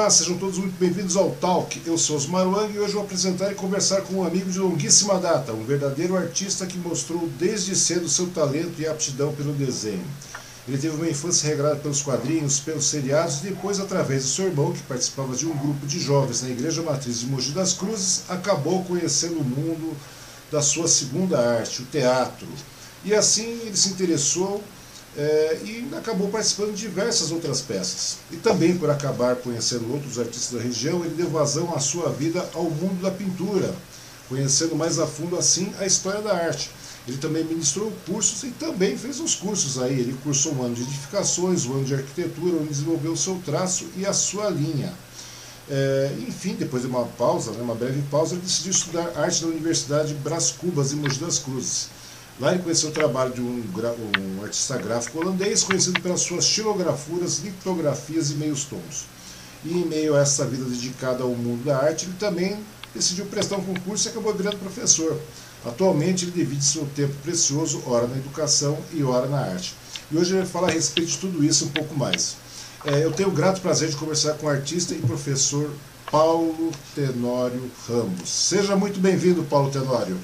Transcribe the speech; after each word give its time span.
Olá, 0.00 0.08
sejam 0.08 0.38
todos 0.38 0.56
muito 0.56 0.78
bem-vindos 0.78 1.14
ao 1.14 1.30
Talk. 1.32 1.78
Eu 1.84 1.98
sou 1.98 2.16
Osmar 2.16 2.48
Wang 2.48 2.72
e 2.72 2.78
hoje 2.78 2.94
vou 2.94 3.02
apresentar 3.02 3.52
e 3.52 3.54
conversar 3.54 4.00
com 4.00 4.14
um 4.14 4.24
amigo 4.24 4.50
de 4.50 4.58
longuíssima 4.58 5.18
data, 5.18 5.52
um 5.52 5.62
verdadeiro 5.62 6.16
artista 6.16 6.64
que 6.64 6.78
mostrou 6.78 7.28
desde 7.38 7.76
cedo 7.76 8.08
seu 8.08 8.26
talento 8.28 8.80
e 8.80 8.88
aptidão 8.88 9.30
pelo 9.34 9.52
desenho. 9.52 10.02
Ele 10.66 10.78
teve 10.78 10.96
uma 10.96 11.06
infância 11.06 11.50
regrada 11.50 11.76
pelos 11.76 12.00
quadrinhos, 12.00 12.60
pelos 12.60 12.86
seriados 12.86 13.40
e 13.40 13.48
depois, 13.48 13.78
através 13.78 14.22
do 14.22 14.30
seu 14.30 14.46
irmão, 14.46 14.72
que 14.72 14.80
participava 14.84 15.36
de 15.36 15.44
um 15.44 15.54
grupo 15.54 15.86
de 15.86 16.00
jovens 16.00 16.40
na 16.40 16.48
Igreja 16.48 16.80
Matriz 16.80 17.20
de 17.20 17.26
Mogi 17.26 17.52
das 17.52 17.74
Cruzes, 17.74 18.22
acabou 18.30 18.82
conhecendo 18.84 19.40
o 19.40 19.44
mundo 19.44 19.94
da 20.50 20.62
sua 20.62 20.88
segunda 20.88 21.38
arte, 21.38 21.82
o 21.82 21.84
teatro. 21.84 22.48
E 23.04 23.14
assim 23.14 23.50
ele 23.66 23.76
se 23.76 23.90
interessou 23.90 24.64
é, 25.16 25.58
e 25.64 25.88
acabou 25.96 26.28
participando 26.28 26.74
de 26.74 26.82
diversas 26.82 27.32
outras 27.32 27.60
peças. 27.60 28.18
E 28.30 28.36
também 28.36 28.76
por 28.76 28.90
acabar 28.90 29.36
conhecendo 29.36 29.92
outros 29.92 30.18
artistas 30.18 30.58
da 30.58 30.62
região, 30.62 31.04
ele 31.04 31.14
deu 31.14 31.30
vazão 31.30 31.74
à 31.74 31.80
sua 31.80 32.10
vida 32.10 32.48
ao 32.54 32.64
mundo 32.64 33.02
da 33.02 33.10
pintura, 33.10 33.74
conhecendo 34.28 34.76
mais 34.76 34.98
a 34.98 35.06
fundo 35.06 35.36
assim 35.36 35.72
a 35.78 35.86
história 35.86 36.20
da 36.20 36.34
arte. 36.34 36.70
Ele 37.08 37.16
também 37.16 37.44
ministrou 37.44 37.92
cursos 38.06 38.44
e 38.44 38.50
também 38.52 38.96
fez 38.96 39.18
uns 39.18 39.34
cursos 39.34 39.82
aí. 39.82 39.98
Ele 39.98 40.16
cursou 40.22 40.54
um 40.54 40.62
ano 40.62 40.74
de 40.74 40.82
edificações, 40.82 41.64
um 41.64 41.72
ano 41.72 41.84
de 41.84 41.94
arquitetura, 41.94 42.56
onde 42.56 42.68
desenvolveu 42.68 43.16
seu 43.16 43.40
traço 43.44 43.86
e 43.96 44.06
a 44.06 44.12
sua 44.12 44.48
linha. 44.50 44.92
É, 45.68 46.12
enfim, 46.26 46.54
depois 46.54 46.82
de 46.82 46.88
uma 46.88 47.04
pausa, 47.04 47.52
né, 47.52 47.62
uma 47.62 47.74
breve 47.74 48.02
pausa, 48.10 48.34
ele 48.34 48.42
decidiu 48.42 48.72
estudar 48.72 49.12
arte 49.16 49.42
na 49.42 49.48
Universidade 49.48 50.14
Brás 50.14 50.50
Cubas, 50.50 50.92
em 50.92 50.96
Mogi 50.96 51.18
das 51.18 51.38
Cruzes. 51.38 51.88
Lá 52.40 52.54
ele 52.54 52.62
conheceu 52.62 52.88
o 52.88 52.92
trabalho 52.92 53.34
de 53.34 53.42
um, 53.42 53.62
um, 53.62 54.42
artista 54.42 54.78
gráfico 54.78 55.20
holandês, 55.20 55.62
conhecido 55.62 56.00
pelas 56.00 56.22
suas 56.22 56.46
xilografuras, 56.46 57.40
litografias 57.40 58.30
e 58.30 58.34
meios 58.34 58.64
tons. 58.64 59.04
E 59.62 59.74
em 59.74 59.84
meio 59.84 60.16
a 60.16 60.20
essa 60.20 60.46
vida 60.46 60.64
dedicada 60.64 61.22
ao 61.22 61.34
mundo 61.34 61.62
da 61.66 61.76
arte, 61.76 62.06
ele 62.06 62.14
também 62.18 62.58
decidiu 62.94 63.26
prestar 63.26 63.56
um 63.56 63.62
concurso 63.64 64.08
e 64.08 64.10
acabou 64.10 64.32
virando 64.32 64.56
professor. 64.56 65.20
Atualmente 65.66 66.24
ele 66.24 66.32
divide 66.32 66.64
seu 66.64 66.86
tempo 66.96 67.12
precioso, 67.22 67.82
ora 67.86 68.06
na 68.06 68.16
educação 68.16 68.78
e 68.90 69.04
ora 69.04 69.28
na 69.28 69.40
arte. 69.40 69.74
E 70.10 70.16
hoje 70.16 70.30
ele 70.30 70.40
vai 70.40 70.48
falar 70.48 70.68
a 70.68 70.72
respeito 70.72 71.10
de 71.10 71.18
tudo 71.18 71.44
isso 71.44 71.66
um 71.66 71.70
pouco 71.70 71.94
mais. 71.94 72.36
É, 72.86 73.04
eu 73.04 73.12
tenho 73.12 73.28
o 73.28 73.32
grato 73.32 73.60
prazer 73.60 73.90
de 73.90 73.96
conversar 73.96 74.32
com 74.34 74.46
o 74.46 74.48
artista 74.48 74.94
e 74.94 74.98
professor 74.98 75.70
Paulo 76.10 76.72
Tenório 76.94 77.70
Ramos. 77.86 78.30
Seja 78.30 78.74
muito 78.76 78.98
bem-vindo, 78.98 79.42
Paulo 79.42 79.70
Tenório. 79.70 80.18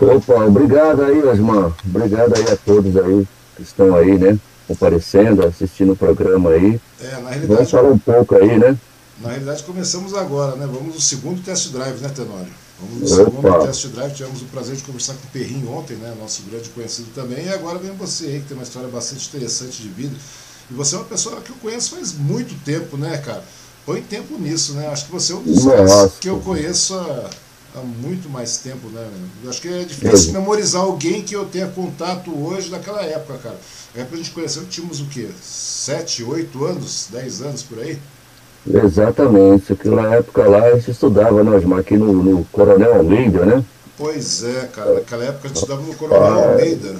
Opa, 0.00 0.44
obrigado 0.44 1.02
aí, 1.02 1.22
Osmar. 1.22 1.72
Obrigado 1.84 2.34
aí 2.36 2.52
a 2.52 2.56
todos 2.56 2.96
aí 2.96 3.26
que 3.56 3.62
estão 3.62 3.94
aí, 3.94 4.18
né? 4.18 4.38
Comparecendo, 4.66 5.46
assistindo 5.46 5.92
o 5.92 5.96
programa 5.96 6.50
aí. 6.50 6.80
É, 7.00 7.10
na 7.12 7.30
realidade. 7.30 7.46
Vamos 7.46 7.70
falar 7.70 7.88
um 7.90 7.98
pouco 7.98 8.34
aí, 8.34 8.58
né? 8.58 8.76
Na 9.20 9.28
realidade, 9.28 9.62
começamos 9.62 10.14
agora, 10.14 10.56
né? 10.56 10.66
Vamos 10.66 10.94
no 10.94 11.00
segundo 11.00 11.42
test 11.42 11.70
drive, 11.70 12.00
né, 12.00 12.08
Tenório? 12.08 12.48
Vamos 12.80 13.10
no 13.10 13.22
Opa. 13.22 13.30
segundo 13.30 13.66
test 13.66 13.86
drive. 13.88 14.14
Tivemos 14.14 14.42
o 14.42 14.46
prazer 14.46 14.76
de 14.76 14.82
conversar 14.82 15.14
com 15.14 15.26
o 15.26 15.30
Perrinho 15.30 15.70
ontem, 15.70 15.96
né? 15.96 16.14
Nosso 16.20 16.42
grande 16.50 16.68
conhecido 16.70 17.08
também. 17.14 17.46
E 17.46 17.48
agora 17.50 17.78
vem 17.78 17.92
você 17.92 18.26
aí, 18.26 18.40
que 18.40 18.48
tem 18.48 18.56
uma 18.56 18.64
história 18.64 18.88
bastante 18.88 19.28
interessante 19.28 19.80
de 19.80 19.88
vida. 19.88 20.16
E 20.70 20.74
você 20.74 20.96
é 20.96 20.98
uma 20.98 21.04
pessoa 21.04 21.40
que 21.40 21.50
eu 21.50 21.56
conheço 21.56 21.94
faz 21.94 22.12
muito 22.12 22.54
tempo, 22.64 22.96
né, 22.96 23.18
cara? 23.18 23.44
Põe 23.86 24.00
tempo 24.00 24.38
nisso, 24.38 24.72
né? 24.72 24.88
Acho 24.88 25.06
que 25.06 25.12
você 25.12 25.32
é 25.32 25.36
um 25.36 25.42
dos 25.42 25.62
que 26.18 26.28
eu 26.28 26.40
conheço 26.40 26.94
há 26.94 27.30
há 27.74 27.80
muito 27.80 28.28
mais 28.28 28.58
tempo, 28.58 28.88
né? 28.88 29.06
Eu 29.42 29.50
acho 29.50 29.60
que 29.60 29.68
é 29.68 29.84
difícil 29.84 30.30
é. 30.30 30.32
memorizar 30.38 30.82
alguém 30.82 31.22
que 31.22 31.34
eu 31.34 31.44
tenha 31.44 31.66
contato 31.66 32.30
hoje 32.30 32.70
daquela 32.70 33.02
época, 33.02 33.38
cara. 33.38 33.56
A 33.94 34.00
época 34.00 34.14
a 34.14 34.18
gente 34.18 34.30
conheceu, 34.30 34.64
tínhamos 34.64 35.00
o 35.00 35.06
quê? 35.06 35.28
Sete, 35.42 36.22
oito 36.22 36.64
anos, 36.64 37.08
dez 37.10 37.42
anos 37.42 37.62
por 37.62 37.78
aí? 37.80 37.98
Exatamente. 38.66 39.72
Aquela 39.72 40.14
época 40.14 40.48
lá 40.48 40.64
a 40.64 40.74
gente 40.74 40.90
estudava, 40.90 41.42
né, 41.42 41.50
Osmar, 41.56 41.80
aqui 41.80 41.96
no, 41.96 42.12
no 42.12 42.44
Coronel 42.46 42.94
Almeida, 42.94 43.44
né? 43.44 43.64
Pois 43.96 44.42
é, 44.44 44.68
cara. 44.72 44.94
Naquela 44.94 45.24
época 45.24 45.44
a 45.44 45.48
gente 45.48 45.56
estudava 45.56 45.82
no 45.82 45.94
Coronel 45.94 46.22
ah, 46.22 46.50
Almeida. 46.50 46.96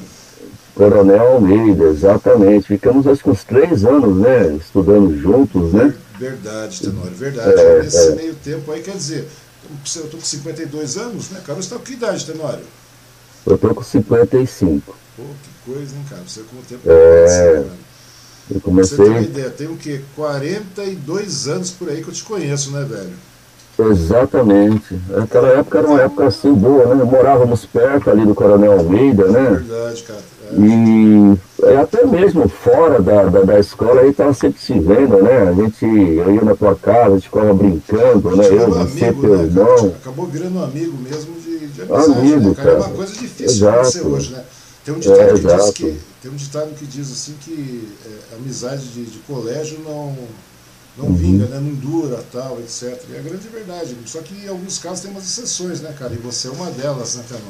Coronel 0.75 1.35
Almeida, 1.35 1.85
exatamente. 1.85 2.67
Ficamos 2.67 3.07
acho 3.07 3.23
que 3.23 3.31
uns 3.31 3.45
três 3.45 3.85
anos, 3.85 4.17
né? 4.17 4.57
Estudando 4.61 5.17
juntos, 5.17 5.73
né? 5.73 5.95
Verdade, 6.19 6.81
Tenório, 6.81 7.15
verdade. 7.17 7.61
É, 7.61 7.83
Nesse 7.83 8.13
é. 8.13 8.15
meio 8.15 8.35
tempo 8.37 8.71
aí, 8.71 8.81
quer 8.83 8.97
dizer, 8.97 9.29
eu 9.97 10.05
estou 10.05 10.21
com 10.21 10.27
52 10.27 10.97
anos, 10.97 11.31
né, 11.31 11.41
cara? 11.45 11.55
Você 11.55 11.67
está 11.67 11.77
com 11.77 11.85
que 11.85 11.93
idade, 11.93 12.25
Tenório? 12.27 12.65
Eu 13.47 13.55
estou 13.57 13.75
com 13.75 13.83
55. 13.83 14.97
Pô, 15.17 15.23
que 15.23 15.73
coisa, 15.73 15.95
hein, 15.95 16.05
cara? 16.09 16.23
Você 16.27 16.41
com 16.43 16.57
o 16.57 16.63
tempo 16.63 16.83
é... 16.91 17.61
Né, 17.61 17.71
eu 18.51 18.61
comecei... 18.61 18.97
Você 18.97 19.03
tem 19.03 19.13
uma 19.13 19.23
ideia, 19.23 19.51
tem 19.51 19.67
o 19.69 19.77
quê? 19.77 20.03
42 20.17 21.49
anos 21.49 21.71
por 21.71 21.89
aí 21.89 22.03
que 22.03 22.09
eu 22.09 22.15
te 22.15 22.25
conheço, 22.25 22.71
né, 22.73 22.85
velho? 22.85 23.13
Exatamente. 23.91 24.99
Aquela 25.23 25.49
época 25.49 25.79
era 25.79 25.87
uma 25.89 26.01
época 26.01 26.27
assim 26.27 26.53
boa, 26.53 26.95
né? 26.95 27.03
Morávamos 27.03 27.67
perto 27.67 28.11
ali 28.11 28.25
do 28.25 28.35
Coronel 28.35 28.73
Almeida, 28.73 29.27
né? 29.27 29.51
Verdade, 29.51 30.03
cara. 30.05 30.21
É. 30.51 30.55
E 30.55 31.33
é, 31.33 31.39
até 31.81 32.07
mesmo 32.07 32.49
fora 32.49 33.01
da, 33.01 33.25
da, 33.25 33.43
da 33.43 33.61
escola 33.61 34.01
aí 34.01 34.11
estava 34.11 34.35
sempre 34.35 34.61
se 34.61 34.73
vendo, 34.73 35.23
né? 35.23 35.49
A 35.49 35.53
gente, 35.53 35.85
eu 35.85 36.35
ia 36.35 36.43
na 36.43 36.55
tua 36.55 36.75
casa, 36.75 37.09
a 37.09 37.15
gente 37.15 37.29
ficava 37.29 37.55
brincando, 37.55 38.37
né? 38.37 38.47
Eu, 38.47 38.71
você, 38.71 39.05
amigo, 39.05 39.21
teu 39.21 39.37
né, 39.37 39.43
irmão. 39.45 39.95
Acabou 40.01 40.27
virando 40.27 40.59
um 40.59 40.65
amigo 40.65 40.97
mesmo 40.99 41.35
de, 41.41 41.67
de 41.69 41.83
amizade, 41.83 42.19
amigo, 42.19 42.49
né, 42.51 42.55
cara? 42.55 42.71
É 42.71 42.77
uma 42.77 42.89
coisa 42.89 43.13
difícil 43.13 43.57
de 43.59 43.69
acontecer 43.69 44.07
hoje, 44.07 44.33
né? 44.33 44.45
Tem 44.85 44.95
um 44.95 44.99
ditado, 44.99 45.21
é, 45.21 45.33
que, 45.33 45.41
diz 45.41 45.71
que, 45.71 46.01
tem 46.21 46.31
um 46.31 46.37
ditado 46.37 46.75
que 46.75 46.85
diz 46.85 47.11
assim 47.11 47.35
que 47.41 47.89
é, 48.05 48.35
amizade 48.35 48.87
de, 48.89 49.07
de 49.07 49.19
colégio 49.21 49.79
não 49.83 50.15
não 50.97 51.07
uhum. 51.07 51.17
vinga, 51.17 51.47
né? 51.47 51.59
não 51.59 51.75
dura, 51.75 52.25
tal, 52.31 52.59
etc. 52.61 53.03
E 53.11 53.15
é 53.15 53.19
a 53.19 53.23
grande 53.23 53.49
verdade. 53.49 53.97
Só 54.07 54.21
que 54.21 54.35
em 54.45 54.49
alguns 54.49 54.79
casos 54.79 55.01
tem 55.01 55.11
umas 55.11 55.25
exceções, 55.25 55.81
né, 55.81 55.93
cara? 55.99 56.15
E 56.15 56.19
você 56.19 56.49
é 56.49 56.51
uma 56.53 56.71
delas, 56.71 57.17
né, 57.17 57.25
Tenor? 57.29 57.43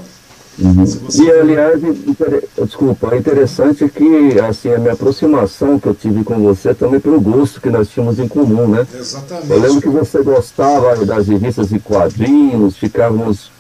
Uhum. 0.59 0.85
E 1.15 1.31
aliás, 1.31 1.83
inter... 1.83 2.45
desculpa, 2.63 3.15
é 3.15 3.19
interessante 3.19 3.89
que 3.89 4.39
assim, 4.41 4.73
a 4.73 4.79
minha 4.79 4.93
aproximação 4.93 5.79
que 5.81 5.89
eu 5.89 5.95
tive 5.95 6.23
com 6.23 6.39
você 6.41 6.73
também 6.73 7.01
pelo 7.01 7.21
gosto 7.21 7.61
que 7.61 7.71
nós 7.71 7.89
tínhamos 7.89 8.19
em 8.21 8.29
comum, 8.29 8.69
né? 8.69 8.87
Exatamente. 8.95 9.51
Eu 9.51 9.61
lembro 9.61 9.81
que 9.81 9.89
você 9.89 10.23
gostava 10.23 11.05
das 11.05 11.27
revistas 11.27 11.73
e 11.73 11.81
quadrinhos, 11.81 12.77
ficávamos 12.77 13.51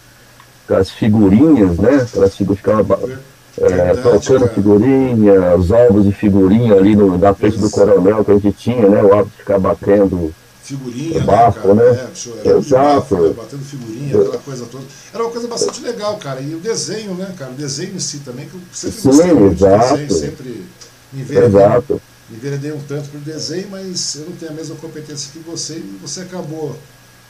com 0.68 0.74
as 0.74 0.90
figurinhas, 0.90 1.76
né? 1.78 2.06
Figuras 2.06 2.34
ficavam 2.34 2.98
é, 3.60 3.94
trocando 3.94 4.48
figurinha, 4.48 5.56
os 5.56 5.72
álbuns 5.72 6.04
de 6.04 6.12
figurinha 6.12 6.74
ali 6.74 6.94
no, 6.94 7.18
na 7.18 7.34
frente 7.34 7.58
do 7.58 7.70
coronel 7.70 8.24
que 8.24 8.30
a 8.30 8.38
gente 8.38 8.52
tinha, 8.52 8.88
né? 8.88 9.02
O 9.02 9.12
hábito 9.12 9.30
de 9.30 9.36
ficar 9.38 9.58
batendo 9.58 10.32
figurinha, 10.64 11.20
né, 11.20 11.26
bafo, 11.26 11.74
né? 11.74 11.90
né? 11.92 12.10
É, 12.44 12.50
Exato. 12.50 13.14
Bafo, 13.16 13.28
né? 13.28 13.34
batendo 13.36 13.64
figurinha, 13.64 14.18
aquela 14.18 14.38
coisa 14.38 14.66
toda. 14.66 14.84
Era 15.12 15.22
uma 15.22 15.30
coisa 15.30 15.46
bastante 15.46 15.82
legal, 15.82 16.16
cara. 16.16 16.40
E 16.40 16.54
o 16.54 16.58
desenho, 16.58 17.14
né, 17.14 17.34
cara? 17.38 17.50
O 17.50 17.54
desenho 17.54 17.94
em 17.94 17.98
si 17.98 18.20
também, 18.20 18.48
que 18.48 18.54
eu 18.54 18.60
sempre 18.72 19.00
Sim, 19.00 19.08
gostei 19.08 19.32
muito 19.34 19.64
exato. 19.64 19.96
de 19.98 20.06
desenho, 20.06 20.20
sempre 20.20 20.64
me 21.12 21.20
enveredei, 21.20 21.60
me 22.30 22.36
enveredei 22.36 22.72
um 22.72 22.80
tanto 22.80 23.10
por 23.10 23.20
desenho, 23.20 23.68
mas 23.70 24.14
eu 24.14 24.24
não 24.24 24.32
tenho 24.32 24.52
a 24.52 24.54
mesma 24.54 24.74
competência 24.76 25.30
que 25.32 25.38
você 25.40 25.74
e 25.74 25.98
você 26.00 26.22
acabou 26.22 26.74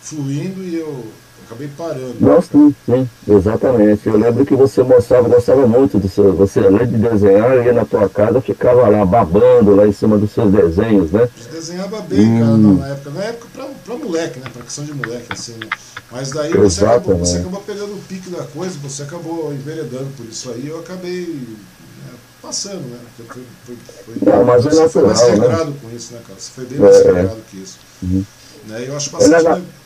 fluindo 0.01 0.63
e 0.63 0.77
eu 0.77 1.05
acabei 1.47 1.69
parando. 1.77 2.17
Não, 2.21 2.43
sim, 2.43 2.75
sim, 2.85 3.09
exatamente. 3.29 4.07
Eu 4.07 4.19
lembro 4.19 4.45
que 4.45 4.55
você 4.55 4.83
mostrava, 4.83 5.29
gostava 5.29 5.67
muito 5.67 5.99
do 5.99 6.09
seu. 6.09 6.35
Você, 6.35 6.61
além 6.61 6.87
de 6.87 6.97
desenhar, 6.97 7.65
ia 7.65 7.73
na 7.73 7.85
tua 7.85 8.09
casa, 8.09 8.41
ficava 8.41 8.89
lá 8.89 9.05
babando 9.05 9.75
lá 9.75 9.87
em 9.87 9.93
cima 9.93 10.19
dos 10.19 10.33
seus 10.33 10.51
desenhos, 10.53 11.11
né? 11.11 11.29
Desenhava 11.53 12.01
bem, 12.03 12.21
hum. 12.21 12.41
cara, 12.41 12.57
na 12.57 12.89
época. 12.89 13.11
Na 13.11 13.25
época 13.25 13.47
pra, 13.53 13.67
pra 13.85 13.97
moleque, 13.97 14.39
né? 14.41 14.47
Pra 14.53 14.63
questão 14.63 14.85
de 14.85 14.95
moleque, 14.95 15.27
assim, 15.31 15.53
né? 15.53 15.69
Mas 16.11 16.31
daí 16.31 16.53
você 16.53 16.85
acabou, 16.85 17.19
você 17.19 17.39
acabou 17.39 17.61
pegando 17.61 17.95
o 17.95 17.99
pique 18.09 18.31
da 18.31 18.45
coisa, 18.45 18.79
você 18.83 19.03
acabou 19.03 19.53
enveredando 19.53 20.07
por 20.17 20.27
isso 20.27 20.51
aí, 20.51 20.69
eu 20.69 20.79
acabei 20.79 21.27
né, 21.27 22.13
passando, 22.41 22.83
né? 22.83 22.99
Foi, 23.27 24.15
Não, 24.23 24.45
mas 24.45 24.65
é 24.67 24.71
você 24.71 24.79
é 24.79 24.83
natural, 24.83 24.91
foi 24.91 25.03
mais 25.03 25.21
regrado 25.23 25.71
né? 25.71 25.77
com 25.83 25.97
isso, 25.97 26.13
né, 26.13 26.21
cara? 26.27 26.39
Você 26.39 26.51
foi 26.53 26.67
bem 26.67 26.79
mais 26.79 26.97
é, 26.97 27.03
regrado 27.05 27.41
que 27.51 27.57
isso. 27.57 27.79
Uhum. 28.03 28.25
Né? 28.69 28.85
Eu 28.87 28.97
acho 28.97 29.11
bastante. 29.11 29.47
É 29.47 29.84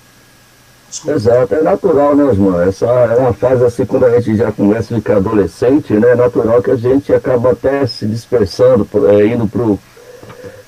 Desculpa. 0.90 1.17
Exato, 1.17 1.55
é 1.55 1.62
natural, 1.62 2.17
né, 2.17 2.25
Osman? 2.25 2.62
Essa 2.67 2.87
é 2.87 3.17
uma 3.17 3.32
fase 3.35 3.64
assim, 3.64 3.85
quando 3.85 4.06
a 4.06 4.19
gente 4.19 4.37
já 4.37 4.50
começa 4.50 4.94
a 4.94 4.99
ficar 4.99 5.17
adolescente, 5.17 5.93
né? 5.93 6.12
É 6.12 6.17
natural 6.17 6.62
que 6.62 6.70
a 6.70 6.76
gente 6.76 7.12
acaba 7.12 7.52
até 7.52 7.87
se 7.87 8.06
dispersando, 8.06 8.88
é, 9.06 9.26
indo 9.26 9.46
para 9.46 9.64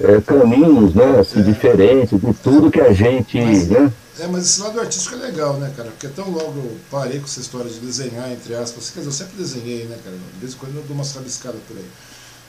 é, 0.01 0.21
caminhos, 0.21 0.95
né, 0.95 1.21
assim, 1.21 1.41
é. 1.41 1.43
diferentes, 1.43 2.21
de 2.21 2.35
tudo 2.35 2.71
que 2.71 2.81
a 2.81 2.93
gente, 2.93 3.41
mas, 3.41 3.69
né? 3.69 3.93
É, 4.19 4.27
mas 4.27 4.45
esse 4.45 4.61
lado 4.61 4.79
artístico 4.79 5.15
é 5.15 5.19
legal, 5.19 5.55
né, 5.55 5.73
cara? 5.75 5.89
Porque 5.91 6.09
tão 6.09 6.29
logo 6.31 6.59
eu 6.59 6.77
parei 6.91 7.19
com 7.19 7.25
essa 7.25 7.41
história 7.41 7.71
de 7.71 7.79
desenhar, 7.79 8.31
entre 8.31 8.55
aspas, 8.55 8.91
quer 8.91 9.01
dizer, 9.01 9.09
eu 9.09 9.13
sempre 9.13 9.39
desenhei, 9.39 9.85
né, 9.85 9.97
cara? 10.05 10.17
De 10.17 10.39
vez 10.39 10.53
em 10.53 10.57
quando 10.59 10.77
eu 10.77 10.83
dou 10.83 10.95
uma 10.95 11.05
rabiscada 11.05 11.57
por 11.67 11.77
aí. 11.77 11.87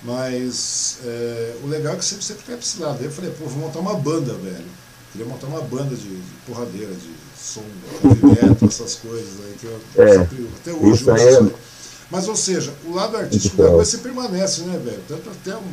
Mas 0.04 0.98
é, 1.06 1.56
o 1.64 1.68
legal 1.68 1.94
é 1.94 1.96
que 1.96 2.04
sempre, 2.04 2.26
sempre 2.26 2.44
tem 2.44 2.58
esse 2.58 2.82
lado. 2.82 2.98
Aí 3.00 3.06
eu 3.06 3.12
falei, 3.12 3.32
pô, 3.32 3.46
vou 3.46 3.60
montar 3.60 3.80
uma 3.80 3.94
banda, 3.94 4.34
velho. 4.34 4.66
Queria 5.12 5.28
montar 5.28 5.48
uma 5.48 5.62
banda 5.62 5.96
de, 5.96 6.10
de 6.10 6.34
porradeira, 6.46 6.92
de 6.94 7.10
som, 7.42 7.64
movimento, 8.04 8.66
essas 8.66 8.96
coisas 8.96 9.34
aí 9.46 9.56
que 9.60 9.66
eu 9.66 10.04
é, 10.04 10.14
sempre, 10.14 10.50
até 10.62 10.72
hoje 10.72 11.08
eu 11.08 11.16
é... 11.16 11.52
Mas, 12.12 12.28
ou 12.28 12.36
seja, 12.36 12.74
o 12.86 12.94
lado 12.94 13.16
artístico 13.16 13.56
da 13.58 13.70
coisa 13.70 13.86
você 13.86 13.98
permanece, 14.00 14.62
né, 14.64 14.78
velho? 14.84 15.00
Tanto 15.08 15.30
até 15.30 15.56
um. 15.56 15.72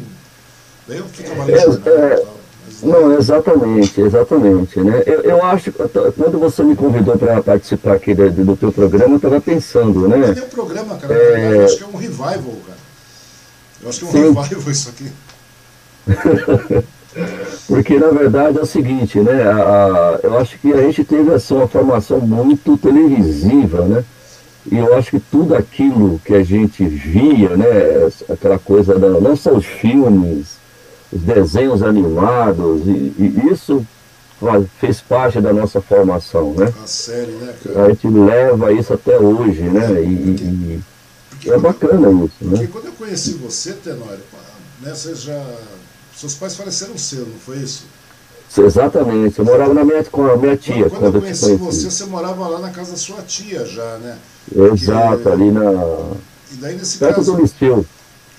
Daí 0.86 0.98
eu 0.98 1.04
é, 1.04 1.26
jornal 1.26 1.48
é, 1.48 2.14
e 2.14 2.20
tal. 2.20 2.38
Não, 2.82 3.18
exatamente, 3.18 4.00
exatamente. 4.00 4.80
Né? 4.80 5.02
Eu, 5.04 5.22
eu 5.22 5.44
acho 5.44 5.72
que 5.72 5.78
quando 5.78 6.38
você 6.38 6.62
me 6.62 6.76
convidou 6.76 7.18
para 7.18 7.42
participar 7.42 7.94
aqui 7.94 8.14
do, 8.14 8.30
do 8.30 8.56
teu 8.56 8.70
programa, 8.70 9.14
eu 9.14 9.16
estava 9.16 9.40
pensando, 9.40 10.06
né? 10.06 10.16
Não 10.16 10.26
é 10.26 10.30
um 10.30 10.48
programa, 10.48 10.96
cara. 10.96 11.12
É... 11.12 11.56
Eu 11.56 11.64
acho 11.64 11.76
que 11.76 11.84
é 11.84 11.86
um 11.86 11.96
revival, 11.96 12.56
cara. 12.66 12.78
Eu 13.82 13.88
acho 13.88 13.98
que 13.98 14.04
é 14.04 14.08
um 14.08 14.12
Sim. 14.12 14.32
revival 14.32 14.70
isso 14.70 14.88
aqui. 14.90 15.12
Porque 17.68 17.98
na 17.98 18.08
verdade 18.08 18.58
é 18.58 18.62
o 18.62 18.66
seguinte, 18.66 19.20
né? 19.20 19.42
A, 19.42 19.54
a, 19.54 20.20
eu 20.22 20.38
acho 20.38 20.58
que 20.58 20.72
a 20.72 20.80
gente 20.82 21.04
teve 21.04 21.32
assim, 21.34 21.54
uma 21.54 21.68
formação 21.68 22.18
muito 22.18 22.78
televisiva, 22.78 23.82
né? 23.82 24.02
E 24.72 24.78
eu 24.78 24.96
acho 24.96 25.10
que 25.10 25.20
tudo 25.20 25.54
aquilo 25.54 26.18
que 26.24 26.34
a 26.34 26.42
gente 26.42 26.82
via, 26.86 27.50
né? 27.56 27.66
Aquela 28.30 28.58
coisa 28.58 28.98
da. 28.98 29.08
não 29.08 29.36
só 29.36 29.52
os 29.52 29.66
filmes, 29.66 30.56
os 31.12 31.20
desenhos 31.20 31.82
animados, 31.82 32.86
e, 32.86 33.12
e 33.18 33.48
isso 33.52 33.86
fez 34.80 35.02
parte 35.02 35.38
da 35.38 35.52
nossa 35.52 35.80
formação, 35.82 36.54
né? 36.54 36.72
A 36.82 36.86
série, 36.86 37.32
né, 37.32 37.54
cara? 37.62 37.84
A 37.84 37.88
gente 37.90 38.08
leva 38.08 38.72
isso 38.72 38.94
até 38.94 39.18
hoje, 39.18 39.62
né? 39.62 40.02
E, 40.02 40.80
e 41.44 41.50
é 41.50 41.58
bacana 41.58 42.10
isso, 42.24 42.34
né? 42.40 42.50
Porque 42.50 42.66
quando 42.68 42.86
eu 42.86 42.92
conheci 42.92 43.34
você, 43.34 43.74
Tenório, 43.74 44.20
né, 44.80 44.94
você 44.94 45.14
já 45.14 45.44
seus 46.20 46.34
pais 46.34 46.56
faleceram 46.56 46.98
cedo, 46.98 47.26
não 47.26 47.38
foi 47.38 47.58
isso? 47.58 47.84
Exatamente, 48.56 49.38
eu 49.38 49.44
morava 49.44 49.74
na 49.74 49.84
minha, 49.84 50.02
com 50.04 50.26
a 50.26 50.36
minha 50.36 50.56
tia. 50.56 50.88
Quando, 50.88 51.00
quando 51.00 51.14
eu 51.16 51.20
conheci 51.20 51.54
você, 51.56 51.90
você 51.90 52.04
morava 52.06 52.48
lá 52.48 52.58
na 52.60 52.70
casa 52.70 52.92
da 52.92 52.96
sua 52.96 53.22
tia 53.22 53.64
já, 53.66 53.98
né? 53.98 54.16
Exato, 54.72 55.18
Porque... 55.18 55.28
ali 55.28 55.50
na. 55.50 55.70
E 56.50 56.56
daí 56.56 56.76
nesse 56.76 56.98
perto 56.98 57.16
caso. 57.16 57.32
do 57.32 57.42
Liceu. 57.42 57.84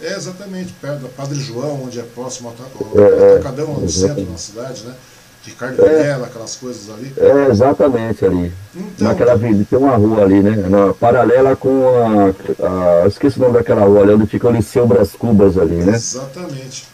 É, 0.02 0.16
exatamente, 0.16 0.74
perto 0.81 1.04
da 1.04 1.10
Padre 1.10 1.40
João, 1.40 1.84
onde 1.84 2.00
é 2.00 2.04
próximo 2.04 2.50
ao 2.50 3.02
é, 3.02 3.36
Atacadão, 3.36 3.76
é, 3.78 3.81
no 3.81 3.90
centro 3.90 4.24
da 4.26 4.38
cidade, 4.38 4.84
né? 4.84 4.96
Ricardo 5.44 5.86
é, 5.86 6.12
aquelas 6.14 6.56
coisas 6.56 6.90
ali. 6.90 7.14
É, 7.18 7.50
exatamente 7.50 8.26
ali. 8.26 8.52
Então, 8.76 9.08
Naquela 9.08 9.36
vida, 9.36 9.66
tem 9.70 9.80
uma 9.80 9.96
rua 9.96 10.24
ali, 10.24 10.42
né? 10.42 10.68
Na, 10.70 10.94
paralela 10.94 11.56
com 11.56 11.86
a, 11.88 13.04
a. 13.04 13.08
Esqueci 13.08 13.38
o 13.38 13.42
nome 13.42 13.54
daquela 13.54 13.86
rua 13.86 14.02
ali, 14.02 14.14
onde 14.14 14.28
fica 14.28 14.48
o 14.48 14.52
Liceu 14.52 14.86
Bras 14.86 15.12
Cubas 15.14 15.58
ali, 15.58 15.76
né? 15.76 15.96
Exatamente. 15.96 16.88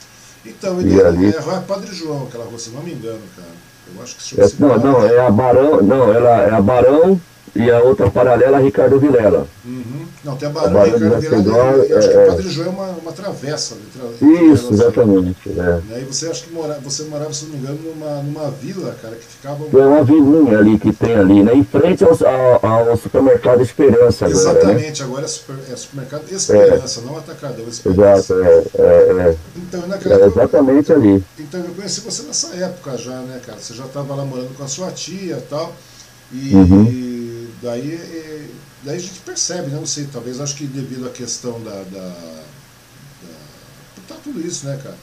Então, 0.46 0.80
ele 0.80 1.00
é, 1.00 1.06
ali... 1.06 1.28
é 1.28 1.60
Padre 1.68 1.94
João, 1.94 2.28
aquela 2.28 2.46
rua, 2.46 2.60
se 2.60 2.70
não 2.70 2.84
me 2.84 2.94
engano, 2.94 3.22
cara. 3.36 3.48
Eu 3.96 4.04
acho 4.04 4.16
que 4.16 4.42
é, 4.42 4.48
Não, 4.60 4.78
não, 4.78 5.06
é 5.06 5.20
a 5.20 5.30
Barão, 5.30 5.82
não, 5.82 6.14
ela 6.14 6.42
é 6.42 6.52
a 6.52 6.62
Barão 6.62 7.20
e 7.56 7.72
a 7.72 7.80
outra 7.82 8.12
paralela 8.12 8.58
a 8.58 8.60
Ricardo 8.60 9.00
Vilela. 9.00 9.48
Uhum. 9.64 10.06
Não, 10.26 10.36
tem 10.36 10.50
a 10.50 10.52
Barão, 10.52 10.82
a 10.82 10.88
Barão 10.88 11.20
Ricardo 11.20 11.44
Vilela, 11.44 11.98
acho 11.98 12.10
é, 12.10 12.12
que 12.12 12.18
o 12.18 12.28
Padre 12.28 12.50
João 12.50 12.68
é 12.68 12.70
uma, 12.70 12.88
uma 12.88 13.12
travessa. 13.14 13.76
Entre, 13.76 14.52
isso, 14.52 14.74
exatamente. 14.74 15.50
É. 15.50 15.82
E 15.90 15.94
aí 15.94 16.04
você 16.04 16.28
acha 16.28 16.44
que 16.44 16.54
mora, 16.54 16.78
você 16.84 17.04
morava, 17.04 17.32
se 17.32 17.46
não 17.46 17.52
me 17.52 17.58
engano, 17.60 17.80
numa, 17.82 18.22
numa 18.24 18.52
vila, 18.52 18.94
cara, 19.02 19.16
que 19.16 19.26
ficava... 19.26 19.66
É 19.72 19.86
uma 19.86 20.04
vilinha 20.04 20.58
ali 20.58 20.78
que 20.78 20.92
tem 20.92 21.16
ali, 21.16 21.44
né? 21.44 21.56
Em 21.56 21.64
frente 21.64 22.04
ao, 22.04 22.12
ao, 22.62 22.90
ao 22.90 22.98
supermercado 22.98 23.62
Esperança 23.62 24.26
agora, 24.26 24.44
né? 24.44 24.52
Exatamente, 24.52 25.02
né? 25.02 25.08
agora 25.08 25.26
é, 25.26 25.28
super, 25.28 25.56
é 25.72 25.76
supermercado 25.76 26.32
Esperança, 26.32 27.02
não 27.02 27.18
Atacadão, 27.18 27.68
Esperança. 27.68 28.34
Exato, 28.34 28.78
é, 28.80 28.82
é, 28.82 29.30
é. 29.30 29.36
Então, 29.56 29.88
naquela 29.88 30.16
é 30.16 30.26
exatamente 30.26 30.92
época, 30.92 31.08
ali. 31.08 31.24
Então 31.40 31.60
eu 31.62 31.74
conheci 31.74 32.02
você 32.02 32.24
nessa 32.24 32.54
época 32.56 32.98
já, 32.98 33.18
né, 33.22 33.40
cara? 33.46 33.60
Você 33.60 33.74
já 33.74 33.86
estava 33.86 34.14
lá 34.14 34.26
morando 34.26 34.56
com 34.58 34.64
a 34.64 34.68
sua 34.68 34.92
tia 34.92 35.38
e 35.38 35.42
tal, 35.42 35.74
e... 36.34 36.54
Uhum 36.54 37.15
daí, 37.66 38.50
daí 38.84 38.98
a 38.98 39.00
gente 39.00 39.20
percebe, 39.22 39.70
né? 39.70 39.78
não 39.78 39.86
sei, 39.86 40.08
talvez 40.12 40.40
acho 40.40 40.56
que 40.56 40.66
devido 40.66 41.08
à 41.08 41.10
questão 41.10 41.60
da, 41.62 41.72
da, 41.72 42.08
da 42.08 42.44
tá 44.08 44.16
tudo 44.24 44.40
isso, 44.40 44.68
né, 44.68 44.80
cara? 44.82 44.96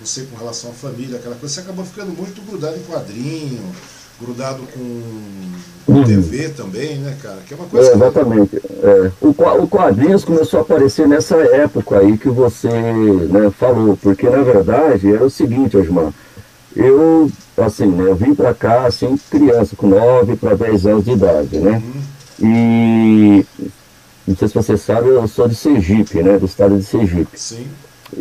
Você 0.00 0.22
com 0.22 0.36
relação 0.36 0.70
à 0.70 0.74
família, 0.74 1.18
aquela 1.18 1.36
coisa, 1.36 1.54
você 1.54 1.60
acabou 1.60 1.84
ficando 1.84 2.12
muito 2.12 2.40
grudado 2.42 2.76
em 2.76 2.82
quadrinho, 2.82 3.72
grudado 4.20 4.62
com, 4.74 5.92
uhum. 5.92 6.04
TV 6.04 6.50
também, 6.50 6.98
né, 6.98 7.16
cara? 7.22 7.38
Que 7.46 7.54
é 7.54 7.56
uma 7.56 7.66
coisa. 7.66 7.90
É, 7.90 7.94
exatamente. 7.94 8.56
É. 8.56 9.12
O, 9.20 9.28
o 9.28 9.68
quadrinhos 9.68 10.24
começou 10.24 10.60
a 10.60 10.62
aparecer 10.62 11.06
nessa 11.08 11.36
época 11.36 11.98
aí 11.98 12.18
que 12.18 12.28
você 12.28 12.68
né, 12.68 13.50
falou, 13.56 13.96
porque 13.96 14.28
na 14.28 14.42
verdade 14.42 15.12
era 15.12 15.24
o 15.24 15.30
seguinte, 15.30 15.76
Osmar. 15.76 16.12
Eu, 16.78 17.28
assim, 17.56 17.86
né, 17.86 18.04
eu 18.08 18.14
vim 18.14 18.32
para 18.36 18.54
cá, 18.54 18.86
assim, 18.86 19.18
criança, 19.28 19.74
com 19.74 19.88
9 19.88 20.36
para 20.36 20.54
10 20.54 20.86
anos 20.86 21.04
de 21.04 21.10
idade, 21.10 21.58
né? 21.58 21.82
Uhum. 21.84 22.02
E, 22.40 23.44
não 24.24 24.36
sei 24.36 24.46
se 24.46 24.54
você 24.54 24.76
sabe, 24.76 25.08
eu 25.08 25.26
sou 25.26 25.48
de 25.48 25.56
Sergipe, 25.56 26.22
né, 26.22 26.38
do 26.38 26.46
estado 26.46 26.78
de 26.78 26.84
Sergipe. 26.84 27.36
Sim. 27.36 27.66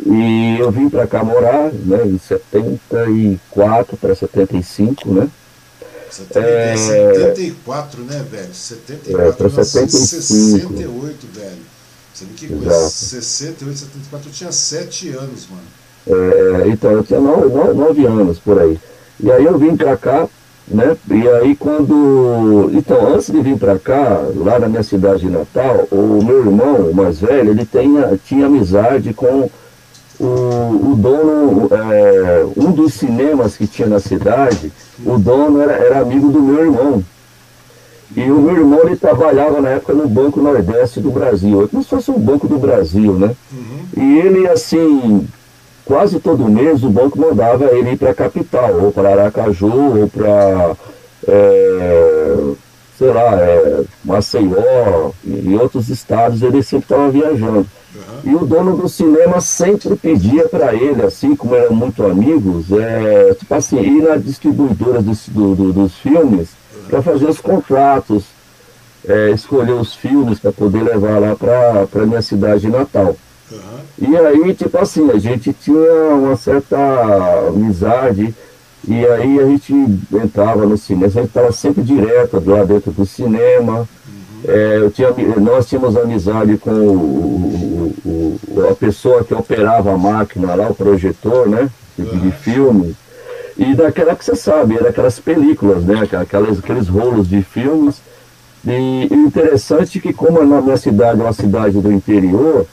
E 0.08 0.58
eu 0.60 0.72
vim 0.72 0.90
para 0.90 1.06
cá 1.06 1.24
morar, 1.24 1.72
né, 1.72 2.04
em 2.08 2.18
74 2.18 3.96
para 3.96 4.16
75, 4.16 5.14
né? 5.14 5.30
74, 6.10 8.02
né, 8.02 8.26
velho? 8.32 8.54
74, 8.54 9.46
é, 9.46 9.50
75. 9.64 10.08
68, 10.08 11.28
velho. 11.32 11.58
Você 12.12 12.26
vê 12.26 12.34
que 12.34 12.48
coisa? 12.48 12.90
68, 12.90 13.78
74, 13.78 14.30
eu 14.30 14.34
tinha 14.34 14.52
7 14.52 15.10
anos, 15.10 15.48
mano. 15.48 15.62
É, 16.10 16.68
então, 16.68 16.92
eu 16.92 17.04
tinha 17.04 17.20
nove, 17.20 17.50
nove, 17.74 18.06
anos 18.06 18.40
por 18.40 18.60
aí. 18.60 18.80
E 19.20 19.32
aí 19.32 19.44
eu 19.44 19.58
vim 19.58 19.76
para 19.76 19.98
cá, 19.98 20.28
né? 20.68 20.96
E 21.10 21.28
aí 21.28 21.56
quando. 21.56 22.70
Então, 22.74 23.14
antes 23.14 23.32
de 23.32 23.42
vir 23.42 23.58
para 23.58 23.78
cá, 23.78 24.22
lá 24.36 24.60
na 24.60 24.68
minha 24.68 24.84
cidade 24.84 25.22
de 25.22 25.30
Natal, 25.30 25.88
o 25.92 26.24
meu 26.24 26.40
irmão, 26.40 26.90
o 26.90 26.96
mais 26.96 27.20
velho, 27.20 27.52
ele 27.52 27.66
tinha, 27.66 28.20
tinha 28.26 28.46
amizade 28.46 29.14
com 29.14 29.50
o, 30.20 30.26
o 30.26 30.96
dono, 30.96 31.70
é, 31.72 32.46
um 32.56 32.72
dos 32.72 32.94
cinemas 32.94 33.56
que 33.56 33.68
tinha 33.68 33.88
na 33.88 34.00
cidade, 34.00 34.72
o 35.06 35.18
dono 35.18 35.62
era, 35.62 35.74
era 35.74 36.00
amigo 36.00 36.30
do 36.30 36.42
meu 36.42 36.66
irmão. 36.66 37.04
E 38.16 38.32
o 38.32 38.42
meu 38.42 38.56
irmão 38.56 38.82
ele 38.84 38.96
trabalhava 38.96 39.62
na 39.62 39.70
época 39.70 39.94
no 39.94 40.08
Banco 40.08 40.42
Nordeste 40.42 41.00
do 41.00 41.12
Brasil, 41.12 41.64
é 41.64 41.68
como 41.68 41.84
se 41.84 41.90
fosse 41.90 42.10
o 42.10 42.18
Banco 42.18 42.48
do 42.48 42.58
Brasil, 42.58 43.14
né? 43.14 43.36
Uhum. 43.52 44.04
E 44.04 44.18
ele 44.20 44.48
assim, 44.48 45.28
quase 45.88 46.20
todo 46.20 46.50
mês 46.50 46.84
o 46.84 46.90
banco 46.90 47.18
mandava 47.18 47.66
ele 47.66 47.92
ir 47.92 47.98
para 47.98 48.12
a 48.12 48.16
capital, 48.16 48.74
ou 48.84 48.92
para 48.92 49.10
Aracaju, 49.10 50.02
ou 50.02 50.08
para, 50.10 50.76
é, 51.28 52.36
sei 52.98 53.08
lá, 53.08 53.36
é, 53.40 53.84
Maceió 54.04 55.12
e 55.24 55.56
outros 55.56 55.88
estados, 55.90 56.42
ele 56.42 56.62
sempre 56.62 56.86
estava 56.86 57.10
viajando. 57.10 57.66
E 58.24 58.36
o 58.36 58.46
dono 58.46 58.76
do 58.76 58.90
cinema 58.90 59.40
sempre 59.40 59.96
pedia 59.96 60.48
para 60.50 60.76
ele, 60.76 61.04
assim 61.04 61.36
como 61.36 61.56
eram 61.56 61.74
muito 61.74 62.06
amigos, 62.06 62.66
é, 62.72 63.34
tipo 63.34 63.56
assim, 63.56 63.80
ir 63.80 64.04
na 64.04 64.18
distribuidora 64.18 65.02
dos, 65.02 65.30
do, 65.30 65.56
do, 65.56 65.74
dos 65.74 65.96
filmes 65.96 66.50
para 66.90 67.02
fazer 67.02 67.26
os 67.26 67.40
contratos, 67.40 68.26
é, 69.08 69.32
escolher 69.32 69.74
os 69.74 69.96
filmes 69.96 70.40
para 70.40 70.52
poder 70.52 70.84
levar 70.84 71.20
lá 71.20 71.36
para 71.36 72.04
a 72.04 72.06
minha 72.06 72.22
cidade 72.22 72.62
de 72.62 72.70
Natal. 72.70 73.16
Uhum. 73.52 74.10
E 74.10 74.18
aí, 74.18 74.54
tipo 74.54 74.78
assim, 74.78 75.10
a 75.10 75.18
gente 75.18 75.54
tinha 75.54 76.14
uma 76.14 76.36
certa 76.36 76.78
amizade, 77.48 78.34
e 78.88 79.06
aí 79.06 79.40
a 79.40 79.46
gente 79.46 79.74
entrava 80.14 80.66
no 80.66 80.78
cinema, 80.78 81.08
a 81.08 81.10
gente 81.10 81.28
estava 81.28 81.52
sempre 81.52 81.84
direto 81.84 82.42
lá 82.46 82.64
dentro 82.64 82.92
do 82.92 83.06
cinema. 83.06 83.80
Uhum. 83.80 84.42
É, 84.48 84.78
eu 84.78 84.92
tinha, 84.92 85.10
nós 85.40 85.68
tínhamos 85.68 85.96
amizade 85.98 86.58
com 86.58 86.72
o, 86.72 87.94
o, 88.06 88.40
o, 88.48 88.68
a 88.70 88.76
pessoa 88.76 89.24
que 89.24 89.34
operava 89.34 89.94
a 89.94 89.98
máquina 89.98 90.56
lá, 90.56 90.70
o 90.70 90.76
projetor, 90.76 91.50
né? 91.50 91.70
De, 91.98 92.04
uhum. 92.04 92.20
de 92.20 92.32
filmes. 92.32 92.96
E 93.58 93.74
daquela 93.74 94.16
que 94.16 94.24
você 94.24 94.36
sabe, 94.36 94.76
era 94.76 94.90
aquelas 94.90 95.20
películas, 95.20 95.84
né? 95.84 96.08
Aquelas, 96.22 96.60
aqueles 96.60 96.88
rolos 96.88 97.28
de 97.28 97.42
filmes. 97.42 98.02
E, 98.66 99.08
e 99.10 99.14
interessante 99.14 100.00
que 100.00 100.14
como 100.14 100.44
na 100.46 100.62
minha 100.62 100.78
cidade 100.78 101.20
é 101.20 101.24
uma 101.24 101.34
cidade 101.34 101.80
do 101.80 101.92
interior, 101.92 102.68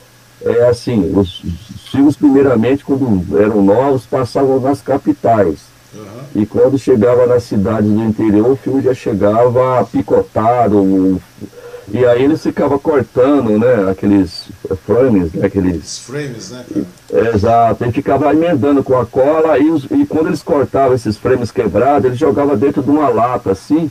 é 0.44 0.68
assim, 0.68 1.12
os, 1.14 1.42
filmes 1.90 2.16
primeiramente, 2.16 2.84
quando 2.84 3.38
eram 3.38 3.62
novos, 3.62 4.04
passavam 4.04 4.60
nas 4.60 4.80
capitais. 4.80 5.60
Uhum. 5.94 6.42
E 6.42 6.46
quando 6.46 6.76
chegava 6.76 7.26
nas 7.26 7.44
cidades 7.44 7.88
do 7.88 8.02
interior, 8.02 8.50
o 8.50 8.56
filme 8.56 8.82
já 8.82 8.92
chegava 8.92 9.84
picotado. 9.84 11.20
E 11.92 12.04
aí 12.04 12.24
eles 12.24 12.42
ficavam 12.42 12.78
cortando, 12.78 13.58
né, 13.58 13.90
aqueles 13.90 14.48
frames, 14.86 15.32
né, 15.34 15.46
aqueles... 15.46 15.98
frames, 15.98 16.50
né, 16.50 16.64
cara? 16.72 17.30
Exato, 17.34 17.84
e 17.84 17.92
ficava 17.92 18.32
emendando 18.32 18.82
com 18.82 18.98
a 18.98 19.04
cola, 19.04 19.58
e, 19.58 19.70
os, 19.70 19.84
e 19.84 20.06
quando 20.06 20.28
eles 20.28 20.42
cortavam 20.42 20.94
esses 20.94 21.18
frames 21.18 21.50
quebrados, 21.50 22.06
eles 22.06 22.18
jogavam 22.18 22.56
dentro 22.56 22.82
de 22.82 22.88
uma 22.88 23.08
lata, 23.08 23.52
assim, 23.52 23.90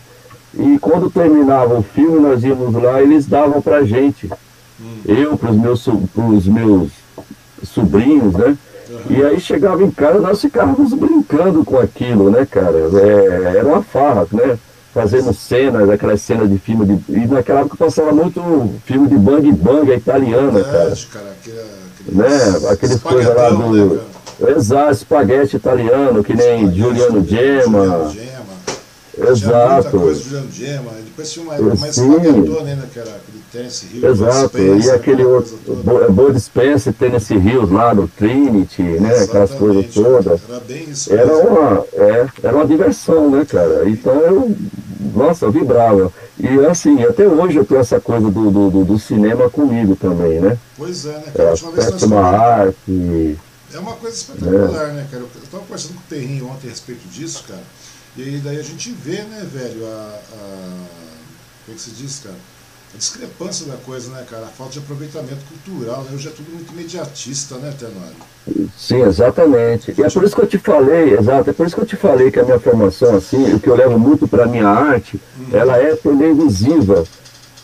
e 0.57 0.77
quando 0.79 1.09
terminava 1.09 1.77
o 1.77 1.83
filme, 1.83 2.19
nós 2.19 2.43
íamos 2.43 2.73
lá, 2.73 3.01
eles 3.01 3.27
davam 3.27 3.61
pra 3.61 3.83
gente. 3.83 4.29
Eu 5.05 5.37
para 5.37 5.51
os 5.51 5.57
meus, 5.57 5.87
pros 6.13 6.47
meus 6.47 6.91
sobrinhos, 7.63 8.33
né? 8.33 8.57
E 9.09 9.23
aí 9.23 9.39
chegava 9.39 9.83
em 9.83 9.91
casa, 9.91 10.19
nós 10.19 10.41
ficávamos 10.41 10.93
brincando 10.93 11.63
com 11.63 11.79
aquilo, 11.79 12.29
né, 12.29 12.45
cara? 12.49 12.77
É, 12.77 13.57
era 13.57 13.67
uma 13.67 13.81
farra, 13.81 14.27
né? 14.31 14.57
Fazendo 14.93 15.33
cenas, 15.33 15.89
aquelas 15.89 16.21
cenas 16.21 16.49
de 16.49 16.59
filme 16.59 16.85
de. 16.85 17.11
E 17.11 17.25
naquela 17.25 17.61
época 17.61 17.77
passava 17.77 18.11
muito 18.11 18.75
filme 18.85 19.07
de 19.07 19.15
bang 19.15 19.51
bang 19.51 19.91
italiana, 19.91 20.63
cara. 20.63 20.93
cara 21.11 21.35
aquele, 21.41 22.11
né? 22.11 22.69
Aqueles 22.69 23.01
coisas 23.01 23.35
lá 23.35 23.49
do. 23.49 23.95
Né, 23.95 23.99
Exato, 24.55 24.91
espaguete 24.91 25.55
italiano, 25.55 26.23
que 26.23 26.35
nem 26.35 26.65
espaguete, 26.65 26.75
Giuliano 26.75 27.25
Gemma. 27.25 28.13
Exato. 29.17 29.41
Tinha 29.41 29.73
muita 29.73 29.89
coisa 29.91 30.19
do 30.19 30.23
Juliano 30.23 30.51
Gemma. 30.51 30.91
Depois 31.05 31.31
tinha 31.31 31.45
uma 31.45 31.55
época 31.55 31.75
mais 31.75 31.97
espaguetona 31.97 32.75
né, 32.75 32.89
que 32.91 32.99
era 32.99 33.09
aquele 33.09 33.43
Tennessee 33.51 33.89
Hills. 33.93 34.07
Exato, 34.07 34.57
e 34.57 34.91
aquele 34.91 35.23
outro, 35.23 35.57
Boa 36.09 36.33
Dispense, 36.33 36.91
Tennessee 36.91 37.37
Hills 37.37 37.71
lá 37.71 37.93
no 37.93 38.07
Trinity, 38.07 38.81
né, 38.81 39.15
aquelas 39.19 39.51
coisas 39.51 39.93
todas. 39.93 40.41
Era 40.49 40.59
bem 40.61 40.89
isso 40.89 41.13
era 41.13 41.37
uma, 41.37 41.85
é, 41.93 42.27
era 42.41 42.55
uma 42.55 42.65
diversão, 42.65 43.29
né, 43.29 43.45
cara? 43.45 43.87
Então 43.87 44.13
eu, 44.21 44.55
nossa, 45.13 45.45
eu 45.45 45.51
vibrava. 45.51 46.11
E 46.39 46.47
assim, 46.65 47.03
até 47.03 47.27
hoje 47.27 47.57
eu 47.57 47.65
tenho 47.65 47.81
essa 47.81 47.99
coisa 47.99 48.29
do, 48.29 48.49
do, 48.49 48.83
do 48.83 48.99
cinema 48.99 49.49
comigo 49.49 49.95
também, 49.95 50.39
né? 50.39 50.57
Pois 50.75 51.05
é, 51.05 51.11
né, 51.11 51.25
cara? 51.35 51.49
É, 51.49 51.51
a 51.51 51.69
vez 51.69 52.01
nós 52.01 52.11
arte. 52.11 53.37
É 53.73 53.79
uma 53.79 53.93
coisa 53.93 54.15
espetacular, 54.15 54.89
é. 54.89 54.93
né, 54.93 55.07
cara? 55.09 55.23
Eu 55.23 55.29
estava 55.43 55.63
conversando 55.63 55.93
com 55.93 55.99
o 55.99 56.03
Terrinho 56.09 56.47
ontem 56.47 56.67
a 56.67 56.69
respeito 56.69 57.07
disso, 57.07 57.43
cara. 57.47 57.61
E 58.15 58.21
aí 58.21 58.37
daí 58.43 58.59
a 58.59 58.63
gente 58.63 58.91
vê, 58.91 59.21
né, 59.23 59.47
velho, 59.51 59.85
a, 59.85 60.19
a 60.33 61.03
como 61.65 61.69
é 61.69 61.73
que 61.73 61.81
se 61.81 61.91
diz, 61.91 62.19
cara? 62.19 62.35
A 62.93 62.97
discrepância 62.97 63.65
da 63.65 63.77
coisa, 63.77 64.11
né, 64.11 64.23
cara? 64.29 64.45
A 64.45 64.49
falta 64.49 64.73
de 64.73 64.79
aproveitamento 64.79 65.39
cultural, 65.45 66.03
né? 66.03 66.11
Hoje 66.13 66.27
é 66.27 66.31
tudo 66.31 66.51
muito 66.51 66.71
imediatista, 66.73 67.55
né, 67.55 67.73
Tenório? 67.79 68.69
Sim, 68.77 69.01
exatamente. 69.01 69.95
E 69.97 70.03
é 70.03 70.09
por 70.09 70.23
isso 70.23 70.35
que 70.35 70.41
eu 70.41 70.47
te 70.47 70.59
falei, 70.59 71.17
exato, 71.17 71.49
é 71.49 71.53
por 71.53 71.65
isso 71.65 71.75
que 71.75 71.81
eu 71.81 71.87
te 71.87 71.95
falei 71.95 72.29
que 72.29 72.39
a 72.39 72.43
minha 72.43 72.59
formação, 72.59 73.15
assim, 73.15 73.53
o 73.53 73.59
que 73.59 73.67
eu 73.67 73.75
levo 73.75 73.97
muito 73.97 74.27
para 74.27 74.43
a 74.43 74.47
minha 74.47 74.67
arte, 74.67 75.19
uhum. 75.39 75.57
ela 75.57 75.77
é 75.77 75.95
televisiva. 75.95 77.03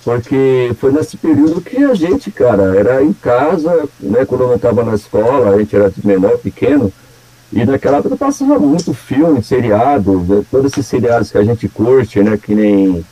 Porque 0.03 0.73
foi 0.79 0.91
nesse 0.91 1.17
período 1.17 1.61
que 1.61 1.77
a 1.83 1.93
gente, 1.93 2.31
cara, 2.31 2.75
era 2.75 3.03
em 3.03 3.13
casa, 3.13 3.87
né, 3.99 4.25
quando 4.25 4.41
eu 4.41 4.47
não 4.47 4.55
estava 4.55 4.83
na 4.83 4.95
escola, 4.95 5.53
a 5.53 5.59
gente 5.59 5.75
era 5.75 5.91
menor, 6.03 6.37
pequeno, 6.39 6.91
e 7.51 7.65
naquela 7.65 7.97
época 7.97 8.15
passava 8.15 8.59
muito 8.59 8.93
filme, 8.93 9.43
seriado, 9.43 10.19
né? 10.19 10.43
todos 10.51 10.71
esses 10.71 10.85
seriados 10.85 11.31
que 11.31 11.37
a 11.37 11.43
gente 11.43 11.67
curte, 11.67 12.21
né? 12.21 12.37
Que 12.37 12.53
nem 12.53 13.03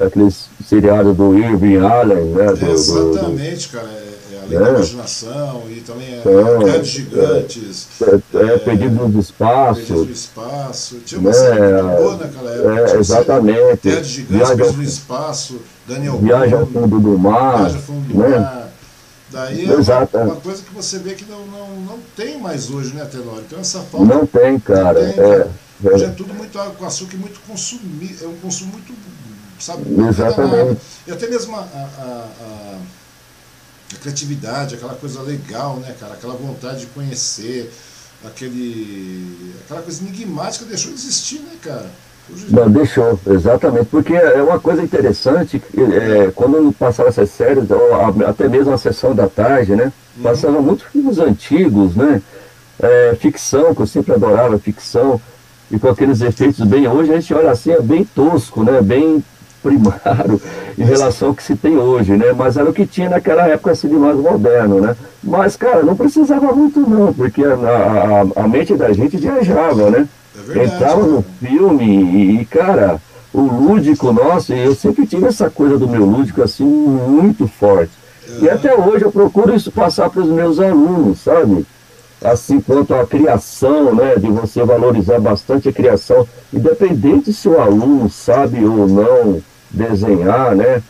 aqueles 0.00 0.48
seriados 0.66 1.16
do 1.16 1.38
Irving 1.38 1.78
Allen, 1.78 2.24
né? 2.24 2.52
Do, 2.52 2.70
exatamente, 2.70 3.68
do, 3.68 3.72
cara. 3.72 3.88
É, 3.88 4.34
é 4.34 4.40
além 4.42 4.56
é. 4.56 4.60
da 4.60 4.70
imaginação 4.70 5.62
e 5.70 5.80
também 5.80 6.14
é, 6.14 6.18
então, 6.18 6.68
é, 6.68 6.82
gigantes. 6.82 7.88
É, 8.02 8.36
é, 8.36 8.54
é 8.54 8.58
Perdido 8.58 9.08
no 9.08 9.20
Espaço. 9.20 9.80
Perdido 9.80 10.04
no 10.04 10.12
Espaço. 10.12 10.96
Tinha 11.04 11.20
uma 11.20 11.32
série 11.32 11.82
muito 11.82 12.02
boa 12.02 12.16
naquela 12.16 12.50
época. 12.50 12.96
É, 12.96 12.96
exatamente. 12.98 13.90
De 13.90 14.04
Gigantes, 14.04 14.48
Perdido 14.48 14.76
no 14.76 14.82
Espaço, 14.82 15.60
Daniel 15.86 16.18
Viagem 16.18 16.58
ao 16.58 16.66
Fundo 16.66 16.98
do 16.98 17.16
Mar. 17.16 17.58
Viagem 17.58 17.76
ao 17.76 17.82
Fundo 17.82 18.12
do 18.12 18.18
né? 18.18 18.38
Mar. 18.38 18.67
Daí 19.30 19.68
é 19.68 19.74
uma, 19.74 20.24
uma, 20.24 20.36
coisa 20.36 20.62
que 20.62 20.72
você 20.72 20.98
vê 20.98 21.14
que 21.14 21.24
não, 21.26 21.46
não, 21.46 21.80
não 21.80 21.98
tem 22.16 22.38
mais 22.40 22.70
hoje, 22.70 22.94
né, 22.94 23.04
Tenório? 23.04 23.42
Então 23.46 23.58
essa 23.58 23.80
falta. 23.80 24.06
Não 24.06 24.26
tem, 24.26 24.58
cara. 24.58 25.02
Não 25.02 25.12
tem, 25.12 25.16
cara. 25.16 25.50
É, 25.84 25.88
hoje 25.88 26.04
é. 26.04 26.06
é 26.06 26.10
tudo 26.10 26.32
muito 26.32 26.58
água 26.58 26.74
com 26.74 26.86
açúcar 26.86 27.14
e 27.14 27.18
muito 27.18 27.40
consumido. 27.40 28.24
É 28.24 28.26
um 28.26 28.36
consumo 28.36 28.72
muito, 28.72 28.94
sabe, 29.60 29.84
Exatamente. 30.08 30.80
E 31.06 31.12
até 31.12 31.26
mesmo 31.26 31.54
a, 31.56 31.60
a, 31.60 31.62
a, 31.62 32.78
a, 33.94 33.98
criatividade, 34.00 34.76
aquela 34.76 34.94
coisa 34.94 35.20
legal, 35.20 35.76
né, 35.76 35.94
cara? 36.00 36.14
Aquela 36.14 36.34
vontade 36.34 36.80
de 36.80 36.86
conhecer, 36.86 37.70
aquele. 38.24 39.54
aquela 39.64 39.82
coisa 39.82 40.02
enigmática 40.02 40.64
deixou 40.64 40.90
de 40.90 40.98
existir, 40.98 41.40
né, 41.40 41.52
cara? 41.60 41.90
Não, 42.50 42.70
deixou, 42.70 43.18
exatamente, 43.26 43.86
porque 43.86 44.14
é 44.14 44.42
uma 44.42 44.58
coisa 44.58 44.82
interessante, 44.82 45.62
é, 45.76 46.30
quando 46.34 46.72
passava 46.72 47.08
essas 47.08 47.30
séries, 47.30 47.70
ou 47.70 48.26
até 48.26 48.48
mesmo 48.48 48.72
a 48.72 48.78
sessão 48.78 49.14
da 49.14 49.28
tarde, 49.28 49.74
né? 49.74 49.92
Uhum. 50.16 50.22
Passava 50.22 50.60
muitos 50.60 50.86
filmes 50.86 51.18
antigos, 51.18 51.96
né? 51.96 52.20
É, 52.80 53.16
ficção, 53.18 53.74
que 53.74 53.82
eu 53.82 53.86
sempre 53.86 54.12
adorava 54.12 54.58
ficção, 54.58 55.20
e 55.70 55.78
com 55.78 55.88
aqueles 55.88 56.20
efeitos 56.20 56.64
bem. 56.66 56.88
Hoje 56.88 57.12
a 57.12 57.20
gente 57.20 57.34
olha 57.34 57.50
assim, 57.50 57.72
é 57.72 57.80
bem 57.80 58.04
tosco, 58.04 58.62
né? 58.62 58.80
Bem 58.80 59.22
primário 59.62 60.40
em 60.78 60.84
relação 60.84 61.28
ao 61.28 61.34
que 61.34 61.42
se 61.42 61.56
tem 61.56 61.76
hoje, 61.76 62.16
né? 62.16 62.32
Mas 62.32 62.56
era 62.56 62.70
o 62.70 62.72
que 62.72 62.86
tinha 62.86 63.10
naquela 63.10 63.46
época 63.46 63.72
assim 63.72 63.88
de 63.88 63.96
mais 63.96 64.16
moderno, 64.16 64.80
né? 64.80 64.96
Mas, 65.22 65.56
cara, 65.56 65.82
não 65.82 65.96
precisava 65.96 66.52
muito 66.52 66.80
não, 66.80 67.12
porque 67.12 67.42
a, 67.44 67.54
a, 67.54 68.44
a 68.44 68.48
mente 68.48 68.74
da 68.74 68.92
gente 68.92 69.16
viajava, 69.16 69.90
né? 69.90 70.08
É 70.38 70.42
verdade, 70.42 70.74
entrava 70.74 71.06
no 71.06 71.22
filme 71.40 72.40
e, 72.40 72.44
cara, 72.44 73.00
o 73.32 73.40
lúdico 73.40 74.12
nosso, 74.12 74.52
eu 74.52 74.74
sempre 74.74 75.06
tive 75.06 75.26
essa 75.26 75.50
coisa 75.50 75.76
do 75.76 75.88
meu 75.88 76.04
lúdico 76.04 76.42
assim 76.42 76.64
muito 76.64 77.46
forte. 77.46 77.92
E 78.40 78.48
até 78.48 78.74
hoje 78.74 79.04
eu 79.04 79.12
procuro 79.12 79.54
isso 79.54 79.72
passar 79.72 80.10
para 80.10 80.20
os 80.22 80.28
meus 80.28 80.60
alunos, 80.60 81.20
sabe? 81.20 81.66
Assim 82.22 82.60
quanto 82.60 82.94
à 82.94 83.06
criação, 83.06 83.94
né? 83.94 84.16
De 84.16 84.28
você 84.28 84.62
valorizar 84.64 85.18
bastante 85.18 85.68
a 85.68 85.72
criação, 85.72 86.26
independente 86.52 87.32
se 87.32 87.48
o 87.48 87.60
aluno 87.60 88.10
sabe 88.10 88.64
ou 88.64 88.86
não 88.86 89.42
desenhar, 89.70 90.54
né? 90.54 90.82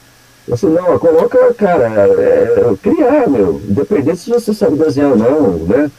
Você 0.48 0.66
não, 0.66 0.98
coloca, 0.98 1.54
cara, 1.54 1.88
é, 1.88 2.74
criar, 2.82 3.28
meu, 3.28 3.60
independente 3.68 4.18
se 4.18 4.30
você 4.30 4.54
sabe 4.54 4.76
desenhar 4.76 5.10
ou 5.10 5.16
não, 5.18 5.50
né? 5.66 5.90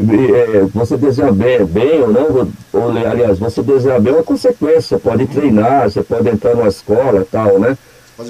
É, 0.00 0.60
você 0.72 0.96
desenha 0.96 1.32
bem, 1.32 1.64
bem 1.64 2.02
ou 2.02 2.08
não, 2.08 2.48
ou, 2.72 2.90
aliás, 2.90 3.38
você 3.38 3.62
desenha 3.62 3.98
bem 3.98 4.12
é 4.12 4.16
uma 4.16 4.22
consequência, 4.22 4.96
você 4.96 4.98
pode 4.98 5.26
treinar, 5.26 5.90
você 5.90 6.02
pode 6.02 6.28
entrar 6.28 6.54
numa 6.54 6.68
escola 6.68 7.20
e 7.20 7.24
tal, 7.24 7.58
né? 7.58 7.76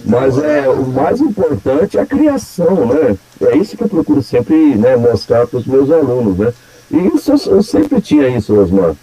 Mas 0.05 0.37
é, 0.39 0.69
o 0.69 0.85
mais 0.87 1.21
importante 1.21 1.97
é 1.97 2.01
a 2.01 2.07
criação, 2.07 2.87
né? 2.87 3.17
É 3.41 3.57
isso 3.57 3.77
que 3.77 3.85
eu 3.85 3.89
procuro 3.89 4.23
sempre 4.23 4.75
né, 4.75 4.97
mostrar 4.97 5.47
para 5.47 5.59
os 5.59 5.67
meus 5.67 5.91
alunos, 5.91 6.37
né? 6.37 6.53
E 6.91 6.97
isso 7.15 7.33
eu, 7.33 7.57
eu 7.57 7.63
sempre 7.63 8.01
tinha 8.01 8.29
isso, 8.29 8.59
Osmar. 8.59 8.95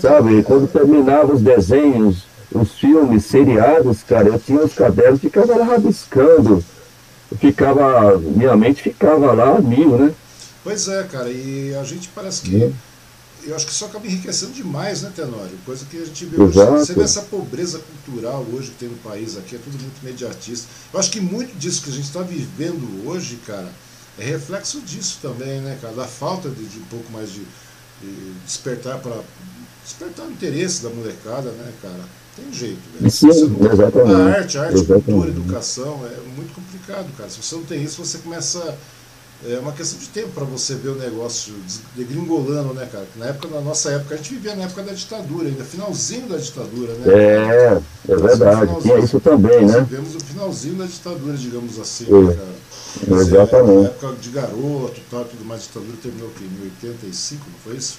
Sabe, 0.00 0.42
quando 0.42 0.70
terminava 0.70 1.32
os 1.32 1.40
desenhos, 1.40 2.26
os 2.52 2.72
filmes, 2.78 3.24
seriados, 3.24 4.02
cara, 4.02 4.28
eu 4.28 4.38
tinha 4.38 4.60
os 4.60 4.74
cadernos, 4.74 5.20
ficava 5.20 5.56
lá 5.56 5.64
rabiscando, 5.64 6.62
ficava, 7.38 8.18
minha 8.18 8.56
mente 8.56 8.82
ficava 8.82 9.32
lá 9.32 9.58
mil, 9.60 9.96
né? 9.96 10.12
Pois 10.68 10.86
é, 10.86 11.02
cara, 11.04 11.30
e 11.30 11.74
a 11.74 11.82
gente 11.82 12.10
parece 12.14 12.42
que. 12.42 12.54
Uhum. 12.54 12.74
Eu 13.44 13.56
acho 13.56 13.64
que 13.64 13.72
isso 13.72 13.86
acaba 13.86 14.06
enriquecendo 14.06 14.52
demais, 14.52 15.00
né, 15.00 15.10
Tenório? 15.16 15.56
Coisa 15.64 15.86
que 15.86 15.96
a 15.96 16.04
gente 16.04 16.26
vê 16.26 16.42
hoje. 16.42 16.58
Você 16.58 16.92
vê 16.92 17.00
essa 17.00 17.22
pobreza 17.22 17.78
cultural 17.78 18.44
hoje 18.52 18.72
que 18.72 18.76
tem 18.76 18.88
no 18.90 18.98
país 18.98 19.38
aqui, 19.38 19.56
é 19.56 19.58
tudo 19.58 19.78
muito 19.80 20.04
mediatista. 20.04 20.68
Eu 20.92 21.00
acho 21.00 21.10
que 21.10 21.22
muito 21.22 21.56
disso 21.56 21.82
que 21.82 21.88
a 21.88 21.92
gente 21.92 22.04
está 22.04 22.20
vivendo 22.20 23.08
hoje, 23.08 23.38
cara, 23.46 23.72
é 24.18 24.24
reflexo 24.24 24.82
disso 24.82 25.20
também, 25.22 25.62
né, 25.62 25.78
cara? 25.80 25.94
Da 25.94 26.04
falta 26.04 26.50
de, 26.50 26.62
de 26.62 26.78
um 26.80 26.84
pouco 26.90 27.10
mais 27.12 27.30
de, 27.30 27.40
de 28.02 28.32
despertar 28.44 28.98
para. 28.98 29.22
Despertar 29.82 30.26
o 30.26 30.30
interesse 30.30 30.82
da 30.82 30.90
molecada, 30.90 31.50
né, 31.52 31.72
cara? 31.80 32.04
Tem 32.36 32.52
jeito, 32.52 32.82
né? 33.00 33.08
Sim, 33.08 33.28
exatamente. 33.30 34.20
A 34.20 34.34
arte, 34.36 34.58
a 34.58 34.62
arte, 34.64 34.74
exatamente. 34.74 35.04
cultura, 35.06 35.30
educação, 35.30 36.06
é 36.06 36.36
muito 36.36 36.52
complicado, 36.52 37.10
cara. 37.16 37.30
Se 37.30 37.42
você 37.42 37.54
não 37.54 37.64
tem 37.64 37.82
isso, 37.82 38.04
você 38.04 38.18
começa 38.18 38.76
é 39.46 39.58
uma 39.60 39.72
questão 39.72 39.98
de 40.00 40.08
tempo 40.08 40.30
para 40.30 40.44
você 40.44 40.74
ver 40.74 40.88
o 40.88 40.94
negócio 40.96 41.54
degringolando, 41.94 42.74
né, 42.74 42.88
cara? 42.90 43.06
Na 43.16 43.26
época, 43.26 43.48
na 43.48 43.60
nossa 43.60 43.90
época, 43.92 44.14
a 44.14 44.16
gente 44.16 44.34
vivia 44.34 44.56
na 44.56 44.64
época 44.64 44.82
da 44.82 44.92
ditadura, 44.92 45.48
ainda 45.48 45.64
finalzinho 45.64 46.28
da 46.28 46.36
ditadura, 46.36 46.92
né? 46.94 47.14
É, 47.14 48.12
é 48.12 48.16
verdade, 48.16 48.82
tinha 48.82 48.98
isso 48.98 49.20
também, 49.20 49.64
né? 49.64 49.86
Vivemos 49.88 50.16
o 50.16 50.20
finalzinho 50.20 50.74
da 50.74 50.86
ditadura, 50.86 51.36
digamos 51.36 51.78
assim, 51.78 52.06
é. 52.08 52.20
né, 52.20 52.34
cara? 52.34 53.20
Exatamente. 53.20 53.82
Na 53.82 53.88
época 53.88 54.12
de 54.20 54.30
garoto 54.30 55.00
tal, 55.08 55.24
tudo 55.24 55.44
mais, 55.44 55.60
a 55.60 55.64
ditadura 55.66 55.96
terminou 56.02 56.28
aqui, 56.34 56.44
em 56.44 56.64
85, 56.64 57.46
não 57.46 57.58
foi 57.60 57.76
isso? 57.76 57.98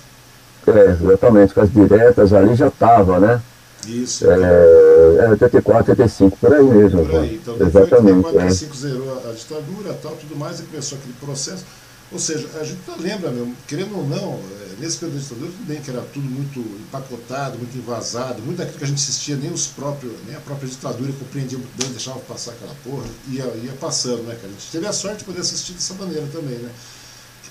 É, 0.68 0.92
exatamente, 0.92 1.54
com 1.54 1.62
as 1.62 1.72
diretas 1.72 2.34
ali 2.34 2.54
já 2.56 2.68
estava, 2.68 3.18
né? 3.18 3.42
Isso. 3.88 4.30
É, 4.30 5.26
é 5.26 5.30
84, 5.30 5.92
85, 5.92 6.38
por 6.38 6.54
aí 6.54 6.64
mesmo. 6.64 7.06
Por 7.06 7.20
aí. 7.20 7.36
Então, 7.36 7.56
Exatamente. 7.60 8.26
85 8.28 8.74
é. 8.74 8.78
zerou 8.78 9.30
a 9.30 9.34
ditadura 9.34 9.94
tal, 10.02 10.12
tudo 10.14 10.36
mais, 10.36 10.60
e 10.60 10.64
começou 10.64 10.98
aquele 10.98 11.14
processo. 11.14 11.66
Ou 12.12 12.18
seja, 12.18 12.48
a 12.60 12.64
gente 12.64 12.80
lembra, 13.00 13.30
meu, 13.30 13.54
querendo 13.68 13.96
ou 13.96 14.08
não, 14.08 14.34
é, 14.34 14.82
nesse 14.82 14.98
período 14.98 15.18
da 15.18 15.22
ditadura, 15.22 15.52
tudo 15.52 15.68
bem 15.68 15.80
que 15.80 15.92
era 15.92 16.02
tudo 16.02 16.26
muito 16.26 16.60
empacotado, 16.60 17.58
muito 17.60 17.78
invasado, 17.78 18.42
muito 18.42 18.58
daquilo 18.58 18.80
que 18.80 18.84
a 18.84 18.88
gente 18.88 18.98
assistia, 18.98 19.36
nem 19.36 19.52
os 19.52 19.68
próprios, 19.68 20.14
nem 20.26 20.36
a 20.36 20.40
própria 20.40 20.68
ditadura 20.68 21.14
compreendia 21.14 21.60
muito 21.60 21.78
bem, 21.78 21.92
deixava 21.92 22.20
passar 22.22 22.52
aquela 22.54 22.74
porra, 22.84 23.06
ia, 23.28 23.44
ia 23.64 23.74
passando, 23.80 24.24
né, 24.24 24.36
cara? 24.36 24.48
A 24.48 24.52
gente 24.52 24.72
teve 24.72 24.88
a 24.88 24.94
sorte 24.94 25.20
de 25.20 25.26
poder 25.26 25.42
assistir 25.42 25.74
dessa 25.74 25.94
maneira 25.94 26.28
também, 26.32 26.58
né? 26.58 26.72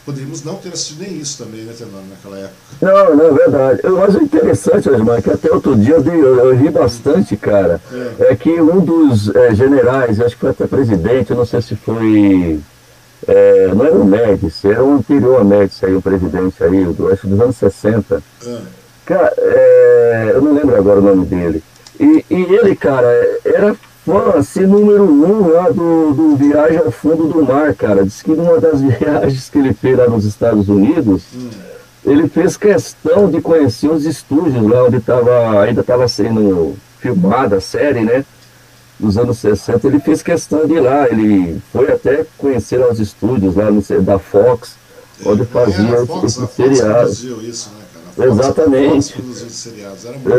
Poderíamos 0.08 0.42
não 0.42 0.54
ter 0.54 0.70
assistido 0.70 1.02
nem 1.02 1.18
isso 1.18 1.44
também, 1.44 1.64
né, 1.64 1.74
Tenório, 1.76 2.06
naquela 2.08 2.38
época. 2.38 2.56
Não, 2.80 3.14
não 3.14 3.26
é 3.26 3.30
verdade. 3.30 3.80
Eu 3.84 4.02
acho 4.02 4.22
interessante, 4.22 4.88
Osmar, 4.88 5.22
que 5.22 5.28
até 5.28 5.52
outro 5.52 5.76
dia 5.76 5.96
eu, 5.96 6.02
dei, 6.02 6.18
eu, 6.18 6.46
eu 6.46 6.56
ri 6.56 6.70
bastante, 6.70 7.36
cara. 7.36 7.78
É, 8.18 8.32
é 8.32 8.36
que 8.36 8.58
um 8.58 8.80
dos 8.80 9.28
é, 9.36 9.54
generais, 9.54 10.18
acho 10.18 10.34
que 10.34 10.40
foi 10.40 10.50
até 10.50 10.66
presidente, 10.66 11.34
não 11.34 11.44
sei 11.44 11.60
se 11.60 11.76
foi. 11.76 12.58
É, 13.26 13.74
não 13.74 13.84
era 13.84 13.94
o 13.94 14.04
Médici, 14.04 14.68
era 14.68 14.82
o 14.82 14.94
anterior 14.94 15.42
a 15.42 15.44
Médici 15.44 15.84
aí, 15.84 15.94
o 15.94 16.00
presidente 16.00 16.64
aí, 16.64 16.84
do, 16.84 17.12
acho 17.12 17.26
dos 17.26 17.38
anos 17.38 17.56
60. 17.56 18.22
É. 18.46 18.58
Cara, 19.04 19.34
é, 19.36 20.32
eu 20.34 20.40
não 20.40 20.54
lembro 20.54 20.74
agora 20.74 21.00
o 21.00 21.02
nome 21.02 21.26
dele. 21.26 21.62
E, 22.00 22.24
e 22.30 22.42
ele, 22.54 22.74
cara, 22.74 23.06
era 23.44 23.76
fã 24.08 24.38
assim, 24.38 24.66
número 24.66 25.04
um 25.04 25.52
lá 25.52 25.68
do, 25.68 26.14
do 26.14 26.36
Viagem 26.36 26.78
ao 26.78 26.90
Fundo 26.90 27.28
do 27.28 27.44
Mar, 27.44 27.74
cara. 27.74 28.04
Diz 28.04 28.22
que 28.22 28.30
numa 28.30 28.58
das 28.58 28.80
viagens 28.80 29.50
que 29.50 29.58
ele 29.58 29.74
fez 29.74 29.98
lá 29.98 30.08
nos 30.08 30.24
Estados 30.24 30.68
Unidos, 30.68 31.24
hum. 31.36 31.50
ele 32.04 32.26
fez 32.26 32.56
questão 32.56 33.30
de 33.30 33.42
conhecer 33.42 33.88
os 33.90 34.06
estúdios 34.06 34.66
lá 34.66 34.84
onde 34.84 34.98
tava, 35.00 35.60
ainda 35.62 35.82
estava 35.82 36.08
sendo 36.08 36.74
filmada 36.98 37.56
a 37.56 37.60
série, 37.60 38.00
né? 38.00 38.24
Nos 38.98 39.16
anos 39.16 39.38
60, 39.38 39.86
ele 39.86 40.00
fez 40.00 40.22
questão 40.22 40.66
de 40.66 40.74
ir 40.74 40.80
lá, 40.80 41.08
ele 41.08 41.62
foi 41.72 41.92
até 41.92 42.26
conhecer 42.36 42.80
os 42.80 42.98
estúdios 42.98 43.54
lá 43.54 43.70
no, 43.70 43.80
da 44.02 44.18
Fox, 44.18 44.74
onde 45.24 45.44
fazia 45.44 45.94
é, 45.94 46.06
Fox, 46.06 46.24
esse, 46.24 46.42
esse 46.42 46.54
seriado. 46.54 47.10
Isso, 47.44 47.70
né? 47.78 47.87
Exatamente. 48.18 49.14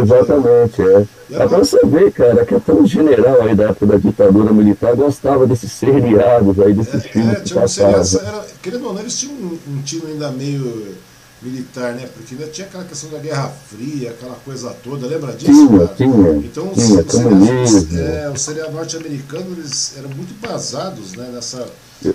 Exatamente, 0.01 0.81
é. 0.81 1.41
Agora 1.41 1.63
você 1.63 1.79
vê, 1.85 2.11
cara, 2.11 2.45
que 2.45 2.55
até 2.55 2.73
um 2.73 2.85
general 2.85 3.41
aí 3.41 3.55
da 3.55 3.65
época 3.65 3.85
da 3.85 3.97
ditadura 3.97 4.51
militar 4.51 4.95
gostava 4.95 5.47
desses 5.47 5.71
seriados 5.71 6.59
aí, 6.59 6.73
desses 6.73 7.05
é, 7.05 7.07
filmes 7.07 7.37
é, 7.37 7.41
que 7.41 7.53
passavam. 7.53 8.27
Era, 8.27 8.45
querendo 8.61 8.87
ou 8.87 8.93
não, 8.93 9.01
eles 9.01 9.17
tinham 9.17 9.35
um, 9.35 9.57
um 9.67 9.81
tino 9.81 10.07
ainda 10.07 10.31
meio 10.31 10.95
militar, 11.41 11.93
né? 11.93 12.09
Porque 12.13 12.35
ainda 12.35 12.47
tinha 12.47 12.67
aquela 12.67 12.83
questão 12.83 13.09
da 13.11 13.19
Guerra 13.19 13.49
Fria, 13.69 14.11
aquela 14.11 14.35
coisa 14.35 14.75
toda, 14.83 15.07
lembra 15.07 15.33
disso? 15.33 15.67
Tinha, 15.67 15.79
cara? 15.79 15.95
tinha. 15.95 16.31
Então 16.37 16.71
tinha, 16.73 17.01
os, 17.01 17.11
seriados, 17.11 17.95
é, 17.95 18.29
o 18.29 18.37
seriado 18.37 18.71
norte-americano, 18.73 19.55
eles 19.57 19.93
eram 19.97 20.09
muito 20.09 20.33
basados 20.41 21.13
né, 21.13 21.29
nessa, 21.33 21.65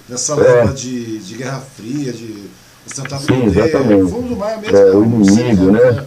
nessa 0.08 0.34
é. 0.34 0.66
de, 0.66 1.18
de 1.18 1.34
Guerra 1.36 1.60
Fria, 1.60 2.12
de 2.12 2.50
Ostentava 2.86 3.22
Sim, 3.22 3.44
exatamente. 3.46 4.10
Fundo 4.10 4.28
do 4.28 4.36
Mar 4.36 4.60
mesmo. 4.60 4.76
É, 4.76 4.94
o 4.94 5.04
inimigo, 5.04 5.70
né? 5.70 5.80
Era, 5.80 6.06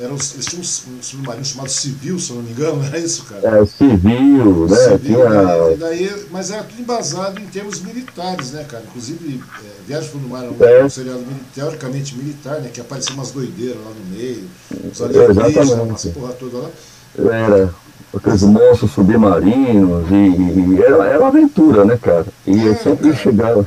era, 0.00 0.10
eles 0.10 0.46
tinham 0.46 0.62
um, 0.62 1.02
submarino 1.02 1.44
chamado 1.44 1.70
Civil, 1.70 2.18
se 2.18 2.30
eu 2.30 2.36
não 2.36 2.42
me 2.42 2.50
engano, 2.50 2.84
era 2.86 2.98
isso, 2.98 3.24
cara? 3.24 3.60
É, 3.62 3.66
Civil, 3.66 4.66
né? 4.68 4.76
Civil, 4.76 4.98
Tinha... 4.98 5.28
né? 5.28 5.76
Daí, 5.78 6.26
mas 6.30 6.50
era 6.50 6.62
tudo 6.62 6.80
embasado 6.80 7.40
em 7.40 7.46
termos 7.46 7.80
militares, 7.80 8.52
né, 8.52 8.64
cara? 8.64 8.84
Inclusive, 8.86 9.42
é, 9.64 9.86
Viagem 9.86 10.10
Fundo 10.10 10.22
do 10.24 10.28
Mar 10.28 10.44
era 10.44 10.82
um, 10.82 10.86
é. 10.86 10.88
seriado 10.88 11.24
teoricamente 11.54 12.16
militar, 12.16 12.60
né? 12.60 12.70
Que 12.72 12.80
aparecia 12.80 13.14
umas 13.14 13.30
doideiras 13.30 13.76
lá 13.76 13.90
no 13.90 14.16
meio, 14.16 14.48
os 14.92 15.02
alienígenas, 15.02 16.04
porra 16.06 16.32
toda 16.34 16.58
lá. 16.58 16.70
Era 17.18 17.74
aqueles 18.16 18.42
monstros 18.42 18.90
submarinos, 18.92 20.10
e, 20.10 20.14
e, 20.14 20.82
era, 20.82 21.04
era 21.04 21.18
uma 21.18 21.28
aventura, 21.28 21.84
né, 21.84 21.98
cara? 22.00 22.26
E 22.46 22.68
é, 22.68 22.74
sempre 22.74 23.10
cara. 23.10 23.16
chegava. 23.16 23.66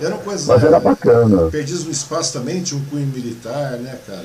Era 0.00 0.16
coisa, 0.16 0.52
Mas 0.52 0.64
era 0.64 0.80
bacana. 0.80 1.50
Perdidos 1.50 1.84
no 1.84 1.90
Espaço 1.90 2.32
também 2.32 2.62
tinha 2.62 2.80
um 2.80 2.84
cunho 2.86 3.06
militar, 3.06 3.72
né, 3.78 3.96
cara? 4.06 4.24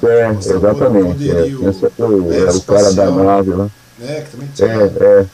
Pra, 0.00 0.10
é, 0.10 0.30
exatamente. 0.30 1.30
É. 1.30 1.46
Esse 1.46 1.84
é 1.84 2.04
o, 2.04 2.32
era 2.32 2.56
o 2.56 2.62
cara 2.62 2.92
da 2.92 3.10
nave 3.10 3.50
lá. 3.50 3.68
Né, 3.98 4.20
que 4.22 4.30
também 4.30 4.48
tinha, 4.54 4.68
é, 4.68 4.94
é. 5.00 5.26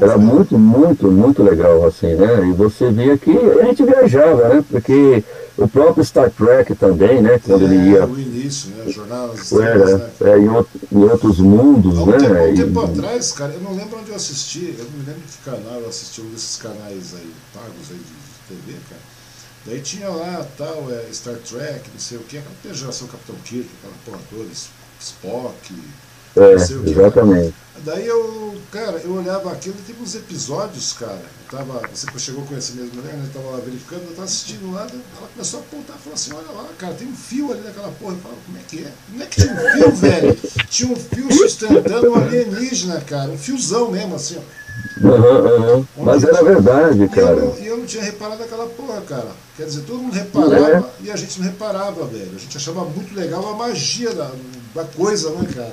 Era 0.00 0.18
muito, 0.18 0.58
muito, 0.58 1.08
muito 1.08 1.44
legal, 1.44 1.86
assim, 1.86 2.14
né? 2.14 2.48
E 2.48 2.52
você 2.52 2.90
via 2.90 3.16
que 3.16 3.30
a 3.30 3.64
gente 3.66 3.84
viajava, 3.84 4.48
né? 4.48 4.64
Porque 4.68 5.22
o 5.60 5.68
próprio 5.68 6.02
Star 6.02 6.30
Trek 6.30 6.74
também, 6.74 7.20
né? 7.20 7.38
Quando 7.38 7.62
é, 7.62 7.64
ele 7.66 7.90
ia. 7.90 8.06
o 8.06 8.18
início, 8.18 8.70
né? 8.70 8.90
Jornal 8.90 9.34
Estrelas, 9.34 10.00
né? 10.00 10.10
é, 10.22 10.38
em, 10.38 10.48
outro, 10.48 10.80
em, 10.90 11.04
outros 11.04 11.38
mundos, 11.38 11.98
há 11.98 12.02
um 12.02 12.06
né? 12.06 12.18
Tempo, 12.18 12.34
há 12.34 12.44
um 12.44 12.54
tempo 12.54 12.80
e... 12.80 12.84
atrás, 12.84 13.32
cara, 13.32 13.52
eu 13.52 13.60
não 13.60 13.74
lembro 13.74 13.98
onde 13.98 14.10
eu 14.10 14.16
assisti, 14.16 14.74
eu 14.78 14.84
não 14.84 14.90
me 14.92 15.04
lembro 15.04 15.20
de 15.20 15.36
que 15.36 15.44
canal 15.44 15.80
eu 15.80 15.88
assisti, 15.88 16.22
um 16.22 16.30
desses 16.30 16.56
canais 16.56 17.14
aí, 17.14 17.32
pagos 17.52 17.90
aí 17.90 17.98
de, 17.98 18.54
de 18.56 18.62
TV, 18.62 18.78
cara. 18.88 19.02
Daí 19.66 19.80
tinha 19.80 20.08
lá 20.08 20.46
tal, 20.56 20.90
é, 20.90 21.12
Star 21.12 21.36
Trek, 21.36 21.90
não 21.92 22.00
sei 22.00 22.16
o 22.16 22.22
que, 22.22 22.38
aquela 22.38 22.74
geração 22.74 23.06
Capitão 23.08 23.36
Kirk, 23.44 23.68
aquela 23.78 23.94
porra 24.06 24.18
toda, 24.30 24.50
Spock, 24.98 25.74
é. 26.36 26.52
Exatamente. 26.54 27.54
Daí 27.84 28.06
eu, 28.06 28.54
cara, 28.70 28.98
eu 28.98 29.14
olhava 29.14 29.50
aquilo 29.52 29.74
e 29.78 29.82
teve 29.82 30.02
uns 30.02 30.14
episódios, 30.14 30.92
cara. 30.92 31.22
Eu 31.50 31.58
tava, 31.58 31.80
você 31.88 32.06
chegou 32.18 32.44
a 32.44 32.46
conhecer 32.46 32.74
mesmo, 32.74 33.00
né? 33.00 33.10
Eu 33.24 33.32
tava 33.40 33.56
lá 33.56 33.62
verificando, 33.64 34.02
eu 34.02 34.10
tava 34.10 34.24
assistindo 34.24 34.70
lá, 34.70 34.82
ela 34.82 35.28
começou 35.32 35.60
a 35.60 35.62
apontar 35.62 35.96
e 35.96 36.00
falou 36.00 36.14
assim, 36.14 36.32
olha 36.34 36.50
lá, 36.52 36.68
cara, 36.76 36.92
tem 36.94 37.08
um 37.08 37.16
fio 37.16 37.50
ali 37.50 37.62
naquela 37.62 37.90
porra. 37.92 38.12
Eu 38.12 38.18
falava, 38.18 38.40
como 38.44 38.58
é 38.58 38.60
que 38.68 38.78
é? 38.80 38.92
Como 39.10 39.22
é 39.22 39.26
que 39.26 39.40
tinha 39.40 39.54
um 39.54 39.70
fio, 39.70 39.92
velho? 39.96 40.38
Tinha 40.68 40.92
um 40.92 40.96
fio 40.96 41.32
sustentando 41.32 42.10
um 42.10 42.14
alienígena, 42.16 43.00
cara, 43.00 43.30
um 43.30 43.38
fiozão 43.38 43.90
mesmo, 43.90 44.14
assim, 44.14 44.36
ó. 44.36 44.60
Uhum, 45.02 45.78
uhum. 45.78 45.86
Mas 45.96 46.22
era 46.22 46.42
verdade, 46.42 47.08
cara. 47.08 47.36
E 47.58 47.66
eu, 47.66 47.72
eu, 47.72 47.76
não 47.78 47.86
tinha 47.86 48.02
reparado 48.02 48.42
aquela 48.42 48.66
porra, 48.66 49.00
cara. 49.02 49.30
Quer 49.56 49.64
dizer, 49.64 49.82
todo 49.82 50.02
mundo 50.02 50.12
reparava 50.12 50.90
é. 51.00 51.06
e 51.06 51.10
a 51.10 51.16
gente 51.16 51.40
não 51.40 51.46
reparava, 51.46 52.04
velho. 52.06 52.32
A 52.36 52.38
gente 52.38 52.56
achava 52.56 52.84
muito 52.84 53.14
legal 53.14 53.46
a 53.48 53.56
magia 53.56 54.14
da, 54.14 54.30
da 54.74 54.84
coisa, 54.84 55.30
né, 55.30 55.48
cara? 55.54 55.70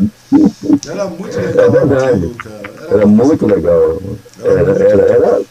Era 0.87 1.05
muito 1.05 1.37
legal. 1.37 1.65
É 1.65 1.69
verdade. 1.69 2.05
Aquilo, 2.05 2.35
cara. 2.35 2.61
Era, 2.87 2.93
era 2.93 3.07
muito 3.07 3.45
legal. 3.45 4.01
Era, 4.43 4.59
era, 4.59 4.83
era, 4.83 5.03
era, 5.03 5.41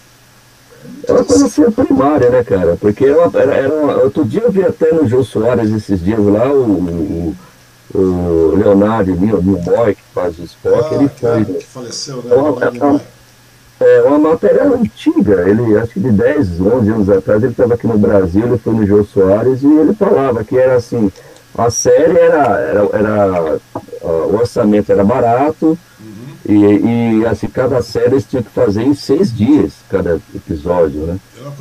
era 1.04 1.18
uma 1.18 1.24
coisa 1.24 1.46
assim 1.46 1.70
primária, 1.70 2.30
né, 2.30 2.44
cara? 2.44 2.76
Porque 2.76 3.04
era, 3.04 3.28
uma, 3.28 3.40
era, 3.40 3.54
era 3.54 3.74
uma, 3.74 3.96
outro 3.98 4.24
dia 4.24 4.42
eu 4.42 4.50
vi 4.50 4.64
até 4.64 4.92
no 4.92 5.06
Jô 5.06 5.22
Soares 5.22 5.70
esses 5.70 6.02
dias 6.02 6.18
lá, 6.18 6.52
o, 6.52 7.34
o, 7.94 7.98
o 7.98 8.56
Leonardo 8.56 9.14
Nimoy, 9.14 9.94
que 9.94 10.02
faz 10.12 10.38
o 10.38 10.44
Spock, 10.44 10.94
ah, 10.94 10.98
ele 10.98 11.08
foi. 11.08 11.44
Que 11.44 11.66
faleceu, 11.66 12.22
né? 12.22 12.34
Uma, 12.34 13.00
é 13.78 14.02
uma 14.02 14.18
matéria 14.18 14.64
antiga, 14.64 15.48
ele 15.48 15.76
acho 15.76 15.92
que 15.92 16.00
de 16.00 16.10
10, 16.10 16.60
11 16.60 16.90
anos 16.90 17.10
atrás, 17.10 17.42
ele 17.42 17.52
estava 17.52 17.74
aqui 17.74 17.86
no 17.86 17.98
Brasil, 17.98 18.46
ele 18.46 18.58
foi 18.58 18.72
no 18.72 18.86
Jô 18.86 19.04
Soares 19.04 19.62
e 19.62 19.66
ele 19.66 19.94
falava 19.94 20.42
que 20.42 20.56
era 20.56 20.76
assim, 20.76 21.12
a 21.56 21.70
série 21.70 22.18
era, 22.18 22.58
era, 22.58 22.88
era 22.92 23.60
o 24.02 24.36
orçamento 24.36 24.92
era 24.92 25.04
barato 25.04 25.78
uhum. 26.00 26.36
e, 26.48 27.20
e 27.20 27.26
assim, 27.26 27.48
cada 27.48 27.82
série 27.82 28.14
eles 28.14 28.24
tinham 28.24 28.42
que 28.42 28.50
fazer 28.50 28.82
em 28.82 28.94
seis 28.94 29.34
dias, 29.34 29.72
cada 29.88 30.20
episódio, 30.34 31.00
né? 31.02 31.18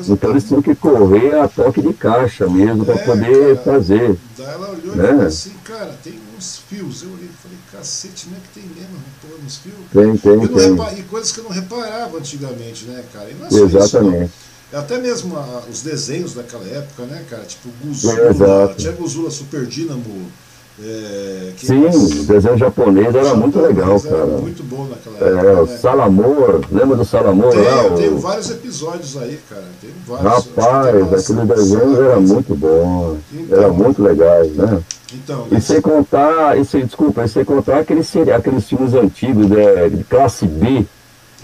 Então 0.07 0.31
eles 0.31 0.43
tinham 0.43 0.61
que 0.61 0.75
correr 0.75 1.35
a 1.35 1.47
toque 1.47 1.81
de 1.81 1.93
caixa 1.93 2.47
mesmo 2.47 2.83
é, 2.83 2.85
para 2.85 3.05
poder 3.05 3.57
cara, 3.57 3.63
fazer. 3.63 4.17
Daí 4.37 4.47
ela 4.47 4.69
olhou 4.71 4.95
né? 4.95 5.03
e 5.03 5.07
falou 5.07 5.25
assim, 5.25 5.53
cara, 5.63 5.95
tem 6.03 6.19
uns 6.37 6.57
fios. 6.67 7.03
Eu 7.03 7.09
olhei 7.11 7.25
e 7.25 7.41
falei, 7.41 7.57
cacete, 7.71 8.27
não 8.29 8.37
é 8.37 8.39
que 8.41 8.59
tem 8.59 8.63
mesmo 8.63 8.97
porra 9.21 9.43
nos 9.43 9.57
fios? 9.57 9.75
Tem, 9.91 10.17
tem, 10.17 10.47
tem. 10.47 10.99
E 10.99 11.03
coisas 11.03 11.31
que 11.31 11.39
eu 11.39 11.43
não 11.43 11.51
reparava 11.51 12.17
antigamente, 12.17 12.85
né, 12.85 13.03
cara? 13.13 13.29
É 13.29 13.55
Exatamente. 13.55 14.25
Isso, 14.25 14.44
até 14.75 14.97
mesmo 14.97 15.37
a, 15.37 15.63
os 15.69 15.81
desenhos 15.81 16.33
daquela 16.33 16.65
época, 16.65 17.03
né, 17.03 17.23
cara? 17.29 17.43
Tipo 17.43 17.69
Guzula, 17.83 18.73
tinha 18.75 18.91
Guzula 18.91 19.31
Super 19.31 19.65
Dynamo. 19.65 20.29
É, 20.77 21.53
Sim, 21.55 21.85
o 21.85 22.23
desenho 22.25 22.57
japonês 22.57 23.07
era 23.07 23.23
japonês 23.23 23.39
muito 23.39 23.61
legal, 23.61 24.01
cara. 24.01 24.17
Era 24.17 24.25
muito 24.25 24.63
bom 24.63 24.85
naquela 24.85 25.17
é, 25.19 25.31
época. 25.31 25.71
É, 25.71 25.71
né? 25.71 25.77
Salamor, 25.77 26.61
lembra 26.69 26.97
do 26.97 27.05
Salamor 27.05 27.51
tem, 27.51 27.61
lá? 27.61 27.83
Eu 27.83 27.95
tenho 27.95 28.17
vários 28.17 28.51
episódios 28.51 29.15
aí, 29.15 29.39
cara. 29.49 29.63
Tem 29.79 29.91
vários, 30.05 30.45
Rapaz, 30.45 31.13
aquele 31.13 31.45
desenho 31.45 32.03
era 32.03 32.19
muito 32.19 32.53
bom. 32.55 33.17
Então, 33.31 33.57
era 33.57 33.71
muito 33.71 34.03
legal, 34.03 34.43
né? 34.47 34.83
Então, 35.13 35.47
e 35.49 35.61
sem 35.61 35.79
contar, 35.79 36.59
e 36.59 36.65
sem, 36.65 36.85
desculpa, 36.85 37.23
e 37.23 37.29
sem 37.29 37.45
contar 37.45 37.79
aqueles, 37.79 38.11
aqueles 38.35 38.67
filmes 38.67 38.93
antigos 38.93 39.47
de, 39.47 39.89
de 39.91 40.03
classe 40.03 40.45
B. 40.45 40.85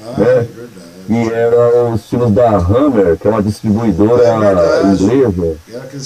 Ah, 0.03 0.19
né? 0.19 0.25
é 0.27 0.35
verdade 0.41 0.90
que 1.05 1.33
eram 1.33 1.93
os 1.93 2.05
filmes 2.07 2.31
da 2.31 2.57
Hammer, 2.57 3.17
que 3.17 3.27
é 3.27 3.31
uma 3.31 3.43
distribuidora 3.43 4.23
é 4.23 4.83
inglesa, 4.93 5.57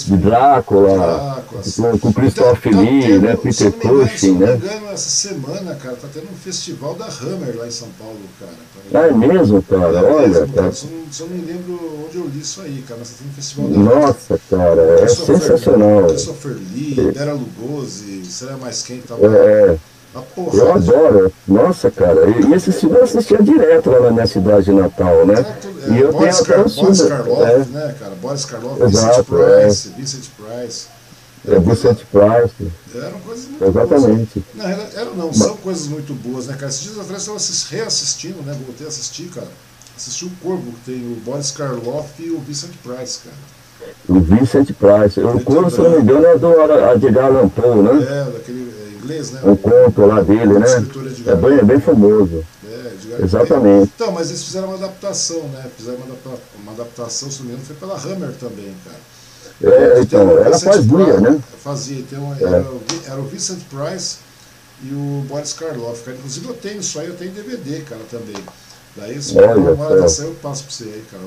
de 0.05 0.17
Drácula, 0.17 0.97
Drácula 0.97 1.97
com, 1.99 2.13
Christopher 2.13 2.73
tá, 2.73 2.77
tá 2.77 2.83
Lee, 2.83 3.01
tendo, 3.01 3.21
né, 3.21 3.35
Peter 3.35 3.71
Cushing, 3.71 4.37
né? 4.37 4.59
Não 4.81 4.89
essa 4.91 5.09
semana, 5.09 5.75
cara, 5.75 5.95
tá 5.95 6.07
tendo 6.13 6.25
um 6.31 6.35
festival 6.35 6.95
da 6.95 7.05
Hammer 7.05 7.55
lá 7.57 7.67
em 7.67 7.71
São 7.71 7.89
Paulo, 7.99 8.19
cara. 8.39 8.51
Ah, 8.93 9.07
é 9.07 9.11
mesmo, 9.11 9.61
cara? 9.63 9.97
É 9.97 10.03
Olha, 10.03 10.27
mesmo, 10.27 10.53
cara. 10.53 10.71
Só, 10.71 10.87
não, 10.87 11.11
só 11.11 11.25
não 11.25 11.35
me 11.35 11.45
lembro 11.45 12.05
onde 12.07 12.17
eu 12.17 12.25
li 12.25 12.39
isso 12.39 12.61
aí, 12.61 12.83
cara, 12.87 12.99
mas 12.99 13.09
tá 13.09 13.15
tendo 13.19 13.29
um 13.29 13.33
festival 13.33 13.67
da 13.67 13.77
Nossa, 13.77 14.39
cara, 14.49 14.81
é 15.01 15.07
sensacional. 15.07 16.07
Christopher 16.07 16.57
Lee, 16.73 17.11
Bera 17.13 17.33
Lugosi, 17.33 18.25
será 18.25 18.57
mais 18.57 18.83
quem 18.83 19.01
que 19.01 19.07
tava... 19.07 19.25
É, 19.25 19.71
é. 19.71 19.77
Eu 20.53 20.73
adoro. 20.73 21.33
Nossa, 21.47 21.91
cara. 21.91 22.29
E, 22.29 22.45
e 22.49 22.53
esse 22.53 22.71
filme 22.71 22.95
eu 22.95 23.03
assistia 23.03 23.41
direto 23.41 23.89
lá 23.89 23.99
na 23.99 24.11
minha 24.11 24.27
cidade 24.27 24.65
de 24.65 24.71
Natal, 24.71 25.25
né? 25.25 25.35
É, 25.35 25.91
e 25.91 25.99
eu 25.99 26.11
Boris 26.11 26.39
tenho 26.39 26.65
o 26.65 26.69
Boris 26.69 27.01
Karloff, 27.01 27.41
é. 27.43 27.65
né, 27.65 27.95
cara? 27.99 28.15
Boris 28.21 28.45
Karloff, 28.45 28.81
Exato, 28.81 29.23
Vincent 29.23 29.25
Price, 29.25 29.89
é. 29.89 29.99
Vincent 29.99 30.25
Price. 30.37 30.87
É, 31.47 31.59
Vincent 31.59 31.99
Price. 32.11 32.71
Eram 32.95 33.19
coisas 33.19 33.45
muito 33.47 33.65
Exatamente. 33.65 34.39
boas. 34.39 34.55
Não, 34.55 34.65
era, 34.65 34.89
era, 34.95 35.09
não, 35.11 35.33
são 35.33 35.57
coisas 35.57 35.87
muito 35.87 36.13
boas, 36.13 36.47
né, 36.47 36.53
cara? 36.53 36.67
Esses 36.67 36.83
dias 36.83 36.99
atrás 36.99 37.27
eu 37.27 37.35
estava 37.35 37.75
reassistindo, 37.75 38.41
né? 38.43 38.57
Voltei 38.65 38.87
a 38.87 38.89
assistir, 38.89 39.25
cara. 39.25 39.47
Assisti 39.95 40.25
o 40.25 40.31
Corvo, 40.41 40.71
que 40.71 40.91
tem 40.91 41.11
o 41.11 41.15
Boris 41.25 41.51
Karloff 41.51 42.09
e 42.19 42.31
o 42.31 42.39
Vincent 42.39 42.73
Price, 42.83 43.19
cara. 43.19 43.55
O 44.07 44.19
Vincent 44.19 44.71
Price. 44.73 45.19
O 45.19 45.43
Corvo, 45.43 45.69
se 45.69 45.79
não 45.79 45.91
me 45.91 46.01
engano, 46.01 46.25
é 46.25 46.37
do 46.37 46.51
Edgar 46.93 47.25
Allan 47.25 47.49
Poe, 47.49 47.75
né? 47.81 47.91
É, 48.03 48.31
daquele 48.31 48.74
inglês, 49.05 49.31
né? 49.31 49.41
Um 49.43 49.55
conto 49.55 50.05
lá 50.05 50.21
dele, 50.21 50.59
né? 50.59 50.65
É 51.27 51.35
bem, 51.35 51.59
é 51.59 51.63
bem 51.63 51.79
famoso. 51.79 52.43
É, 52.67 53.23
Exatamente. 53.23 53.91
Então, 53.95 54.11
mas 54.11 54.29
eles 54.29 54.43
fizeram 54.43 54.67
uma 54.67 54.75
adaptação, 54.75 55.43
né? 55.49 55.65
Fizeram 55.77 55.97
uma, 55.97 56.05
adapta 56.07 56.41
uma 56.61 56.71
adaptação, 56.71 57.31
se 57.31 57.39
não 57.39 57.45
me 57.45 57.51
engano, 57.53 57.65
foi 57.65 57.75
pela 57.75 57.95
Hammer 57.95 58.31
também, 58.39 58.75
cara. 58.83 59.15
É, 59.63 60.01
então, 60.01 60.31
ela 60.31 60.59
fazia, 60.59 61.19
né? 61.21 61.39
Fazia, 61.63 61.99
então 61.99 62.35
é. 62.39 62.43
era, 62.43 62.65
era, 63.07 63.21
o 63.21 63.25
Vincent 63.25 63.59
Price 63.69 64.17
e 64.83 64.93
o 64.93 65.23
Boris 65.29 65.53
Karloff, 65.53 66.03
cara. 66.03 66.17
Inclusive 66.17 66.47
eu 66.47 66.53
tenho 66.55 66.79
isso 66.81 66.99
aí, 66.99 67.07
eu 67.07 67.15
tenho 67.15 67.31
DVD, 67.31 67.79
cara, 67.81 68.01
também. 68.11 68.35
Daí 68.97 69.21
se 69.21 69.33
for 69.33 69.57
uma 69.57 69.85
adaptação 69.87 70.25
eu 70.25 70.35
passo 70.35 70.63
pra 70.63 70.73
você 70.73 70.83
aí, 70.83 71.03
cara. 71.09 71.23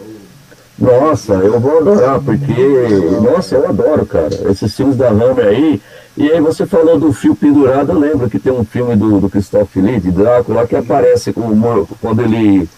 Nossa, 0.78 1.32
eu 1.32 1.58
vou 1.58 1.78
adorar, 1.78 2.20
porque, 2.20 3.18
nossa, 3.20 3.56
eu 3.56 3.68
adoro, 3.68 4.06
cara, 4.06 4.28
esses 4.50 4.74
filmes 4.74 4.96
da 4.96 5.08
Hammer 5.08 5.46
aí. 5.46 5.82
E 6.18 6.32
aí 6.32 6.40
você 6.40 6.66
falou 6.66 6.98
do 6.98 7.12
fio 7.12 7.32
pendurado, 7.32 7.92
eu 7.92 7.98
lembro 7.98 8.28
que 8.28 8.40
tem 8.40 8.52
um 8.52 8.64
filme 8.64 8.96
do, 8.96 9.20
do 9.20 9.30
Christoph 9.30 9.76
Lee, 9.76 10.00
de 10.00 10.10
Drácula, 10.10 10.66
que 10.66 10.74
aparece 10.74 11.32
com, 11.32 11.86
quando 12.00 12.22
ele, 12.22 12.68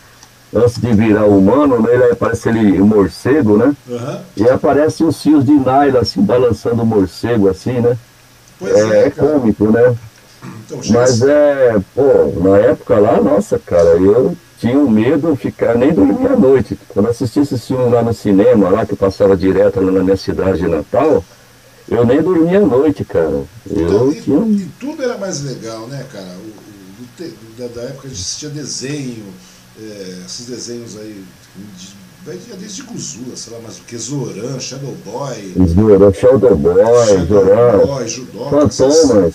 antes 0.55 0.79
de 0.79 0.93
virar 0.93 1.25
humano, 1.25 1.81
né, 1.81 1.95
ele 1.95 2.13
aparece 2.13 2.51
ele, 2.51 2.79
morcego, 2.81 3.57
né? 3.57 3.75
Uhum. 3.89 4.19
E 4.37 4.47
aparece 4.47 5.03
os 5.03 5.23
fios 5.23 5.43
de 5.43 5.53
nylon, 5.53 6.01
assim, 6.01 6.21
balançando 6.21 6.83
o 6.83 6.87
morcego, 6.87 7.49
assim, 7.49 7.81
né? 7.81 7.97
Pois 8.59 8.77
é, 8.77 9.05
é, 9.05 9.07
é 9.07 9.11
cômico, 9.11 9.73
né? 9.73 9.97
Então, 10.67 10.79
Mas 10.91 11.23
é, 11.23 11.79
pô, 11.95 12.43
na 12.43 12.59
época 12.59 12.99
lá, 12.99 13.23
nossa, 13.23 13.59
cara, 13.59 13.97
eu 13.97 14.37
tinha 14.59 14.77
um 14.77 14.91
medo 14.91 15.33
de 15.33 15.39
ficar, 15.39 15.75
nem 15.77 15.95
dormir 15.95 16.31
à 16.31 16.37
noite. 16.37 16.79
Quando 16.91 17.09
assisti 17.09 17.41
esse 17.41 17.59
filme 17.59 17.91
lá 17.91 18.03
no 18.03 18.13
cinema, 18.13 18.69
lá 18.69 18.85
que 18.85 18.95
passava 18.95 19.35
direto 19.35 19.81
lá 19.81 19.91
na 19.91 20.05
minha 20.05 20.17
cidade 20.19 20.59
de 20.59 20.69
Natal, 20.69 21.25
eu 21.91 22.07
nem 22.07 22.23
dormia 22.23 22.59
à 22.59 22.67
noite, 22.67 23.05
cara. 23.05 23.29
Eu 23.29 23.47
então, 23.69 24.13
e, 24.13 24.21
tinha... 24.21 24.47
e 24.47 24.69
tudo 24.79 25.03
era 25.03 25.19
mais 25.19 25.43
legal, 25.43 25.87
né, 25.89 26.07
cara? 26.13 26.37
O, 26.39 27.23
o, 27.23 27.25
o 27.25 27.59
da, 27.59 27.67
da, 27.67 27.83
época 27.89 28.07
a 28.07 28.11
gente 28.11 28.21
assistia 28.21 28.49
desenho, 28.49 29.27
é, 29.79 30.23
esses 30.25 30.47
desenhos 30.47 30.97
aí 30.97 31.25
de 31.77 32.00
desde 32.25 32.83
Guzula, 32.83 33.35
sei 33.35 33.53
lá, 33.55 33.61
mas 33.63 33.79
o 33.79 33.83
que? 33.83 33.97
Zoran, 33.97 34.61
Shadow 34.61 34.95
Boy. 35.05 35.55
Zoran, 35.67 36.13
Shadow 36.13 36.57
Boy, 36.57 37.27
Zoran. 37.27 37.81
Fantomas. 38.51 39.35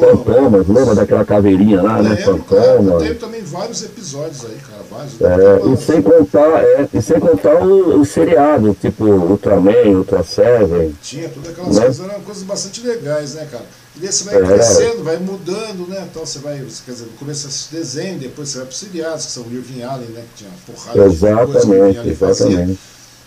Fantomas, 0.00 0.68
lembra 0.68 0.94
daquela 0.94 1.24
caveirinha 1.24 1.82
lá, 1.82 2.02
né? 2.02 2.16
Fantomas. 2.16 3.02
Tem 3.02 3.14
também 3.14 3.42
vários 3.42 3.82
episódios 3.82 4.44
aí, 4.44 4.56
cara. 4.56 4.80
Vários. 4.90 5.20
É, 5.20 5.72
e, 5.72 5.76
sem 5.76 6.02
contar, 6.02 6.62
é, 6.62 6.88
e 6.92 7.02
sem 7.02 7.20
contar 7.20 7.64
o, 7.64 8.00
o 8.00 8.04
seriado, 8.04 8.76
tipo 8.80 9.04
Ultraman, 9.04 9.98
Ultra 9.98 10.22
Seven. 10.22 10.94
Tinha, 11.02 11.28
todas 11.28 11.50
aquelas 11.50 11.76
né? 11.76 11.82
coisas, 11.82 12.08
eram 12.08 12.20
coisas 12.20 12.42
bastante 12.44 12.86
legais, 12.86 13.34
né, 13.34 13.46
cara? 13.50 13.64
E 14.00 14.02
daí 14.02 14.12
você 14.12 14.24
vai 14.24 14.36
é. 14.36 14.46
crescendo, 14.46 15.04
vai 15.04 15.18
mudando, 15.18 15.86
né? 15.86 16.08
Então 16.10 16.24
você 16.24 16.38
vai, 16.38 16.56
quer 16.56 16.92
dizer, 16.92 17.04
no 17.04 17.12
começo 17.18 17.50
você 17.50 17.76
desenho, 17.76 18.18
depois 18.18 18.48
você 18.48 18.56
vai 18.56 18.66
para 18.66 18.72
os 18.72 18.78
seriados, 18.78 19.26
que 19.26 19.32
são 19.32 19.42
o 19.42 19.52
Irving 19.52 19.82
Allen, 19.82 20.08
né? 20.08 20.24
Que 20.34 20.44
tinha 20.44 20.50
porrada 20.66 21.04
exatamente, 21.04 22.00
de 22.00 22.16
coisa, 22.16 22.24
o 22.24 22.30
exatamente. 22.30 22.78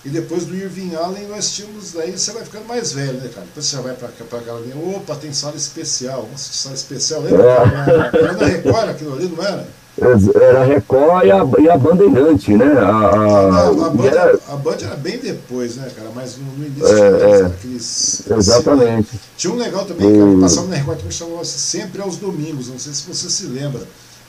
E 0.03 0.09
depois 0.09 0.45
do 0.45 0.55
Irving 0.55 0.95
Allen 0.95 1.27
nós 1.27 1.51
tínhamos, 1.51 1.91
daí 1.91 2.17
você 2.17 2.31
vai 2.31 2.43
ficando 2.43 2.65
mais 2.65 2.91
velho, 2.91 3.13
né, 3.13 3.29
cara? 3.31 3.45
Depois 3.45 3.67
você 3.67 3.75
vai 3.77 3.93
para 3.93 4.09
a 4.09 4.41
galerinha, 4.41 4.75
opa, 4.75 5.15
tem 5.15 5.31
sala 5.31 5.55
especial, 5.55 6.23
vamos 6.23 6.41
sala 6.41 6.73
especial, 6.73 7.21
lembra? 7.21 7.43
É. 7.43 8.17
Era 8.17 8.33
na 8.33 8.45
Record 8.47 8.89
aquilo 8.89 9.13
ali, 9.13 9.27
não 9.27 9.45
era? 9.45 9.67
Era 9.95 10.62
a 10.62 10.65
Record 10.65 11.25
e 11.25 11.32
a, 11.32 11.45
e 11.62 11.69
a 11.69 11.77
Bandeirante, 11.77 12.56
né? 12.56 12.65
A, 12.65 12.88
a, 12.88 13.67
a, 13.67 13.89
Band, 13.91 14.06
era... 14.06 14.39
a 14.49 14.56
Band 14.56 14.77
era 14.82 14.95
bem 14.95 15.19
depois, 15.19 15.75
né, 15.75 15.88
cara? 15.95 16.10
Mas 16.15 16.36
no, 16.38 16.45
no 16.45 16.65
início 16.65 16.88
é, 16.88 17.41
é, 17.41 17.45
aqueles. 17.45 18.23
Exatamente. 18.29 19.10
Assim, 19.10 19.19
tinha 19.38 19.53
um 19.53 19.58
legal 19.58 19.86
também, 19.86 20.12
cara, 20.12 20.34
que 20.34 20.41
passava 20.41 20.67
na 20.67 20.75
Record 20.77 20.97
também 20.97 21.12
chamava 21.12 21.45
sempre 21.45 22.01
aos 22.01 22.17
domingos, 22.17 22.69
não 22.69 22.79
sei 22.79 22.91
se 22.91 23.08
você 23.08 23.29
se 23.29 23.45
lembra. 23.45 23.82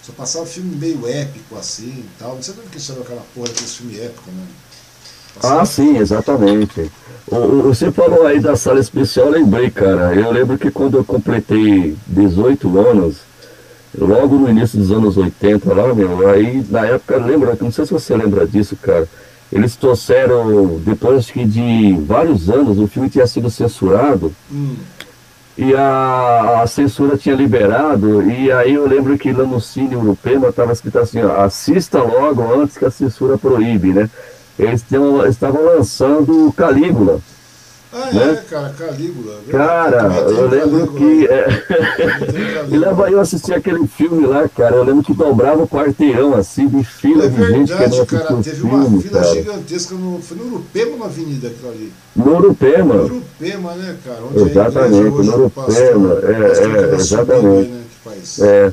Só 0.02 0.12
passava 0.12 0.44
filme 0.44 0.76
meio 0.76 1.08
épico 1.08 1.56
assim 1.56 1.86
e 1.86 2.08
tal. 2.18 2.34
Não 2.34 2.42
sei 2.42 2.52
de 2.52 2.60
que 2.60 2.78
chama 2.78 3.00
aquela 3.00 3.22
porra 3.34 3.48
daquele 3.48 3.66
filme 3.66 3.98
épico, 4.00 4.30
né? 4.30 4.44
Passava... 5.34 5.62
Ah, 5.62 5.64
sim, 5.64 5.96
exatamente. 5.96 6.92
O, 7.26 7.62
você 7.62 7.90
falou 7.90 8.26
aí 8.26 8.38
da 8.38 8.54
sala 8.54 8.80
especial, 8.80 9.28
eu 9.28 9.32
lembrei, 9.32 9.70
cara. 9.70 10.14
Eu 10.14 10.30
lembro 10.30 10.58
que 10.58 10.70
quando 10.70 10.98
eu 10.98 11.04
completei 11.04 11.96
18 12.06 12.78
anos 12.78 13.16
logo 13.98 14.36
no 14.36 14.48
início 14.48 14.78
dos 14.78 14.90
anos 14.90 15.16
80 15.16 15.72
lá, 15.72 15.94
meu, 15.94 16.28
aí 16.28 16.64
na 16.68 16.86
época, 16.86 17.16
lembra, 17.16 17.56
não 17.60 17.70
sei 17.70 17.86
se 17.86 17.92
você 17.92 18.16
lembra 18.16 18.46
disso, 18.46 18.76
cara, 18.76 19.08
eles 19.52 19.76
trouxeram, 19.76 20.80
depois 20.84 21.30
que 21.30 21.44
de 21.44 21.96
vários 22.06 22.50
anos, 22.50 22.78
o 22.78 22.86
filme 22.86 23.08
tinha 23.08 23.26
sido 23.26 23.48
censurado, 23.50 24.32
hum. 24.52 24.74
e 25.56 25.74
a, 25.74 26.62
a, 26.62 26.66
censura 26.66 27.16
tinha 27.16 27.34
liberado, 27.34 28.22
e 28.22 28.50
aí 28.50 28.74
eu 28.74 28.86
lembro 28.88 29.16
que 29.16 29.32
lá 29.32 29.44
no 29.44 29.60
Cine 29.60 29.94
Europeu 29.94 30.48
estava 30.48 30.72
escrito 30.72 30.98
assim, 30.98 31.22
ó, 31.22 31.42
assista 31.42 32.02
logo 32.02 32.42
antes 32.60 32.76
que 32.76 32.84
a 32.84 32.90
censura 32.90 33.38
proíbe, 33.38 33.92
né? 33.92 34.10
Eles 34.58 34.84
estavam 35.28 35.64
lançando 35.64 36.52
Calígula. 36.56 37.20
Ah, 37.96 38.10
né? 38.12 38.32
é, 38.32 38.50
cara, 38.50 38.70
Calígula. 38.70 39.36
Cara, 39.48 40.02
eu 40.28 40.48
lembro 40.48 40.86
Calígula, 40.88 40.98
que. 40.98 41.26
É... 41.28 41.46
e 42.74 42.76
leva 42.76 43.08
eu 43.08 43.20
assistir 43.20 43.54
aquele 43.54 43.86
filme 43.86 44.26
lá, 44.26 44.48
cara. 44.48 44.74
Eu 44.74 44.82
lembro 44.82 45.04
que 45.04 45.14
dobrava 45.14 45.62
o 45.62 45.68
quarteirão 45.68 46.34
assim, 46.34 46.66
de 46.66 46.82
fila 46.82 47.26
é 47.26 47.28
de 47.28 47.36
verdade, 47.36 47.66
gente 47.66 48.06
que 48.06 48.14
não 48.14 48.20
cara, 48.20 48.36
teve 48.42 48.56
filme, 48.56 48.74
uma 48.74 49.00
fila 49.00 49.20
cara. 49.20 49.34
gigantesca 49.34 49.94
no. 49.94 50.20
Foi 50.20 50.36
no 50.36 50.44
Urupema 50.46 50.96
na 50.96 51.04
avenida 51.04 51.46
aquilo 51.46 51.70
ali. 51.70 51.92
No 52.16 52.36
Urupema. 52.36 52.94
No 52.94 53.04
Urupema, 53.04 53.74
né, 53.74 53.96
cara? 54.04 54.18
Onde 54.24 54.50
exatamente, 54.50 55.10
no 55.10 55.34
Urupema. 55.34 56.18
É, 56.24 56.92
é, 56.92 56.94
exatamente. 56.96 57.70
Né, 57.70 57.82
que 57.88 58.10
faz. 58.10 58.40
É. 58.40 58.72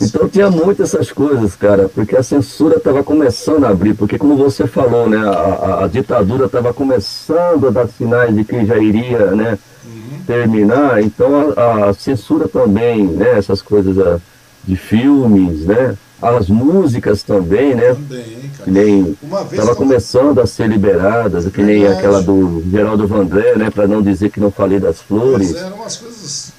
Então 0.00 0.28
tinha 0.28 0.50
muito 0.50 0.82
essas 0.82 1.10
coisas, 1.10 1.56
cara, 1.56 1.88
porque 1.88 2.14
a 2.14 2.22
censura 2.22 2.76
estava 2.76 3.02
começando 3.02 3.64
a 3.64 3.70
abrir, 3.70 3.94
porque 3.94 4.18
como 4.18 4.36
você 4.36 4.66
falou, 4.66 5.08
né, 5.08 5.18
a, 5.18 5.84
a, 5.84 5.88
ditadura 5.88 6.44
estava 6.44 6.74
começando 6.74 7.68
a 7.68 7.70
dar 7.70 7.88
sinais 7.88 8.34
de 8.34 8.44
que 8.44 8.66
já 8.66 8.76
iria, 8.76 9.30
né, 9.30 9.58
uhum. 9.86 10.18
terminar, 10.26 11.02
então 11.02 11.54
a, 11.56 11.88
a, 11.88 11.94
censura 11.94 12.46
também, 12.46 13.06
né, 13.06 13.38
essas 13.38 13.62
coisas 13.62 13.98
a, 13.98 14.20
de 14.62 14.76
filmes, 14.76 15.64
né, 15.64 15.96
as 16.20 16.48
músicas 16.48 17.22
também, 17.22 17.74
né, 17.74 17.94
também, 17.94 18.50
que 18.64 18.70
nem 18.70 19.16
estava 19.50 19.74
começando 19.74 20.40
a 20.40 20.46
ser 20.46 20.68
liberadas, 20.68 21.46
que 21.46 21.62
nem 21.62 21.86
aquela 21.86 22.20
do 22.20 22.62
Geraldo 22.70 23.06
Vandré, 23.06 23.56
né, 23.56 23.70
para 23.70 23.88
não 23.88 24.02
dizer 24.02 24.30
que 24.30 24.40
não 24.40 24.50
falei 24.50 24.78
das 24.78 25.00
flores. 25.00 25.52
Mas 25.52 25.62
eram 25.62 25.76
umas 25.76 25.96
coisas 25.96 26.57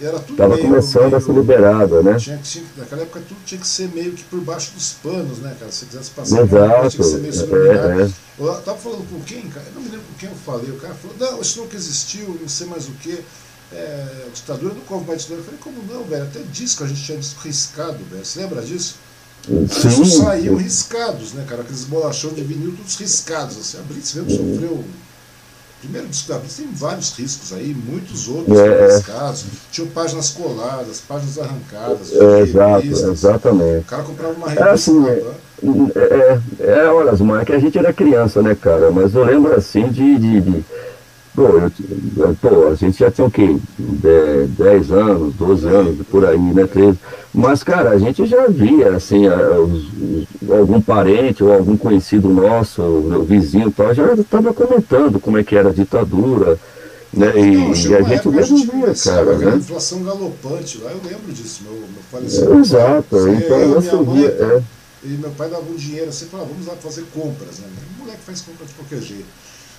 era 0.00 0.18
tudo 0.18 0.32
Estava 0.32 0.58
começando 0.58 1.04
meio, 1.04 1.16
a 1.16 1.20
ser 1.20 1.32
liberada, 1.32 2.02
né? 2.02 2.16
Tinha, 2.16 2.36
tinha, 2.38 2.64
naquela 2.76 3.02
época 3.02 3.20
tudo 3.26 3.38
tinha 3.46 3.60
que 3.60 3.66
ser 3.66 3.88
meio 3.88 4.12
que 4.12 4.24
por 4.24 4.40
baixo 4.40 4.72
dos 4.72 4.92
panos, 4.92 5.38
né, 5.38 5.56
cara? 5.58 5.72
Se 5.72 5.86
quisesse 5.86 6.10
passar 6.10 6.42
Exato. 6.42 6.90
tinha 6.90 6.90
que 6.90 7.10
ser 7.10 7.18
meio 7.18 7.32
subliminar. 7.32 7.98
É, 7.98 8.02
é. 8.02 8.10
Eu 8.38 8.58
estava 8.58 8.76
falando 8.76 9.08
com 9.08 9.20
quem, 9.20 9.42
cara? 9.48 9.64
Eu 9.66 9.74
não 9.74 9.82
me 9.82 9.88
lembro 9.88 10.06
com 10.06 10.18
quem 10.18 10.28
eu 10.28 10.36
falei. 10.36 10.70
O 10.70 10.76
cara 10.76 10.94
falou, 10.94 11.16
não, 11.18 11.40
isso 11.40 11.60
nunca 11.60 11.76
existiu, 11.76 12.38
não 12.40 12.48
sei 12.48 12.66
mais 12.66 12.86
o 12.86 12.92
quê. 13.00 13.20
É, 13.72 14.26
ditadura 14.34 14.74
não 14.74 14.82
houve 14.88 15.06
mais 15.06 15.22
ditadura. 15.22 15.40
Eu 15.40 15.44
falei, 15.44 15.60
como 15.60 15.92
não, 15.92 16.04
velho? 16.04 16.24
Até 16.24 16.40
disco 16.52 16.84
a 16.84 16.86
gente 16.86 17.02
tinha 17.02 17.16
disco 17.16 17.40
riscado, 17.42 17.98
velho. 18.10 18.24
Você 18.24 18.40
lembra 18.40 18.60
disso? 18.60 18.96
Sim. 19.70 20.04
saíam 20.04 20.56
riscados, 20.56 21.32
né, 21.32 21.44
cara? 21.48 21.62
Aqueles 21.62 21.84
bolachão 21.84 22.32
de 22.34 22.42
vinil, 22.42 22.74
todos 22.76 22.96
riscados. 22.96 23.56
Assim, 23.56 23.78
a 23.78 23.82
Brits 23.82 24.12
mesmo 24.14 24.30
sofreu 24.30 24.84
primeiro 25.80 26.08
disco 26.08 26.28
da 26.28 26.38
Blitz 26.38 26.56
tem 26.56 26.68
vários 26.72 27.12
riscos 27.12 27.52
aí, 27.52 27.74
muitos 27.74 28.28
outros 28.28 28.58
é, 28.58 29.00
casos. 29.02 29.46
Tinham 29.70 29.88
páginas 29.88 30.30
coladas, 30.30 31.00
páginas 31.00 31.38
arrancadas. 31.38 32.12
É, 32.12 32.40
exato, 32.40 32.86
exatamente. 32.86 33.80
O 33.80 33.84
cara 33.84 34.02
comprava 34.02 34.32
uma 34.34 34.48
revista. 34.48 34.68
É, 34.68 34.72
assim, 34.72 35.06
é, 35.06 35.22
é, 35.96 36.40
é, 36.60 36.88
olha, 36.88 37.10
é 37.40 37.44
que 37.44 37.52
a 37.52 37.58
gente 37.58 37.78
era 37.78 37.92
criança, 37.92 38.42
né, 38.42 38.54
cara? 38.54 38.90
Mas 38.90 39.14
eu 39.14 39.24
lembro 39.24 39.54
assim 39.54 39.88
de, 39.88 40.18
de, 40.18 40.40
de 40.40 40.64
Pô, 41.36 41.42
eu, 41.42 42.36
pô, 42.40 42.68
a 42.68 42.74
gente 42.74 42.98
já 42.98 43.10
tinha 43.10 43.26
o 43.26 43.30
quê? 43.30 43.54
10 43.78 44.90
anos, 44.90 45.34
12 45.34 45.66
anos, 45.66 46.06
por 46.10 46.24
aí, 46.24 46.38
né? 46.38 46.66
13. 46.66 46.98
Mas, 47.34 47.62
cara, 47.62 47.90
a 47.90 47.98
gente 47.98 48.24
já 48.24 48.46
via, 48.46 48.96
assim, 48.96 49.24
algum 50.50 50.80
parente 50.80 51.44
ou 51.44 51.52
algum 51.52 51.76
conhecido 51.76 52.30
nosso, 52.30 52.80
meu 52.82 53.22
vizinho 53.22 53.70
tal, 53.70 53.94
já 53.94 54.14
estava 54.14 54.54
comentando 54.54 55.20
como 55.20 55.36
é 55.36 55.44
que 55.44 55.54
era 55.54 55.68
a 55.68 55.74
ditadura, 55.74 56.58
né? 57.12 57.38
E, 57.38 57.56
Não, 57.56 57.74
e 57.74 57.94
a 57.94 58.00
gente 58.02 58.28
mesmo 58.28 58.56
via, 58.56 58.94
cara. 58.94 59.36
Né? 59.36 59.56
inflação 59.56 60.02
galopante 60.02 60.78
lá, 60.78 60.90
eu 60.90 61.00
lembro 61.04 61.30
disso, 61.34 61.64
meu, 61.64 61.74
meu 61.74 62.02
falecimento. 62.10 62.54
É, 62.54 62.56
exato, 62.56 63.28
então 63.28 63.58
eu, 63.58 63.74
você 63.74 63.96
via. 64.04 64.28
É. 64.28 64.62
E 65.04 65.08
meu 65.08 65.30
pai 65.32 65.50
dava 65.50 65.70
um 65.70 65.76
dinheiro 65.76 66.08
assim, 66.08 66.24
falava, 66.26 66.48
vamos 66.48 66.66
lá 66.66 66.74
fazer 66.76 67.04
compras, 67.12 67.58
né? 67.58 67.66
O 67.94 68.04
moleque 68.04 68.22
faz 68.24 68.40
compra 68.40 68.64
de 68.64 68.72
qualquer 68.72 69.02
jeito. 69.02 69.26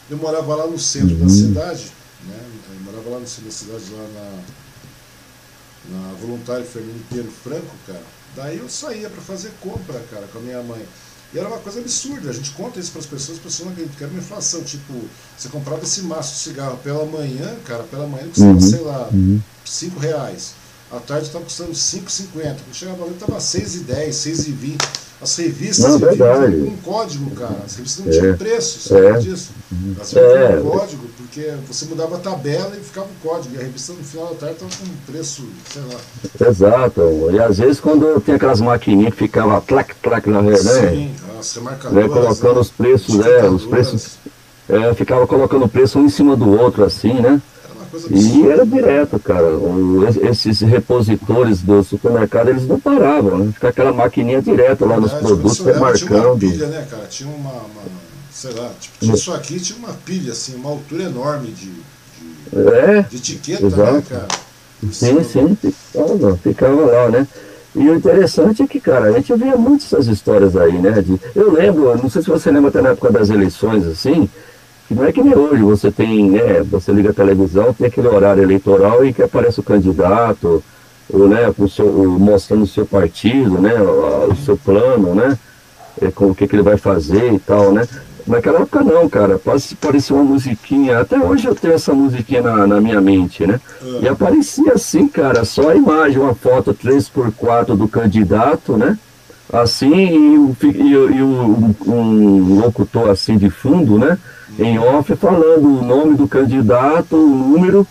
Eu 0.10 0.18
morava 0.18 0.56
lá 0.56 0.68
no 0.68 0.80
centro 0.80 1.16
uhum. 1.16 1.24
da 1.24 1.30
cidade, 1.30 1.92
né? 2.26 2.40
Eu 2.70 2.80
morava 2.92 3.10
lá 3.10 3.20
no 3.20 3.28
centro 3.28 3.46
da 3.46 3.52
cidade, 3.52 3.84
lá 3.92 4.08
na, 4.14 5.98
na 5.98 6.14
Voluntário 6.14 6.66
Fernando 6.66 7.08
Pinheiro 7.10 7.32
Franco, 7.32 7.76
cara. 7.86 8.04
Daí 8.36 8.58
eu 8.58 8.70
saía 8.70 9.10
para 9.10 9.22
fazer 9.22 9.52
compra, 9.60 10.00
cara, 10.12 10.28
com 10.32 10.40
a 10.40 10.42
minha 10.42 10.62
mãe. 10.64 10.86
E 11.34 11.40
era 11.40 11.48
uma 11.50 11.58
coisa 11.58 11.80
absurda, 11.80 12.30
a 12.30 12.34
gente 12.34 12.52
conta 12.52 12.80
isso 12.80 12.92
para 12.92 13.02
as 13.02 13.06
pessoas, 13.06 13.38
as 13.38 13.44
pessoas 13.44 13.66
não 13.66 13.74
acreditam, 13.74 13.98
que 13.98 14.04
era 14.04 14.12
uma 14.14 14.22
inflação. 14.22 14.64
Tipo, 14.64 14.94
você 15.38 15.50
comprava 15.50 15.84
esse 15.84 16.02
maço 16.04 16.36
de 16.36 16.40
cigarro 16.40 16.78
pela 16.78 17.06
manhã, 17.06 17.56
cara, 17.66 17.84
pela 17.84 18.08
manhã 18.08 18.28
custava, 18.30 18.52
uhum. 18.52 18.62
sei 18.62 18.80
lá, 18.80 19.10
uhum. 19.12 19.42
5 19.66 20.00
reais. 20.00 20.54
À 20.92 21.00
tarde 21.00 21.28
estava 21.28 21.44
custando 21.44 21.72
5,50. 21.72 22.30
Quando 22.42 22.74
chegava 22.74 23.04
lá, 23.04 23.12
estava 23.12 23.38
6,10, 23.38 24.10
6,20. 24.10 25.08
As 25.20 25.36
revistas 25.36 25.94
não, 25.94 25.98
verdade. 26.00 26.58
com 26.58 26.68
um 26.68 26.78
código, 26.78 27.32
cara. 27.32 27.58
As 27.66 27.76
revistas 27.76 28.06
não 28.06 28.14
é. 28.14 28.20
tinham 28.20 28.38
preço, 28.38 28.90
sabe 28.90 29.08
é. 29.08 29.14
disso? 29.18 29.52
Elas 29.96 30.16
é. 30.16 30.60
um 30.60 30.70
código, 30.70 31.08
porque 31.18 31.54
você 31.68 31.86
mudava 31.86 32.18
a 32.18 32.20
tabela 32.20 32.78
e 32.80 32.84
ficava 32.84 33.08
o 33.08 33.28
código. 33.28 33.56
E 33.56 33.58
a 33.58 33.62
revista 33.62 33.94
no 33.94 34.04
final 34.04 34.28
da 34.28 34.36
tarde 34.36 34.56
estava 34.56 34.72
com 34.78 34.86
um 34.86 35.12
preço, 35.12 35.44
sei 35.74 35.82
lá. 35.82 36.48
Exato. 36.48 37.30
E 37.32 37.40
às 37.40 37.58
vezes 37.58 37.80
quando 37.80 38.22
tem 38.22 38.36
aquelas 38.36 38.62
maquininhas 38.62 39.14
que 39.14 39.20
ficava 39.20 39.60
clac, 39.60 39.96
clac 39.96 40.30
na 40.30 40.42
rede, 40.42 40.64
né? 40.64 40.90
Sim, 40.90 41.16
ah, 41.24 41.90
né, 41.90 42.08
colocando 42.08 42.56
né? 42.56 42.62
os 42.62 42.70
preços, 42.70 43.20
é, 43.20 43.50
os 43.50 43.66
preços, 43.66 44.18
é, 44.70 44.94
ficava 44.94 45.26
colocando 45.26 45.66
o 45.66 45.70
preço 45.70 45.98
um 45.98 46.06
em 46.06 46.10
cima 46.10 46.36
do 46.36 46.50
outro, 46.50 46.84
assim, 46.84 47.14
né? 47.14 47.42
E 48.10 48.48
era 48.48 48.66
direto, 48.66 49.20
cara. 49.20 49.48
O, 49.58 50.06
esses 50.30 50.62
repositores 50.62 51.62
do 51.62 51.84
supermercado, 51.84 52.50
eles 52.50 52.68
não 52.68 52.80
paravam, 52.80 53.38
né? 53.40 53.52
Ficar 53.54 53.70
aquela 53.70 53.94
maquininha 53.94 54.42
direto 54.42 54.86
lá 54.86 55.00
nos 55.00 55.14
produtos, 55.14 55.60
marcando. 55.80 55.98
Tinha 56.08 56.28
uma 56.28 56.38
pilha, 56.38 56.68
né, 56.68 56.88
cara? 56.90 57.06
Tinha 57.08 57.30
uma, 57.30 57.52
uma 57.52 58.08
sei 58.38 58.54
lá, 58.54 58.70
tipo, 58.80 59.00
tinha 59.00 59.16
isso 59.16 59.34
aqui, 59.34 59.60
tinha 59.60 59.80
uma 59.80 59.94
pilha, 59.94 60.32
assim, 60.32 60.56
uma 60.56 60.70
altura 60.70 61.04
enorme 61.06 61.48
de, 61.48 61.72
de, 61.72 62.70
é, 62.70 63.02
de 63.02 63.18
etiqueta, 63.18 63.62
né, 63.62 63.68
exato. 63.68 63.94
né, 63.94 64.04
cara? 64.08 64.28
Sim, 64.92 65.24
sim, 65.24 65.58
ficava, 65.60 66.38
ficava 66.38 66.86
lá, 66.86 67.10
né? 67.10 67.28
E 67.76 67.90
o 67.90 67.96
interessante 67.96 68.62
é 68.62 68.68
que, 68.68 68.80
cara, 68.80 69.06
a 69.06 69.12
gente 69.14 69.34
via 69.34 69.56
muitas 69.56 69.92
essas 69.92 70.08
histórias 70.08 70.56
aí, 70.56 70.74
né? 70.74 71.02
De, 71.02 71.20
eu 71.36 71.52
lembro, 71.52 71.98
não 71.98 72.10
sei 72.10 72.22
se 72.22 72.30
você 72.30 72.52
lembra 72.52 72.70
até 72.70 72.82
na 72.82 72.90
época 72.90 73.12
das 73.12 73.32
eleições, 73.32 73.86
assim, 73.88 74.30
não 74.90 75.04
é 75.04 75.12
que 75.12 75.22
nem 75.22 75.36
hoje, 75.36 75.62
você 75.62 75.92
tem, 75.92 76.32
né, 76.32 76.64
você 76.64 76.92
liga 76.92 77.10
a 77.10 77.14
televisão, 77.14 77.74
tem 77.74 77.88
aquele 77.88 78.08
horário 78.08 78.42
eleitoral 78.42 79.06
e 79.06 79.14
que 79.14 79.22
aparece 79.22 79.60
o 79.60 79.64
candidato, 79.64 80.64
ou, 81.12 81.28
né, 81.28 81.52
com 81.56 81.64
o 81.64 81.70
seu, 81.70 81.86
mostrando 82.20 82.64
o 82.64 82.68
seu 82.68 82.86
partido, 82.86 83.60
né, 83.60 83.74
o, 83.82 84.36
seu 84.36 84.56
plano, 84.58 85.14
né, 85.14 85.38
com 86.16 86.28
o 86.28 86.36
que, 86.36 86.48
que 86.48 86.56
ele 86.56 86.64
vai 86.64 86.78
fazer 86.78 87.34
e 87.34 87.40
tal, 87.40 87.72
né. 87.72 87.88
Naquela 88.26 88.60
época 88.60 88.84
não, 88.84 89.08
cara, 89.08 89.40
parecia 89.80 90.16
uma 90.16 90.24
musiquinha, 90.24 91.00
até 91.00 91.18
hoje 91.18 91.48
eu 91.48 91.56
tenho 91.56 91.74
essa 91.74 91.94
musiquinha 91.94 92.42
na, 92.42 92.68
na 92.68 92.82
minha 92.82 93.00
mente, 93.00 93.46
né, 93.46 93.60
uhum. 93.82 94.00
e 94.02 94.08
aparecia 94.08 94.74
assim, 94.74 95.08
cara, 95.08 95.44
só 95.44 95.70
a 95.70 95.76
imagem, 95.76 96.20
uma 96.20 96.36
foto 96.36 96.74
3x4 96.74 97.76
do 97.76 97.88
candidato, 97.88 98.78
né, 98.78 98.98
assim, 99.52 99.94
e, 99.96 100.38
o, 100.38 100.56
e, 100.64 100.92
e 100.92 101.24
um, 101.24 101.76
um 101.86 102.60
locutor 102.60 103.10
assim 103.10 103.38
de 103.38 103.50
fundo, 103.50 103.98
né, 103.98 104.18
em 104.60 104.78
off 104.80 105.16
falando 105.16 105.68
o 105.68 105.84
nome 105.84 106.16
do 106.16 106.28
candidato, 106.28 107.16
o 107.16 107.28
número 107.28 107.88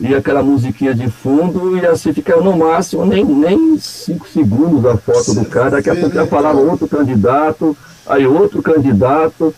e 0.00 0.14
aquela 0.14 0.42
musiquinha 0.42 0.94
de 0.94 1.08
fundo 1.08 1.76
e 1.76 1.86
assim 1.86 2.12
ficava 2.12 2.42
no 2.42 2.56
máximo 2.56 3.04
nem, 3.04 3.24
nem 3.24 3.78
cinco 3.78 4.28
segundos 4.28 4.84
a 4.84 4.96
foto 4.96 5.34
do 5.34 5.44
cara, 5.44 5.70
daqui 5.70 5.90
a 5.90 5.94
pouco 5.94 6.14
já 6.14 6.26
falava 6.26 6.58
outro 6.58 6.88
candidato, 6.88 7.76
aí 8.06 8.26
outro 8.26 8.60
candidato. 8.62 9.54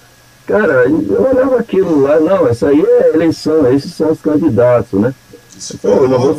Cara, 0.47 0.85
eu 0.87 1.27
olhava 1.31 1.59
aquilo 1.59 2.03
lá, 2.03 2.21
não, 2.21 2.47
essa 2.47 2.69
aí 2.69 2.79
é 2.79 3.15
eleição, 3.15 3.73
esses 3.73 3.95
são 3.95 4.13
os 4.13 4.21
candidatos, 4.21 5.01
né? 5.01 5.15
Isso 5.57 5.79
Pô, 5.79 6.07
não 6.07 6.19
vou... 6.19 6.37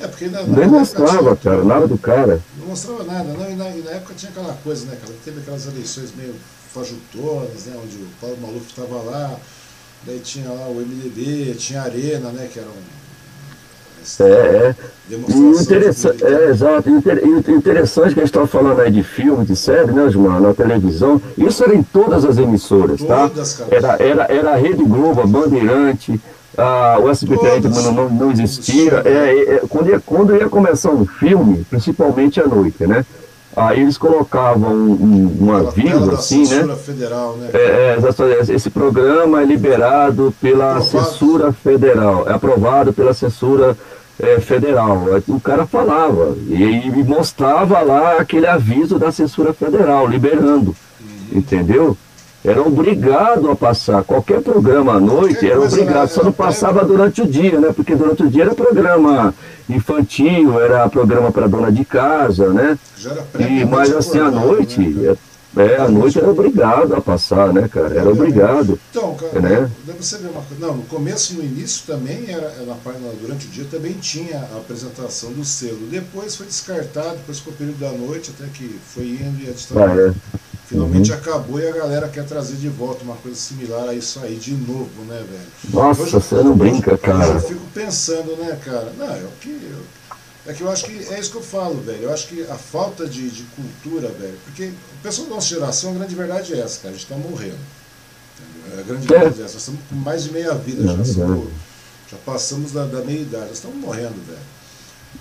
É 0.00 0.08
porque 0.08 0.28
na, 0.28 0.42
Nem 0.42 0.66
mostrava, 0.66 1.36
cara, 1.36 1.62
nada 1.62 1.86
do 1.86 1.98
cara. 1.98 2.40
Não 2.58 2.68
mostrava 2.68 3.04
nada, 3.04 3.24
não, 3.24 3.50
e 3.50 3.54
na, 3.54 3.68
e 3.70 3.82
na 3.82 3.90
época 3.90 4.14
tinha 4.14 4.30
aquela 4.30 4.54
coisa, 4.64 4.86
né, 4.86 4.96
cara? 5.00 5.12
Teve 5.24 5.40
aquelas 5.40 5.66
eleições 5.66 6.12
meio 6.16 6.34
fajutonas, 6.72 7.66
né, 7.66 7.76
onde 7.82 7.96
o 7.96 8.06
Paulo 8.20 8.38
Maluf 8.40 8.66
estava 8.68 9.02
lá, 9.02 9.36
daí 10.04 10.20
tinha 10.20 10.48
lá 10.48 10.68
o 10.68 10.76
MDB, 10.76 11.54
tinha 11.58 11.82
a 11.82 11.84
Arena, 11.84 12.30
né, 12.30 12.48
que 12.50 12.58
era 12.58 12.68
um 12.68 13.00
é, 14.20 14.74
é. 15.12 15.14
Interessante, 15.60 16.24
é, 16.24 16.48
exato. 16.48 16.88
E 16.88 17.50
interessante 17.52 18.14
que 18.14 18.20
a 18.20 18.24
gente 18.24 18.30
estava 18.30 18.46
falando 18.46 18.80
aí 18.80 18.90
de 18.90 19.02
filme, 19.02 19.44
de 19.44 19.54
série, 19.54 19.92
né, 19.92 20.02
Osmar, 20.02 20.40
na 20.40 20.54
televisão. 20.54 21.20
Isso 21.36 21.62
era 21.62 21.74
em 21.74 21.82
todas 21.82 22.24
as 22.24 22.38
emissoras, 22.38 23.02
tá? 23.02 23.28
todas, 23.28 23.54
tá? 23.54 23.66
Era, 23.70 24.02
era, 24.02 24.24
era 24.32 24.50
a 24.52 24.56
Rede 24.56 24.82
Globo, 24.84 25.20
a 25.20 25.26
Bandeirante, 25.26 26.20
a, 26.60 26.98
o 26.98 27.08
SBT 27.08 27.46
ainda 27.46 27.68
não, 27.68 28.08
não 28.08 28.30
existia. 28.30 29.02
É, 29.04 29.08
é, 29.08 29.54
é, 29.54 29.62
quando, 29.68 29.88
ia, 29.88 30.00
quando 30.00 30.36
ia 30.36 30.48
começar 30.48 30.90
um 30.90 31.06
filme, 31.06 31.64
principalmente 31.68 32.40
à 32.40 32.46
noite, 32.46 32.86
né? 32.86 33.04
Aí 33.56 33.80
eles 33.80 33.98
colocavam 33.98 34.72
um, 34.72 35.36
um 35.40 35.56
aviso 35.56 36.10
assim, 36.12 36.46
né? 36.46 36.76
Federal, 36.76 37.36
né? 37.36 37.50
É, 37.52 37.98
é, 37.98 38.54
esse 38.54 38.70
programa 38.70 39.42
é 39.42 39.44
liberado 39.44 40.32
pela 40.40 40.76
aprovado. 40.76 40.84
censura 40.84 41.52
federal, 41.52 42.28
é 42.28 42.32
aprovado 42.32 42.92
pela 42.92 43.12
censura 43.12 43.76
é, 44.20 44.38
federal. 44.38 45.04
O 45.26 45.40
cara 45.40 45.66
falava 45.66 46.36
e, 46.46 46.62
e, 46.62 47.02
mostrava 47.02 47.80
lá 47.80 48.18
aquele 48.18 48.46
aviso 48.46 48.98
da 48.98 49.10
censura 49.10 49.52
federal, 49.52 50.06
liberando, 50.06 50.76
uhum. 51.00 51.38
entendeu? 51.38 51.96
Era 52.44 52.62
obrigado 52.62 53.50
a 53.50 53.56
passar. 53.56 54.02
Qualquer 54.02 54.40
programa 54.40 54.94
à 54.94 55.00
noite 55.00 55.48
era 55.48 55.60
obrigado, 55.60 56.08
só 56.08 56.24
não 56.24 56.32
passava 56.32 56.84
durante 56.84 57.20
o 57.20 57.26
dia, 57.26 57.60
né? 57.60 57.70
Porque 57.74 57.94
durante 57.94 58.22
o 58.22 58.30
dia 58.30 58.44
era 58.44 58.54
programa 58.54 59.34
infantil, 59.68 60.58
era 60.58 60.88
programa 60.88 61.30
para 61.30 61.46
dona 61.46 61.70
de 61.70 61.84
casa, 61.84 62.48
né? 62.48 62.78
E, 63.38 63.64
mas 63.66 63.94
assim, 63.94 64.18
à 64.18 64.30
noite, 64.30 64.80
né? 64.80 65.16
é, 65.56 65.76
à 65.76 65.88
noite 65.88 66.18
era 66.18 66.30
obrigado 66.30 66.94
a 66.94 67.00
passar, 67.00 67.52
né, 67.52 67.68
cara? 67.68 67.94
Era 67.94 68.08
obrigado. 68.08 68.80
Então, 68.90 69.14
cara, 69.16 69.40
né? 69.40 69.70
você 69.98 70.16
ver 70.16 70.28
uma 70.28 70.42
coisa. 70.42 70.66
Não, 70.66 70.76
no 70.76 70.82
começo 70.84 71.34
e 71.34 71.36
no 71.36 71.44
início 71.44 71.82
também 71.86 72.30
era, 72.30 72.54
na, 72.66 72.74
durante 73.20 73.46
o 73.46 73.50
dia 73.50 73.66
também 73.70 73.92
tinha 73.92 74.38
a 74.38 74.56
apresentação 74.56 75.30
do 75.32 75.44
selo. 75.44 75.86
Depois 75.90 76.36
foi 76.36 76.46
descartado, 76.46 77.16
depois 77.16 77.38
ficou 77.38 77.52
o 77.52 77.56
período 77.56 77.78
da 77.78 77.92
noite, 77.92 78.32
até 78.34 78.48
que 78.50 78.78
foi 78.94 79.04
indo 79.04 79.44
e 79.44 79.48
a 79.48 79.52
ditadura. 79.52 79.92
Ah, 79.92 80.36
é. 80.36 80.40
Finalmente 80.70 81.10
uhum. 81.10 81.18
acabou 81.18 81.58
e 81.58 81.66
a 81.66 81.72
galera 81.72 82.08
quer 82.08 82.24
trazer 82.24 82.54
de 82.54 82.68
volta 82.68 83.02
uma 83.02 83.16
coisa 83.16 83.36
similar 83.36 83.88
a 83.88 83.92
isso 83.92 84.20
aí 84.20 84.36
de 84.36 84.52
novo, 84.52 85.02
né, 85.08 85.16
velho? 85.16 85.74
Nossa, 85.74 86.02
hoje, 86.02 86.12
você 86.12 86.36
não 86.36 86.56
brinca, 86.56 86.96
cara. 86.96 87.26
Eu 87.26 87.40
fico 87.40 87.66
pensando, 87.74 88.36
né, 88.36 88.56
cara? 88.64 88.92
Não, 88.96 89.12
é 89.12 89.18
o 89.18 89.32
que. 89.40 89.50
Eu, 89.50 89.82
é 90.46 90.54
que 90.54 90.60
eu 90.60 90.70
acho 90.70 90.84
que 90.84 90.92
é 91.12 91.18
isso 91.18 91.32
que 91.32 91.38
eu 91.38 91.42
falo, 91.42 91.80
velho. 91.80 92.04
Eu 92.04 92.14
acho 92.14 92.28
que 92.28 92.42
a 92.42 92.54
falta 92.54 93.04
de, 93.08 93.30
de 93.30 93.42
cultura, 93.56 94.10
velho. 94.10 94.38
Porque 94.44 94.66
o 94.66 95.02
pessoal 95.02 95.26
da 95.26 95.34
nossa 95.34 95.48
geração, 95.48 95.90
a 95.90 95.94
grande 95.94 96.14
verdade 96.14 96.54
é 96.54 96.60
essa, 96.60 96.82
cara. 96.82 96.94
A 96.94 96.96
gente 96.96 97.08
tá 97.08 97.16
morrendo. 97.16 97.58
Entendeu? 98.38 98.78
A 98.78 98.82
grande 98.82 99.12
é. 99.12 99.18
verdade 99.18 99.42
é 99.42 99.44
essa. 99.44 99.54
Nós 99.54 99.62
estamos 99.62 99.80
com 99.88 99.96
mais 99.96 100.22
de 100.22 100.32
meia 100.32 100.54
vida, 100.54 100.84
já, 100.84 101.04
somos, 101.04 101.48
já 102.08 102.16
passamos 102.24 102.70
da, 102.70 102.86
da 102.86 103.00
meia 103.00 103.22
idade. 103.22 103.46
Nós 103.46 103.54
estamos 103.54 103.76
morrendo, 103.76 104.24
velho. 104.24 104.38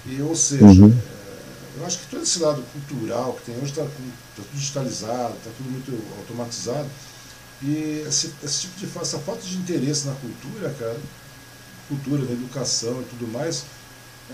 E, 0.05 0.21
ou 0.21 0.35
seja. 0.35 0.63
Uhum. 0.63 0.93
É, 1.79 1.81
eu 1.81 1.85
acho 1.85 1.99
que 1.99 2.07
todo 2.07 2.23
esse 2.23 2.39
lado 2.39 2.63
cultural 2.73 3.33
que 3.33 3.51
tem 3.51 3.55
hoje 3.55 3.71
está 3.71 3.83
tá 3.83 3.89
tudo 4.35 4.47
digitalizado, 4.53 5.33
está 5.37 5.49
tudo 5.57 5.71
muito 5.71 5.91
automatizado. 6.19 6.87
E 7.61 8.03
esse, 8.07 8.33
esse 8.43 8.61
tipo 8.61 8.79
de 8.79 8.99
essa 8.99 9.19
falta 9.19 9.41
de 9.41 9.57
interesse 9.57 10.07
na 10.07 10.13
cultura, 10.13 10.73
cara, 10.79 10.97
cultura, 11.87 12.23
na 12.23 12.31
educação 12.31 13.01
e 13.01 13.05
tudo 13.05 13.27
mais, 13.31 13.65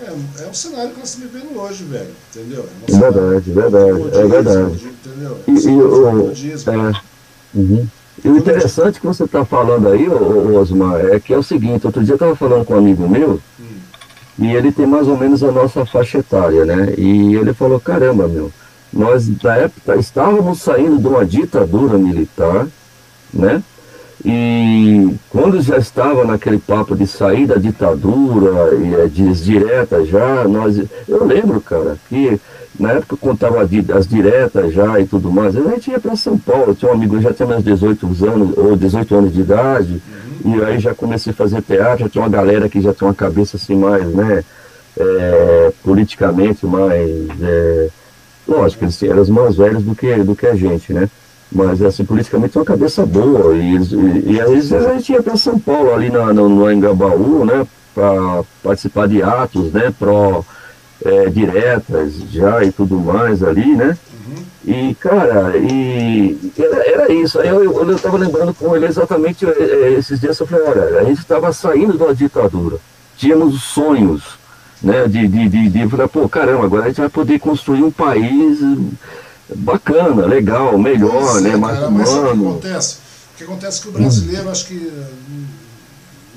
é, 0.01 0.43
é 0.43 0.47
um 0.47 0.53
cenário 0.53 0.91
que 0.91 0.99
nós 0.99 1.09
estamos 1.09 1.31
vivendo 1.31 1.57
hoje, 1.57 1.83
velho. 1.85 2.11
Entendeu? 2.29 2.67
É, 2.87 2.91
é 2.91 2.99
verdade, 2.99 3.51
verdade. 3.51 4.17
É 4.17 4.27
verdade. 4.27 4.85
Entendeu? 4.85 5.39
É 5.47 5.51
e, 5.51 5.53
e 5.53 5.81
o, 5.81 6.07
é, 6.09 7.57
uhum. 7.57 7.87
e 8.23 8.29
o 8.29 8.37
interessante 8.37 8.99
que 8.99 9.07
você 9.07 9.23
está 9.23 9.45
falando 9.45 9.87
aí, 9.87 10.07
Osmar, 10.07 10.99
é 11.05 11.19
que 11.19 11.33
é 11.33 11.37
o 11.37 11.43
seguinte, 11.43 11.85
outro 11.87 12.03
dia 12.03 12.13
eu 12.13 12.15
estava 12.15 12.35
falando 12.35 12.65
com 12.65 12.75
um 12.75 12.77
amigo 12.77 13.07
meu, 13.07 13.41
hum. 13.59 13.64
E 14.37 14.47
ele 14.53 14.71
tem 14.71 14.85
mais 14.85 15.07
ou 15.07 15.17
menos 15.17 15.43
a 15.43 15.51
nossa 15.51 15.85
faixa 15.85 16.17
etária, 16.17 16.65
né? 16.65 16.93
E 16.97 17.35
ele 17.35 17.53
falou, 17.53 17.79
caramba, 17.79 18.27
meu, 18.27 18.51
nós 18.91 19.29
na 19.41 19.55
época 19.55 19.95
estávamos 19.95 20.61
saindo 20.61 20.97
de 20.97 21.07
uma 21.07 21.25
ditadura 21.25 21.97
militar, 21.97 22.67
né? 23.33 23.63
E 24.23 25.15
quando 25.29 25.61
já 25.61 25.77
estava 25.77 26.25
naquele 26.25 26.57
papo 26.57 26.95
de 26.95 27.05
sair 27.05 27.45
da 27.45 27.55
ditadura 27.55 28.73
e 28.75 28.95
é, 28.95 29.07
direta 29.07 30.03
já, 30.03 30.45
nós. 30.45 30.81
Eu 31.07 31.25
lembro, 31.25 31.61
cara, 31.61 31.95
que 32.09 32.39
na 32.79 32.93
época 32.93 33.15
contava 33.17 33.61
as 33.61 34.07
diretas 34.07 34.73
já 34.73 34.99
e 34.99 35.05
tudo 35.05 35.31
mais, 35.31 35.55
a 35.55 35.61
gente 35.61 35.91
ia 35.91 35.99
para 35.99 36.15
São 36.15 36.37
Paulo, 36.37 36.75
tinha 36.75 36.91
um 36.91 36.95
amigo, 36.95 37.21
já 37.21 37.31
tinha 37.31 37.47
meus 37.47 37.63
18 37.63 38.05
anos, 38.25 38.57
ou 38.57 38.75
18 38.75 39.15
anos 39.15 39.33
de 39.33 39.41
idade, 39.41 40.01
e 40.45 40.63
aí 40.63 40.79
já 40.79 40.93
comecei 40.93 41.33
a 41.33 41.35
fazer 41.35 41.63
teatro, 41.63 42.05
já 42.05 42.09
tinha 42.09 42.23
uma 42.23 42.29
galera 42.29 42.69
que 42.69 42.79
já 42.79 42.93
tinha 42.93 43.07
uma 43.07 43.15
cabeça 43.15 43.57
assim 43.57 43.75
mais, 43.75 44.05
né, 44.13 44.43
é, 44.95 45.73
politicamente 45.83 46.67
mais, 46.67 47.01
é, 47.41 47.89
lógico, 48.47 48.85
eles 48.85 49.01
eram 49.01 49.25
mais 49.25 49.55
velhos 49.55 49.83
do 49.83 49.95
que, 49.95 50.15
do 50.17 50.35
que 50.35 50.45
a 50.45 50.53
gente, 50.53 50.93
né, 50.93 51.09
mas 51.51 51.81
assim, 51.81 52.05
politicamente 52.05 52.55
uma 52.57 52.63
cabeça 52.63 53.03
boa, 53.07 53.55
e, 53.55 53.75
e, 53.75 54.33
e 54.33 54.41
aí 54.41 54.57
a 54.57 54.93
gente 54.93 55.13
ia 55.13 55.23
para 55.23 55.35
São 55.35 55.57
Paulo, 55.57 55.91
ali 55.91 56.11
na, 56.11 56.31
no, 56.31 56.47
no 56.47 56.71
Engabaú, 56.71 57.43
né, 57.43 57.65
para 57.95 58.43
participar 58.61 59.07
de 59.07 59.23
atos, 59.23 59.71
né, 59.71 59.91
pro 59.97 60.45
é, 61.03 61.27
diretas 61.29 62.13
já 62.31 62.63
e 62.63 62.71
tudo 62.71 62.99
mais 62.99 63.41
ali, 63.41 63.75
né, 63.75 63.97
e, 64.63 64.95
cara, 64.95 65.55
e 65.57 66.51
era, 66.57 66.89
era 66.89 67.13
isso. 67.13 67.39
Aí 67.39 67.47
eu, 67.47 67.63
eu, 67.63 67.95
estava 67.95 68.17
lembrando 68.17 68.53
com 68.53 68.75
ele 68.75 68.85
exatamente 68.85 69.45
é, 69.45 69.49
é, 69.49 69.93
esses 69.93 70.19
dias, 70.19 70.39
eu 70.39 70.47
falei, 70.47 70.65
olha, 70.65 70.99
a 70.99 71.03
gente 71.03 71.19
estava 71.19 71.53
saindo 71.53 71.97
da 71.97 72.11
ditadura, 72.11 72.77
tínhamos 73.17 73.63
sonhos, 73.63 74.23
né, 74.81 75.07
de, 75.07 75.27
de, 75.27 75.49
de, 75.49 75.69
de 75.69 75.87
falar, 75.87 76.07
pô, 76.07 76.27
caramba, 76.27 76.65
agora 76.65 76.85
a 76.85 76.87
gente 76.87 76.99
vai 76.99 77.09
poder 77.09 77.39
construir 77.39 77.83
um 77.83 77.91
país 77.91 78.59
bacana, 79.55 80.25
legal, 80.25 80.77
melhor, 80.77 81.41
né, 81.41 81.55
mais 81.55 81.77
cara, 81.77 81.89
humano. 81.89 81.99
Mas 81.99 82.09
o 82.09 82.21
que 82.21 82.29
acontece? 82.29 82.97
O 83.33 83.37
que 83.37 83.43
acontece 83.43 83.79
é 83.79 83.81
que 83.83 83.89
o 83.89 83.91
brasileiro, 83.91 84.47
hum. 84.47 84.51
acho 84.51 84.65
que 84.65 85.05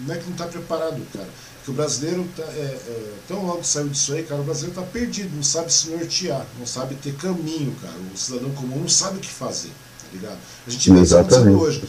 não 0.07 0.15
é 0.15 0.19
que 0.19 0.25
não 0.25 0.33
está 0.33 0.47
preparado, 0.47 1.01
cara 1.13 1.29
que 1.69 1.71
o 1.71 1.75
brasileiro, 1.75 2.27
tá, 2.35 2.43
é, 2.45 2.79
é, 2.87 3.13
tão 3.29 3.45
logo 3.45 3.63
saiu 3.63 3.89
disso 3.89 4.15
aí, 4.15 4.23
cara, 4.23 4.41
o 4.41 4.45
brasileiro 4.45 4.81
está 4.81 4.91
perdido, 4.91 5.37
não 5.37 5.43
sabe 5.43 5.73
se 5.73 5.91
nortear, 5.91 6.47
não 6.59 6.67
sabe 6.67 6.95
ter 6.95 7.15
caminho, 7.15 7.77
cara. 7.83 7.95
O 8.13 8.17
cidadão 8.17 8.51
comum 8.53 8.81
não 8.81 8.89
sabe 8.89 9.19
o 9.19 9.21
que 9.21 9.29
fazer. 9.29 9.71
ligado? 10.13 10.39
A 10.67 10.71
gente 10.71 10.91
vê 10.91 11.03
isso 11.03 11.17
acontecendo 11.17 11.61
hoje. 11.61 11.85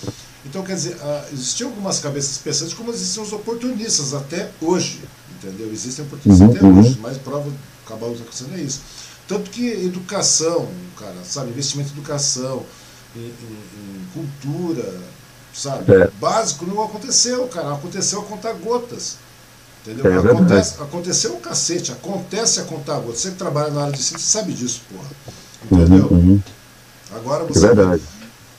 Então, 0.45 0.63
quer 0.63 0.75
dizer, 0.75 0.95
uh, 0.95 1.33
existiam 1.33 1.69
algumas 1.69 1.99
cabeças 1.99 2.37
pensantes, 2.37 2.73
como 2.73 2.91
existem 2.91 3.23
os 3.23 3.31
oportunistas 3.31 4.13
até 4.13 4.51
hoje, 4.61 5.01
entendeu? 5.37 5.71
Existem 5.71 6.03
oportunistas 6.05 6.47
uhum, 6.47 6.55
até 6.55 6.65
uhum. 6.65 6.79
hoje, 6.79 6.99
mais 6.99 7.17
prova 7.17 7.51
acabar 7.85 8.07
acontecendo 8.07 8.55
é 8.55 8.61
isso. 8.61 8.81
Tanto 9.27 9.49
que 9.49 9.65
educação, 9.65 10.67
cara, 10.97 11.23
sabe, 11.23 11.51
investimento 11.51 11.89
em 11.89 11.93
educação, 11.93 12.65
em, 13.15 13.19
em, 13.19 13.23
em 13.23 14.05
cultura, 14.13 15.01
sabe, 15.53 15.93
é. 15.93 16.07
básico 16.19 16.65
não 16.65 16.83
aconteceu, 16.83 17.47
cara, 17.47 17.73
aconteceu 17.73 18.21
a 18.21 18.25
contar 18.25 18.53
gotas. 18.53 19.17
Entendeu? 19.85 20.11
É 20.11 20.17
acontece, 20.17 20.81
aconteceu 20.81 21.33
o 21.33 21.39
cacete, 21.39 21.91
acontece 21.91 22.59
a 22.59 22.63
contar 22.63 22.99
gotas. 22.99 23.21
Você 23.21 23.31
que 23.31 23.37
trabalha 23.37 23.71
na 23.71 23.81
área 23.81 23.93
de 23.93 24.03
ciência 24.03 24.27
sabe 24.27 24.53
disso, 24.53 24.81
porra. 24.91 25.09
Entendeu? 25.71 26.07
Uhum, 26.07 26.17
uhum. 26.17 26.43
Agora 27.15 27.43
você. 27.45 27.65
É 27.65 27.73
verdade. 27.73 28.03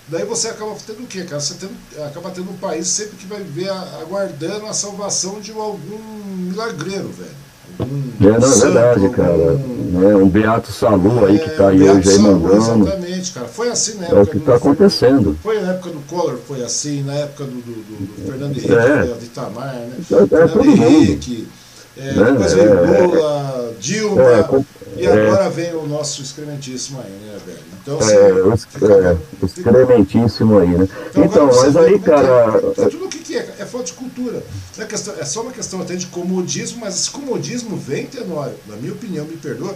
Daí 0.08 0.24
você 0.24 0.48
acaba 0.48 0.74
tendo 0.84 1.04
o 1.04 1.06
quê, 1.06 1.22
cara? 1.22 1.40
Você 1.40 1.54
tendo, 1.54 1.76
acaba 2.04 2.30
tendo 2.30 2.50
um 2.50 2.56
país 2.56 2.88
sempre 2.88 3.16
que 3.16 3.26
vai 3.26 3.42
ver 3.42 3.70
aguardando 3.70 4.66
a 4.66 4.72
salvação 4.72 5.40
de 5.40 5.52
algum 5.52 5.98
milagreiro, 6.36 7.08
velho. 7.10 7.49
É, 7.78 8.38
não, 8.38 8.52
é 8.52 8.60
verdade, 8.60 9.08
cara. 9.10 9.60
É, 9.92 10.16
um 10.16 10.28
Beato 10.28 10.72
Salu 10.72 11.26
aí 11.26 11.38
que 11.38 11.48
está 11.48 11.68
aí 11.68 11.78
Beato 11.78 11.98
hoje 11.98 12.10
aí 12.10 12.18
mandando. 12.18 12.56
Exatamente, 12.56 13.32
cara. 13.32 13.46
Foi 13.46 13.70
assim 13.70 13.98
na 13.98 14.04
época. 14.06 14.18
É 14.18 14.22
o 14.22 14.26
que 14.26 14.36
está 14.36 14.54
acontecendo. 14.54 15.38
Foi 15.42 15.60
na 15.60 15.72
época 15.72 15.90
do 15.90 16.00
Collor, 16.06 16.38
foi 16.46 16.62
assim, 16.62 17.02
na 17.02 17.14
época 17.14 17.44
do, 17.44 17.50
do, 17.50 17.60
do, 17.60 18.22
do 18.22 18.30
Fernando 18.30 18.56
Henrique, 18.56 18.72
é. 18.72 19.18
de 19.18 19.24
Itamar, 19.24 19.74
né? 19.74 19.92
É, 20.10 20.14
é 20.14 20.26
Fernando 20.26 20.64
Henrique. 20.64 21.38
Mundo. 21.38 21.60
É, 21.96 22.12
né? 22.12 22.24
depois 22.32 22.52
veio 22.52 22.72
é, 22.72 23.00
Lula, 23.02 23.72
Dilma, 23.78 24.22
é, 24.22 24.42
com, 24.44 24.64
e 25.00 25.06
agora 25.06 25.48
vem 25.48 25.74
o 25.74 25.86
nosso 25.86 26.22
excrementíssimo 26.22 27.00
aí, 27.00 27.10
né, 27.10 27.38
velho? 27.46 27.58
Então, 27.82 27.98
assim, 27.98 28.14
o, 28.48 28.56
fica, 28.56 29.18
o 29.40 29.46
excrementíssimo 29.46 30.58
aí, 30.58 30.68
né? 30.68 30.88
Então, 31.10 31.24
então 31.24 31.46
mas 31.46 31.76
aí, 31.76 31.98
cara. 31.98 32.60
É, 32.76 32.88
tudo 32.88 33.06
o 33.06 33.08
que, 33.08 33.36
é? 33.36 33.54
É 33.58 33.64
falta 33.64 33.86
de 33.86 33.92
cultura. 33.94 34.42
É, 34.78 34.84
questão, 34.84 35.14
é 35.18 35.24
só 35.24 35.42
uma 35.42 35.52
questão 35.52 35.80
até 35.80 35.96
de 35.96 36.06
comodismo, 36.06 36.80
mas 36.80 36.96
esse 36.96 37.10
comodismo 37.10 37.76
vem, 37.76 38.06
Tenório, 38.06 38.54
na 38.66 38.76
minha 38.76 38.92
opinião, 38.92 39.24
me 39.24 39.36
perdoa, 39.36 39.74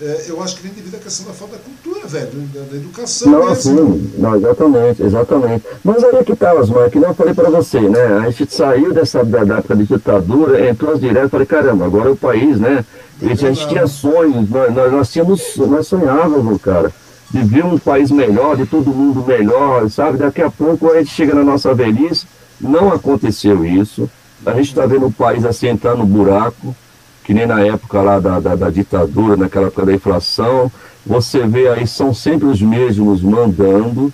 é, 0.00 0.24
eu 0.28 0.42
acho 0.42 0.56
que 0.56 0.62
vem 0.62 0.72
devido 0.72 0.94
à 0.94 0.98
questão 0.98 1.26
da 1.26 1.32
falta 1.34 1.56
da 1.56 1.62
cultura, 1.62 2.06
velho, 2.06 2.30
da, 2.54 2.60
da 2.60 2.76
educação. 2.76 3.30
Não, 3.30 3.48
mesmo. 3.50 3.56
sim, 3.56 4.12
não, 4.16 4.36
exatamente, 4.36 5.02
exatamente. 5.02 5.64
Mas 5.84 6.02
aí 6.02 6.16
é 6.16 6.24
que 6.24 6.34
tá, 6.34 6.54
Osmar, 6.54 6.90
que 6.90 6.98
não 6.98 7.08
eu 7.08 7.14
falei 7.14 7.34
para 7.34 7.50
você, 7.50 7.80
né? 7.80 8.02
A 8.24 8.30
gente 8.30 8.54
saiu 8.54 8.94
dessa 8.94 9.22
da, 9.22 9.44
da 9.44 9.58
época 9.58 9.76
de 9.76 9.84
ditadura, 9.84 10.66
entrou 10.66 10.94
as 10.94 11.00
diretas, 11.00 11.30
falei, 11.30 11.46
caramba, 11.46 11.84
agora 11.84 12.08
é 12.08 12.12
o 12.12 12.16
país, 12.16 12.58
né? 12.58 12.82
A 13.22 13.34
gente 13.34 13.68
tinha 13.68 13.86
sonhos, 13.86 14.48
nós, 14.48 14.74
nós, 14.74 14.92
nós 14.92 15.12
tínhamos, 15.12 15.56
nós 15.56 15.86
sonhávamos, 15.86 16.60
cara, 16.62 16.90
de 17.30 17.42
ver 17.42 17.64
um 17.64 17.78
país 17.78 18.10
melhor, 18.10 18.56
de 18.56 18.66
todo 18.66 18.90
mundo 18.90 19.24
melhor, 19.26 19.88
sabe? 19.90 20.18
Daqui 20.18 20.42
a 20.42 20.50
pouco 20.50 20.90
a 20.90 20.98
gente 20.98 21.10
chega 21.10 21.34
na 21.34 21.44
nossa 21.44 21.74
velhice, 21.74 22.26
não 22.60 22.92
aconteceu 22.92 23.64
isso. 23.64 24.08
A 24.44 24.52
gente 24.52 24.68
está 24.68 24.86
vendo 24.86 25.06
o 25.06 25.12
país 25.12 25.44
assim 25.44 25.68
entrar 25.68 25.94
no 25.94 26.06
buraco 26.06 26.74
que 27.30 27.34
nem 27.34 27.46
na 27.46 27.60
época 27.60 28.02
lá 28.02 28.18
da, 28.18 28.40
da, 28.40 28.56
da, 28.56 28.70
ditadura, 28.70 29.36
naquela 29.36 29.68
época 29.68 29.86
da 29.86 29.94
inflação. 29.94 30.68
Você 31.06 31.46
vê 31.46 31.68
aí, 31.68 31.86
são 31.86 32.12
sempre 32.12 32.48
os 32.48 32.60
mesmos 32.60 33.22
mandando, 33.22 34.12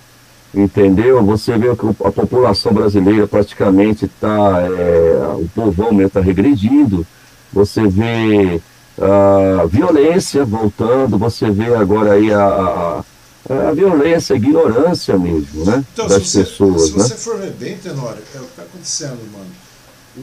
entendeu? 0.55 1.25
Você 1.25 1.57
vê 1.57 1.75
que 1.75 1.87
a 2.05 2.13
população 2.13 2.75
brasileira 2.75 3.27
praticamente 3.27 4.05
está, 4.05 4.61
é, 4.61 5.35
o 5.35 5.49
povão 5.55 5.93
mesmo 5.93 6.09
está 6.09 6.21
regredindo. 6.21 7.07
Você 7.55 7.87
vê 7.87 8.61
a 9.01 9.67
violência 9.67 10.45
voltando, 10.45 11.19
você 11.19 11.51
vê 11.51 11.75
agora 11.75 12.13
aí 12.13 12.33
a, 12.33 12.47
a 12.47 13.05
a 13.49 13.73
violência, 13.73 14.35
a 14.35 14.37
ignorância 14.37 15.17
mesmo, 15.17 15.65
né? 15.65 15.85
Então, 15.93 16.09
das 16.09 16.25
se 16.25 16.31
você, 16.31 16.39
pessoas. 16.41 16.83
Se 16.83 16.97
né? 16.97 17.05
você 17.05 17.15
for 17.15 17.39
ver 17.39 17.53
bem, 17.53 17.79
Tenório, 17.79 18.23
é 18.35 18.39
o 18.39 18.41
que 18.41 18.51
está 18.51 18.63
acontecendo, 18.63 19.21
mano. 19.33 19.51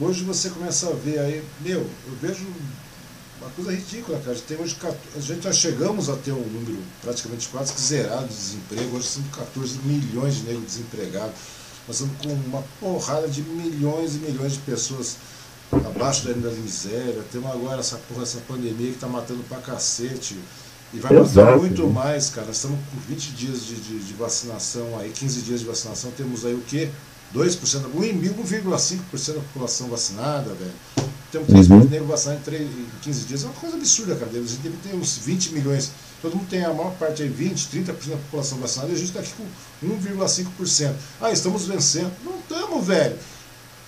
Hoje 0.00 0.24
você 0.24 0.50
começa 0.50 0.88
a 0.88 0.92
ver 0.92 1.18
aí, 1.20 1.42
meu, 1.60 1.80
eu 1.80 2.12
vejo 2.20 2.44
uma 3.40 3.50
coisa 3.50 3.72
ridícula, 3.72 4.20
cara. 4.24 4.36
Tem 4.46 4.58
hoje, 4.58 4.76
a 5.16 5.20
gente 5.20 5.44
já 5.44 5.52
chegamos 5.52 6.10
a 6.10 6.16
ter 6.16 6.32
um 6.32 6.44
número 6.44 6.78
praticamente 7.02 7.48
quase 7.48 7.72
que 7.72 7.80
zerado 7.80 8.26
de 8.26 8.34
desemprego. 8.34 8.96
Hoje 8.96 9.06
são 9.06 9.22
14 9.22 9.78
milhões 9.84 10.36
de 10.36 10.42
negros 10.44 10.64
desempregados. 10.64 11.34
Nós 11.86 12.00
estamos 12.00 12.16
com 12.22 12.32
uma 12.48 12.64
porrada 12.80 13.28
de 13.28 13.42
milhões 13.42 14.16
e 14.16 14.18
milhões 14.18 14.54
de 14.54 14.58
pessoas 14.60 15.16
abaixo 15.86 16.26
da 16.26 16.50
miséria. 16.50 17.22
Temos 17.32 17.50
agora 17.50 17.80
essa 17.80 17.96
porra, 18.08 18.22
essa 18.22 18.38
pandemia 18.48 18.88
que 18.88 18.94
está 18.94 19.06
matando 19.06 19.42
pra 19.48 19.58
cacete. 19.58 20.38
E 20.92 20.98
vai 20.98 21.12
matar 21.12 21.58
muito 21.58 21.86
mais, 21.88 22.30
cara. 22.30 22.50
Estamos 22.50 22.78
com 22.78 23.00
20 23.08 23.30
dias 23.32 23.64
de, 23.64 23.74
de, 23.74 23.98
de, 23.98 24.12
vacinação 24.14 24.98
aí, 24.98 25.10
15 25.10 25.42
dias 25.42 25.60
de 25.60 25.66
vacinação. 25.66 26.10
Temos 26.12 26.44
aí 26.44 26.54
o 26.54 26.60
quê? 26.60 26.88
2%, 27.34 27.58
1,5% 27.96 29.34
da 29.34 29.40
população 29.40 29.88
vacinada, 29.88 30.54
velho. 30.54 30.72
Temos 31.32 31.48
3 31.48 31.70
uhum. 31.70 31.80
de 31.80 31.88
negros 31.88 32.08
vacinados 32.08 32.46
em, 32.48 32.62
em 32.62 32.86
15 33.02 33.24
dias. 33.24 33.42
É 33.42 33.46
uma 33.46 33.54
coisa 33.54 33.76
absurda, 33.76 34.14
cara. 34.14 34.30
A 34.30 34.34
gente 34.34 34.56
deve 34.58 34.76
ter 34.76 34.94
uns 34.94 35.18
20 35.18 35.52
milhões. 35.52 35.90
Todo 36.22 36.36
mundo 36.36 36.48
tem 36.48 36.64
a 36.64 36.72
maior 36.72 36.92
parte 36.92 37.22
aí, 37.22 37.28
20, 37.28 37.68
30% 37.68 37.86
da 37.86 38.16
população 38.16 38.58
vacinada, 38.58 38.92
e 38.92 38.94
a 38.94 38.98
gente 38.98 39.08
está 39.08 39.20
aqui 39.20 39.32
com 39.36 39.88
1,5%. 39.88 40.92
Ah, 41.20 41.32
estamos 41.32 41.66
vencendo. 41.66 42.12
Não 42.24 42.38
estamos, 42.38 42.86
velho. 42.86 43.18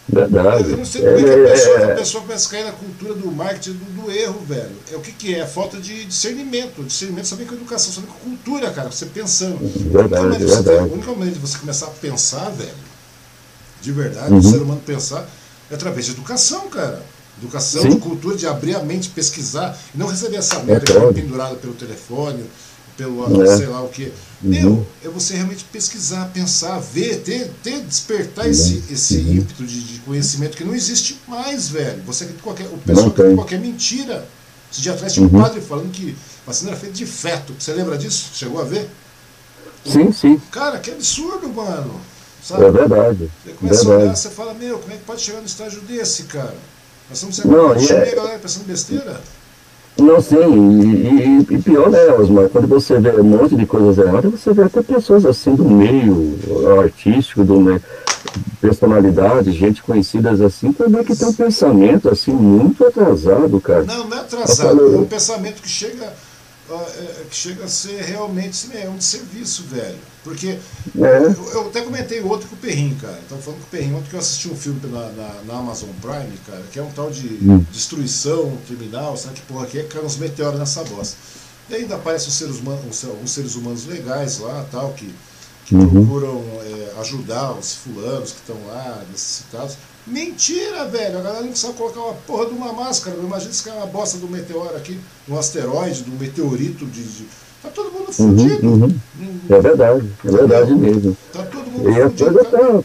Verdade. 0.09 0.71
Eu 0.71 0.77
não 0.77 0.85
sei 0.85 1.03
como 1.03 1.17
é, 1.17 1.23
que 1.23 1.31
a 1.31 1.53
pessoa, 1.53 1.93
a 1.93 1.97
pessoa 1.97 2.23
começa 2.23 2.47
a 2.47 2.51
cair 2.51 2.65
na 2.65 2.73
cultura 2.73 3.15
do 3.15 3.31
marketing, 3.33 3.73
do, 3.73 4.03
do 4.03 4.11
erro, 4.11 4.41
velho. 4.47 4.77
É 4.93 4.97
o 4.97 5.01
que, 5.01 5.13
que 5.13 5.35
é? 5.35 5.41
É 5.41 5.47
falta 5.47 5.79
de 5.79 6.05
discernimento. 6.05 6.83
Discernimento 6.85 7.27
saber 7.27 7.47
com 7.47 7.55
educação, 7.55 7.93
saber 7.93 8.07
com 8.07 8.31
cultura, 8.31 8.71
cara. 8.71 8.91
Você 8.91 9.07
pensando. 9.07 9.59
Verdade, 9.91 10.45
verdade. 10.45 10.79
a 10.79 10.83
única 10.83 11.11
maneira 11.11 11.33
de 11.33 11.41
você 11.41 11.59
começar 11.59 11.87
a 11.87 11.91
pensar, 11.91 12.51
velho, 12.51 12.71
de 13.83 13.93
verdade, 13.93 14.33
uhum. 14.33 14.39
o 14.39 14.43
ser 14.43 14.59
humano 14.59 14.81
pensar, 14.87 15.29
é 15.71 15.75
através 15.75 16.07
de 16.07 16.13
educação, 16.13 16.69
cara. 16.69 17.03
Educação, 17.39 17.83
Sim. 17.83 17.91
de 17.91 17.97
cultura, 17.97 18.37
de 18.37 18.47
abrir 18.47 18.77
a 18.77 18.83
mente, 18.83 19.11
pesquisar, 19.11 19.79
e 19.95 19.99
não 19.99 20.07
receber 20.07 20.37
essa 20.37 20.59
merda 20.61 20.91
é 20.91 20.95
que 20.95 21.05
é 21.05 21.13
pendurada 21.13 21.55
pelo 21.57 21.75
telefone, 21.75 22.45
pelo 22.97 23.43
é. 23.43 23.57
sei 23.57 23.67
lá 23.67 23.83
o 23.83 23.89
que. 23.89 24.05
Uhum. 24.05 24.13
Meu, 24.43 24.87
é 25.05 25.09
você 25.09 25.35
realmente 25.35 25.65
pesquisar, 25.65 26.31
pensar, 26.33 26.79
ver, 26.79 27.21
ter, 27.21 27.51
ter 27.63 27.81
despertar 27.81 28.45
uhum. 28.45 28.51
esse, 28.51 28.85
esse 28.91 29.17
uhum. 29.19 29.33
ímpeto 29.35 29.65
de, 29.65 29.83
de, 29.83 29.99
conhecimento 30.01 30.57
que 30.57 30.65
não 30.65 30.75
existe 30.75 31.21
mais, 31.27 31.69
velho. 31.69 32.03
Você 32.07 32.25
acredita 32.25 32.43
qualquer, 32.43 32.67
o 32.67 32.79
pessoal 32.79 33.09
acredita 33.09 33.37
qualquer 33.37 33.61
mentira. 33.61 34.27
Esse 34.71 34.81
dia 34.81 34.93
atrás 34.93 35.13
tinha 35.13 35.27
um 35.27 35.33
uhum. 35.33 35.43
padre 35.43 35.61
falando 35.61 35.91
que 35.91 36.17
vacina 36.47 36.71
era 36.71 36.81
feita 36.81 36.95
de 36.95 37.07
feto. 37.07 37.55
Você 37.59 37.73
lembra 37.73 37.97
disso? 37.97 38.31
Chegou 38.35 38.61
a 38.61 38.65
ver? 38.65 38.89
Sim, 39.85 40.13
sim. 40.13 40.41
Cara, 40.51 40.79
que 40.79 40.91
absurdo, 40.91 41.49
mano. 41.49 42.01
Sabe? 42.43 42.65
É 42.65 42.71
verdade. 42.71 43.31
Você 43.45 43.53
começa 43.53 43.79
verdade. 43.81 44.03
a 44.03 44.05
olhar, 44.05 44.17
você 44.17 44.31
fala, 44.31 44.55
meu, 44.55 44.79
como 44.79 44.93
é 44.93 44.97
que 44.97 45.05
pode 45.05 45.21
chegar 45.21 45.41
no 45.41 45.47
estágio 45.47 45.81
desse, 45.83 46.25
cara? 46.25 46.57
Nós 47.09 47.19
estamos 47.19 47.37
sempre 47.37 47.51
não, 47.51 47.73
é... 47.73 48.15
galera 48.15 48.39
pensando 48.39 48.65
besteira. 48.67 49.21
Não, 49.99 50.21
sim, 50.21 50.37
e, 50.37 51.47
e, 51.51 51.55
e, 51.55 51.63
pior, 51.63 51.91
né, 51.91 52.13
Osmar, 52.19 52.51
quando 52.51 52.69
você 52.69 52.99
vê 53.01 53.11
um 53.19 53.25
monte 53.25 53.57
de 53.57 53.65
coisas 53.65 53.97
erradas, 53.97 54.31
você 54.31 54.53
vê 54.53 54.63
até 54.63 54.83
pessoas 54.83 55.25
assim 55.25 55.55
do 55.55 55.65
meio 55.65 56.39
artístico, 56.81 57.43
do 57.43 57.59
meio, 57.59 57.83
personalidade, 58.61 59.53
gente 59.53 59.83
conhecidas 59.83 60.41
assim, 60.41 60.73
também 60.73 61.05
que 61.05 61.17
tem 61.17 61.29
um 61.29 61.33
pensamento 61.33 62.09
assim 62.09 62.33
muito 62.33 62.85
atrasado, 62.85 63.61
cara. 63.61 63.85
Não, 63.85 64.07
não 64.09 64.17
é 64.17 64.21
atrasado, 64.21 64.95
é 64.95 64.99
um 64.99 65.05
pensamento 65.05 65.63
que 65.63 65.69
chega 65.69 66.13
que 67.29 67.37
chega 67.37 67.65
a 67.65 67.69
ser 67.69 68.03
realmente 68.03 68.77
é 68.77 68.89
um 68.89 69.01
serviço, 69.01 69.65
velho. 69.65 69.99
Porque 70.25 70.49
é. 70.49 70.59
eu, 70.99 71.51
eu, 71.53 71.69
até 71.69 71.83
comentei 71.83 72.21
outro 72.21 72.49
com 72.49 72.57
o 72.57 72.59
Perrin, 72.59 72.97
cara. 73.01 73.19
Então 73.25 73.39
falando 73.39 73.61
com 73.61 73.67
o 73.67 73.71
Perrin, 73.71 73.95
ontem 73.95 74.09
que 74.11 74.15
eu 74.15 74.21
assisti 74.21 74.49
um 74.49 74.57
filme 74.57 74.81
na, 74.85 75.09
na, 75.11 75.43
na, 75.45 75.59
Amazon 75.59 75.91
Prime, 76.01 76.37
cara, 76.45 76.63
que 76.73 76.79
é 76.79 76.83
um 76.83 76.91
tal 76.91 77.11
de 77.11 77.39
hum. 77.43 77.65
destruição 77.71 78.57
criminal, 78.67 79.17
sabe 79.17 79.37
que 79.37 79.43
porra 79.43 79.67
que 79.67 79.79
é, 79.79 79.85
cai 79.85 80.03
uns 80.03 80.17
meteoros 80.17 80.59
nessa 80.59 80.83
bosta. 80.83 81.17
E 81.71 81.75
ainda 81.75 81.95
aparecem 81.95 82.29
uns 82.29 82.35
seres 82.35 82.57
humanos, 82.59 83.05
uns 83.23 83.31
seres 83.31 83.55
humanos 83.55 83.87
legais 83.87 84.39
lá, 84.39 84.67
tal, 84.71 84.93
que, 84.95 85.13
que 85.65 85.75
uhum. 85.75 85.89
procuram 85.89 86.43
é, 86.63 87.01
ajudar 87.01 87.53
os 87.53 87.75
fulanos 87.75 88.33
que 88.33 88.39
estão 88.39 88.57
lá, 88.67 89.05
necessitados. 89.11 89.77
Mentira, 90.07 90.85
velho. 90.87 91.19
A 91.19 91.23
galera 91.23 91.45
não 91.45 91.55
sabe 91.55 91.75
colocar 91.75 92.01
uma 92.01 92.15
porra 92.15 92.47
de 92.47 92.55
uma 92.55 92.73
máscara. 92.73 93.17
Imagina 93.17 93.53
se 93.53 93.65
cair 93.65 93.77
uma 93.77 93.87
bosta 93.87 94.19
do 94.19 94.29
meteoro 94.29 94.77
aqui, 94.77 94.99
um 95.29 95.37
asteroide, 95.37 96.03
de 96.03 96.11
um 96.11 96.17
meteorito 96.17 96.87
de, 96.87 97.03
de... 97.03 97.25
Tá 97.63 97.71
todo 97.71 97.91
mundo 97.91 98.13
fudido. 98.13 98.67
Uhum, 98.67 99.01
uhum. 99.19 99.41
É 99.51 99.61
verdade, 99.61 100.13
é 100.25 100.31
verdade 100.31 100.75
mesmo. 100.75 101.17
Tá 101.33 101.43
todo 101.43 101.71
mundo 101.71 101.91
e 101.91 102.03
fudido. 102.03 102.29
A 102.29 102.45
coisa 102.45 102.45
tá, 102.45 102.85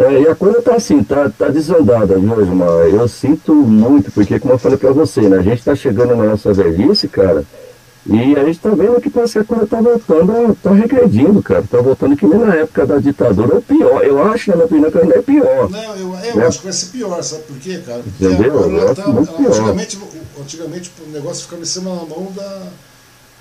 é, 0.00 0.22
e 0.22 0.28
a 0.28 0.34
coisa 0.34 0.62
tá 0.62 0.74
assim, 0.74 1.04
tá, 1.04 1.30
tá 1.30 1.48
desandada, 1.48 2.18
viu, 2.18 2.34
Osmar? 2.34 2.68
Eu 2.68 3.06
sinto 3.06 3.54
muito, 3.54 4.10
porque 4.10 4.40
como 4.40 4.54
eu 4.54 4.58
falei 4.58 4.78
pra 4.78 4.90
você, 4.90 5.20
né? 5.28 5.38
A 5.38 5.42
gente 5.42 5.62
tá 5.62 5.74
chegando 5.74 6.16
na 6.16 6.24
nossa 6.24 6.52
velhice, 6.52 7.08
cara. 7.08 7.44
E 8.04 8.34
a 8.36 8.44
gente 8.44 8.56
está 8.56 8.70
vendo 8.70 9.00
que 9.00 9.08
parece 9.08 9.34
que 9.34 9.38
a 9.38 9.44
coisa 9.44 9.62
está 9.62 9.80
voltando, 9.80 10.52
está 10.52 10.72
regredindo, 10.72 11.40
cara. 11.40 11.60
Está 11.60 11.80
voltando 11.80 12.16
que 12.16 12.26
nem 12.26 12.40
na 12.40 12.56
época 12.56 12.84
da 12.84 12.98
ditadura, 12.98 13.54
ou 13.54 13.62
pior. 13.62 14.02
Eu 14.02 14.20
acho, 14.24 14.50
na 14.50 14.56
minha 14.56 14.66
opinião, 14.66 14.90
que 14.90 14.98
ainda 14.98 15.14
é 15.14 15.22
pior. 15.22 15.70
Não, 15.70 15.96
eu, 15.96 16.14
eu 16.14 16.36
né? 16.36 16.46
acho 16.46 16.58
que 16.58 16.64
vai 16.64 16.72
ser 16.72 16.86
pior, 16.86 17.22
sabe 17.22 17.44
por 17.44 17.56
quê, 17.58 17.80
cara? 17.86 18.02
Porque 18.02 18.24
Entendeu? 18.24 18.64
Ela, 18.64 18.80
ela 18.80 18.94
tá, 18.94 19.02
ela, 19.02 19.20
antigamente, 19.20 19.98
antigamente 20.40 20.92
o 21.06 21.10
negócio 21.10 21.44
ficava 21.44 21.62
em 21.62 21.66
cima 21.66 21.94
na 21.94 22.04
mão 22.04 22.32
da, 22.34 22.62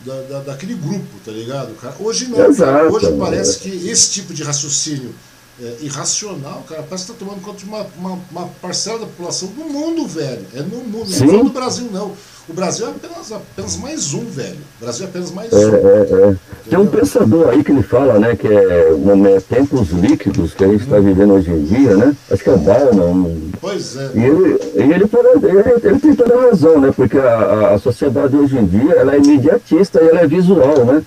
da, 0.05 0.21
da, 0.21 0.39
daquele 0.41 0.75
grupo, 0.75 1.17
tá 1.25 1.31
ligado? 1.31 1.73
Cara? 1.81 1.95
Hoje 1.99 2.27
não, 2.29 2.45
Exato, 2.45 2.93
hoje 2.93 3.11
parece 3.17 3.59
que 3.59 3.89
esse 3.89 4.11
tipo 4.11 4.31
de 4.31 4.43
raciocínio 4.43 5.11
é, 5.59 5.77
irracional, 5.81 6.63
cara, 6.67 6.83
parece 6.83 7.05
que 7.05 7.11
está 7.11 7.25
tomando 7.25 7.41
conta 7.41 7.57
de 7.57 7.65
uma, 7.65 7.85
uma, 7.97 8.19
uma, 8.31 8.47
parcela 8.61 8.99
da 8.99 9.05
população 9.05 9.49
do 9.49 9.63
mundo, 9.63 10.07
velho. 10.07 10.45
É 10.53 10.61
no 10.61 10.77
mundo, 10.77 11.07
Sim. 11.07 11.25
não 11.25 11.39
é 11.39 11.43
do 11.43 11.49
Brasil, 11.49 11.89
não. 11.91 12.13
O 12.49 12.53
Brasil 12.53 12.87
é 12.87 12.89
apenas, 12.89 13.31
apenas 13.31 13.77
mais 13.77 14.13
um, 14.13 14.25
velho. 14.25 14.57
O 14.79 14.83
Brasil 14.83 15.05
é 15.05 15.09
apenas 15.09 15.31
mais 15.31 15.53
é, 15.53 15.55
um. 15.55 15.75
É, 15.75 16.31
é. 16.31 16.35
Tem 16.69 16.79
um 16.79 16.87
pensador 16.87 17.49
aí 17.49 17.63
que 17.63 17.71
ele 17.71 17.83
fala, 17.83 18.19
né, 18.19 18.35
que 18.35 18.47
é, 18.47 18.51
é 18.51 19.39
tempos 19.41 19.89
líquidos 19.89 20.53
que 20.53 20.63
a 20.63 20.67
gente 20.67 20.83
está 20.83 20.99
vivendo 20.99 21.33
hoje 21.33 21.51
em 21.51 21.63
dia, 21.63 21.95
né? 21.95 22.15
Acho 22.29 22.43
que 22.43 22.49
é 22.49 22.53
o 22.53 22.57
Bauman. 22.57 23.51
Pois 23.59 23.95
é. 23.95 24.11
E 24.15 24.23
ele, 24.23 24.93
ele, 24.93 25.07
fala, 25.07 25.29
ele, 25.35 25.87
ele 25.87 25.99
tem 25.99 26.15
toda 26.15 26.35
a 26.35 26.41
razão, 26.49 26.81
né? 26.81 26.91
Porque 26.95 27.17
a, 27.17 27.75
a 27.75 27.79
sociedade 27.79 28.35
hoje 28.35 28.57
em 28.57 28.65
dia 28.65 28.93
ela 28.93 29.15
é 29.15 29.17
imediatista 29.17 30.01
e 30.01 30.07
ela 30.07 30.21
é 30.21 30.27
visual, 30.27 30.85
né? 30.85 31.03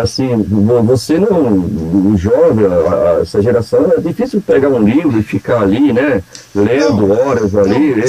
Assim, 0.00 0.36
você 0.84 1.18
não, 1.18 1.54
o 2.12 2.16
jovem, 2.16 2.66
essa 3.20 3.42
geração, 3.42 3.92
é 3.96 4.00
difícil 4.00 4.40
pegar 4.40 4.68
um 4.68 4.82
livro 4.82 5.18
e 5.18 5.22
ficar 5.22 5.62
ali, 5.62 5.92
né? 5.92 6.22
Lendo 6.54 7.06
não, 7.06 7.10
horas 7.10 7.54
ali. 7.54 7.70
Não, 7.70 7.76
ele, 7.76 8.02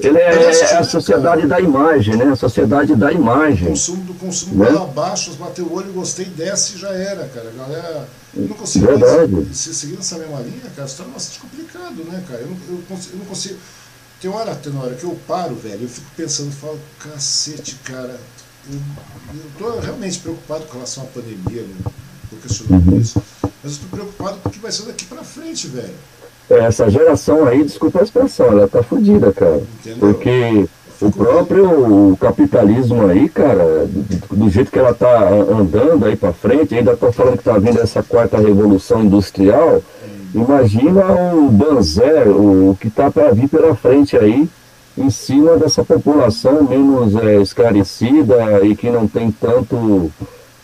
ele 0.00 0.18
é, 0.18 0.50
é, 0.50 0.76
a 0.76 0.84
sociedade 0.84 1.46
da 1.46 1.60
imagem, 1.60 2.16
né? 2.16 2.26
A 2.26 2.36
sociedade 2.36 2.94
da 2.94 3.12
imagem. 3.12 3.66
O 3.66 3.70
consumo 3.70 4.04
do 4.04 4.14
consumo 4.14 4.64
né? 4.64 4.70
abaixo, 4.70 5.32
bateu 5.34 5.66
o 5.66 5.74
olho, 5.74 5.92
gostei, 5.92 6.26
desce 6.26 6.76
e 6.76 6.78
já 6.78 6.90
era, 6.90 7.26
cara. 7.28 7.48
A 7.48 7.58
galera. 7.62 8.08
Eu 8.34 8.48
não 8.48 8.56
consigo 8.56 8.86
Verdade. 8.86 9.32
mais, 9.32 9.56
se 9.56 9.74
seguir 9.74 9.98
essa 9.98 10.16
mesma 10.18 10.40
linha, 10.40 10.70
cara, 10.74 10.88
se 10.88 10.96
torna 10.96 11.12
bastante 11.12 11.40
complicado, 11.40 12.04
né, 12.10 12.22
cara? 12.26 12.40
Eu 12.40 12.48
não, 12.48 12.56
eu, 12.70 12.82
consigo, 12.88 13.14
eu 13.14 13.18
não 13.18 13.26
consigo. 13.26 13.58
Tem 14.20 14.30
hora, 14.30 14.54
tem 14.54 14.76
hora 14.78 14.94
que 14.94 15.04
eu 15.04 15.18
paro, 15.26 15.54
velho, 15.54 15.82
eu 15.82 15.88
fico 15.88 16.06
pensando, 16.16 16.52
falo, 16.52 16.78
cacete, 17.00 17.74
cara, 17.84 18.18
eu 18.70 19.48
estou 19.52 19.80
realmente 19.80 20.18
preocupado 20.20 20.64
com 20.66 20.74
relação 20.74 21.04
à 21.04 21.06
pandemia, 21.06 21.66
estou 22.24 22.38
questionando 22.40 22.92
uhum. 22.92 23.00
isso, 23.00 23.22
mas 23.62 23.72
estou 23.72 23.88
preocupado 23.88 24.38
com 24.38 24.48
o 24.48 24.52
que 24.52 24.58
vai 24.58 24.72
ser 24.72 24.84
daqui 24.84 25.04
para 25.06 25.22
frente, 25.22 25.68
velho. 25.68 25.94
Essa 26.50 26.90
geração 26.90 27.46
aí, 27.46 27.64
desculpa 27.64 28.00
a 28.00 28.02
expressão, 28.02 28.46
ela 28.46 28.68
tá 28.68 28.82
fodida, 28.82 29.32
cara. 29.32 29.62
Entendeu? 29.80 29.98
Porque 29.98 30.68
o 31.00 31.10
próprio 31.10 32.16
capitalismo 32.20 33.06
aí, 33.06 33.28
cara, 33.28 33.88
do, 34.30 34.48
jeito 34.48 34.70
que 34.70 34.78
ela 34.78 34.94
tá 34.94 35.30
andando 35.30 36.06
aí 36.06 36.16
para 36.16 36.32
frente, 36.32 36.74
ainda 36.74 36.96
tô 36.96 37.10
falando 37.10 37.38
que 37.38 37.44
tá 37.44 37.58
vindo 37.58 37.80
essa 37.80 38.02
quarta 38.02 38.38
revolução 38.38 39.02
industrial, 39.02 39.82
imagina 40.34 41.34
o 41.34 41.50
Banzer, 41.50 42.28
o, 42.28 42.70
o 42.70 42.76
que 42.76 42.88
tá 42.88 43.10
para 43.10 43.32
vir 43.32 43.48
pela 43.48 43.74
frente 43.74 44.16
aí, 44.16 44.48
em 44.96 45.10
cima 45.10 45.56
dessa 45.56 45.84
população 45.84 46.64
menos 46.64 47.14
é, 47.16 47.40
esclarecida 47.40 48.64
e 48.64 48.76
que 48.76 48.90
não 48.90 49.08
tem 49.08 49.30
tanto 49.30 50.12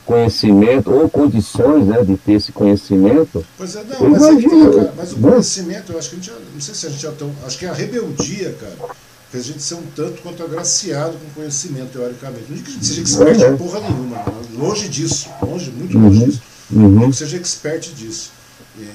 conhecimento 0.05 0.91
ou 0.91 1.09
condições 1.09 1.87
né, 1.87 2.03
de 2.03 2.17
ter 2.17 2.33
esse 2.33 2.51
conhecimento. 2.51 3.45
Pois 3.57 3.77
é, 3.77 3.85
não, 3.85 4.09
mas, 4.09 4.23
imagino, 4.23 4.75
cara, 4.75 4.95
mas 4.97 5.13
o 5.13 5.17
conhecimento, 5.17 5.93
eu 5.93 5.99
acho 5.99 6.11
que 6.11 6.17
a 6.17 6.19
gente, 6.19 6.33
não 6.55 6.61
sei 6.61 6.75
se 6.75 6.87
a 6.87 6.91
gente 6.91 7.03
já 7.03 7.13
tão, 7.13 7.31
acho 7.47 7.59
que 7.59 7.67
é 7.67 7.69
a 7.69 7.75
rebeldia, 7.75 8.57
cara, 8.59 8.95
fez 9.31 9.45
a 9.45 9.47
gente 9.49 9.63
ser 9.63 9.75
um 9.75 9.83
tanto 9.95 10.23
quanto 10.23 10.43
agraciado 10.43 11.13
com 11.13 11.41
conhecimento, 11.41 11.93
teoricamente. 11.93 12.45
Não 12.49 12.57
digo 12.57 12.65
que 12.65 12.71
a 12.71 12.75
gente 12.75 12.87
seja 12.87 13.03
expert 13.03 13.43
é. 13.43 13.49
em 13.51 13.57
porra 13.59 13.81
nenhuma, 13.81 14.25
longe 14.57 14.89
disso, 14.89 15.29
longe, 15.43 15.71
muito 15.71 15.99
longe 15.99 16.19
uhum, 16.19 16.27
disso. 16.27 16.43
Uhum. 16.71 16.89
Não 16.89 17.11
que 17.11 17.17
seja 17.17 17.37
expert 17.37 17.93
disso. 17.95 18.33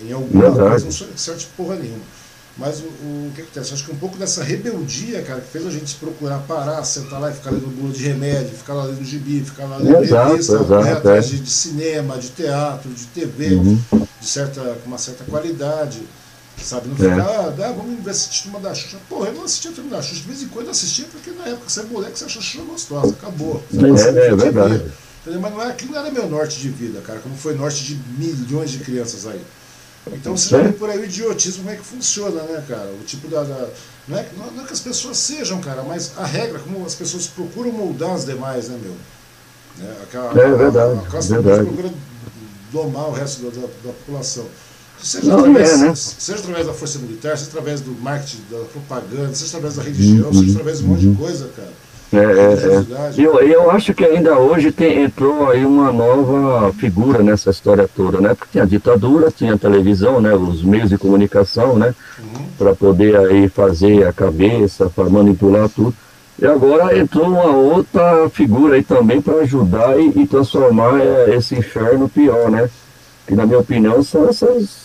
Em 0.07 0.13
alguma 0.13 0.51
coisa, 0.51 0.85
não 0.85 0.91
sou 0.91 1.07
expert 1.09 1.43
em 1.43 1.55
porra 1.55 1.75
nenhuma. 1.75 2.01
Mas 2.55 2.79
o, 2.81 2.83
o, 2.83 3.31
que 3.33 3.41
acontece? 3.41 3.73
Acho 3.73 3.85
que 3.85 3.91
um 3.91 3.97
pouco 3.97 4.15
dessa 4.15 4.43
rebeldia, 4.43 5.23
cara, 5.23 5.41
que 5.41 5.49
fez 5.49 5.65
a 5.65 5.71
gente 5.71 5.95
procurar 5.95 6.37
parar, 6.39 6.83
sentar 6.83 7.19
lá 7.19 7.31
e 7.31 7.33
ficar 7.33 7.49
lendo 7.49 7.67
bula 7.67 7.91
de 7.91 8.03
remédio, 8.03 8.55
ficar 8.55 8.75
lá 8.75 8.83
lendo 8.83 9.03
gibi, 9.03 9.43
ficar 9.43 9.65
lá 9.65 9.77
lendo 9.77 10.03
exato, 10.03 10.31
revista, 10.31 10.53
exato, 10.53 10.83
né, 10.83 10.91
atrás 10.93 11.29
de, 11.29 11.39
de, 11.39 11.49
cinema, 11.49 12.17
de 12.17 12.29
teatro, 12.29 12.91
de 12.91 13.05
TV, 13.07 13.55
uhum. 13.55 13.81
de 14.21 14.27
certa, 14.27 14.61
com 14.61 14.87
uma 14.87 14.99
certa 14.99 15.23
qualidade. 15.23 16.01
Sabe? 16.55 16.87
Não 16.87 16.95
ficar, 16.95 17.17
é. 17.17 17.65
ah, 17.65 17.73
vamos 17.75 18.03
ver 18.03 18.11
assistir 18.11 18.47
uma 18.47 18.59
da 18.59 18.73
Xuxa. 18.73 18.97
Porra, 19.09 19.29
eu 19.29 19.33
não 19.33 19.43
assistia 19.43 19.71
o 19.71 19.73
filme 19.73 19.89
da 19.89 20.01
Xuxa. 20.01 20.21
De 20.21 20.27
vez 20.27 20.43
em 20.43 20.47
quando 20.47 20.69
assistia, 20.69 21.05
porque 21.11 21.31
na 21.31 21.45
época 21.47 21.67
você 21.67 21.79
é 21.79 21.83
moleque, 21.83 22.19
você 22.19 22.25
acha 22.25 22.39
a 22.39 22.41
Xuxa 22.41 22.63
gostosa. 22.63 23.13
Acabou. 23.13 23.61
É, 23.73 23.77
é, 23.77 24.35
verdade. 24.35 24.91
Mas 25.25 25.51
não 25.51 25.61
é, 25.61 25.67
aquilo 25.67 25.93
não 25.93 25.99
era 25.99 26.11
meu 26.11 26.29
norte 26.29 26.59
de 26.59 26.69
vida, 26.69 27.01
cara, 27.01 27.19
como 27.19 27.35
foi 27.35 27.55
norte 27.55 27.83
de 27.83 27.95
milhões 28.17 28.69
de 28.69 28.79
crianças 28.79 29.25
aí. 29.25 29.41
Então 30.11 30.35
você 30.35 30.49
já 30.49 30.61
vê 30.61 30.71
por 30.73 30.89
aí 30.89 30.99
o 30.99 31.05
idiotismo, 31.05 31.63
como 31.63 31.69
é 31.69 31.77
que 31.77 31.83
funciona, 31.83 32.41
né, 32.43 32.63
cara? 32.67 32.91
O 32.99 33.03
tipo 33.05 33.27
da. 33.27 33.43
da 33.43 33.69
não, 34.07 34.17
é, 34.17 34.27
não 34.55 34.63
é 34.63 34.67
que 34.67 34.73
as 34.73 34.81
pessoas 34.81 35.17
sejam, 35.17 35.61
cara, 35.61 35.81
mas 35.83 36.11
a 36.17 36.25
regra, 36.25 36.59
como 36.59 36.85
as 36.85 36.93
pessoas 36.93 37.27
procuram 37.27 37.71
moldar 37.71 38.11
as 38.11 38.25
demais, 38.25 38.67
né, 38.67 38.77
meu? 38.81 38.95
Né? 39.77 39.95
Aquela, 40.03 40.31
é 40.31 40.55
verdade. 40.55 40.99
A, 40.99 41.01
a 41.01 41.05
classe 41.05 41.29
verdade. 41.29 41.63
procura 41.63 41.93
domar 42.71 43.09
o 43.09 43.11
resto 43.11 43.43
da, 43.43 43.61
da, 43.61 43.67
da 43.67 43.93
população. 43.93 44.45
Seja, 45.01 45.27
não, 45.27 45.39
através, 45.39 45.71
é, 45.71 45.77
né? 45.77 45.95
seja 45.95 46.39
através 46.39 46.65
da 46.65 46.73
força 46.73 46.99
militar, 46.99 47.37
seja 47.37 47.49
através 47.49 47.81
do 47.81 47.91
marketing, 47.91 48.41
da 48.49 48.59
propaganda, 48.65 49.33
seja 49.35 49.57
através 49.57 49.75
da 49.75 49.83
religião, 49.83 50.27
uhum, 50.27 50.33
seja 50.33 50.51
através 50.51 50.79
de 50.79 50.85
um 50.85 50.87
monte 50.87 51.01
de 51.01 51.07
uhum. 51.07 51.15
coisa, 51.15 51.49
cara. 51.55 51.71
É, 52.13 52.17
é, 52.17 53.21
é. 53.21 53.25
Eu, 53.25 53.39
eu 53.39 53.71
acho 53.71 53.93
que 53.93 54.05
ainda 54.05 54.37
hoje 54.37 54.71
tem, 54.71 55.03
entrou 55.03 55.49
aí 55.49 55.65
uma 55.65 55.91
nova 55.91 56.71
figura 56.73 57.23
nessa 57.23 57.49
história 57.49 57.89
toda, 57.93 58.21
né? 58.21 58.35
Porque 58.35 58.51
tinha 58.51 58.63
a 58.63 58.67
ditadura, 58.67 59.31
tinha 59.31 59.55
a 59.55 59.57
televisão, 59.57 60.21
né? 60.21 60.33
Os 60.33 60.63
meios 60.63 60.89
de 60.89 60.97
comunicação, 60.97 61.75
né? 61.75 61.95
Uhum. 62.19 62.45
Para 62.57 62.75
poder 62.75 63.15
aí 63.15 63.49
fazer 63.49 64.07
a 64.07 64.13
cabeça, 64.13 64.91
para 64.95 65.09
manipular 65.09 65.67
tudo. 65.69 65.93
E 66.39 66.45
agora 66.45 66.97
entrou 66.97 67.27
uma 67.27 67.47
outra 67.47 68.29
figura 68.29 68.75
aí 68.75 68.83
também 68.83 69.19
para 69.19 69.37
ajudar 69.37 69.99
e, 69.99 70.21
e 70.21 70.27
transformar 70.27 70.99
é, 70.99 71.35
esse 71.35 71.55
inferno 71.55 72.07
pior, 72.07 72.51
né? 72.51 72.69
Que 73.25 73.35
na 73.35 73.45
minha 73.45 73.59
opinião 73.59 74.03
são 74.03 74.29
essas 74.29 74.83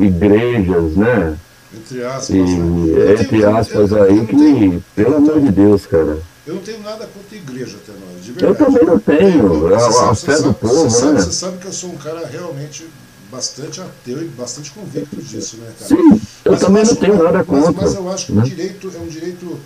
igrejas, 0.00 0.96
né? 0.96 1.36
Entre 1.74 2.02
aspas, 2.02 2.30
e, 2.30 2.42
né? 2.42 3.12
entre 3.20 3.44
aspas 3.44 3.92
aí, 3.92 4.26
que, 4.26 4.82
pelo 4.96 5.16
amor 5.16 5.40
de 5.40 5.50
Deus, 5.50 5.86
cara. 5.86 6.18
Eu 6.48 6.54
não 6.54 6.62
tenho 6.62 6.82
nada 6.82 7.06
contra 7.06 7.36
a 7.36 7.38
igreja, 7.38 7.76
Tenório, 7.84 8.20
de 8.22 8.32
verdade. 8.32 8.62
Eu 8.62 8.66
também 8.66 8.86
não 8.86 8.98
tenho. 8.98 9.74
a, 9.74 9.92
sabe, 9.92 10.10
a 10.10 10.14
fé 10.14 10.40
do 10.40 10.54
povo, 10.54 10.88
você 10.88 11.04
né? 11.04 11.20
Sabe, 11.20 11.22
você 11.22 11.32
sabe 11.32 11.58
que 11.58 11.66
eu 11.66 11.72
sou 11.74 11.90
um 11.90 11.98
cara 11.98 12.26
realmente 12.26 12.88
bastante 13.30 13.82
ateu 13.82 14.22
e 14.22 14.28
bastante 14.28 14.70
convicto 14.70 15.16
disso, 15.16 15.58
né, 15.58 15.70
cara? 15.78 15.88
Sim, 15.88 16.20
eu 16.46 16.52
mas 16.52 16.60
também 16.60 16.82
eu 16.82 16.88
não 16.88 16.96
tenho 16.96 17.22
nada 17.22 17.44
contra. 17.44 17.70
Mas, 17.72 17.82
mas, 17.82 17.94
eu 17.94 18.10
acho 18.10 18.26
que 18.26 18.32
né? 18.32 18.42
o 18.42 18.44
direito 18.46 18.90
é 18.94 18.98
um 18.98 19.06
direito. 19.08 19.60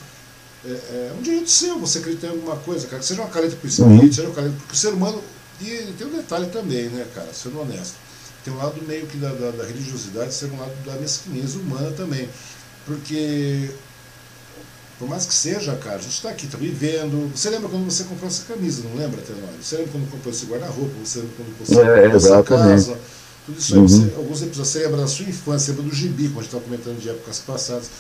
É, 0.64 0.70
é, 0.70 1.12
um 1.16 1.22
direito 1.22 1.48
seu 1.50 1.78
você 1.78 1.98
acreditar 1.98 2.26
em 2.26 2.30
alguma 2.30 2.56
coisa, 2.56 2.88
cara. 2.88 2.98
Que 2.98 3.06
seja 3.06 3.20
uma 3.20 3.30
careta 3.30 3.54
para 3.54 3.64
o 3.64 3.68
espírito, 3.68 4.02
uhum. 4.02 4.12
seja 4.12 4.26
uma 4.26 4.34
careta. 4.34 4.54
Porque 4.58 4.74
o 4.74 4.76
ser 4.76 4.88
humano. 4.88 5.22
E 5.60 5.94
tem 5.96 6.06
um 6.08 6.16
detalhe 6.16 6.46
também, 6.46 6.88
né, 6.88 7.06
cara? 7.14 7.28
Sendo 7.32 7.60
honesto. 7.60 7.94
Tem 8.44 8.52
um 8.52 8.56
lado 8.56 8.82
meio 8.88 9.06
que 9.06 9.18
da, 9.18 9.28
da, 9.28 9.52
da 9.52 9.64
religiosidade, 9.64 10.34
ser 10.34 10.46
um 10.46 10.58
lado 10.58 10.74
da 10.84 10.94
mesquinhez 10.94 11.54
humana 11.54 11.92
também. 11.92 12.28
Porque 12.84 13.70
por 15.02 15.08
mais 15.08 15.26
que 15.26 15.34
seja, 15.34 15.74
cara, 15.74 15.96
a 15.96 15.98
gente 15.98 16.12
está 16.12 16.30
aqui, 16.30 16.46
está 16.46 16.56
vivendo. 16.56 17.28
Você 17.34 17.50
lembra 17.50 17.68
quando 17.68 17.84
você 17.90 18.04
comprou 18.04 18.28
essa 18.28 18.44
camisa, 18.44 18.84
não 18.88 18.94
lembra, 18.94 19.20
Tenório? 19.20 19.60
Você 19.60 19.74
lembra 19.74 19.90
quando 19.90 20.10
comprou 20.12 20.32
esse 20.32 20.46
guarda-roupa? 20.46 20.92
Você 21.04 21.18
lembra 21.18 21.34
quando 21.38 21.58
você 21.58 21.74
é, 21.74 22.02
comprou 22.02 22.16
essa 22.16 22.42
casa? 22.44 22.98
Tudo 23.44 23.58
isso 23.58 23.74
aí, 23.74 23.80
uhum. 23.80 23.88
você, 23.88 24.14
alguns 24.16 24.42
episódios, 24.42 24.68
você 24.68 24.78
lembra 24.78 24.96
da 24.98 25.06
sua 25.08 25.26
infância, 25.26 25.72
lembra 25.72 25.90
do 25.90 25.92
gibi, 25.96 26.28
como 26.28 26.38
a 26.38 26.42
gente 26.42 26.54
estava 26.54 26.62
comentando 26.62 27.00
de 27.00 27.08
épocas 27.10 27.40
passadas. 27.40 27.90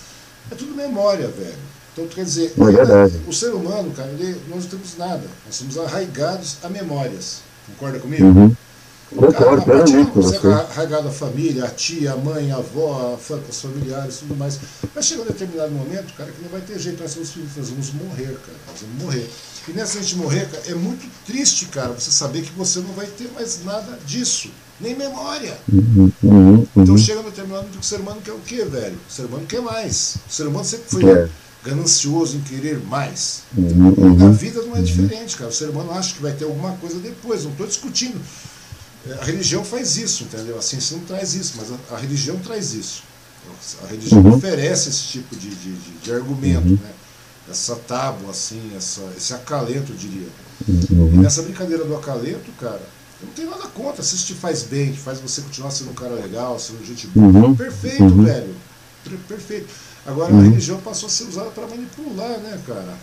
É 0.48 0.54
tudo 0.54 0.76
memória, 0.76 1.26
velho. 1.26 1.56
Então, 1.92 2.06
quer 2.06 2.24
dizer, 2.24 2.52
é 2.56 2.64
verdade. 2.70 3.20
o 3.26 3.32
ser 3.32 3.52
humano, 3.52 3.90
cara, 3.96 4.08
ele, 4.10 4.40
nós 4.48 4.62
não 4.62 4.70
temos 4.70 4.96
nada. 4.96 5.24
Nós 5.44 5.56
somos 5.56 5.76
arraigados 5.78 6.58
a 6.62 6.68
memórias. 6.68 7.40
Concorda 7.66 7.98
comigo? 7.98 8.24
Uhum. 8.24 8.56
Concordo 9.16 9.62
plenamente 9.62 10.10
com 10.10 10.20
você. 10.20 10.38
Carregado 10.38 11.08
a 11.08 11.10
família, 11.10 11.64
a 11.64 11.68
tia, 11.68 12.12
a 12.12 12.16
mãe, 12.16 12.50
a 12.50 12.56
avó, 12.56 13.18
os 13.48 13.60
familiares, 13.60 14.18
tudo 14.18 14.36
mais. 14.36 14.58
Mas 14.94 15.06
chega 15.06 15.22
um 15.22 15.26
determinado 15.26 15.70
momento, 15.72 16.12
cara, 16.14 16.30
que 16.30 16.42
não 16.42 16.48
vai 16.48 16.60
ter 16.60 16.78
jeito, 16.78 17.02
nós 17.02 17.14
vamos, 17.14 17.32
nós 17.56 17.68
vamos 17.68 17.92
morrer, 17.92 18.36
cara. 18.44 18.58
Nós 18.68 18.80
vamos 18.80 19.02
morrer. 19.02 19.28
E 19.68 19.72
nessa 19.72 20.00
gente 20.02 20.16
morrer, 20.16 20.48
cara, 20.50 20.62
é 20.66 20.74
muito 20.74 21.08
triste, 21.24 21.66
cara, 21.66 21.92
você 21.92 22.10
saber 22.10 22.42
que 22.42 22.52
você 22.52 22.80
não 22.80 22.92
vai 22.94 23.06
ter 23.06 23.30
mais 23.32 23.64
nada 23.64 23.98
disso. 24.06 24.50
Nem 24.80 24.96
memória. 24.96 25.56
Uhum, 25.72 26.10
uhum, 26.22 26.66
então 26.76 26.94
uhum. 26.94 26.98
chega 26.98 27.20
um 27.20 27.24
determinado 27.24 27.62
momento 27.62 27.78
que 27.78 27.84
o 27.84 27.88
ser 27.88 28.00
humano 28.00 28.20
quer 28.20 28.32
o 28.32 28.40
quê, 28.40 28.64
velho? 28.64 28.98
O 29.08 29.12
ser 29.12 29.26
humano 29.26 29.46
quer 29.46 29.60
mais. 29.60 30.16
O 30.28 30.32
ser 30.32 30.46
humano 30.48 30.64
sempre 30.64 30.86
foi 30.88 31.08
é. 31.08 31.28
ganancioso 31.64 32.36
em 32.36 32.40
querer 32.40 32.80
mais. 32.80 33.42
Uhum, 33.56 34.16
na 34.16 34.24
uhum. 34.24 34.32
vida 34.32 34.60
não 34.62 34.76
é 34.76 34.82
diferente, 34.82 35.36
cara. 35.36 35.50
O 35.50 35.52
ser 35.54 35.68
humano 35.68 35.92
acha 35.92 36.14
que 36.14 36.22
vai 36.22 36.32
ter 36.32 36.44
alguma 36.44 36.72
coisa 36.72 36.98
depois. 36.98 37.44
Não 37.44 37.52
estou 37.52 37.66
discutindo. 37.66 38.20
A 39.20 39.24
religião 39.24 39.64
faz 39.64 39.96
isso, 39.96 40.24
entendeu? 40.24 40.58
A 40.58 40.62
ciência 40.62 40.96
não 40.96 41.04
traz 41.04 41.34
isso, 41.34 41.54
mas 41.56 41.72
a, 41.72 41.96
a 41.96 41.98
religião 41.98 42.38
traz 42.38 42.72
isso. 42.72 43.02
A 43.82 43.88
religião 43.88 44.22
uhum. 44.22 44.34
oferece 44.34 44.88
esse 44.88 45.02
tipo 45.04 45.34
de, 45.34 45.50
de, 45.50 45.72
de, 45.72 45.90
de 46.02 46.12
argumento, 46.12 46.68
uhum. 46.68 46.78
né? 46.80 46.92
essa 47.50 47.74
tábua, 47.76 48.30
assim, 48.30 48.72
essa, 48.76 49.02
esse 49.16 49.34
acalento, 49.34 49.92
eu 49.92 49.96
diria. 49.96 50.28
Uhum. 50.68 51.14
E 51.14 51.18
nessa 51.18 51.42
brincadeira 51.42 51.84
do 51.84 51.96
acalento, 51.96 52.50
cara, 52.60 52.80
eu 53.20 53.26
não 53.26 53.34
tenho 53.34 53.50
nada 53.50 53.66
contra. 53.68 54.02
Se 54.02 54.14
isso 54.14 54.26
te 54.26 54.34
faz 54.34 54.62
bem, 54.62 54.92
que 54.92 54.98
faz 54.98 55.20
você 55.20 55.40
continuar 55.42 55.70
sendo 55.70 55.90
um 55.90 55.94
cara 55.94 56.14
legal, 56.14 56.58
sendo 56.58 56.84
gente 56.86 57.06
boa, 57.08 57.26
uhum. 57.26 57.56
perfeito, 57.56 58.02
uhum. 58.02 58.24
velho. 58.24 58.54
Perfeito. 59.26 59.68
Agora, 60.06 60.32
a 60.32 60.36
uhum. 60.36 60.42
religião 60.42 60.80
passou 60.80 61.08
a 61.08 61.10
ser 61.10 61.24
usada 61.24 61.50
para 61.50 61.66
manipular, 61.66 62.38
né, 62.38 62.60
cara? 62.66 62.96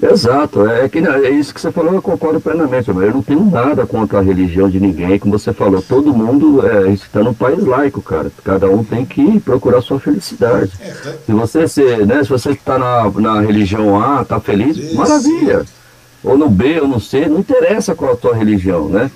Exato, 0.00 0.64
é, 0.66 0.88
que, 0.88 0.98
é 0.98 1.30
isso 1.30 1.52
que 1.52 1.60
você 1.60 1.72
falou, 1.72 1.92
eu 1.92 2.00
concordo 2.02 2.40
plenamente. 2.40 2.88
Eu 2.88 2.94
não 2.94 3.22
tenho 3.22 3.44
nada 3.44 3.84
contra 3.84 4.20
a 4.20 4.22
religião 4.22 4.70
de 4.70 4.78
ninguém, 4.78 5.18
como 5.18 5.36
você 5.36 5.52
falou, 5.52 5.82
todo 5.82 6.14
mundo 6.14 6.64
é, 6.64 6.90
está 6.90 7.20
num 7.20 7.34
país 7.34 7.64
laico, 7.64 8.00
cara. 8.00 8.30
Cada 8.44 8.70
um 8.70 8.84
tem 8.84 9.04
que 9.04 9.40
procurar 9.40 9.82
sua 9.82 9.98
felicidade. 9.98 10.70
É, 10.80 10.90
tá. 10.90 11.12
Se 11.26 11.32
você 11.32 11.66
se, 11.68 11.82
né, 12.06 12.22
se 12.22 12.30
você 12.30 12.50
está 12.50 12.78
na, 12.78 13.10
na 13.10 13.40
religião 13.40 14.00
A, 14.00 14.22
está 14.22 14.38
feliz, 14.38 14.76
isso. 14.76 14.96
maravilha. 14.96 15.64
Ou 16.22 16.38
no 16.38 16.48
B, 16.48 16.80
ou 16.80 16.88
no 16.88 17.00
C, 17.00 17.26
não 17.26 17.40
interessa 17.40 17.94
qual 17.94 18.12
a 18.12 18.16
tua 18.16 18.36
religião, 18.36 18.88
né? 18.88 19.10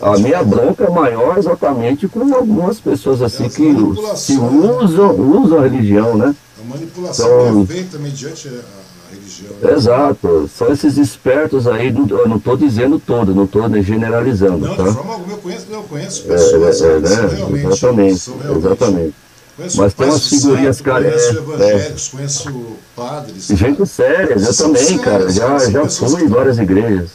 A 0.00 0.16
minha 0.16 0.44
bronca 0.44 0.84
é 0.84 0.90
maior 0.90 1.38
exatamente 1.38 2.06
com 2.06 2.32
algumas 2.32 2.78
pessoas 2.78 3.20
assim 3.20 3.46
é, 3.46 3.48
que 3.48 4.16
se 4.16 4.38
usam, 4.38 5.10
usam 5.16 5.58
a 5.58 5.62
religião, 5.62 6.16
né? 6.16 6.34
A 6.60 6.64
manipulação 6.64 7.26
então, 7.26 7.62
é 7.62 7.66
feita 7.66 7.98
mediante 7.98 8.48
a 8.48 8.87
religião. 9.10 9.76
Exato, 9.76 10.50
são 10.56 10.72
esses 10.72 10.96
espertos 10.96 11.66
aí, 11.66 11.88
eu 11.88 12.28
não 12.28 12.36
estou 12.36 12.56
dizendo 12.56 12.98
todo, 12.98 13.34
não 13.34 13.44
estou 13.44 13.68
generalizando. 13.82 14.66
Não, 14.66 14.76
tá? 14.76 14.82
de 14.84 14.92
forma 14.94 15.12
alguma, 15.12 15.32
eu 15.32 15.38
conheço, 15.38 15.66
eu 15.70 15.82
conheço 15.82 16.24
pessoas 16.24 16.82
é, 16.82 16.86
é, 16.86 17.00
né? 17.00 17.08
realmente, 17.36 17.66
exatamente, 17.66 18.30
realmente, 18.30 18.58
exatamente. 18.58 19.14
Conheço 19.56 19.80
Mas 19.80 19.94
tem 19.94 20.06
umas 20.06 20.28
figurinhas, 20.28 20.80
cara. 20.80 21.04
Conheço 21.04 21.28
é, 21.28 21.32
evangélicos, 21.32 22.06
é. 22.06 22.16
conheço 22.16 22.66
padres. 22.94 23.46
Gente 23.48 23.86
séria, 23.86 24.34
eu 24.34 24.54
também, 24.54 24.98
cara. 24.98 25.28
Já, 25.30 25.58
já 25.58 25.88
fui 25.88 26.22
em 26.22 26.28
várias 26.28 26.58
igrejas. 26.58 27.10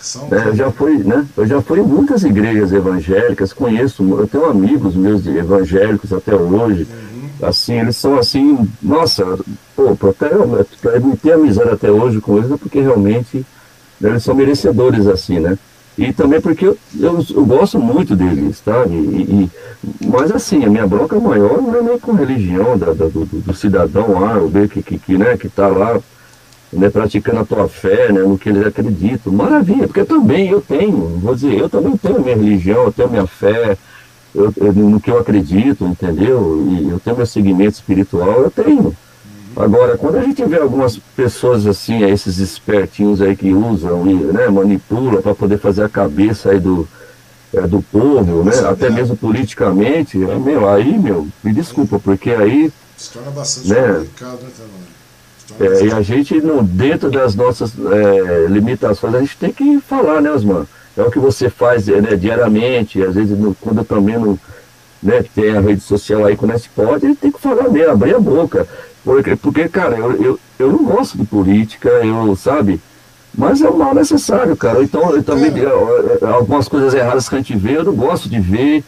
São, 0.00 0.28
é, 0.30 0.48
eu 0.48 0.54
já 0.54 0.70
fui, 0.70 0.98
né? 0.98 1.26
Eu 1.36 1.46
já 1.46 1.62
fui 1.62 1.80
em 1.80 1.82
muitas 1.82 2.22
igrejas 2.22 2.72
evangélicas, 2.72 3.52
conheço, 3.52 4.02
eu 4.18 4.26
tenho 4.26 4.44
amigos 4.46 4.94
meus 4.94 5.26
evangélicos 5.26 6.12
até 6.12 6.34
hoje. 6.34 6.86
Assim, 7.42 7.74
eles 7.74 7.96
são 7.96 8.18
assim, 8.18 8.66
nossa, 8.82 9.38
pô, 9.74 9.90
até, 10.08 10.30
para 10.80 11.00
ter 11.22 11.32
amizade 11.32 11.70
até 11.70 11.90
hoje 11.90 12.20
com 12.20 12.38
eles 12.38 12.50
é 12.50 12.56
porque 12.56 12.80
realmente 12.80 13.44
né, 14.00 14.10
eles 14.10 14.22
são 14.22 14.34
merecedores 14.34 15.06
assim, 15.06 15.38
né? 15.40 15.58
E 15.98 16.12
também 16.12 16.40
porque 16.40 16.66
eu, 16.66 16.76
eu, 16.98 17.24
eu 17.34 17.46
gosto 17.46 17.78
muito 17.78 18.14
deles, 18.14 18.60
tá? 18.60 18.84
E, 18.86 18.92
e, 18.92 19.50
mas 20.06 20.30
assim, 20.30 20.64
a 20.64 20.68
minha 20.68 20.86
bronca 20.86 21.18
maior 21.18 21.60
não 21.60 21.74
é 21.74 21.82
nem 21.82 21.98
com 21.98 22.12
religião 22.12 22.76
da, 22.76 22.92
da 22.92 23.06
do, 23.06 23.24
do, 23.24 23.54
cidadão 23.54 24.22
A 24.24 24.38
B 24.40 24.68
que, 24.68 24.82
que, 24.82 24.98
que, 24.98 25.16
né, 25.16 25.36
que 25.38 25.48
tá 25.48 25.68
lá 25.68 25.98
né, 26.70 26.90
praticando 26.90 27.40
a 27.40 27.44
tua 27.44 27.68
fé, 27.68 28.12
né, 28.12 28.20
no 28.20 28.36
que 28.36 28.50
eles 28.50 28.66
acreditam. 28.66 29.32
Maravilha, 29.32 29.86
porque 29.86 30.04
também 30.04 30.50
eu 30.50 30.60
tenho, 30.60 31.18
vou 31.18 31.34
dizer, 31.34 31.58
eu 31.58 31.68
também 31.68 31.96
tenho 31.96 32.20
minha 32.20 32.36
religião, 32.36 32.84
eu 32.84 32.92
tenho 32.92 33.10
minha 33.10 33.26
fé, 33.26 33.78
eu, 34.36 34.52
eu, 34.56 34.72
no 34.72 35.00
que 35.00 35.10
eu 35.10 35.18
acredito, 35.18 35.84
entendeu? 35.84 36.66
E 36.68 36.90
eu 36.90 37.00
tenho 37.00 37.16
meu 37.16 37.26
segmento 37.26 37.72
espiritual, 37.72 38.42
eu 38.42 38.50
tenho. 38.50 38.94
Agora, 39.56 39.96
quando 39.96 40.18
a 40.18 40.22
gente 40.22 40.44
vê 40.44 40.58
algumas 40.58 40.98
pessoas 41.16 41.66
assim, 41.66 42.04
esses 42.04 42.38
espertinhos 42.38 43.22
aí 43.22 43.34
que 43.34 43.54
usam 43.54 44.06
e 44.06 44.14
né, 44.14 44.48
manipulam 44.48 45.22
para 45.22 45.34
poder 45.34 45.58
fazer 45.58 45.82
a 45.82 45.88
cabeça 45.88 46.50
aí 46.50 46.60
do, 46.60 46.86
é, 47.54 47.62
do 47.62 47.80
povo, 47.80 48.44
né, 48.44 48.52
até 48.68 48.90
mesmo 48.90 49.16
politicamente, 49.16 50.22
é, 50.22 50.36
meu, 50.36 50.68
aí, 50.68 50.98
meu, 50.98 51.26
me 51.42 51.54
desculpa, 51.54 51.98
porque 51.98 52.30
aí. 52.30 52.70
Se 52.98 53.12
torna 53.12 53.30
bastante 53.30 53.68
né, 53.68 53.94
complicado, 53.94 54.40
né, 54.42 54.50
é, 55.60 55.86
e 55.86 55.92
a 55.92 56.02
gente, 56.02 56.34
no, 56.40 56.62
dentro 56.62 57.10
das 57.10 57.34
nossas 57.34 57.72
é, 57.78 58.46
limitações, 58.48 59.14
a 59.14 59.20
gente 59.20 59.38
tem 59.38 59.52
que 59.52 59.80
falar, 59.80 60.20
né, 60.20 60.30
Osman? 60.30 60.66
É 60.96 61.02
o 61.02 61.10
que 61.10 61.18
você 61.18 61.50
faz 61.50 61.86
né, 61.86 62.16
diariamente, 62.16 63.02
às 63.02 63.14
vezes 63.14 63.38
no, 63.38 63.54
quando 63.54 63.78
eu 63.78 63.84
também 63.84 64.18
não 64.18 64.38
né, 65.02 65.24
tem 65.34 65.56
a 65.56 65.60
rede 65.60 65.82
social 65.82 66.24
aí, 66.24 66.36
quando 66.36 66.52
a 66.52 66.56
gente 66.56 66.70
pode, 66.70 67.06
gente 67.06 67.18
tem 67.18 67.30
que 67.30 67.40
falar 67.40 67.68
mesmo, 67.68 67.92
abrir 67.92 68.14
a 68.14 68.20
boca. 68.20 68.66
Porque, 69.04 69.36
porque 69.36 69.68
cara, 69.68 69.96
eu, 69.96 70.22
eu, 70.22 70.40
eu 70.58 70.72
não 70.72 70.84
gosto 70.84 71.18
de 71.18 71.24
política, 71.24 71.88
eu, 71.88 72.34
sabe? 72.34 72.80
Mas 73.36 73.60
é 73.60 73.68
o 73.68 73.76
mal 73.76 73.94
necessário, 73.94 74.56
cara. 74.56 74.82
Então, 74.82 75.14
eu 75.14 75.22
também, 75.22 75.52
é. 75.62 76.26
algumas 76.26 76.66
coisas 76.66 76.94
erradas 76.94 77.28
que 77.28 77.34
a 77.34 77.38
gente 77.38 77.56
vê, 77.56 77.76
eu 77.76 77.84
não 77.84 77.94
gosto 77.94 78.28
de 78.28 78.40
ver, 78.40 78.82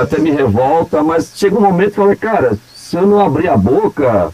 até 0.00 0.18
me 0.18 0.30
revolta, 0.30 1.02
mas 1.02 1.32
chega 1.34 1.56
um 1.56 1.62
momento 1.62 1.94
que 1.94 2.00
eu 2.00 2.04
falo, 2.04 2.16
cara, 2.16 2.58
se 2.76 2.96
eu 2.96 3.06
não 3.06 3.24
abrir 3.24 3.48
a 3.48 3.56
boca, 3.56 4.30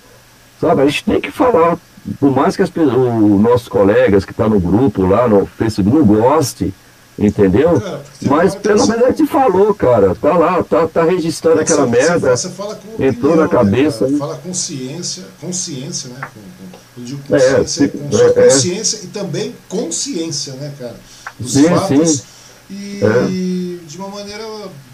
Sabe, 0.61 0.83
a 0.83 0.87
gente 0.87 1.05
tem 1.05 1.21
que 1.21 1.31
falar, 1.31 1.77
por 2.21 2.31
mais 2.31 2.57
que 2.57 2.63
as, 2.63 2.71
os 2.71 3.41
nossos 3.41 3.69
colegas 3.69 4.25
que 4.25 4.33
estão 4.33 4.49
tá 4.49 4.55
no 4.55 4.61
grupo 4.61 5.03
lá 5.03 5.29
no 5.29 5.47
Facebook 5.47 5.97
não 5.97 6.05
gostem, 6.05 6.73
entendeu? 7.19 7.77
É, 7.77 8.01
Mas 8.29 8.55
pelo 8.55 8.87
menos 8.87 9.05
a 9.05 9.11
gente 9.11 9.27
falou, 9.27 9.75
cara. 9.75 10.15
Tá 10.15 10.37
lá, 10.37 10.63
tá, 10.63 10.87
tá 10.87 11.05
registrando 11.05 11.61
aquela 11.61 11.87
você, 11.87 11.91
merda. 11.91 12.37
Você 12.37 12.49
fala 12.51 12.75
com 12.77 13.03
entrou 13.03 13.33
opinião, 13.33 13.37
na 13.37 13.49
cabeça. 13.49 14.07
Né, 14.07 14.19
Fala 14.19 14.37
consciência, 14.37 15.25
consciência, 15.41 16.11
né? 16.11 16.21
Com, 16.21 16.41
com, 16.41 17.01
eu 17.01 17.05
digo 17.05 17.21
é, 17.35 17.55
consciência, 17.55 17.85
é, 17.85 17.89
com 17.89 18.41
é, 18.41 18.45
consciência 18.45 19.01
e 19.05 19.07
também 19.09 19.55
consciência, 19.69 20.53
né, 20.55 20.73
cara? 20.79 20.97
Dos 21.39 21.53
sim, 21.53 21.65
fatos. 21.65 22.11
Sim. 22.11 22.23
E 22.69 23.01
é. 23.03 23.76
De 23.87 23.97
uma 23.97 24.09
maneira 24.09 24.45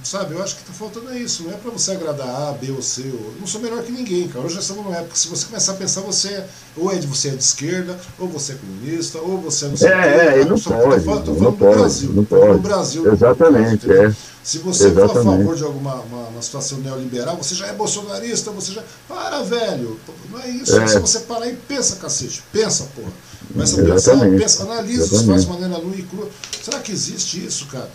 Sabe, 0.02 0.34
eu 0.34 0.42
acho 0.42 0.56
que 0.56 0.62
está 0.62 0.72
faltando 0.72 1.10
é 1.10 1.18
isso. 1.18 1.44
Não 1.44 1.52
é 1.52 1.56
para 1.56 1.70
você 1.70 1.92
agradar 1.92 2.26
A, 2.26 2.52
B 2.52 2.72
ou 2.72 2.82
C. 2.82 3.02
Eu 3.02 3.34
não 3.38 3.46
sou 3.46 3.60
melhor 3.60 3.82
que 3.82 3.92
ninguém, 3.92 4.26
cara. 4.26 4.44
Hoje 4.44 4.58
estamos 4.58 4.84
numa 4.84 4.96
época 4.96 5.12
que 5.12 5.18
se 5.18 5.28
você 5.28 5.46
começar 5.46 5.72
a 5.72 5.76
pensar, 5.76 6.00
você 6.00 6.28
é, 6.28 6.46
ou 6.76 6.92
é 6.92 6.96
de 6.96 7.06
você 7.06 7.28
é 7.28 7.30
de 7.32 7.42
esquerda, 7.42 7.96
ou 8.18 8.28
você 8.28 8.52
é 8.52 8.56
comunista, 8.56 9.18
ou 9.18 9.38
você 9.38 9.66
é 9.66 9.68
não 9.68 9.76
sei 9.76 9.88
é, 9.88 9.92
É, 9.92 10.40
é, 10.40 10.44
não 10.44 10.58
pode. 10.58 11.04
Falando, 11.04 11.26
não 11.40 11.52
do 11.52 11.56
pode, 11.56 11.78
Brasil. 11.78 12.12
Não 12.12 12.24
pode. 12.24 12.52
No 12.52 12.58
Brasil. 12.58 13.12
Exatamente, 13.12 13.86
caso, 13.86 14.00
é. 14.00 14.16
Se 14.42 14.58
você 14.58 14.88
Exatamente. 14.88 15.12
for 15.12 15.20
a 15.20 15.36
favor 15.36 15.56
de 15.56 15.62
alguma 15.62 15.94
uma, 15.94 16.28
uma, 16.28 16.42
situação 16.42 16.78
neoliberal, 16.78 17.36
você 17.36 17.54
já 17.54 17.68
é 17.68 17.72
bolsonarista, 17.72 18.50
você 18.50 18.72
já. 18.72 18.82
Para, 19.06 19.42
velho. 19.44 20.00
Não 20.32 20.40
é 20.40 20.48
isso. 20.48 20.76
É. 20.76 20.86
Se 20.88 20.98
você 20.98 21.20
parar 21.20 21.46
e 21.46 21.54
pensa, 21.54 21.94
cacete. 21.96 22.42
Pensa, 22.52 22.88
porra. 22.96 23.12
Começa 23.52 23.80
a 23.80 23.84
pensar, 23.84 24.18
pensa, 24.18 24.62
analisa 24.64 25.04
os 25.04 25.22
fatos 25.22 25.44
de 25.44 25.50
maneira 25.50 25.78
nua 25.78 25.94
e 25.94 26.02
crua. 26.02 26.28
Será 26.60 26.80
que 26.80 26.90
existe 26.90 27.44
isso, 27.44 27.66
cara? 27.66 27.88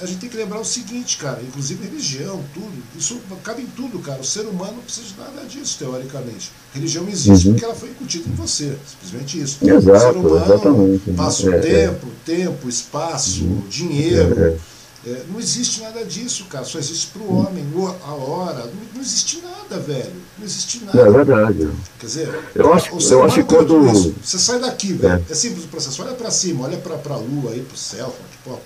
A 0.00 0.06
gente 0.06 0.20
tem 0.20 0.30
que 0.30 0.36
lembrar 0.36 0.60
o 0.60 0.64
seguinte, 0.64 1.16
cara, 1.16 1.40
inclusive 1.42 1.84
religião, 1.84 2.42
tudo, 2.52 2.72
isso 2.96 3.20
cabe 3.42 3.62
em 3.62 3.66
tudo, 3.66 3.98
cara. 3.98 4.20
O 4.20 4.24
ser 4.24 4.42
humano 4.42 4.74
não 4.76 4.82
precisa 4.82 5.08
de 5.08 5.18
nada 5.18 5.46
disso, 5.46 5.78
teoricamente. 5.78 6.52
religião 6.72 7.06
existe 7.08 7.48
uhum. 7.48 7.54
porque 7.54 7.64
ela 7.64 7.74
foi 7.74 7.90
incutida 7.90 8.28
em 8.28 8.34
você, 8.34 8.76
simplesmente 8.86 9.40
isso. 9.40 9.58
Exato, 9.62 9.90
o 9.90 10.00
ser 10.00 10.18
humano 10.18 10.44
exatamente. 10.44 11.10
passa 11.12 11.46
o 11.46 11.54
é, 11.54 11.56
é, 11.56 11.60
tempo, 11.60 12.06
é. 12.06 12.36
tempo, 12.36 12.68
espaço, 12.68 13.44
uhum. 13.44 13.62
dinheiro. 13.68 14.58
É, 15.06 15.10
é. 15.10 15.22
não 15.30 15.40
existe 15.40 15.82
nada 15.82 16.04
disso, 16.04 16.44
cara. 16.44 16.64
Só 16.64 16.78
existe 16.78 17.08
para 17.08 17.22
o 17.22 17.36
homem, 17.36 17.64
a 18.06 18.14
hora. 18.14 18.66
Não, 18.66 18.72
não, 18.94 19.00
existe 19.02 19.42
nada, 19.42 19.82
velho. 19.82 20.12
Não 20.38 20.44
existe 20.44 20.84
nada. 20.84 21.00
É 21.00 21.10
verdade. 21.10 21.70
Quer 21.98 22.06
dizer, 22.06 22.40
eu 22.54 22.72
acho, 22.72 23.12
eu 23.12 23.24
acho 23.24 23.34
que 23.34 23.44
quando. 23.44 24.14
Você 24.22 24.38
sai 24.38 24.60
daqui, 24.60 24.92
velho. 24.92 25.24
É, 25.28 25.34
simples 25.34 25.64
o 25.64 25.68
processo. 25.68 26.00
Olha 26.02 26.14
para 26.14 26.30
cima, 26.30 26.64
olha 26.64 26.78
para 26.78 27.14
a 27.14 27.18
lua, 27.18 27.50
aí 27.50 27.60
para 27.60 27.74
o 27.74 27.78
céu. 27.78 28.14
Tipo, 28.30 28.58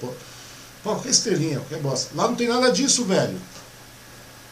Qualquer 0.88 1.10
estrelinha, 1.10 1.58
qualquer 1.58 1.80
bosta. 1.80 2.16
Lá 2.16 2.28
não 2.28 2.34
tem 2.34 2.48
nada 2.48 2.72
disso, 2.72 3.04
velho. 3.04 3.36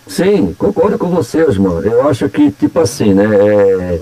Sim, 0.07 0.53
concordo 0.53 0.99
com 0.99 1.09
vocês, 1.09 1.57
mano. 1.57 1.81
Eu 1.81 2.07
acho 2.07 2.29
que, 2.29 2.51
tipo 2.51 2.79
assim, 2.79 3.15
né? 3.15 3.25
É, 3.25 4.01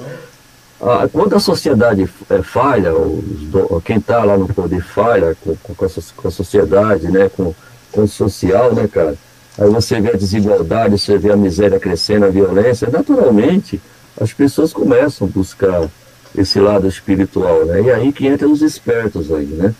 a, 0.81 1.09
quando 1.09 1.37
a 1.37 1.39
sociedade 1.39 2.11
é, 2.29 2.43
falha, 2.43 2.93
os, 2.93 3.85
quem 3.85 3.99
está 3.99 4.25
lá 4.25 4.37
no 4.37 4.49
poder 4.49 4.83
falha 4.83 5.37
com, 5.45 5.55
com, 5.55 5.85
a, 5.85 5.89
com 6.17 6.27
a 6.27 6.31
sociedade, 6.33 7.09
né? 7.09 7.29
Com, 7.29 7.55
com 7.93 8.03
o 8.03 8.09
social, 8.09 8.75
né, 8.75 8.89
cara? 8.89 9.15
Aí 9.57 9.71
você 9.71 10.01
vê 10.01 10.11
a 10.11 10.17
desigualdade, 10.17 10.99
você 10.99 11.17
vê 11.17 11.31
a 11.31 11.37
miséria 11.37 11.79
crescendo, 11.79 12.27
a 12.27 12.31
violência. 12.31 12.91
Naturalmente, 12.91 13.81
as 14.21 14.33
pessoas 14.33 14.73
começam 14.73 15.29
a 15.29 15.31
buscar 15.31 15.89
esse 16.37 16.59
lado 16.59 16.89
espiritual, 16.89 17.65
né? 17.65 17.81
E 17.81 17.91
aí 17.93 18.13
que 18.13 18.27
entram 18.27 18.51
os 18.51 18.61
espertos 18.61 19.33
aí, 19.33 19.47
né? 19.47 19.73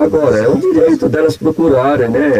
Agora, 0.00 0.38
é 0.38 0.48
o 0.48 0.56
direito 0.56 1.08
delas 1.08 1.36
procurarem, 1.36 2.08
né? 2.08 2.32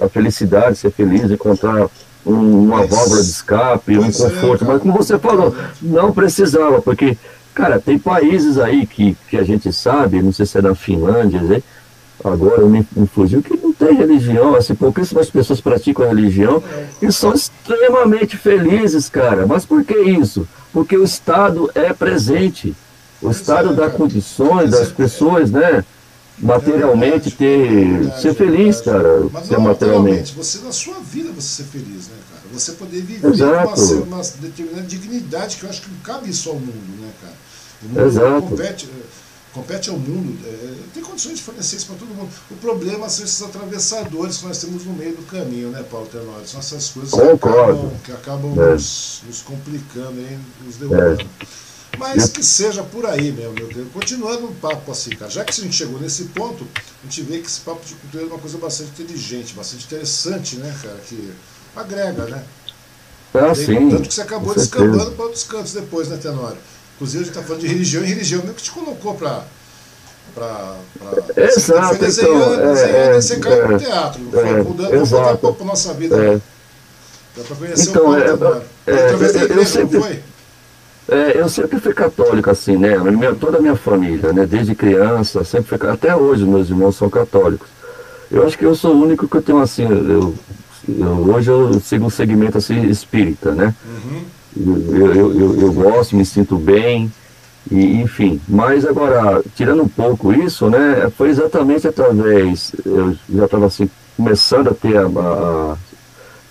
A, 0.00 0.04
a 0.04 0.08
felicidade, 0.08 0.76
ser 0.76 0.90
feliz, 0.90 1.30
encontrar 1.30 1.88
um, 2.26 2.64
uma 2.64 2.86
válvula 2.86 3.22
de 3.22 3.30
escape, 3.30 3.98
um 3.98 4.04
é, 4.04 4.12
conforto. 4.12 4.64
Mas 4.66 4.82
como 4.82 4.92
você 4.92 5.18
falou, 5.18 5.54
não 5.80 6.12
precisava, 6.12 6.82
porque, 6.82 7.16
cara, 7.54 7.80
tem 7.80 7.98
países 7.98 8.58
aí 8.58 8.86
que, 8.86 9.16
que 9.28 9.38
a 9.38 9.42
gente 9.42 9.72
sabe, 9.72 10.22
não 10.22 10.32
sei 10.32 10.44
se 10.44 10.58
é 10.58 10.62
na 10.62 10.74
Finlândia, 10.74 11.40
né? 11.40 11.62
agora 12.24 12.64
me, 12.66 12.86
me 12.96 13.06
fugiu, 13.06 13.42
que 13.42 13.56
não 13.56 13.72
tem 13.72 13.94
religião, 13.94 14.54
assim, 14.54 14.74
pouquíssimas 14.74 15.30
pessoas 15.30 15.60
praticam 15.60 16.04
a 16.04 16.08
religião 16.08 16.62
e 17.00 17.12
são 17.12 17.32
extremamente 17.32 18.36
felizes, 18.36 19.08
cara. 19.08 19.46
Mas 19.46 19.64
por 19.64 19.84
que 19.84 19.96
isso? 19.96 20.46
Porque 20.72 20.96
o 20.96 21.04
Estado 21.04 21.70
é 21.74 21.92
presente. 21.92 22.74
O 23.22 23.30
Estado 23.30 23.70
é, 23.70 23.74
dá 23.74 23.90
condições 23.90 24.70
das 24.70 24.90
pessoas, 24.90 25.50
né? 25.50 25.84
Materialmente 26.40 27.30
ter 27.30 28.12
ser 28.20 28.34
feliz, 28.34 28.80
cara, 28.80 29.28
Mas 29.32 29.46
ser 29.46 29.58
materialmente. 29.58 30.34
Você 30.34 30.58
na 30.58 30.72
sua 30.72 30.98
vida 31.00 31.30
você 31.32 31.62
ser 31.62 31.68
feliz, 31.68 32.08
né, 32.08 32.16
cara? 32.30 32.42
Você 32.52 32.72
poder 32.72 33.02
viver 33.02 33.28
Exato. 33.28 33.80
uma, 34.02 34.16
uma 34.16 34.22
determinada 34.40 34.82
dignidade 34.82 35.56
que 35.56 35.64
eu 35.64 35.70
acho 35.70 35.82
que 35.82 35.90
não 35.90 36.00
cabe 36.00 36.30
isso 36.30 36.48
ao 36.48 36.56
mundo, 36.56 37.00
né, 37.00 37.10
cara? 37.20 37.34
O 37.82 37.88
mundo 37.88 38.06
Exato. 38.06 38.42
compete, 38.42 38.88
compete 39.52 39.90
ao 39.90 39.98
mundo, 39.98 40.38
é, 40.46 40.74
tem 40.94 41.02
condições 41.02 41.36
de 41.36 41.42
fornecer 41.42 41.76
isso 41.76 41.86
para 41.86 41.96
todo 41.96 42.08
mundo. 42.08 42.30
O 42.50 42.56
problema 42.56 43.08
são 43.08 43.24
esses 43.24 43.42
atravessadores 43.42 44.38
que 44.38 44.46
nós 44.46 44.58
temos 44.58 44.84
no 44.84 44.92
meio 44.94 45.16
do 45.16 45.22
caminho, 45.26 45.70
né, 45.70 45.84
Paulo 45.90 46.06
Tenório? 46.06 46.46
São 46.46 46.60
essas 46.60 46.88
coisas 46.90 47.12
que 47.12 47.20
acabam, 47.20 47.90
que 48.04 48.12
acabam 48.12 48.52
é. 48.52 48.72
nos, 48.72 49.22
nos, 49.26 49.42
complicando, 49.42 50.20
hein, 50.20 50.38
nos 50.64 50.76
derrubando. 50.76 51.22
É. 51.22 51.67
Mas 51.96 52.28
que 52.28 52.44
seja 52.44 52.82
por 52.82 53.06
aí 53.06 53.32
mesmo, 53.32 53.54
meu 53.54 53.66
Deus. 53.68 53.88
Continuando 53.92 54.46
um 54.46 54.54
papo 54.54 54.92
assim, 54.92 55.10
cara. 55.10 55.30
Já 55.30 55.44
que 55.44 55.50
a 55.50 55.64
gente 55.64 55.74
chegou 55.74 55.98
nesse 56.00 56.24
ponto, 56.24 56.66
a 56.76 57.06
gente 57.06 57.22
vê 57.22 57.38
que 57.38 57.46
esse 57.46 57.60
papo 57.60 57.84
de 57.84 57.94
cultura 57.94 58.24
é 58.24 58.26
uma 58.26 58.38
coisa 58.38 58.58
bastante 58.58 58.90
inteligente, 58.90 59.54
bastante 59.54 59.84
interessante, 59.84 60.56
né, 60.56 60.76
cara? 60.82 60.98
Que 61.06 61.32
agrega, 61.74 62.24
né? 62.26 62.44
Ah, 63.34 63.54
sim. 63.54 63.90
Tanto 63.90 64.08
que 64.08 64.14
você 64.14 64.22
acabou 64.22 64.54
descambando 64.54 65.12
para 65.12 65.24
outros 65.24 65.44
cantos 65.44 65.72
depois, 65.72 66.08
né, 66.08 66.16
Tenório? 66.16 66.58
Inclusive, 66.96 67.22
a 67.22 67.26
gente 67.26 67.36
está 67.36 67.46
falando 67.46 67.60
de 67.60 67.68
religião, 67.68 68.04
e 68.04 68.06
religião 68.06 68.40
mesmo 68.42 68.54
que 68.54 68.62
te 68.62 68.70
colocou 68.70 69.14
para 69.14 69.44
para. 70.34 70.76
Exato, 71.36 71.88
foi 71.88 71.98
desenhando, 71.98 72.54
então, 72.54 72.74
desenhando, 72.74 72.96
é, 72.96 73.14
você 73.14 73.34
é, 73.34 73.38
caiu 73.38 73.68
no 73.68 73.78
teatro. 73.78 74.28
É, 74.28 74.30
foi 74.30 74.62
mudando, 74.62 74.94
é, 74.94 74.98
voltar 74.98 75.32
um 75.32 75.36
pouco 75.36 75.64
nossa 75.64 75.94
vida. 75.94 76.16
É. 76.16 76.40
Dá 77.36 77.44
para 77.44 77.56
conhecer 77.56 77.90
então, 77.90 78.02
um 78.02 78.14
pouco 78.14 78.64
é. 78.86 78.92
É, 78.92 79.16
da 79.16 79.26
igreja, 79.26 79.54
eu 79.54 79.66
sempre, 79.66 80.00
foi? 80.00 80.22
É, 81.08 81.40
eu 81.40 81.48
sempre 81.48 81.78
fui 81.80 81.94
católico, 81.94 82.50
assim, 82.50 82.76
né? 82.76 82.98
Minha, 82.98 83.34
toda 83.34 83.58
a 83.58 83.60
minha 83.60 83.76
família, 83.76 84.32
né? 84.32 84.46
Desde 84.46 84.74
criança, 84.74 85.42
sempre 85.42 85.78
fui 85.78 85.88
Até 85.88 86.14
hoje, 86.14 86.44
meus 86.44 86.68
irmãos 86.68 86.96
são 86.96 87.08
católicos. 87.08 87.68
Eu 88.30 88.46
acho 88.46 88.58
que 88.58 88.64
eu 88.64 88.74
sou 88.74 88.94
o 88.94 89.02
único 89.02 89.26
que 89.26 89.36
eu 89.36 89.42
tenho, 89.42 89.58
assim, 89.58 89.84
eu, 89.84 90.34
eu 90.86 91.06
hoje 91.30 91.50
eu 91.50 91.80
sigo 91.80 92.04
um 92.04 92.10
segmento, 92.10 92.58
assim, 92.58 92.86
espírita, 92.88 93.52
né? 93.52 93.74
Uhum. 93.86 94.22
Eu, 94.94 95.14
eu, 95.14 95.40
eu, 95.40 95.60
eu 95.60 95.72
gosto, 95.72 96.14
me 96.14 96.26
sinto 96.26 96.56
bem, 96.56 97.10
e, 97.70 98.00
enfim, 98.00 98.40
mas 98.48 98.86
agora, 98.86 99.42
tirando 99.54 99.82
um 99.82 99.88
pouco 99.88 100.32
isso, 100.32 100.70
né, 100.70 101.10
foi 101.16 101.28
exatamente 101.28 101.86
através, 101.86 102.72
eu 102.84 103.14
já 103.34 103.44
estava 103.44 103.66
assim, 103.66 103.90
começando 104.16 104.68
a 104.68 104.74
ter 104.74 104.96
a, 104.96 105.06
a, 105.06 105.76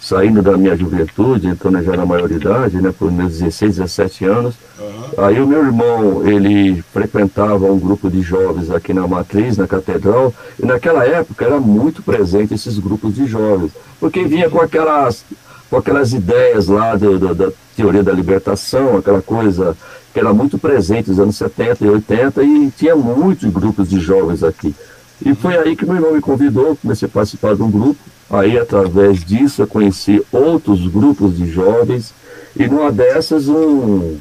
saindo 0.08 0.42
da 0.42 0.56
minha 0.56 0.74
juventude, 0.74 1.48
então 1.48 1.70
né, 1.70 1.84
já 1.84 1.98
na 1.98 2.06
maioridade, 2.06 2.82
né, 2.82 2.94
por 2.98 3.12
meus 3.12 3.40
16, 3.40 3.76
17 3.76 4.24
anos, 4.24 4.56
uhum. 4.80 5.26
aí 5.26 5.42
o 5.42 5.46
meu 5.46 5.66
irmão, 5.66 6.26
ele 6.26 6.82
frequentava 6.94 7.70
um 7.70 7.78
grupo 7.78 8.10
de 8.10 8.22
jovens 8.22 8.72
aqui 8.72 8.94
na 8.94 9.06
Matriz, 9.06 9.58
na 9.58 9.68
Catedral, 9.68 10.34
e 10.58 10.66
naquela 10.66 11.06
época 11.06 11.44
era 11.44 11.60
muito 11.60 12.02
presente 12.02 12.54
esses 12.54 12.80
grupos 12.80 13.16
de 13.16 13.28
jovens, 13.28 13.74
porque 14.00 14.24
vinha 14.24 14.50
com 14.50 14.62
aquelas, 14.62 15.26
com 15.70 15.76
aquelas 15.76 16.14
ideias 16.14 16.68
lá 16.68 16.96
do, 16.96 17.20
do, 17.20 17.36
da 17.36 17.52
teoria 17.76 18.02
da 18.02 18.14
libertação, 18.14 18.96
aquela 18.96 19.22
coisa 19.22 19.76
que 20.14 20.22
era 20.22 20.34
muito 20.34 20.58
presente 20.58 21.10
nos 21.10 21.20
anos 21.20 21.36
70 21.36 21.84
e 21.84 21.90
80 21.90 22.44
e 22.44 22.72
tinha 22.72 22.96
muitos 22.96 23.52
grupos 23.52 23.90
de 23.90 24.00
jovens 24.00 24.42
aqui. 24.42 24.74
E 25.26 25.34
foi 25.36 25.58
aí 25.58 25.76
que 25.76 25.86
meu 25.86 25.96
irmão 25.96 26.14
me 26.14 26.22
convidou, 26.22 26.76
comecei 26.76 27.08
a 27.08 27.12
participar 27.12 27.56
de 27.56 27.64
um 27.64 27.72
grupo. 27.72 28.00
Aí, 28.30 28.58
através 28.58 29.24
disso, 29.24 29.62
eu 29.62 29.68
conheci 29.68 30.22
outros 30.32 30.88
grupos 30.88 31.38
de 31.38 31.50
jovens. 31.50 32.14
E 32.56 32.68
numa 32.68 32.92
dessas, 32.92 33.48
um, 33.48 34.18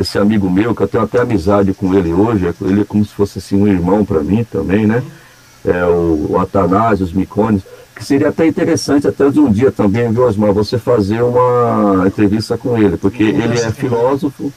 esse 0.00 0.18
amigo 0.18 0.48
meu, 0.50 0.74
que 0.74 0.82
eu 0.82 0.88
tenho 0.88 1.04
até 1.04 1.20
amizade 1.20 1.74
com 1.74 1.94
ele 1.94 2.12
hoje, 2.12 2.54
ele 2.62 2.82
é 2.82 2.84
como 2.84 3.04
se 3.04 3.12
fosse 3.12 3.38
assim, 3.38 3.56
um 3.56 3.66
irmão 3.66 4.04
para 4.04 4.22
mim 4.22 4.44
também, 4.44 4.86
né? 4.86 5.02
É, 5.64 5.84
o, 5.86 6.26
o 6.30 6.38
Atanásio, 6.38 7.04
os 7.04 7.12
Micones 7.12 7.62
que 7.94 8.04
seria 8.04 8.28
até 8.28 8.46
interessante 8.46 9.06
até 9.06 9.30
de 9.30 9.38
um 9.38 9.50
dia 9.50 9.70
também, 9.70 10.10
viu, 10.10 10.24
Osmar, 10.24 10.52
você 10.52 10.78
fazer 10.78 11.22
uma 11.22 12.04
entrevista 12.06 12.58
com 12.58 12.76
ele, 12.76 12.96
porque 12.96 13.22
ele 13.22 13.58
é 13.58 13.70
filósofo, 13.70 14.52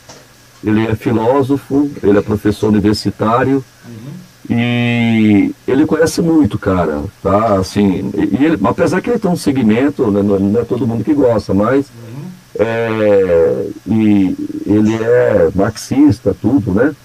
ele 0.63 0.87
é 0.87 0.95
filósofo, 0.95 1.89
ele 2.01 2.17
é 2.17 2.21
professor 2.21 2.69
universitário 2.69 3.63
uhum. 3.85 4.06
E 4.49 5.53
ele 5.67 5.85
conhece 5.85 6.21
muito, 6.21 6.57
cara, 6.57 7.03
tá? 7.21 7.55
Assim, 7.55 8.11
e 8.15 8.45
ele, 8.45 8.57
apesar 8.63 9.01
que 9.01 9.09
ele 9.09 9.19
tem 9.19 9.29
um 9.29 9.35
segmento, 9.35 10.09
né, 10.09 10.21
não 10.21 10.59
é 10.59 10.63
todo 10.63 10.87
mundo 10.87 11.03
que 11.03 11.13
gosta, 11.13 11.53
mas 11.53 11.87
uhum. 11.87 12.25
é, 12.59 13.67
e 13.85 14.35
ele 14.65 14.95
é 14.95 15.49
marxista, 15.53 16.35
tudo, 16.41 16.71
né? 16.71 16.95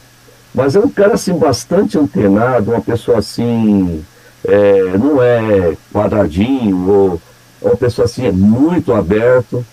Mas 0.54 0.76
é 0.76 0.78
um 0.78 0.88
cara 0.88 1.14
assim 1.14 1.34
bastante 1.34 1.98
antenado, 1.98 2.70
uma 2.70 2.80
pessoa 2.80 3.18
assim 3.18 4.04
é, 4.44 4.96
não 4.98 5.22
é 5.22 5.76
quadradinho, 5.92 6.88
ou 6.88 7.22
uma 7.60 7.76
pessoa 7.76 8.04
assim, 8.04 8.26
é 8.26 8.32
muito 8.32 8.92
aberto, 8.92 9.64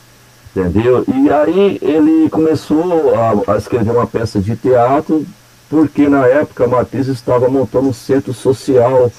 entendeu? 0.56 1.04
E 1.08 1.30
aí 1.30 1.80
ele 1.82 2.30
começou 2.30 3.14
a, 3.16 3.54
a 3.54 3.58
escrever 3.58 3.92
uma 3.92 4.08
peça 4.08 4.40
de 4.40 4.56
teatro, 4.56 5.26
porque 5.70 6.10
na 6.10 6.26
época 6.26 6.66
a 6.66 6.68
Matriz 6.68 7.08
estava 7.08 7.48
montando 7.48 7.90
um 7.90 7.94
centro 7.94 8.34
social 8.34 9.12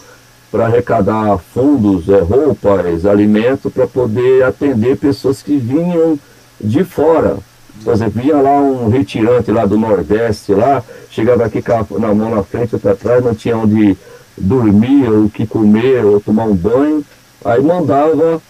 para 0.50 0.66
arrecadar 0.66 1.38
fundos, 1.38 2.08
é, 2.08 2.18
roupas, 2.18 3.06
alimento, 3.06 3.70
para 3.70 3.86
poder 3.86 4.42
atender 4.42 4.96
pessoas 4.96 5.42
que 5.42 5.56
vinham 5.56 6.18
de 6.60 6.82
fora. 6.82 7.38
Por 7.84 7.94
exemplo, 7.94 8.20
vinha 8.20 8.36
lá 8.36 8.60
um 8.60 8.88
retirante 8.88 9.50
lá 9.52 9.64
do 9.64 9.78
Nordeste, 9.78 10.52
lá, 10.52 10.82
chegava 11.08 11.44
aqui 11.44 11.62
com 11.62 11.72
a 11.72 12.14
mão 12.14 12.34
na 12.34 12.42
frente, 12.42 12.74
outra 12.74 12.92
atrás, 12.92 13.24
não 13.24 13.34
tinha 13.34 13.56
onde 13.56 13.96
dormir, 14.36 15.08
ou 15.08 15.26
o 15.26 15.30
que 15.30 15.46
comer, 15.46 16.04
ou 16.04 16.20
tomar 16.20 16.44
um 16.44 16.54
banho. 16.54 17.04
Aí 17.44 17.62
mandava 17.62 18.42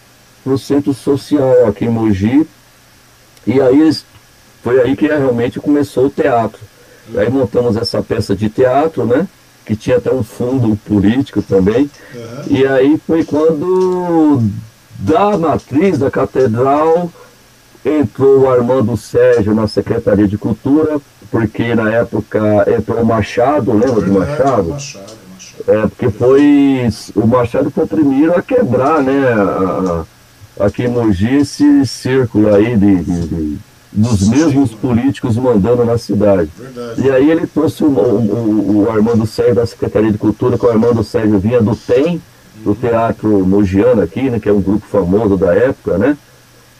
para 0.42 0.52
o 0.52 0.58
centro 0.58 0.94
social 0.94 1.66
aqui 1.68 1.84
em 1.84 1.90
Mogi. 1.90 2.46
E 3.46 3.60
aí 3.60 3.96
foi 4.62 4.80
aí 4.80 4.96
que 4.96 5.06
realmente 5.06 5.60
começou 5.60 6.06
o 6.06 6.10
teatro. 6.10 6.69
Aí 7.14 7.30
montamos 7.30 7.76
essa 7.76 8.02
peça 8.02 8.34
de 8.34 8.48
teatro, 8.48 9.04
né? 9.04 9.26
Que 9.64 9.76
tinha 9.76 9.96
até 9.96 10.12
um 10.12 10.22
fundo 10.22 10.76
político 10.76 11.42
também. 11.42 11.90
Uhum. 12.14 12.42
E 12.48 12.66
aí 12.66 13.00
foi 13.06 13.24
quando 13.24 14.42
da 14.98 15.36
matriz 15.38 15.98
da 15.98 16.10
catedral 16.10 17.10
entrou 17.84 18.40
o 18.40 18.50
Armando 18.50 18.96
Sérgio 18.96 19.54
na 19.54 19.66
Secretaria 19.66 20.28
de 20.28 20.36
Cultura, 20.36 21.00
porque 21.30 21.74
na 21.74 21.90
época 21.90 22.66
entrou 22.76 23.00
o 23.00 23.06
Machado, 23.06 23.72
lembra 23.72 24.02
do 24.02 24.12
Machado? 24.12 24.68
Machado. 24.70 25.20
É, 25.66 25.82
porque 25.82 26.10
foi. 26.10 26.88
O 27.14 27.26
Machado 27.26 27.70
foi 27.70 27.84
o 27.84 27.88
primeiro 27.88 28.34
a 28.36 28.42
quebrar, 28.42 29.02
né? 29.02 29.32
A, 29.32 30.04
a, 30.58 30.66
aqui 30.66 30.84
em 30.84 30.88
Mogi 30.88 31.36
esse 31.36 31.86
círculo 31.86 32.54
aí 32.54 32.76
de, 32.76 32.96
de, 32.96 33.28
de 33.28 33.58
dos 33.92 34.28
mesmos 34.28 34.72
políticos 34.72 35.36
mandando 35.36 35.84
na 35.84 35.98
cidade. 35.98 36.50
Verdade. 36.56 37.00
E 37.02 37.10
aí 37.10 37.30
ele 37.30 37.46
trouxe 37.46 37.82
o, 37.82 37.88
o, 37.88 38.84
o, 38.84 38.90
Armando 38.90 39.26
Sérgio 39.26 39.56
da 39.56 39.66
Secretaria 39.66 40.12
de 40.12 40.18
Cultura, 40.18 40.56
que 40.56 40.64
o 40.64 40.70
Armando 40.70 41.02
Sérgio 41.02 41.38
vinha 41.38 41.60
do 41.60 41.74
TEM, 41.74 42.20
do 42.64 42.74
Teatro 42.74 43.44
Mogiano 43.46 44.02
aqui, 44.02 44.30
né, 44.30 44.38
que 44.38 44.48
é 44.48 44.52
um 44.52 44.60
grupo 44.60 44.86
famoso 44.86 45.36
da 45.36 45.54
época, 45.54 45.98
né? 45.98 46.16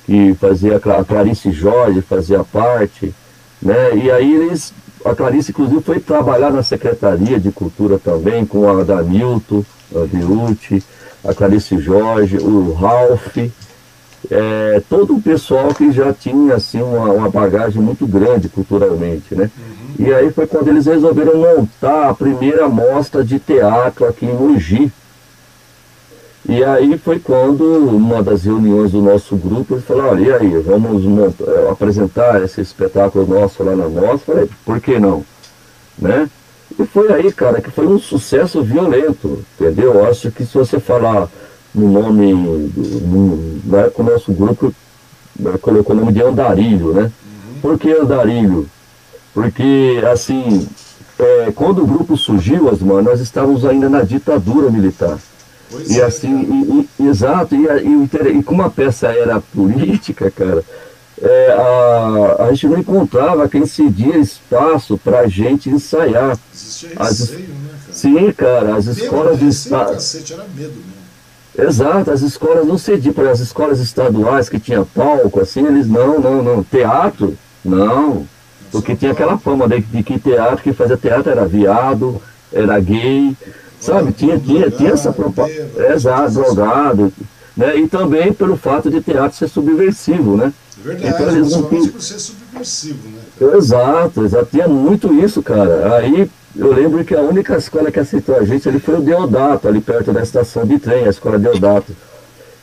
Que 0.06 0.34
fazia 0.34 0.76
a 0.76 1.04
Clarice 1.04 1.50
Jorge, 1.50 2.00
fazia 2.02 2.44
parte, 2.44 3.14
né? 3.60 3.96
E 3.96 4.10
aí 4.10 4.34
eles 4.34 4.72
a 5.04 5.14
Clarice, 5.14 5.50
inclusive, 5.50 5.80
foi 5.80 5.98
trabalhar 5.98 6.50
na 6.50 6.62
Secretaria 6.62 7.40
de 7.40 7.50
Cultura 7.50 7.98
também, 7.98 8.44
com 8.44 8.68
a 8.68 8.84
Danilton, 8.84 9.64
a 9.94 10.00
Viute, 10.04 10.82
a 11.24 11.32
Clarice 11.32 11.78
Jorge, 11.78 12.36
o 12.36 12.72
Ralph, 12.74 13.36
é, 14.30 14.80
todo 14.88 15.16
o 15.16 15.22
pessoal 15.22 15.74
que 15.74 15.90
já 15.90 16.12
tinha 16.12 16.54
assim, 16.54 16.80
uma, 16.80 17.10
uma 17.10 17.28
bagagem 17.28 17.82
muito 17.82 18.06
grande 18.06 18.48
culturalmente. 18.48 19.34
Né? 19.34 19.50
Uhum. 19.58 20.06
E 20.06 20.14
aí 20.14 20.30
foi 20.30 20.46
quando 20.46 20.68
eles 20.68 20.86
resolveram 20.86 21.36
montar 21.36 22.08
a 22.08 22.14
primeira 22.14 22.68
mostra 22.68 23.24
de 23.24 23.38
teatro 23.38 24.06
aqui 24.06 24.26
em 24.26 24.34
Mogi. 24.34 24.92
E 26.48 26.64
aí 26.64 26.96
foi 26.96 27.18
quando, 27.18 27.64
uma 27.94 28.22
das 28.22 28.44
reuniões 28.44 28.92
do 28.92 29.02
nosso 29.02 29.36
grupo, 29.36 29.74
ele 29.74 29.82
falou, 29.82 30.06
olha, 30.06 30.22
e 30.22 30.32
aí, 30.32 30.58
vamos 30.60 31.04
montar, 31.04 31.44
eh, 31.44 31.68
apresentar 31.70 32.42
esse 32.42 32.60
espetáculo 32.60 33.26
nosso 33.26 33.62
lá 33.62 33.76
na 33.76 33.88
nossa. 33.88 34.18
Falei, 34.18 34.48
por 34.64 34.80
que 34.80 34.98
não? 34.98 35.24
Né? 35.98 36.28
E 36.78 36.86
foi 36.86 37.12
aí, 37.12 37.30
cara, 37.30 37.60
que 37.60 37.70
foi 37.70 37.86
um 37.86 37.98
sucesso 37.98 38.62
violento, 38.62 39.44
entendeu? 39.54 39.94
Eu 39.94 40.06
acho 40.06 40.30
que 40.30 40.44
se 40.44 40.54
você 40.54 40.80
falar 40.80 41.28
no 41.74 41.88
nome, 41.90 42.32
no, 42.32 43.60
na 43.64 43.78
época 43.82 44.02
o 44.02 44.06
nosso 44.06 44.32
grupo 44.32 44.74
né, 45.38 45.58
colocou 45.60 45.94
o 45.94 45.98
nome 45.98 46.12
de 46.12 46.22
Andarilho, 46.22 46.92
né? 46.92 47.02
Uhum. 47.02 47.60
Por 47.60 47.78
que 47.78 47.92
Andarilho? 47.92 48.68
Porque, 49.32 50.02
assim, 50.10 50.68
é, 51.18 51.52
quando 51.54 51.82
o 51.82 51.86
grupo 51.86 52.16
surgiu, 52.16 52.68
Asman, 52.68 53.02
nós 53.02 53.20
estávamos 53.20 53.64
ainda 53.64 53.88
na 53.88 54.02
ditadura 54.02 54.70
militar. 54.70 55.18
Pois 55.70 55.88
e 55.88 56.00
é, 56.00 56.04
assim, 56.04 56.88
e, 56.98 57.02
e, 57.02 57.06
exato, 57.06 57.54
e, 57.54 57.66
e, 57.66 58.38
e, 58.38 58.42
como 58.42 58.62
a 58.62 58.70
peça 58.70 59.08
era 59.08 59.40
política, 59.40 60.30
cara, 60.30 60.64
é, 61.22 61.52
a, 61.52 62.44
a 62.44 62.52
gente 62.52 62.66
não 62.66 62.78
encontrava 62.78 63.48
quem 63.48 63.66
cedia 63.66 64.16
espaço 64.16 64.98
para 64.98 65.20
a 65.20 65.28
gente 65.28 65.68
ensaiar. 65.68 66.36
Existia 66.52 66.90
as, 66.98 67.20
receio, 67.20 67.40
né, 67.40 67.70
cara? 67.70 67.92
Sim, 67.92 68.32
cara, 68.32 68.74
as 68.76 68.86
escolas 68.86 69.38
de 69.38 69.48
estado. 69.48 69.98
era 70.32 70.44
medo 70.54 70.74
mesmo. 70.74 70.99
Exato, 71.58 72.10
as 72.10 72.22
escolas 72.22 72.66
não 72.66 72.78
cediam, 72.78 73.12
para 73.12 73.30
as 73.30 73.40
escolas 73.40 73.80
estaduais 73.80 74.48
que 74.48 74.58
tinha 74.58 74.84
palco, 74.84 75.40
assim, 75.40 75.66
eles 75.66 75.86
não, 75.86 76.20
não, 76.20 76.42
não. 76.42 76.62
Teatro, 76.62 77.36
não. 77.64 78.26
Porque 78.70 78.94
tinha 78.94 79.12
aquela 79.12 79.36
fama 79.36 79.68
de, 79.68 79.80
de 79.80 80.02
que 80.02 80.18
teatro, 80.18 80.62
que 80.62 80.72
fazia 80.72 80.96
teatro 80.96 81.30
era 81.30 81.44
viado, 81.46 82.22
era 82.52 82.78
gay, 82.78 83.36
Sabe, 83.80 84.12
tinha, 84.12 84.38
tinha, 84.38 84.70
tinha 84.70 84.90
essa 84.90 85.10
propaganda. 85.10 85.94
Exato, 85.94 86.32
drogado. 86.32 87.12
né? 87.56 87.76
E 87.76 87.88
também 87.88 88.32
pelo 88.32 88.56
fato 88.56 88.90
de 88.90 89.00
teatro 89.00 89.36
ser 89.38 89.48
subversivo, 89.48 90.36
né? 90.36 90.52
Verdade, 90.84 91.14
então, 91.14 91.28
eles 91.34 91.50
não 91.52 91.62
tinham... 91.64 91.88
por 91.88 92.02
ser 92.02 92.18
subversivo, 92.18 93.08
né? 93.08 93.56
Exato, 93.56 94.24
exato, 94.24 94.48
tinha 94.50 94.68
muito 94.68 95.12
isso, 95.14 95.42
cara. 95.42 95.96
Aí 95.96 96.30
eu 96.56 96.72
lembro 96.72 97.04
que 97.04 97.14
a 97.14 97.20
única 97.20 97.56
escola 97.56 97.90
que 97.90 98.00
aceitou 98.00 98.36
a 98.36 98.44
gente 98.44 98.68
ali 98.68 98.80
foi 98.80 98.96
o 98.96 99.00
Deodato, 99.00 99.68
ali 99.68 99.80
perto 99.80 100.12
da 100.12 100.22
estação 100.22 100.64
de 100.64 100.78
trem, 100.78 101.06
a 101.06 101.10
escola 101.10 101.38
Deodato. 101.38 101.94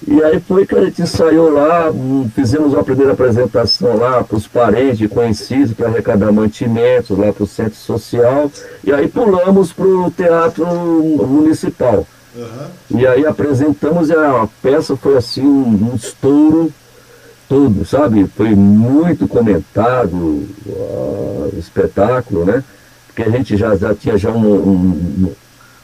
E 0.05 0.23
aí 0.23 0.39
foi 0.39 0.65
que 0.65 0.75
a 0.75 0.83
gente 0.85 1.07
saiu 1.07 1.51
lá, 1.51 1.89
hum, 1.89 2.29
fizemos 2.35 2.73
uma 2.73 2.83
primeira 2.83 3.13
apresentação 3.13 3.97
lá 3.97 4.23
para 4.23 4.37
os 4.37 4.47
parentes 4.47 5.09
conhecidos, 5.09 5.73
para 5.73 5.87
arrecadar 5.87 6.31
mantimentos 6.31 7.17
lá 7.17 7.33
para 7.33 7.43
o 7.43 7.47
centro 7.47 7.75
social, 7.75 8.51
e 8.83 8.93
aí 8.93 9.07
pulamos 9.07 9.73
para 9.73 9.87
o 9.87 10.11
teatro 10.11 10.65
municipal. 10.65 12.05
Uhum. 12.35 12.99
E 12.99 13.07
aí 13.07 13.25
apresentamos 13.25 14.09
e 14.09 14.13
a 14.13 14.47
peça 14.61 14.95
foi 14.95 15.17
assim 15.17 15.41
um, 15.41 15.91
um 15.91 15.95
estouro 15.95 16.71
todo, 17.49 17.83
sabe? 17.85 18.27
Foi 18.27 18.53
muito 18.53 19.27
comentado 19.27 20.15
uh, 20.15 21.49
o 21.51 21.55
espetáculo, 21.57 22.45
né? 22.45 22.63
Porque 23.17 23.31
a 23.31 23.35
gente 23.35 23.57
já, 23.57 23.75
já 23.75 23.95
tinha 23.95 24.15
já 24.15 24.29
um, 24.29 24.45
um, 24.45 25.33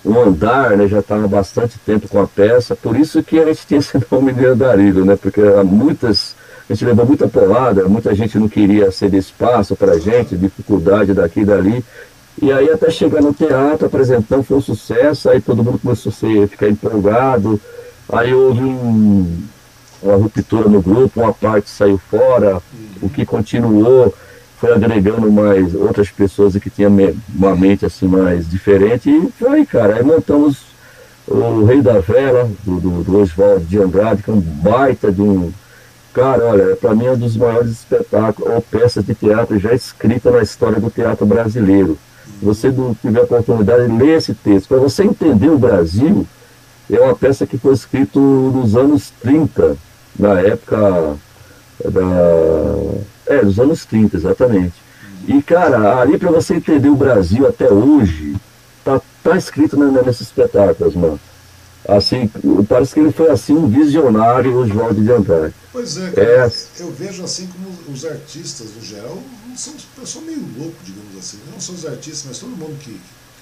um 0.06 0.20
andar, 0.20 0.78
né? 0.78 0.88
Já 0.88 1.00
estava 1.00 1.28
bastante 1.28 1.80
tempo 1.80 2.08
com 2.08 2.22
a 2.22 2.28
peça, 2.28 2.76
por 2.76 2.96
isso 2.96 3.24
que 3.24 3.40
a 3.40 3.46
gente 3.46 3.66
tinha 3.66 3.80
esse 3.80 3.98
nome 4.12 4.32
de 4.32 4.46
Andarilho, 4.46 5.04
né? 5.04 5.16
Porque 5.16 5.42
muitas, 5.66 6.36
a 6.70 6.74
gente 6.74 6.86
levou 6.86 7.08
muita 7.08 7.28
porrada, 7.28 7.90
muita 7.90 8.14
gente 8.14 8.38
não 8.38 8.48
queria 8.48 8.92
ceder 8.92 9.20
espaço 9.20 9.76
para 9.76 9.94
a 9.94 10.00
gente, 10.00 10.38
dificuldade 10.38 11.16
daqui 11.16 11.40
e 11.40 11.46
dali. 11.46 11.84
E 12.40 12.52
aí 12.52 12.70
até 12.70 12.92
chegar 12.92 13.20
no 13.20 13.34
teatro, 13.34 13.88
apresentando, 13.88 14.44
foi 14.44 14.58
um 14.58 14.62
sucesso, 14.62 15.28
aí 15.28 15.42
todo 15.42 15.64
mundo 15.64 15.80
começou 15.80 16.12
a 16.12 16.48
ficar 16.48 16.70
empolgado, 16.70 17.60
aí 18.10 18.32
houve 18.32 18.62
um, 18.62 19.44
uma 20.04 20.18
ruptura 20.18 20.70
no 20.70 20.84
grupo, 20.84 21.20
uma 21.20 21.34
parte 21.34 21.72
saiu 21.72 21.98
fora, 21.98 22.62
o 23.02 23.10
que 23.10 23.26
continuou 23.26 24.14
foi 24.64 24.72
agregando 24.72 25.30
mais 25.30 25.76
outras 25.76 26.09
pessoas 26.09 26.55
que 26.55 26.70
tinham 26.70 26.89
uma 27.36 27.53
mente 27.53 27.86
assim 27.86 28.07
mais 28.07 28.49
diferente 28.49 29.09
e 29.09 29.30
foi, 29.38 29.66
cara, 29.66 29.95
aí 29.95 30.03
montamos 30.03 30.64
o 31.28 31.66
Rei 31.66 31.82
da 31.82 31.99
Vela, 31.99 32.49
do, 32.64 32.80
do, 32.80 33.03
do 33.03 33.20
Oswaldo 33.20 33.66
de 33.66 33.78
Andrade, 33.78 34.24
que 34.24 34.30
é 34.30 34.34
um 34.34 34.39
baita 34.39 35.11
de 35.11 35.22
um. 35.22 35.51
Cara, 36.14 36.45
olha, 36.45 36.78
para 36.78 36.95
mim 36.95 37.07
é 37.07 37.11
um 37.11 37.18
dos 37.18 37.36
maiores 37.36 37.72
espetáculos 37.72 38.53
ou 38.53 38.61
peças 38.61 39.03
de 39.03 39.14
teatro 39.14 39.59
já 39.59 39.74
escrita 39.74 40.32
na 40.32 40.41
história 40.41 40.80
do 40.80 40.89
teatro 40.89 41.26
brasileiro 41.26 41.97
você 42.41 42.72
não 42.72 42.95
tiver 42.95 43.20
a 43.20 43.24
oportunidade 43.24 43.88
de 43.88 43.97
ler 43.97 44.18
esse 44.18 44.34
texto, 44.34 44.70
para 44.70 44.78
você 44.78 45.03
entender 45.03 45.49
o 45.49 45.57
Brasil, 45.57 46.26
é 46.89 46.99
uma 46.99 47.16
peça 47.16 47.45
que 47.45 47.57
foi 47.57 47.74
escrita 47.74 48.18
nos 48.18 48.76
anos 48.78 49.11
30, 49.22 49.76
na 50.18 50.39
época 50.39 51.18
da. 51.84 53.22
É, 53.26 53.43
dos 53.43 53.59
anos 53.59 53.86
30, 53.86 54.17
exatamente. 54.17 54.74
E, 55.28 55.41
cara, 55.41 55.99
ali 56.01 56.17
para 56.17 56.32
você 56.32 56.55
entender 56.55 56.89
o 56.89 56.95
Brasil 56.95 57.47
até 57.47 57.71
hoje, 57.71 58.36
tá, 58.84 59.01
tá 59.24 59.38
escrito 59.38 59.78
nesse 59.78 60.24
espetáculo, 60.24 60.91
mano. 60.97 61.19
Assim, 61.88 62.30
parece 62.67 62.93
que 62.93 62.99
ele 63.01 63.11
foi 63.11 63.30
assim 63.30 63.53
um 63.53 63.67
visionário, 63.67 64.57
Oswaldo 64.57 65.01
de 65.01 65.11
Andrade. 65.11 65.53
Pois 65.71 65.97
é, 65.97 66.11
cara, 66.11 66.47
é, 66.47 66.51
eu 66.80 66.91
vejo 66.93 67.24
assim 67.24 67.47
como 67.47 67.93
os 67.93 68.05
artistas, 68.05 68.67
no 68.76 68.82
geral, 68.82 69.21
são 69.55 69.74
pessoas 69.99 70.26
meio 70.26 70.45
louco, 70.57 70.78
digamos 70.84 71.17
assim. 71.17 71.39
Não 71.51 71.59
só 71.59 71.74
os 71.74 71.86
artistas, 71.86 72.24
mas 72.26 72.39
todo 72.39 72.51
mundo 72.51 72.78
que, 72.80 72.99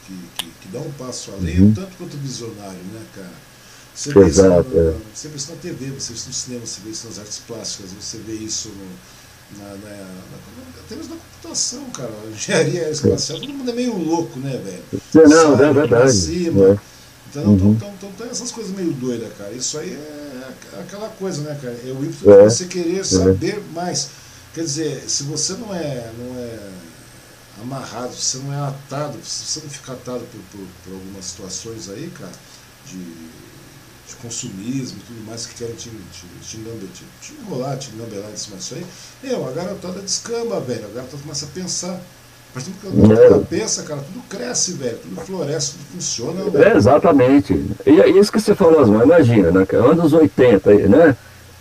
que, 0.08 0.14
que, 0.38 0.46
que 0.62 0.68
dá 0.70 0.80
um 0.80 0.92
passo 0.94 1.32
além, 1.38 1.62
uhum. 1.62 1.74
tanto 1.74 1.96
quanto 1.98 2.18
visionário, 2.18 2.80
né, 2.94 3.02
cara? 3.16 3.52
Você 3.94 4.14
vê, 4.14 4.20
Exato, 4.22 4.70
isso, 4.70 4.76
na, 4.76 4.82
é. 4.82 4.96
você 5.14 5.28
vê 5.28 5.36
isso 5.36 5.52
na 5.52 5.58
TV, 5.58 5.86
você 5.92 6.14
vê 6.14 6.18
isso 6.18 6.28
no 6.28 6.34
cinema, 6.34 6.66
você 6.66 6.82
vê 6.82 6.90
isso 6.90 7.08
nas 7.08 7.20
artes 7.20 7.40
plásticas, 7.46 7.92
você 7.92 8.18
vê 8.18 8.34
isso 8.34 8.70
no, 8.70 8.88
na, 9.58 9.66
na, 9.66 9.96
na, 9.96 10.80
até 10.86 10.96
mesmo 10.96 11.16
na 11.16 11.22
computação, 11.22 11.84
cara. 11.92 12.12
Engenharia 12.34 12.90
espacial, 12.90 13.40
todo 13.40 13.54
mundo 13.54 13.70
é 13.72 13.74
meio 13.74 13.98
louco, 13.98 14.40
né, 14.40 14.62
velho? 14.64 15.30
Não, 15.30 15.58
Sai, 15.58 15.70
é 15.70 15.74
verdade. 15.74 16.12
Cima, 16.12 16.70
é. 16.70 16.80
Então, 17.30 17.44
uhum. 17.44 17.56
então, 17.56 17.72
então, 17.72 17.94
então, 17.98 18.12
tem 18.18 18.30
essas 18.30 18.52
coisas 18.52 18.76
meio 18.76 18.92
doidas, 18.92 19.32
cara. 19.38 19.52
Isso 19.54 19.78
aí 19.78 19.94
é 19.94 20.80
aquela 20.80 21.10
coisa, 21.10 21.42
né, 21.42 21.58
cara? 21.62 21.78
É 21.86 21.92
o 21.92 22.04
ímpeto 22.04 22.30
é. 22.30 22.38
de 22.38 22.54
você 22.54 22.66
querer 22.66 23.06
saber 23.06 23.62
mais. 23.74 24.10
Quer 24.54 24.64
dizer, 24.64 25.04
se 25.08 25.24
você 25.24 25.54
não 25.54 25.74
é, 25.74 26.12
não 26.18 26.38
é 26.38 26.60
amarrado, 27.62 28.14
se 28.14 28.22
você 28.22 28.38
não 28.40 28.54
é 28.54 28.68
atado, 28.68 29.18
se 29.24 29.46
você 29.46 29.60
não 29.62 29.70
fica 29.70 29.94
atado 29.94 30.26
por, 30.32 30.42
por, 30.52 30.68
por 30.84 30.94
algumas 30.94 31.26
situações 31.26 31.90
aí, 31.90 32.12
cara, 32.18 32.32
de, 32.86 32.98
de 34.12 34.16
consumismo 34.18 34.98
e 35.00 35.02
tudo 35.02 35.26
mais 35.26 35.46
que 35.46 35.56
querem 35.56 35.76
te, 35.76 35.90
te, 35.90 36.26
te, 36.42 36.58
te, 36.58 37.06
te 37.22 37.34
enrolar, 37.42 37.78
te 37.78 37.92
engambelar 37.94 38.30
em 38.32 38.38
cima 38.38 38.58
disso 38.58 38.76
aí, 38.76 38.86
meu, 39.24 39.48
a 39.48 39.52
garotada 39.52 40.00
descamba, 40.02 40.60
velho, 40.60 40.86
a 40.86 40.96
garotada 40.96 41.22
começa 41.22 41.46
a 41.46 41.50
pensar. 41.50 42.00
A 42.50 42.54
partir 42.54 42.72
do 42.72 43.08
que 43.08 43.14
ela 43.14 43.46
pensa, 43.50 43.84
cara, 43.84 44.02
tudo 44.02 44.22
cresce, 44.28 44.74
velho, 44.74 44.98
tudo 44.98 45.22
floresce, 45.22 45.72
tudo 45.72 45.86
funciona. 45.94 46.66
É, 46.66 46.76
exatamente. 46.76 47.54
E 47.86 48.02
é 48.02 48.10
isso 48.10 48.30
que 48.30 48.42
você 48.42 48.54
falou, 48.54 48.82
Osmar, 48.82 49.06
imagina, 49.06 49.52
né? 49.52 49.66
Anos 49.72 50.12
80, 50.12 50.70
né? 50.90 51.16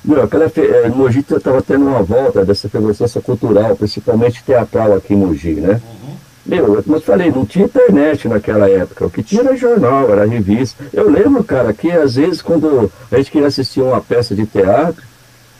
Meu, 0.05 0.23
aquela, 0.23 0.47
é, 0.47 0.89
Mogi 0.89 1.21
estava 1.21 1.63
tendo 1.63 1.87
uma 1.87 2.03
volta 2.03 2.45
dessa 2.45 2.67
efervescência 2.67 3.21
cultural, 3.21 3.77
principalmente 3.77 4.43
teatral 4.43 4.95
aqui 4.95 5.15
em 5.15 5.19
Mogi, 5.19 5.55
né? 5.55 5.81
Uhum. 6.03 6.17
Meu, 6.51 6.83
como 6.83 6.97
eu 6.97 7.01
falei, 7.01 7.31
não 7.31 7.47
tinha 7.47 7.67
internet 7.67 8.27
naquela 8.27 8.69
época. 8.69 9.07
O 9.07 9.11
que 9.11 9.23
tinha 9.23 9.41
era 9.41 9.57
jornal, 9.57 10.11
era 10.11 10.27
revista. 10.27 10.83
Eu 10.93 11.09
lembro, 11.09 11.45
cara, 11.45 11.73
que 11.73 11.89
às 11.93 12.17
vezes 12.17 12.43
quando 12.43 12.91
a 13.09 13.17
gente 13.19 13.31
queria 13.31 13.47
assistir 13.47 13.81
uma 13.81 14.01
peça 14.01 14.35
de 14.35 14.45
teatro, 14.45 15.01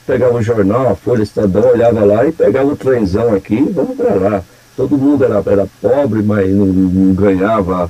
pegava 0.05 0.37
o 0.37 0.43
jornal, 0.43 0.89
a 0.89 0.97
Folha 0.97 1.23
Estadão, 1.23 1.71
olhava 1.71 2.05
lá 2.05 2.27
e 2.27 2.33
pegava 2.33 2.67
o 2.67 2.77
trenzão 2.77 3.33
aqui 3.33 3.55
e 3.55 3.71
vamos 3.73 3.97
para 3.97 4.15
lá. 4.15 4.43
Todo 4.77 4.99
mundo 4.99 5.25
era, 5.25 5.41
era 5.47 5.69
pobre, 5.81 6.23
mas 6.25 6.51
não, 6.51 6.67
não, 6.67 7.15
ganhava. 7.15 7.89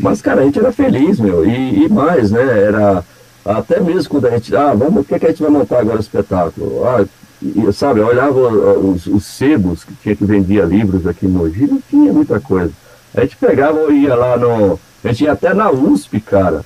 Mas, 0.00 0.22
cara, 0.22 0.40
a 0.40 0.44
gente 0.44 0.58
era 0.58 0.72
feliz, 0.72 1.20
meu. 1.20 1.44
E, 1.44 1.84
e 1.84 1.88
mais, 1.90 2.30
né? 2.30 2.40
Era 2.40 3.04
até 3.44 3.78
mesmo 3.78 4.08
quando 4.08 4.26
a 4.26 4.30
gente, 4.30 4.56
ah, 4.56 4.72
vamos, 4.72 5.02
o 5.02 5.04
que, 5.04 5.14
é 5.14 5.18
que 5.18 5.26
a 5.26 5.28
gente 5.28 5.42
vai 5.42 5.50
montar 5.50 5.80
agora 5.80 5.98
o 5.98 6.00
espetáculo? 6.00 6.82
Ah, 6.86 7.04
e, 7.40 7.72
sabe, 7.72 8.00
eu 8.00 8.06
olhava 8.06 8.38
os, 8.38 9.06
os 9.06 9.24
sebos 9.24 9.84
que 9.84 9.94
tinha 9.94 10.16
que 10.16 10.24
vendia 10.24 10.64
livros 10.64 11.06
aqui 11.06 11.26
no 11.26 11.38
Mogi, 11.38 11.66
não 11.66 11.80
tinha 11.88 12.12
muita 12.12 12.40
coisa. 12.40 12.72
A 13.14 13.20
gente 13.20 13.36
pegava 13.36 13.92
e 13.92 14.02
ia 14.02 14.14
lá 14.14 14.36
no. 14.36 14.78
A 15.04 15.08
gente 15.08 15.24
ia 15.24 15.32
até 15.32 15.54
na 15.54 15.70
USP, 15.70 16.20
cara, 16.20 16.64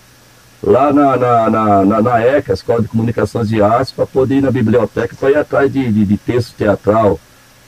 lá 0.63 0.93
na, 0.93 1.17
na, 1.17 1.51
na, 1.51 1.85
na, 1.85 2.03
na 2.03 2.21
ECA, 2.21 2.55
Escola 2.55 2.81
de 2.81 2.89
Comunicações 2.89 3.49
de 3.49 3.61
Artes, 3.61 3.93
para 3.93 4.07
poder 4.07 4.37
ir 4.37 4.43
na 4.43 4.51
biblioteca 4.51 5.15
para 5.19 5.31
ir 5.31 5.37
atrás 5.37 5.73
de, 5.73 5.93
de, 5.93 6.05
de 6.05 6.17
texto 6.17 6.57
teatral. 6.57 7.21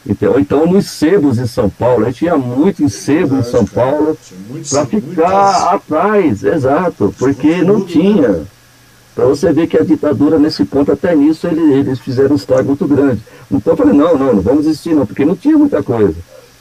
Então, 0.07 0.39
então, 0.39 0.67
nos 0.67 0.87
sebos 0.87 1.39
em 1.39 1.47
São 1.47 1.69
Paulo, 1.69 2.05
a 2.05 2.11
gente 2.11 2.27
ia 2.27 2.37
muito 2.37 2.83
em 2.83 2.89
sebo 2.89 3.37
em 3.37 3.43
São 3.43 3.65
Paulo 3.65 4.17
para 4.69 4.87
ficar 4.87 5.75
atrás, 5.75 6.45
exato, 6.45 7.15
porque 7.19 7.63
não 7.63 7.85
tinha. 7.85 8.43
Né? 9.15 9.25
Para 9.25 9.27
você 9.27 9.53
ver 9.53 9.67
que 9.67 9.77
a 9.77 9.85
ditadura, 9.85 10.39
nesse 10.39 10.65
ponto, 10.65 10.93
até 10.93 11.15
nisso, 11.15 11.47
eles, 11.47 11.77
eles 11.77 11.99
fizeram 12.01 12.33
um 12.33 12.37
estrago 12.37 12.69
muito 12.69 12.87
grande. 12.87 13.23
Então 13.51 13.73
eu 13.73 13.77
falei, 13.77 13.95
não, 13.95 14.19
não, 14.19 14.35
não 14.35 14.43
vamos 14.43 14.67
existir 14.67 14.95
não, 14.95 15.07
porque 15.07 15.25
não 15.25 15.37
tinha 15.37 15.57
muita 15.57 15.83
coisa. 15.83 16.15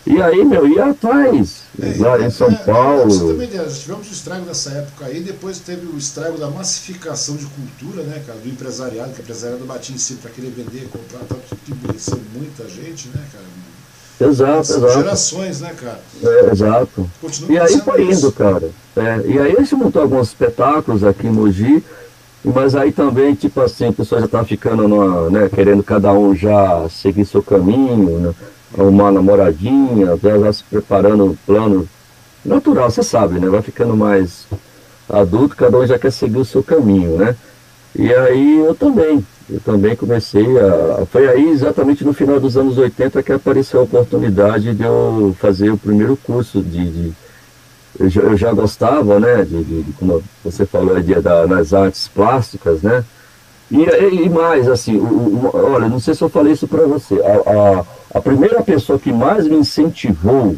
E 0.06 0.22
aí, 0.22 0.44
meu, 0.44 0.68
ia 0.68 0.88
atrás, 0.88 1.62
é, 1.82 1.96
lá 1.98 2.20
em 2.20 2.30
São 2.30 2.50
é, 2.50 2.56
Paulo. 2.56 3.10
Você 3.10 3.26
também, 3.26 3.50
nós 3.56 3.80
tivemos 3.80 4.10
o 4.10 4.12
estrago 4.12 4.46
dessa 4.46 4.70
época 4.72 5.06
aí, 5.06 5.22
depois 5.22 5.60
teve 5.60 5.88
o 5.88 5.98
estrago 5.98 6.38
da 6.38 6.50
massificação 6.50 7.38
de 7.38 7.46
cultura, 7.46 8.04
né, 8.04 8.22
cara, 8.28 8.38
do 8.38 8.50
empresariado, 8.50 9.14
que 9.14 9.22
o 9.22 9.24
empresariado 9.24 9.64
batia 9.64 9.96
em 9.96 9.98
si 9.98 10.16
para 10.16 10.30
querer 10.30 10.50
vender, 10.50 10.90
comprar, 10.90 11.20
tanto 11.20 11.56
que 11.64 11.72
envelheceu 11.72 12.20
muita 12.34 12.68
gente, 12.68 13.08
né, 13.10 13.24
cara. 13.32 14.30
Exato, 14.30 14.68
São 14.68 14.78
exato. 14.78 14.94
gerações, 14.94 15.62
né, 15.62 15.74
cara? 15.74 16.02
É, 16.22 16.52
exato. 16.52 17.10
Continua 17.22 17.52
e 17.52 17.60
aí 17.60 17.82
foi 17.82 18.04
indo, 18.04 18.32
cara. 18.32 18.70
É, 18.96 19.22
e 19.26 19.40
aí 19.40 19.56
a 19.58 19.62
gente 19.62 19.76
montou 19.76 20.02
alguns 20.02 20.28
espetáculos 20.28 21.04
aqui 21.04 21.28
em 21.28 21.32
Mogi, 21.32 21.84
mas 22.44 22.76
aí 22.76 22.92
também, 22.92 23.36
tipo 23.36 23.62
assim, 23.62 23.88
a 23.88 23.94
pessoa 23.94 24.22
já 24.22 24.28
tá 24.28 24.44
ficando 24.44 24.88
numa, 24.88 25.30
né, 25.30 25.50
querendo 25.54 25.84
cada 25.84 26.12
um 26.14 26.36
já 26.36 26.88
seguir 26.90 27.26
seu 27.26 27.42
caminho, 27.42 28.20
né, 28.20 28.34
uma 28.78 29.12
namoradinha, 29.12 30.18
já 30.22 30.54
se 30.54 30.64
preparando 30.64 31.26
um 31.26 31.36
plano 31.46 31.88
natural, 32.44 32.90
você 32.90 33.04
sabe, 33.04 33.40
né? 33.40 33.48
Vai 33.48 33.62
ficando 33.62 33.96
mais 33.96 34.48
adulto, 35.10 35.56
cada 35.56 35.78
um 35.78 35.86
já 35.86 35.98
quer 35.98 36.12
seguir 36.12 36.38
o 36.38 36.46
seu 36.46 36.64
caminho, 36.64 37.18
né? 37.18 37.36
E 37.96 38.14
aí 38.14 38.60
eu 38.60 38.74
também, 38.74 39.26
eu 39.50 39.60
também 39.60 39.96
comecei 39.96 40.46
a. 40.60 41.06
Foi 41.06 41.28
aí 41.28 41.50
exatamente 41.50 42.04
no 42.04 42.14
final 42.14 42.40
dos 42.40 42.58
anos 42.58 42.78
80 42.78 43.22
que 43.22 43.32
apareceu 43.32 43.80
a 43.80 43.84
oportunidade 43.84 44.74
de 44.74 44.84
eu 44.84 45.36
fazer 45.40 45.70
o 45.72 45.78
primeiro 45.78 46.18
curso 46.18 46.62
de, 46.62 46.90
de 46.90 47.14
eu 48.00 48.10
já, 48.10 48.22
eu 48.22 48.38
já 48.38 48.54
gostava, 48.54 49.20
né, 49.20 49.44
de, 49.44 49.64
de, 49.64 49.84
de, 49.84 49.94
como 49.94 50.24
você 50.44 50.66
falou, 50.66 51.00
de, 51.02 51.16
da, 51.16 51.48
nas 51.48 51.74
artes 51.74 52.08
plásticas, 52.08 52.82
né, 52.82 53.04
e, 53.72 53.78
e 53.78 54.30
mais, 54.30 54.68
assim, 54.68 54.98
o, 54.98 55.04
o, 55.04 55.52
olha, 55.54 55.88
não 55.88 56.00
sei 56.00 56.14
se 56.14 56.24
eu 56.24 56.30
falei 56.30 56.54
isso 56.54 56.68
para 56.68 56.86
você, 56.86 57.16
a, 57.22 57.80
a, 57.80 58.18
a, 58.18 58.22
primeira 58.22 58.62
pessoa 58.62 59.00
que 59.00 59.12
mais 59.12 59.48
me 59.48 59.56
incentivou, 59.56 60.56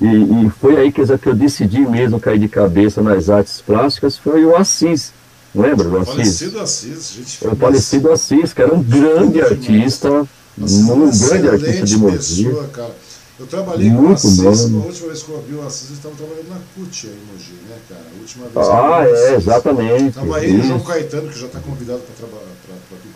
e, 0.00 0.06
e 0.06 0.50
foi 0.60 0.76
aí 0.76 0.92
que, 0.92 1.00
eu 1.00 1.34
decidi 1.34 1.80
mesmo 1.80 2.18
cair 2.18 2.38
de 2.38 2.48
cabeça 2.48 3.02
nas 3.02 3.30
artes 3.30 3.60
plásticas, 3.60 4.18
foi 4.18 4.44
o 4.44 4.56
Assis, 4.56 5.12
Lembra 5.54 5.88
do 5.88 5.98
Assis? 5.98 6.14
Falecido 6.14 6.60
Assis, 6.60 7.12
gente. 7.12 7.46
O 7.46 7.56
falecido 7.56 8.10
Assis, 8.10 8.52
que 8.52 8.60
era 8.60 8.74
um 8.74 8.82
grande 8.82 9.40
artista, 9.40 10.26
um 10.58 11.10
grande 11.28 11.48
artista 11.48 11.84
de 11.84 11.96
música. 11.96 12.90
Eu 13.38 13.46
trabalhei 13.48 13.90
Muito 13.90 14.04
com 14.04 14.10
o 14.10 14.48
Assis, 14.48 14.68
bom. 14.68 14.82
a 14.82 14.86
última 14.86 15.08
vez 15.08 15.22
que 15.24 15.28
eu 15.28 15.42
vi 15.42 15.54
o 15.56 15.66
Assis, 15.66 15.90
eu 15.90 15.96
estava 15.96 16.14
trabalhando 16.14 16.48
na 16.50 16.56
CUT 16.74 17.06
aí 17.08 17.12
em 17.12 17.32
Mogi, 17.32 17.52
né, 17.68 17.76
cara? 17.88 18.00
A 18.00 18.20
última 18.20 18.46
vez 18.46 18.68
ah, 18.68 19.04
é, 19.08 19.34
exatamente. 19.34 20.08
Estava 20.08 20.36
aí 20.36 20.60
o 20.60 20.62
João 20.62 20.80
Caetano, 20.80 21.28
que 21.28 21.40
já 21.40 21.46
está 21.46 21.58
convidado 21.58 22.00
para 22.16 22.28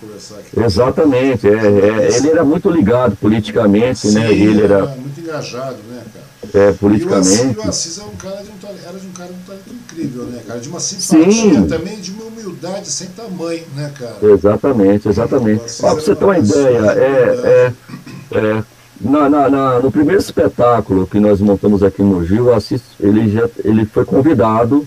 conversar 0.01 0.39
aqui. 0.41 0.61
Exatamente, 0.61 1.47
é, 1.47 1.53
é, 1.53 2.17
ele 2.17 2.31
era 2.31 2.45
muito 2.45 2.69
ligado 2.69 3.15
politicamente, 3.15 4.09
né, 4.09 4.13
Sim, 4.13 4.19
né? 4.19 4.33
Ele 4.33 4.65
era, 4.65 4.75
era 4.79 4.87
muito 4.87 5.21
engajado, 5.21 5.79
né, 5.89 6.03
cara? 6.13 6.27
É, 6.53 6.73
politicamente. 6.73 7.55
E 7.55 7.59
o 7.59 7.69
Assis, 7.69 7.99
era 7.99 8.09
um 8.09 8.17
cara 8.17 8.43
de 8.43 8.51
um 8.51 8.59
talento, 8.59 8.81
era 8.89 8.99
de 8.99 9.07
um 9.07 9.13
cara 9.13 9.29
de 9.29 9.39
um 9.39 9.43
talento 9.43 9.71
incrível, 9.73 10.25
né, 10.25 10.43
cara? 10.45 10.59
De 10.59 10.69
uma 10.69 10.81
simpatia 10.81 11.31
Sim. 11.31 11.69
também, 11.69 12.01
de 12.01 12.11
uma 12.11 12.25
humildade 12.25 12.91
sem 12.91 13.07
tamanho, 13.11 13.65
né, 13.77 13.93
cara? 13.97 14.17
Exatamente, 14.21 15.09
exatamente. 15.09 15.63
Ó, 15.81 15.95
pra 15.95 15.95
você 15.95 16.17
ter 16.17 16.25
uma 16.25 16.39
ideia, 16.39 16.79
é, 16.93 17.73
é, 18.33 18.37
é 18.37 18.65
na, 19.01 19.29
na, 19.29 19.49
na, 19.49 19.79
no 19.81 19.91
primeiro 19.91 20.21
espetáculo 20.21 21.07
que 21.07 21.21
nós 21.21 21.41
montamos 21.41 21.83
aqui 21.83 22.03
no 22.03 22.25
Gil, 22.25 22.53
Assis, 22.53 22.83
ele, 23.01 23.29
já, 23.29 23.49
ele 23.65 23.85
foi 23.85 24.05
convidado 24.05 24.87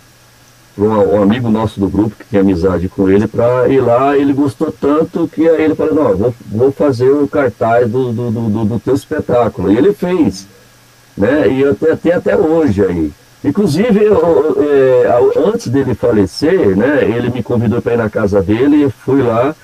por 0.76 0.88
um, 0.88 1.16
um, 1.16 1.24
amigo 1.24 1.50
nosso 1.50 1.80
do 1.80 1.90
grupo, 1.90 2.16
que 2.16 2.30
tinha 2.30 2.42
amizade 2.42 2.88
com 2.90 3.10
ele, 3.10 3.28
para 3.28 3.68
ir 3.68 3.82
lá. 3.82 4.18
Ele 4.18 4.34
gostou 4.34 4.72
tanto 4.72 5.28
que 5.28 5.42
ele 5.42 5.76
falou: 5.76 5.94
Não, 5.94 6.18
vou, 6.18 6.36
vou 6.50 6.72
fazer 6.72 7.10
o 7.10 7.28
cartaz 7.28 7.90
do, 7.90 8.12
do, 8.12 8.32
do, 8.32 8.66
do 8.66 8.80
teu 8.80 8.96
espetáculo. 8.96 9.72
E 9.72 9.78
ele 9.78 9.94
fez 9.94 10.48
né? 11.18 11.48
E 11.50 11.62
eu 11.62 11.76
tenho 11.76 12.18
até 12.18 12.36
hoje 12.36 12.84
aí. 12.84 13.12
Inclusive, 13.44 14.04
eu, 14.04 14.58
é, 14.62 15.40
antes 15.48 15.68
dele 15.68 15.96
falecer, 15.96 16.76
né, 16.78 17.04
ele 17.04 17.32
me 17.32 17.42
convidou 17.42 17.82
para 17.82 17.94
ir 17.94 17.98
na 17.98 18.10
casa 18.10 18.42
dele, 18.42 18.84
eu 18.84 18.92
fui 18.92 19.22
lá, 19.22 19.56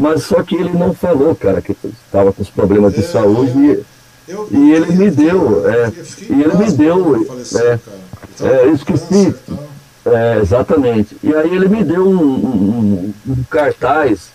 mas 0.00 0.22
só 0.22 0.42
que 0.42 0.54
ele 0.54 0.72
não 0.72 0.94
falou, 0.94 1.36
cara, 1.36 1.60
que 1.60 1.76
estava 2.06 2.32
com 2.32 2.40
os 2.40 2.48
problemas 2.48 2.94
de 2.94 3.00
é, 3.00 3.02
saúde. 3.02 3.84
Eu, 4.26 4.48
eu, 4.48 4.48
e 4.50 4.72
ele 4.72 4.92
me 4.92 5.10
deu, 5.10 5.68
é, 5.68 5.92
e 6.30 6.42
ele 6.42 6.54
me 6.54 6.72
deu, 6.72 7.26
faleceu, 7.26 7.60
é, 7.60 7.78
é, 8.40 8.64
eu 8.64 8.72
esqueci, 8.72 9.34
é, 10.06 10.38
exatamente. 10.40 11.18
E 11.22 11.34
aí 11.34 11.54
ele 11.54 11.68
me 11.68 11.84
deu 11.84 12.08
um, 12.08 12.18
um, 12.18 13.14
um 13.28 13.44
cartaz 13.50 14.30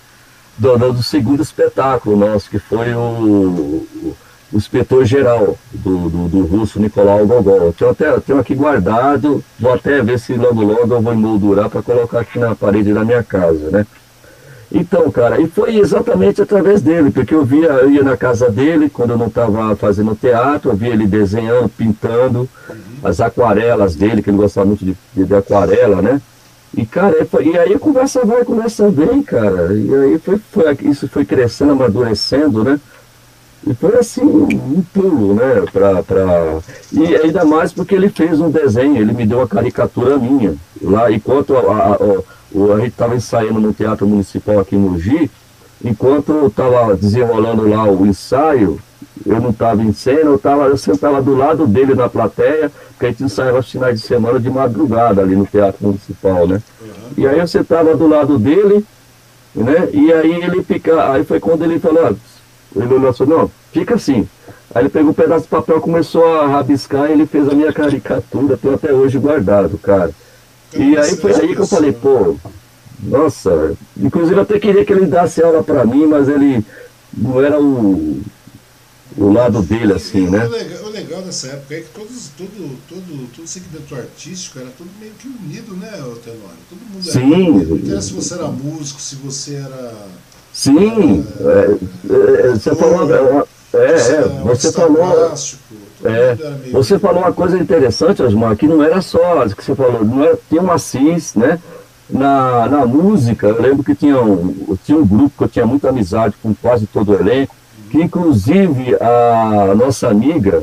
do, 0.55 0.77
do, 0.77 1.01
segundo 1.01 1.41
espetáculo 1.41 2.15
nosso, 2.15 2.47
que 2.47 2.59
foi 2.59 2.93
o, 2.93 2.99
o 2.99 4.15
inspetor-geral 4.53 5.57
do, 5.73 6.09
do, 6.09 6.27
do, 6.27 6.45
russo 6.45 6.79
Nicolau 6.79 7.25
Gogol. 7.25 7.73
Tenho, 7.73 7.89
até, 7.89 8.19
tenho 8.19 8.39
aqui 8.39 8.53
guardado, 8.53 9.43
vou 9.59 9.73
até 9.73 9.99
ver 10.03 10.19
se 10.19 10.33
logo 10.35 10.61
logo 10.61 10.93
eu 10.93 11.01
vou 11.01 11.11
emoldurar 11.11 11.71
para 11.71 11.81
colocar 11.81 12.19
aqui 12.19 12.37
na 12.37 12.53
parede 12.53 12.93
da 12.93 13.03
minha 13.03 13.23
casa, 13.23 13.71
né? 13.71 13.87
Então, 14.71 15.09
cara, 15.11 15.39
e 15.39 15.47
foi 15.47 15.77
exatamente 15.77 16.41
através 16.41 16.81
dele, 16.81 17.11
porque 17.11 17.33
eu 17.33 17.45
via, 17.45 17.67
eu 17.67 17.91
ia 17.91 18.03
na 18.03 18.17
casa 18.17 18.49
dele, 18.49 18.89
quando 18.89 19.11
eu 19.11 19.17
não 19.17 19.27
estava 19.27 19.75
fazendo 19.75 20.15
teatro, 20.15 20.71
eu 20.71 20.75
via 20.75 20.89
ele 20.89 21.07
desenhando, 21.07 21.69
pintando, 21.69 22.49
as 23.03 23.21
aquarelas 23.21 23.95
dele, 23.95 24.21
que 24.21 24.29
ele 24.29 24.37
gostava 24.37 24.67
muito 24.67 24.83
de, 24.83 24.97
de, 25.13 25.23
de 25.23 25.35
aquarela, 25.35 26.01
né? 26.01 26.21
E, 26.75 26.85
cara, 26.85 27.15
e 27.41 27.57
aí 27.57 27.73
a 27.73 27.79
conversa 27.79 28.25
vai, 28.25 28.41
a 28.41 28.45
conversa 28.45 28.89
vem, 28.89 29.21
cara. 29.21 29.73
E 29.73 29.95
aí 29.95 30.19
foi, 30.19 30.37
foi, 30.51 30.77
isso 30.81 31.07
foi 31.07 31.23
crescendo, 31.23 31.71
amadurecendo, 31.71 32.63
né? 32.63 32.79
E 33.65 33.73
foi 33.73 33.97
assim, 33.97 34.21
um 34.21 34.83
pulo, 34.93 35.33
né? 35.33 35.63
Pra, 35.71 36.03
pra... 36.03 36.59
E 36.91 37.15
ainda 37.15 37.45
mais 37.45 37.71
porque 37.71 37.95
ele 37.95 38.09
fez 38.09 38.39
um 38.39 38.51
desenho, 38.51 38.97
ele 38.97 39.13
me 39.13 39.25
deu 39.25 39.39
uma 39.39 39.47
caricatura 39.47 40.17
minha. 40.17 40.55
Lá, 40.81 41.09
enquanto 41.11 41.55
a, 41.55 41.61
a, 41.61 41.93
a, 41.93 42.23
a 42.73 42.77
gente 42.77 42.89
estava 42.89 43.15
ensaiando 43.15 43.59
no 43.59 43.73
Teatro 43.73 44.07
Municipal 44.07 44.59
aqui 44.59 44.75
em 44.75 44.79
Mogi, 44.79 45.29
enquanto 45.83 46.31
eu 46.31 46.47
estava 46.47 46.95
desenrolando 46.95 47.67
lá 47.67 47.83
o 47.85 48.05
ensaio, 48.05 48.79
eu 49.25 49.39
não 49.39 49.49
estava 49.49 49.81
em 49.81 49.93
cena, 49.93 50.29
eu, 50.29 50.37
tava, 50.37 50.65
eu 50.65 50.77
sentava 50.77 51.21
do 51.21 51.35
lado 51.35 51.65
dele 51.67 51.95
na 51.95 52.09
plateia, 52.09 52.71
porque 52.89 53.05
a 53.05 53.09
gente 53.09 53.23
ensaiava 53.23 53.59
os 53.59 53.71
finais 53.71 53.99
de 53.99 54.05
semana 54.05 54.39
de 54.39 54.49
madrugada 54.49 55.21
ali 55.21 55.35
no 55.35 55.45
Teatro 55.45 55.85
Municipal, 55.85 56.47
né? 56.47 56.61
E 57.17 57.27
aí 57.27 57.39
eu 57.39 57.47
sentava 57.47 57.95
do 57.95 58.07
lado 58.07 58.37
dele, 58.37 58.85
né? 59.53 59.89
E 59.93 60.11
aí 60.13 60.43
ele 60.43 60.63
fica, 60.63 61.11
aí 61.11 61.23
foi 61.23 61.39
quando 61.39 61.63
ele 61.63 61.79
falou, 61.79 62.07
ah, 62.07 62.13
ele 62.75 62.93
olhou 62.93 63.09
assim, 63.09 63.25
não, 63.25 63.49
fica 63.71 63.95
assim. 63.95 64.27
Aí 64.73 64.83
ele 64.83 64.89
pegou 64.89 65.11
um 65.11 65.13
pedaço 65.13 65.43
de 65.43 65.49
papel, 65.49 65.79
começou 65.79 66.25
a 66.39 66.47
rabiscar 66.47 67.09
e 67.09 67.13
ele 67.13 67.25
fez 67.25 67.47
a 67.47 67.55
minha 67.55 67.71
caricatura, 67.71 68.57
tenho 68.57 68.75
até 68.75 68.91
hoje 68.93 69.17
guardado, 69.17 69.77
cara. 69.77 70.11
E 70.75 70.97
aí 70.97 71.15
foi 71.15 71.33
aí 71.33 71.55
que 71.55 71.61
eu 71.61 71.67
falei, 71.67 71.91
pô, 71.91 72.35
nossa, 73.01 73.75
inclusive 73.97 74.35
eu 74.35 74.41
até 74.41 74.59
queria 74.59 74.85
que 74.85 74.93
ele 74.93 75.05
desse 75.05 75.41
aula 75.41 75.63
para 75.63 75.85
mim, 75.85 76.05
mas 76.05 76.27
ele 76.27 76.65
não 77.15 77.41
era 77.41 77.59
o, 77.59 78.21
o 79.17 79.31
lado 79.31 79.61
dele, 79.61 79.93
assim, 79.93 80.27
né? 80.29 80.45
O 80.45 80.49
legal, 80.49 80.83
o 80.83 80.89
legal 80.89 81.21
dessa 81.21 81.47
época 81.47 81.75
é 81.75 81.81
que 81.81 81.89
todos, 81.89 82.29
todo, 82.37 82.77
todo, 82.89 83.29
todo 83.35 83.47
segmento 83.47 83.95
artístico 83.95 84.59
era 84.59 84.69
todo 84.77 84.89
meio 84.99 85.13
que 85.13 85.27
unido, 85.27 85.75
né, 85.75 85.91
Tenório? 85.91 86.57
Todo 86.69 86.79
mundo 86.91 87.03
Sim. 87.03 87.83
era. 87.85 87.95
Não 87.95 88.01
se 88.01 88.13
você 88.13 88.33
era 88.33 88.47
músico, 88.47 88.99
se 88.99 89.15
você 89.15 89.55
era 89.55 89.93
Sim, 90.55 91.27
é, 91.41 92.47
é, 92.47 92.51
você 92.51 92.73
falou. 92.73 93.45
É, 93.73 93.91
é, 93.91 94.21
você 94.45 94.71
falou. 94.71 95.35
É, 96.05 96.37
você 96.71 96.99
falou 96.99 97.21
uma 97.21 97.33
coisa 97.33 97.57
interessante, 97.57 98.21
Osmar, 98.21 98.55
que 98.55 98.67
não 98.67 98.83
era 98.83 99.01
só 99.01 99.47
que 99.47 99.63
você 99.63 99.75
falou, 99.75 100.03
não 100.05 100.23
era, 100.23 100.37
tinha 100.49 100.61
uma 100.61 100.77
CIS, 100.77 101.35
né? 101.35 101.59
Na, 102.07 102.67
na 102.67 102.85
música, 102.85 103.47
eu 103.47 103.59
lembro 103.59 103.83
que 103.83 103.95
tinha 103.95 104.21
um, 104.21 104.77
tinha 104.85 104.97
um 104.97 105.05
grupo 105.05 105.31
que 105.37 105.43
eu 105.43 105.47
tinha 105.47 105.65
muita 105.65 105.89
amizade 105.89 106.35
com 106.41 106.53
quase 106.53 106.85
todo 106.85 107.11
o 107.11 107.15
elenco, 107.15 107.55
que 107.89 107.99
inclusive 107.99 108.95
a 109.01 109.73
nossa 109.75 110.07
amiga, 110.09 110.61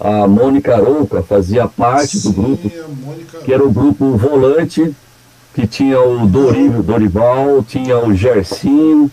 a 0.00 0.26
Mônica 0.26 0.74
Arouca, 0.74 1.22
fazia 1.22 1.68
parte 1.68 2.18
Sim, 2.18 2.30
do 2.30 2.42
grupo, 2.42 2.70
que 3.44 3.52
era 3.52 3.62
o 3.62 3.70
grupo 3.70 4.16
Volante, 4.16 4.94
que 5.60 5.66
tinha 5.66 6.00
o 6.00 6.26
Dorival, 6.26 6.82
Dorival 6.82 7.62
tinha 7.62 7.98
o 7.98 8.14
Gersinho, 8.14 9.10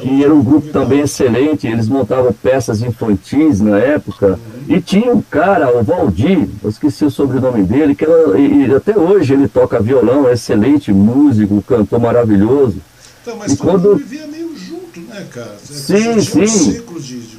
que 0.00 0.22
era 0.22 0.32
um 0.32 0.42
grupo 0.42 0.68
também 0.68 1.00
excelente, 1.00 1.66
eles 1.66 1.88
montavam 1.88 2.32
peças 2.32 2.80
infantis 2.80 3.60
na 3.60 3.78
época, 3.78 4.38
e 4.68 4.80
tinha 4.80 5.12
um 5.12 5.20
cara, 5.20 5.76
o 5.76 5.82
Valdir, 5.82 6.48
eu 6.62 6.70
esqueci 6.70 7.04
o 7.04 7.10
sobrenome 7.10 7.64
dele, 7.64 7.94
que 7.94 8.04
era, 8.04 8.38
e, 8.38 8.72
até 8.72 8.96
hoje 8.96 9.34
ele 9.34 9.48
toca 9.48 9.80
violão, 9.80 10.28
é 10.28 10.34
excelente 10.34 10.92
músico, 10.92 11.62
cantor 11.62 11.98
maravilhoso. 11.98 12.76
Então, 13.22 13.36
mas 13.36 13.52
e 13.52 13.56
quando 13.56 13.96
vivia 13.96 14.26
meio 14.28 14.56
junto, 14.56 15.00
né, 15.00 15.26
cara? 15.30 15.56
Sim, 15.58 16.20
sim. 16.20 16.42
Um 16.42 16.46
ciclo 16.46 17.00
de, 17.00 17.20
de 17.20 17.36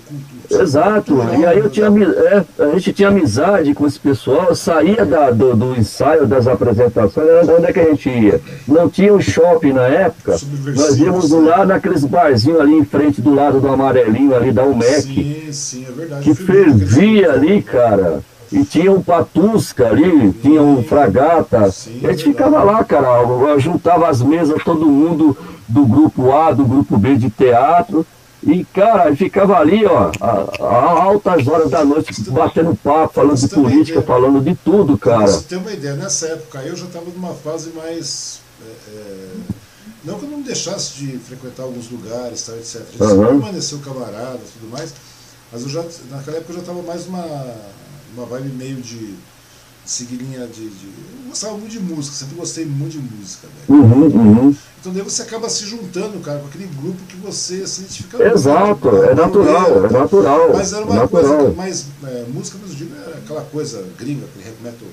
Exato. 0.59 1.17
E 1.37 1.45
aí 1.45 1.59
eu 1.59 1.69
tinha, 1.69 1.87
é, 1.87 2.63
a 2.63 2.73
gente 2.73 2.93
tinha 2.93 3.09
amizade 3.09 3.73
com 3.73 3.85
esse 3.85 3.99
pessoal, 3.99 4.53
saía 4.55 5.05
da, 5.05 5.31
do, 5.31 5.55
do, 5.55 5.75
ensaio, 5.77 6.27
das 6.27 6.47
apresentações, 6.47 7.47
onde 7.49 7.65
é 7.65 7.73
que 7.73 7.79
a 7.79 7.85
gente 7.85 8.09
ia? 8.09 8.41
Não 8.67 8.89
tinha 8.89 9.13
um 9.13 9.21
shopping 9.21 9.73
na 9.73 9.87
época, 9.87 10.37
nós 10.75 10.97
íamos 10.97 11.29
do 11.29 11.43
lado 11.43 11.67
daqueles 11.67 12.03
barzinhos 12.03 12.59
ali 12.59 12.73
em 12.73 12.85
frente, 12.85 13.21
do 13.21 13.33
lado 13.33 13.59
do 13.59 13.67
amarelinho 13.67 14.35
ali 14.35 14.51
da 14.51 14.63
UMEC. 14.63 15.01
Sim, 15.01 15.51
sim, 15.51 15.85
é 15.87 15.91
verdade. 15.91 16.23
Que 16.23 16.33
fervia 16.33 17.31
ali, 17.31 17.61
cara. 17.61 18.19
E 18.51 18.65
tinha 18.65 18.91
um 18.91 19.01
patusca 19.01 19.87
ali, 19.87 20.33
tinha 20.41 20.61
um 20.61 20.83
fragata. 20.83 21.71
Sim, 21.71 22.01
a 22.03 22.11
gente 22.11 22.25
ficava 22.25 22.61
lá, 22.63 22.83
cara, 22.83 23.21
eu 23.21 23.59
juntava 23.59 24.09
as 24.09 24.21
mesas, 24.21 24.61
todo 24.63 24.85
mundo 24.85 25.37
do 25.69 25.85
grupo 25.85 26.33
A, 26.33 26.51
do 26.51 26.65
grupo 26.65 26.97
B 26.97 27.15
de 27.15 27.29
teatro. 27.29 28.05
E, 28.43 28.65
cara, 28.65 29.15
ficava 29.15 29.57
ali, 29.57 29.85
ó, 29.85 30.11
a, 30.19 30.65
a 30.65 31.03
altas 31.03 31.47
horas 31.47 31.69
da 31.69 31.85
noite, 31.85 32.11
batendo 32.31 32.75
papo, 32.75 33.13
falando 33.13 33.37
de 33.37 33.47
política, 33.47 34.01
falando 34.01 34.41
de 34.41 34.55
tudo, 34.55 34.97
cara. 34.97 35.27
Você 35.27 35.43
ter 35.43 35.57
uma 35.57 35.71
ideia, 35.71 35.95
nessa 35.95 36.27
época 36.27 36.59
eu 36.63 36.75
já 36.75 36.85
estava 36.85 37.05
numa 37.05 37.35
fase 37.35 37.69
mais. 37.71 38.39
É, 38.61 38.95
é, 38.95 39.33
não 40.03 40.17
que 40.17 40.25
eu 40.25 40.29
não 40.29 40.41
deixasse 40.41 40.95
de 40.95 41.19
frequentar 41.19 41.63
alguns 41.63 41.91
lugares, 41.91 42.43
tal, 42.43 42.55
etc. 42.55 42.81
Uhum. 42.99 43.39
permaneceu 43.39 43.77
camarada 43.79 44.39
e 44.39 44.59
tudo 44.59 44.71
mais, 44.71 44.91
mas 45.51 45.61
eu 45.61 45.69
já, 45.69 45.83
naquela 46.09 46.37
época 46.37 46.51
eu 46.51 46.55
já 46.55 46.61
estava 46.61 46.81
mais 46.81 47.05
uma, 47.05 47.55
uma 48.15 48.25
vibe 48.25 48.49
meio 48.55 48.77
de 48.77 49.15
seguir 49.85 50.17
linha 50.17 50.47
de, 50.47 50.69
de, 50.69 50.85
Eu 50.85 51.29
gostava 51.29 51.57
muito 51.57 51.71
de 51.71 51.79
música, 51.79 52.15
sempre 52.15 52.35
gostei 52.35 52.65
muito 52.65 52.91
de 52.91 52.99
música, 52.99 53.47
velho. 53.67 53.81
Uhum, 53.81 54.07
uhum. 54.07 54.55
Então 54.79 54.91
daí 54.91 55.03
você 55.03 55.21
acaba 55.21 55.49
se 55.49 55.65
juntando, 55.65 56.19
cara, 56.19 56.39
com 56.39 56.47
aquele 56.47 56.67
grupo 56.67 56.97
que 57.07 57.15
você 57.17 57.65
se 57.67 57.81
identifica 57.81 58.23
Exato, 58.31 58.91
muito, 58.91 59.03
é 59.05 59.15
natural, 59.15 59.85
é 59.85 59.89
natural. 59.91 60.53
Mas 60.53 60.73
era 60.73 60.85
uma 60.85 61.03
é 61.03 61.07
coisa 61.07 61.49
mais. 61.51 61.85
É, 62.03 62.25
música, 62.27 62.57
mas 62.61 62.71
eu 62.71 62.77
digo, 62.77 62.95
era 62.95 63.17
aquela 63.17 63.41
coisa 63.41 63.85
gringa, 63.97 64.25
aquele 64.25 64.55
metal 64.63 64.87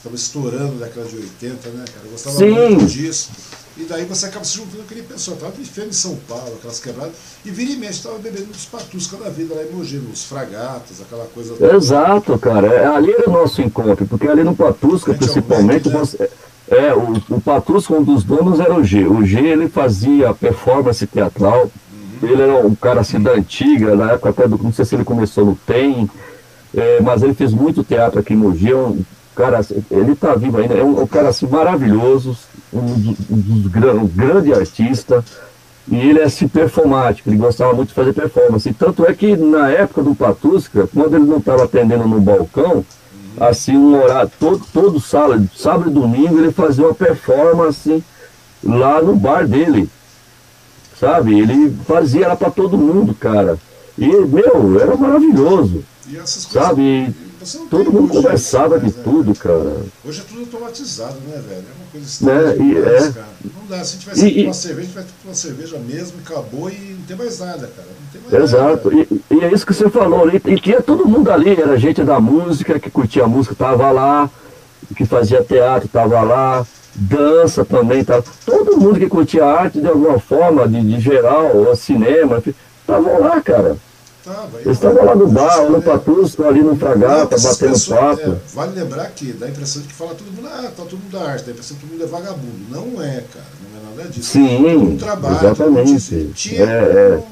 estava 0.00 0.16
estourando 0.16 0.78
década 0.78 1.06
de 1.06 1.16
80, 1.16 1.68
né, 1.70 1.84
cara? 1.86 2.06
Eu 2.06 2.10
gostava 2.10 2.36
Sim. 2.36 2.50
muito 2.50 2.86
disso. 2.86 3.30
E 3.76 3.84
daí 3.84 4.04
você 4.04 4.26
acaba 4.26 4.44
se 4.44 4.56
juntando 4.56 4.82
aquele 4.82 5.02
pessoal. 5.02 5.36
Tava 5.36 5.52
vivendo 5.52 5.88
em 5.88 5.92
São 5.92 6.16
Paulo, 6.28 6.54
aquelas 6.58 6.80
quebradas, 6.80 7.14
e 7.44 7.50
vira 7.50 7.70
e 7.72 7.76
mexe, 7.76 7.98
estava 7.98 8.18
bebendo 8.18 8.50
uns 8.50 8.66
patuscas 8.66 9.20
da 9.20 9.30
vida 9.30 9.54
lá 9.54 9.62
em 9.62 9.70
Mogi, 9.70 9.98
uns 9.98 10.24
fragatas, 10.24 11.00
aquela 11.00 11.26
coisa. 11.26 11.54
Exato, 11.74 12.38
cara. 12.38 12.66
É, 12.66 12.86
ali 12.86 13.12
era 13.12 13.28
o 13.28 13.32
nosso 13.32 13.62
encontro, 13.62 14.06
porque 14.06 14.28
ali 14.28 14.44
no 14.44 14.54
Patusca, 14.54 15.14
principalmente, 15.14 15.88
você, 15.88 16.28
É, 16.68 16.94
o, 16.94 17.14
o 17.34 17.40
Patrusco, 17.40 17.96
um 17.96 18.04
dos 18.04 18.22
donos 18.22 18.60
era 18.60 18.72
o 18.72 18.84
G. 18.84 19.04
O 19.04 19.24
G, 19.24 19.40
ele 19.40 19.68
fazia 19.68 20.32
performance 20.32 21.04
teatral. 21.04 21.68
Uhum. 22.22 22.28
Ele 22.28 22.42
era 22.42 22.64
um 22.64 22.76
cara 22.76 23.00
assim 23.00 23.20
da 23.20 23.32
antiga, 23.32 23.96
na 23.96 24.12
época 24.12 24.30
até 24.30 24.46
do, 24.46 24.56
não 24.56 24.72
sei 24.72 24.84
se 24.84 24.94
ele 24.94 25.02
começou 25.04 25.44
no 25.44 25.56
TEM, 25.66 26.08
é, 26.72 27.00
mas 27.00 27.24
ele 27.24 27.34
fez 27.34 27.52
muito 27.52 27.82
teatro 27.82 28.20
aqui 28.20 28.34
em 28.34 28.36
Mogi. 28.36 28.70
É 28.70 28.76
um 28.76 29.02
cara, 29.34 29.60
ele 29.90 30.12
está 30.12 30.34
vivo 30.34 30.58
ainda, 30.58 30.74
é 30.74 30.82
um, 30.82 31.02
um, 31.02 31.06
cara 31.06 31.28
assim 31.28 31.46
maravilhoso, 31.46 32.36
um, 32.72 32.78
um, 32.78 33.16
um, 33.30 34.00
um 34.02 34.06
grande 34.06 34.52
artista. 34.52 35.24
E 35.88 35.96
ele 35.96 36.20
é 36.20 36.24
assim 36.24 36.46
performático, 36.46 37.28
ele 37.28 37.36
gostava 37.36 37.72
muito 37.72 37.88
de 37.88 37.94
fazer 37.94 38.12
performance. 38.12 38.68
E 38.68 38.72
tanto 38.72 39.04
é 39.04 39.12
que 39.12 39.36
na 39.36 39.70
época 39.70 40.02
do 40.02 40.14
Patusca, 40.14 40.88
quando 40.94 41.16
ele 41.16 41.24
não 41.24 41.38
estava 41.38 41.64
atendendo 41.64 42.06
no 42.06 42.20
balcão, 42.20 42.84
assim, 43.38 43.76
um 43.76 44.00
horário, 44.00 44.30
todo, 44.38 44.64
todo 44.72 45.00
sábado, 45.00 45.48
sábado 45.56 45.90
e 45.90 45.94
domingo, 45.94 46.38
ele 46.38 46.52
fazia 46.52 46.84
uma 46.84 46.94
performance 46.94 48.04
lá 48.62 49.02
no 49.02 49.16
bar 49.16 49.48
dele. 49.48 49.88
Sabe? 50.98 51.40
Ele 51.40 51.74
fazia 51.86 52.28
lá 52.28 52.36
para 52.36 52.50
todo 52.50 52.76
mundo, 52.76 53.14
cara. 53.14 53.58
E, 53.98 54.06
meu, 54.06 54.80
era 54.80 54.94
maravilhoso. 54.96 55.82
sabe? 56.24 57.14
Todo 57.70 57.90
mundo 57.90 58.12
hoje, 58.12 58.22
conversava 58.22 58.76
né, 58.76 58.86
de 58.86 58.92
tudo, 58.92 59.34
cara. 59.34 59.82
Hoje 60.04 60.20
é 60.20 60.24
tudo 60.24 60.40
automatizado, 60.40 61.16
né, 61.26 61.42
velho? 61.48 61.64
É 61.66 61.74
uma 61.76 61.90
coisa 61.90 62.06
estranha. 62.06 62.42
Né? 62.42 62.52
demais, 62.52 63.06
é. 63.06 63.12
cara. 63.12 63.28
Não 63.44 63.66
dá. 63.66 63.84
Se 63.84 63.96
a 63.96 63.98
gente 63.98 64.06
vai 64.06 64.14
ser 64.14 64.44
uma 64.44 64.52
cerveja, 64.52 64.80
a 64.80 64.84
gente 64.84 64.94
vai 64.94 65.04
ter 65.04 65.10
uma 65.24 65.34
cerveja 65.34 65.78
mesmo, 65.78 66.18
acabou 66.24 66.70
e 66.70 66.96
não 66.98 67.06
tem 67.06 67.16
mais 67.16 67.38
nada, 67.38 67.70
cara. 67.74 67.88
Mais 68.30 68.44
Exato. 68.44 68.90
Nada, 68.90 69.06
e, 69.10 69.34
e, 69.34 69.40
é 69.40 69.52
isso 69.52 69.66
que 69.66 69.72
você 69.72 69.88
falou. 69.88 70.28
E, 70.28 70.36
e 70.36 70.60
tinha 70.60 70.82
todo 70.82 71.08
mundo 71.08 71.30
ali, 71.30 71.58
era 71.58 71.78
gente 71.78 72.04
da 72.04 72.20
música, 72.20 72.78
que 72.78 72.90
curtia 72.90 73.24
a 73.24 73.28
música, 73.28 73.54
tava 73.54 73.90
lá, 73.90 74.28
que 74.94 75.06
fazia 75.06 75.42
teatro, 75.42 75.88
tava 75.88 76.20
lá, 76.20 76.66
dança 76.94 77.64
também, 77.64 78.04
tava. 78.04 78.22
Todo 78.44 78.76
mundo 78.76 78.98
que 78.98 79.08
curtia 79.08 79.46
arte 79.46 79.80
de 79.80 79.88
alguma 79.88 80.18
forma, 80.18 80.68
de, 80.68 80.78
de 80.82 81.00
geral, 81.00 81.56
ou 81.56 81.74
cinema, 81.74 82.42
estavam 82.82 83.18
lá, 83.18 83.40
cara. 83.40 83.78
Eles 84.54 84.76
estavam 84.76 85.04
lá 85.04 85.14
no 85.14 85.28
bar, 85.28 85.70
no 85.70 85.82
Patusco, 85.82 86.44
ali 86.44 86.62
no 86.62 86.76
Fragata, 86.76 87.36
batendo 87.36 87.58
pessoas, 87.58 87.86
papo. 87.86 88.30
É, 88.30 88.36
vale 88.54 88.80
lembrar 88.80 89.10
que 89.10 89.32
dá 89.32 89.46
a 89.46 89.48
impressão 89.48 89.82
de 89.82 89.88
que 89.88 89.94
fala 89.94 90.14
todo 90.14 90.30
mundo, 90.30 90.48
ah, 90.48 90.62
tá 90.76 90.84
todo 90.84 90.98
mundo 90.98 91.12
da 91.12 91.30
arte, 91.30 91.44
dá 91.44 91.50
a 91.50 91.52
impressão 91.52 91.76
que 91.76 91.82
todo 91.82 91.92
mundo 91.92 92.04
é 92.04 92.06
vagabundo. 92.06 92.58
Não 92.70 93.02
é, 93.02 93.24
cara, 93.32 93.46
não 93.72 93.80
é 93.80 93.96
nada 93.96 94.10
disso. 94.10 94.30
Sim, 94.30 94.76
um 94.76 94.96
trabalho, 94.96 95.36
exatamente. 95.36 96.30
Tinha, 96.34 96.64
é, 96.64 97.22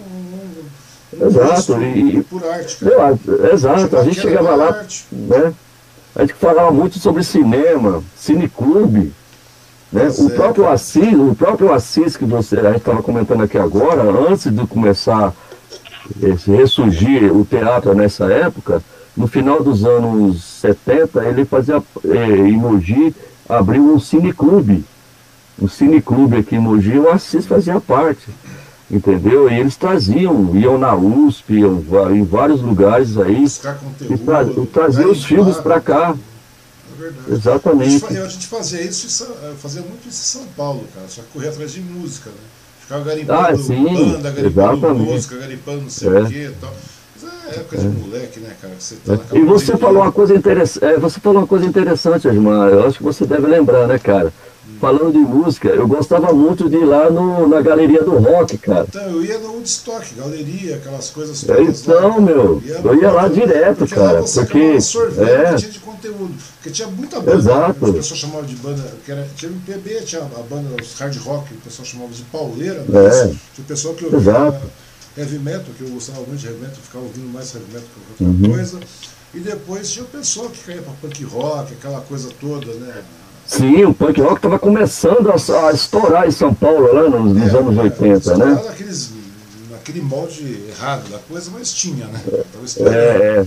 é. 1.21 1.25
Exato, 1.25 1.83
e, 1.83 2.23
por 2.23 2.45
arte, 2.45 2.77
cara. 2.77 3.19
Eu, 3.27 3.53
exato, 3.53 3.97
a 3.97 4.05
gente 4.05 4.21
chegava 4.21 4.55
lá, 4.55 4.69
arte. 4.69 5.07
né? 5.13 5.55
A 6.15 6.23
gente 6.23 6.35
falava 6.35 6.71
muito 6.71 6.99
sobre 6.99 7.23
cinema, 7.23 8.03
cineclube, 8.17 9.13
né? 9.93 10.09
o, 10.19 10.31
próprio 10.31 10.69
Assis, 10.69 11.15
o 11.15 11.35
próprio 11.35 11.73
Assis 11.73 12.17
que 12.17 12.25
você, 12.25 12.59
a 12.59 12.73
gente 12.73 12.79
estava 12.79 13.03
comentando 13.03 13.43
aqui 13.43 13.57
agora, 13.57 14.03
antes 14.03 14.53
de 14.53 14.67
começar 14.67 15.33
ressurgir 16.47 17.35
o 17.35 17.45
teatro 17.45 17.95
nessa 17.95 18.27
época, 18.27 18.83
no 19.17 19.27
final 19.27 19.63
dos 19.63 19.85
anos 19.85 20.45
70, 20.45 21.25
ele 21.25 21.45
fazia, 21.45 21.83
é, 22.05 22.27
em 22.49 22.57
Mogi, 22.57 23.15
abriu 23.49 23.83
um 23.83 23.99
cineclube. 23.99 24.85
Um 25.61 25.67
cineclube 25.67 26.37
aqui 26.37 26.55
em 26.55 26.61
Mogi, 26.61 26.97
o 26.97 27.11
Assis 27.11 27.45
fazia 27.45 27.81
parte, 27.81 28.29
entendeu? 28.89 29.51
E 29.51 29.59
eles 29.59 29.77
traziam, 29.77 30.57
iam 30.57 30.79
na 30.79 30.95
USP, 30.95 31.55
iam 31.55 31.83
em 32.15 32.25
vários 32.25 32.63
lugares 32.63 33.19
aí, 33.19 33.45
e 33.45 34.19
tra 34.19 34.45
traziam 34.73 35.11
os 35.11 35.25
filmes 35.25 35.57
para 35.57 35.81
cá. 35.81 36.15
É 37.01 37.33
Exatamente. 37.33 38.05
A 38.05 38.09
gente, 38.09 38.19
a 38.19 38.29
gente 38.29 38.47
fazia 38.47 38.83
isso, 38.83 39.27
fazia 39.59 39.83
muito 39.83 40.09
isso 40.09 40.39
em 40.39 40.41
São 40.41 40.49
Paulo, 40.57 40.85
cara, 40.95 41.09
só 41.09 41.23
que 41.23 41.29
correr 41.33 41.49
atrás 41.49 41.73
de 41.73 41.81
música, 41.81 42.31
né? 42.31 42.37
Ficava 42.89 43.05
garimpando 43.05 43.39
ah, 43.39 43.55
sim, 43.55 43.85
banda, 43.85 44.31
garimpando 44.31 44.77
exatamente. 44.77 45.11
música, 45.13 45.37
garimpando 45.37 45.81
não 45.83 45.91
sei 45.91 46.09
é. 46.09 46.21
o 46.23 46.27
que 46.27 46.45
e 46.45 46.51
tal. 46.59 46.75
Mas 47.21 47.55
é 47.55 47.61
época 47.61 47.77
é. 47.77 47.81
de 47.81 47.87
moleque, 47.87 48.41
né, 48.41 48.57
cara? 48.63 48.75
Você 48.79 48.97
tá 49.05 49.13
é. 49.13 49.39
e 49.39 49.45
você 49.45 49.77
falou, 49.77 50.03
uma 50.03 50.13
coisa 50.13 50.35
interessante, 50.35 50.85
é, 50.87 50.99
você 50.99 51.21
falou 51.21 51.43
uma 51.43 51.47
coisa 51.47 51.67
interessante, 51.67 52.27
irmã. 52.27 52.67
Eu 52.69 52.87
acho 52.87 52.97
que 52.97 53.05
você 53.05 53.27
deve 53.27 53.47
lembrar, 53.47 53.87
né, 53.87 53.99
cara? 53.99 54.33
Falando 54.81 55.13
de 55.13 55.19
música, 55.19 55.69
eu 55.69 55.89
gostava 55.89 56.33
muito 56.33 56.69
de 56.71 56.77
ir 56.77 56.85
lá 56.85 57.11
no, 57.11 57.49
na 57.49 57.61
galeria 57.61 58.03
do 58.03 58.17
rock, 58.17 58.57
cara. 58.59 58.87
Então, 58.89 59.03
eu 59.03 59.25
ia 59.25 59.39
no 59.39 59.55
Woodstock, 59.55 60.15
galeria, 60.15 60.77
aquelas 60.77 61.11
coisas 61.11 61.43
todas 61.43 61.81
Então, 61.81 62.09
lá, 62.09 62.21
meu, 62.21 62.63
ia 62.65 62.79
eu 62.79 62.95
ia 62.95 63.11
lá 63.11 63.27
direto, 63.27 63.79
porque 63.79 63.95
cara. 63.95 64.13
Lá 64.13 64.21
você 64.21 64.41
porque 64.41 64.81
sorvete 64.81 65.31
é. 65.31 65.55
tinha 65.57 65.71
de 65.73 65.79
conteúdo. 65.81 66.35
Porque 66.55 66.71
tinha 66.71 66.89
muita 66.89 67.19
banda, 67.19 67.37
Exato. 67.37 67.85
Né? 67.87 67.91
o 67.91 67.95
pessoal 67.95 68.21
chamava 68.21 68.47
de 68.47 68.57
banda, 68.57 68.83
que 69.05 69.11
era, 69.11 69.29
tinha 69.35 69.51
MPB, 69.51 70.03
tinha 70.03 70.23
a 70.23 70.43
banda, 70.43 70.81
os 70.81 70.95
hard 70.95 71.17
rock, 71.19 71.53
o 71.55 71.57
pessoal 71.57 71.85
chamava 71.85 72.13
de 72.13 72.23
pauleira, 72.23 72.85
né? 72.89 73.07
É. 73.07 73.25
Tinha 73.27 73.39
o 73.59 73.65
pessoal 73.65 73.95
que 73.95 74.05
ouvia 74.05 74.19
Exato. 74.21 74.67
heavy 75.17 75.39
metal, 75.41 75.75
que 75.77 75.83
eu 75.83 75.89
gostava 75.89 76.21
muito 76.21 76.37
de 76.37 76.47
heavy 76.47 76.61
metal, 76.61 76.77
ficava 76.83 77.05
ouvindo 77.05 77.33
mais 77.33 77.53
heavy 77.53 77.67
metal 77.73 77.89
que 77.95 78.15
qualquer 78.15 78.25
uhum. 78.25 78.53
coisa. 78.55 78.81
E 79.35 79.41
depois 79.41 79.91
tinha 79.91 80.05
o 80.05 80.09
pessoal 80.09 80.49
que 80.49 80.59
caía 80.65 80.83
para 80.83 80.93
punk 81.03 81.25
rock, 81.25 81.73
aquela 81.75 82.01
coisa 82.01 82.31
toda, 82.41 82.73
né? 82.75 83.03
Sim, 83.49 83.83
o 83.85 83.95
punk 83.95 84.21
rock 84.21 84.37
estava 84.37 84.59
começando 84.59 85.31
a, 85.31 85.69
a, 85.69 85.73
estourar 85.73 86.29
em 86.29 86.31
São 86.31 86.53
Paulo, 86.53 86.93
lá 86.93 87.09
nos, 87.09 87.35
nos 87.35 87.55
é, 87.55 87.59
anos 87.59 87.79
80, 87.79 88.37
né? 88.37 88.63
Naqueles, 88.63 89.11
naquele 89.71 90.03
molde 90.03 90.65
errado 90.69 91.09
da 91.11 91.19
coisa, 91.19 91.51
mas 91.51 91.73
tinha, 91.73 92.07
né? 92.07 92.21
É, 92.81 93.41
é. 93.41 93.47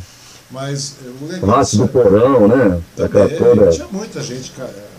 Mas 0.50 0.96
o 1.22 1.26
legal. 1.28 1.50
Rato 1.52 1.78
do 1.78 1.88
porão, 1.88 2.48
né? 2.48 2.82
Também, 2.96 3.38
toda... 3.38 3.70
Tinha 3.70 3.88
muita 3.92 4.22
gente, 4.22 4.52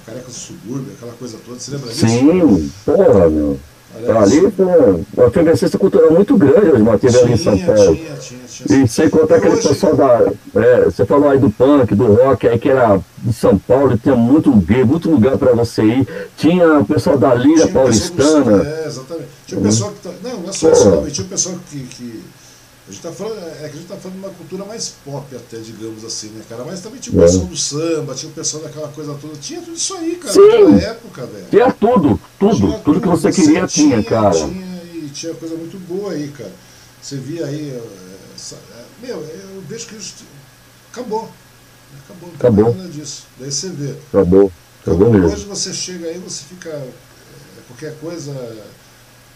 careca 0.06 0.26
do 0.26 0.32
subúrbio, 0.32 0.92
aquela 0.96 1.12
coisa 1.12 1.36
toda. 1.44 1.58
Você 1.58 1.72
lembra 1.72 1.88
disso? 1.88 2.06
Sim, 2.06 2.72
porra, 2.86 3.28
meu. 3.28 3.58
Ali 3.94 4.50
foi 4.50 4.66
uma 4.66 5.26
efervescência 5.26 5.78
cultural 5.78 6.12
muito 6.12 6.36
grande, 6.36 6.82
os 6.82 7.00
teve 7.00 7.18
ali 7.18 7.32
em 7.34 7.36
São 7.36 7.58
Paulo. 7.58 7.94
Tinha, 7.94 8.16
tinha, 8.16 8.40
tinha, 8.48 8.84
e 8.84 8.88
sem 8.88 9.10
contar 9.10 9.36
aquele 9.36 9.54
hoje... 9.54 9.68
pessoal 9.68 9.94
da. 9.94 10.32
É, 10.56 10.84
você 10.84 11.04
falou 11.04 11.28
aí 11.28 11.38
do 11.38 11.50
punk, 11.50 11.94
do 11.94 12.06
rock, 12.14 12.48
aí 12.48 12.58
que 12.58 12.70
era 12.70 12.98
de 13.18 13.32
São 13.32 13.58
Paulo, 13.58 13.98
tinha 13.98 14.16
muito 14.16 14.50
lugar, 14.50 14.84
muito 14.86 15.10
lugar 15.10 15.36
para 15.36 15.52
você 15.52 15.82
ir. 15.82 16.08
Tinha 16.36 16.78
o 16.78 16.84
pessoal 16.84 17.18
da 17.18 17.34
Lira 17.34 17.68
Paulistana. 17.68 18.58
Do, 18.58 18.66
é, 18.66 18.86
exatamente. 18.86 19.28
Tinha 19.46 19.60
o 19.60 19.62
pessoal 19.62 19.92
que. 19.92 20.08
Tá, 20.08 20.10
não, 20.22 20.40
não 20.40 20.48
é 20.48 20.52
só 20.52 20.72
isso, 20.72 20.90
não. 20.90 21.06
Tinha 21.10 21.26
o 21.26 21.28
pessoal 21.28 21.54
que, 21.70 21.80
que 21.80 22.22
a 22.92 22.94
gente 22.94 23.06
está 23.06 23.12
falando, 23.12 23.38
é 23.38 23.58
que 23.58 23.64
a 23.64 23.68
gente 23.68 23.82
está 23.82 23.96
falando 23.96 24.20
de 24.20 24.26
uma 24.26 24.34
cultura 24.34 24.64
mais 24.66 24.94
pop 25.04 25.34
até, 25.34 25.56
digamos 25.58 26.04
assim, 26.04 26.28
né, 26.28 26.44
cara? 26.46 26.62
Mas 26.64 26.80
também 26.80 27.00
tinha 27.00 27.18
o 27.18 27.22
pessoal 27.22 27.44
é. 27.44 27.46
do 27.46 27.56
samba, 27.56 28.14
tinha 28.14 28.30
o 28.30 28.34
pessoal 28.34 28.62
daquela 28.62 28.88
coisa 28.88 29.14
toda. 29.14 29.34
Tinha 29.36 29.62
tudo 29.62 29.76
isso 29.76 29.94
aí, 29.94 30.16
cara, 30.16 30.34
Sim. 30.34 30.40
naquela 30.40 30.82
época, 30.82 31.26
velho. 31.26 31.46
Tinha 31.48 31.72
tudo, 31.72 32.20
tudo. 32.38 32.56
Tinha 32.56 32.78
tudo, 32.80 33.00
que 33.00 33.08
você 33.08 33.32
queria 33.32 33.66
tinha, 33.66 33.66
tinha, 33.66 34.04
cara. 34.04 34.30
Tinha, 34.30 34.82
e 34.94 35.10
tinha 35.12 35.34
coisa 35.34 35.54
muito 35.56 35.78
boa 35.88 36.12
aí, 36.12 36.28
cara. 36.28 36.52
Você 37.00 37.16
via 37.16 37.46
aí. 37.46 37.80
Essa, 38.34 38.58
meu, 39.00 39.16
eu 39.16 39.62
vejo 39.66 39.86
que 39.86 39.96
isso 39.96 40.24
acabou. 40.92 41.30
Acabou, 42.04 42.28
não 42.28 42.36
acabou. 42.36 42.74
nada 42.74 42.88
disso. 42.90 43.24
Daí 43.38 43.50
você 43.50 43.68
vê. 43.70 43.94
Acabou. 44.12 44.52
Acabou 44.82 45.08
então, 45.08 45.20
mesmo. 45.20 45.34
Hoje 45.34 45.44
você 45.46 45.72
chega 45.72 46.08
aí, 46.08 46.18
você 46.18 46.44
fica. 46.44 46.86
Qualquer 47.68 47.96
coisa 48.00 48.32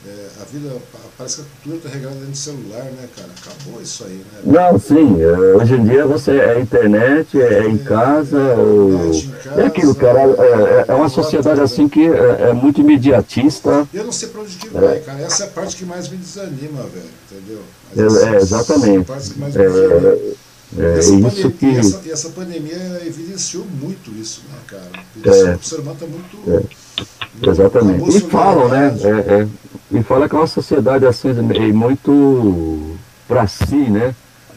é, 0.04 0.28
a 0.40 0.44
vida, 0.44 0.76
parece 1.16 1.36
que 1.36 1.42
a 1.42 1.44
cultura 1.44 1.76
está 1.76 1.88
regrada 1.88 2.14
dentro 2.16 2.30
do 2.30 2.36
celular, 2.36 2.84
né, 2.84 3.08
cara? 3.16 3.28
Acabou 3.40 3.80
isso 3.80 4.04
aí, 4.04 4.16
né? 4.16 4.40
Não, 4.44 4.78
sim. 4.78 5.22
É, 5.22 5.56
hoje 5.56 5.74
em 5.74 5.84
dia 5.84 6.06
você 6.06 6.32
é 6.32 6.60
internet, 6.60 7.40
é, 7.40 7.60
é 7.60 7.68
em 7.68 7.78
casa. 7.78 8.38
É, 8.38 8.56
ou... 8.56 9.10
casa, 9.42 9.60
é 9.60 9.66
aquilo, 9.66 9.94
cara. 9.94 10.20
É, 10.20 10.84
é 10.88 10.94
uma 10.94 11.08
sociedade 11.08 11.60
assim 11.60 11.88
que 11.88 12.06
é, 12.06 12.52
muito 12.52 12.80
imediatista. 12.80 13.88
Eu 13.92 14.04
não 14.04 14.12
sei 14.12 14.28
para 14.28 14.42
onde 14.42 14.56
que 14.56 14.68
vai, 14.68 15.00
cara. 15.00 15.20
Essa 15.20 15.44
é 15.44 15.46
a 15.46 15.50
parte 15.50 15.76
que 15.76 15.84
mais 15.84 16.08
me 16.08 16.16
desanima, 16.18 16.82
velho. 16.82 17.10
Entendeu? 17.30 17.62
É, 17.96 18.36
exatamente. 18.36 19.10
Essa 19.10 19.32
que 19.32 19.40
mais 19.40 19.54
me 19.56 19.62
desanima. 19.62 20.36
É, 20.78 20.98
essa, 20.98 21.12
pandemia, 21.12 21.50
que... 21.52 21.78
essa, 21.78 22.02
essa, 22.10 22.28
pandemia 22.30 23.02
evidenciou 23.06 23.64
muito 23.64 24.10
isso, 24.20 24.42
né, 24.50 24.58
cara? 24.66 24.90
É, 25.24 25.54
o 25.54 25.62
ser 25.62 25.80
humano 25.80 25.94
está 25.94 26.06
muito. 26.06 26.50
É, 26.50 27.50
exatamente. 27.50 28.16
E 28.16 28.20
falam, 28.22 28.68
né? 28.68 28.94
É, 29.00 29.08
é, 29.08 29.48
e 29.90 30.02
fala 30.02 30.28
que 30.28 30.34
é 30.34 30.38
uma 30.38 30.46
sociedade 30.46 31.06
assim, 31.06 31.32
muito 31.72 32.96
para 33.28 33.46
si, 33.46 33.76
né? 33.76 34.14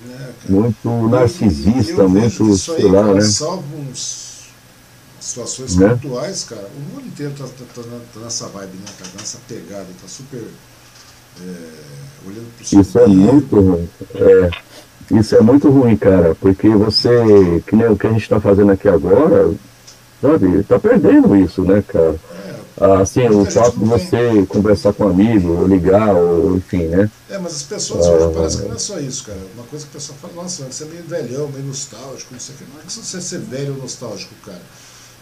É, 0.09 0.51
muito 0.51 0.89
narcisista, 1.07 2.01
eu, 2.01 2.09
muito, 2.09 2.57
sei 2.57 2.83
lá, 2.83 3.13
né? 3.13 3.21
Salvo 3.21 3.63
uns 3.77 4.49
situações 5.19 5.75
né? 5.75 5.89
pontuais, 5.89 6.43
cara, 6.45 6.67
o 6.75 6.95
mundo 6.95 7.07
inteiro 7.07 7.33
tá, 7.37 7.43
tá, 7.43 7.65
tá, 7.75 7.81
tá, 8.13 8.19
nessa 8.21 8.47
vibe, 8.47 8.77
né, 8.77 8.85
cara? 8.97 9.11
Nessa 9.17 9.37
pegada, 9.47 9.85
tá 10.01 10.07
super 10.07 10.43
é, 11.41 12.25
olhando 12.25 12.47
pro 12.55 12.81
Isso 12.81 12.99
é 12.99 13.07
muito 13.07 13.55
ruim. 13.59 13.89
É, 14.15 14.49
isso 15.19 15.35
é 15.35 15.41
muito 15.41 15.69
ruim, 15.69 15.97
cara, 15.97 16.35
porque 16.35 16.69
você, 16.69 17.09
que 17.67 17.75
nem 17.75 17.87
o 17.87 17.97
que 17.97 18.07
a 18.07 18.11
gente 18.11 18.23
está 18.23 18.39
fazendo 18.39 18.71
aqui 18.71 18.87
agora, 18.87 19.51
sabe, 20.21 20.63
tá 20.63 20.79
perdendo 20.79 21.35
isso, 21.35 21.63
né, 21.63 21.83
cara? 21.87 22.15
Assim, 22.79 23.27
o 23.27 23.45
fato 23.45 23.77
de 23.77 23.85
você 23.85 24.45
conversar 24.47 24.93
com 24.93 25.05
um 25.05 25.09
amigo, 25.09 25.49
ou 25.49 25.67
ligar, 25.67 26.15
ou 26.15 26.55
enfim, 26.55 26.85
né? 26.85 27.09
É, 27.29 27.37
mas 27.37 27.55
as 27.55 27.63
pessoas 27.63 28.05
ah, 28.05 28.11
hoje 28.11 28.33
parece 28.33 28.57
que 28.57 28.67
não 28.67 28.75
é 28.75 28.79
só 28.79 28.99
isso, 28.99 29.25
cara. 29.25 29.39
Uma 29.55 29.65
coisa 29.65 29.85
que 29.85 29.91
o 29.91 29.93
pessoal 29.93 30.17
fala, 30.21 30.33
nossa, 30.33 30.63
você 30.63 30.83
é 30.83 30.87
meio 30.87 31.03
velhão, 31.03 31.49
meio 31.49 31.65
nostálgico, 31.65 32.31
não 32.31 32.39
sei 32.39 32.55
o 32.55 32.57
que. 32.57 32.63
Não 32.73 32.79
é 32.79 32.83
que 32.83 32.91
você 32.91 33.21
ser 33.21 33.39
velho 33.39 33.73
ou 33.75 33.81
nostálgico, 33.81 34.33
cara. 34.45 34.61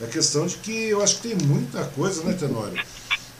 É 0.01 0.05
questão 0.05 0.45
de 0.45 0.57
que 0.57 0.89
eu 0.89 1.01
acho 1.01 1.19
que 1.19 1.29
tem 1.29 1.47
muita 1.47 1.83
coisa, 1.85 2.23
né, 2.23 2.33
Tenório? 2.33 2.79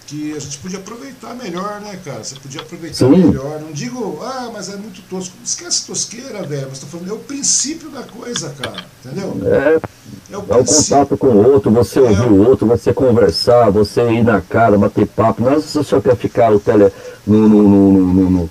Que 0.08 0.34
a 0.36 0.40
gente 0.40 0.58
podia 0.60 0.80
aproveitar 0.80 1.36
melhor, 1.36 1.82
né, 1.82 2.00
cara? 2.04 2.24
Você 2.24 2.36
podia 2.36 2.62
aproveitar 2.62 2.96
Sim. 2.96 3.10
melhor. 3.10 3.60
Não 3.60 3.72
digo, 3.72 4.20
ah, 4.24 4.50
mas 4.52 4.70
é 4.70 4.78
muito 4.78 5.02
tosco. 5.10 5.36
Esquece 5.44 5.86
tosqueira, 5.86 6.42
velho. 6.44 6.68
Mas 6.70 6.80
tô 6.80 6.88
falando, 6.88 7.10
é 7.10 7.14
o 7.14 7.20
princípio 7.20 7.90
da 7.90 8.04
coisa, 8.04 8.50
cara. 8.62 8.86
Entendeu? 9.04 9.38
É. 9.46 9.80
É 10.32 10.38
o, 10.38 10.46
é 10.50 10.58
o 10.58 10.66
contato 10.66 11.18
com 11.18 11.28
o 11.28 11.52
outro, 11.54 11.70
você 11.72 12.00
é. 12.00 12.02
ouvir 12.02 12.28
o 12.28 12.48
outro, 12.48 12.66
você 12.66 12.94
conversar, 12.94 13.70
você 13.70 14.02
ir 14.10 14.24
na 14.24 14.42
cara, 14.42 14.78
bater 14.78 15.06
papo. 15.06 15.44
Não 15.44 15.54
é 15.54 15.60
se 15.60 15.68
você 15.68 15.84
só 15.84 16.02
quer 16.02 16.16
ficar 16.16 16.54
o 16.54 16.60
tele, 16.60 16.92
no, 17.26 17.48
no, 17.48 17.64
no, 17.64 17.92
no, 17.92 18.30
no 18.30 18.50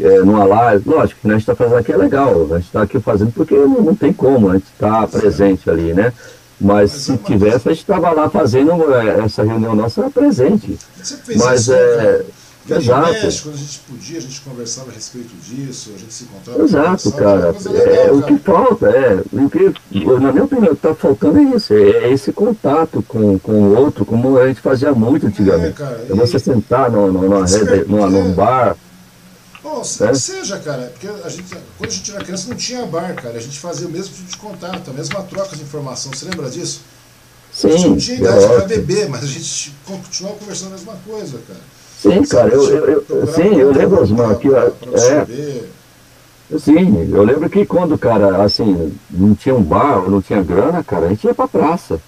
é, 0.00 0.18
numa 0.20 0.44
live. 0.44 0.88
Lógico 0.88 1.20
que 1.20 1.28
né, 1.28 1.34
a 1.34 1.38
gente 1.38 1.48
está 1.48 1.54
fazendo 1.54 1.78
aqui 1.78 1.92
é 1.92 1.96
legal. 1.96 2.46
A 2.50 2.56
gente 2.56 2.66
está 2.66 2.82
aqui 2.82 2.98
fazendo 2.98 3.32
porque 3.32 3.54
não, 3.54 3.82
não 3.82 3.94
tem 3.94 4.12
como, 4.12 4.50
a 4.50 4.54
gente 4.54 4.66
está 4.72 5.06
presente 5.06 5.68
ali, 5.68 5.92
né? 5.92 6.12
Mas, 6.60 6.92
Mas 6.92 7.02
se 7.02 7.12
é 7.12 7.16
tivesse, 7.16 7.68
a 7.68 7.72
gente 7.72 7.80
estava 7.82 8.10
lá 8.12 8.30
fazendo 8.30 8.94
é, 8.94 9.24
essa 9.24 9.42
reunião 9.42 9.74
nossa 9.74 10.02
era 10.02 10.10
presente. 10.10 10.78
Mas 11.36 11.68
é. 11.68 12.18
Né? 12.18 12.24
Exato. 12.70 13.12
México, 13.12 13.48
quando 13.48 13.54
a 13.56 13.58
gente 13.58 13.78
podia, 13.80 14.18
a 14.18 14.20
gente 14.22 14.40
conversava 14.40 14.90
a 14.90 14.94
respeito 14.94 15.34
disso, 15.36 15.92
a 15.94 15.98
gente 15.98 16.14
se 16.14 16.24
encontrava. 16.24 16.62
Exato, 16.62 17.12
cara. 17.12 17.50
Legal, 17.52 18.06
é, 18.06 18.12
O 18.12 18.22
que 18.22 18.38
falta, 18.38 18.86
é, 18.88 19.22
o 19.32 19.50
que, 19.50 19.74
na 20.06 20.32
minha 20.32 20.44
opinião, 20.44 20.72
o 20.72 20.76
que 20.76 20.86
está 20.86 20.94
faltando 20.94 21.38
é 21.38 21.42
isso, 21.42 21.74
é, 21.74 21.90
é, 21.90 22.12
esse 22.12 22.32
contato 22.32 23.04
com, 23.06 23.38
com 23.38 23.52
o 23.52 23.76
outro, 23.76 24.06
como 24.06 24.38
a 24.38 24.48
gente 24.48 24.60
fazia 24.60 24.92
muito 24.92 25.26
antigamente. 25.26 25.82
É, 25.82 25.84
cara, 25.84 26.06
é 26.08 26.14
você 26.14 26.38
sentar 26.38 26.90
no, 26.90 27.12
no, 27.12 27.22
numa, 27.22 27.44
numa, 27.86 28.08
num 28.08 28.32
bar, 28.32 28.76
Bom, 29.64 29.80
é? 29.80 30.14
seja, 30.14 30.58
cara, 30.58 30.92
porque 30.92 31.08
a 31.08 31.28
gente, 31.30 31.56
quando 31.78 31.88
a 31.88 31.92
gente 31.92 32.10
era 32.10 32.22
criança 32.22 32.48
não 32.50 32.56
tinha 32.56 32.84
bar, 32.84 33.14
cara. 33.14 33.38
A 33.38 33.40
gente 33.40 33.58
fazia 33.58 33.88
o 33.88 33.90
mesmo 33.90 34.14
tipo 34.14 34.30
de 34.30 34.36
contato, 34.36 34.90
a 34.90 34.92
mesma 34.92 35.22
troca 35.22 35.56
de 35.56 35.62
informação. 35.62 36.12
Você 36.12 36.26
lembra 36.26 36.50
disso? 36.50 36.82
Sim. 37.50 37.68
A 37.68 37.70
gente 37.70 37.88
não 37.88 37.96
tinha 37.96 38.18
idade 38.18 38.46
para 38.46 38.66
beber, 38.66 39.08
mas 39.08 39.24
a 39.24 39.26
gente 39.26 39.74
continuava 39.86 40.36
conversando 40.36 40.68
a 40.68 40.72
mesma 40.72 40.92
coisa, 41.06 41.38
cara. 41.48 41.60
Sim, 41.98 42.22
cara, 42.24 42.50
eu, 42.52 42.62
eu, 42.68 43.06
eu 43.08 43.26
sim, 43.28 43.56
eu 43.56 43.72
lembro, 43.72 44.02
Osmar, 44.02 44.36
que 44.36 44.48
é, 44.48 45.64
Sim, 46.58 47.10
eu 47.10 47.24
lembro 47.24 47.48
que 47.48 47.64
quando, 47.64 47.96
cara, 47.96 48.44
assim, 48.44 48.94
não 49.10 49.34
tinha 49.34 49.54
um 49.54 49.62
bar, 49.62 50.10
não 50.10 50.20
tinha 50.20 50.42
grana, 50.42 50.84
cara, 50.84 51.06
a 51.06 51.08
gente 51.08 51.24
ia 51.24 51.34
pra 51.34 51.48
praça. 51.48 51.98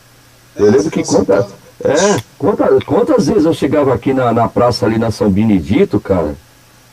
Eu 0.55 0.67
é, 0.67 0.71
lembro 0.73 0.91
que 0.91 1.03
quantas, 1.03 1.47
é, 1.83 2.23
quantas, 2.39 2.85
quantas 2.85 3.27
vezes 3.27 3.47
eu 3.47 3.55
chegava 3.55 3.95
aqui 3.95 4.13
na, 4.13 4.35
na 4.35 4.47
praça 4.47 4.85
ali 4.85 4.99
na 4.99 5.11
São 5.11 5.31
Benedito, 5.31 5.99
cara, 5.99 6.35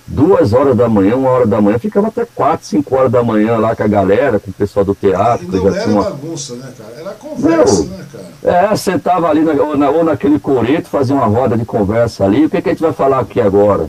duas 0.06 0.54
horas 0.54 0.76
da 0.76 0.90
manhã, 0.90 1.16
uma 1.16 1.30
hora 1.30 1.48
da 1.48 1.62
manhã, 1.62 1.80
ficava 1.80 2.08
até 2.08 2.26
quatro, 2.26 2.66
cinco 2.66 2.96
horas 2.96 3.12
da 3.12 3.24
manhã 3.24 3.58
lá 3.58 3.76
com 3.76 3.84
a 3.84 3.88
galera, 3.88 4.40
com 4.40 4.52
o 4.52 4.54
pessoal 4.54 4.86
do 4.86 4.94
teatro. 4.94 5.46
E 5.46 5.56
não 5.56 5.76
era 5.76 5.90
uma... 5.90 6.04
bagunça, 6.04 6.56
né, 6.56 6.72
cara? 6.78 6.94
Era 7.00 7.12
conversa, 7.12 7.84
Meu, 7.84 7.90
né, 7.90 8.06
cara? 8.12 8.72
É, 8.72 8.76
sentava 8.76 9.30
ali 9.30 9.42
na, 9.42 9.54
ou, 9.54 9.78
na, 9.78 9.90
ou, 9.90 10.04
naquele 10.04 10.40
coreto, 10.40 10.90
fazia 10.90 11.16
uma 11.16 11.26
roda 11.26 11.58
de 11.58 11.66
conversa 11.66 12.26
ali, 12.26 12.46
o 12.46 12.50
que, 12.50 12.62
que 12.62 12.70
a 12.70 12.72
gente 12.74 12.82
vai 12.82 12.94
falar 12.94 13.20
aqui 13.20 13.40
agora? 13.40 13.88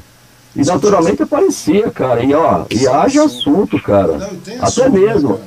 E 0.55 0.61
Isso 0.61 0.73
naturalmente 0.73 1.23
aparecia, 1.23 1.91
cara, 1.91 2.23
e 2.23 2.33
ó, 2.33 2.65
e 2.71 2.87
haja 2.87 3.25
assunto, 3.25 3.81
cara. 3.83 4.17
Não, 4.17 4.27
até 4.27 4.59
assunto, 4.61 4.93
né, 4.93 5.01
mesmo. 5.01 5.33
Né, 5.33 5.39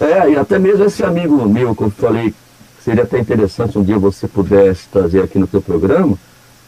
é, 0.00 0.30
e 0.30 0.36
até 0.36 0.58
mesmo 0.58 0.84
esse 0.84 1.04
amigo 1.04 1.46
meu 1.46 1.74
que 1.74 1.82
eu 1.82 1.90
falei 1.90 2.30
que 2.30 2.82
seria 2.82 3.04
até 3.04 3.18
interessante 3.18 3.78
um 3.78 3.84
dia 3.84 3.98
você 3.98 4.26
pudesse 4.26 4.88
trazer 4.88 5.22
aqui 5.22 5.38
no 5.38 5.46
teu 5.46 5.60
programa, 5.60 6.16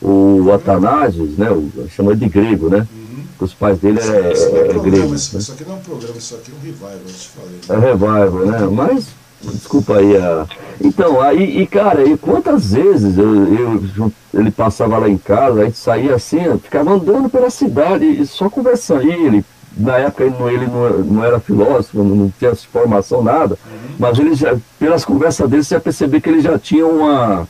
o 0.01 0.53
Atanasius, 0.53 1.37
né? 1.39 1.51
O, 1.51 1.89
chama 1.89 2.15
de 2.15 2.29
grego, 2.29 2.69
né? 2.69 2.87
Uhum 2.95 3.06
os 3.45 3.55
pais 3.55 3.79
dele 3.79 4.01
é, 4.01 4.05
é, 4.05 4.69
é, 4.69 4.77
é 4.77 4.79
grego. 4.79 5.15
Isso, 5.15 5.35
né? 5.35 5.41
isso 5.41 5.53
aqui 5.53 5.65
não 5.65 5.75
é 5.75 5.77
um 5.77 5.81
programa, 5.81 6.17
isso 6.17 6.35
aqui 6.35 6.51
é 6.51 6.55
um 6.55 6.65
revival, 6.65 6.91
eu 6.93 7.13
te 7.13 7.29
falei. 7.29 7.61
É 7.69 7.89
revival, 7.89 8.47
né? 8.47 8.69
Mas, 8.73 9.09
desculpa 9.43 9.97
aí 9.99 10.17
a. 10.17 10.47
Então, 10.81 11.21
aí, 11.21 11.61
e 11.61 11.67
cara, 11.67 12.05
e 12.05 12.17
quantas 12.17 12.73
vezes 12.73 13.17
eu, 13.19 13.55
eu, 13.97 14.13
ele 14.35 14.51
passava 14.51 14.99
lá 14.99 15.09
em 15.09 15.19
casa, 15.19 15.63
a 15.63 15.65
gente 15.65 15.79
saía 15.79 16.15
assim, 16.15 16.59
ficava 16.63 16.93
andando 16.93 17.29
pela 17.29 17.51
cidade 17.51 18.05
e 18.05 18.27
só 18.27 18.49
conversando. 18.49 19.05
E 19.05 19.13
ele, 19.13 19.45
na 19.77 19.99
época 19.99 20.25
ele 20.25 20.37
não, 20.39 20.51
ele 20.51 20.67
não, 20.67 20.99
não 21.05 21.25
era 21.25 21.39
filósofo, 21.39 22.03
não 22.03 22.33
tinha 22.39 22.55
formação, 22.55 23.23
nada, 23.23 23.59
uhum. 23.67 23.97
mas 23.99 24.19
ele 24.19 24.35
já, 24.35 24.57
pelas 24.79 25.05
conversas 25.05 25.49
dele, 25.49 25.63
você 25.63 25.75
ia 25.75 25.81
perceber 25.81 26.21
que 26.21 26.29
ele 26.29 26.41
já 26.41 26.59
tinha 26.59 26.87
uma, 26.87 27.47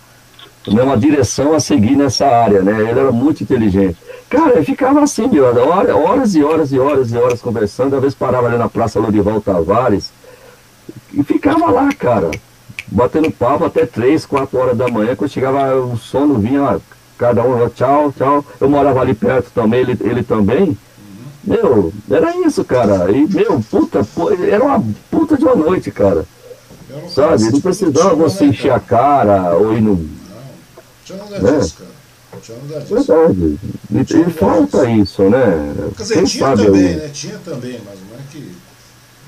né, 0.68 0.82
uma 0.82 0.96
direção 0.96 1.54
a 1.54 1.60
seguir 1.60 1.96
nessa 1.96 2.26
área, 2.26 2.62
né? 2.62 2.80
Ele 2.80 3.00
era 3.00 3.12
muito 3.12 3.42
inteligente. 3.42 3.96
Cara, 4.28 4.54
eu 4.54 4.64
ficava 4.64 5.02
assim, 5.02 5.28
meu, 5.28 5.44
horas 5.44 6.34
e 6.34 6.42
horas 6.42 6.72
e 6.72 6.78
horas 6.78 7.12
e 7.12 7.16
horas 7.16 7.40
conversando, 7.40 7.94
às 7.94 8.02
vezes 8.02 8.16
parava 8.16 8.48
ali 8.48 8.56
na 8.56 8.68
Praça 8.68 8.98
Lorival 8.98 9.40
Tavares 9.40 10.10
e 11.12 11.22
ficava 11.22 11.70
lá, 11.70 11.88
cara, 11.92 12.30
batendo 12.88 13.30
papo 13.30 13.64
até 13.64 13.86
três, 13.86 14.26
quatro 14.26 14.58
horas 14.58 14.76
da 14.76 14.88
manhã, 14.88 15.14
quando 15.14 15.30
chegava 15.30 15.74
o 15.76 15.96
sono 15.96 16.38
vinha, 16.38 16.62
ó, 16.62 16.78
cada 17.16 17.42
um, 17.42 17.68
tchau, 17.68 18.12
tchau. 18.12 18.44
Eu 18.60 18.68
morava 18.68 19.00
ali 19.00 19.14
perto 19.14 19.50
também, 19.54 19.80
ele, 19.80 19.96
ele 20.00 20.22
também. 20.22 20.76
Meu, 21.42 21.92
era 22.10 22.36
isso, 22.38 22.64
cara. 22.64 23.10
E, 23.10 23.26
meu, 23.26 23.62
puta, 23.70 24.00
era 24.50 24.64
uma 24.64 24.82
puta 25.10 25.36
de 25.36 25.44
uma 25.44 25.54
noite, 25.54 25.90
cara. 25.90 26.24
Sabe? 27.08 27.50
Não 27.50 27.60
precisava 27.60 28.14
você 28.14 28.46
encher 28.46 28.72
a 28.72 28.80
cara 28.80 29.54
ou 29.56 29.72
ir 29.76 29.80
no. 29.80 30.08
Não, 31.09 31.18
já 31.18 31.24
não 31.24 31.36
é 31.36 31.40
né? 31.40 31.59
disso, 31.59 31.74
cara. 31.78 32.07
Verdade. 32.88 33.59
E, 33.90 34.28
e 34.28 34.32
falta 34.32 34.90
isso, 34.90 35.22
né? 35.30 35.74
Quer 35.96 36.02
dizer, 36.02 36.14
Quem 36.14 36.24
tinha 36.24 36.57
também, 36.57 36.96
né? 36.96 37.09
Tinha 37.12 37.38
também, 37.38 37.80
mas 37.84 37.98
não 38.00 38.18
é 38.18 38.22
que. 38.30 38.52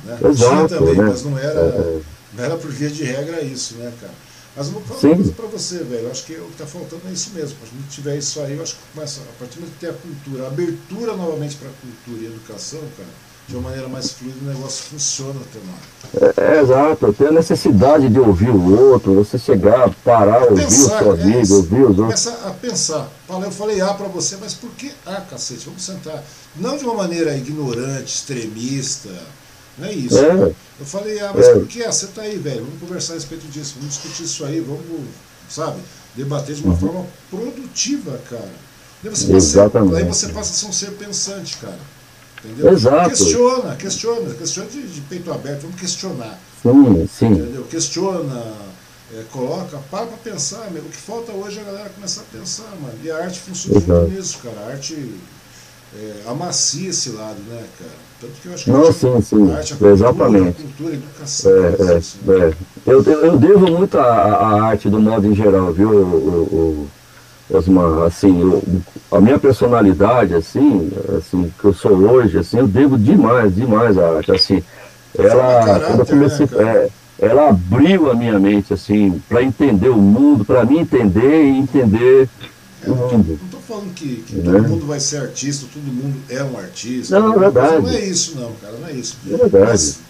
Né? 0.04 0.18
Exato, 0.30 0.68
tinha 0.68 0.68
também, 0.68 0.94
né? 0.96 1.04
mas 1.04 1.22
não 1.22 1.38
era, 1.38 1.60
é. 1.60 2.00
não 2.34 2.44
era 2.44 2.56
por 2.56 2.70
via 2.70 2.90
de 2.90 3.04
regra 3.04 3.40
isso, 3.40 3.76
né, 3.76 3.92
cara? 4.00 4.12
Mas 4.56 4.66
eu 4.66 4.72
vou 4.72 4.82
falar 4.82 5.00
uma 5.00 5.16
coisa 5.16 5.32
pra 5.32 5.46
você, 5.46 5.78
velho. 5.78 6.02
Eu 6.02 6.10
acho 6.10 6.24
que 6.24 6.34
o 6.34 6.46
que 6.46 6.56
tá 6.58 6.66
faltando 6.66 7.02
é 7.08 7.12
isso 7.12 7.30
mesmo. 7.30 7.56
Se 7.64 7.76
gente 7.76 7.88
tiver 7.88 8.16
isso 8.18 8.40
aí, 8.40 8.56
eu 8.56 8.62
acho 8.62 8.74
que 8.74 8.82
começa, 8.92 9.20
a 9.20 9.38
partir 9.38 9.54
do 9.54 9.60
momento 9.60 9.74
que 9.74 9.80
tem 9.80 9.90
a 9.90 9.92
cultura, 9.92 10.44
a 10.44 10.46
abertura 10.48 11.16
novamente 11.16 11.56
para 11.56 11.68
cultura 11.80 12.24
e 12.24 12.26
educação, 12.26 12.80
cara 12.96 13.27
de 13.48 13.56
uma 13.56 13.70
maneira 13.70 13.88
mais 13.88 14.10
fluida, 14.10 14.36
o 14.42 14.44
negócio 14.44 14.84
funciona 14.84 15.40
também. 15.52 16.34
É, 16.36 16.58
é, 16.58 16.60
exato, 16.60 17.12
tem 17.14 17.28
a 17.28 17.32
necessidade 17.32 18.08
de 18.10 18.20
ouvir 18.20 18.50
o 18.50 18.92
outro, 18.92 19.14
você 19.14 19.38
chegar, 19.38 19.90
parar, 20.04 20.42
ouvir 20.42 20.64
pensar, 20.64 20.96
o 20.96 20.98
seu 20.98 21.12
amigo, 21.12 21.54
é, 21.54 21.56
ouvir 21.56 21.82
os 21.82 21.98
outros. 21.98 22.04
Começa 22.04 22.32
a 22.46 22.50
pensar. 22.50 23.08
Eu 23.28 23.50
falei 23.50 23.80
A 23.80 23.94
para 23.94 24.06
você, 24.08 24.36
mas 24.36 24.52
por 24.52 24.70
que 24.72 24.92
A, 25.06 25.22
cacete? 25.22 25.64
Vamos 25.64 25.82
sentar. 25.82 26.22
Não 26.56 26.76
de 26.76 26.84
uma 26.84 26.94
maneira 26.94 27.34
ignorante, 27.36 28.14
extremista. 28.14 29.08
Não 29.78 29.88
é 29.88 29.92
isso. 29.92 30.18
É. 30.18 30.52
Eu 30.80 30.86
falei, 30.86 31.18
ah, 31.20 31.32
mas 31.34 31.46
é. 31.46 31.54
por 31.54 31.66
que? 31.66 31.82
Ah, 31.84 31.90
você 31.90 32.04
está 32.04 32.22
aí, 32.22 32.36
velho. 32.36 32.64
Vamos 32.64 32.80
conversar 32.80 33.14
a 33.14 33.16
respeito 33.16 33.46
disso, 33.46 33.76
vamos 33.78 33.94
discutir 33.94 34.24
isso 34.24 34.44
aí, 34.44 34.60
vamos, 34.60 34.82
sabe, 35.48 35.80
debater 36.14 36.54
de 36.54 36.62
uma 36.64 36.74
uhum. 36.74 36.78
forma 36.78 37.06
produtiva, 37.30 38.20
cara. 38.28 38.52
Daí 39.02 39.14
você, 39.14 39.32
Exatamente. 39.32 39.92
Passa, 39.92 40.04
daí 40.04 40.12
você 40.12 40.28
passa 40.28 40.50
a 40.50 40.54
ser 40.54 40.66
um 40.66 40.72
ser 40.72 40.90
pensante, 40.92 41.56
cara. 41.56 41.78
Entendeu? 42.44 42.72
Exato. 42.72 43.10
Questiona, 43.10 43.76
questiona, 43.76 44.34
questiona 44.34 44.70
de, 44.70 44.82
de 44.82 45.00
peito 45.02 45.32
aberto, 45.32 45.62
vamos 45.62 45.80
questionar. 45.80 46.38
Sim, 46.62 47.08
sim. 47.12 47.32
Entendeu? 47.32 47.64
Questiona, 47.64 48.44
é, 49.14 49.22
coloca, 49.32 49.78
para 49.90 50.06
para 50.06 50.16
pensar, 50.18 50.70
meu. 50.70 50.82
O 50.82 50.88
que 50.88 50.96
falta 50.96 51.32
hoje 51.32 51.58
é 51.58 51.62
a 51.62 51.64
galera 51.64 51.90
começar 51.90 52.22
a 52.22 52.36
pensar, 52.36 52.70
mano. 52.80 52.94
E 53.02 53.10
a 53.10 53.16
arte 53.16 53.40
funciona 53.40 53.80
muito 53.80 54.14
nisso, 54.14 54.38
cara. 54.42 54.56
A 54.60 54.72
arte 54.72 55.14
é, 55.96 56.22
amacia 56.28 56.90
esse 56.90 57.10
lado, 57.10 57.40
né, 57.48 57.64
cara? 57.78 57.90
Tanto 58.20 58.32
que 58.40 58.48
eu 58.48 58.54
acho 58.54 58.64
que 58.64 58.70
Não, 58.70 58.82
a 58.82 58.86
arte, 58.86 58.98
sim, 58.98 59.20
sim. 59.20 59.52
A 59.52 59.56
arte, 59.56 59.72
a 59.72 59.76
cultura, 59.76 59.92
Exatamente. 59.92 60.48
A 60.48 60.62
cultura, 60.62 60.90
a 60.90 60.94
educação. 60.94 61.52
É, 61.52 61.92
é, 61.94 61.98
isso, 61.98 62.18
né? 62.24 62.48
é. 62.48 62.54
Eu, 62.86 63.02
eu, 63.02 63.38
devo 63.38 63.70
muito 63.70 63.98
à 63.98 64.62
arte 64.62 64.88
do 64.88 65.00
modo 65.00 65.26
em 65.26 65.34
geral, 65.34 65.72
viu? 65.72 65.90
o, 65.90 66.84
o 66.84 66.88
Osmar, 67.50 68.02
assim, 68.02 68.40
eu, 68.40 68.62
a 69.10 69.20
minha 69.20 69.38
personalidade, 69.38 70.34
assim, 70.34 70.90
assim, 71.16 71.52
que 71.58 71.64
eu 71.64 71.72
sou 71.72 71.92
hoje, 71.92 72.38
assim, 72.38 72.58
eu 72.58 72.68
devo 72.68 72.98
demais, 72.98 73.54
demais 73.54 73.96
à 73.96 74.16
arte, 74.16 74.32
assim, 74.32 74.62
ela, 75.18 75.64
caráter, 75.64 75.86
quando 75.86 76.00
eu 76.00 76.06
comecei, 76.06 76.46
né, 76.46 76.62
é, 76.62 76.90
ela 77.18 77.48
abriu 77.48 78.10
a 78.10 78.14
minha 78.14 78.38
mente, 78.38 78.74
assim, 78.74 79.20
para 79.28 79.42
entender 79.42 79.88
o 79.88 79.96
mundo, 79.96 80.44
para 80.44 80.64
mim 80.64 80.80
entender 80.80 81.44
e 81.44 81.58
entender 81.58 82.28
é, 82.82 82.90
o 82.90 82.94
mundo. 82.94 83.38
Não 83.40 83.46
estou 83.46 83.60
falando 83.60 83.94
que, 83.94 84.16
que 84.26 84.36
todo 84.36 84.52
né? 84.52 84.68
mundo 84.68 84.86
vai 84.86 85.00
ser 85.00 85.22
artista, 85.22 85.66
todo 85.72 85.82
mundo 85.82 86.20
é 86.28 86.44
um 86.44 86.58
artista. 86.58 87.18
Não, 87.18 87.34
é 87.34 87.38
verdade. 87.38 87.82
Não 87.82 87.88
é 87.88 88.04
isso, 88.04 88.38
não, 88.38 88.52
cara, 88.60 88.74
não 88.78 88.88
é 88.88 88.92
isso. 88.92 89.16
É 89.26 89.36
verdade. 89.36 89.70
Mas, 89.70 90.00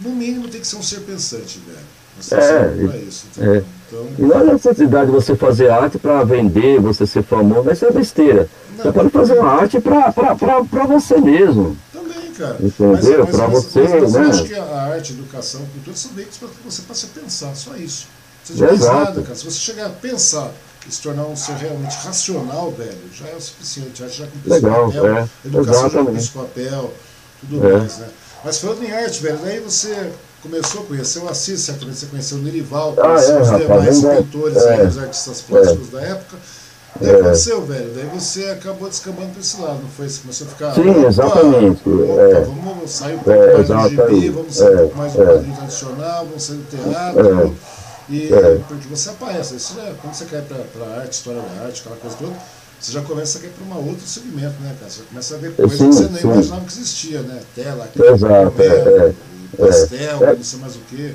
no 0.00 0.10
mínimo, 0.10 0.48
tem 0.48 0.60
que 0.60 0.66
ser 0.66 0.76
um 0.76 0.82
ser 0.82 1.00
pensante, 1.00 1.60
velho. 1.66 1.78
Você 2.18 2.34
é, 2.34 3.04
isso, 3.06 3.26
é. 3.38 3.62
Então... 3.86 4.06
Não 4.18 4.40
é 4.40 4.52
necessidade 4.52 5.06
de 5.06 5.12
você 5.12 5.36
fazer 5.36 5.70
arte 5.70 5.98
para 5.98 6.24
vender, 6.24 6.80
você 6.80 7.06
ser 7.06 7.22
famoso, 7.22 7.62
vai 7.62 7.74
ser 7.74 7.92
besteira. 7.92 8.48
Não, 8.76 8.84
você 8.84 8.92
pode 8.92 9.10
fazer 9.10 9.38
uma 9.38 9.52
arte 9.52 9.80
para 9.80 10.86
você 10.86 11.18
mesmo. 11.18 11.76
Também, 11.92 12.32
cara. 12.32 12.56
Entendeu? 12.60 13.26
Para 13.26 13.46
você, 13.46 13.80
mas, 13.80 14.12
né? 14.12 14.24
Eu 14.24 14.30
acho 14.30 14.44
que 14.44 14.54
a 14.54 14.64
arte, 14.64 15.12
a 15.12 15.14
educação, 15.16 15.62
a 15.62 15.66
cultura 15.72 15.96
são 15.96 16.10
veículos 16.12 16.38
para 16.38 16.48
você 16.64 16.82
possa 16.82 17.06
pensar, 17.08 17.54
só 17.54 17.76
isso. 17.76 18.08
Você 18.44 18.62
não 18.62 18.68
faz 18.68 18.80
nada, 18.80 19.22
cara. 19.22 19.34
Se 19.34 19.44
você 19.44 19.58
chegar 19.58 19.86
a 19.86 19.90
pensar 19.90 20.50
e 20.86 20.92
se 20.92 21.02
tornar 21.02 21.24
um 21.24 21.36
ser 21.36 21.54
realmente 21.54 21.96
racional, 21.96 22.70
velho, 22.72 22.98
já 23.12 23.26
é 23.28 23.34
o 23.34 23.40
suficiente. 23.40 24.02
A 24.02 24.06
arte 24.06 24.18
já 24.18 24.26
cumpriu 24.26 24.54
esse 24.54 24.62
papel, 24.62 25.06
é. 25.06 25.20
a 25.20 25.28
educação 25.46 25.86
Exatamente. 25.86 25.92
já 25.92 25.98
cumpriu 25.98 26.16
esse 26.16 26.30
papel, 26.30 26.92
tudo 27.40 27.66
é. 27.66 27.78
mais, 27.78 27.98
né? 27.98 28.08
Mas 28.44 28.58
falando 28.58 28.82
em 28.84 28.92
arte, 28.92 29.22
velho, 29.22 29.38
daí 29.42 29.58
você 29.58 30.12
começou 30.46 30.82
a 30.82 30.84
conhecer 30.84 31.18
o 31.18 31.28
Assis, 31.28 31.60
certamente 31.60 31.98
você 31.98 32.06
conheceu 32.06 32.38
o 32.38 32.40
Nerival, 32.40 32.92
conheceu 32.94 33.36
ah, 33.36 33.38
é, 33.38 33.42
os 33.42 33.48
demais 33.48 34.02
rapaz, 34.02 34.18
pintores 34.24 34.56
é, 34.56 34.74
aí, 34.74 34.86
os 34.86 34.98
artistas 34.98 35.40
plásticos 35.42 35.88
é. 35.88 35.90
da 35.92 36.02
época. 36.02 36.36
Daí 37.00 37.10
é. 37.10 37.20
aconteceu, 37.20 37.66
velho. 37.66 37.92
Daí 37.94 38.06
você 38.06 38.46
acabou 38.46 38.88
descambando 38.88 39.30
para 39.30 39.40
esse 39.40 39.60
lado, 39.60 39.80
não 39.82 39.88
foi? 39.90 40.08
Você 40.08 40.20
começou 40.20 40.46
a 40.46 40.50
ficar. 40.50 40.74
Sim, 40.74 41.04
exatamente. 41.04 41.88
Opa, 41.88 42.22
é. 42.22 42.40
Vamos 42.40 42.90
sair 42.90 43.14
um 43.14 43.18
pouco 43.18 43.30
é, 43.32 43.52
mais 43.52 43.68
do 43.68 43.88
gibi, 43.88 44.28
vamos 44.30 44.56
sair 44.56 44.74
um 44.74 44.78
pouco 44.78 44.96
mais 44.96 45.12
do 45.12 45.18
quadrinho 45.18 45.56
tradicional, 45.56 46.26
vamos 46.26 46.42
sair 46.42 46.56
do 46.56 46.70
teatro. 46.70 47.56
E 48.08 48.30
porque 48.68 48.88
você 48.88 49.10
aparece, 49.10 49.56
isso 49.56 49.78
é, 49.80 49.92
quando 50.00 50.14
você 50.14 50.24
quer 50.26 50.42
para 50.42 51.00
arte, 51.00 51.12
história 51.12 51.42
da 51.42 51.64
arte, 51.64 51.80
aquela 51.80 51.96
coisa 51.96 52.16
toda, 52.16 52.32
você 52.78 52.92
já 52.92 53.02
começa 53.02 53.38
a 53.38 53.42
ir 53.42 53.50
para 53.50 53.64
um 53.64 53.88
outro 53.88 54.06
segmento, 54.06 54.54
né, 54.60 54.74
cara? 54.78 54.90
Você 54.90 55.00
já 55.00 55.04
começa 55.06 55.34
a 55.34 55.38
ver 55.38 55.56
coisas 55.56 55.78
que 55.78 55.84
você 55.84 56.08
nem 56.08 56.22
imaginava 56.22 56.64
que 56.64 56.72
existia, 56.72 57.20
né? 57.22 57.40
Tela, 57.54 57.88
Exato, 57.96 58.50
papel, 58.52 59.14
pastel, 59.56 60.20
não 60.20 60.42
sei 60.42 60.60
mais 60.60 60.76
o 60.76 60.80
quê. 60.90 61.14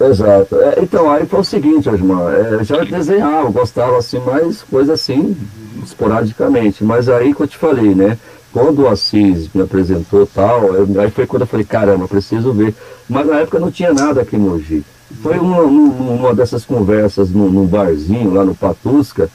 Exato. 0.00 0.56
É, 0.60 0.74
então, 0.82 1.10
aí 1.10 1.26
foi 1.26 1.40
o 1.40 1.44
seguinte, 1.44 1.88
Osmar, 1.88 2.34
é, 2.34 2.64
já 2.64 2.82
desenhava, 2.84 3.50
gostava 3.50 3.98
assim, 3.98 4.20
mas 4.24 4.62
coisa 4.62 4.94
assim, 4.94 5.18
uhum. 5.18 5.82
esporadicamente. 5.84 6.82
Mas 6.82 7.08
aí 7.08 7.34
que 7.34 7.42
eu 7.42 7.46
te 7.46 7.56
falei, 7.56 7.94
né? 7.94 8.18
Quando 8.52 8.82
o 8.82 8.88
Assis 8.88 9.48
me 9.54 9.62
apresentou 9.62 10.26
tal, 10.26 10.74
eu, 10.74 11.00
aí 11.00 11.10
foi 11.10 11.26
quando 11.26 11.42
eu 11.42 11.46
falei, 11.46 11.64
caramba, 11.64 12.06
preciso 12.06 12.52
ver. 12.52 12.74
Mas 13.08 13.26
na 13.26 13.40
época 13.40 13.58
não 13.58 13.70
tinha 13.70 13.94
nada 13.94 14.22
aqui 14.22 14.36
em 14.36 14.40
Mogi. 14.40 14.84
Foi 15.22 15.38
uma, 15.38 15.62
uma 15.62 16.34
dessas 16.34 16.64
conversas 16.64 17.30
num, 17.30 17.48
num, 17.50 17.66
barzinho 17.66 18.32
lá 18.32 18.44
no 18.44 18.54
Patusca, 18.54 19.28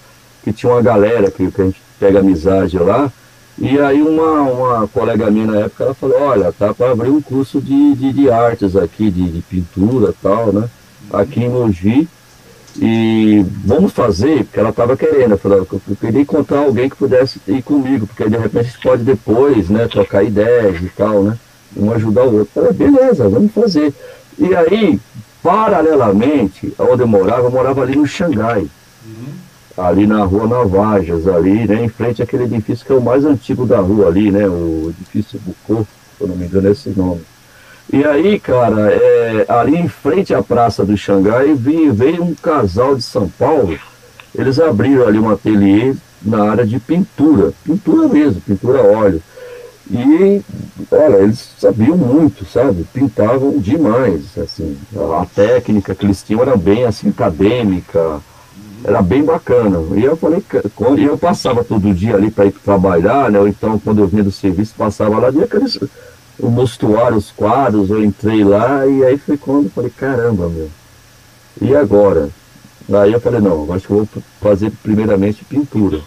que 0.44 0.52
tinha 0.52 0.72
uma 0.72 0.82
galera 0.82 1.32
que, 1.32 1.50
que 1.50 1.62
a 1.62 1.66
gente 1.66 1.82
pega 2.00 2.20
amizade 2.20 2.78
lá, 2.78 3.12
e 3.60 3.80
aí 3.80 4.04
uma, 4.04 4.42
uma 4.42 4.88
colega 4.88 5.32
minha 5.32 5.48
na 5.48 5.60
época, 5.62 5.84
ela 5.84 5.94
falou, 5.96 6.22
olha, 6.22 6.54
tá 6.54 6.74
para 6.74 6.92
abrir 6.92 7.10
um 7.10 7.22
curso 7.22 7.60
de, 7.60 7.96
de, 7.96 8.14
de 8.14 8.30
artes 8.30 8.76
aqui, 8.76 9.10
de, 9.10 9.32
de 9.32 9.42
pintura 9.42 10.14
tal, 10.22 10.54
né? 10.54 10.70
Aqui 11.12 11.44
em 11.44 11.50
Mogi. 11.50 12.08
E 12.80 13.44
vamos 13.66 13.92
fazer, 13.92 14.44
porque 14.44 14.60
ela 14.60 14.70
estava 14.70 14.96
querendo, 14.96 15.32
eu, 15.32 15.38
falei, 15.40 15.58
eu 15.58 15.96
queria 16.00 16.22
encontrar 16.22 16.60
alguém 16.60 16.88
que 16.88 16.96
pudesse 16.96 17.42
ir 17.48 17.64
comigo, 17.64 18.06
porque 18.06 18.30
de 18.30 18.38
repente 18.38 18.60
a 18.60 18.70
gente 18.70 18.82
pode 18.84 19.04
depois, 19.04 19.68
né, 19.68 19.88
trocar 19.88 20.24
ideias 20.24 20.80
e 20.80 20.90
tal, 20.96 21.24
né? 21.24 21.36
Um 21.76 21.92
ajudar 21.92 22.26
o 22.26 22.38
outro. 22.38 22.52
Eu 22.56 22.64
falei, 22.64 22.74
beleza, 22.74 23.28
vamos 23.28 23.52
fazer. 23.52 23.92
E 24.38 24.56
aí, 24.56 25.00
paralelamente, 25.42 26.72
onde 26.78 27.02
eu 27.02 27.08
morava, 27.08 27.48
eu 27.48 27.52
morava 27.52 27.82
ali 27.82 27.96
no 27.96 28.06
Xangai. 28.06 28.68
Uhum 29.04 29.47
ali 29.78 30.08
na 30.08 30.24
rua 30.24 30.48
Navajas, 30.48 31.28
ali, 31.28 31.68
né, 31.68 31.84
em 31.84 31.90
frente 31.90 32.24
àquele 32.24 32.46
edifício 32.46 32.86
que 32.86 32.92
é 32.92 32.96
o 32.96 33.02
mais 33.02 33.24
antigo 33.24 33.66
da 33.66 33.80
rua 33.80 34.08
ali, 34.08 34.32
né, 34.32 34.48
o 34.48 34.90
edifício 34.90 35.40
Bucô, 35.40 35.86
se 36.18 36.24
eu 36.24 36.28
não 36.28 36.36
me 36.36 36.46
engano 36.46 36.68
é 36.68 36.72
esse 36.72 36.90
nome. 36.90 37.22
E 37.94 38.04
aí, 38.04 38.40
cara, 38.40 38.92
é, 38.92 39.46
ali 39.48 39.78
em 39.78 39.88
frente 39.88 40.34
à 40.34 40.42
Praça 40.42 40.84
do 40.84 40.98
Xangai, 40.98 41.54
veio, 41.54 41.94
veio 41.94 42.24
um 42.24 42.34
casal 42.34 42.96
de 42.96 43.04
São 43.04 43.30
Paulo, 43.30 43.78
eles 44.36 44.60
abriram 44.60 45.08
ali 45.08 45.20
um 45.20 45.30
ateliê 45.30 45.94
na 46.22 46.50
área 46.50 46.66
de 46.66 46.80
pintura, 46.80 47.54
pintura 47.64 48.08
mesmo, 48.08 48.42
pintura 48.42 48.82
óleo. 48.82 49.22
E, 49.90 50.42
olha, 50.92 51.18
eles 51.18 51.54
sabiam 51.58 51.96
muito, 51.96 52.46
sabe? 52.46 52.84
Pintavam 52.94 53.58
demais, 53.58 54.38
assim. 54.38 54.78
A 55.22 55.26
técnica 55.26 55.96
que 55.96 56.06
eles 56.06 56.22
tinham 56.22 56.42
era 56.42 56.58
bem, 56.58 56.84
assim, 56.84 57.10
acadêmica, 57.10 58.20
era 58.88 59.02
bem 59.02 59.22
bacana. 59.22 59.80
E 59.98 60.04
eu 60.04 60.16
falei, 60.16 60.42
e 60.98 61.04
eu 61.04 61.18
passava 61.18 61.62
todo 61.62 61.94
dia 61.94 62.16
ali 62.16 62.32
para 62.32 62.46
ir 62.46 62.54
trabalhar, 62.54 63.30
né? 63.30 63.38
Ou 63.38 63.48
então 63.48 63.78
quando 63.78 64.00
eu 64.00 64.08
vinha 64.08 64.24
do 64.24 64.32
serviço, 64.32 64.74
passava 64.78 65.20
lá, 65.20 65.30
via 65.30 65.44
aqueles 65.44 65.78
o 66.40 66.50
mostruário, 66.50 67.18
os 67.18 67.32
quadros, 67.32 67.90
eu 67.90 68.04
entrei 68.04 68.44
lá 68.44 68.86
e 68.86 69.04
aí 69.04 69.18
foi 69.18 69.38
quando 69.38 69.66
eu 69.66 69.72
falei, 69.72 69.90
caramba, 69.90 70.48
meu. 70.48 70.70
E 71.60 71.76
agora? 71.76 72.30
Aí 72.94 73.12
eu 73.12 73.20
falei, 73.20 73.42
não, 73.42 73.74
acho 73.74 73.88
que 73.88 73.92
eu 73.92 73.98
vou 73.98 74.24
fazer 74.40 74.72
primeiramente 74.82 75.44
pintura. 75.44 76.00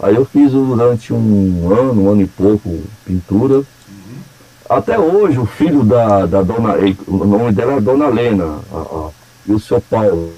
Aí 0.00 0.16
eu 0.16 0.24
fiz 0.24 0.50
durante 0.52 1.12
um 1.12 1.70
ano, 1.72 2.02
um 2.02 2.10
ano 2.10 2.22
e 2.22 2.26
pouco, 2.26 2.80
pintura. 3.04 3.62
Até 4.68 4.98
hoje, 4.98 5.38
o 5.38 5.46
filho 5.46 5.84
da, 5.84 6.26
da 6.26 6.42
dona, 6.42 6.74
o 7.06 7.24
nome 7.24 7.52
dela 7.52 7.74
é 7.74 7.80
Dona 7.80 8.08
Lena, 8.08 8.58
a, 8.72 8.76
a, 8.78 9.10
e 9.46 9.52
o 9.52 9.60
seu 9.60 9.80
Paulo. 9.80 10.32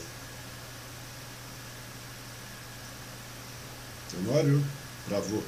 Travou. 5.08 5.42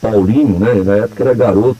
Paulinho, 0.00 0.58
né? 0.58 0.74
Na 0.74 0.96
época 0.96 1.22
era 1.24 1.34
garoto. 1.34 1.78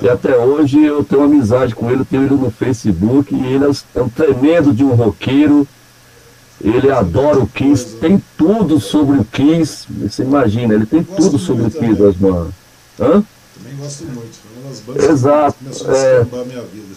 É. 0.00 0.06
E 0.06 0.08
até 0.08 0.36
hoje 0.36 0.82
eu 0.82 1.04
tenho 1.04 1.24
amizade 1.24 1.74
com 1.74 1.90
ele, 1.90 2.04
tenho 2.04 2.24
ele 2.24 2.34
no 2.34 2.50
Facebook, 2.50 3.34
e 3.34 3.54
ele 3.54 3.64
é 3.94 4.02
um 4.02 4.08
tremendo 4.08 4.72
de 4.72 4.84
um 4.84 4.94
roqueiro. 4.94 5.66
Ele 6.62 6.90
adora 6.90 7.38
o 7.38 7.46
Kiss, 7.46 7.96
tem 7.96 8.22
tudo 8.36 8.78
sobre 8.78 9.18
o 9.18 9.24
Kiss. 9.24 9.86
Você 9.88 10.22
imagina, 10.22 10.74
ele 10.74 10.84
tem 10.84 11.02
tudo 11.02 11.38
sobre 11.38 11.64
o 11.64 11.70
Kiss, 11.70 12.02
Osmar. 12.02 12.48
Hã? 13.00 13.24
Também 13.54 13.76
gosto 13.78 14.04
muito. 14.04 14.36
Foi 14.36 14.62
uma 14.62 14.68
das 14.68 14.80
bandas 14.80 15.04
Exato. 15.04 15.54
que 15.58 15.64
começou 15.64 15.90
a 15.90 15.96
é, 15.96 16.20
a 16.20 16.44
minha 16.44 16.62
vida. 16.62 16.94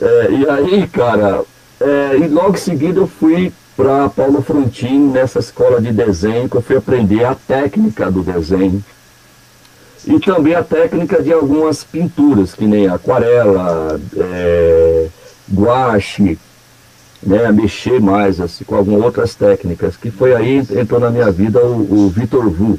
É, 0.00 0.30
e 0.30 0.48
aí, 0.48 0.86
cara, 0.88 1.42
é, 1.80 2.18
e 2.18 2.28
logo 2.28 2.54
em 2.54 2.60
seguida 2.60 3.00
eu 3.00 3.06
fui 3.06 3.52
para 3.76 4.08
Paulo 4.08 4.42
Frontin 4.42 5.10
nessa 5.10 5.38
escola 5.38 5.80
de 5.80 5.92
desenho 5.92 6.48
que 6.48 6.56
eu 6.56 6.62
fui 6.62 6.76
aprender 6.76 7.24
a 7.24 7.34
técnica 7.34 8.10
do 8.10 8.22
desenho 8.22 8.82
e 10.06 10.18
também 10.18 10.54
a 10.54 10.62
técnica 10.62 11.22
de 11.22 11.32
algumas 11.32 11.84
pinturas, 11.84 12.54
que 12.54 12.64
nem 12.64 12.88
aquarela, 12.88 14.00
é, 14.16 15.08
guache, 15.52 16.38
né, 17.22 17.52
mexer 17.52 18.00
mais 18.00 18.40
assim, 18.40 18.64
com 18.64 18.74
algumas 18.74 19.02
outras 19.02 19.34
técnicas, 19.34 19.96
que 19.96 20.10
foi 20.10 20.34
aí 20.34 20.58
entrou 20.58 20.98
na 20.98 21.10
minha 21.10 21.30
vida 21.30 21.64
o, 21.64 22.06
o 22.06 22.08
Vitor 22.08 22.50
Vu. 22.50 22.78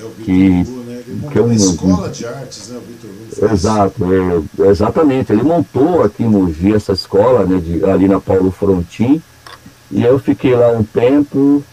É 0.00 0.04
o 0.04 0.10
que, 0.10 0.62
Vu, 0.62 0.84
né? 0.84 1.02
Ele 1.06 1.28
que 1.30 1.38
é 1.38 1.42
uma 1.42 1.54
escola 1.54 2.08
de 2.08 2.24
artes, 2.24 2.68
né, 2.68 2.78
o 2.78 2.80
Vitor 2.80 3.10
Vu. 3.10 3.52
Exato, 3.52 4.04
é, 4.62 4.68
exatamente. 4.70 5.32
Ele 5.32 5.42
montou 5.42 6.04
aqui 6.04 6.22
em 6.22 6.28
Mogi 6.28 6.72
essa 6.72 6.92
escola, 6.92 7.44
né, 7.44 7.58
de, 7.58 7.84
ali 7.84 8.06
na 8.06 8.20
Paulo 8.20 8.52
Frontin, 8.52 9.20
e 9.90 10.02
eu 10.02 10.18
fiquei 10.18 10.54
lá 10.54 10.70
um 10.70 10.84
tempo. 10.84 11.64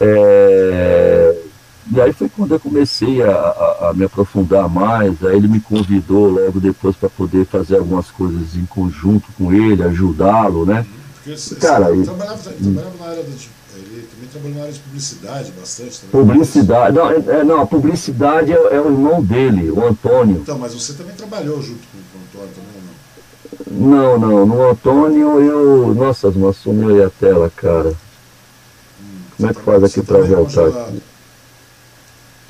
É, 0.00 1.42
e 1.90 2.00
aí 2.00 2.12
foi 2.12 2.28
quando 2.28 2.52
eu 2.52 2.60
comecei 2.60 3.22
a, 3.22 3.30
a, 3.30 3.88
a, 3.88 3.94
me 3.94 4.04
aprofundar 4.04 4.68
mais. 4.68 5.24
Aí 5.24 5.36
ele 5.36 5.48
me 5.48 5.60
convidou 5.60 6.28
logo 6.28 6.60
depois 6.60 6.94
para 6.96 7.08
poder 7.08 7.46
fazer 7.46 7.76
algumas 7.76 8.10
coisas 8.10 8.56
em 8.56 8.66
conjunto 8.66 9.28
com 9.38 9.52
ele, 9.52 9.82
ajudá-lo, 9.82 10.66
né? 10.66 10.84
Porque 11.14 11.56
Cara, 11.56 11.90
ele 11.90 12.04
trabalhava, 12.04 12.38
trabalhava 12.38 12.96
na 12.98 13.06
área 13.06 13.22
de, 13.22 13.48
ele 13.76 14.08
também 14.10 14.28
trabalhou 14.30 14.56
na 14.56 14.62
área 14.62 14.72
de 14.72 14.80
publicidade 14.80 15.52
bastante. 15.52 16.00
Também. 16.00 16.26
Publicidade, 16.26 16.96
não, 16.96 17.10
é, 17.10 17.16
é, 17.40 17.44
não, 17.44 17.60
a 17.62 17.66
publicidade 17.66 18.52
é, 18.52 18.56
é, 18.56 18.80
o 18.80 18.86
irmão 18.86 19.22
dele, 19.22 19.70
o 19.70 19.86
Antônio. 19.86 20.38
Então, 20.42 20.58
mas 20.58 20.74
você 20.74 20.92
também 20.92 21.14
trabalhou 21.14 21.62
junto 21.62 21.80
com, 21.88 21.98
com 22.12 22.18
o 22.18 22.42
Antônio 22.42 22.54
também, 22.54 22.77
não? 23.66 24.18
Não. 24.18 24.46
No 24.46 24.70
Antônio 24.70 25.40
eu. 25.40 25.94
Nossa, 25.94 26.30
não 26.30 26.48
assumiu 26.48 26.90
aí 26.90 27.02
a 27.02 27.10
tela, 27.10 27.50
cara. 27.54 27.90
Hum, 29.00 29.20
Como 29.36 29.50
é 29.50 29.54
que 29.54 29.60
faz 29.62 29.84
aqui 29.84 30.02
para 30.02 30.20
voltar? 30.22 30.68
Aqui? 30.68 31.02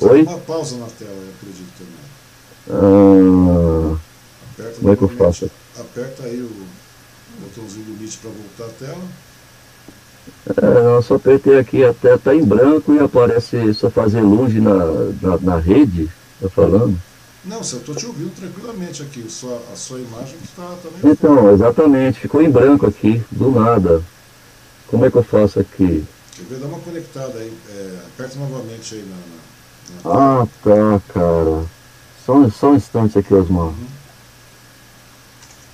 Oi? 0.01 0.22
Uma 0.22 0.39
pausa 0.39 0.76
na 0.76 0.86
tela, 0.86 1.10
eu 1.10 1.32
acredito 1.36 1.72
também. 1.78 1.98
Ah, 2.70 3.97
aperta 4.52 4.80
como 4.80 4.93
é 4.93 4.97
que 4.97 5.02
eu 5.02 5.09
faço? 5.09 5.51
Aperta 5.78 6.22
aí 6.24 6.40
o 6.40 6.51
botãozinho 7.40 7.86
do 7.86 8.01
Meet 8.01 8.18
para 8.18 8.30
voltar 8.30 8.64
a 8.64 8.86
tela. 8.86 9.05
É, 10.62 10.97
eu 10.97 11.02
só 11.02 11.16
apertei 11.16 11.59
aqui 11.59 11.85
até 11.85 12.16
tá 12.16 12.35
em 12.35 12.44
branco 12.44 12.94
e 12.94 12.98
aparece 12.98 13.72
só 13.74 13.90
fazer 13.90 14.20
longe 14.20 14.60
na, 14.60 14.74
na, 15.20 15.39
na 15.40 15.56
rede, 15.59 16.09
tá 16.40 16.48
falando? 16.48 16.98
Não, 17.48 17.64
se 17.64 17.74
eu 17.74 17.80
estou 17.80 17.94
te 17.94 18.04
ouvindo 18.04 18.30
tranquilamente 18.36 19.02
aqui, 19.02 19.26
sua, 19.30 19.56
a 19.72 19.76
sua 19.76 19.98
imagem 19.98 20.36
está 20.44 20.76
também. 20.82 21.12
Então, 21.12 21.50
exatamente, 21.50 22.20
ficou 22.20 22.42
em 22.42 22.50
branco 22.50 22.86
aqui, 22.86 23.24
do 23.30 23.50
nada. 23.50 24.04
Como 24.88 25.06
é 25.06 25.10
que 25.10 25.16
eu 25.16 25.22
faço 25.22 25.58
aqui? 25.58 26.04
Quer 26.36 26.42
ver? 26.44 26.58
Dá 26.58 26.66
uma 26.66 26.78
conectada 26.78 27.38
aí, 27.38 27.52
é, 27.70 27.98
aperta 28.06 28.38
novamente 28.38 28.94
aí 28.96 29.02
na. 29.02 30.10
na, 30.10 30.14
na... 30.14 30.42
Ah, 30.42 30.46
tá, 30.62 31.02
cara. 31.14 31.64
Só, 32.26 32.50
só 32.50 32.70
um 32.72 32.76
instante 32.76 33.18
aqui, 33.18 33.32
Osmar. 33.32 33.68
Uhum. 33.68 33.86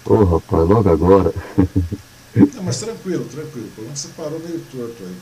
Ô, 0.06 0.14
oh, 0.14 0.24
rapaz, 0.24 0.68
logo 0.68 0.88
agora. 0.88 1.34
Não, 2.54 2.62
mas 2.62 2.78
tranquilo, 2.78 3.24
tranquilo. 3.24 3.68
Pelo 3.74 3.86
menos 3.88 3.98
você 3.98 4.08
parou 4.16 4.38
meio 4.38 4.60
torto 4.70 5.02
aí. 5.02 5.16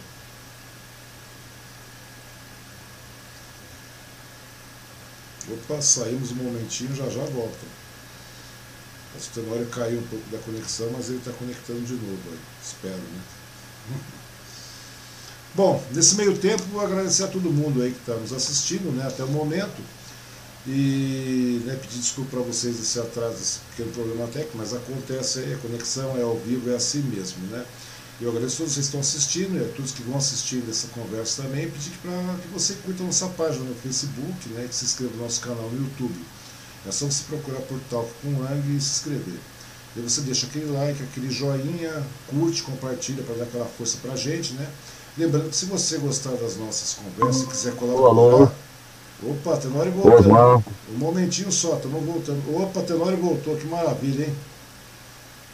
Opa, 5.53 5.81
saímos 5.81 6.33
um 6.33 6.37
momentinho, 6.37 6.95
já 6.95 7.09
já 7.09 7.25
volta. 7.25 7.83
Acho 9.17 9.31
que 9.31 9.67
caiu 9.71 9.99
um 9.99 10.07
pouco 10.07 10.31
da 10.31 10.39
conexão, 10.39 10.91
mas 10.93 11.09
ele 11.09 11.19
está 11.19 11.33
conectando 11.33 11.83
de 11.83 11.95
novo 11.95 12.23
aí. 12.31 12.39
Espero, 12.65 12.95
né? 12.97 13.21
Bom, 15.55 15.85
nesse 15.93 16.17
meio 16.17 16.37
tempo, 16.39 16.63
vou 16.73 16.81
agradecer 16.81 17.25
a 17.25 17.29
todo 17.29 17.53
mundo 17.53 17.83
aí 17.83 17.93
que 17.93 17.99
está 17.99 18.15
nos 18.15 18.33
assistindo 18.33 18.91
né, 18.97 19.07
até 19.07 19.23
o 19.23 19.29
momento. 19.29 19.83
E 20.67 21.61
né, 21.67 21.75
pedir 21.75 21.99
desculpa 21.99 22.31
para 22.31 22.41
vocês 22.41 22.77
desse 22.77 22.99
atraso, 22.99 23.35
esse 23.35 23.59
pequeno 23.71 23.93
problema 23.93 24.27
técnico, 24.29 24.57
mas 24.57 24.73
acontece 24.73 25.41
aí, 25.41 25.55
a 25.55 25.59
conexão 25.59 26.17
é 26.17 26.23
ao 26.23 26.39
vivo, 26.39 26.71
é 26.71 26.77
assim 26.77 27.03
mesmo, 27.03 27.45
né? 27.49 27.65
Eu 28.23 28.31
agradeço 28.31 28.55
a 28.55 28.59
todos 28.59 28.75
vocês 28.75 28.89
que 28.89 28.97
estão 28.97 29.01
assistindo, 29.01 29.59
e 29.59 29.65
a 29.65 29.69
todos 29.75 29.91
que 29.91 30.03
vão 30.05 30.17
assistir 30.17 30.63
essa 30.71 30.87
conversa 30.89 31.43
também, 31.43 31.69
pedir 31.69 31.91
para 32.01 32.37
que 32.41 32.47
você 32.53 32.75
curta 32.75 33.03
a 33.03 33.07
nossa 33.07 33.27
página 33.27 33.65
no 33.65 33.75
Facebook, 33.75 34.49
né, 34.51 34.65
que 34.69 34.75
se 34.77 34.85
inscreva 34.85 35.17
no 35.17 35.25
nosso 35.25 35.41
canal 35.41 35.69
no 35.69 35.83
YouTube. 35.83 36.25
É 36.87 36.93
só 36.93 37.07
você 37.07 37.25
procurar 37.29 37.61
por 37.63 37.81
Talk 37.91 38.09
com 38.23 38.41
Lang 38.41 38.61
e 38.61 38.81
se 38.81 38.91
inscrever. 38.91 39.41
E 39.97 40.01
você 40.01 40.21
deixa 40.21 40.47
aquele 40.47 40.67
like, 40.67 41.03
aquele 41.03 41.33
joinha, 41.33 42.01
curte, 42.29 42.63
compartilha 42.63 43.25
para 43.25 43.35
dar 43.35 43.45
aquela 43.45 43.67
força 43.67 43.99
para 44.01 44.13
a 44.13 44.17
gente, 44.17 44.53
né? 44.53 44.71
Lembrando 45.19 45.51
que 45.51 45.57
se 45.57 45.67
você 45.67 45.99
gostar 45.99 46.31
das 46.37 46.57
nossas 46.57 46.95
conversas 46.95 47.43
e 47.43 47.47
quiser 47.47 47.75
colaborar... 47.75 48.53
Opa, 49.25 49.57
Tenório 49.57 49.93
voltando. 49.93 50.65
Um 50.95 50.99
momentinho 50.99 51.51
só, 51.51 51.75
estamos 51.75 52.05
voltando. 52.05 52.57
Opa, 52.57 52.83
Tenório 52.83 53.19
voltou, 53.19 53.57
que 53.57 53.67
maravilha, 53.67 54.27
hein? 54.27 54.35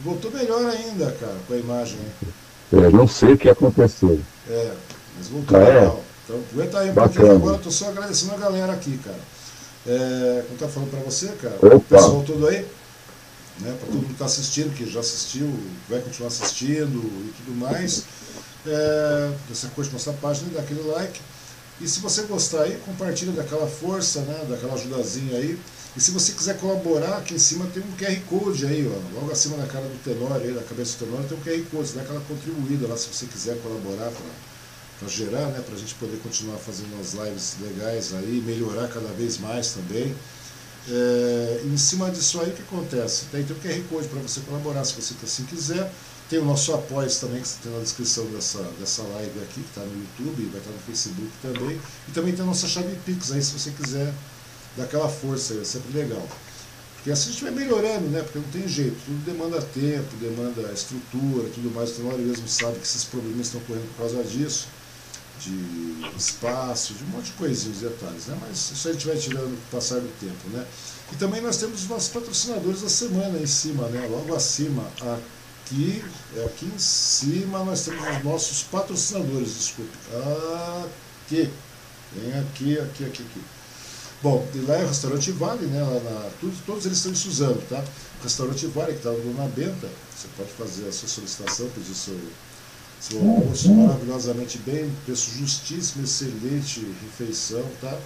Voltou 0.00 0.30
melhor 0.30 0.64
ainda, 0.66 1.10
cara, 1.12 1.36
com 1.46 1.54
a 1.54 1.56
imagem. 1.56 1.98
Eu 2.72 2.90
não 2.90 3.08
sei 3.08 3.32
o 3.32 3.38
que 3.38 3.48
aconteceu. 3.48 4.20
É, 4.48 4.72
mas 5.16 5.28
voltou 5.28 5.58
ah, 5.58 5.62
é? 5.62 5.74
legal. 5.74 6.04
Então, 6.24 6.40
aguenta 6.52 6.78
aí 6.78 6.90
um 6.90 6.94
Bacana. 6.94 7.14
pouquinho 7.14 7.36
agora, 7.36 7.56
estou 7.56 7.72
só 7.72 7.88
agradecendo 7.88 8.34
a 8.34 8.36
galera 8.36 8.72
aqui, 8.72 8.98
cara. 8.98 9.20
É, 9.86 10.44
como 10.46 10.58
tá 10.58 10.68
falando 10.68 10.90
para 10.90 11.00
você, 11.00 11.28
cara, 11.40 11.56
Opa. 11.62 11.76
o 11.76 11.80
pessoal 11.80 12.22
todo 12.26 12.46
aí, 12.46 12.66
né, 13.60 13.74
para 13.78 13.86
todo 13.86 13.94
mundo 13.94 14.06
que 14.08 14.12
está 14.12 14.26
assistindo, 14.26 14.74
que 14.74 14.90
já 14.90 15.00
assistiu, 15.00 15.50
vai 15.88 16.00
continuar 16.00 16.28
assistindo 16.28 16.98
e 16.98 17.32
tudo 17.38 17.56
mais, 17.56 18.04
é, 18.66 19.32
você 19.48 19.66
curte 19.68 19.92
nossa 19.92 20.12
página, 20.12 20.50
dá 20.52 20.60
aquele 20.60 20.82
like. 20.82 21.20
E 21.80 21.88
se 21.88 22.00
você 22.00 22.22
gostar 22.22 22.62
aí, 22.62 22.76
compartilha 22.84 23.32
daquela 23.32 23.66
força, 23.66 24.20
né, 24.20 24.46
daquela 24.48 24.74
ajudazinha 24.74 25.38
aí. 25.38 25.58
E 25.98 26.00
se 26.00 26.12
você 26.12 26.30
quiser 26.30 26.56
colaborar, 26.58 27.16
aqui 27.16 27.34
em 27.34 27.40
cima 27.40 27.66
tem 27.74 27.82
um 27.82 27.90
QR 27.96 28.20
Code 28.28 28.64
aí, 28.64 28.86
ó, 28.86 29.18
logo 29.18 29.32
acima 29.32 29.56
da 29.56 29.66
cara 29.66 29.84
do 29.84 30.00
Tenório, 30.04 30.46
aí, 30.46 30.54
da 30.54 30.62
cabeça 30.62 30.96
do 30.96 31.06
Tenório, 31.06 31.28
tem 31.28 31.36
um 31.36 31.40
QR 31.40 31.70
Code, 31.72 31.92
dá 31.92 32.02
aquela 32.02 32.20
contribuída 32.20 32.86
lá 32.86 32.96
se 32.96 33.08
você 33.08 33.26
quiser 33.26 33.60
colaborar 33.60 34.12
para 35.00 35.08
gerar, 35.08 35.46
né, 35.46 35.60
para 35.60 35.74
a 35.74 35.76
gente 35.76 35.96
poder 35.96 36.16
continuar 36.18 36.56
fazendo 36.58 36.94
umas 36.94 37.14
lives 37.14 37.56
legais 37.60 38.14
aí, 38.14 38.40
melhorar 38.46 38.86
cada 38.86 39.08
vez 39.08 39.38
mais 39.38 39.72
também. 39.72 40.14
É, 40.88 41.62
em 41.64 41.76
cima 41.76 42.08
disso 42.12 42.40
aí, 42.42 42.50
o 42.50 42.52
que 42.52 42.62
acontece? 42.62 43.24
Tem, 43.32 43.42
tem 43.42 43.56
um 43.56 43.58
QR 43.58 43.88
Code 43.88 44.06
para 44.06 44.20
você 44.20 44.38
colaborar, 44.42 44.84
se 44.84 44.94
você 44.94 45.14
assim 45.24 45.46
quiser. 45.46 45.90
Tem 46.30 46.38
o 46.38 46.44
nosso 46.44 46.72
apoio 46.74 47.10
também, 47.10 47.42
que 47.42 47.48
tem 47.60 47.72
na 47.72 47.80
descrição 47.80 48.24
dessa, 48.26 48.62
dessa 48.78 49.02
live 49.02 49.40
aqui, 49.40 49.62
que 49.62 49.68
está 49.68 49.80
no 49.80 49.92
YouTube, 49.96 50.48
vai 50.52 50.60
estar 50.60 50.70
tá 50.70 50.76
no 50.76 50.82
Facebook 50.82 51.30
também. 51.42 51.80
E 52.06 52.12
também 52.12 52.32
tem 52.32 52.44
a 52.44 52.46
nossa 52.46 52.68
chave 52.68 52.96
Pix 53.04 53.32
aí, 53.32 53.42
se 53.42 53.58
você 53.58 53.72
quiser 53.72 54.14
dar 54.76 54.84
aquela 54.84 55.08
força 55.08 55.54
aí, 55.54 55.60
é 55.60 55.64
sempre 55.64 55.96
legal. 55.96 56.26
Porque 56.96 57.10
assim 57.12 57.30
a 57.30 57.32
gente 57.32 57.44
vai 57.44 57.52
melhorando, 57.52 58.08
né? 58.08 58.22
Porque 58.22 58.38
não 58.38 58.48
tem 58.48 58.66
jeito, 58.66 58.96
tudo 59.04 59.24
demanda 59.24 59.62
tempo, 59.62 60.16
demanda 60.16 60.72
estrutura, 60.72 61.48
tudo 61.54 61.72
mais. 61.74 61.90
Então, 61.90 62.08
o 62.08 62.18
mesmo 62.18 62.48
sabe 62.48 62.78
que 62.78 62.84
esses 62.84 63.04
problemas 63.04 63.46
estão 63.46 63.60
correndo 63.62 63.88
por 63.94 64.02
causa 64.02 64.22
disso, 64.24 64.66
de 65.40 66.16
espaço, 66.16 66.94
de 66.94 67.04
um 67.04 67.06
monte 67.08 67.26
de 67.26 67.32
coisinhas, 67.32 67.78
detalhes, 67.78 68.26
né? 68.26 68.36
Mas 68.40 68.72
isso 68.72 68.88
a 68.88 68.92
gente 68.92 69.06
vai 69.06 69.16
tirando 69.16 69.48
com 69.48 69.76
o 69.76 69.80
passar 69.80 70.00
do 70.00 70.08
tempo, 70.18 70.48
né? 70.50 70.66
E 71.12 71.16
também 71.16 71.40
nós 71.40 71.56
temos 71.56 71.82
os 71.82 71.88
nossos 71.88 72.08
patrocinadores 72.08 72.82
da 72.82 72.88
semana 72.88 73.38
em 73.38 73.46
cima, 73.46 73.88
né? 73.88 74.06
Logo 74.10 74.34
acima, 74.34 74.84
aqui, 75.00 76.04
é 76.36 76.44
aqui 76.44 76.66
em 76.66 76.78
cima 76.78 77.64
nós 77.64 77.84
temos 77.84 78.16
os 78.16 78.24
nossos 78.24 78.62
patrocinadores, 78.64 79.54
desculpe. 79.54 79.96
Aqui. 81.24 81.48
Vem 82.12 82.32
aqui, 82.40 82.78
aqui, 82.78 83.04
aqui, 83.04 83.22
aqui. 83.22 83.57
Bom, 84.20 84.44
e 84.52 84.58
lá 84.58 84.76
é 84.76 84.84
o 84.84 84.88
restaurante 84.88 85.30
Vale, 85.30 85.66
né? 85.66 85.80
Lá 85.80 86.00
na, 86.00 86.30
todos, 86.40 86.58
todos 86.66 86.86
eles 86.86 86.98
estão 86.98 87.12
em 87.12 87.14
Suzano, 87.14 87.62
tá? 87.68 87.84
O 88.20 88.24
restaurante 88.24 88.66
Vale, 88.66 88.92
que 88.92 88.98
está 88.98 89.10
no 89.10 89.20
Dona 89.20 89.48
Benta, 89.48 89.88
você 90.16 90.26
pode 90.36 90.50
fazer 90.50 90.88
a 90.88 90.92
sua 90.92 91.08
solicitação, 91.08 91.68
pedir 91.68 91.94
seu, 91.94 92.18
seu 93.00 93.20
almoço 93.20 93.72
maravilhosamente 93.72 94.58
bem, 94.58 94.92
preço 95.06 95.30
justíssimo, 95.30 96.02
excelente 96.02 96.84
refeição, 97.02 97.64
tá? 97.80 97.96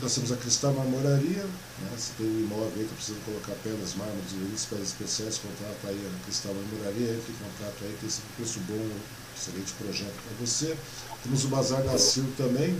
Nós 0.00 0.14
temos 0.14 0.30
a 0.30 0.36
Cristal 0.36 0.72
Marmoraria, 0.74 1.42
né? 1.42 1.90
você 1.96 2.12
tem 2.16 2.26
um 2.28 2.38
imóvel 2.38 2.70
aí, 2.76 2.82
está 2.82 2.94
precisando 2.94 3.24
colocar 3.24 3.52
pedras, 3.64 3.96
mármores, 3.96 4.30
e 4.30 4.66
pedras 4.68 4.88
especiais, 4.90 5.38
contrata 5.38 5.88
aí 5.88 5.98
a 5.98 6.24
Cristal 6.24 6.54
Marmoraria, 6.54 7.14
entre 7.14 7.32
em 7.32 7.36
contato 7.36 7.82
aí, 7.82 7.96
tem 7.98 8.08
esse 8.08 8.20
preço 8.36 8.60
bom, 8.68 8.88
excelente 9.36 9.72
projeto 9.72 10.14
para 10.22 10.46
você. 10.46 10.76
Temos 11.24 11.44
o 11.44 11.48
Bazar 11.48 11.82
da 11.82 11.98
Sil 11.98 12.30
também, 12.38 12.78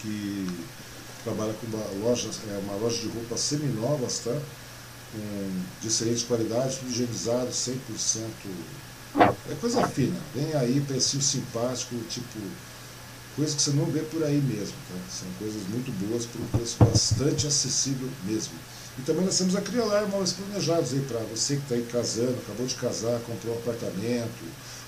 que 0.00 0.48
trabalha 1.24 1.54
com 1.54 1.66
uma 1.66 2.08
loja, 2.08 2.28
é 2.48 2.58
uma 2.58 2.74
loja 2.74 2.98
de 2.98 3.08
roupas 3.08 3.40
seminovas, 3.40 4.20
tá? 4.20 4.36
Com, 5.12 5.62
de 5.80 5.88
excelente 5.88 6.24
qualidade, 6.24 6.78
tudo 6.78 6.90
higienizado, 6.90 7.50
100%. 7.50 7.76
É 9.50 9.54
coisa 9.60 9.86
fina. 9.88 10.18
Vem 10.34 10.54
aí, 10.54 10.80
precinho 10.80 11.22
simpático, 11.22 11.96
tipo, 12.08 12.38
coisa 13.36 13.54
que 13.54 13.62
você 13.62 13.70
não 13.72 13.84
vê 13.86 14.00
por 14.00 14.22
aí 14.22 14.40
mesmo, 14.40 14.74
tá? 14.88 14.98
São 15.10 15.28
coisas 15.38 15.62
muito 15.68 15.92
boas 16.06 16.26
por 16.26 16.40
um 16.40 16.46
preço 16.46 16.76
bastante 16.82 17.46
acessível 17.46 18.08
mesmo. 18.24 18.54
E 18.98 19.02
também 19.02 19.24
nós 19.24 19.38
temos 19.38 19.56
a 19.56 19.60
Crialar 19.60 20.06
Móveis 20.08 20.32
Planejados 20.32 20.92
aí 20.92 21.00
para 21.00 21.18
você 21.20 21.56
que 21.56 21.62
está 21.62 21.74
aí 21.74 21.86
casando, 21.90 22.36
acabou 22.44 22.66
de 22.66 22.74
casar, 22.74 23.20
comprou 23.20 23.54
um 23.54 23.58
apartamento, 23.58 24.44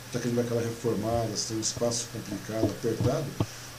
está 0.06 0.20
querendo 0.20 0.40
aquela 0.40 0.60
reformada, 0.60 1.28
você 1.34 1.48
tem 1.48 1.56
um 1.56 1.60
espaço 1.60 2.06
complicado, 2.12 2.70
apertado 2.70 3.24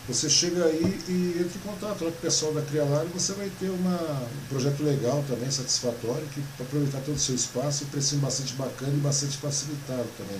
você 0.07 0.29
chega 0.29 0.65
aí 0.65 1.03
e 1.07 1.39
entra 1.39 1.57
em 1.57 1.61
contato 1.61 1.99
com 1.99 2.05
o 2.05 2.11
pessoal 2.11 2.53
da 2.53 2.61
Crialar 2.61 3.05
e 3.05 3.09
você 3.09 3.33
vai 3.33 3.49
ter 3.59 3.69
uma, 3.69 3.95
um 4.21 4.47
projeto 4.49 4.83
legal 4.83 5.23
também, 5.27 5.49
satisfatório, 5.49 6.27
que 6.27 6.41
para 6.55 6.65
aproveitar 6.65 6.99
todo 6.99 7.15
o 7.15 7.19
seu 7.19 7.33
espaço 7.33 7.83
e 7.83 7.87
precinho 7.87 8.21
bastante 8.21 8.53
bacana 8.53 8.93
e 8.93 8.99
bastante 8.99 9.37
facilitado 9.37 10.07
também. 10.15 10.39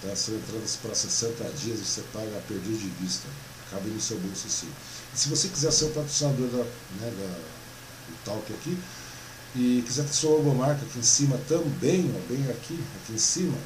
Tá? 0.00 0.16
São 0.16 0.34
entradas 0.34 0.76
para 0.76 0.94
60 0.94 1.44
dias 1.50 1.80
você 1.80 2.02
paga 2.14 2.36
a 2.36 2.40
perder 2.48 2.76
de 2.76 2.88
vista. 3.00 3.28
Cabe 3.70 3.90
no 3.90 4.00
seu 4.00 4.18
bolso 4.18 4.48
sim. 4.48 4.68
E 5.12 5.18
se 5.18 5.28
você 5.28 5.48
quiser 5.48 5.70
ser 5.70 5.86
o 5.86 5.90
patrocinador 5.90 6.48
da, 6.48 6.64
né, 6.64 7.12
da, 7.18 7.38
do 8.08 8.24
Talk 8.24 8.52
aqui, 8.54 8.78
e 9.54 9.82
quiser 9.86 10.04
ter 10.04 10.12
sua 10.12 10.36
logomarca 10.36 10.84
aqui 10.84 10.98
em 10.98 11.02
cima 11.02 11.38
também, 11.46 12.10
ó, 12.16 12.32
bem 12.32 12.50
aqui, 12.50 12.78
aqui 12.96 13.12
em 13.12 13.18
cima, 13.18 13.56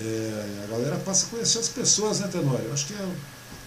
é, 0.00 0.64
a 0.64 0.66
galera 0.68 0.96
passa 0.96 1.26
a 1.26 1.30
conhecer 1.30 1.58
as 1.58 1.68
pessoas, 1.68 2.20
né, 2.20 2.28
Tenório? 2.28 2.66
Eu 2.66 2.72
acho 2.72 2.86
que 2.86 2.94
é 2.94 3.08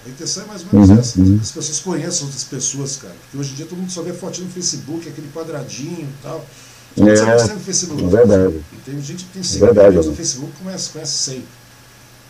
a 0.06 0.10
intenção 0.10 0.44
é 0.44 0.46
mais 0.46 0.62
ou 0.62 0.68
menos 0.72 0.90
uhum, 0.90 1.00
essa, 1.00 1.20
uhum. 1.20 1.40
as 1.42 1.52
pessoas 1.52 1.80
conheçam 1.80 2.26
outras 2.26 2.44
pessoas, 2.44 2.98
cara. 2.98 3.16
Porque 3.22 3.38
hoje 3.38 3.54
em 3.54 3.56
dia 3.56 3.66
todo 3.66 3.80
mundo 3.80 3.92
só 3.92 4.04
vê 4.04 4.14
fotinho 4.14 4.46
no 4.48 4.54
Facebook, 4.54 5.10
aquele 5.10 5.30
quadradinho 5.34 6.08
e 6.08 6.24
tal. 6.24 6.46
Todo 6.94 7.06
mundo 7.06 7.12
é, 7.12 7.38
sabe 7.40 7.54
no 7.54 7.60
Facebook. 7.60 8.04
É 8.04 8.08
verdade. 8.08 8.64
E 8.72 8.76
tem 8.86 9.02
gente 9.02 9.26
que 9.26 9.34
tem 9.34 9.44
5 9.44 9.66
é 9.66 9.92
no 9.92 10.16
Facebook 10.16 10.52
conhece, 10.64 10.90
conhece 10.92 11.12
100. 11.12 11.44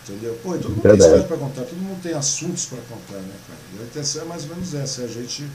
Entendeu? 0.07 0.39
Pô, 0.41 0.53
todo 0.53 0.69
mundo 0.69 0.81
verdade. 0.81 0.99
tem 0.99 1.07
história 1.07 1.27
para 1.27 1.37
contar, 1.37 1.61
todo 1.63 1.77
mundo 1.79 2.01
tem 2.01 2.13
assuntos 2.13 2.65
para 2.65 2.77
contar, 2.89 3.17
né, 3.17 3.33
cara? 3.47 3.59
E 3.75 3.81
a 3.81 3.85
intenção 3.85 4.21
é 4.21 4.25
mais 4.25 4.43
ou 4.43 4.49
menos 4.49 4.73
essa, 4.73 5.01
é 5.01 5.05
a 5.05 5.07
gente 5.07 5.45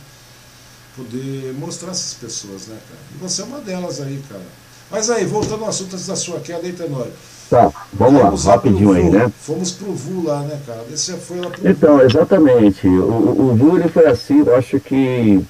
poder 0.97 1.55
mostrar 1.55 1.93
essas 1.93 2.15
pessoas, 2.15 2.67
né, 2.67 2.77
cara? 2.89 3.01
E 3.15 3.19
você 3.19 3.43
é 3.43 3.45
uma 3.45 3.61
delas 3.61 4.01
aí, 4.01 4.23
cara. 4.29 4.43
Mas 4.91 5.09
aí, 5.09 5.25
voltando 5.25 5.63
ao 5.63 5.71
assunto 5.71 5.97
da 5.97 6.17
sua 6.17 6.41
queda 6.41 6.67
aí, 6.67 6.73
Tenório. 6.73 7.13
Tá, 7.51 7.69
vamos 7.93 8.45
lá, 8.47 8.53
rapidinho 8.53 8.93
aí, 8.93 9.11
né? 9.11 9.29
Fomos 9.41 9.73
pro 9.73 9.93
VU 9.93 10.23
lá, 10.25 10.41
né, 10.43 10.57
cara? 10.65 10.85
Esse 10.93 11.13
foi 11.15 11.41
lá 11.41 11.51
pro 11.51 11.69
Então, 11.69 12.01
exatamente. 12.01 12.87
O, 12.87 13.11
o, 13.11 13.51
o 13.51 13.57
VU 13.57 13.77
ele 13.77 13.89
foi 13.89 14.07
assim, 14.07 14.39
eu 14.47 14.55
acho 14.55 14.79
que 14.79 15.45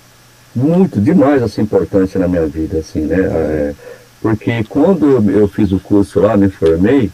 muito, 0.57 0.99
demais 0.99 1.43
assim, 1.43 1.61
importante 1.61 2.19
na 2.19 2.27
minha 2.27 2.47
vida, 2.47 2.79
assim, 2.79 3.01
né? 3.01 3.19
É, 3.19 3.75
porque 4.23 4.65
quando 4.65 5.31
eu 5.31 5.47
fiz 5.47 5.73
o 5.73 5.79
curso 5.79 6.21
lá, 6.21 6.39
me 6.39 6.49
formei, 6.49 7.11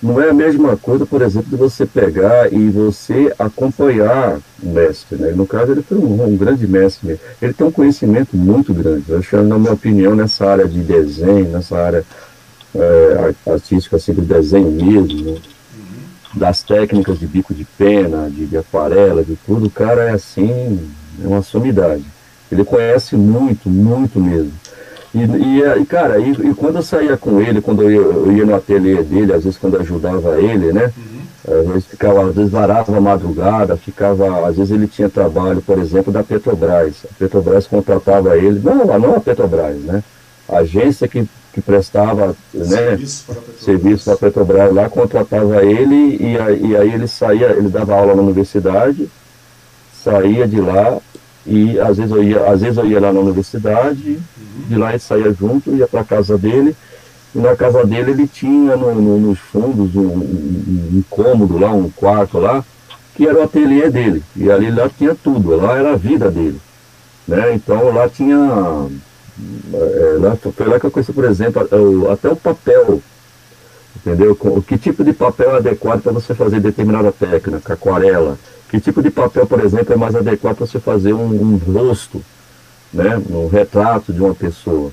não 0.00 0.20
é 0.20 0.30
a 0.30 0.34
mesma 0.34 0.76
coisa, 0.76 1.04
por 1.04 1.20
exemplo, 1.20 1.50
de 1.50 1.56
você 1.56 1.84
pegar 1.84 2.52
e 2.52 2.68
você 2.70 3.34
acompanhar 3.40 4.38
o 4.62 4.68
mestre, 4.68 5.18
né? 5.18 5.32
No 5.32 5.48
caso, 5.48 5.72
ele 5.72 5.82
foi 5.82 5.98
um, 5.98 6.24
um 6.24 6.36
grande 6.36 6.64
mestre. 6.68 7.18
Ele 7.42 7.52
tem 7.52 7.66
um 7.66 7.72
conhecimento 7.72 8.36
muito 8.36 8.72
grande. 8.72 9.04
Eu 9.08 9.18
acho, 9.18 9.36
na 9.42 9.58
minha 9.58 9.72
opinião, 9.72 10.14
nessa 10.14 10.46
área 10.46 10.68
de 10.68 10.80
desenho, 10.80 11.48
nessa 11.48 11.76
área 11.76 12.04
é, 12.74 13.34
artística 13.50 13.96
assim, 13.96 14.12
do 14.12 14.22
desenho 14.22 14.70
mesmo, 14.70 15.22
né? 15.22 15.30
uhum. 15.30 16.38
das 16.38 16.62
técnicas 16.62 17.18
de 17.18 17.26
bico 17.26 17.54
de 17.54 17.64
pena, 17.64 18.28
de, 18.30 18.46
de, 18.46 18.56
aquarela, 18.56 19.24
de 19.24 19.36
tudo, 19.46 19.66
o 19.66 19.70
cara 19.70 20.04
é 20.04 20.10
assim, 20.10 20.80
é 21.22 21.26
uma 21.26 21.42
sumidade. 21.42 22.04
Ele 22.50 22.64
conhece 22.64 23.16
muito, 23.16 23.68
muito 23.68 24.18
mesmo. 24.18 24.52
E, 25.14 25.20
e, 25.20 25.82
e 25.82 25.86
cara, 25.86 26.18
e, 26.18 26.30
e, 26.30 26.54
quando 26.54 26.76
eu 26.76 26.82
saía 26.82 27.16
com 27.16 27.40
ele, 27.40 27.60
quando 27.60 27.82
eu 27.82 27.90
ia, 27.90 27.96
eu 27.96 28.32
ia, 28.32 28.44
no 28.44 28.54
ateliê 28.54 29.02
dele, 29.02 29.32
às 29.32 29.44
vezes 29.44 29.58
quando 29.58 29.74
eu 29.74 29.80
ajudava 29.80 30.40
ele, 30.40 30.72
né? 30.72 30.92
Uhum. 30.96 31.60
Às 31.60 31.66
vezes 31.66 31.86
ficava, 31.86 32.28
às 32.28 32.34
vezes 32.34 32.50
varava 32.50 32.94
a 32.94 33.00
madrugada, 33.00 33.76
ficava, 33.76 34.46
às 34.46 34.56
vezes 34.56 34.70
ele 34.70 34.86
tinha 34.86 35.08
trabalho, 35.08 35.62
por 35.62 35.78
exemplo, 35.78 36.12
da 36.12 36.22
Petrobras. 36.22 37.06
A 37.10 37.14
Petrobras 37.18 37.66
contratava 37.66 38.36
ele, 38.36 38.60
não, 38.62 38.84
não 38.98 39.14
a 39.16 39.20
Petrobras, 39.20 39.76
né? 39.76 40.02
A 40.46 40.58
agência 40.58 41.08
que, 41.08 41.26
que 41.52 41.60
prestava 41.60 42.36
serviço 42.52 43.24
né, 43.28 43.34
para 43.34 43.64
serviço 43.64 44.04
para 44.04 44.14
a 44.14 44.16
Petrobras 44.16 44.74
lá 44.74 44.88
contratava 44.88 45.64
ele 45.64 46.16
e, 46.20 46.68
e 46.68 46.76
aí 46.76 46.92
ele 46.92 47.08
saía, 47.08 47.50
ele 47.50 47.68
dava 47.68 47.94
aula 47.94 48.14
na 48.14 48.22
universidade, 48.22 49.08
saía 49.92 50.46
de 50.46 50.60
lá 50.60 50.98
e 51.46 51.80
às 51.80 51.96
vezes 51.96 52.12
eu 52.12 52.22
ia, 52.22 52.44
às 52.44 52.60
vezes 52.60 52.76
eu 52.76 52.86
ia 52.86 53.00
lá 53.00 53.12
na 53.12 53.20
universidade, 53.20 54.10
uhum. 54.10 54.68
de 54.68 54.76
lá 54.76 54.90
ele 54.90 54.98
saía 54.98 55.32
junto, 55.32 55.74
ia 55.74 55.88
para 55.88 56.02
a 56.02 56.04
casa 56.04 56.36
dele, 56.36 56.76
e 57.34 57.38
na 57.38 57.56
casa 57.56 57.84
dele 57.86 58.10
ele 58.10 58.26
tinha 58.26 58.76
no, 58.76 58.94
no, 58.94 59.18
nos 59.18 59.38
fundos 59.38 59.94
um, 59.94 60.00
um, 60.00 60.88
um, 60.92 61.04
cômodo 61.08 61.58
lá, 61.58 61.72
um 61.72 61.90
quarto 61.90 62.38
lá, 62.38 62.64
que 63.14 63.26
era 63.26 63.38
o 63.38 63.42
ateliê 63.42 63.90
dele. 63.90 64.22
E 64.36 64.50
ali 64.50 64.70
lá 64.70 64.88
tinha 64.88 65.14
tudo, 65.14 65.56
lá 65.56 65.76
era 65.76 65.92
a 65.92 65.96
vida 65.96 66.30
dele. 66.30 66.60
Né? 67.26 67.54
Então 67.54 67.92
lá 67.92 68.08
tinha. 68.08 68.88
É, 69.72 70.16
lá, 70.18 70.36
foi 70.36 70.66
lá 70.66 70.80
que 70.80 70.86
eu 70.86 70.90
conheci, 70.90 71.12
por 71.12 71.24
exemplo, 71.24 71.62
até 72.10 72.28
o 72.28 72.36
papel. 72.36 73.00
Entendeu? 73.96 74.36
Que 74.66 74.78
tipo 74.78 75.04
de 75.04 75.12
papel 75.12 75.50
é 75.52 75.56
adequado 75.58 76.02
para 76.02 76.12
você 76.12 76.34
fazer 76.34 76.60
determinada 76.60 77.12
técnica, 77.12 77.74
aquarela? 77.74 78.38
Que 78.68 78.80
tipo 78.80 79.02
de 79.02 79.10
papel, 79.10 79.46
por 79.46 79.60
exemplo, 79.60 79.92
é 79.92 79.96
mais 79.96 80.14
adequado 80.14 80.56
para 80.56 80.66
você 80.66 80.78
fazer 80.78 81.12
um, 81.12 81.26
um 81.26 81.56
rosto, 81.56 82.22
né? 82.92 83.20
um 83.30 83.48
retrato 83.48 84.12
de 84.12 84.20
uma 84.20 84.34
pessoa? 84.34 84.90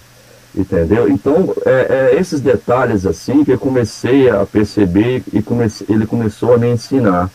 Entendeu? 0.55 1.09
Então, 1.09 1.53
é, 1.65 2.11
é, 2.13 2.19
esses 2.19 2.39
detalhes 2.39 3.05
assim 3.05 3.43
que 3.43 3.51
eu 3.51 3.59
comecei 3.59 4.29
a 4.29 4.45
perceber 4.45 5.21
e 5.33 5.41
comecei, 5.41 5.85
ele 5.89 6.07
começou 6.07 6.53
a 6.53 6.57
me 6.57 6.69
ensinar. 6.69 7.29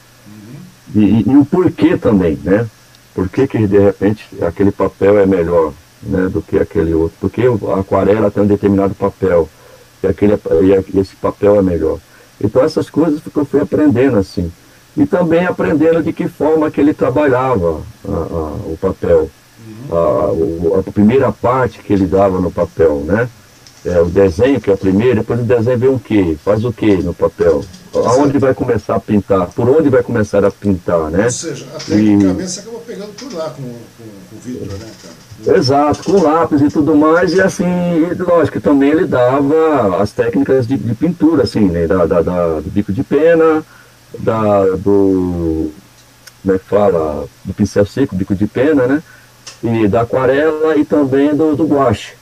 E, 0.94 1.00
e, 1.00 1.30
e, 1.30 1.36
o 1.36 1.44
porquê 1.44 1.96
também, 1.98 2.38
né? 2.42 2.66
Por 3.14 3.28
que, 3.28 3.46
que 3.46 3.66
de 3.66 3.78
repente 3.78 4.26
aquele 4.40 4.72
papel 4.72 5.18
é 5.18 5.26
melhor 5.26 5.72
né, 6.02 6.28
do 6.28 6.42
que 6.42 6.58
aquele 6.58 6.94
outro? 6.94 7.16
Porque 7.20 7.42
a 7.42 7.80
aquarela 7.80 8.30
tem 8.30 8.42
um 8.42 8.46
determinado 8.46 8.94
papel 8.94 9.48
e, 10.02 10.06
aquele, 10.06 10.34
e 10.92 10.98
esse 10.98 11.16
papel 11.16 11.56
é 11.56 11.62
melhor. 11.62 11.98
Então 12.42 12.62
essas 12.62 12.88
coisas 12.88 13.20
que 13.20 13.36
eu 13.36 13.44
fui 13.44 13.60
aprendendo 13.60 14.18
assim. 14.18 14.50
E 14.96 15.06
também 15.06 15.46
aprendendo 15.46 16.02
de 16.02 16.12
que 16.12 16.26
forma 16.26 16.70
que 16.70 16.80
ele 16.80 16.92
trabalhava 16.92 17.82
a, 18.08 18.12
a, 18.12 18.50
o 18.66 18.78
papel 18.80 19.30
a, 19.90 20.78
a, 20.78 20.92
primeira 20.92 21.32
parte 21.32 21.80
que 21.80 21.92
ele 21.92 22.06
dava 22.06 22.40
no 22.40 22.50
papel, 22.50 23.02
né? 23.04 23.28
É, 23.84 24.00
o 24.00 24.06
desenho, 24.06 24.60
que 24.60 24.68
é 24.68 24.74
o 24.74 24.76
primeiro, 24.76 25.20
depois 25.20 25.40
o 25.40 25.44
desenho 25.44 25.78
vem 25.78 25.88
o 25.88 25.98
quê? 25.98 26.36
Faz 26.44 26.64
o 26.64 26.72
quê 26.72 26.96
no 26.96 27.14
papel? 27.14 27.64
Aonde 27.94 28.38
vai 28.38 28.54
começar 28.54 28.96
a 28.96 29.00
pintar? 29.00 29.46
Por 29.48 29.68
onde 29.68 29.88
vai 29.88 30.02
começar 30.02 30.44
a 30.44 30.50
pintar, 30.50 31.10
né? 31.10 31.24
Ou 31.24 31.30
seja, 31.30 31.66
tecnicamente 31.86 32.42
e... 32.42 32.48
você 32.48 32.60
acaba 32.60 32.78
pegando 32.80 33.12
por 33.14 33.32
lá 33.32 33.50
com, 33.50 33.62
com, 33.62 34.04
com 34.30 34.36
o 34.36 34.40
Victor, 34.44 34.78
né, 34.78 34.90
cara? 35.02 35.29
Exato, 35.46 36.04
com 36.04 36.22
lápis 36.22 36.60
e 36.60 36.68
tudo 36.68 36.94
mais, 36.94 37.32
e 37.32 37.40
assim, 37.40 37.64
e, 37.64 38.14
lógico, 38.14 38.60
também 38.60 38.90
ele 38.90 39.06
dava 39.06 40.02
as 40.02 40.12
técnicas 40.12 40.66
de, 40.66 40.76
de 40.76 40.94
pintura, 40.94 41.44
assim, 41.44 41.66
né? 41.68 41.86
Da, 41.86 42.04
da, 42.04 42.20
da, 42.20 42.60
do 42.60 42.70
bico 42.70 42.92
de 42.92 43.02
pena, 43.02 43.64
da, 44.18 44.64
do. 44.76 45.70
Como 46.42 46.54
é 46.54 46.58
que 46.58 46.64
fala? 46.64 47.26
Do 47.44 47.54
pincel 47.54 47.86
seco, 47.86 48.16
bico 48.16 48.34
de 48.34 48.46
pena, 48.46 48.86
né? 48.86 49.02
e 49.62 49.86
da 49.88 50.02
aquarela 50.02 50.76
e 50.76 50.84
também 50.84 51.34
do, 51.34 51.54
do 51.54 51.66
guache. 51.66 52.14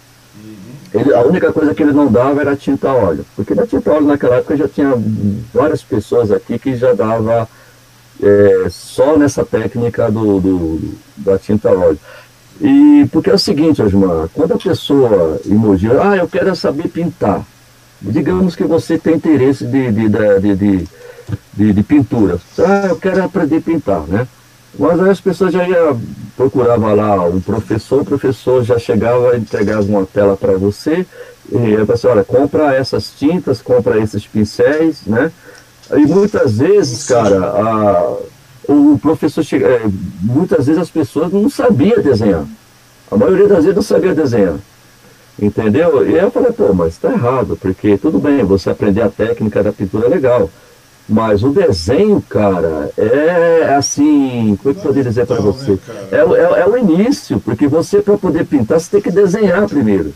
Uhum. 0.42 1.00
Ele, 1.00 1.14
a 1.14 1.22
única 1.22 1.52
coisa 1.52 1.74
que 1.74 1.82
ele 1.82 1.92
não 1.92 2.10
dava 2.10 2.40
era 2.40 2.56
tinta 2.56 2.92
óleo, 2.92 3.24
porque 3.36 3.54
da 3.54 3.66
tinta 3.66 3.92
óleo 3.92 4.06
naquela 4.06 4.36
época 4.36 4.56
já 4.56 4.68
tinha 4.68 4.94
várias 5.52 5.82
pessoas 5.82 6.30
aqui 6.32 6.58
que 6.58 6.76
já 6.76 6.92
dava 6.92 7.48
é, 8.22 8.66
só 8.70 9.16
nessa 9.16 9.44
técnica 9.44 10.10
do, 10.10 10.40
do, 10.40 10.94
da 11.16 11.38
tinta 11.38 11.70
óleo. 11.70 11.98
E 12.60 13.09
porque 13.12 13.30
é 13.30 13.35
o 13.35 13.39
seguinte, 13.39 13.80
Osmar, 13.80 14.28
quando 14.35 14.55
a 14.55 14.59
pessoa 14.59 15.40
emojiu, 15.47 16.02
ah, 16.02 16.16
eu 16.16 16.28
quero 16.28 16.55
saber 16.56 16.89
pintar. 16.89 17.44
Digamos 18.01 18.56
que 18.56 18.64
você 18.64 18.98
tem 18.98 19.14
interesse 19.14 19.64
de, 19.64 19.90
de, 19.93 20.86
de, 21.55 21.72
de, 21.72 21.82
pintura. 21.82 22.39
Ah, 22.59 22.86
eu 22.89 22.97
quero 22.97 23.24
aprender 23.24 23.56
a 23.56 23.60
pintar, 23.60 24.02
né? 24.02 24.26
Mas 24.78 25.01
aí 25.01 25.10
as 25.10 25.20
pessoas 25.20 25.52
já 25.52 25.68
iam, 25.68 26.01
procuravam 26.36 26.94
lá 26.94 27.26
um 27.26 27.40
professor, 27.40 28.02
o 28.02 28.05
professor 28.05 28.62
já 28.62 28.78
chegava 28.78 29.36
e 29.36 29.40
entregava 29.40 29.82
uma 29.82 30.06
tela 30.06 30.36
para 30.36 30.56
você, 30.56 31.06
e 31.51 31.76
a 31.76 31.86
pessoa, 31.86 32.14
olha, 32.14 32.24
compra 32.24 32.74
essas 32.74 33.10
tintas, 33.10 33.62
compra 33.62 33.98
esses 33.98 34.26
pincéis, 34.26 35.01
né? 35.06 35.32
E 35.90 36.06
muitas 36.06 36.59
vezes, 36.59 37.06
cara, 37.06 37.47
a, 37.47 38.16
o 38.68 38.98
professor 39.00 39.42
chega, 39.42 39.66
é, 39.66 39.82
muitas 40.20 40.66
vezes 40.66 40.80
as 40.80 40.90
pessoas 40.90 41.32
não 41.32 41.48
sabiam 41.48 42.02
desenhar. 42.02 42.44
A 43.10 43.16
maioria 43.16 43.48
das 43.48 43.64
vezes 43.64 43.74
não 43.74 43.82
sabia 43.82 44.14
desenhar. 44.14 44.56
Entendeu? 45.40 46.08
E 46.08 46.14
eu 46.14 46.30
falei, 46.30 46.52
pô, 46.52 46.74
mas 46.74 46.94
está 46.94 47.10
errado, 47.12 47.56
porque 47.56 47.96
tudo 47.96 48.18
bem, 48.18 48.44
você 48.44 48.70
aprender 48.70 49.02
a 49.02 49.08
técnica 49.08 49.62
da 49.62 49.72
pintura 49.72 50.06
é 50.06 50.10
legal. 50.10 50.50
Mas 51.08 51.42
o 51.42 51.48
desenho, 51.48 52.22
cara, 52.28 52.90
é 52.98 53.74
assim, 53.74 54.58
como 54.60 54.70
é 54.70 54.74
que 54.74 54.80
eu 54.80 54.82
poderia 54.82 55.08
dizer 55.08 55.26
para 55.26 55.40
você? 55.40 55.70
Né, 55.72 55.78
é, 56.12 56.16
é, 56.16 56.60
é, 56.60 56.68
o 56.68 56.76
início, 56.76 57.40
porque 57.40 57.66
você, 57.66 58.02
para 58.02 58.18
poder 58.18 58.44
pintar, 58.44 58.78
você 58.78 58.90
tem 58.90 59.00
que 59.00 59.10
desenhar 59.10 59.66
primeiro. 59.66 60.12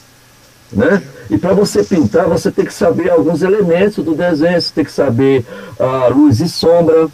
Né? 0.70 1.02
E 1.30 1.38
para 1.38 1.54
você 1.54 1.82
pintar, 1.82 2.26
você 2.26 2.50
tem 2.50 2.66
que 2.66 2.74
saber 2.74 3.10
alguns 3.10 3.40
elementos 3.40 4.04
do 4.04 4.14
desenho, 4.14 4.60
você 4.60 4.72
tem 4.74 4.84
que 4.84 4.92
saber 4.92 5.46
a 5.78 6.08
luz 6.08 6.40
e 6.40 6.48
sombra, 6.48 7.08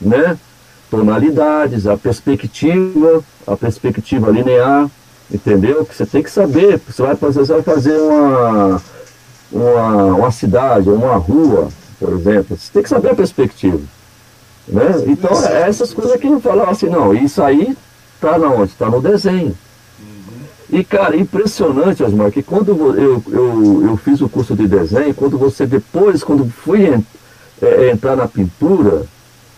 né? 0.00 0.38
Tonalidades, 0.90 1.86
a 1.86 1.96
perspectiva, 1.96 3.22
a 3.46 3.56
perspectiva 3.56 4.30
linear, 4.30 4.90
entendeu? 5.30 5.84
Que 5.84 5.94
você 5.94 6.06
tem 6.06 6.22
que 6.22 6.30
saber, 6.30 6.80
você 6.88 7.02
vai 7.02 7.16
fazer, 7.16 7.40
você 7.40 7.52
vai 7.52 7.62
fazer 7.62 7.96
uma, 7.98 8.82
uma, 9.52 10.04
uma 10.14 10.30
cidade, 10.30 10.88
uma 10.88 11.16
rua, 11.16 11.68
por 11.98 12.12
exemplo. 12.12 12.56
Você 12.56 12.72
tem 12.72 12.82
que 12.82 12.88
saber 12.88 13.10
a 13.10 13.14
perspectiva. 13.14 13.80
Né? 14.66 15.04
Então, 15.06 15.30
é 15.46 15.68
essas 15.68 15.92
coisas 15.94 16.18
que 16.20 16.26
eu 16.26 16.40
falava 16.40 16.70
assim, 16.70 16.88
não, 16.88 17.14
isso 17.14 17.42
aí 17.42 17.76
está 18.14 18.38
na 18.38 18.48
onde? 18.48 18.72
Está 18.72 18.88
no 18.90 19.00
desenho. 19.00 19.56
Uhum. 19.98 20.78
E, 20.78 20.84
cara, 20.84 21.16
impressionante, 21.16 22.02
Osmar, 22.02 22.30
que 22.30 22.42
quando 22.42 22.70
eu, 22.96 23.22
eu, 23.28 23.88
eu 23.88 23.96
fiz 23.96 24.20
o 24.20 24.28
curso 24.28 24.54
de 24.54 24.66
desenho, 24.66 25.14
quando 25.14 25.38
você 25.38 25.66
depois, 25.66 26.22
quando 26.22 26.50
fui 26.50 26.86
é, 26.86 27.00
é, 27.62 27.90
entrar 27.90 28.16
na 28.16 28.28
pintura, 28.28 29.06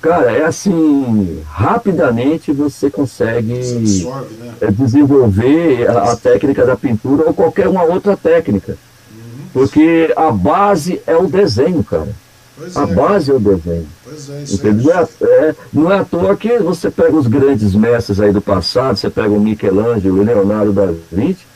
cara, 0.00 0.32
é 0.32 0.44
assim, 0.44 1.42
rapidamente 1.50 2.52
você 2.52 2.90
consegue 2.90 3.58
absorve, 3.58 4.34
né? 4.34 4.54
é, 4.60 4.70
desenvolver 4.70 5.88
a, 5.88 6.12
a, 6.12 6.16
técnica 6.16 6.64
da 6.64 6.76
pintura 6.76 7.24
ou 7.26 7.34
qualquer 7.34 7.68
uma 7.68 7.82
outra 7.82 8.16
técnica. 8.16 8.76
Uhum. 9.12 9.44
Porque 9.52 10.12
a 10.16 10.30
base 10.30 11.00
é 11.06 11.16
o 11.16 11.26
desenho, 11.26 11.84
cara. 11.84 12.08
Pois 12.56 12.76
a 12.76 12.82
é, 12.82 12.86
base 12.86 13.30
é 13.30 13.34
o 13.34 13.40
desenho. 13.40 13.86
Pois 14.04 14.28
é, 14.28 14.42
isso 14.42 14.54
entendeu? 14.54 14.92
É, 14.92 15.24
é, 15.24 15.54
não 15.72 15.90
é 15.90 15.98
à 15.98 16.04
toa 16.04 16.36
que 16.36 16.58
você 16.58 16.90
pega 16.90 17.16
os 17.16 17.26
grandes 17.26 17.74
mestres 17.74 18.20
aí 18.20 18.32
do 18.32 18.40
passado, 18.40 18.96
você 18.96 19.08
pega 19.08 19.30
o 19.30 19.40
Michelangelo, 19.40 20.20
o 20.20 20.22
Leonardo 20.22 20.72
da 20.72 20.92
Vinci, 21.10 21.46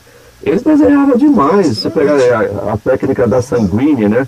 eles 0.41 0.63
desenhavam 0.63 1.17
demais. 1.17 1.77
Você 1.77 1.89
pega 1.89 2.13
a, 2.13 2.73
a, 2.73 2.77
técnica 2.77 3.27
da 3.27 3.41
sanguínea, 3.41 4.09
né? 4.09 4.27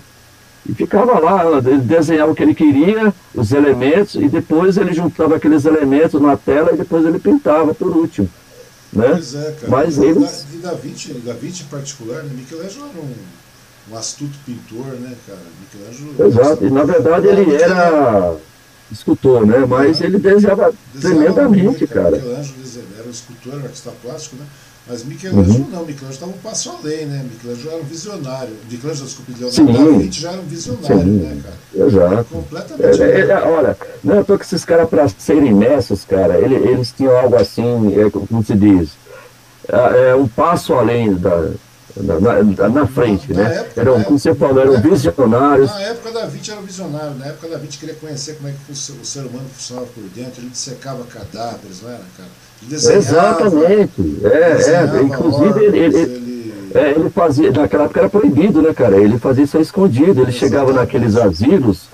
E 0.68 0.74
ficava 0.74 1.18
lá, 1.18 1.44
ele 1.58 1.78
desenhava 1.78 2.32
o 2.32 2.34
que 2.34 2.42
ele 2.42 2.54
queria, 2.54 3.12
os 3.34 3.52
elementos, 3.52 4.16
e 4.16 4.28
depois 4.28 4.76
ele 4.76 4.92
juntava 4.92 5.36
aqueles 5.36 5.64
elementos 5.64 6.20
na 6.20 6.36
tela 6.36 6.72
e 6.72 6.76
depois 6.76 7.06
ele 7.06 7.18
pintava 7.18 7.74
por 7.74 7.96
último. 7.96 8.28
Né? 8.92 9.08
Pois 9.08 9.34
é, 9.34 9.52
cara. 9.52 9.68
Mas 9.68 9.98
eles... 9.98 10.46
E 10.52 10.58
da 10.58 10.74
Vinci, 10.74 11.12
da 11.14 11.32
Vinci 11.32 11.62
em 11.62 11.66
particular, 11.66 12.22
né? 12.22 12.30
Michelangelo 12.34 12.86
era 12.92 13.00
um 13.00 13.14
um 13.90 13.96
astuto 13.96 14.36
pintor, 14.44 14.86
né, 15.00 15.14
cara? 15.26 15.40
Michelangelo. 15.60 16.28
Exato, 16.28 16.66
e 16.66 16.70
na 16.70 16.84
verdade 16.84 17.26
ele 17.26 17.54
era 17.54 18.36
escultor, 18.90 19.46
né? 19.46 19.64
Mas 19.66 20.00
ele 20.00 20.18
desenhava 20.18 20.72
tremendamente, 21.00 21.64
muito, 21.64 21.88
cara. 21.88 22.16
Michelangelo 22.16 22.58
era 22.98 23.06
um 23.06 23.10
escultor, 23.10 23.54
um 23.54 23.64
artista 23.64 23.92
plástico, 24.02 24.36
né? 24.36 24.46
Mas 24.88 25.04
Michelangelo 25.04 25.54
uhum. 25.54 25.68
não, 25.70 25.84
Michelangelo 25.84 26.12
estava 26.12 26.32
um 26.32 26.38
passo 26.38 26.70
além, 26.70 27.04
né? 27.04 27.24
Michelangelo 27.30 27.70
era 27.74 27.82
um 27.82 27.84
visionário. 27.84 28.56
Michelangelo, 28.70 29.06
desculpe, 29.06 29.32
Leonardo 29.38 29.92
da 29.92 29.98
Vinci 29.98 30.20
já 30.20 30.32
era 30.32 30.40
um 30.40 30.44
visionário, 30.44 30.98
Sim. 30.98 31.18
né, 31.18 31.42
cara? 31.42 31.86
Exato. 31.86 32.24
Completamente. 32.24 33.02
É, 33.02 33.20
é, 33.20 33.42
olha, 33.42 33.76
não 34.02 34.20
é 34.20 34.24
que 34.24 34.32
esses 34.32 34.64
caras, 34.64 34.88
para 34.88 35.06
serem 35.08 35.54
mestres, 35.54 36.04
cara, 36.06 36.38
eles, 36.38 36.62
eles 36.64 36.92
tinham 36.92 37.14
algo 37.14 37.36
assim, 37.36 38.00
é, 38.00 38.08
como 38.08 38.42
se 38.42 38.54
diz, 38.54 38.90
é, 39.68 40.10
é 40.10 40.14
um 40.14 40.26
passo 40.26 40.72
além 40.72 41.14
da, 41.14 41.50
na, 41.96 42.42
na, 42.42 42.68
na 42.70 42.86
frente, 42.86 43.32
na, 43.32 43.42
né? 43.42 43.56
Época, 43.56 43.80
era, 43.80 43.92
um, 43.92 44.02
como 44.04 44.18
você 44.18 44.34
falou, 44.34 44.62
eram 44.62 44.80
visionários. 44.80 45.70
Na 45.70 45.82
época 45.82 46.12
da 46.12 46.26
Vinci 46.26 46.50
era 46.50 46.60
um 46.60 46.64
visionário, 46.64 47.14
na 47.16 47.26
época 47.26 47.48
da 47.48 47.58
Vinci 47.58 47.76
queria 47.76 47.94
conhecer 47.94 48.36
como 48.36 48.48
é 48.48 48.52
que 48.52 48.72
o 48.72 48.74
ser 48.74 49.20
humano 49.20 49.48
funcionava 49.54 49.86
por 49.88 50.02
dentro, 50.14 50.40
ele 50.40 50.48
dissecava 50.48 51.04
cadáveres, 51.04 51.82
não 51.82 51.90
era, 51.90 52.04
cara? 52.16 52.47
Ele 52.62 52.74
Exatamente, 52.74 54.20
é, 54.24 54.98
é, 54.98 55.02
inclusive 55.02 55.64
ele, 55.64 55.78
ele, 55.78 55.96
ele... 55.96 56.28
É, 56.74 56.90
ele 56.90 57.08
fazia, 57.10 57.50
naquela 57.50 57.84
época 57.84 58.00
era 58.00 58.08
proibido, 58.10 58.60
né, 58.60 58.74
cara? 58.74 58.96
Ele 58.96 59.18
fazia 59.18 59.44
isso 59.44 59.58
escondido, 59.58 60.20
ele 60.20 60.32
chegava 60.32 60.72
naqueles 60.72 61.16
asilos 61.16 61.88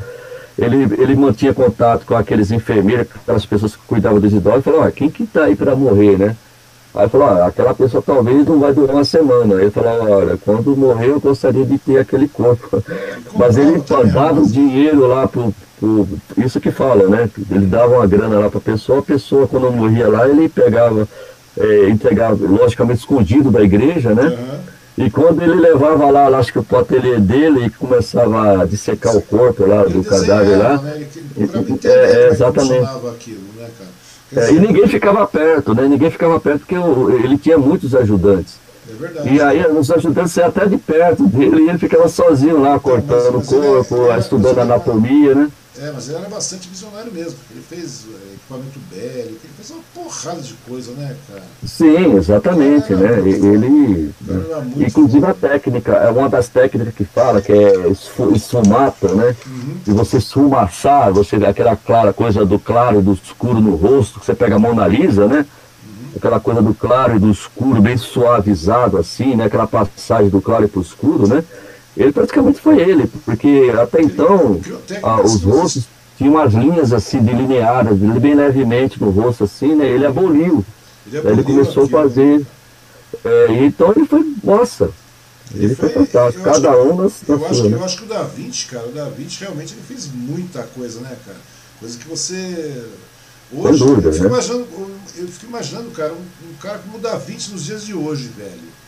ele, 0.59 0.85
ele 0.99 1.17
mantinha 1.17 1.53
contato 1.53 2.07
com 2.07 2.15
aqueles 2.15 2.51
enfermeiros, 2.51 3.09
aquelas 3.15 3.45
pessoas 3.45 3.75
que 3.75 3.83
cuidavam 3.87 4.21
dos 4.21 4.33
idosos, 4.33 4.61
e 4.61 4.63
falou, 4.63 4.83
ah, 4.83 4.91
quem 4.91 5.11
que 5.11 5.25
está 5.25 5.45
aí 5.45 5.57
para 5.57 5.75
morrer, 5.75 6.17
né? 6.17 6.37
Aí 6.95 7.09
falou, 7.09 7.27
ah, 7.27 7.47
aquela 7.47 7.75
pessoa 7.75 8.03
talvez 8.05 8.47
não 8.47 8.61
vai 8.61 8.73
durar 8.73 8.95
uma 8.95 9.05
semana. 9.05 9.57
Aí 9.57 9.63
ele 9.63 9.71
falou, 9.73 10.11
olha, 10.11 10.39
quando 10.45 10.77
morrer 10.77 11.09
eu 11.09 11.21
gostaria 11.21 11.67
de 11.67 11.77
ter 11.77 11.99
aquele 11.99 12.29
corpo. 12.29 12.83
Mas 13.35 13.57
ele 13.57 13.83
dava 14.13 14.41
o 14.41 14.47
dinheiro 14.47 15.05
lá 15.09 15.27
pro, 15.27 15.53
pro, 15.79 16.09
Isso 16.37 16.61
que 16.61 16.71
fala, 16.71 17.09
né? 17.09 17.29
Ele 17.51 17.67
dava 17.67 17.97
uma 17.97 18.07
grana 18.07 18.39
lá 18.39 18.49
para 18.49 18.59
a 18.59 18.63
pessoa, 18.63 19.01
a 19.01 19.03
pessoa 19.03 19.47
quando 19.47 19.71
morria 19.71 20.09
lá, 20.09 20.29
ele 20.29 20.49
pegava, 20.49 21.09
é, 21.59 21.89
entregava, 21.89 22.37
logicamente 22.47 23.01
escondido 23.01 23.51
da 23.51 23.63
igreja, 23.63 24.15
né? 24.15 24.25
Uhum 24.25 24.75
e 24.97 25.11
quando 25.11 25.43
ele 25.43 25.55
levava 25.55 26.09
lá, 26.09 26.27
acho 26.39 26.53
que 26.53 26.59
o 26.59 26.79
ateliê 26.79 27.19
dele 27.19 27.67
e 27.67 27.71
começava 27.71 28.63
a 28.63 28.65
dissecar 28.65 29.17
o 29.17 29.23
corpo 29.23 29.67
lá 29.67 29.83
ele 29.83 29.95
do 29.95 30.05
cadáver 30.05 30.57
lá. 30.57 30.79
Né? 30.79 31.07
Ele, 31.37 31.81
é, 31.85 31.89
é, 31.89 32.29
exatamente. 32.29 32.87
Aquilo, 33.09 33.41
né, 33.57 33.69
é, 34.37 34.53
e 34.53 34.61
ninguém 34.61 34.87
ficava 34.87 35.27
perto, 35.27 35.75
né? 35.75 35.87
Ninguém 35.87 36.11
ficava 36.11 36.39
perto 36.39 36.61
porque 36.61 36.77
ele 37.25 37.37
tinha 37.37 37.59
muitos 37.59 37.95
ajudantes. 37.95 38.55
É 38.89 38.95
verdade. 38.95 39.35
E 39.35 39.41
aí 39.41 39.67
os 39.67 39.91
ajudantes 39.91 40.37
iam 40.37 40.47
até 40.47 40.67
de 40.67 40.77
perto 40.77 41.27
dele 41.27 41.63
e 41.63 41.69
ele 41.71 41.79
ficava 41.79 42.09
sozinho 42.09 42.61
lá, 42.61 42.79
cortando 42.79 43.39
o 43.39 43.45
corpo, 43.45 44.13
é, 44.13 44.19
estudando 44.19 44.59
anatomia, 44.61 45.35
né? 45.35 45.49
É, 45.77 45.91
mas 45.91 46.09
ele 46.09 46.19
era 46.19 46.29
bastante 46.29 46.69
visionário 46.69 47.13
mesmo. 47.13 47.37
Ele 47.51 47.61
fez 47.69 48.07
é, 48.07 48.35
equipamento 48.35 48.79
bélico, 48.91 49.41
ele 49.43 49.53
fez 49.57 49.71
uma 49.71 49.81
porrada 49.93 50.41
de 50.41 50.55
coisa, 50.69 50.93
né, 50.93 51.17
cara? 51.29 51.43
Sim, 51.67 52.17
exatamente, 52.17 52.95
né? 52.95 53.19
Ele. 53.19 53.31
ele 53.31 54.15
inclusive 54.77 55.27
a 55.27 55.35
técnica, 55.35 55.93
é 55.95 56.11
uma 56.11 56.29
das 56.29 56.49
técnicas 56.49 56.95
que 56.95 57.05
fala, 57.05 57.43
que 57.43 57.53
é 57.53 57.89
esfumata, 57.89 59.13
né? 59.15 59.35
Uhum. 59.45 59.77
E 59.89 59.91
você 59.91 60.19
esfumaçar, 60.19 61.13
você 61.13 61.37
aquela 61.45 61.75
clara 61.75 62.13
coisa 62.13 62.47
do 62.47 62.59
claro 62.59 63.01
e 63.01 63.03
do 63.03 63.13
escuro 63.13 63.61
no 63.61 63.75
rosto, 63.75 64.21
que 64.21 64.27
você 64.27 64.35
pega 64.35 64.55
a 64.55 64.59
Mona 64.61 64.87
Lisa, 64.87 65.27
né? 65.27 65.39
Uhum. 65.39 66.13
Aquela 66.17 66.39
coisa 66.39 66.63
do 66.63 66.73
claro 66.73 67.17
e 67.17 67.19
do 67.19 67.33
escuro 67.33 67.83
bem 67.83 67.97
suavizado, 67.97 68.97
assim, 68.97 69.35
né? 69.35 69.47
Aquela 69.47 69.67
passagem 69.67 70.29
do 70.29 70.41
claro 70.41 70.69
para 70.69 70.79
o 70.79 70.83
escuro, 70.83 71.27
né? 71.27 71.43
Ele 71.97 72.13
praticamente 72.13 72.61
foi 72.61 72.81
ele, 72.81 73.07
porque 73.25 73.73
até 73.81 74.03
então 74.03 74.61
ah, 75.03 75.21
os 75.21 75.43
rostos 75.43 75.85
tinham 76.17 76.35
umas 76.35 76.53
linhas 76.53 76.93
assim 76.93 77.19
delineadas, 77.19 77.97
bem 77.97 78.35
levemente 78.35 79.01
no 79.01 79.11
rosto 79.11 79.45
assim, 79.45 79.75
né? 79.75 79.87
Ele 79.87 80.05
aboliu. 80.05 80.65
Ele, 81.07 81.19
aboliu 81.19 81.35
ele 81.35 81.45
começou 81.45 81.85
a 81.85 81.89
fazer. 81.89 82.45
É, 83.25 83.65
então 83.65 83.93
ele 83.95 84.07
foi, 84.07 84.35
nossa, 84.43 84.91
ele, 85.55 85.67
ele 85.67 85.75
foi, 85.77 85.89
foi 85.89 86.05
fantástico, 86.05 86.45
cada 86.45 86.77
um 86.83 86.97
nas, 86.97 87.23
eu, 87.29 87.47
acho, 87.47 87.63
que, 87.63 87.69
né? 87.69 87.77
eu 87.77 87.85
acho 87.85 87.97
que 87.99 88.05
o 88.05 88.07
Da 88.07 88.23
Vinci, 88.25 88.67
cara, 88.67 88.89
o 88.89 88.93
Da 88.93 89.09
Vinci 89.09 89.41
realmente 89.41 89.73
ele 89.75 89.83
fez 89.87 90.09
muita 90.13 90.65
coisa, 90.65 91.01
né, 91.01 91.17
cara? 91.25 91.39
Coisa 91.79 91.99
que 91.99 92.09
você. 92.09 92.85
Hoje, 93.53 93.79
dúvida, 93.79 94.09
eu, 94.09 94.13
fico 94.13 94.25
né? 94.25 94.31
imaginando, 94.31 94.67
eu 95.17 95.29
fico 95.29 95.47
imaginando, 95.47 95.91
cara, 95.91 96.13
um, 96.13 96.51
um 96.51 96.55
cara 96.61 96.79
como 96.79 96.99
o 96.99 97.01
Da 97.01 97.17
Vinci 97.17 97.53
nos 97.53 97.65
dias 97.65 97.85
de 97.85 97.95
hoje, 97.95 98.29
velho. 98.37 98.84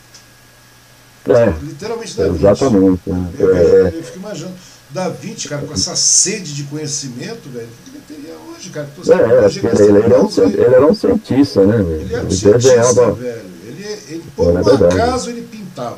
É, 1.31 1.53
Literalmente 1.61 2.17
Da. 2.17 2.27
Exatamente. 2.27 3.01
Né? 3.09 3.29
Eu, 3.39 3.55
é, 3.55 3.87
eu, 3.87 4.03
fico 4.03 4.19
imaginando. 4.19 4.55
Da 4.89 5.09
Vinci, 5.09 5.49
cara, 5.49 5.63
com 5.63 5.73
essa 5.73 5.95
sede 5.97 6.55
de 6.55 6.63
conhecimento, 6.63 7.49
velho, 7.49 7.67
o 7.67 7.83
que 7.83 7.97
ele 7.97 8.03
teria 8.07 8.35
hoje, 8.49 8.69
cara? 8.69 8.87
é, 8.87 9.45
é 9.45 9.83
ele, 9.83 9.97
ele, 9.97 10.05
era 10.05 10.23
um, 10.23 10.29
ele 10.45 10.75
era 10.75 10.87
um 10.87 10.93
cientista, 10.93 11.65
né? 11.65 11.75
Ele 11.75 12.13
era 12.13 12.25
um 12.25 12.31
cientista, 12.31 13.11
velho. 13.11 13.41
Ele, 13.67 13.83
ele, 14.07 14.23
por 14.33 14.47
é, 14.47 14.61
um 14.61 14.87
acaso 14.87 15.29
ele 15.29 15.41
pintava. 15.41 15.97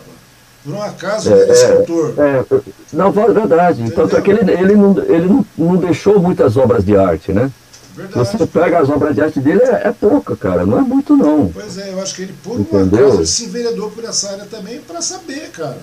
Por 0.64 0.74
um 0.74 0.82
acaso 0.82 1.32
ele 1.32 1.42
era 1.42 1.54
escultor. 1.54 2.14
É, 2.18 2.46
não, 2.92 3.10
é 3.10 3.34
verdade. 3.34 3.82
Entendeu? 3.84 3.96
Tanto 3.96 4.18
é 4.18 4.22
que 4.22 4.32
ele, 4.32 4.52
ele, 4.52 4.76
não, 4.76 4.98
ele 5.04 5.28
não, 5.28 5.46
não 5.56 5.76
deixou 5.76 6.20
muitas 6.20 6.58
obras 6.58 6.84
de 6.84 6.98
arte, 6.98 7.32
né? 7.32 7.52
Verdade. 8.00 8.38
Você 8.38 8.48
pega 8.48 8.80
as 8.80 8.90
obras 8.90 9.14
de 9.14 9.22
arte 9.22 9.42
dele, 9.42 9.62
é, 9.62 9.90
é, 9.90 9.92
pouca, 9.92 10.36
cara, 10.36 10.66
não 10.66 10.80
é 10.80 10.82
muito 10.82 11.18
não. 11.18 11.50
Pois 11.50 11.78
é, 11.78 11.92
eu 11.92 12.02
acho 12.02 12.16
que 12.16 12.22
ele, 12.22 12.34
por 12.42 12.58
Entendeu? 12.58 13.08
um 13.08 13.14
acaso, 13.14 13.26
se 13.26 13.46
enveredou 13.46 13.92
por 13.92 14.06
essa 14.06 14.30
área 14.32 14.46
também 14.46 14.80
para 14.80 15.02
saber, 15.02 15.50
cara. 15.50 15.80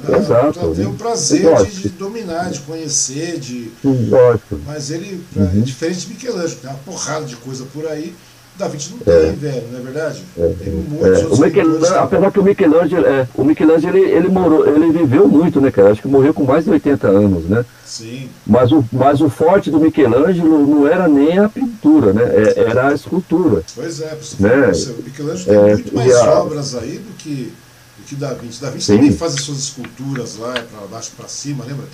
Pra, 0.00 0.18
Exato. 0.18 0.60
Pra 0.60 0.68
ter 0.70 0.86
o 0.86 0.94
prazer 0.94 1.64
de, 1.64 1.82
de, 1.82 1.88
dominar, 1.90 2.50
de 2.50 2.60
conhecer, 2.60 3.38
de. 3.38 3.72
Lógico. 3.84 4.60
Mas 4.64 4.90
ele, 4.90 5.24
pra, 5.32 5.42
uhum. 5.42 5.58
é 5.58 5.60
diferente 5.60 6.06
de 6.06 6.14
Michelangelo, 6.14 6.60
tem 6.60 6.70
uma 6.70 6.78
porrada 6.78 7.24
de 7.24 7.36
coisa 7.36 7.64
por 7.72 7.86
aí 7.86 8.14
da 8.56 8.68
Vinci 8.68 8.92
não 8.92 8.98
tem, 8.98 9.14
é. 9.14 9.32
velho, 9.32 9.68
não 9.72 9.80
é 9.80 9.82
verdade? 9.82 10.24
É. 10.38 10.48
Tem 10.60 10.72
muitos 10.72 11.22
é. 11.22 11.26
o 11.26 11.38
Michelangelo, 11.38 11.98
Apesar 11.98 12.30
que 12.30 12.38
o 12.38 12.42
Michelangelo, 12.44 13.06
é, 13.06 13.28
o 13.34 13.44
Michelangelo 13.44 13.96
ele, 13.96 14.10
ele, 14.10 14.28
morou, 14.28 14.66
ele 14.66 14.92
viveu 14.92 15.26
muito, 15.26 15.60
né, 15.60 15.72
cara? 15.72 15.90
Acho 15.90 16.02
que 16.02 16.06
morreu 16.06 16.32
com 16.32 16.44
mais 16.44 16.64
de 16.64 16.70
80 16.70 17.08
anos, 17.08 17.44
né? 17.46 17.64
Sim. 17.84 18.28
Mas 18.46 18.70
o, 18.70 18.84
mas 18.92 19.20
o 19.20 19.28
forte 19.28 19.72
do 19.72 19.80
Michelangelo 19.80 20.64
não 20.66 20.86
era 20.86 21.08
nem 21.08 21.36
a 21.38 21.48
pintura, 21.48 22.12
né? 22.12 22.22
É, 22.22 22.60
era 22.60 22.88
a 22.88 22.94
escultura. 22.94 23.64
Pois 23.74 24.00
é, 24.00 24.16
né? 24.38 24.70
o 24.70 25.02
Michelangelo 25.02 25.44
tem 25.44 25.56
é, 25.56 25.74
muito 25.74 25.94
mais 25.94 26.14
a... 26.14 26.40
obras 26.40 26.76
aí 26.76 26.98
do 26.98 27.12
que, 27.16 27.52
do 27.98 28.04
que 28.06 28.14
Da 28.14 28.34
Vinci. 28.34 28.60
Da 28.60 28.70
Vinci 28.70 28.86
Sim. 28.86 28.96
também 28.98 29.12
faz 29.12 29.34
as 29.34 29.40
suas 29.40 29.58
esculturas 29.58 30.36
lá, 30.36 30.52
para 30.52 30.86
baixo 30.86 31.10
para 31.16 31.26
cima, 31.26 31.64
lembra? 31.64 31.86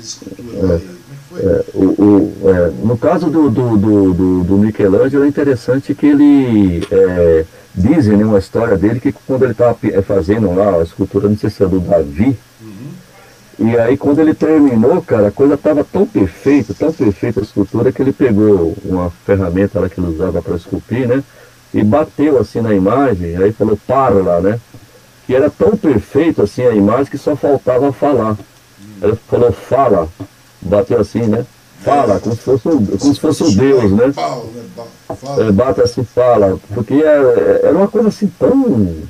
Escultura 0.00 0.74
é. 0.74 0.80
E, 0.80 1.06
é, 1.38 1.64
o, 1.74 1.84
o, 1.84 2.50
é, 2.50 2.70
no 2.84 2.96
caso 2.96 3.28
do, 3.28 3.50
do, 3.50 3.76
do, 3.76 4.44
do, 4.44 4.58
Michelangelo 4.58 5.24
é 5.24 5.28
interessante 5.28 5.94
que 5.94 6.06
ele 6.06 6.86
é, 6.90 7.44
dizem 7.74 8.16
né, 8.16 8.24
uma 8.24 8.38
história 8.38 8.76
dele 8.76 9.00
que 9.00 9.12
quando 9.12 9.42
ele 9.42 9.52
estava 9.52 9.76
é, 9.82 10.02
fazendo 10.02 10.54
lá 10.54 10.78
a 10.78 10.82
escultura, 10.82 11.28
não 11.28 11.36
sei 11.36 11.50
se 11.50 11.62
é 11.62 11.66
do 11.66 11.80
Davi, 11.80 12.36
uhum. 12.60 13.66
e 13.66 13.76
aí 13.76 13.96
quando 13.96 14.20
ele 14.20 14.34
terminou, 14.34 15.02
cara, 15.02 15.28
a 15.28 15.32
coisa 15.32 15.54
estava 15.54 15.84
tão 15.84 16.06
perfeita, 16.06 16.72
tão 16.72 16.92
perfeita 16.92 17.40
a 17.40 17.42
escultura 17.42 17.92
que 17.92 18.00
ele 18.00 18.12
pegou 18.12 18.74
uma 18.84 19.10
ferramenta 19.24 19.80
lá 19.80 19.88
que 19.88 20.00
ele 20.00 20.08
usava 20.08 20.40
para 20.40 20.56
esculpir, 20.56 21.06
né? 21.06 21.22
E 21.74 21.82
bateu 21.82 22.38
assim 22.38 22.60
na 22.60 22.72
imagem, 22.72 23.36
aí 23.36 23.52
falou, 23.52 23.78
para 23.86 24.14
lá, 24.14 24.40
né? 24.40 24.58
Que 25.26 25.34
era 25.34 25.50
tão 25.50 25.76
perfeito 25.76 26.40
assim 26.40 26.64
a 26.64 26.74
imagem 26.74 27.06
que 27.06 27.18
só 27.18 27.36
faltava 27.36 27.92
falar. 27.92 28.38
Ele 29.02 29.16
falou, 29.28 29.52
fala, 29.52 30.08
bateu 30.62 31.00
assim, 31.00 31.22
né? 31.22 31.46
Fala, 31.80 32.18
como 32.18 32.34
se 32.34 32.42
fosse, 32.42 32.62
como 32.62 33.14
se 33.14 33.20
fosse 33.20 33.42
o 33.44 33.50
Deus, 33.52 33.92
né? 33.92 34.12
É, 35.38 35.52
bate 35.52 35.80
assim, 35.82 36.04
fala. 36.04 36.58
Porque 36.74 36.94
é, 36.94 37.06
é, 37.06 37.60
era 37.64 37.76
uma 37.76 37.88
coisa 37.88 38.08
assim 38.08 38.26
tão. 38.38 39.02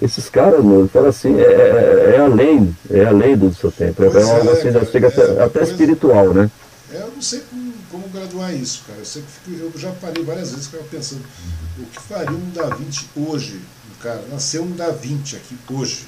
Esses 0.00 0.30
caras, 0.30 0.64
meu, 0.64 0.88
fala 0.88 1.10
assim, 1.10 1.38
é, 1.38 1.42
é, 1.42 2.14
é, 2.16 2.20
além, 2.20 2.74
é 2.90 3.04
além 3.04 3.36
do 3.36 3.52
seu 3.54 3.70
tempo. 3.70 4.02
É 4.02 4.06
algo 4.06 4.50
assim, 4.50 4.72
já 4.72 4.84
chega 4.86 5.08
até, 5.08 5.42
até 5.44 5.62
espiritual, 5.62 6.32
né? 6.32 6.50
Eu 6.90 7.12
não 7.14 7.22
sei 7.22 7.40
como, 7.50 7.72
como 7.90 8.08
graduar 8.08 8.54
isso, 8.54 8.82
cara. 8.86 8.98
Eu, 8.98 9.04
sempre 9.04 9.28
fico, 9.30 9.62
eu 9.62 9.72
já 9.76 9.92
parei 9.92 10.24
várias 10.24 10.50
vezes 10.50 10.66
ficava 10.66 10.84
pensando, 10.90 11.22
o 11.78 11.84
que 11.84 12.00
faria 12.00 12.36
um 12.36 12.50
Da 12.50 12.74
Vinci 12.74 13.06
hoje? 13.14 13.60
Cara, 14.02 14.22
nasceu 14.30 14.62
um 14.62 14.70
Da 14.70 14.90
Vinci 14.90 15.36
aqui 15.36 15.56
hoje. 15.70 16.06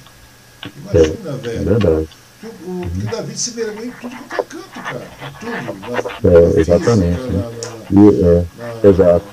Imagina, 0.75 1.37
velho. 1.37 1.61
É 1.61 1.63
verdade 1.63 2.22
o, 2.43 2.69
o, 2.69 2.81
o 2.83 3.11
Davi 3.11 3.37
se 3.37 3.51
mergulha 3.55 3.85
em 3.85 3.91
tudo 3.91 4.15
quanto 4.15 4.33
é 4.33 4.43
canto, 4.43 4.69
cara. 4.73 5.01
Tudo. 5.39 6.21
Na, 6.23 6.29
é, 6.29 6.59
exatamente. 6.59 7.21
Física, 7.21 7.33
na, 7.33 8.01
na, 8.01 8.11
e, 8.11 8.23
é, 8.23 8.45
na, 8.57 8.89
exato. 8.89 9.25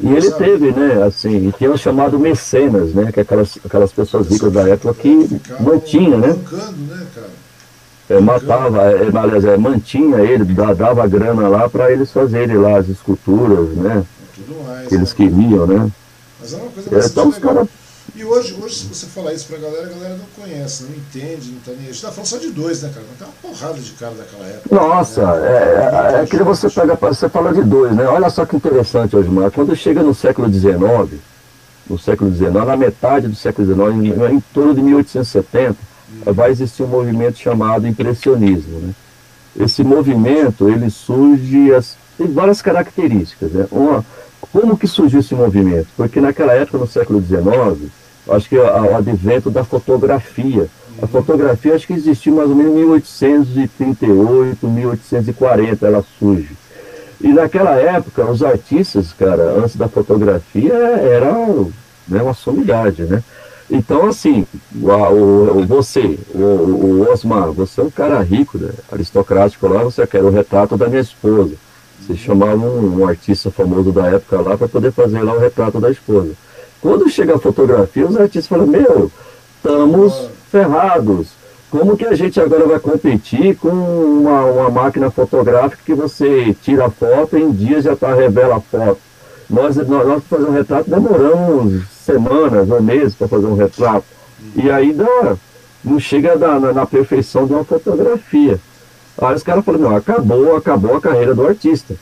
e 0.00 0.12
ele 0.14 0.30
teve, 0.32 0.72
né, 0.72 1.02
assim, 1.04 1.48
e 1.48 1.52
tinha 1.52 1.70
o 1.70 1.78
chamado 1.78 2.18
mecenas, 2.18 2.92
né, 2.92 3.10
que 3.12 3.20
é 3.20 3.22
aquelas, 3.22 3.58
aquelas 3.64 3.92
pessoas 3.92 4.28
ricas 4.28 4.52
da 4.52 4.68
época 4.68 4.94
que 4.94 5.40
mantinha, 5.60 6.16
né? 6.18 6.28
Bancando, 6.28 6.76
né, 6.82 7.06
cara? 7.14 7.42
É, 8.10 8.20
matava, 8.20 8.82
é, 8.90 9.04
é, 9.04 9.18
aliás, 9.18 9.44
é, 9.44 9.56
mantinha 9.56 10.18
ele, 10.18 10.44
dava 10.44 11.06
grana 11.06 11.48
lá 11.48 11.68
para 11.68 11.90
eles 11.90 12.12
fazerem 12.12 12.56
lá 12.56 12.78
as 12.78 12.88
esculturas, 12.88 13.68
né? 13.70 14.04
Mais, 14.66 14.88
que 14.88 14.94
eles 14.94 15.10
né? 15.10 15.16
queriam, 15.16 15.66
né? 15.66 15.90
Mas 16.40 16.52
é 16.52 16.56
uma 16.56 16.70
coisa 16.70 16.96
é, 16.96 17.06
então, 17.06 17.28
os 17.28 17.38
caras 17.38 17.68
e 18.14 18.24
hoje, 18.24 18.54
hoje, 18.60 18.74
se 18.74 18.84
você 18.86 19.06
falar 19.06 19.32
isso 19.32 19.46
pra 19.46 19.56
galera, 19.56 19.86
a 19.86 19.88
galera 19.88 20.16
não 20.16 20.26
conhece, 20.44 20.84
não 20.84 20.90
entende, 20.90 21.50
não 21.50 21.60
tá 21.60 21.72
nem. 21.72 21.88
A 21.88 21.92
gente 21.92 22.02
tá 22.02 22.10
falando 22.10 22.26
só 22.26 22.36
de 22.36 22.50
dois, 22.50 22.82
né, 22.82 22.90
cara? 22.92 23.06
Mas 23.08 23.18
tem 23.18 23.26
uma 23.26 23.54
porrada 23.54 23.80
de 23.80 23.92
cara 23.92 24.14
daquela 24.14 24.46
época. 24.46 24.74
Nossa, 24.74 25.36
né? 25.36 25.48
é, 25.48 26.18
é, 26.18 26.22
é 26.22 26.26
que 26.26 26.36
você 26.42 26.68
pega, 26.68 26.94
você 26.94 27.28
fala 27.30 27.54
de 27.54 27.62
dois, 27.62 27.96
né? 27.96 28.04
Olha 28.06 28.28
só 28.28 28.44
que 28.44 28.54
interessante, 28.54 29.16
Osmar. 29.16 29.50
Quando 29.50 29.74
chega 29.74 30.02
no 30.02 30.14
século 30.14 30.52
XIX, 30.52 31.20
no 31.88 31.98
século 31.98 32.30
XIX, 32.34 32.52
na 32.52 32.76
metade 32.76 33.28
do 33.28 33.34
século 33.34 33.66
XIX, 33.66 34.04
em, 34.04 34.34
em 34.36 34.40
torno 34.52 34.74
de 34.74 34.82
1870, 34.82 35.70
hum. 35.72 36.32
vai 36.34 36.50
existir 36.50 36.82
um 36.82 36.88
movimento 36.88 37.38
chamado 37.38 37.86
impressionismo, 37.86 38.78
né? 38.78 38.94
Esse 39.58 39.82
movimento, 39.82 40.68
ele 40.68 40.90
surge, 40.90 41.72
as, 41.74 41.96
tem 42.18 42.26
várias 42.26 42.60
características, 42.60 43.52
né? 43.52 43.66
Uma, 43.70 44.04
como 44.52 44.76
que 44.76 44.86
surgiu 44.86 45.20
esse 45.20 45.34
movimento? 45.34 45.88
Porque 45.96 46.20
naquela 46.20 46.52
época, 46.52 46.76
no 46.76 46.86
século 46.86 47.22
XIX, 47.22 47.90
acho 48.28 48.48
que 48.48 48.56
o 48.56 48.96
advento 48.96 49.50
da 49.50 49.64
fotografia. 49.64 50.68
A 51.00 51.06
fotografia 51.06 51.74
acho 51.74 51.86
que 51.86 51.94
existiu 51.94 52.36
mais 52.36 52.50
ou 52.50 52.54
menos 52.54 52.72
em 52.72 52.76
1838, 52.76 54.68
1840, 54.68 55.86
ela 55.86 56.04
surge. 56.18 56.56
E 57.20 57.28
naquela 57.28 57.76
época, 57.76 58.28
os 58.30 58.42
artistas, 58.42 59.12
cara, 59.12 59.54
antes 59.56 59.76
da 59.76 59.88
fotografia, 59.88 60.74
era 60.74 61.32
né, 62.08 62.22
uma 62.22 62.34
sumidade, 62.34 63.04
né? 63.04 63.22
Então, 63.70 64.06
assim, 64.06 64.46
o, 64.74 64.90
o, 64.90 65.66
você, 65.66 66.18
o, 66.34 66.38
o, 66.38 67.10
Osmar, 67.10 67.50
você 67.52 67.80
é 67.80 67.84
um 67.84 67.90
cara 67.90 68.20
rico, 68.20 68.58
né? 68.58 68.70
aristocrático 68.90 69.66
lá, 69.66 69.82
você 69.82 70.06
quer 70.06 70.22
o 70.22 70.30
retrato 70.30 70.76
da 70.76 70.88
minha 70.88 71.00
esposa. 71.00 71.54
Você 72.00 72.14
chamava 72.14 72.56
um, 72.56 73.00
um 73.00 73.08
artista 73.08 73.50
famoso 73.50 73.92
da 73.92 74.08
época 74.08 74.40
lá 74.40 74.58
para 74.58 74.68
poder 74.68 74.92
fazer 74.92 75.22
lá 75.22 75.32
o 75.32 75.38
retrato 75.38 75.80
da 75.80 75.90
esposa. 75.90 76.32
Quando 76.82 77.08
chega 77.08 77.36
a 77.36 77.38
fotografia, 77.38 78.04
os 78.04 78.16
artistas 78.16 78.48
falam, 78.48 78.66
meu, 78.66 79.08
estamos 79.56 80.28
ferrados. 80.50 81.28
Como 81.70 81.96
que 81.96 82.04
a 82.04 82.14
gente 82.14 82.40
agora 82.40 82.66
vai 82.66 82.80
competir 82.80 83.56
com 83.56 83.68
uma, 83.68 84.44
uma 84.46 84.68
máquina 84.68 85.08
fotográfica 85.08 85.80
que 85.86 85.94
você 85.94 86.54
tira 86.60 86.86
a 86.86 86.90
foto 86.90 87.38
e 87.38 87.40
em 87.40 87.52
dias 87.52 87.84
já 87.84 87.94
tá, 87.94 88.12
revela 88.12 88.56
a 88.56 88.60
foto? 88.60 88.98
Nós, 89.48 89.76
nós, 89.76 90.06
nós 90.06 90.24
fazer 90.28 90.44
um 90.44 90.52
retrato 90.52 90.90
demoramos 90.90 91.84
semanas 92.04 92.68
ou 92.68 92.82
meses 92.82 93.14
para 93.14 93.28
fazer 93.28 93.46
um 93.46 93.54
retrato. 93.54 94.04
E 94.56 94.68
aí 94.68 94.92
dá, 94.92 95.36
não 95.84 96.00
chega 96.00 96.34
na, 96.34 96.58
na, 96.58 96.72
na 96.72 96.84
perfeição 96.84 97.46
de 97.46 97.52
uma 97.52 97.64
fotografia. 97.64 98.58
Aí 99.18 99.34
os 99.36 99.42
caras 99.44 99.64
falam, 99.64 99.80
não, 99.80 99.96
acabou, 99.96 100.56
acabou 100.56 100.96
a 100.96 101.00
carreira 101.00 101.32
do 101.32 101.46
artista. 101.46 101.94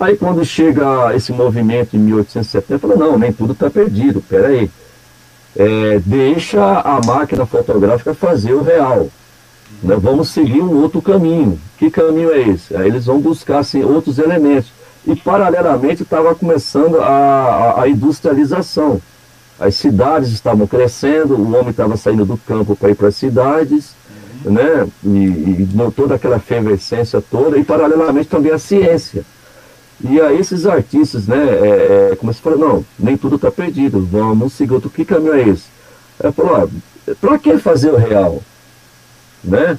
Aí 0.00 0.16
quando 0.16 0.44
chega 0.44 1.14
esse 1.14 1.32
movimento 1.32 1.96
em 1.96 1.98
1870, 1.98 2.78
fala, 2.78 2.96
não, 2.96 3.18
nem 3.18 3.32
tudo 3.32 3.52
está 3.52 3.68
perdido, 3.68 4.22
peraí. 4.28 4.70
É, 5.56 6.00
deixa 6.04 6.62
a 6.80 7.00
máquina 7.04 7.44
fotográfica 7.44 8.14
fazer 8.14 8.52
o 8.52 8.62
real. 8.62 9.08
Né? 9.82 9.96
Vamos 10.00 10.28
seguir 10.28 10.60
um 10.60 10.80
outro 10.80 11.02
caminho. 11.02 11.58
Que 11.76 11.90
caminho 11.90 12.32
é 12.32 12.40
esse? 12.42 12.76
Aí 12.76 12.86
eles 12.86 13.06
vão 13.06 13.20
buscar 13.20 13.58
assim, 13.58 13.82
outros 13.82 14.18
elementos. 14.18 14.70
E 15.04 15.16
paralelamente 15.16 16.02
estava 16.02 16.34
começando 16.34 17.00
a, 17.00 17.06
a, 17.06 17.82
a, 17.82 17.88
industrialização. 17.88 19.00
As 19.58 19.74
cidades 19.74 20.30
estavam 20.30 20.66
crescendo, 20.66 21.34
o 21.34 21.56
homem 21.56 21.70
estava 21.70 21.96
saindo 21.96 22.24
do 22.24 22.36
campo 22.36 22.76
para 22.76 22.90
ir 22.90 22.94
para 22.94 23.08
as 23.08 23.16
cidades, 23.16 23.94
né? 24.44 24.86
E, 25.02 25.08
e 25.08 25.68
toda 25.96 26.14
aquela 26.14 26.36
efervescência 26.36 27.20
toda, 27.20 27.58
e 27.58 27.64
paralelamente 27.64 28.28
também 28.28 28.52
a 28.52 28.58
ciência. 28.58 29.24
E 30.00 30.20
aí 30.20 30.38
esses 30.38 30.64
artistas, 30.64 31.26
né, 31.26 31.36
é, 31.36 32.10
é, 32.12 32.16
começam 32.16 32.40
a 32.40 32.56
falar, 32.56 32.68
não, 32.68 32.84
nem 32.98 33.16
tudo 33.16 33.36
está 33.36 33.50
perdido, 33.50 34.00
vamos 34.00 34.52
seguir 34.52 34.74
outro, 34.74 34.90
que 34.90 35.04
caminho 35.04 35.34
é 35.34 35.48
esse? 35.48 35.64
Aí 36.22 36.30
falou, 36.32 36.56
ah, 36.56 37.14
para 37.20 37.38
que 37.38 37.58
fazer 37.58 37.90
o 37.90 37.96
real? 37.96 38.42
Né? 39.42 39.78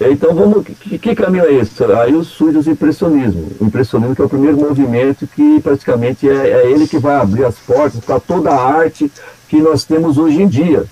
Então 0.00 0.34
vamos, 0.34 0.66
que, 0.66 0.98
que, 0.98 1.14
caminho 1.14 1.44
é 1.44 1.54
esse? 1.54 1.82
Aí 1.84 2.24
surge 2.24 2.58
o 2.58 2.72
impressionismo. 2.72 3.52
O 3.60 3.66
impressionismo 3.66 4.14
que 4.14 4.22
é 4.22 4.24
o 4.24 4.28
primeiro 4.28 4.56
movimento 4.56 5.26
que 5.26 5.60
praticamente 5.60 6.28
é, 6.28 6.50
é 6.50 6.70
ele 6.70 6.88
que 6.88 6.98
vai 6.98 7.16
abrir 7.16 7.44
as 7.44 7.56
portas 7.56 8.02
para 8.04 8.18
toda 8.18 8.50
a 8.50 8.74
arte 8.74 9.10
que 9.48 9.60
nós 9.60 9.84
temos 9.84 10.18
hoje 10.18 10.42
em 10.42 10.48
dia. 10.48 10.84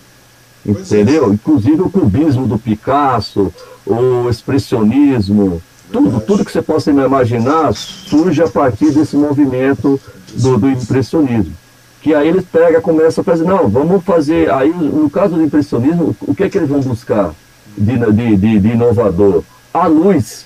Entendeu? 0.64 1.30
É. 1.30 1.34
Inclusive 1.34 1.82
o 1.82 1.90
cubismo 1.90 2.46
do 2.46 2.58
Picasso, 2.58 3.52
o 3.84 4.28
expressionismo, 4.28 5.60
tudo, 5.92 6.20
tudo 6.20 6.44
que 6.44 6.50
você 6.50 6.62
possa 6.62 6.90
imaginar 6.90 7.72
surge 7.74 8.42
a 8.42 8.48
partir 8.48 8.90
desse 8.90 9.16
movimento 9.16 10.00
do, 10.34 10.58
do 10.58 10.70
impressionismo. 10.70 11.52
Que 12.00 12.14
aí 12.14 12.28
eles 12.28 12.44
pegam, 12.44 12.80
começam 12.80 13.22
a 13.22 13.24
fazer, 13.24 13.44
não, 13.44 13.68
vamos 13.68 14.02
fazer. 14.02 14.50
Aí, 14.50 14.72
no 14.72 15.08
caso 15.08 15.34
do 15.34 15.42
impressionismo, 15.42 16.16
o 16.22 16.34
que 16.34 16.44
é 16.44 16.48
que 16.48 16.58
eles 16.58 16.68
vão 16.68 16.80
buscar 16.80 17.32
de, 17.78 17.96
de, 17.96 18.36
de, 18.36 18.58
de 18.58 18.68
inovador? 18.68 19.44
A 19.72 19.86
luz. 19.86 20.44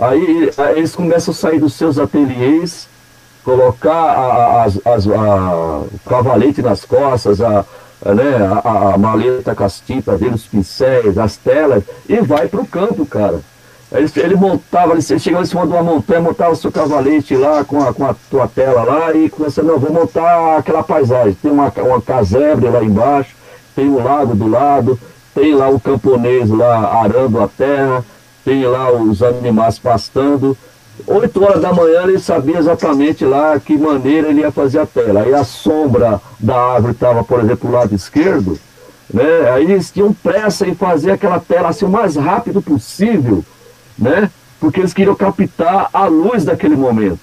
Aí, 0.00 0.50
aí, 0.56 0.78
eles 0.78 0.96
começam 0.96 1.32
a 1.32 1.36
sair 1.36 1.60
dos 1.60 1.74
seus 1.74 1.98
ateliês, 1.98 2.88
colocar 3.44 4.64
as, 4.64 4.80
as, 4.84 5.06
a, 5.06 5.54
o 5.82 6.00
cavalete 6.08 6.60
nas 6.60 6.84
costas, 6.84 7.40
a, 7.40 7.64
a 8.04 8.14
né, 8.14 8.36
a, 8.64 8.94
a 8.94 8.98
maleta 8.98 9.54
castita 9.54 10.18
dele, 10.18 10.34
os 10.34 10.46
pincéis, 10.46 11.18
as 11.18 11.36
telas, 11.36 11.84
e 12.08 12.16
vai 12.20 12.48
para 12.48 12.60
o 12.60 12.66
campo, 12.66 13.06
cara. 13.06 13.40
Ele, 13.90 14.10
ele 14.16 14.36
montava, 14.36 14.92
ele 14.92 15.00
chegava 15.00 15.42
em 15.42 15.46
cima 15.46 15.66
de 15.66 15.72
uma 15.72 15.82
montanha, 15.82 16.20
montava 16.20 16.52
o 16.52 16.56
seu 16.56 16.70
cavalete 16.70 17.34
lá 17.34 17.64
com 17.64 17.82
a, 17.82 17.92
com 17.92 18.04
a 18.04 18.14
tua 18.30 18.46
tela 18.46 18.82
lá 18.82 19.14
e 19.14 19.30
começava, 19.30 19.68
não, 19.68 19.78
vou 19.78 19.90
montar 19.90 20.58
aquela 20.58 20.82
paisagem. 20.82 21.36
Tem 21.40 21.50
uma, 21.50 21.72
uma 21.74 22.02
casebre 22.02 22.68
lá 22.68 22.84
embaixo, 22.84 23.34
tem 23.74 23.88
o 23.88 24.02
lago 24.02 24.34
do 24.34 24.46
lado, 24.46 24.98
tem 25.34 25.54
lá 25.54 25.70
o 25.70 25.80
camponês 25.80 26.50
lá 26.50 27.02
arando 27.02 27.40
a 27.40 27.48
terra, 27.48 28.04
tem 28.44 28.66
lá 28.66 28.92
os 28.92 29.22
animais 29.22 29.78
pastando. 29.78 30.56
Oito 31.06 31.42
horas 31.42 31.62
da 31.62 31.72
manhã 31.72 32.02
ele 32.02 32.18
sabia 32.18 32.58
exatamente 32.58 33.24
lá 33.24 33.58
que 33.58 33.78
maneira 33.78 34.28
ele 34.28 34.40
ia 34.40 34.52
fazer 34.52 34.80
a 34.80 34.86
tela. 34.86 35.22
Aí 35.22 35.32
a 35.32 35.44
sombra 35.44 36.20
da 36.38 36.56
árvore 36.56 36.92
estava, 36.92 37.24
por 37.24 37.40
exemplo, 37.40 37.70
do 37.70 37.74
lado 37.74 37.94
esquerdo, 37.94 38.58
né? 39.14 39.50
Aí 39.50 39.64
eles 39.64 39.90
tinham 39.90 40.12
pressa 40.12 40.66
em 40.66 40.74
fazer 40.74 41.12
aquela 41.12 41.40
tela 41.40 41.68
assim 41.68 41.86
o 41.86 41.88
mais 41.88 42.16
rápido 42.16 42.60
possível 42.60 43.42
né? 43.98 44.30
Porque 44.60 44.80
eles 44.80 44.92
queriam 44.92 45.14
captar 45.14 45.88
a 45.92 46.06
luz 46.06 46.44
daquele 46.44 46.76
momento. 46.76 47.18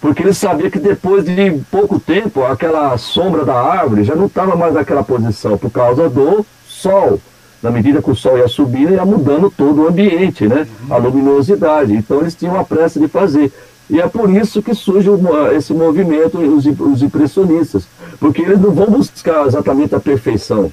Porque 0.00 0.22
eles 0.22 0.36
sabiam 0.36 0.70
que 0.70 0.78
depois 0.78 1.24
de 1.24 1.50
pouco 1.70 1.98
tempo, 1.98 2.44
aquela 2.44 2.96
sombra 2.98 3.44
da 3.44 3.54
árvore 3.54 4.04
já 4.04 4.14
não 4.14 4.26
estava 4.26 4.54
mais 4.54 4.74
naquela 4.74 5.02
posição, 5.02 5.56
por 5.56 5.70
causa 5.70 6.08
do 6.08 6.44
sol. 6.66 7.20
Na 7.62 7.70
medida 7.70 8.02
que 8.02 8.10
o 8.10 8.14
sol 8.14 8.38
ia 8.38 8.48
subindo, 8.48 8.92
ia 8.92 9.04
mudando 9.04 9.50
todo 9.50 9.82
o 9.82 9.88
ambiente, 9.88 10.46
né? 10.46 10.66
Uhum. 10.88 10.94
A 10.94 10.98
luminosidade. 10.98 11.94
Então 11.94 12.20
eles 12.20 12.34
tinham 12.34 12.58
a 12.58 12.64
pressa 12.64 13.00
de 13.00 13.08
fazer. 13.08 13.50
E 13.88 14.00
é 14.00 14.06
por 14.06 14.28
isso 14.30 14.62
que 14.62 14.74
surge 14.74 15.08
esse 15.56 15.72
movimento, 15.72 16.38
os, 16.38 16.66
os 16.66 17.02
impressionistas. 17.02 17.88
Porque 18.20 18.42
eles 18.42 18.60
não 18.60 18.72
vão 18.72 18.86
buscar 18.86 19.46
exatamente 19.46 19.94
a 19.94 20.00
perfeição 20.00 20.70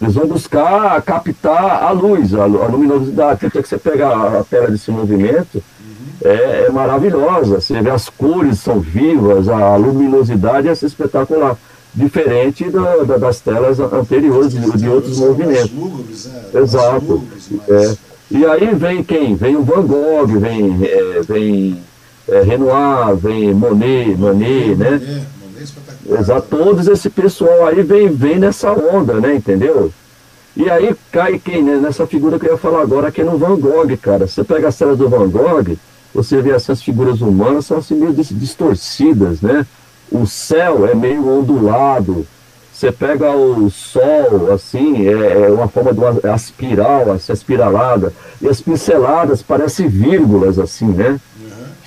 eles 0.00 0.14
vão 0.14 0.26
buscar 0.26 1.00
captar 1.02 1.82
a 1.82 1.90
luz, 1.90 2.34
a, 2.34 2.42
a 2.42 2.46
luminosidade. 2.46 3.40
Tanto 3.40 3.58
é 3.58 3.62
que 3.62 3.68
você 3.68 3.78
pega 3.78 4.08
a, 4.08 4.44
tela 4.44 4.70
desse 4.70 4.90
movimento, 4.90 5.62
é, 6.22 6.66
é, 6.66 6.70
maravilhosa. 6.70 7.60
Você 7.60 7.80
vê 7.80 7.90
as 7.90 8.08
cores 8.08 8.60
são 8.60 8.78
vivas, 8.78 9.48
a, 9.48 9.76
luminosidade 9.76 10.68
é 10.68 10.72
espetacular. 10.72 11.56
Diferente 11.92 12.70
da, 12.70 12.98
da, 12.98 13.16
das 13.16 13.40
telas 13.40 13.80
anteriores 13.80 14.52
de, 14.52 14.78
de 14.78 14.88
outros 14.88 15.18
movimentos. 15.18 15.72
Lúgubres, 15.72 16.26
né? 16.26 16.60
Exato. 16.60 17.24
É. 17.68 17.94
E 18.30 18.46
aí 18.46 18.72
vem 18.76 19.02
quem? 19.02 19.34
Vem 19.34 19.56
o 19.56 19.64
Van 19.64 19.84
Gogh, 19.84 20.38
vem, 20.38 20.78
é, 20.84 21.20
vem 21.26 21.82
é, 22.28 22.42
Renoir, 22.42 23.16
vem 23.16 23.52
Monet, 23.52 24.16
Manet, 24.16 24.76
né? 24.76 25.26
Exato, 26.18 26.46
todos 26.50 26.86
esse 26.88 27.10
pessoal 27.10 27.66
aí 27.66 27.82
vem, 27.82 28.08
vem 28.08 28.38
nessa 28.38 28.72
onda, 28.72 29.14
né, 29.14 29.34
entendeu? 29.34 29.92
E 30.56 30.68
aí 30.68 30.94
cai 31.12 31.38
quem, 31.38 31.62
né, 31.62 31.76
nessa 31.76 32.06
figura 32.06 32.38
que 32.38 32.46
eu 32.46 32.52
ia 32.52 32.58
falar 32.58 32.82
agora, 32.82 33.10
que 33.10 33.20
é 33.20 33.24
no 33.24 33.38
Van 33.38 33.58
Gogh, 33.58 33.96
cara. 33.96 34.26
Você 34.26 34.42
pega 34.42 34.68
as 34.68 34.74
cenas 34.74 34.98
do 34.98 35.08
Van 35.08 35.28
Gogh, 35.28 35.76
você 36.12 36.42
vê 36.42 36.50
essas 36.50 36.82
figuras 36.82 37.20
humanas, 37.20 37.66
são 37.66 37.78
assim 37.78 37.94
meio 37.94 38.12
distorcidas, 38.12 39.40
né? 39.40 39.66
O 40.10 40.26
céu 40.26 40.86
é 40.86 40.94
meio 40.94 41.28
ondulado, 41.28 42.26
você 42.72 42.90
pega 42.90 43.30
o 43.30 43.70
sol, 43.70 44.50
assim, 44.52 45.06
é, 45.06 45.42
é 45.42 45.50
uma 45.50 45.68
forma 45.68 45.92
de 45.92 46.00
uma 46.00 46.34
espiral, 46.34 47.12
assim, 47.12 47.30
espiralada, 47.32 48.10
e 48.40 48.48
as 48.48 48.60
pinceladas 48.60 49.42
parecem 49.42 49.86
vírgulas, 49.86 50.58
assim, 50.58 50.86
né? 50.86 51.20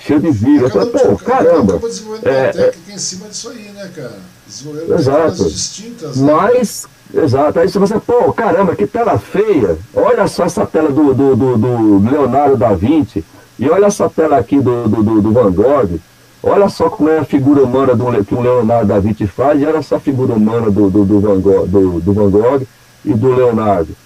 Cheio 0.04 0.20
de 0.20 0.30
vírus. 0.30 0.72
Falei, 0.72 0.90
pô, 0.90 1.16
caramba. 1.16 1.72
Acabou 1.72 1.88
desenvolvendo 1.88 2.26
é, 2.28 2.52
técnica 2.52 2.92
é, 2.92 2.94
em 2.94 2.98
cima 2.98 3.28
disso 3.28 3.48
aí, 3.50 3.70
né, 3.74 3.90
cara? 3.94 4.18
Desenvolvendo 4.46 4.94
exato. 4.94 5.44
distintas. 5.44 6.16
Né? 6.18 6.32
Mas, 6.32 6.86
exato. 7.14 7.58
Aí 7.58 7.68
você 7.68 7.86
fala, 7.86 8.00
pô, 8.00 8.32
caramba, 8.32 8.76
que 8.76 8.86
tela 8.86 9.18
feia. 9.18 9.78
Olha 9.94 10.28
só 10.28 10.44
essa 10.44 10.66
tela 10.66 10.90
do, 10.90 11.14
do, 11.14 11.36
do, 11.36 11.58
do 11.58 12.10
Leonardo 12.10 12.56
da 12.56 12.74
Vinci. 12.74 13.24
E 13.58 13.68
olha 13.70 13.86
essa 13.86 14.08
tela 14.10 14.36
aqui 14.36 14.60
do, 14.60 14.88
do, 14.88 15.22
do, 15.22 15.32
Van 15.32 15.50
Gogh. 15.50 15.98
Olha 16.42 16.68
só 16.68 16.90
como 16.90 17.08
é 17.08 17.18
a 17.18 17.24
figura 17.24 17.62
humana 17.62 17.94
do, 17.94 18.24
que 18.24 18.34
o 18.34 18.40
Leonardo 18.40 18.88
da 18.88 18.98
Vinci 18.98 19.26
faz, 19.26 19.58
e 19.62 19.64
olha 19.64 19.80
só 19.80 19.96
a 19.96 20.00
figura 20.00 20.34
humana 20.34 20.70
do, 20.70 20.90
do, 20.90 21.04
do, 21.04 21.20
Van, 21.20 21.40
Gogh, 21.40 21.66
do, 21.66 22.00
do 22.00 22.12
Van 22.12 22.28
Gogh 22.28 22.66
e 23.02 23.14
do 23.14 23.34
Leonardo. 23.34 23.96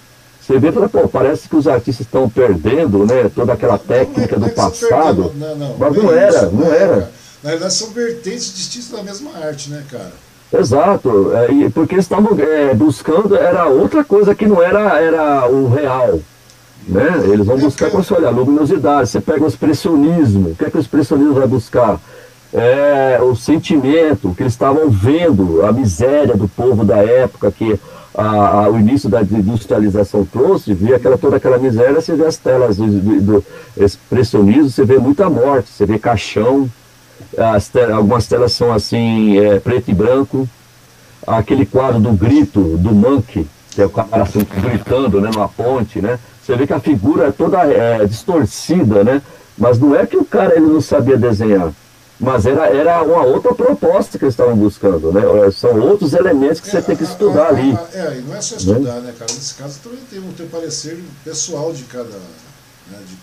Você 0.49 0.57
vê, 0.57 0.71
pô, 0.71 1.07
parece 1.07 1.47
que 1.47 1.55
os 1.55 1.67
artistas 1.67 2.07
estão 2.07 2.27
perdendo, 2.27 3.05
né, 3.05 3.29
toda 3.35 3.53
aquela 3.53 3.77
técnica 3.77 4.35
não, 4.35 4.41
não 4.41 4.47
é, 4.47 4.49
do 4.49 4.55
passado. 4.55 5.31
Não, 5.35 5.55
não, 5.55 5.75
mas 5.77 5.95
não, 5.95 6.11
é 6.11 6.17
era, 6.17 6.29
isso, 6.29 6.51
não 6.51 6.65
era. 6.65 6.75
era. 6.75 7.11
Na 7.43 7.49
verdade, 7.51 7.73
são 7.75 7.89
vertentes 7.91 8.55
distintas 8.55 8.89
da 8.89 9.03
mesma 9.03 9.29
arte, 9.37 9.69
né, 9.69 9.83
cara? 9.91 10.11
Exato, 10.51 11.31
é, 11.35 11.69
porque 11.69 11.93
eles 11.93 12.05
estavam 12.05 12.35
é, 12.39 12.73
buscando, 12.73 13.35
era 13.35 13.67
outra 13.67 14.03
coisa 14.03 14.33
que 14.33 14.47
não 14.47 14.59
era, 14.59 14.99
era 14.99 15.47
o 15.47 15.69
real. 15.69 16.19
Né? 16.87 17.07
Eles 17.31 17.45
vão 17.45 17.55
é 17.55 17.59
buscar, 17.59 17.91
como 17.91 18.03
você 18.03 18.15
olha, 18.15 18.29
a 18.29 18.31
luminosidade. 18.31 19.07
Você 19.07 19.21
pega 19.21 19.43
o 19.43 19.47
expressionismo, 19.47 20.49
o 20.49 20.55
que 20.55 20.65
é 20.65 20.71
que 20.71 20.77
o 20.77 20.81
expressionismo 20.81 21.35
vai 21.35 21.45
buscar? 21.45 22.01
É, 22.51 23.19
o 23.21 23.35
sentimento, 23.35 24.33
que 24.33 24.41
eles 24.41 24.53
estavam 24.53 24.89
vendo, 24.89 25.63
a 25.63 25.71
miséria 25.71 26.35
do 26.35 26.47
povo 26.47 26.83
da 26.83 26.97
época, 26.97 27.51
que 27.51 27.79
a, 28.13 28.23
a, 28.63 28.69
o 28.69 28.79
início 28.79 29.09
da 29.09 29.21
industrialização 29.21 30.25
trouxe, 30.25 30.73
via 30.73 30.95
aquela, 30.95 31.17
toda 31.17 31.37
aquela 31.37 31.57
miséria, 31.57 32.01
você 32.01 32.15
vê 32.15 32.25
as 32.25 32.37
telas 32.37 32.77
do, 32.77 32.87
do, 32.87 33.21
do 33.21 33.45
expressionismo, 33.77 34.69
você 34.69 34.83
vê 34.83 34.97
muita 34.97 35.29
morte, 35.29 35.69
você 35.69 35.85
vê 35.85 35.99
caixão, 35.99 36.69
as 37.37 37.67
telas, 37.67 37.95
algumas 37.95 38.27
telas 38.27 38.51
são 38.51 38.73
assim, 38.73 39.37
é, 39.37 39.59
preto 39.59 39.91
e 39.91 39.93
branco, 39.93 40.47
aquele 41.25 41.65
quadro 41.65 41.99
do 41.99 42.11
grito 42.11 42.77
do 42.77 42.93
Monkey, 42.93 43.47
que 43.71 43.81
é 43.81 43.85
o 43.85 43.89
cara 43.89 44.23
assim, 44.23 44.45
gritando 44.61 45.21
né, 45.21 45.29
numa 45.33 45.47
ponte, 45.47 46.01
né? 46.01 46.19
Você 46.41 46.55
vê 46.55 46.65
que 46.65 46.73
a 46.73 46.79
figura 46.79 47.27
é 47.27 47.31
toda 47.31 47.59
é, 47.65 48.05
distorcida, 48.05 49.03
né? 49.03 49.21
Mas 49.57 49.77
não 49.77 49.95
é 49.95 50.05
que 50.05 50.17
o 50.17 50.25
cara 50.25 50.55
ele 50.55 50.65
não 50.65 50.81
sabia 50.81 51.17
desenhar, 51.17 51.71
mas 52.19 52.45
era, 52.45 52.67
era 52.67 53.01
uma 53.01 53.23
outra 53.23 53.53
proposta 53.55 54.17
que 54.19 54.25
eles 54.25 54.33
estavam 54.33 54.55
buscando, 54.55 55.11
né? 55.11 55.21
São 55.51 55.79
outros 55.79 56.13
elementos 56.13 56.59
que 56.59 56.67
é, 56.67 56.71
você 56.71 56.81
tem 56.81 56.95
que 56.95 57.03
estudar 57.03 57.43
a, 57.43 57.45
a, 57.45 57.49
ali. 57.49 57.77
é, 57.93 58.17
e 58.17 58.21
não 58.21 58.35
é 58.35 58.41
só 58.41 58.57
estudar, 58.57 58.95
né, 58.95 59.01
né 59.01 59.13
cara? 59.17 59.31
Nesse 59.31 59.53
caso 59.55 59.79
também 59.81 59.99
tem 60.09 60.19
um 60.19 60.49
parecer 60.49 61.01
pessoal 61.23 61.71
de 61.71 61.83
cada, 61.83 62.09
né, 62.09 62.99
de 63.07 63.17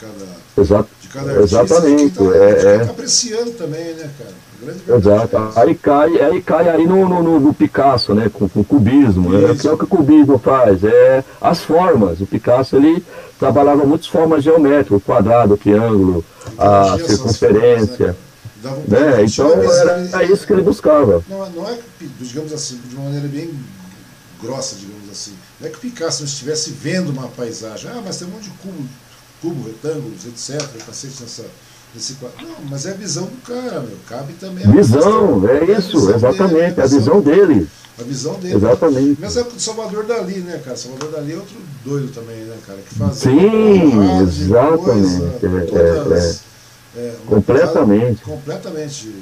cada, 0.00 0.62
Exato, 0.62 0.88
de 1.00 1.08
cada 1.08 1.32
artista. 1.32 1.62
Exatamente. 1.62 2.14
Tá, 2.14 2.24
é, 2.36 2.74
é. 2.74 2.78
Tá 2.78 2.90
apreciando 2.90 3.50
também, 3.52 3.94
né, 3.94 4.10
cara? 4.18 4.34
Exato. 4.62 5.36
Aí 5.56 5.74
cai, 5.74 6.20
aí 6.20 6.42
cai 6.42 6.68
aí 6.68 6.86
no, 6.86 7.08
no, 7.08 7.40
no 7.40 7.54
Picasso, 7.54 8.14
né? 8.14 8.28
Com, 8.32 8.48
com 8.48 8.60
o 8.60 8.64
cubismo. 8.64 9.30
Né? 9.30 9.54
Que 9.54 9.68
é 9.68 9.72
o 9.72 9.78
que 9.78 9.84
o 9.84 9.88
cubismo 9.88 10.38
faz. 10.38 10.82
É 10.82 11.24
as 11.40 11.62
formas. 11.62 12.20
O 12.20 12.26
Picasso 12.26 12.76
ele 12.76 13.04
trabalhava 13.38 13.84
muitas 13.84 14.08
formas 14.08 14.42
geométricas, 14.42 14.98
o 14.98 15.00
quadrado, 15.00 15.54
o 15.54 15.56
triângulo, 15.56 16.24
a 16.58 16.98
circunferência. 16.98 18.16
Formas, 18.60 18.86
né, 18.88 19.16
né? 19.16 19.24
Então 19.24 19.50
era, 20.12 20.24
isso 20.24 20.46
que 20.46 20.52
ele 20.52 20.62
buscava. 20.62 21.22
Não, 21.28 21.48
não 21.50 21.68
é, 21.68 21.78
digamos 22.20 22.52
assim, 22.52 22.80
de 22.88 22.96
uma 22.96 23.04
maneira 23.04 23.28
bem 23.28 23.50
grossa, 24.42 24.74
digamos 24.74 25.08
assim. 25.10 25.34
Não 25.60 25.68
é 25.68 25.70
que 25.70 25.76
o 25.76 25.80
Picasso 25.80 26.22
não 26.22 26.28
estivesse 26.28 26.70
vendo 26.70 27.10
uma 27.10 27.28
paisagem. 27.28 27.90
Ah, 27.90 28.02
mas 28.04 28.16
tem 28.16 28.26
um 28.26 28.32
monte 28.32 28.44
de 28.44 28.50
cubo 28.58 28.84
cubo, 29.40 29.66
retângulos, 29.66 30.26
etc. 30.26 30.60
Cacete 30.84 31.22
nessa, 31.22 31.44
Não, 32.40 32.68
mas 32.70 32.86
é 32.86 32.90
a 32.90 32.94
visão 32.94 33.24
do 33.24 33.36
cara, 33.42 33.80
meu. 33.80 33.96
Cabe 34.08 34.32
também 34.34 34.64
a 34.64 34.70
visão. 34.70 35.48
É 35.48 35.64
isso, 35.78 36.10
é 36.10 36.14
exatamente. 36.14 36.74
Dele, 36.74 36.80
a, 36.80 36.86
visão 36.86 37.20
dele. 37.20 37.68
A 37.98 38.02
visão 38.02 38.34
dele. 38.34 38.54
Exatamente. 38.54 39.20
Mas 39.20 39.36
é 39.36 39.42
o 39.42 39.58
Salvador 39.58 40.04
Dali, 40.04 40.38
né, 40.40 40.60
cara? 40.64 40.76
Salvador 40.76 41.10
Dali 41.10 41.32
é 41.32 41.36
outro 41.36 41.56
doido 41.84 42.12
também, 42.12 42.36
né, 42.44 42.56
cara? 42.66 42.78
Que 42.88 42.94
faz 42.94 43.16
Sim, 43.16 44.20
exatamente. 44.20 45.40
Coisa, 45.40 45.40
é, 45.42 45.94
todas, 45.94 46.42
é, 46.96 47.00
é. 47.00 47.14
completamente. 47.26 48.22
completamente 48.22 49.14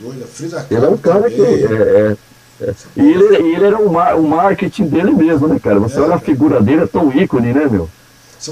doido. 0.00 0.26
Frida 0.26 0.56
Kahlo. 0.62 0.68
Ele 0.70 0.84
é 0.84 0.88
um 0.88 0.96
cara 0.96 1.22
também. 1.22 1.36
que. 1.36 1.44
É, 1.64 2.16
é, 2.58 2.74
e 2.96 3.00
ele, 3.00 3.36
ele 3.36 3.64
era 3.64 3.78
o, 3.78 3.92
mar, 3.92 4.16
o 4.16 4.22
marketing 4.22 4.86
dele 4.86 5.12
mesmo, 5.12 5.46
né, 5.46 5.58
cara? 5.62 5.78
Você 5.78 6.00
olha 6.00 6.14
a 6.14 6.20
figura 6.20 6.60
dele, 6.60 6.84
é 6.84 6.86
tão 6.86 7.12
ícone, 7.12 7.52
né, 7.52 7.68
meu? 7.70 7.88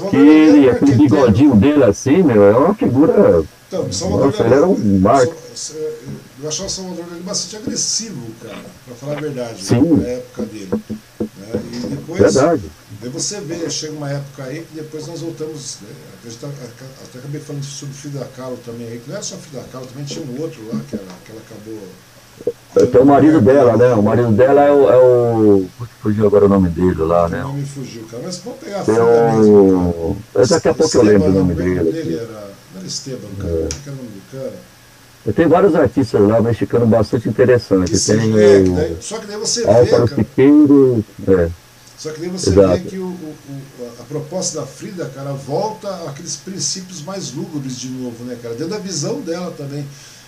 que 0.09 0.17
ele, 0.17 0.69
aquele 0.69 0.93
bigodinho 0.93 1.55
dele 1.55 1.83
assim, 1.83 2.23
meu, 2.23 2.43
é 2.43 2.57
uma 2.57 2.73
figura. 2.73 3.43
Então, 3.81 3.91
Salvador 3.91 4.25
Nossa, 4.27 4.43
era 4.43 4.65
um 4.65 4.99
marco. 4.99 5.35
Eu 6.41 6.47
achava 6.47 6.67
o 6.67 6.71
Salvador 6.71 7.05
dele 7.05 7.23
bastante 7.23 7.57
agressivo, 7.57 8.21
cara, 8.41 8.61
pra 8.85 8.95
falar 8.95 9.17
a 9.17 9.21
verdade, 9.21 9.63
Sim. 9.63 9.97
na 9.97 10.07
época 10.07 10.41
dele. 10.43 10.69
Né? 11.19 11.63
E 11.73 11.79
depois. 11.87 12.19
Verdade. 12.19 12.63
Aí 13.01 13.09
você 13.09 13.39
vê, 13.41 13.69
chega 13.69 13.93
uma 13.93 14.09
época 14.09 14.43
aí 14.43 14.65
que 14.65 14.75
depois 14.75 15.07
nós 15.07 15.21
voltamos. 15.21 15.77
Né? 15.81 16.31
Tá, 16.41 16.47
até 17.03 17.19
acabei 17.19 17.41
falando 17.41 17.63
sobre 17.63 17.93
Frida 17.93 18.27
Kahlo 18.35 18.57
também 18.65 18.87
aí, 18.87 18.99
que 18.99 19.09
não 19.09 19.15
era 19.15 19.23
só 19.23 19.35
Frida 19.37 19.63
Kahlo, 19.71 19.85
também 19.87 20.05
tinha 20.05 20.25
um 20.25 20.41
outro 20.41 20.59
lá 20.67 20.79
que 20.89 20.95
ela, 20.95 21.05
que 21.23 21.31
ela 21.31 21.41
acabou 21.41 21.79
tem 22.91 23.01
o 23.01 23.05
marido 23.05 23.39
dela, 23.39 23.77
né? 23.77 23.93
O 23.93 24.03
marido 24.03 24.31
dela 24.33 24.61
é 24.61 24.71
o. 24.71 24.89
É 24.89 24.97
o... 24.97 25.65
Fugiu 26.01 26.27
agora 26.27 26.45
o 26.45 26.49
nome 26.49 26.67
dele 26.69 27.01
lá, 27.01 27.29
né? 27.29 27.39
O 27.43 27.47
nome 27.47 27.65
fugiu, 27.65 28.03
cara. 28.11 28.21
Mas 28.25 28.37
vamos 28.39 28.59
pegar 28.59 28.81
a 28.81 28.83
Tem 28.83 28.99
o... 28.99 30.17
Mesmo, 30.35 30.49
Daqui 30.49 30.67
a 30.67 30.73
pouco 30.73 30.97
eu 30.97 31.03
lembro 31.03 31.29
o 31.29 31.33
nome 31.33 31.53
dele. 31.53 31.91
dele 31.91 32.15
era... 32.17 32.49
Era 32.85 32.87
Esteban, 32.87 33.29
cara. 33.39 33.53
É. 33.53 33.89
É 33.89 33.91
o 33.91 33.95
nome 33.95 34.09
do 34.09 34.31
cara? 34.31 34.53
Tem 35.33 35.47
vários 35.47 35.73
artistas 35.73 36.21
lá 36.21 36.39
mexicanos 36.39 36.87
bastante 36.87 37.27
interessantes. 37.27 38.05
Tem 38.05 38.39
é, 38.39 38.57
o... 38.59 38.75
daí, 38.75 38.97
só 39.01 39.17
que 39.17 39.25
daí 39.25 39.37
você 39.37 39.65
Álvaro 39.65 40.05
vê. 40.05 40.15
Piqueiro, 40.15 41.03
é. 41.27 41.49
Só 41.97 42.11
que 42.11 42.19
daí 42.19 42.29
você 42.29 42.49
Exato. 42.51 42.67
vê 42.67 42.79
que 42.81 42.97
o, 42.99 43.07
o, 43.07 43.61
a 43.99 44.03
proposta 44.03 44.61
da 44.61 44.67
Frida, 44.67 45.09
cara, 45.15 45.31
volta 45.33 45.89
àqueles 46.07 46.35
princípios 46.35 47.01
mais 47.01 47.33
lúgubres 47.33 47.79
de 47.79 47.89
novo, 47.89 48.23
né, 48.25 48.37
cara? 48.41 48.53
Dentro 48.53 48.73
da 48.73 48.77
visão 48.77 49.19
dela 49.21 49.51
também. 49.57 49.85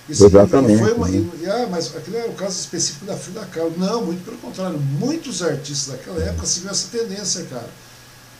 Isso 0.10 0.26
Exatamente. 0.26 0.80
Foi 0.80 0.94
uma, 0.94 1.10
e, 1.10 1.30
ah, 1.48 1.68
mas 1.70 1.96
aquele 1.96 2.18
é 2.18 2.26
o 2.26 2.32
caso 2.32 2.58
específico 2.58 3.06
da 3.06 3.16
Frida 3.16 3.46
Kahlo. 3.52 3.74
Não, 3.78 4.06
muito 4.06 4.24
pelo 4.24 4.38
contrário. 4.38 4.80
Muitos 4.80 5.44
artistas 5.44 5.94
daquela 5.94 6.24
época 6.24 6.48
seguiam 6.48 6.72
essa 6.72 6.88
tendência, 6.90 7.44
cara. 7.44 7.68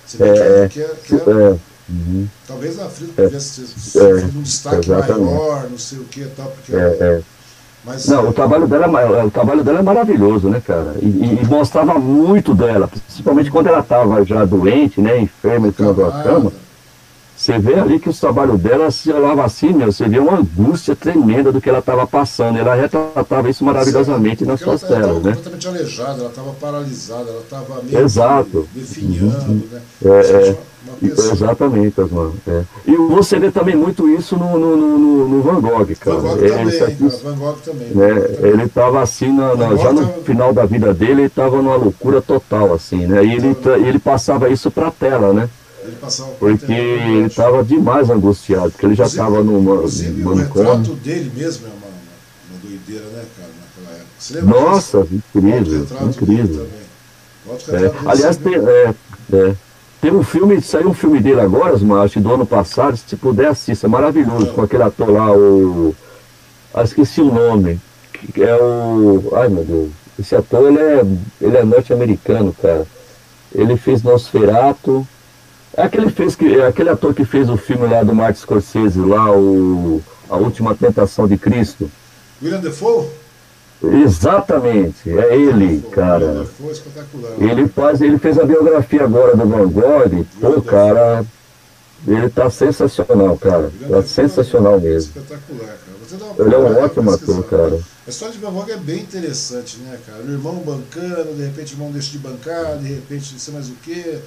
Você 0.08 0.18
vê 0.18 0.30
é, 0.30 0.70
que, 0.70 0.82
é, 0.82 0.96
que, 1.04 1.14
é, 1.14 1.18
é, 1.18 1.60
uhum. 1.90 2.28
Talvez 2.48 2.80
a 2.80 2.90
Frida 2.90 3.14
tivesse 3.28 3.98
é, 3.98 4.26
um 4.26 4.42
destaque 4.42 4.90
maior, 4.90 5.70
não 5.70 5.78
sei 5.78 6.00
o 6.00 6.04
que 6.06 6.26
tal, 6.36 6.48
porque. 6.48 6.76
É, 6.76 7.22
mas, 7.86 8.06
não, 8.08 8.28
o 8.28 8.34
trabalho, 8.34 8.68
dela, 8.68 9.26
o 9.26 9.32
trabalho 9.32 9.64
dela 9.64 9.80
é 9.80 9.82
maravilhoso, 9.82 10.50
né, 10.50 10.62
cara? 10.66 10.96
E, 11.02 11.06
e 11.06 11.46
mostrava 11.46 11.98
muito 11.98 12.54
dela, 12.54 12.90
principalmente 12.90 13.50
quando 13.50 13.68
ela 13.68 13.80
estava 13.80 14.26
já 14.26 14.44
doente, 14.44 15.00
né, 15.00 15.22
enferma 15.22 15.70
em 15.70 15.72
cima 15.72 15.94
da 15.94 16.24
cama. 16.24 16.52
Você 17.38 17.60
vê 17.60 17.76
ali 17.76 18.00
que 18.00 18.10
o 18.10 18.14
trabalho 18.14 18.58
dela 18.58 18.90
se 18.90 19.12
olhava 19.12 19.46
assim, 19.46 19.72
meu, 19.72 19.92
você 19.92 20.10
vê 20.10 20.18
uma 20.18 20.40
angústia 20.40 20.96
tremenda 20.96 21.52
do 21.52 21.62
que 21.62 21.70
ela 21.70 21.78
estava 21.80 22.08
passando. 22.08 22.58
Ela 22.58 22.74
retratava 22.74 23.48
isso 23.48 23.64
maravilhosamente 23.64 24.44
nas 24.44 24.60
suas 24.60 24.82
telas, 24.82 25.02
né? 25.02 25.06
Ela 25.06 25.16
estava 25.18 25.36
completamente 25.36 25.68
aleijada, 25.68 26.20
ela 26.22 26.30
estava 26.30 26.54
paralisada, 26.54 27.30
ela 27.30 27.42
estava 27.42 27.84
meio 27.84 28.00
Exato. 28.00 28.68
definhando, 28.74 29.52
uhum. 29.52 29.68
né? 29.72 29.82
É, 30.04 30.50
é. 30.50 30.58
Exatamente, 31.04 32.02
Osman. 32.02 32.32
É. 32.48 32.64
E 32.88 32.96
você 32.96 33.38
vê 33.38 33.52
também 33.52 33.76
muito 33.76 34.10
isso 34.10 34.36
no, 34.36 34.58
no, 34.58 34.76
no, 34.76 35.28
no 35.28 35.42
Van 35.44 35.62
Gogh, 35.62 35.96
cara. 36.00 36.18
Van 36.18 36.38
Gogh 36.38 36.44
é, 36.44 36.50
também, 36.50 36.82
aqui, 36.82 37.24
Van 37.24 37.36
Gogh 37.36 37.58
também. 37.64 37.90
Né? 37.90 38.10
Ele 38.42 38.64
estava 38.64 39.02
assim, 39.02 39.32
na, 39.32 39.56
na, 39.56 39.76
já 39.76 39.92
no 39.92 40.08
tava... 40.08 40.24
final 40.24 40.54
da 40.54 40.66
vida 40.66 40.92
dele, 40.92 41.12
ele 41.12 41.24
estava 41.26 41.58
numa 41.58 41.76
loucura 41.76 42.20
total, 42.20 42.74
assim, 42.74 43.06
né? 43.06 43.24
E 43.24 43.34
ele, 43.34 43.56
ele 43.86 44.00
passava 44.00 44.50
isso 44.50 44.72
para 44.72 44.88
a 44.88 44.92
tela, 44.92 45.34
né? 45.34 45.50
Ele 45.88 45.96
passava 45.96 46.32
Porque 46.32 46.72
ele 46.72 47.28
estava 47.28 47.64
demais 47.64 48.10
angustiado, 48.10 48.72
porque 48.72 48.86
ele 48.86 48.96
já 48.96 49.06
estava 49.06 49.42
numa. 49.42 49.76
Inclusive, 49.76 50.24
o 50.24 50.34
retrato 50.34 50.94
dele 50.96 51.32
mesmo 51.34 51.68
é 51.68 51.70
uma, 51.70 51.88
uma, 51.88 52.60
doideira, 52.62 53.06
né, 53.06 53.24
cara, 53.38 53.50
naquela 53.62 53.96
época. 53.96 54.10
Você 54.20 54.34
lembra 54.34 54.60
Nossa, 54.60 55.04
disso? 55.04 55.24
incrível, 55.36 55.88
incrível. 56.02 56.68
É, 57.70 58.10
aliás, 58.10 58.36
tem, 58.36 58.56
é, 58.56 58.94
é, 59.32 59.56
tem 60.02 60.12
um 60.12 60.24
filme, 60.24 60.62
saiu 60.62 60.90
um 60.90 60.94
filme 60.94 61.22
dele 61.22 61.40
agora, 61.40 61.76
acho 62.04 62.20
do 62.20 62.34
ano 62.34 62.46
passado, 62.46 62.98
se 62.98 63.16
puder 63.16 63.48
assista, 63.48 63.88
é 63.88 63.90
maravilhoso, 63.90 64.48
com 64.48 64.62
aquele 64.62 64.84
ator 64.84 65.10
lá, 65.10 65.32
o. 65.32 65.96
Ah, 66.74 66.84
esqueci 66.84 67.22
o 67.22 67.34
nome. 67.34 67.80
Que 68.34 68.44
é 68.44 68.56
o. 68.56 69.32
Ai 69.34 69.48
meu 69.48 69.64
Deus. 69.64 69.92
Esse 70.20 70.36
ator 70.36 70.68
ele 70.68 70.80
é, 70.80 71.06
ele 71.40 71.58
é 71.58 71.64
norte-americano, 71.64 72.54
cara. 72.62 72.86
Ele 73.54 73.78
fez 73.78 74.04
Nosferato. 74.04 75.08
É 75.78 75.84
aquele, 75.84 76.10
fez 76.10 76.36
que, 76.36 76.56
é 76.56 76.66
aquele 76.66 76.90
ator 76.90 77.14
que 77.14 77.24
fez 77.24 77.52
o 77.52 77.56
filme 77.56 77.86
lá 77.86 78.02
do 78.02 78.14
Martin 78.16 78.42
Scorsese, 78.42 79.00
lá, 79.00 79.32
o, 79.32 80.02
A 80.28 80.36
Última 80.36 80.74
Tentação 80.74 81.28
de 81.28 81.38
Cristo. 81.38 81.90
William 82.42 82.60
Defoe? 82.60 83.08
Exatamente, 83.84 85.08
é 85.08 85.36
ele, 85.36 85.78
Defoe, 85.78 85.92
cara. 85.92 86.26
William 86.26 86.42
Defoe, 86.42 86.72
espetacular. 86.72 87.32
Ele, 87.40 87.68
faz, 87.68 88.02
ele 88.02 88.18
fez 88.18 88.40
a 88.40 88.44
biografia 88.44 89.04
agora 89.04 89.38
do 89.38 89.46
Van 89.46 89.70
Gogh. 89.70 90.26
Pô, 90.42 90.62
cara, 90.64 91.24
ele 92.08 92.28
tá 92.32 92.50
sensacional, 92.50 93.38
cara. 93.38 93.72
Tá 93.88 94.02
sensacional 94.02 94.82
mesmo. 94.82 95.12
Espetacular, 95.16 95.78
cara. 95.78 96.38
Ele 96.40 96.56
é 96.56 96.58
um 96.58 96.84
ótimo 96.84 97.12
ator, 97.12 97.44
cara. 97.44 97.80
A 98.08 98.10
história 98.10 98.34
de 98.34 98.40
Van 98.40 98.52
Gogh 98.52 98.72
é 98.72 98.78
bem 98.78 99.02
interessante, 99.02 99.78
né, 99.78 100.00
cara? 100.08 100.24
O 100.24 100.32
irmão 100.32 100.56
bancando, 100.56 101.36
de 101.36 101.44
repente 101.44 101.74
o 101.74 101.76
irmão 101.76 101.92
deixa 101.92 102.10
de 102.10 102.18
bancar, 102.18 102.80
de 102.80 102.88
repente 102.88 103.34
não 103.34 103.40
sei 103.40 103.54
mais 103.54 103.70
o 103.70 103.74
quê 103.84 104.20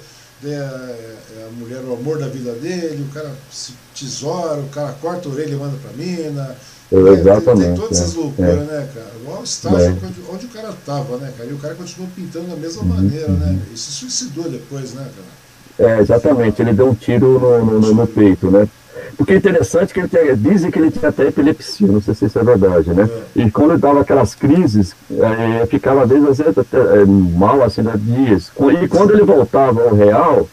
é, 0.49 0.49
é 0.49 1.47
a 1.47 1.51
mulher 1.59 1.81
o 1.83 1.93
amor 1.93 2.17
da 2.17 2.27
vida 2.27 2.53
dele, 2.53 3.05
o 3.09 3.13
cara 3.13 3.31
se 3.51 3.73
tesoura, 3.97 4.59
o 4.59 4.69
cara 4.69 4.93
corta 5.01 5.27
a 5.27 5.31
orelha 5.31 5.53
e 5.53 5.55
manda 5.55 5.77
pra 5.77 5.91
mina. 5.91 6.55
Exatamente. 6.91 7.45
Tem, 7.45 7.55
tem 7.55 7.75
todas 7.75 7.97
essas 7.99 8.13
loucuras, 8.15 8.51
é. 8.51 8.63
né, 8.63 8.89
cara? 8.93 9.11
Olha 9.25 9.39
o 9.39 9.43
estágio 9.43 9.79
é. 9.79 9.89
onde, 9.89 10.21
onde, 10.29 10.45
o 10.45 10.49
cara 10.49 10.73
tava, 10.85 11.17
né, 11.17 11.33
cara? 11.37 11.49
E 11.49 11.53
o 11.53 11.57
cara 11.57 11.75
continuou 11.75 12.11
pintando 12.13 12.47
da 12.47 12.55
mesma 12.55 12.81
uhum. 12.81 12.87
maneira, 12.89 13.29
né? 13.29 13.59
E 13.73 13.77
se 13.77 13.91
suicidou 13.91 14.49
depois, 14.49 14.93
né, 14.93 15.07
cara? 15.15 15.93
É, 15.93 16.01
exatamente, 16.01 16.61
ele 16.61 16.73
deu 16.73 16.89
um 16.89 16.93
tiro 16.93 17.39
no, 17.39 17.79
no, 17.79 17.93
no 17.93 18.07
peito, 18.07 18.51
né? 18.51 18.67
Porque 19.17 19.33
é 19.33 19.37
interessante 19.37 19.93
que 19.93 19.99
ele 19.99 20.07
tem, 20.07 20.35
dizem 20.35 20.71
que 20.71 20.79
ele 20.79 20.91
tinha 20.91 21.09
até 21.09 21.27
epilepsia, 21.27 21.87
não 21.87 22.01
sei 22.01 22.13
se 22.13 22.25
isso 22.25 22.39
é 22.39 22.43
verdade, 22.43 22.93
né? 22.93 23.09
É. 23.35 23.41
E 23.41 23.51
quando 23.51 23.71
ele 23.71 23.81
dava 23.81 24.01
aquelas 24.01 24.33
crises, 24.33 24.95
é, 25.11 25.65
ficava 25.65 26.03
às 26.03 26.09
vezes 26.09 26.41
até, 26.41 26.77
é, 26.77 27.05
mal, 27.05 27.61
assim, 27.63 27.81
né, 27.81 27.93
dias. 27.95 28.51
E 28.81 28.87
quando 28.87 29.11
ele 29.11 29.23
voltava 29.23 29.83
ao 29.83 29.95
real, 29.95 30.47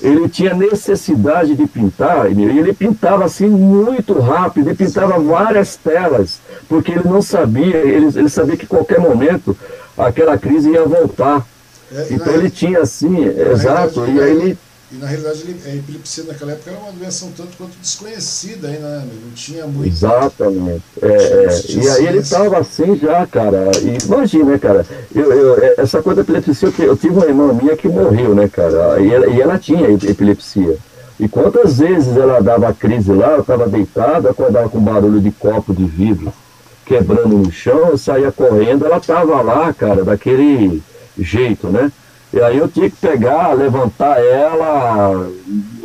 ele 0.00 0.28
tinha 0.28 0.52
necessidade 0.54 1.54
de 1.54 1.66
pintar, 1.66 2.30
e 2.30 2.42
ele 2.42 2.72
pintava 2.72 3.24
assim 3.24 3.46
muito 3.48 4.18
rápido, 4.18 4.68
ele 4.68 4.76
pintava 4.76 5.18
várias 5.18 5.76
telas, 5.76 6.40
porque 6.68 6.92
ele 6.92 7.04
não 7.04 7.22
sabia, 7.22 7.76
ele, 7.76 8.06
ele 8.06 8.28
sabia 8.28 8.56
que 8.56 8.66
qualquer 8.66 8.98
momento 8.98 9.56
aquela 9.96 10.36
crise 10.36 10.70
ia 10.70 10.84
voltar. 10.84 11.46
É, 11.92 12.08
então 12.10 12.32
ele 12.32 12.50
tinha 12.50 12.80
assim, 12.80 13.24
exato, 13.24 14.04
e 14.06 14.20
aí 14.20 14.30
ele 14.30 14.58
E 14.92 14.96
na 14.96 15.06
realidade 15.06 15.56
a 15.64 15.74
epilepsia 15.74 16.24
naquela 16.24 16.52
época 16.52 16.70
era 16.70 16.78
uma 16.80 16.92
doença 16.92 17.24
um 17.24 17.32
tanto 17.32 17.56
quanto 17.56 17.72
desconhecida 17.80 18.68
ainda, 18.68 18.98
né? 18.98 19.08
Não 19.24 19.30
tinha 19.32 19.66
muito. 19.66 19.88
Exatamente. 19.88 20.82
É, 21.00 21.06
é. 21.06 21.60
E 21.70 21.88
aí 21.88 22.06
ele 22.08 22.18
estava 22.18 22.58
assim 22.58 22.96
já, 22.96 23.26
cara. 23.26 23.70
E 23.80 24.04
imagina, 24.04 24.44
né, 24.44 24.58
cara? 24.58 24.86
Eu, 25.14 25.32
eu, 25.32 25.64
é, 25.64 25.74
essa 25.78 26.02
coisa 26.02 26.22
da 26.22 26.38
epilepsia, 26.38 26.72
eu, 26.78 26.86
eu 26.86 26.96
tive 26.96 27.14
uma 27.14 27.26
irmã 27.26 27.52
minha 27.52 27.76
que 27.76 27.88
morreu, 27.88 28.34
né, 28.34 28.48
cara? 28.48 29.00
E 29.00 29.10
ela, 29.10 29.26
e 29.28 29.40
ela 29.40 29.58
tinha 29.58 29.90
epilepsia. 29.90 30.76
E 31.18 31.28
quantas 31.28 31.78
vezes 31.78 32.16
ela 32.16 32.40
dava 32.40 32.72
crise 32.74 33.12
lá, 33.12 33.32
eu 33.32 33.40
estava 33.40 33.68
deitada, 33.68 34.30
acordava 34.30 34.68
com 34.68 34.80
barulho 34.80 35.20
de 35.20 35.30
copo 35.30 35.74
de 35.74 35.84
vidro 35.84 36.32
quebrando 36.84 37.38
no 37.38 37.50
chão, 37.50 37.88
eu 37.88 37.98
saía 37.98 38.30
correndo, 38.30 38.84
ela 38.84 38.98
estava 38.98 39.40
lá, 39.40 39.72
cara, 39.72 40.04
daquele 40.04 40.82
jeito, 41.18 41.68
né? 41.68 41.90
E 42.32 42.40
aí 42.40 42.56
eu 42.56 42.66
tinha 42.66 42.88
que 42.88 42.96
pegar, 42.96 43.52
levantar 43.52 44.18
ela, 44.18 45.30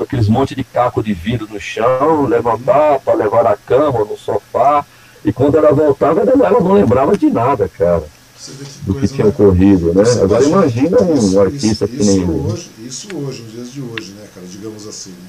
aqueles 0.02 0.30
monte 0.30 0.56
de 0.56 0.64
caco 0.64 1.04
de 1.04 1.14
vidro 1.14 1.46
no 1.52 1.60
chão, 1.60 2.26
levantar 2.26 3.00
para 3.02 3.16
levar 3.16 3.44
na 3.44 3.58
cama, 3.58 4.06
no 4.06 4.18
sofá. 4.18 4.86
E 5.26 5.34
quando 5.34 5.58
ela 5.58 5.74
voltava, 5.74 6.22
ela 6.22 6.52
não 6.62 6.74
lembrava 6.74 7.18
de 7.18 7.30
nada, 7.30 7.68
cara. 7.68 8.04
do 8.84 8.94
que 8.96 9.08
tinha 9.10 9.26
né? 9.26 9.30
ocorrido, 9.30 9.94
né? 9.94 10.04
Agora 10.24 10.44
imagina 10.46 11.02
um 11.02 11.16
isso, 11.16 11.40
artista 11.40 11.84
isso, 11.84 11.88
que 11.88 12.04
nem. 12.06 12.22
Isso 12.22 12.32
hoje, 12.32 12.70
isso 12.80 13.18
hoje, 13.18 13.42
nos 13.44 13.52
dias 13.52 13.72
de 13.74 13.82
hoje, 13.82 14.12
né, 14.14 14.26
cara? 14.34 14.48
Digamos 14.48 14.88
assim, 14.88 15.10
né? 15.10 15.28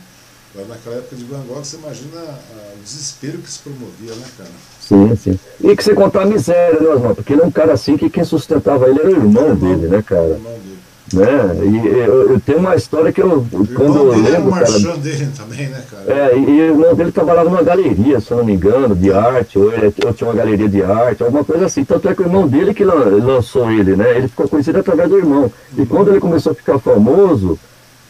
Agora, 0.54 0.68
naquela 0.68 0.96
época 0.96 1.16
de 1.16 1.24
Van 1.24 1.40
Gogh, 1.48 1.64
você 1.64 1.76
imagina 1.76 2.20
a, 2.20 2.74
o 2.78 2.82
desespero 2.82 3.38
que 3.38 3.50
se 3.50 3.58
promovia, 3.58 4.14
né, 4.14 4.26
cara? 4.36 4.50
Sim, 4.80 5.16
sim. 5.16 5.38
E 5.60 5.74
que 5.74 5.82
você 5.82 5.94
contar 5.94 6.22
a 6.22 6.26
miséria, 6.26 6.78
né, 6.78 6.88
Osmar? 6.88 7.14
Porque 7.16 7.32
ele 7.32 7.42
é 7.42 7.44
um 7.44 7.50
cara 7.50 7.72
assim 7.72 7.96
que 7.96 8.08
quem 8.08 8.24
sustentava 8.24 8.88
ele 8.88 9.00
era 9.00 9.08
o 9.08 9.12
irmão, 9.12 9.54
dele, 9.56 9.88
né, 9.88 10.00
cara? 10.00 10.22
O 10.22 10.34
irmão 10.34 10.52
dele. 10.52 10.78
Né? 11.12 11.26
E 11.64 11.86
eu, 11.86 12.32
eu, 12.32 12.40
tenho 12.40 12.58
uma 12.58 12.76
história 12.76 13.10
que 13.10 13.22
eu. 13.22 13.38
O 13.38 13.66
quando 13.74 13.96
eu 13.96 14.10
dele 14.10 14.30
lembro. 14.30 14.54
Era 14.54 14.94
o 14.94 14.98
dele 14.98 15.28
também, 15.36 15.68
né, 15.68 15.82
cara? 15.90 16.04
É, 16.06 16.36
e, 16.36 16.40
e 16.40 16.60
o 16.60 16.64
irmão 16.64 16.94
dele 16.94 17.12
trabalhava 17.12 17.48
numa 17.48 17.62
galeria, 17.62 18.20
se 18.20 18.30
eu 18.30 18.36
não 18.36 18.44
me 18.44 18.52
engano, 18.52 18.94
de 18.94 19.10
arte, 19.10 19.58
ou, 19.58 19.72
ele, 19.72 19.94
ou 20.04 20.12
tinha 20.12 20.28
uma 20.28 20.36
galeria 20.36 20.68
de 20.68 20.82
arte, 20.82 21.22
alguma 21.22 21.44
coisa 21.44 21.66
assim. 21.66 21.84
Tanto 21.84 22.08
é 22.08 22.14
que 22.14 22.22
o 22.22 22.26
irmão 22.26 22.46
dele 22.46 22.74
que 22.74 22.84
lançou 22.84 23.70
ele, 23.70 23.96
né? 23.96 24.18
Ele 24.18 24.28
ficou 24.28 24.48
conhecido 24.48 24.78
através 24.78 25.08
do 25.08 25.16
irmão. 25.16 25.50
E 25.76 25.86
quando 25.86 26.10
ele 26.10 26.20
começou 26.20 26.52
a 26.52 26.54
ficar 26.54 26.78
famoso, 26.78 27.58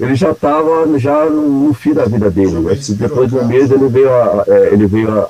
ele 0.01 0.15
já 0.15 0.31
estava 0.31 0.99
já 0.99 1.27
no, 1.27 1.75
fim 1.75 1.93
da 1.93 2.05
vida 2.05 2.31
dele. 2.31 2.53
Né? 2.53 2.79
Depois 2.91 3.29
de 3.29 3.37
um 3.37 3.45
mês 3.47 3.71
ele 3.71 3.89
veio, 3.89 4.11
a, 4.11 4.45
é, 4.47 4.73
ele 4.73 4.87
veio 4.87 5.11
a, 5.11 5.25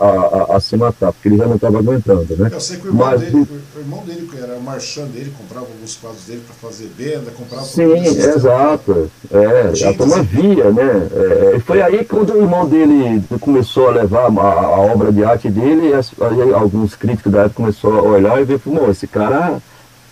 a, 0.52 0.56
a, 0.56 0.60
se 0.60 0.76
matar, 0.76 1.12
porque 1.12 1.28
ele 1.28 1.38
já 1.38 1.46
não 1.46 1.56
estava 1.56 1.78
aguentando. 1.78 2.36
Né? 2.36 2.50
Eu 2.52 2.60
sei 2.60 2.76
que 2.76 2.86
o 2.86 2.90
irmão, 2.90 3.06
Mas, 3.06 3.20
dele, 3.20 3.46
o 3.76 3.78
irmão 3.78 4.04
dele, 4.04 4.28
que 4.30 4.38
era 4.38 4.56
o 4.56 4.62
marchand 4.62 5.06
dele, 5.06 5.32
comprava 5.36 5.66
alguns 5.66 5.96
quadros 5.96 6.24
dele 6.24 6.42
para 6.46 6.68
fazer 6.68 6.90
venda, 6.96 7.30
comprava 7.30 7.64
Sim, 7.64 7.94
exato. 7.94 9.10
É, 9.30 9.88
a 9.88 9.94
turma 9.94 10.22
via, 10.22 10.70
né? 10.70 11.08
É, 11.14 11.56
é 11.56 11.58
foi 11.60 11.80
aí 11.80 12.04
quando 12.04 12.34
o 12.34 12.42
irmão 12.42 12.68
dele 12.68 13.22
começou 13.40 13.88
a 13.88 13.92
levar 13.92 14.26
a, 14.26 14.68
obra 14.80 15.10
de 15.10 15.24
arte 15.24 15.48
dele, 15.48 15.92
aí 15.94 16.52
alguns 16.52 16.94
críticos 16.94 17.32
da 17.32 17.40
época 17.40 17.56
começaram 17.56 17.98
a 17.98 18.02
olhar 18.02 18.40
e 18.40 18.44
ver, 18.44 18.58
pô, 18.58 18.90
esse 18.90 19.06
cara 19.06 19.62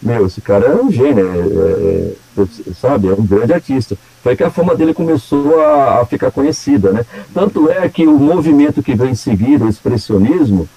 meu, 0.02 0.26
esse 0.26 0.40
cara 0.40 0.66
é 0.66 0.74
um 0.74 0.90
gênio, 0.90 1.26
é, 1.26 2.12
é, 2.38 2.44
sabe, 2.80 3.08
é 3.08 3.12
um 3.12 3.24
grande 3.24 3.52
artista. 3.52 3.96
Foi 4.22 4.36
que 4.36 4.44
a 4.44 4.50
fama 4.50 4.74
dele 4.74 4.92
começou 4.92 5.60
a, 5.60 6.00
a, 6.00 6.06
ficar 6.06 6.30
conhecida, 6.30 6.92
né? 6.92 7.06
Tanto 7.32 7.70
é 7.70 7.88
que 7.88 8.06
o 8.06 8.18
movimento 8.18 8.82
que 8.82 8.94
vem 8.94 9.14
seguir, 9.14 9.62
o 9.62 9.68
expressionismo, 9.68 10.68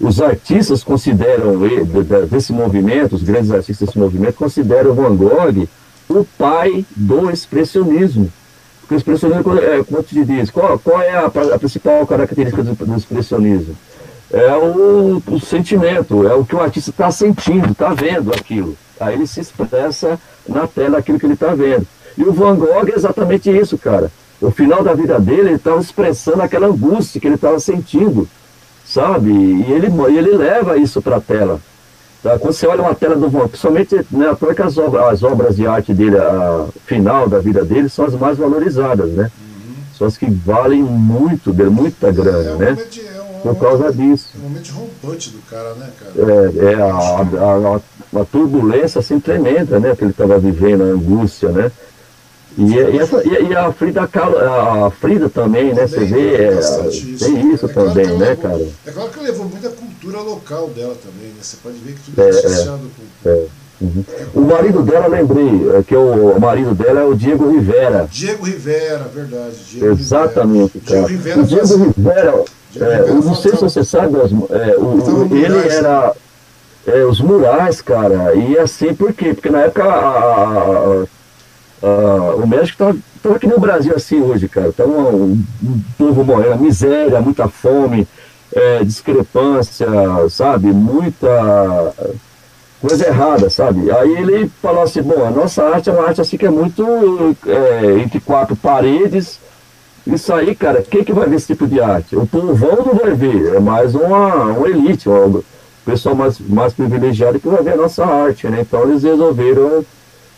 os 0.00 0.20
artistas 0.20 0.84
consideram, 0.84 1.54
desse 2.30 2.52
movimento, 2.52 3.14
os 3.14 3.22
grandes 3.22 3.50
artistas 3.50 3.88
desse 3.88 3.98
movimento, 3.98 4.34
consideram 4.34 4.94
Van 4.94 5.16
Gogh 5.16 5.66
o 6.08 6.24
pai 6.38 6.84
do 6.94 7.30
expressionismo. 7.30 8.30
Porque 8.80 8.94
o 8.94 8.98
expressionismo, 8.98 9.58
é, 9.58 9.82
como 9.82 10.02
te 10.02 10.24
diz, 10.24 10.50
qual, 10.50 10.78
qual 10.78 11.00
é 11.00 11.16
a, 11.16 11.26
a 11.26 11.58
principal 11.58 12.06
característica 12.06 12.62
do, 12.62 12.74
do 12.74 12.96
expressionismo? 12.96 13.74
É 14.32 14.56
o, 14.56 15.22
o 15.26 15.40
sentimento, 15.40 16.26
é 16.26 16.34
o 16.34 16.44
que 16.44 16.54
o 16.54 16.60
artista 16.60 16.90
está 16.90 17.10
sentindo, 17.10 17.72
está 17.72 17.94
vendo 17.94 18.32
aquilo. 18.32 18.76
Aí 18.98 19.14
ele 19.14 19.26
se 19.26 19.40
expressa 19.40 20.18
na 20.48 20.66
tela 20.66 20.98
aquilo 20.98 21.18
que 21.18 21.26
ele 21.26 21.34
está 21.34 21.54
vendo. 21.54 21.86
E 22.16 22.22
o 22.22 22.32
Van 22.32 22.56
Gogh 22.56 22.88
é 22.88 22.94
exatamente 22.94 23.50
isso, 23.50 23.76
cara. 23.76 24.10
No 24.40 24.50
final 24.50 24.82
da 24.82 24.94
vida 24.94 25.18
dele, 25.20 25.48
ele 25.48 25.54
estava 25.54 25.80
expressando 25.80 26.42
aquela 26.42 26.66
angústia 26.66 27.20
que 27.20 27.26
ele 27.26 27.36
estava 27.36 27.58
sentindo, 27.58 28.28
sabe? 28.84 29.30
E 29.30 29.72
ele, 29.72 29.88
ele 30.16 30.36
leva 30.36 30.76
isso 30.76 31.00
para 31.00 31.16
a 31.16 31.20
tela. 31.20 31.60
Tá? 32.22 32.38
Quando 32.38 32.54
você 32.54 32.66
olha 32.66 32.82
uma 32.82 32.94
tela 32.94 33.14
do 33.14 33.28
Van 33.28 33.40
Gogh, 33.40 33.48
principalmente 33.48 33.94
né, 34.10 34.34
porque 34.38 34.62
as 34.62 34.76
obras, 34.76 35.04
as 35.04 35.22
obras 35.22 35.56
de 35.56 35.66
arte 35.66 35.94
dele, 35.94 36.16
a 36.16 36.66
final 36.86 37.28
da 37.28 37.38
vida 37.38 37.64
dele, 37.64 37.88
são 37.88 38.06
as 38.06 38.14
mais 38.14 38.38
valorizadas, 38.38 39.10
né? 39.10 39.30
Uhum. 39.38 39.74
São 39.96 40.06
as 40.06 40.16
que 40.16 40.26
valem 40.28 40.82
muito, 40.82 41.54
muita 41.70 42.10
grana, 42.10 42.50
é, 42.50 42.54
né? 42.56 42.76
É 42.80 43.15
por 43.54 43.68
causa 43.68 43.92
disso. 43.92 44.28
Momento 44.36 44.72
rompante 44.72 45.30
do 45.30 45.38
cara, 45.42 45.74
né, 45.74 45.90
cara? 45.98 46.12
É, 46.16 46.72
é 46.72 46.74
a, 46.74 48.18
a, 48.18 48.20
a, 48.20 48.24
turbulência 48.24 48.98
assim 48.98 49.20
tremenda, 49.20 49.78
né, 49.78 49.94
que 49.94 50.04
ele 50.04 50.10
estava 50.10 50.38
vivendo, 50.38 50.82
a 50.82 50.86
angústia, 50.86 51.50
né? 51.50 51.70
E, 52.58 52.72
e, 52.72 52.98
essa, 52.98 53.22
e, 53.22 53.54
a 53.54 53.70
Frida 53.70 54.06
Kahlo, 54.06 54.38
a 54.38 54.90
Frida 54.90 55.28
também, 55.28 55.74
né? 55.74 55.86
Você 55.86 56.06
vê, 56.06 56.36
é, 56.36 56.56
tem 57.18 57.52
isso 57.52 57.66
é 57.66 57.68
também, 57.68 58.16
né, 58.16 58.34
cara? 58.34 58.66
É 58.86 58.90
claro 58.90 59.10
que 59.10 59.20
levou 59.20 59.44
muita 59.44 59.68
cultura 59.68 60.20
local 60.20 60.68
dela 60.70 60.96
também, 61.04 61.28
né? 61.28 61.40
Você 61.42 61.58
pode 61.62 61.76
ver 61.78 61.92
que 61.92 62.00
tudo 62.00 62.22
é, 62.22 62.24
é, 62.24 62.30
associado 62.30 62.90
com. 62.96 63.28
É. 63.28 63.46
Uhum. 63.78 64.04
O 64.34 64.40
marido 64.40 64.82
dela, 64.82 65.06
lembrei, 65.06 65.82
que 65.86 65.94
o, 65.94 66.34
o, 66.34 66.40
marido 66.40 66.74
dela 66.74 67.00
é 67.00 67.04
o 67.04 67.14
Diego 67.14 67.50
Rivera. 67.50 68.08
Diego 68.10 68.46
Rivera, 68.46 69.04
verdade. 69.14 69.56
Diego 69.70 69.92
Exatamente, 69.92 70.78
Rivera. 70.78 71.02
cara. 71.02 71.06
Diego 71.06 71.08
Rivera, 71.08 71.40
o 71.40 71.44
Diego 71.44 71.66
faz... 71.66 71.80
Rivera 71.82 72.44
é, 72.80 73.12
não 73.12 73.34
sei 73.34 73.52
se 73.52 73.62
você 73.62 73.84
sabe, 73.84 74.16
é, 74.16 74.76
o, 74.78 75.28
ele 75.34 75.68
era 75.68 76.12
é, 76.86 77.04
os 77.04 77.20
murais, 77.20 77.80
cara, 77.80 78.34
e 78.34 78.58
assim, 78.58 78.94
por 78.94 79.12
quê? 79.12 79.34
Porque 79.34 79.50
na 79.50 79.62
época 79.62 79.84
a, 79.84 79.88
a, 79.88 81.06
a, 81.82 82.34
o 82.36 82.46
México 82.46 82.82
estava 82.82 82.96
tava 83.26 83.36
aqui 83.36 83.46
no 83.46 83.58
Brasil 83.58 83.92
assim 83.94 84.20
hoje, 84.20 84.48
cara. 84.48 84.72
Tava 84.72 84.90
um, 84.90 85.42
um 85.62 85.80
povo 85.98 86.24
morrendo, 86.24 86.58
miséria, 86.62 87.20
muita 87.20 87.48
fome, 87.48 88.06
é, 88.54 88.84
discrepância, 88.84 89.88
sabe? 90.30 90.68
Muita 90.68 91.92
coisa 92.80 93.06
errada, 93.06 93.50
sabe? 93.50 93.90
Aí 93.90 94.12
ele 94.18 94.50
falou 94.62 94.82
assim, 94.82 95.02
bom, 95.02 95.26
a 95.26 95.30
nossa 95.30 95.64
arte 95.64 95.90
é 95.90 95.92
uma 95.92 96.06
arte 96.06 96.20
assim 96.20 96.36
que 96.36 96.46
é 96.46 96.50
muito 96.50 96.84
é, 97.46 98.00
entre 98.00 98.20
quatro 98.20 98.54
paredes 98.54 99.40
isso 100.06 100.32
aí, 100.32 100.54
cara, 100.54 100.82
quem 100.82 101.02
que 101.02 101.12
vai 101.12 101.28
ver 101.28 101.36
esse 101.36 101.48
tipo 101.48 101.66
de 101.66 101.80
arte? 101.80 102.14
O 102.14 102.26
povão 102.26 102.76
não 102.86 102.94
vai 102.94 103.12
ver, 103.12 103.56
é 103.56 103.60
mais 103.60 103.94
uma, 103.94 104.44
uma 104.44 104.68
elite, 104.68 105.08
o 105.08 105.44
pessoal 105.84 106.14
mais, 106.14 106.38
mais 106.38 106.72
privilegiado 106.72 107.40
que 107.40 107.48
vai 107.48 107.62
ver 107.62 107.72
a 107.72 107.76
nossa 107.76 108.04
arte, 108.04 108.46
né? 108.48 108.60
Então 108.60 108.82
eles 108.82 109.02
resolveram, 109.02 109.84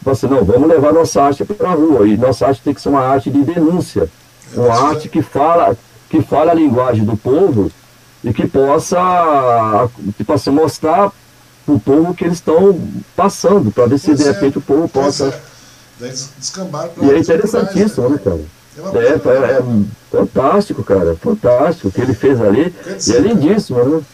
assim, 0.07 0.27
não, 0.27 0.43
vamos 0.43 0.69
levar 0.69 0.93
nossa 0.93 1.23
arte 1.23 1.45
para 1.45 1.69
a 1.69 1.75
rua, 1.75 2.09
e 2.09 2.17
nossa 2.17 2.47
arte 2.47 2.63
tem 2.63 2.73
que 2.73 2.81
ser 2.81 2.89
uma 2.89 3.03
arte 3.03 3.31
de 3.31 3.45
denúncia, 3.45 4.09
uma 4.55 4.89
arte 4.89 5.09
que 5.09 5.21
fala, 5.21 5.77
que 6.09 6.23
fala 6.23 6.53
a 6.53 6.55
linguagem 6.55 7.05
do 7.05 7.17
povo 7.17 7.71
e 8.25 8.33
que 8.33 8.47
possa, 8.47 8.97
tipo 10.17 10.33
assim, 10.33 10.51
mostrar 10.51 11.13
para 11.67 11.75
o 11.75 11.79
povo 11.79 12.15
que 12.15 12.25
eles 12.25 12.39
estão 12.39 12.81
passando, 13.15 13.71
para 13.71 13.87
ver 13.87 13.99
se 13.99 14.15
de 14.15 14.23
é, 14.23 14.33
repente 14.33 14.57
o 14.57 14.63
povo 14.63 14.89
possa... 14.89 15.29
É. 15.29 15.59
Descambar 16.39 16.89
e 17.03 17.11
é 17.11 17.19
interessantíssimo, 17.19 18.09
né, 18.09 18.21
cara? 18.23 18.41
É, 18.77 18.99
é, 18.99 19.59
é, 19.59 19.63
fantástico, 20.11 20.85
cara, 20.85 21.17
fantástico 21.17 21.89
o 21.89 21.93
que 21.93 22.01
ele 22.01 22.15
fez 22.15 22.41
ali. 22.41 22.71
Dizer, 22.97 23.15
e 23.15 23.17
é 23.17 23.21
lindíssimo, 23.21 23.85
né? 23.85 24.05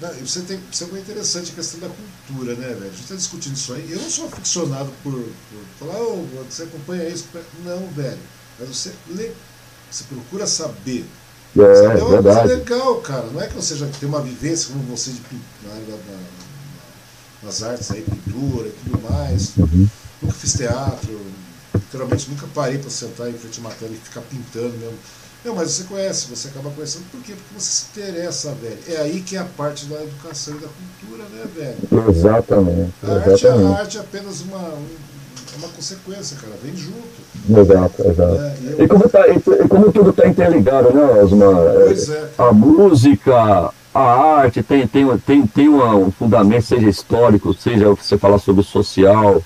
Não, 0.00 0.10
você 0.14 0.40
tem, 0.40 0.58
isso 0.70 0.84
é 0.84 0.86
muito 0.88 1.10
interessante 1.10 1.52
a 1.52 1.54
questão 1.54 1.80
da 1.80 1.88
cultura, 1.88 2.54
né, 2.56 2.68
velho? 2.68 2.86
A 2.86 2.90
gente 2.90 3.02
está 3.02 3.14
discutindo 3.14 3.54
isso 3.54 3.72
aí. 3.72 3.88
Eu 3.90 4.00
não 4.00 4.10
sou 4.10 4.26
aficionado 4.26 4.90
por, 5.02 5.12
por 5.12 5.86
falar, 5.86 6.00
oh, 6.02 6.24
você 6.50 6.64
acompanha 6.64 7.08
isso. 7.08 7.26
Não, 7.64 7.86
velho. 7.88 8.18
Mas 8.58 8.68
você 8.68 8.92
lê, 9.10 9.30
você 9.90 10.04
procura 10.04 10.46
saber. 10.46 11.04
É, 11.56 11.60
é 11.60 12.02
uma 12.02 12.10
verdade. 12.10 12.48
coisa 12.48 12.54
legal, 12.56 12.96
cara. 12.96 13.26
Não 13.26 13.40
é 13.40 13.46
que 13.46 13.54
você 13.54 13.76
já 13.76 13.86
tem 13.86 14.08
uma 14.08 14.20
vivência 14.20 14.72
como 14.72 14.84
você 14.84 15.12
de, 15.12 15.20
na, 15.64 15.74
na, 15.74 15.96
na, 15.96 16.18
nas 17.44 17.62
artes 17.62 17.90
aí, 17.92 18.02
pintura 18.02 18.68
e 18.68 18.72
tudo 18.72 19.02
mais. 19.08 19.56
Uhum. 19.56 19.88
Nunca 20.20 20.34
fiz 20.34 20.54
teatro, 20.54 21.20
literalmente 21.92 22.30
nunca 22.30 22.46
parei 22.54 22.78
para 22.78 22.90
sentar 22.90 23.28
em 23.28 23.34
frente 23.34 23.58
a 23.58 23.60
uma 23.60 23.70
tela 23.70 23.92
e 23.92 23.96
ficar 23.96 24.22
pintando 24.22 24.76
mesmo. 24.78 24.98
Não, 25.44 25.56
mas 25.56 25.72
você 25.72 25.84
conhece, 25.84 26.28
você 26.28 26.48
acaba 26.48 26.70
conhecendo 26.70 27.04
por 27.10 27.20
quê? 27.20 27.34
Porque 27.34 27.60
você 27.60 27.70
se 27.70 27.86
interessa, 27.90 28.54
velho. 28.54 28.78
É 28.88 28.96
aí 28.98 29.20
que 29.20 29.36
é 29.36 29.40
a 29.40 29.44
parte 29.44 29.86
da 29.86 30.00
educação 30.02 30.54
e 30.54 30.58
da 30.58 30.68
cultura, 30.68 31.28
né, 31.30 31.46
velho? 31.54 32.10
Exatamente. 32.10 32.92
A, 33.02 33.06
exatamente. 33.06 33.46
Arte, 33.46 33.46
a 33.46 33.78
arte 33.80 33.98
é 33.98 34.00
apenas 34.00 34.40
uma, 34.42 34.74
uma 35.58 35.68
consequência, 35.74 36.36
cara, 36.40 36.54
vem 36.62 36.76
junto. 36.76 37.22
Exato, 37.50 38.08
exato. 38.08 38.34
É, 38.34 38.56
e, 38.60 38.66
eu... 38.66 38.84
e, 38.84 38.88
como 38.88 39.08
tá, 39.08 39.28
e, 39.28 39.68
como 39.68 39.92
tudo 39.92 40.10
está 40.10 40.28
interligado, 40.28 40.94
né, 40.94 41.22
Osmar? 41.22 41.56
Pois 41.86 42.08
é. 42.08 42.28
A 42.38 42.52
música, 42.52 43.72
a 43.92 44.00
arte 44.00 44.62
tem, 44.62 44.86
tem, 44.86 45.18
tem, 45.18 45.44
tem 45.44 45.68
um 45.68 46.12
fundamento, 46.12 46.66
seja 46.66 46.88
histórico, 46.88 47.52
seja 47.52 47.88
você 47.88 48.16
falar 48.16 48.38
sobre 48.38 48.60
o 48.60 48.64
social, 48.64 49.42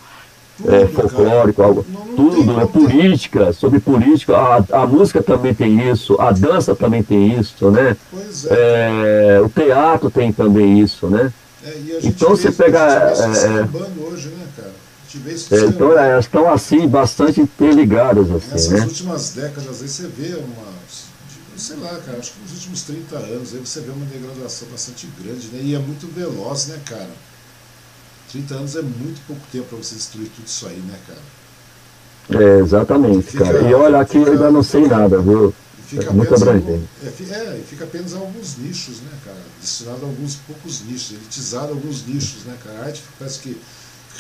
é, 0.65 0.87
folclórico, 0.87 1.63
algo, 1.63 1.87
tudo, 2.15 2.61
é 2.61 2.67
política, 2.67 3.53
sobre 3.53 3.79
política, 3.79 4.37
a, 4.37 4.83
a 4.83 4.87
música 4.87 5.23
também 5.23 5.55
tem 5.55 5.91
isso, 5.91 6.21
a 6.21 6.33
dança 6.33 6.75
também 6.75 7.03
tem 7.03 7.39
isso, 7.39 7.71
né? 7.71 7.97
É. 8.51 9.37
é. 9.37 9.41
o 9.41 9.49
teatro 9.49 10.11
tem 10.11 10.33
também 10.33 10.81
isso, 10.81 11.09
né? 11.09 11.33
É, 11.63 11.99
então 12.05 12.31
você 12.31 12.51
pega. 12.53 12.79
É, 12.79 14.01
hoje, 14.01 14.29
né? 14.29 14.47
É, 15.51 15.65
então 15.67 15.93
elas 15.99 16.25
estão 16.25 16.53
assim, 16.53 16.87
bastante 16.87 17.41
interligadas, 17.41 18.31
assim, 18.31 18.51
Nessas 18.51 18.71
né? 18.71 18.81
últimas 18.85 19.31
décadas, 19.31 19.81
vezes 19.81 19.97
você 19.97 20.09
vê 20.09 20.35
uma. 20.35 20.77
Sei 21.57 21.77
lá, 21.79 21.89
cara, 22.05 22.19
acho 22.19 22.33
que 22.33 22.43
nos 22.43 22.53
últimos 22.53 22.83
30 22.83 23.17
anos 23.17 23.55
aí 23.55 23.61
você 23.61 23.81
vê 23.81 23.91
uma 23.91 24.05
degradação 24.05 24.69
bastante 24.71 25.09
grande, 25.19 25.49
né? 25.49 25.61
E 25.63 25.75
é 25.75 25.79
muito 25.79 26.07
veloz, 26.15 26.67
né, 26.67 26.79
cara? 26.85 27.09
30 28.33 28.55
anos 28.55 28.77
é 28.77 28.83
muito 28.83 29.21
pouco 29.27 29.43
tempo 29.53 29.67
para 29.67 29.79
você 29.79 29.95
destruir 29.95 30.29
tudo 30.35 30.47
isso 30.47 30.67
aí, 30.67 30.77
né, 30.77 30.99
cara? 31.07 32.43
É, 32.43 32.59
exatamente, 32.61 33.23
fica, 33.23 33.45
cara. 33.45 33.61
E 33.63 33.75
olha, 33.75 34.01
aqui 34.01 34.19
fica, 34.19 34.31
eu 34.31 34.33
ainda 34.33 34.51
não 34.51 34.63
sei 34.63 34.87
nada, 34.87 35.21
viu? 35.21 35.55
É 35.93 36.11
muito 36.11 36.35
abrangente. 36.35 36.89
É, 37.05 37.07
é, 37.07 37.59
e 37.59 37.65
fica 37.65 37.85
apenas 37.85 38.13
alguns 38.15 38.59
nichos, 38.59 39.01
né, 39.03 39.11
cara? 39.25 39.39
Destinado 39.61 40.05
a 40.05 40.09
alguns 40.09 40.35
poucos 40.35 40.83
nichos, 40.85 41.13
elitizado 41.13 41.69
a 41.69 41.77
alguns 41.77 42.05
nichos, 42.05 42.45
né, 42.45 42.57
cara? 42.65 42.81
A 42.81 42.85
arte 42.87 43.05
parece 43.19 43.39
que 43.39 43.57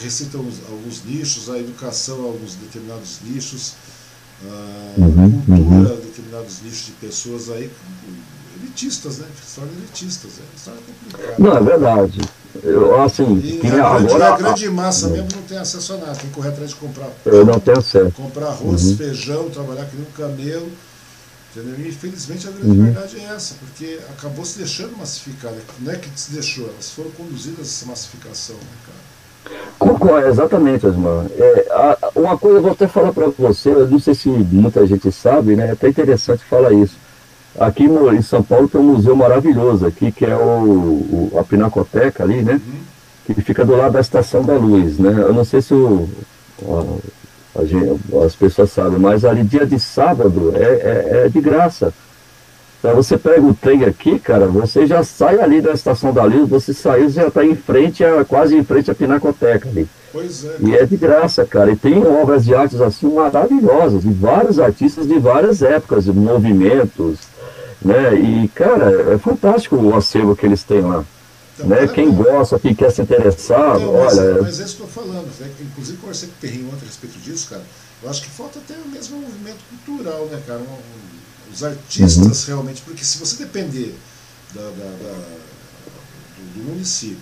recita 0.00 0.36
alguns, 0.36 0.60
alguns 0.68 1.04
nichos, 1.04 1.50
a 1.50 1.58
educação 1.58 2.22
alguns 2.22 2.54
determinados 2.54 3.18
nichos, 3.24 3.74
a 4.44 5.00
uhum, 5.00 5.42
cultura 5.46 5.94
uhum. 5.94 6.00
determinados 6.00 6.62
nichos 6.62 6.86
de 6.86 6.92
pessoas 6.92 7.50
aí 7.50 7.70
elitistas, 8.62 9.18
né? 9.18 9.26
História 9.44 9.70
elitistas, 9.70 10.32
é 10.38 10.56
história 10.56 10.80
complicada. 10.80 11.34
Não, 11.38 11.56
é 11.56 11.60
verdade. 11.60 12.20
Eu, 12.62 13.02
assim, 13.02 13.38
e 13.38 13.66
a, 13.68 13.86
agora, 13.86 14.00
grande, 14.00 14.22
a 14.22 14.36
grande 14.36 14.70
massa 14.70 15.08
mesmo 15.08 15.28
não 15.34 15.42
tem 15.42 15.58
acesso 15.58 15.94
a 15.94 15.96
nada, 15.98 16.12
tem 16.12 16.28
que 16.28 16.34
correr 16.34 16.48
atrás 16.48 16.70
de 16.70 16.76
comprar 16.76 17.08
Eu 17.24 17.44
não 17.44 17.60
tenho 17.60 17.78
acesso. 17.78 18.12
Comprar 18.12 18.46
arroz, 18.48 18.84
uhum. 18.84 18.96
feijão, 18.96 19.50
trabalhar 19.50 19.84
que 19.84 19.96
nem 19.96 20.06
um 20.06 20.10
camelo. 20.10 20.70
Entendeu? 21.54 21.86
E 21.86 21.88
infelizmente 21.88 22.46
a 22.46 22.50
grande 22.50 22.68
uhum. 22.68 22.84
verdade 22.84 23.18
é 23.18 23.34
essa, 23.34 23.54
porque 23.54 23.98
acabou 24.10 24.44
se 24.44 24.58
deixando 24.58 24.96
massificar. 24.96 25.52
Né? 25.52 25.60
Não 25.80 25.92
é 25.92 25.96
que 25.96 26.08
se 26.14 26.32
deixou, 26.32 26.68
elas 26.68 26.90
foram 26.90 27.10
conduzidas 27.10 27.60
essa 27.60 27.86
massificação, 27.86 28.56
né, 28.56 28.62
cara? 28.86 29.06
Concordo, 29.78 30.28
exatamente, 30.28 30.86
Osmar. 30.86 31.26
É, 31.38 31.66
a, 31.70 32.10
uma 32.14 32.36
coisa 32.36 32.58
eu 32.58 32.62
vou 32.62 32.72
até 32.72 32.88
falar 32.88 33.12
para 33.12 33.28
você, 33.28 33.70
eu 33.70 33.88
não 33.88 33.98
sei 33.98 34.14
se 34.14 34.28
muita 34.28 34.86
gente 34.86 35.10
sabe, 35.12 35.56
né? 35.56 35.68
É 35.68 35.70
até 35.72 35.88
interessante 35.88 36.44
falar 36.44 36.72
isso. 36.72 36.96
Aqui 37.58 37.84
em 37.84 38.22
São 38.22 38.42
Paulo 38.42 38.68
tem 38.68 38.80
um 38.80 38.92
museu 38.94 39.16
maravilhoso 39.16 39.86
aqui, 39.86 40.12
que 40.12 40.24
é 40.24 40.36
o, 40.36 41.30
o 41.30 41.38
a 41.38 41.44
Pinacoteca 41.44 42.22
ali, 42.22 42.42
né? 42.42 42.54
Uhum. 42.54 43.34
Que 43.34 43.42
fica 43.42 43.64
do 43.64 43.74
lado 43.74 43.92
da 43.92 44.00
Estação 44.00 44.42
da 44.42 44.54
Luz, 44.54 44.98
né? 44.98 45.14
Eu 45.18 45.32
não 45.32 45.44
sei 45.44 45.62
se 45.62 45.72
o, 45.72 46.08
a, 46.62 47.60
a 47.60 47.64
gente, 47.64 47.98
as 48.24 48.36
pessoas 48.36 48.70
sabem, 48.70 48.98
mas 48.98 49.24
ali 49.24 49.42
dia 49.42 49.66
de 49.66 49.80
sábado 49.80 50.52
é, 50.54 50.62
é, 50.62 51.22
é 51.24 51.28
de 51.28 51.40
graça. 51.40 51.92
Então 52.78 52.94
você 52.94 53.16
pega 53.16 53.40
o 53.40 53.54
trem 53.54 53.84
aqui, 53.84 54.18
cara, 54.18 54.46
você 54.46 54.86
já 54.86 55.02
sai 55.02 55.40
ali 55.40 55.60
da 55.62 55.72
Estação 55.72 56.12
da 56.12 56.24
Luz, 56.24 56.48
você 56.48 56.74
saiu, 56.74 57.08
já 57.08 57.26
está 57.26 57.44
em 57.44 57.56
frente, 57.56 58.04
a, 58.04 58.24
quase 58.24 58.54
em 58.56 58.62
frente 58.62 58.90
à 58.90 58.94
Pinacoteca 58.94 59.68
ali. 59.68 59.88
Pois 60.12 60.44
é. 60.44 60.56
E 60.60 60.74
é 60.74 60.84
de 60.84 60.96
graça, 60.96 61.44
cara. 61.44 61.72
E 61.72 61.76
tem 61.76 62.06
obras 62.06 62.44
de 62.44 62.54
artes 62.54 62.80
assim 62.80 63.12
maravilhosas, 63.12 64.02
de 64.02 64.10
vários 64.10 64.58
artistas 64.58 65.06
de 65.06 65.18
várias 65.18 65.62
épocas, 65.62 66.04
de 66.04 66.12
movimentos, 66.12 67.18
né? 67.82 68.14
E, 68.14 68.48
cara, 68.48 69.14
é 69.14 69.18
fantástico 69.18 69.76
o 69.76 69.94
acervo 69.94 70.36
que 70.36 70.46
eles 70.46 70.62
têm 70.62 70.80
lá. 70.80 71.04
Então, 71.54 71.68
né? 71.68 71.86
Quem 71.88 72.12
gosta, 72.12 72.58
quem 72.58 72.74
quer 72.74 72.90
se 72.90 73.00
interessar, 73.00 73.76
então, 73.76 73.92
mas, 73.92 74.18
olha... 74.18 74.42
Mas 74.42 74.60
é 74.60 74.64
isso 74.64 74.76
que 74.76 74.82
eu 74.82 74.86
estou 74.86 75.04
falando. 75.04 75.26
Né? 75.40 75.50
Inclusive, 75.60 75.98
conversei 75.98 76.28
com 76.28 76.34
o 76.34 76.38
Perrinho 76.38 76.68
ontem 76.68 76.82
a 76.82 76.86
respeito 76.86 77.18
disso, 77.18 77.48
cara. 77.48 77.62
Eu 78.02 78.10
acho 78.10 78.22
que 78.22 78.30
falta 78.30 78.58
até 78.58 78.74
o 78.74 78.88
mesmo 78.88 79.18
movimento 79.18 79.58
cultural, 79.70 80.26
né, 80.26 80.42
cara? 80.46 80.60
Um, 80.60 81.52
os 81.52 81.64
artistas 81.64 82.42
uhum. 82.42 82.54
realmente... 82.54 82.82
Porque 82.82 83.04
se 83.04 83.18
você 83.18 83.44
depender 83.44 83.94
da, 84.54 84.62
da, 84.62 84.68
da 84.68 85.14
do, 86.36 86.54
do, 86.54 86.62
município, 86.70 87.18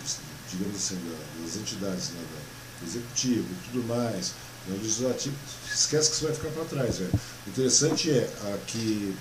digamos 0.51 0.76
assim, 0.76 0.97
da, 0.97 1.44
das 1.44 1.56
entidades, 1.56 2.10
né, 2.10 2.20
do 2.81 2.89
executivo 2.89 3.47
e 3.51 3.70
tudo 3.70 3.86
mais, 3.86 4.32
do 4.66 4.74
legislativo, 4.74 5.36
esquece 5.72 6.10
que 6.10 6.16
você 6.16 6.24
vai 6.26 6.35
ficar 6.35 6.48
para 6.48 6.64
trás, 6.64 6.98
velho. 6.98 7.10
O 7.47 7.51
interessante 7.51 8.10
é 8.10 8.28
que 8.66 9.14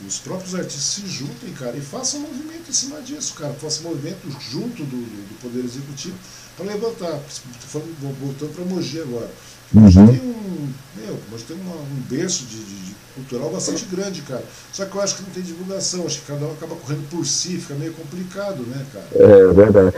que 0.00 0.06
os 0.06 0.18
próprios 0.18 0.54
artistas 0.54 0.82
se 0.82 1.06
juntem, 1.06 1.52
cara, 1.52 1.76
e 1.76 1.80
façam 1.80 2.20
movimento 2.20 2.70
em 2.70 2.72
cima 2.72 3.00
disso, 3.02 3.34
cara. 3.34 3.52
Façam 3.52 3.90
movimento 3.90 4.30
junto 4.50 4.82
do, 4.82 4.96
do, 4.96 5.40
Poder 5.42 5.62
Executivo 5.62 6.14
para 6.56 6.66
levantar. 6.66 7.18
Falando, 7.60 8.18
voltando 8.18 8.54
para 8.54 8.64
Mogi 8.64 9.00
agora. 9.00 9.30
Mogi 9.72 9.98
uhum. 9.98 10.06
tem 10.06 10.20
um. 10.20 10.68
Meu, 10.96 11.18
Mogi 11.30 11.44
tem 11.44 11.56
uma, 11.56 11.76
um 11.76 12.02
berço 12.08 12.44
de, 12.44 12.56
de, 12.56 12.86
de, 12.86 12.94
cultural 13.14 13.50
bastante 13.50 13.84
grande, 13.84 14.22
cara. 14.22 14.42
Só 14.72 14.86
que 14.86 14.96
eu 14.96 15.02
acho 15.02 15.16
que 15.16 15.22
não 15.22 15.30
tem 15.30 15.42
divulgação, 15.42 16.06
acho 16.06 16.20
que 16.20 16.32
cada 16.32 16.46
um 16.46 16.52
acaba 16.52 16.74
correndo 16.76 17.06
por 17.10 17.26
si, 17.26 17.58
fica 17.58 17.74
meio 17.74 17.92
complicado, 17.92 18.62
né, 18.66 18.86
cara? 18.92 19.06
É 19.12 19.52
verdade. 19.52 19.96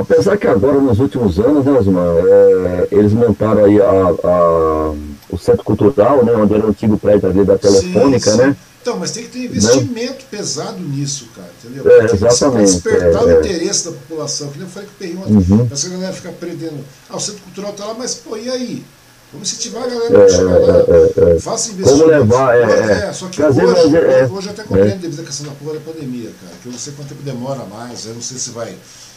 apesar 0.00 0.36
que 0.36 0.48
agora, 0.48 0.80
nos 0.80 0.98
últimos 0.98 1.38
anos, 1.38 1.64
né, 1.64 1.72
Osmar, 1.72 2.04
é, 2.04 2.88
eles 2.90 3.12
montaram 3.12 3.64
aí 3.64 3.80
a, 3.80 3.84
a, 3.84 4.94
o 5.30 5.38
Centro 5.38 5.62
Cultural, 5.62 6.24
né, 6.24 6.32
onde 6.32 6.54
era 6.54 6.66
o 6.66 6.70
antigo 6.70 6.98
prédio 6.98 7.28
ali 7.28 7.44
da 7.44 7.58
Telefônica, 7.58 8.30
sim, 8.30 8.36
sim. 8.36 8.38
né? 8.38 8.56
Então, 8.84 8.98
mas 8.98 9.12
tem 9.12 9.22
que 9.24 9.30
ter 9.30 9.46
investimento 9.46 10.18
não. 10.20 10.28
pesado 10.30 10.78
nisso, 10.78 11.26
cara, 11.34 11.50
entendeu? 11.58 11.90
É, 11.90 12.04
exatamente. 12.04 12.70
despertar 12.70 13.22
é, 13.22 13.24
o 13.24 13.30
é. 13.30 13.40
interesse 13.40 13.86
da 13.86 13.92
população. 13.92 14.48
Que 14.48 14.58
nem 14.58 14.66
eu 14.66 14.70
falei 14.70 14.86
que 14.86 14.94
o 14.94 14.98
Perrinho 14.98 15.40
uhum. 15.40 15.68
essa 15.72 15.88
galera 15.88 16.12
fica 16.12 16.28
aprendendo. 16.28 16.84
Ah, 17.08 17.16
o 17.16 17.20
centro 17.20 17.40
cultural 17.44 17.70
está 17.70 17.86
lá, 17.86 17.94
mas 17.94 18.16
pô, 18.16 18.36
e 18.36 18.50
aí? 18.50 18.84
Vamos 19.32 19.50
incentivar 19.50 19.84
a 19.84 19.86
galera 19.86 20.22
é, 20.22 20.28
chegar 20.28 20.58
lá. 20.58 20.76
É, 20.76 21.36
é, 21.36 21.40
Faça 21.40 21.72
investimento. 21.72 22.02
Como 22.02 22.18
levar, 22.18 22.56
é, 22.58 23.08
é, 23.08 23.12
Só 23.14 23.28
que 23.28 23.42
hoje, 23.42 23.64
hoje, 23.64 23.96
é, 23.96 24.26
hoje 24.26 24.46
eu 24.48 24.52
até 24.52 24.62
compreendo 24.64 25.00
devido 25.00 25.20
à 25.20 25.24
questão 25.24 25.46
da 25.46 25.52
porra 25.52 25.72
da 25.72 25.80
pandemia, 25.80 26.30
cara. 26.42 26.54
Que 26.62 26.68
eu 26.68 26.72
não 26.72 26.78
sei 26.78 26.92
quanto 26.92 27.08
tempo 27.08 27.22
demora 27.22 27.64
mais, 27.64 28.04
eu 28.04 28.12
não 28.12 28.20
sei 28.20 28.36
se 28.36 28.50
vai, 28.50 28.76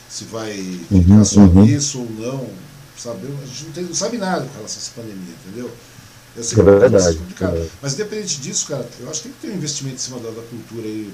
se 0.09 0.23
vai 0.23 0.79
uhum, 0.89 1.03
ficar 1.03 1.25
só 1.25 1.39
uhum. 1.41 1.65
nisso 1.65 1.99
ou 1.99 2.09
não. 2.17 2.47
Sabe? 2.97 3.27
A 3.27 3.45
gente 3.45 3.65
não, 3.65 3.71
tem, 3.73 3.83
não 3.83 3.93
sabe 3.93 4.17
nada 4.17 4.45
com 4.45 4.55
relação 4.55 4.77
a 4.77 4.81
essa 4.81 4.91
pandemia, 4.95 5.35
entendeu? 5.45 5.69
Eu 6.37 6.43
sei 6.43 6.55
que 6.55 6.61
é 6.61 6.79
verdade. 6.79 7.19
É. 7.41 7.67
Mas 7.81 7.93
independente 7.93 8.39
disso, 8.39 8.67
cara, 8.67 8.87
eu 8.99 9.09
acho 9.09 9.23
que 9.23 9.29
tem 9.29 9.33
que 9.33 9.47
ter 9.47 9.53
um 9.53 9.57
investimento 9.57 9.95
em 9.95 9.99
cima 9.99 10.19
da, 10.19 10.29
da 10.29 10.41
cultura 10.43 10.85
aí, 10.85 11.11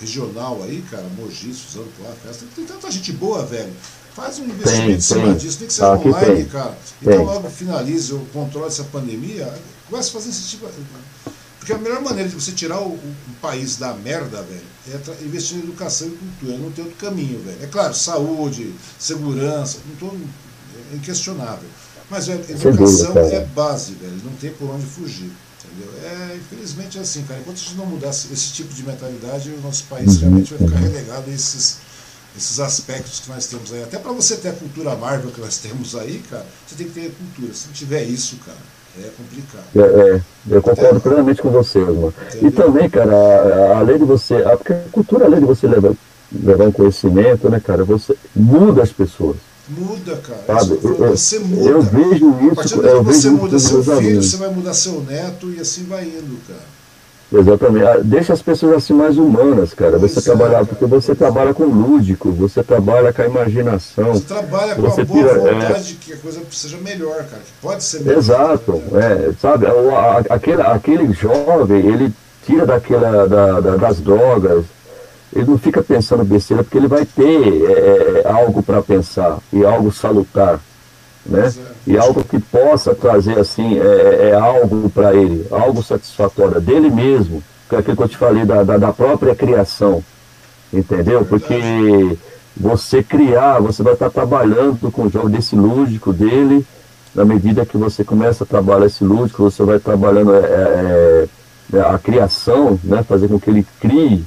regional 0.00 0.62
aí, 0.62 0.82
cara, 0.90 1.06
Mogi, 1.16 1.52
Suzano, 1.52 1.88
Plá, 1.98 2.10
Festa. 2.24 2.46
Tem 2.56 2.64
tanta 2.64 2.90
gente 2.90 3.12
boa, 3.12 3.44
velho. 3.44 3.72
Faz 4.14 4.38
um 4.38 4.44
investimento 4.44 4.86
tem, 4.86 4.94
em 4.94 5.00
cima 5.00 5.26
tem. 5.26 5.36
disso, 5.36 5.58
tem 5.58 5.66
que 5.66 5.74
ser 5.74 5.84
ah, 5.84 5.92
online, 5.92 6.44
que 6.44 6.50
cara. 6.50 6.76
Então 7.02 7.24
logo 7.24 7.50
finalize 7.50 8.12
o 8.14 8.20
controle 8.32 8.68
dessa 8.68 8.84
pandemia, 8.84 9.52
comece 9.88 10.08
a 10.08 10.12
fazer 10.12 10.30
esse 10.30 10.48
tipo. 10.48 10.66
Porque 11.58 11.74
a 11.74 11.78
melhor 11.78 12.00
maneira 12.00 12.28
de 12.28 12.34
você 12.34 12.52
tirar 12.52 12.80
o, 12.80 12.88
o, 12.88 12.94
o 12.94 13.34
país 13.42 13.76
da 13.76 13.92
merda, 13.92 14.42
velho, 14.42 14.62
é 14.88 15.24
investir 15.24 15.58
em 15.58 15.60
educação 15.60 16.08
e 16.08 16.10
cultura. 16.12 16.56
Não 16.56 16.72
tem 16.72 16.84
outro 16.84 16.98
caminho, 16.98 17.38
velho. 17.40 17.62
É 17.62 17.66
claro, 17.66 17.94
saúde, 17.94 18.74
segurança, 18.98 19.78
não 19.86 19.96
tô, 19.96 20.16
é 20.16 20.96
inquestionável. 20.96 21.68
Mas 22.10 22.28
a 22.28 22.34
educação 22.34 23.16
é 23.16 23.40
base, 23.54 23.92
velho. 23.94 24.20
Não 24.24 24.32
tem 24.32 24.50
por 24.50 24.68
onde 24.70 24.84
fugir. 24.84 25.30
Entendeu? 25.64 25.92
É, 26.04 26.36
infelizmente 26.36 26.98
é 26.98 27.02
assim, 27.02 27.22
cara. 27.22 27.40
Enquanto 27.40 27.56
a 27.56 27.60
gente 27.60 27.74
não 27.76 27.86
mudar 27.86 28.08
esse 28.08 28.52
tipo 28.52 28.74
de 28.74 28.82
mentalidade, 28.82 29.50
o 29.50 29.60
nosso 29.60 29.84
país 29.84 30.14
uhum. 30.14 30.20
realmente 30.20 30.54
vai 30.54 30.68
ficar 30.68 30.80
relegado 30.80 31.30
a 31.30 31.32
esses, 31.32 31.78
esses 32.36 32.58
aspectos 32.58 33.20
que 33.20 33.30
nós 33.30 33.46
temos 33.46 33.72
aí. 33.72 33.82
Até 33.82 33.98
para 33.98 34.12
você 34.12 34.36
ter 34.36 34.48
a 34.48 34.52
cultura 34.52 34.96
Marvel 34.96 35.30
que 35.30 35.40
nós 35.40 35.58
temos 35.58 35.94
aí, 35.94 36.22
cara, 36.28 36.46
você 36.66 36.74
tem 36.74 36.88
que 36.88 37.00
ter 37.00 37.12
cultura. 37.12 37.54
Se 37.54 37.66
não 37.68 37.74
tiver 37.74 38.02
isso, 38.02 38.36
cara, 38.44 38.58
é 38.98 39.10
complicado. 39.16 39.64
É, 39.76 40.16
é 40.16 40.22
eu 40.50 40.62
concordo 40.62 40.96
Entendeu? 40.96 41.00
plenamente 41.00 41.42
com 41.42 41.50
você, 41.50 41.78
irmão. 41.78 42.12
E 42.42 42.50
também, 42.50 42.90
cara, 42.90 43.78
além 43.78 43.98
de 43.98 44.04
você. 44.04 44.42
Porque 44.56 44.72
a 44.72 44.82
cultura, 44.90 45.26
além 45.26 45.38
de 45.38 45.46
você 45.46 45.68
levar, 45.68 45.92
levar 46.32 46.66
um 46.66 46.72
conhecimento, 46.72 47.48
né, 47.48 47.60
cara, 47.60 47.84
você 47.84 48.16
muda 48.34 48.82
as 48.82 48.92
pessoas. 48.92 49.36
Muda, 49.76 50.16
cara. 50.16 50.60
Sabe, 50.60 50.80
eu, 50.82 50.96
você 50.96 51.38
muda. 51.38 51.70
Eu 51.70 51.82
vejo 51.82 52.36
isso. 52.40 52.52
A 52.52 52.54
partir 52.54 52.74
do 52.74 52.82
que 52.82 53.04
você 53.04 53.30
muda 53.30 53.58
seu 53.58 53.82
filho, 53.82 53.96
amigos. 53.98 54.30
você 54.30 54.36
vai 54.36 54.50
mudar 54.50 54.74
seu 54.74 55.00
neto 55.02 55.50
e 55.50 55.60
assim 55.60 55.84
vai 55.84 56.04
indo, 56.04 56.36
cara. 56.46 56.80
Exatamente. 57.32 57.86
Ah, 57.86 58.00
deixa 58.02 58.32
as 58.32 58.42
pessoas 58.42 58.78
assim 58.78 58.92
mais 58.92 59.16
humanas, 59.16 59.72
cara. 59.72 59.98
Pois 59.98 60.10
você 60.10 60.18
é, 60.18 60.22
trabalhar, 60.22 60.52
cara, 60.54 60.66
porque 60.66 60.86
você 60.86 61.14
trabalha 61.14 61.54
com 61.54 61.64
lúdico, 61.64 62.32
você 62.32 62.62
trabalha 62.62 63.12
com 63.12 63.22
a 63.22 63.26
imaginação. 63.26 64.12
Você 64.12 64.24
trabalha 64.24 64.74
com 64.74 64.82
você 64.82 65.02
a 65.02 65.04
boa 65.04 65.22
tira, 65.22 65.38
vontade 65.38 65.72
é... 65.72 65.82
de 65.82 65.94
que 65.94 66.12
a 66.12 66.16
coisa 66.16 66.40
seja 66.50 66.78
melhor, 66.78 67.18
cara. 67.18 67.42
Que 67.42 67.52
pode 67.62 67.84
ser 67.84 68.00
melhor. 68.00 68.18
Exato. 68.18 68.82
Né? 68.90 69.28
É, 69.28 69.32
sabe, 69.40 69.66
aquele, 70.28 70.62
aquele 70.62 71.12
jovem, 71.12 71.86
ele 71.86 72.12
tira 72.44 72.66
daquela, 72.66 73.28
da, 73.28 73.60
da, 73.60 73.76
das 73.76 74.00
drogas, 74.00 74.64
ele 75.34 75.46
não 75.46 75.58
fica 75.58 75.82
pensando 75.82 76.24
besteira, 76.24 76.64
porque 76.64 76.78
ele 76.78 76.88
vai 76.88 77.04
ter 77.04 77.64
é, 77.70 78.22
é 78.24 78.30
algo 78.30 78.62
para 78.62 78.82
pensar 78.82 79.38
e 79.52 79.64
algo 79.64 79.92
salutar, 79.92 80.60
né? 81.24 81.52
E 81.86 81.96
algo 81.96 82.24
que 82.24 82.38
possa 82.38 82.94
trazer 82.94 83.38
assim 83.38 83.78
é, 83.78 83.82
é, 83.82 84.28
é 84.30 84.34
algo 84.34 84.90
para 84.90 85.14
ele, 85.14 85.46
algo 85.50 85.82
satisfatório 85.82 86.60
dele 86.60 86.90
mesmo, 86.90 87.42
que 87.68 87.76
é 87.76 87.78
aquilo 87.78 87.96
que 87.96 88.02
eu 88.02 88.08
te 88.08 88.16
falei 88.16 88.44
da, 88.44 88.62
da, 88.62 88.76
da 88.76 88.92
própria 88.92 89.34
criação, 89.34 90.02
entendeu? 90.72 91.24
Porque 91.24 92.18
você 92.56 93.02
criar, 93.02 93.60
você 93.60 93.82
vai 93.82 93.92
estar 93.92 94.10
trabalhando 94.10 94.90
com 94.90 95.04
o 95.04 95.10
jogo 95.10 95.28
desse 95.28 95.54
lúdico 95.54 96.12
dele 96.12 96.66
na 97.14 97.24
medida 97.24 97.66
que 97.66 97.76
você 97.76 98.04
começa 98.04 98.44
a 98.44 98.46
trabalhar 98.46 98.86
esse 98.86 99.04
lúdico, 99.04 99.42
você 99.42 99.62
vai 99.62 99.78
trabalhando 99.78 100.34
é, 100.34 100.38
é, 100.38 101.28
é, 101.74 101.80
a 101.80 101.98
criação, 101.98 102.78
né, 102.84 103.02
fazer 103.02 103.28
com 103.28 103.38
que 103.38 103.50
ele 103.50 103.66
crie 103.80 104.24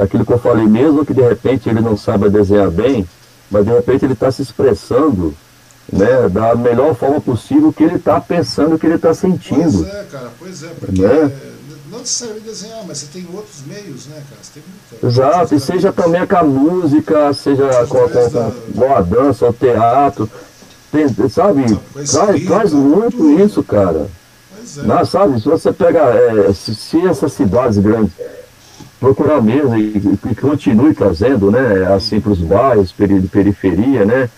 aquilo 0.00 0.24
que 0.24 0.32
eu 0.32 0.38
falei, 0.38 0.66
mesmo 0.66 1.04
que 1.04 1.12
de 1.12 1.20
repente 1.20 1.68
ele 1.68 1.80
não 1.80 1.96
saiba 1.96 2.30
desenhar 2.30 2.70
bem, 2.70 3.06
mas 3.50 3.64
de 3.64 3.72
repente 3.72 4.04
ele 4.04 4.14
está 4.14 4.30
se 4.30 4.40
expressando 4.40 5.34
né, 5.92 6.28
da 6.28 6.54
melhor 6.54 6.94
forma 6.94 7.20
possível 7.20 7.72
que 7.72 7.82
ele 7.82 7.96
está 7.96 8.20
pensando, 8.20 8.78
que 8.78 8.86
ele 8.86 8.94
está 8.94 9.12
sentindo. 9.12 9.82
Pois 9.82 9.94
é, 9.94 10.06
cara, 10.10 10.30
pois 10.38 10.62
é, 10.62 10.68
porque 10.68 11.02
né? 11.02 11.32
não 11.90 11.98
necessariamente 11.98 12.46
desenhar, 12.46 12.84
mas 12.86 12.98
você 12.98 13.06
tem 13.12 13.26
outros 13.34 13.62
meios, 13.66 14.06
né, 14.06 14.22
cara? 14.30 14.40
Você 14.42 14.52
tem 14.54 14.62
muita, 14.62 15.06
Exato, 15.06 15.54
e 15.54 15.60
seja 15.60 15.92
também 15.92 16.26
com 16.26 16.36
a 16.36 16.42
música, 16.44 17.32
seja 17.34 17.68
com, 17.86 18.08
com, 18.08 18.80
com, 18.80 18.94
a 18.94 19.00
dança, 19.02 19.48
o 19.48 19.52
teatro, 19.52 20.30
tem, 20.90 21.08
sabe? 21.28 21.78
Traz, 21.92 22.44
traz 22.46 22.72
muito 22.72 23.30
isso, 23.38 23.62
cara. 23.62 24.06
Pois 24.56 24.78
é. 24.78 24.82
Não, 24.82 25.04
sabe, 25.04 25.40
se 25.40 25.48
você 25.48 25.72
pega, 25.72 26.00
é, 26.00 26.52
se, 26.54 26.74
se 26.74 27.06
essas 27.06 27.32
cidades 27.32 27.76
grandes 27.78 28.12
procurar 29.00 29.40
mesmo 29.40 29.76
e, 29.76 29.96
e 30.30 30.34
continue 30.34 30.94
trazendo, 30.94 31.50
né, 31.50 31.92
assim, 31.94 32.20
para 32.20 32.32
os 32.32 32.40
bairros, 32.40 32.94
de 32.96 33.28
periferia, 33.28 34.04
né, 34.04 34.28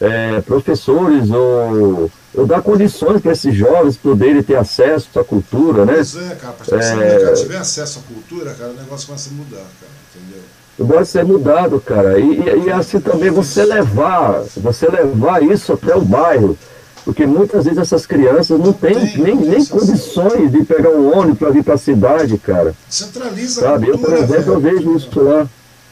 é, 0.00 0.40
professores 0.42 1.30
ou, 1.30 2.10
ou 2.34 2.46
dar 2.46 2.62
condições 2.62 3.20
para 3.20 3.32
esses 3.32 3.54
jovens 3.54 3.96
poderem 3.96 4.42
ter 4.42 4.56
acesso 4.56 5.18
à 5.18 5.24
cultura, 5.24 5.84
né? 5.84 5.94
Pois 5.94 6.16
é, 6.16 6.34
cara, 6.36 6.52
para 6.52 6.82
se 6.82 6.92
é, 6.94 7.32
tiver 7.32 7.56
acesso 7.56 7.98
à 7.98 8.14
cultura, 8.14 8.54
cara, 8.54 8.70
o 8.70 8.74
negócio 8.74 9.06
começa 9.06 9.30
a 9.30 9.32
mudar, 9.32 9.56
cara, 9.56 9.92
entendeu? 10.14 10.42
Vai 10.78 11.04
ser 11.04 11.24
mudado, 11.24 11.80
cara. 11.80 12.18
E, 12.18 12.40
e, 12.40 12.64
e 12.66 12.72
assim 12.72 13.00
também 13.00 13.30
você 13.30 13.64
levar, 13.64 14.42
você 14.56 14.86
levar 14.88 15.42
isso 15.42 15.72
até 15.72 15.94
o 15.94 16.00
bairro. 16.00 16.56
Porque 17.04 17.26
muitas 17.26 17.64
vezes 17.64 17.78
essas 17.78 18.06
crianças 18.06 18.58
não 18.58 18.72
têm 18.72 19.16
nem, 19.16 19.36
nem 19.36 19.64
condições 19.64 20.52
de 20.52 20.64
pegar 20.64 20.90
um 20.90 21.16
ônibus 21.16 21.38
para 21.38 21.50
vir 21.50 21.64
para 21.64 21.74
a 21.74 21.78
cidade, 21.78 22.36
cara. 22.38 22.74
Centraliza 22.88 23.62
Sabe? 23.62 23.88
a 23.88 23.92
cultura, 23.92 24.16
Eu, 24.16 24.26
por 24.26 24.34
exemplo, 24.34 24.52
eu 24.52 24.60
vejo 24.60 24.96
isso 24.96 25.20
lá. 25.20 25.48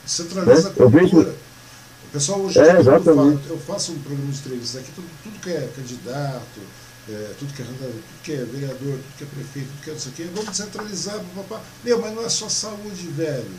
Centraliza 0.07 0.53
né? 0.53 0.59
a 0.59 0.63
cultura. 0.63 0.85
Eu 0.85 0.91
vejo... 0.91 1.21
O 1.21 2.11
pessoal 2.11 2.41
hoje, 2.41 2.59
é, 2.59 2.79
eu, 2.79 2.85
falo, 2.85 3.41
eu 3.51 3.59
faço 3.59 3.93
um 3.93 3.99
programa 3.99 4.33
de 4.33 4.39
entrevista 4.39 4.79
aqui, 4.79 4.91
tudo, 4.95 5.07
tudo 5.23 5.39
que 5.41 5.51
é 5.51 5.69
candidato, 5.77 6.61
é, 7.07 7.31
tudo, 7.39 7.53
que 7.53 7.61
é, 7.61 7.65
tudo 7.67 8.03
que 8.23 8.33
é 8.33 8.45
vereador, 8.45 8.79
tudo 8.81 9.17
que 9.19 9.25
é 9.25 9.27
prefeito, 9.27 9.69
tudo 9.69 9.85
que 9.85 9.91
é 9.91 9.93
isso 9.93 10.09
aqui, 10.09 10.31
vamos 10.35 10.51
descentralizar, 10.51 11.21
papá. 11.37 11.61
Meu, 11.85 12.01
mas 12.01 12.15
não 12.15 12.25
é 12.25 12.29
só 12.31 12.49
saúde, 12.49 13.09
velho. 13.09 13.51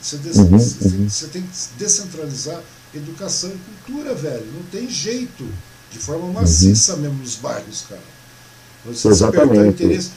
Você, 0.00 0.16
des, 0.16 0.36
uhum, 0.36 0.48
você, 0.58 0.88
uhum. 0.88 1.08
você 1.08 1.26
tem 1.26 1.42
que 1.42 1.48
descentralizar 1.78 2.62
educação 2.94 3.50
e 3.50 3.58
cultura, 3.58 4.14
velho. 4.14 4.46
Não 4.54 4.62
tem 4.70 4.88
jeito 4.88 5.46
de 5.96 6.04
forma 6.04 6.40
maciça 6.40 6.94
uhum. 6.94 7.00
mesmo 7.00 7.18
nos 7.18 7.36
bairros, 7.36 7.84
cara. 7.88 8.00
Você 8.84 9.08
Exatamente. 9.08 9.82
interesse. 9.82 10.10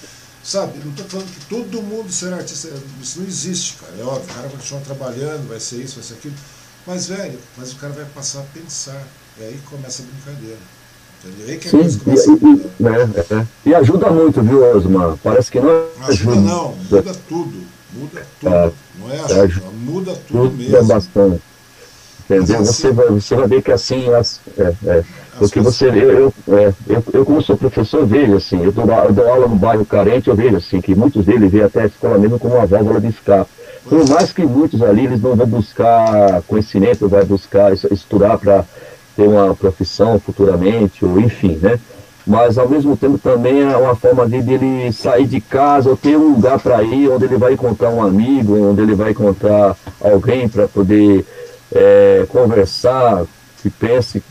Sabe, 0.43 0.79
não 0.83 0.91
estou 0.91 1.05
falando 1.05 1.27
que 1.27 1.45
todo 1.45 1.81
mundo 1.81 2.11
será 2.11 2.37
artista, 2.37 2.69
isso 3.01 3.19
não 3.19 3.27
existe, 3.27 3.75
cara. 3.75 3.93
É 3.99 4.03
óbvio, 4.03 4.23
o 4.23 4.27
cara 4.27 4.47
vai 4.47 4.57
continuar 4.57 4.81
trabalhando, 4.81 5.49
vai 5.49 5.59
ser 5.59 5.77
isso, 5.77 5.95
vai 5.95 6.03
ser 6.03 6.13
aquilo. 6.13 6.35
Mas, 6.87 7.07
velho, 7.07 7.37
mas 7.57 7.73
o 7.73 7.75
cara 7.75 7.93
vai 7.93 8.05
passar 8.05 8.39
a 8.39 8.43
pensar. 8.53 9.05
E 9.37 9.43
aí 9.43 9.59
começa 9.69 10.01
a 10.01 10.05
brincadeira. 10.05 10.57
Entendeu? 11.23 11.47
Aí 11.47 11.57
que 11.57 11.67
a 11.67 11.71
Sim, 11.71 11.99
e, 12.07 12.83
e, 12.83 12.87
é, 12.87 13.35
é. 13.37 13.47
e 13.65 13.75
ajuda 13.75 14.09
muito, 14.09 14.41
viu, 14.41 14.63
Osmar? 14.75 15.17
Parece 15.21 15.51
que 15.51 15.59
não 15.59 15.69
ajuda. 16.07 16.31
Ajuda 16.31 16.35
não, 16.35 16.75
muda 16.75 17.13
tudo. 17.27 17.63
Muda 17.93 18.27
tudo. 18.39 18.53
É, 18.53 18.71
não 18.97 19.11
é 19.11 19.19
ajuda, 19.19 19.43
ajuda 19.43 19.69
muda 19.71 20.15
tudo 20.27 20.51
mesmo. 20.51 20.83
bastante. 20.85 21.41
Entendeu? 22.29 22.61
Assim, 22.61 22.65
você, 22.65 22.91
vai, 22.91 23.07
você 23.07 23.35
vai 23.35 23.47
ver 23.47 23.61
que 23.63 23.71
assim, 23.71 24.13
as, 24.13 24.39
é, 24.57 24.73
é, 24.85 25.03
porque 25.39 25.59
você, 25.59 25.87
eu, 25.87 26.11
eu, 26.11 26.33
é, 26.49 26.73
eu, 26.87 27.03
eu, 27.13 27.25
como 27.25 27.41
sou 27.41 27.57
professor, 27.57 28.05
vejo 28.05 28.35
assim, 28.35 28.63
eu 28.63 28.71
dou, 28.71 28.85
eu 28.85 29.13
dou 29.13 29.27
aula 29.27 29.47
no 29.47 29.55
bairro 29.55 29.85
carente, 29.85 30.29
eu 30.29 30.35
vejo 30.35 30.57
assim, 30.57 30.79
que 30.79 30.93
muitos 30.93 31.25
deles 31.25 31.51
veem 31.51 31.63
até 31.63 31.81
a 31.81 31.85
escola 31.87 32.17
mesmo 32.19 32.37
como 32.37 32.55
uma 32.55 32.67
válvula 32.67 33.01
de 33.01 33.07
escape. 33.07 33.49
Por 33.87 34.07
mais 34.07 34.31
que 34.31 34.43
muitos 34.43 34.83
ali, 34.83 35.05
eles 35.05 35.21
não 35.21 35.35
vão 35.35 35.47
buscar 35.47 36.43
conhecimento, 36.43 37.09
vai 37.09 37.25
buscar 37.25 37.73
estudar 37.73 38.37
para 38.37 38.63
ter 39.15 39.27
uma 39.27 39.55
profissão 39.55 40.19
futuramente, 40.19 41.03
ou 41.03 41.19
enfim, 41.19 41.57
né? 41.59 41.79
Mas 42.27 42.59
ao 42.59 42.69
mesmo 42.69 42.95
tempo 42.95 43.17
também 43.17 43.63
é 43.63 43.75
uma 43.75 43.95
forma 43.95 44.27
de, 44.27 44.35
ele 44.35 44.91
sair 44.91 45.25
de 45.25 45.41
casa 45.41 45.89
ou 45.89 45.97
ter 45.97 46.15
um 46.15 46.33
lugar 46.33 46.59
para 46.59 46.83
ir, 46.83 47.09
onde 47.09 47.25
ele 47.25 47.37
vai 47.37 47.53
encontrar 47.53 47.89
um 47.89 48.03
amigo, 48.03 48.69
onde 48.69 48.81
ele 48.81 48.93
vai 48.93 49.11
encontrar 49.11 49.75
alguém 49.99 50.47
para 50.47 50.67
poder 50.67 51.25
é, 51.73 52.25
conversar, 52.29 53.25
que 53.61 53.69
pense 53.69 54.23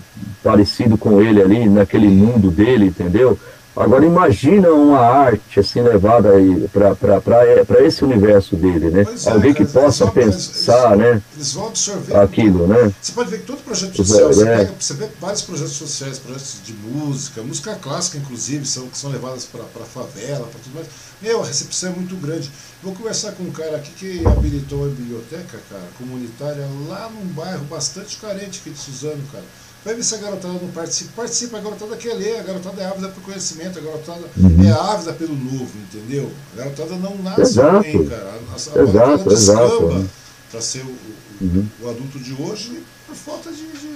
parecido 0.43 0.97
com 0.97 1.21
ele 1.21 1.41
ali, 1.43 1.69
naquele 1.69 2.09
mundo 2.09 2.51
dele, 2.51 2.87
entendeu? 2.87 3.39
Agora 3.79 4.05
imagina 4.05 4.71
uma 4.71 4.99
arte 4.99 5.61
assim 5.61 5.81
levada 5.81 6.31
para 6.73 7.87
esse 7.87 8.05
universo 8.05 8.57
dele, 8.57 8.91
né? 8.91 9.07
É, 9.25 9.31
Alguém 9.31 9.55
que 9.55 9.65
possa 9.65 10.05
vão, 10.07 10.15
pensar, 10.15 10.95
eles, 10.95 10.99
né? 10.99 11.23
Eles 11.37 11.53
vão 11.53 11.69
absorver 11.69 12.17
aquilo, 12.17 12.67
né? 12.67 12.93
Você 13.01 13.13
pode 13.13 13.31
ver 13.31 13.39
que 13.41 13.47
todo 13.47 13.63
projeto 13.63 13.97
social, 13.97 14.31
é, 14.31 14.33
você, 14.33 14.45
pega, 14.45 14.75
você 14.81 14.95
vê 14.95 15.09
vários 15.21 15.43
projetos 15.43 15.75
sociais, 15.75 16.19
projetos 16.19 16.57
de 16.65 16.73
música, 16.73 17.43
música 17.43 17.75
clássica 17.77 18.19
inclusive, 18.19 18.67
são, 18.67 18.89
que 18.89 18.99
são 18.99 19.11
levadas 19.11 19.45
para 19.45 19.63
a 19.63 19.87
favela, 19.87 20.47
para 20.47 20.61
tudo 20.61 20.75
mais. 20.75 20.89
Meu, 21.23 21.43
a 21.43 21.47
recepção 21.47 21.93
é 21.93 21.95
muito 21.95 22.17
grande. 22.17 22.51
Vou 22.83 22.95
conversar 22.95 23.33
com 23.33 23.45
um 23.45 23.51
cara 23.51 23.77
aqui 23.77 23.91
que 23.93 24.27
habilitou 24.27 24.85
a 24.85 24.89
biblioteca, 24.89 25.59
cara, 25.71 25.85
comunitária, 25.99 26.67
lá 26.89 27.11
num 27.11 27.27
bairro 27.33 27.65
bastante 27.65 28.17
carente 28.17 28.61
aqui 28.61 28.71
de 28.71 28.79
Suzano, 28.79 29.23
cara. 29.33 29.45
Vai 29.85 29.95
ver 29.95 30.03
se 30.03 30.15
a 30.15 30.19
garotada 30.19 30.55
não 30.55 30.69
participa. 30.69 31.13
Participa, 31.17 31.59
a 31.59 31.61
garotada 31.61 31.97
quer 31.97 32.15
ler, 32.15 32.41
a 32.41 32.43
garotada 32.43 32.83
é 32.83 32.87
ávida 32.87 33.13
o 33.17 33.21
conhecimento, 33.21 33.79
a 33.79 33.83
garotada 33.83 34.25
uhum. 34.37 34.69
é 34.69 34.71
ávida 34.71 35.13
pelo 35.13 35.35
novo, 35.35 35.71
entendeu? 35.77 36.31
A 36.55 36.57
garotada 36.59 36.97
não 36.97 37.17
nasce 37.23 37.41
exato. 37.41 37.83
bem, 37.83 38.07
cara. 38.07 38.25
A, 38.27 38.55
a 38.55 38.83
exato, 38.83 39.33
exato. 39.33 40.11
para 40.51 40.61
ser 40.61 40.83
o, 40.83 40.89
o, 40.91 41.45
uhum. 41.45 41.67
o, 41.83 41.89
adulto 41.89 42.19
de 42.19 42.35
hoje 42.35 42.83
por 43.07 43.15
falta 43.15 43.51
de, 43.51 43.63
de, 43.63 43.89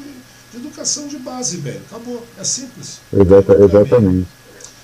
de, 0.53 0.57
educação 0.57 1.09
de 1.09 1.19
base, 1.19 1.57
velho. 1.57 1.81
Acabou. 1.91 2.23
É 2.39 2.45
simples. 2.45 3.01
Exata, 3.13 3.55
exatamente. 3.55 4.29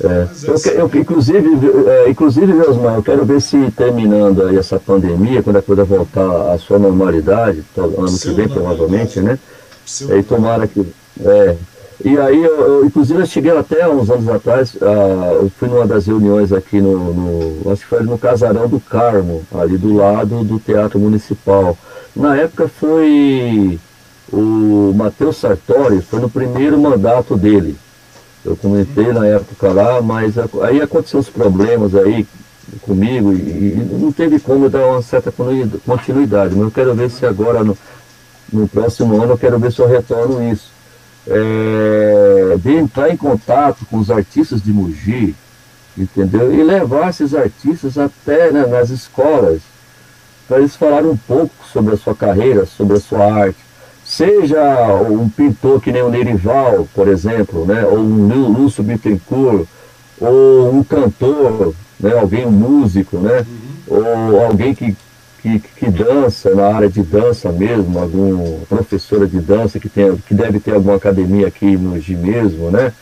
É. 0.03 0.07
é 0.07 0.29
eu, 0.45 0.55
assim. 0.55 0.69
eu, 0.70 0.91
inclusive, 0.95 1.49
é, 1.87 2.11
inclusive, 2.11 2.53
Osmar, 2.53 2.97
eu 2.97 3.03
quero 3.03 3.25
ver 3.25 3.41
se 3.41 3.70
terminando 3.70 4.47
aí 4.47 4.57
essa 4.57 4.79
pandemia, 4.79 5.43
quando 5.43 5.57
a 5.57 5.62
coisa 5.62 5.85
voltar 5.85 6.53
à 6.53 6.59
sua 6.59 6.79
normalidade, 6.79 7.65
ano 7.77 8.19
que 8.19 8.31
vem, 8.33 8.49
provavelmente, 8.49 9.20
né? 9.20 9.39
E 10.10 10.23
tomara 10.23 10.66
que. 10.66 10.86
É. 11.24 11.56
E 12.05 12.16
aí, 12.16 12.44
eu, 12.44 12.60
eu, 12.60 12.85
inclusive, 12.85 13.20
eu 13.20 13.27
cheguei 13.27 13.51
até 13.51 13.89
uns 13.89 14.09
anos 14.09 14.28
atrás, 14.28 14.73
uh, 14.74 15.43
eu 15.43 15.51
fui 15.59 15.69
numa 15.69 15.85
das 15.85 16.06
reuniões 16.06 16.52
aqui 16.52 16.81
no, 16.81 17.12
no, 17.12 17.73
Acho 17.73 17.82
que 17.82 17.89
foi 17.89 18.05
no 18.05 18.16
Casarão 18.16 18.69
do 18.69 18.78
Carmo, 18.78 19.43
ali 19.52 19.77
do 19.77 19.97
lado 19.97 20.44
do 20.44 20.60
Teatro 20.60 21.01
Municipal. 21.01 21.77
Na 22.15 22.36
época 22.36 22.69
foi 22.69 23.81
o 24.32 24.93
Matheus 24.94 25.39
Sartori, 25.39 26.01
foi 26.01 26.20
no 26.20 26.31
primeiro 26.31 26.78
mandato 26.78 27.36
dele. 27.36 27.77
Eu 28.44 28.56
comentei 28.56 29.12
na 29.12 29.27
época 29.27 29.73
lá, 29.73 30.01
mas 30.01 30.35
aí 30.62 30.81
aconteceram 30.81 31.20
uns 31.20 31.28
problemas 31.28 31.97
aí 31.97 32.24
comigo 32.82 33.32
e, 33.32 33.36
e 33.36 33.98
não 34.01 34.12
teve 34.12 34.39
como 34.39 34.69
dar 34.69 34.86
uma 34.86 35.02
certa 35.02 35.32
continuidade. 35.85 36.55
Mas 36.55 36.65
eu 36.65 36.70
quero 36.70 36.94
ver 36.94 37.10
se 37.10 37.27
agora 37.27 37.65
no, 37.65 37.77
no 38.53 38.69
próximo 38.69 39.20
ano 39.23 39.33
eu 39.33 39.39
quero 39.39 39.59
ver 39.59 39.73
se 39.73 39.81
eu 39.81 39.89
retorno 39.89 40.43
isso. 40.51 40.70
É, 41.27 42.57
de 42.59 42.75
entrar 42.75 43.11
em 43.11 43.16
contato 43.16 43.85
com 43.91 43.99
os 43.99 44.11
artistas 44.11 44.62
de 44.62 44.73
Mogi, 44.73 45.37
entendeu? 45.97 46.55
E 46.55 46.62
levar 46.62 47.11
esses 47.11 47.35
artistas 47.35 47.99
até 47.99 48.51
né, 48.51 48.66
nas 48.66 48.89
escolas, 48.89 49.61
para 50.47 50.59
eles 50.59 50.75
falarem 50.75 51.11
um 51.11 51.16
pouco 51.16 51.53
sobre 51.70 51.95
a 51.95 51.99
sua 51.99 52.15
carreira, 52.15 52.65
sobre 52.65 52.97
a 52.97 53.01
sua 53.01 53.31
arte. 53.31 53.59
Seja 54.03 54.59
um 55.03 55.29
pintor 55.29 55.83
que 55.83 55.93
nem 55.93 56.03
o 56.03 56.09
Nerival, 56.09 56.89
por 56.95 57.09
exemplo, 57.09 57.66
né? 57.66 57.85
ou 57.85 57.99
um 57.99 58.49
Lúcio 58.49 58.83
Bittencourt, 58.83 59.66
ou 60.19 60.75
um 60.75 60.83
cantor, 60.83 61.75
né? 62.01 62.19
alguém, 62.19 62.47
um 62.47 62.51
músico, 62.51 63.19
né? 63.19 63.45
Uhum. 63.87 63.99
ou 64.31 64.45
alguém 64.47 64.75
que 64.75 64.97
que, 65.59 65.69
que 65.77 65.91
dança 65.91 66.55
na 66.55 66.66
área 66.75 66.89
de 66.89 67.03
dança 67.03 67.51
mesmo, 67.51 67.99
algum 67.99 68.61
professora 68.69 69.27
de 69.27 69.41
dança 69.41 69.79
que, 69.79 69.89
tem, 69.89 70.16
que 70.16 70.35
deve 70.35 70.61
ter 70.61 70.75
alguma 70.75 70.97
academia 70.97 71.47
aqui 71.47 71.77
no 71.77 71.99
G 72.01 72.16
mesmo, 72.16 72.70
né? 72.70 72.93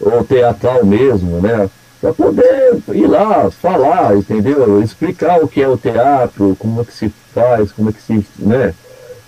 Ou 0.00 0.22
teatral 0.22 0.84
mesmo, 0.84 1.40
né? 1.40 1.68
Para 2.00 2.12
poder 2.12 2.78
ir 2.92 3.06
lá, 3.06 3.50
falar, 3.50 4.16
entendeu? 4.16 4.82
Explicar 4.82 5.42
o 5.42 5.48
que 5.48 5.62
é 5.62 5.68
o 5.68 5.76
teatro, 5.76 6.56
como 6.58 6.80
é 6.80 6.84
que 6.84 6.92
se 6.92 7.12
faz, 7.32 7.72
como 7.72 7.90
é 7.90 7.92
que 7.92 8.02
se. 8.02 8.26
Né? 8.38 8.74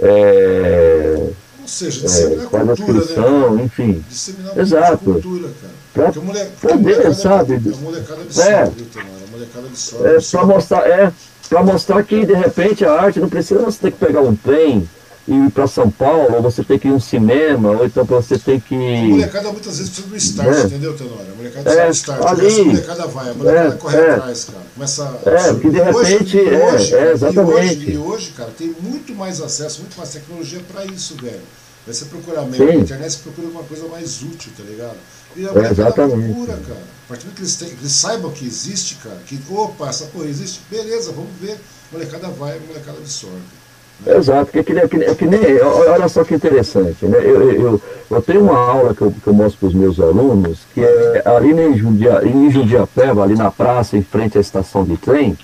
É, 0.01 1.15
Ou 1.61 1.69
seja, 1.69 2.01
disseminar 2.01 2.47
é, 2.47 2.49
faz 2.49 2.69
a 2.69 2.77
cultura, 2.77 2.99
inscrição, 2.99 3.55
né? 3.55 3.63
enfim. 3.65 4.05
Disseminar 4.09 4.59
Exato. 4.59 4.99
cultura, 4.99 5.51
cara. 5.61 6.13
Pra 6.13 6.21
mulher, 6.21 6.51
poder, 6.61 7.15
sabe? 7.15 7.55
A 7.55 7.77
molecada 7.77 8.23
absorve, 8.23 8.51
é, 8.51 8.63
a 8.63 9.31
molecada 9.31 9.67
absorve. 9.69 10.09
É, 10.09 10.21
para 10.21 10.45
mostrar, 10.45 10.91
é, 10.91 11.13
para 11.49 11.63
mostrar 11.63 12.03
que 12.03 12.25
de 12.25 12.35
repente 12.35 12.85
a 12.85 12.93
arte 12.93 13.21
não 13.21 13.29
precisa 13.29 13.61
você 13.61 13.79
ter 13.83 13.93
que 13.93 13.99
pegar 13.99 14.21
um 14.21 14.35
trem, 14.35 14.89
ir 15.27 15.51
para 15.51 15.67
São 15.67 15.91
Paulo, 15.91 16.37
ou 16.37 16.43
você 16.43 16.63
tem 16.63 16.79
que 16.79 16.89
ir 16.89 16.93
um 16.93 17.01
cinema, 17.01 17.71
ou 17.71 17.87
então 17.87 18.05
você 18.05 18.39
tem 18.39 18.61
que. 18.61 18.75
A 18.75 19.09
molecada 19.09 19.53
muitas 19.53 19.79
vezes 19.79 19.91
precisa 19.91 20.09
do 20.09 20.17
start, 20.17 20.57
é. 20.57 20.67
entendeu, 20.67 20.97
Tenório? 20.97 21.33
A 21.33 21.37
molecada 21.37 21.63
precisa 21.63 21.83
é, 21.83 21.87
do 21.87 21.93
start. 21.93 22.23
Ali, 22.27 22.61
a 22.61 22.65
molecada 22.65 23.07
vai, 23.07 23.31
a 23.31 23.35
molecada 23.35 23.75
é, 23.75 23.79
corre 23.79 23.97
é. 23.97 24.11
atrás, 24.11 24.45
cara. 24.45 24.65
Começa 24.75 25.21
é, 25.25 25.53
porque 25.53 25.71
de 25.71 25.81
repente. 25.81 26.37
Hoje, 26.37 26.55
é, 26.55 26.75
hoje, 26.75 26.95
é, 26.95 27.13
exatamente. 27.13 27.55
E 27.55 27.79
hoje, 27.79 27.91
e 27.93 27.99
hoje, 27.99 28.31
cara, 28.37 28.51
tem 28.57 28.75
muito 28.81 29.15
mais 29.15 29.41
acesso, 29.41 29.81
muito 29.81 29.97
mais 29.97 30.11
tecnologia 30.11 30.61
para 30.71 30.85
isso, 30.85 31.17
velho. 31.21 31.41
Aí 31.87 31.93
você 31.93 32.07
procurar 32.07 32.43
mesmo 32.47 32.65
na 32.65 32.75
internet, 32.77 33.13
você 33.13 33.19
procura 33.23 33.47
alguma 33.49 33.65
coisa 33.65 33.87
mais 33.89 34.23
útil, 34.23 34.51
tá 34.57 34.63
ligado? 34.63 34.97
E 35.37 35.47
a 35.47 35.51
é, 35.51 35.71
exatamente. 35.71 36.33
procura, 36.33 36.59
cara. 36.67 36.95
A 37.05 37.09
partir 37.09 37.27
do 37.27 37.35
que 37.35 37.43
eles, 37.43 37.57
têm, 37.57 37.69
que 37.69 37.83
eles 37.83 37.93
saibam 37.93 38.31
que 38.31 38.47
existe, 38.47 38.97
cara, 38.97 39.19
que, 39.27 39.39
opa, 39.51 39.89
essa 39.89 40.07
porra 40.07 40.27
existe, 40.27 40.61
beleza, 40.71 41.13
vamos 41.13 41.31
ver. 41.41 41.53
A 41.53 41.93
molecada 41.93 42.29
vai, 42.29 42.57
a 42.57 42.61
molecada 42.61 42.99
absorve. 42.99 43.37
Né? 43.37 44.17
Exato, 44.17 44.51
que, 44.51 44.63
que, 44.63 44.89
que, 44.89 45.15
que 45.15 45.27
nem, 45.27 45.61
olha 45.63 46.09
só 46.09 46.25
que 46.25 46.35
interessante, 46.35 47.07
né? 47.07 47.19
Eu, 47.19 47.53
eu, 47.53 47.83
eu 48.11 48.23
tenho 48.23 48.43
uma 48.43 48.59
aula 48.59 48.95
que 48.95 49.03
eu, 49.03 49.13
que 49.13 49.27
eu 49.27 49.33
mostro 49.33 49.61
para 49.61 49.69
os 49.69 49.75
meus 49.75 50.01
alunos, 50.01 50.61
que 50.75 50.81
é 50.83 51.23
ali 51.25 51.53
em, 51.53 51.77
Judia, 51.77 52.21
em 52.25 52.51
Judiapeba, 52.51 53.23
ali 53.23 53.37
na 53.37 53.51
praça, 53.51 53.97
em 53.97 54.03
frente 54.03 54.37
à 54.37 54.41
estação 54.41 54.85
de 54.85 54.97
trem, 54.97 55.39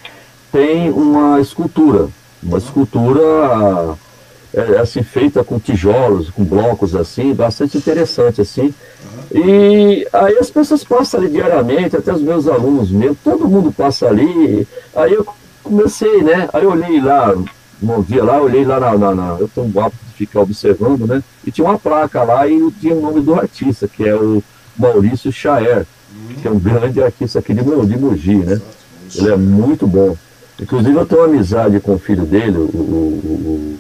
tem 0.51 0.91
uma 0.91 1.41
escultura, 1.41 2.09
uma 2.43 2.59
escultura 2.59 3.97
é, 4.52 4.78
assim, 4.78 5.02
feita 5.02 5.44
com 5.44 5.59
tijolos, 5.59 6.31
com 6.31 6.44
blocos 6.44 6.94
assim, 6.97 7.32
bastante 7.35 7.78
interessante 7.78 8.40
assim. 8.40 8.74
E 9.32 10.06
aí 10.12 10.39
as 10.39 10.51
pessoas 10.51 10.82
passam 10.82 11.20
ali 11.20 11.31
diariamente, 11.31 11.97
até 11.97 12.12
os 12.12 12.22
meus 12.22 12.48
alunos 12.48 12.90
mesmo, 12.90 13.16
todo 13.22 13.48
mundo 13.48 13.72
passa 13.72 14.09
ali. 14.09 14.66
Aí 14.94 15.12
eu 15.12 15.27
comecei, 15.62 16.22
né? 16.22 16.48
Aí 16.52 16.64
eu 16.64 16.72
olhei 16.72 17.01
lá, 17.01 17.32
um 17.82 18.02
dia 18.02 18.24
lá, 18.24 18.40
olhei 18.40 18.64
lá 18.64 18.81
na, 18.81 18.98
na, 18.98 19.14
na, 19.14 19.36
Eu 19.39 19.48
tenho 19.48 19.72
um 19.72 19.81
hábito 19.81 20.05
de 20.05 20.14
ficar 20.14 20.40
observando, 20.40 21.06
né? 21.06 21.22
E 21.47 21.52
tinha 21.52 21.66
uma 21.66 21.78
placa 21.78 22.24
lá 22.24 22.47
e 22.47 22.70
tinha 22.81 22.94
o 22.94 23.01
nome 23.01 23.20
do 23.20 23.35
artista, 23.35 23.86
que 23.86 24.06
é 24.06 24.14
o 24.14 24.43
Maurício 24.77 25.31
Chaer, 25.31 25.86
que 26.43 26.48
é 26.48 26.51
um 26.51 26.59
grande 26.59 27.01
artista 27.01 27.39
aqui 27.39 27.55
de, 27.55 27.62
de 27.62 27.98
Mogi, 27.98 28.36
né? 28.36 28.60
Ele 29.14 29.31
é 29.31 29.36
muito 29.36 29.86
bom. 29.86 30.16
Inclusive 30.60 30.94
eu 30.94 31.06
tenho 31.06 31.22
uma 31.22 31.28
amizade 31.28 31.78
com 31.81 31.94
o 31.94 31.98
filho 31.98 32.24
dele, 32.24 32.59
o, 32.59 32.62
o 32.62 33.78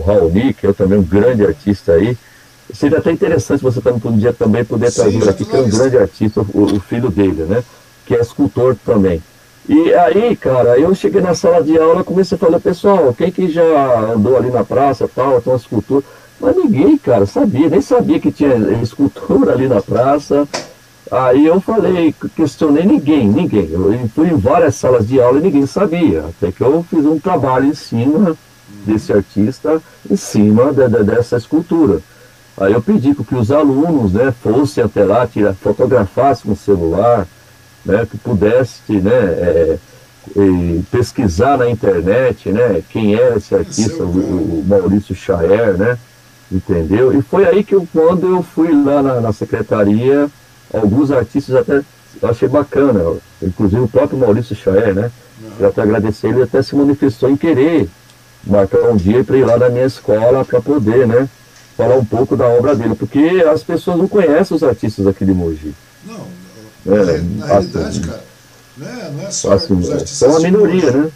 Raoni, 0.00 0.54
que 0.54 0.66
é 0.66 0.72
também 0.72 0.98
um 0.98 1.02
grande 1.02 1.44
artista 1.44 1.92
aí. 1.92 2.16
Seria 2.72 2.98
até 2.98 3.12
interessante 3.12 3.62
você 3.62 3.80
também 3.80 4.00
um 4.04 4.16
dia 4.16 4.32
também 4.32 4.64
poder 4.64 4.90
trazer 4.90 5.28
aqui, 5.28 5.44
que 5.44 5.56
é 5.56 5.60
um 5.60 5.68
grande 5.68 5.98
artista, 5.98 6.40
o, 6.40 6.76
o, 6.76 6.80
filho 6.80 7.10
dele, 7.10 7.44
né? 7.44 7.62
Que 8.06 8.14
é 8.14 8.20
escultor 8.20 8.76
também. 8.84 9.22
E 9.68 9.92
aí, 9.94 10.34
cara, 10.36 10.78
eu 10.78 10.94
cheguei 10.94 11.20
na 11.20 11.34
sala 11.34 11.62
de 11.62 11.78
aula 11.78 12.02
comecei 12.02 12.34
a 12.36 12.38
falar, 12.38 12.58
pessoal, 12.58 13.14
quem 13.16 13.30
que 13.30 13.48
já 13.48 13.62
andou 14.12 14.36
ali 14.36 14.50
na 14.50 14.64
praça 14.64 15.08
tal, 15.14 15.40
tem 15.40 15.52
uma 15.52 15.58
escultura. 15.58 16.04
Mas 16.40 16.56
ninguém, 16.56 16.96
cara, 16.96 17.26
sabia, 17.26 17.68
nem 17.68 17.80
sabia 17.80 18.18
que 18.18 18.32
tinha 18.32 18.54
escultura 18.82 19.52
ali 19.54 19.68
na 19.68 19.80
praça. 19.80 20.48
Aí 21.10 21.44
eu 21.44 21.60
falei, 21.60 22.14
questionei 22.34 22.84
ninguém, 22.86 23.28
ninguém. 23.28 23.68
Eu 23.70 24.08
fui 24.14 24.28
em 24.30 24.36
várias 24.36 24.76
salas 24.76 25.06
de 25.06 25.20
aula 25.20 25.38
e 25.38 25.42
ninguém 25.42 25.66
sabia. 25.66 26.24
Até 26.26 26.50
que 26.50 26.62
eu 26.62 26.84
fiz 26.88 27.04
um 27.04 27.18
trabalho 27.18 27.66
em 27.66 27.74
cima 27.74 28.34
desse 28.86 29.12
artista 29.12 29.80
em 30.10 30.16
cima 30.16 30.72
de, 30.72 30.88
de, 30.88 31.04
dessa 31.04 31.36
escultura. 31.36 32.00
Aí 32.56 32.72
eu 32.72 32.82
pedi 32.82 33.14
que 33.14 33.34
os 33.34 33.50
alunos 33.50 34.12
né, 34.12 34.32
fossem 34.42 34.84
até 34.84 35.04
lá, 35.04 35.26
tira, 35.26 35.54
fotografassem 35.54 36.44
com 36.46 36.52
o 36.52 36.56
celular, 36.56 37.26
né, 37.84 38.06
que 38.08 38.18
pudesse 38.18 38.92
né, 38.92 39.10
é, 39.10 39.78
pesquisar 40.90 41.56
na 41.58 41.68
internet 41.68 42.50
né, 42.50 42.82
quem 42.90 43.14
era 43.14 43.38
esse 43.38 43.54
artista, 43.54 44.02
o, 44.02 44.06
o 44.06 44.64
Maurício 44.66 45.14
Chaer, 45.14 45.76
né, 45.78 45.98
entendeu? 46.50 47.18
E 47.18 47.22
foi 47.22 47.46
aí 47.46 47.64
que 47.64 47.74
eu, 47.74 47.88
quando 47.92 48.28
eu 48.28 48.42
fui 48.42 48.70
lá 48.70 49.02
na, 49.02 49.20
na 49.20 49.32
secretaria, 49.32 50.28
alguns 50.72 51.10
artistas 51.10 51.56
até 51.56 51.82
eu 52.20 52.28
achei 52.28 52.48
bacana, 52.48 53.16
inclusive 53.42 53.82
o 53.82 53.88
próprio 53.88 54.18
Maurício 54.18 54.54
Chaer, 54.54 54.94
né? 54.94 55.10
Eu 55.58 55.68
até 55.68 55.82
agradecer, 55.82 56.28
ele 56.28 56.42
até 56.42 56.62
se 56.62 56.76
manifestou 56.76 57.28
em 57.28 57.36
querer 57.36 57.88
marcar 58.44 58.90
um 58.90 58.96
dia 58.96 59.22
para 59.24 59.36
ir 59.36 59.44
lá 59.44 59.56
na 59.56 59.68
minha 59.68 59.86
escola 59.86 60.44
para 60.44 60.60
poder, 60.60 61.06
né, 61.06 61.28
falar 61.76 61.96
um 61.96 62.04
pouco 62.04 62.36
da 62.36 62.46
obra 62.46 62.74
dele, 62.74 62.94
porque 62.94 63.44
as 63.50 63.62
pessoas 63.62 63.98
não 63.98 64.08
conhecem 64.08 64.56
os 64.56 64.62
artistas 64.62 65.06
aqui 65.06 65.24
de 65.24 65.32
Mogi. 65.32 65.74
Não, 66.04 66.26
é, 66.86 66.90
na, 66.90 67.46
na 67.46 67.56
assim, 67.56 67.72
realidade, 67.72 68.00
cara, 68.00 68.24
não 68.76 68.88
é, 68.88 69.10
não 69.10 69.26
é 69.26 69.30
só 69.30 69.52
assim, 69.52 69.74
os 69.74 69.90
artistas. 69.90 70.22
É 70.22 70.26
uma 70.26 70.40
minoria, 70.40 70.90
né? 70.90 71.10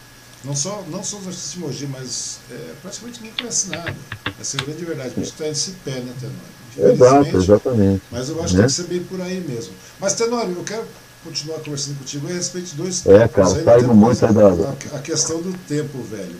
Não 0.44 0.54
só, 0.54 0.84
não 0.88 1.02
só 1.02 1.16
os 1.16 1.26
artistas 1.26 1.52
de 1.52 1.58
Mogi, 1.58 1.86
mas 1.86 2.38
é, 2.50 2.72
praticamente 2.80 3.20
ninguém 3.20 3.36
conhece 3.36 3.70
nada. 3.70 3.94
Essa 4.40 4.56
é 4.56 4.60
a 4.60 4.64
grande 4.64 4.84
verdade, 4.84 5.08
a 5.08 5.18
gente 5.18 5.24
está 5.24 5.44
nesse 5.44 5.70
pé, 5.84 5.92
né, 5.92 6.12
Tenório? 6.20 6.56
Exato, 6.78 7.36
exatamente. 7.36 8.02
Mas 8.12 8.28
eu 8.28 8.42
acho 8.42 8.42
né? 8.42 8.48
que 8.48 8.56
tem 8.56 8.66
que 8.66 8.72
ser 8.72 8.82
bem 8.84 9.02
por 9.04 9.20
aí 9.20 9.40
mesmo. 9.40 9.72
Mas, 9.98 10.14
Tenório, 10.14 10.54
eu 10.56 10.62
quero 10.62 10.84
continuar 11.24 11.58
conversando 11.60 11.98
contigo 11.98 12.28
a 12.28 12.32
respeito 12.32 12.68
de 12.68 12.76
dois 12.76 13.06
É, 13.06 13.26
cara, 13.26 13.54
tá 13.64 13.78
indo 13.78 13.94
muito 13.94 14.24
a, 14.24 14.28
a, 14.28 14.96
a 14.96 15.00
questão 15.00 15.40
do 15.40 15.56
tempo, 15.66 16.02
velho. 16.02 16.36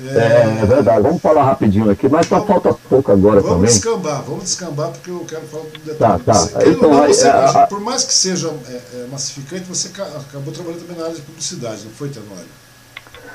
É, 0.00 0.60
é, 0.62 0.66
verdade. 0.66 1.02
Vamos 1.02 1.20
falar 1.20 1.44
rapidinho 1.44 1.90
aqui, 1.90 2.08
mas 2.08 2.28
tá, 2.28 2.40
falta 2.40 2.72
pouco 2.88 3.10
agora 3.10 3.40
vamos 3.40 3.42
também. 3.42 3.58
Vamos 3.58 3.74
descambar, 3.74 4.22
vamos 4.22 4.44
descambar, 4.44 4.90
porque 4.90 5.10
eu 5.10 5.24
quero 5.26 5.42
falar 5.42 5.64
um 5.64 5.84
detalhe. 5.84 6.22
Tá, 6.22 6.46
tá. 6.46 6.68
Então, 6.68 6.90
não, 6.90 7.06
você, 7.06 7.28
é, 7.28 7.66
por 7.66 7.80
mais 7.80 8.04
que 8.04 8.14
seja 8.14 8.48
é, 8.68 8.72
é, 8.72 9.06
massificante, 9.10 9.64
você 9.64 9.88
acabou 9.88 10.52
trabalhando 10.52 10.80
também 10.82 10.96
na 10.96 11.04
área 11.04 11.16
de 11.16 11.22
publicidade, 11.22 11.84
não 11.84 11.90
foi, 11.90 12.10
Tenório? 12.10 12.46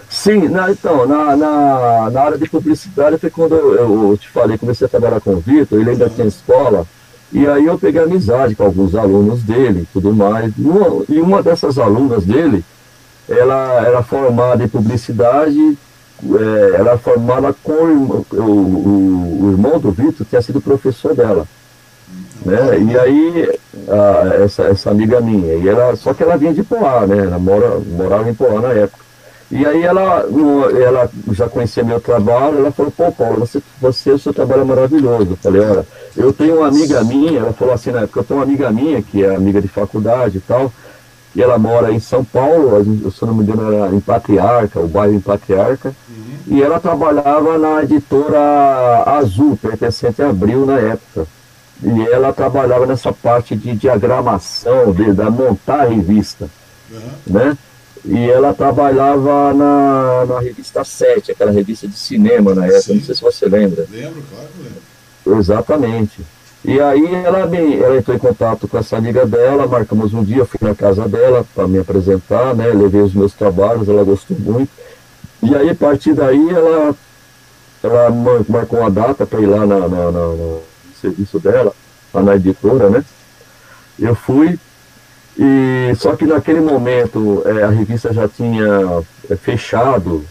Sim, 0.09 0.47
na, 0.47 0.71
então, 0.71 1.05
na, 1.05 1.35
na, 1.35 2.09
na, 2.11 2.21
área 2.21 2.37
de 2.37 2.47
publicidade 2.47 3.17
foi 3.17 3.29
quando 3.29 3.55
eu, 3.55 4.11
eu, 4.11 4.17
te 4.17 4.29
falei, 4.29 4.57
comecei 4.57 4.85
a 4.85 4.89
trabalhar 4.89 5.19
com 5.19 5.31
o 5.31 5.39
Vitor, 5.39 5.79
ele 5.79 5.89
ainda 5.89 6.09
tinha 6.09 6.27
escola, 6.27 6.85
e 7.31 7.45
aí 7.47 7.65
eu 7.65 7.77
peguei 7.77 8.01
amizade 8.01 8.55
com 8.55 8.63
alguns 8.63 8.95
alunos 8.95 9.41
dele 9.41 9.81
e 9.81 9.87
tudo 9.91 10.13
mais. 10.13 10.53
Uma, 10.57 11.03
e 11.09 11.19
uma 11.19 11.41
dessas 11.41 11.77
alunas 11.77 12.23
dele, 12.23 12.63
ela 13.27 13.81
era 13.85 14.03
formada 14.03 14.63
em 14.63 14.67
publicidade 14.67 15.77
é, 16.39 16.75
ela 16.79 16.97
com 16.97 17.73
o 17.73 18.25
o, 18.31 18.37
o, 18.37 19.45
o 19.45 19.51
irmão 19.51 19.79
do 19.79 19.91
Vitor, 19.91 20.25
tinha 20.29 20.41
sido 20.41 20.61
professor 20.61 21.15
dela. 21.15 21.45
Né? 22.45 22.79
E 22.79 22.97
aí, 22.97 23.59
a, 23.87 24.43
essa, 24.43 24.63
essa 24.63 24.91
amiga 24.91 25.21
minha, 25.21 25.55
e 25.55 25.67
ela, 25.67 25.95
só 25.95 26.13
que 26.13 26.23
ela 26.23 26.37
vinha 26.37 26.53
de 26.53 26.63
Poá, 26.63 27.05
né? 27.07 27.25
Ela 27.25 27.39
mora, 27.39 27.79
morava 27.79 28.29
em 28.29 28.33
Poá 28.33 28.61
na 28.61 28.69
época. 28.69 29.03
E 29.51 29.63
aí 29.67 29.83
ela, 29.83 30.25
ela 30.83 31.09
já 31.31 31.47
conhecia 31.47 31.83
meu 31.83 31.99
trabalho, 31.99 32.57
ela 32.57 32.71
falou, 32.71 32.91
pô 32.91 33.11
Paulo, 33.11 33.41
você, 33.41 33.61
você, 33.79 34.09
o 34.09 34.17
seu 34.17 34.33
trabalho 34.33 34.61
é 34.61 34.65
maravilhoso. 34.65 35.31
Eu 35.31 35.37
falei, 35.37 35.61
olha, 35.61 35.85
eu 36.17 36.33
tenho 36.33 36.57
uma 36.57 36.67
amiga 36.67 37.03
minha, 37.03 37.39
ela 37.39 37.53
falou 37.53 37.71
assim 37.71 37.91
na 37.91 38.01
época, 38.01 38.19
eu 38.19 38.23
tenho 38.23 38.39
uma 38.39 38.45
amiga 38.45 38.71
minha, 38.71 39.01
que 39.03 39.23
é 39.23 39.35
amiga 39.35 39.61
de 39.61 39.67
faculdade 39.67 40.39
e 40.39 40.41
tal, 40.41 40.73
e 41.35 41.41
ela 41.41 41.57
mora 41.57 41.91
em 41.91 41.99
São 41.99 42.23
Paulo, 42.23 42.83
se 43.11 43.21
eu 43.21 43.27
não 43.27 43.33
me 43.35 43.43
engano 43.43 43.73
era 43.73 43.95
em 43.95 43.99
Patriarca, 43.99 44.79
o 44.79 44.87
bairro 44.87 45.15
em 45.15 45.19
Patriarca, 45.19 45.93
uhum. 46.09 46.55
e 46.55 46.61
ela 46.61 46.79
trabalhava 46.79 47.57
na 47.57 47.83
editora 47.83 49.03
Azul, 49.05 49.57
pertencente 49.57 50.21
a 50.21 50.29
Abril 50.29 50.65
na 50.65 50.79
época. 50.79 51.25
E 51.81 52.01
ela 52.07 52.31
trabalhava 52.31 52.85
nessa 52.85 53.11
parte 53.11 53.55
de 53.55 53.75
diagramação, 53.75 54.93
de, 54.93 55.11
da 55.11 55.29
montar 55.29 55.81
a 55.81 55.85
revista, 55.85 56.47
uhum. 56.91 56.99
né? 57.25 57.57
E 58.05 58.29
ela 58.29 58.53
trabalhava 58.53 59.53
na, 59.53 60.25
na 60.25 60.39
revista 60.39 60.83
7, 60.83 61.31
aquela 61.31 61.51
revista 61.51 61.87
de 61.87 61.97
cinema 61.97 62.53
na 62.53 62.65
época, 62.65 62.81
Sim. 62.81 62.95
não 62.95 63.03
sei 63.03 63.15
se 63.15 63.21
você 63.21 63.45
lembra. 63.47 63.87
Lembro, 63.89 64.21
claro 64.29 64.47
que 64.55 64.63
lembro. 64.63 65.39
Exatamente. 65.39 66.21
E 66.65 66.79
aí 66.79 67.13
ela, 67.13 67.45
me, 67.45 67.77
ela 67.77 67.97
entrou 67.97 68.15
em 68.15 68.19
contato 68.19 68.67
com 68.67 68.77
essa 68.77 68.95
amiga 68.95 69.25
dela, 69.25 69.67
marcamos 69.67 70.13
um 70.13 70.23
dia, 70.23 70.45
fui 70.45 70.59
na 70.61 70.73
casa 70.73 71.07
dela 71.09 71.45
para 71.53 71.67
me 71.67 71.77
apresentar, 71.77 72.55
né? 72.55 72.67
Levei 72.67 73.01
os 73.01 73.13
meus 73.13 73.33
trabalhos, 73.33 73.89
ela 73.89 74.03
gostou 74.03 74.37
muito. 74.39 74.71
E 75.41 75.53
aí, 75.53 75.69
a 75.69 75.75
partir 75.75 76.13
daí, 76.13 76.49
ela, 76.49 76.95
ela 77.83 78.09
marcou 78.47 78.79
uma 78.79 78.89
data 78.89 79.25
para 79.25 79.41
ir 79.41 79.45
lá 79.45 79.65
na, 79.65 79.79
na, 79.79 80.11
na, 80.11 80.27
no 80.27 80.61
serviço 81.01 81.37
dela, 81.37 81.73
lá 82.13 82.23
na 82.23 82.35
editora, 82.37 82.89
né? 82.89 83.03
Eu 83.99 84.15
fui, 84.15 84.57
e 85.37 85.93
só 85.97 86.15
que 86.15 86.25
naquele 86.25 86.61
momento 86.61 87.43
é, 87.45 87.63
a 87.63 87.69
revista 87.69 88.13
já 88.13 88.27
tinha 88.27 89.03
é, 89.29 89.35
fechado 89.35 90.23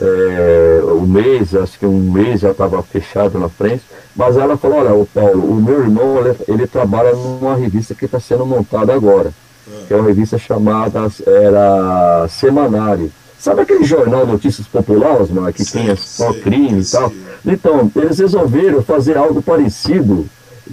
é, 0.00 0.80
o 0.84 1.00
mês, 1.02 1.54
acho 1.54 1.78
que 1.78 1.86
um 1.86 1.98
mês 1.98 2.40
já 2.40 2.50
estava 2.50 2.82
fechado 2.82 3.38
na 3.38 3.48
frente. 3.48 3.82
Mas 4.14 4.36
ela 4.36 4.56
falou, 4.56 4.78
olha, 4.78 4.94
o 4.94 5.06
Paulo, 5.06 5.52
o 5.52 5.54
meu 5.54 5.80
irmão, 5.80 6.18
ele, 6.18 6.36
ele 6.48 6.66
trabalha 6.66 7.12
numa 7.12 7.54
revista 7.56 7.94
que 7.94 8.04
está 8.04 8.20
sendo 8.20 8.44
montada 8.44 8.92
agora, 8.92 9.32
é. 9.66 9.86
que 9.86 9.94
é 9.94 9.96
uma 9.96 10.06
revista 10.06 10.36
chamada, 10.38 11.00
era 11.26 12.26
Semanário. 12.28 13.10
Sabe 13.38 13.62
aquele 13.62 13.84
jornal 13.84 14.24
Notícias 14.26 14.68
Populares, 14.68 15.30
mano, 15.30 15.52
que 15.52 15.64
sim, 15.64 15.86
tem 15.86 15.96
só 15.96 16.32
crime 16.32 16.80
e 16.80 16.84
tal? 16.84 17.10
Sim. 17.10 17.24
Então, 17.44 17.90
eles 17.96 18.18
resolveram 18.18 18.82
fazer 18.82 19.16
algo 19.16 19.42
parecido 19.42 20.26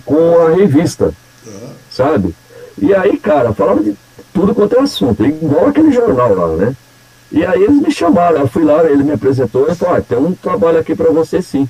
com 0.06 0.40
a 0.42 0.50
revista, 0.52 1.12
uhum. 1.48 1.70
sabe? 1.90 2.36
E 2.78 2.94
aí, 2.94 3.18
cara, 3.18 3.54
falava 3.54 3.82
de 3.82 3.96
tudo 4.34 4.54
quanto 4.54 4.76
é 4.76 4.82
assunto, 4.82 5.26
igual 5.26 5.68
aquele 5.68 5.92
jornal 5.92 6.36
lá, 6.36 6.48
né? 6.58 6.76
E 7.32 7.46
aí 7.46 7.64
eles 7.64 7.80
me 7.82 7.92
chamaram, 7.92 8.40
eu 8.40 8.48
fui 8.48 8.64
lá, 8.64 8.84
ele 8.86 9.04
me 9.04 9.12
apresentou 9.12 9.70
e 9.70 9.76
falou, 9.76 9.96
ah, 9.96 10.02
tem 10.02 10.18
um 10.18 10.34
trabalho 10.34 10.80
aqui 10.80 10.96
para 10.96 11.12
você 11.12 11.42
sim. 11.42 11.70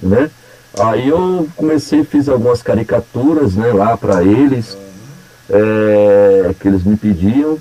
né? 0.00 0.30
Aí 0.78 1.08
eu 1.08 1.48
comecei, 1.56 2.02
fiz 2.02 2.28
algumas 2.28 2.62
caricaturas, 2.62 3.54
né, 3.54 3.72
lá 3.72 3.96
para 3.96 4.24
eles, 4.24 4.76
é, 5.50 6.54
que 6.58 6.66
eles 6.66 6.82
me 6.82 6.96
pediam, 6.96 7.58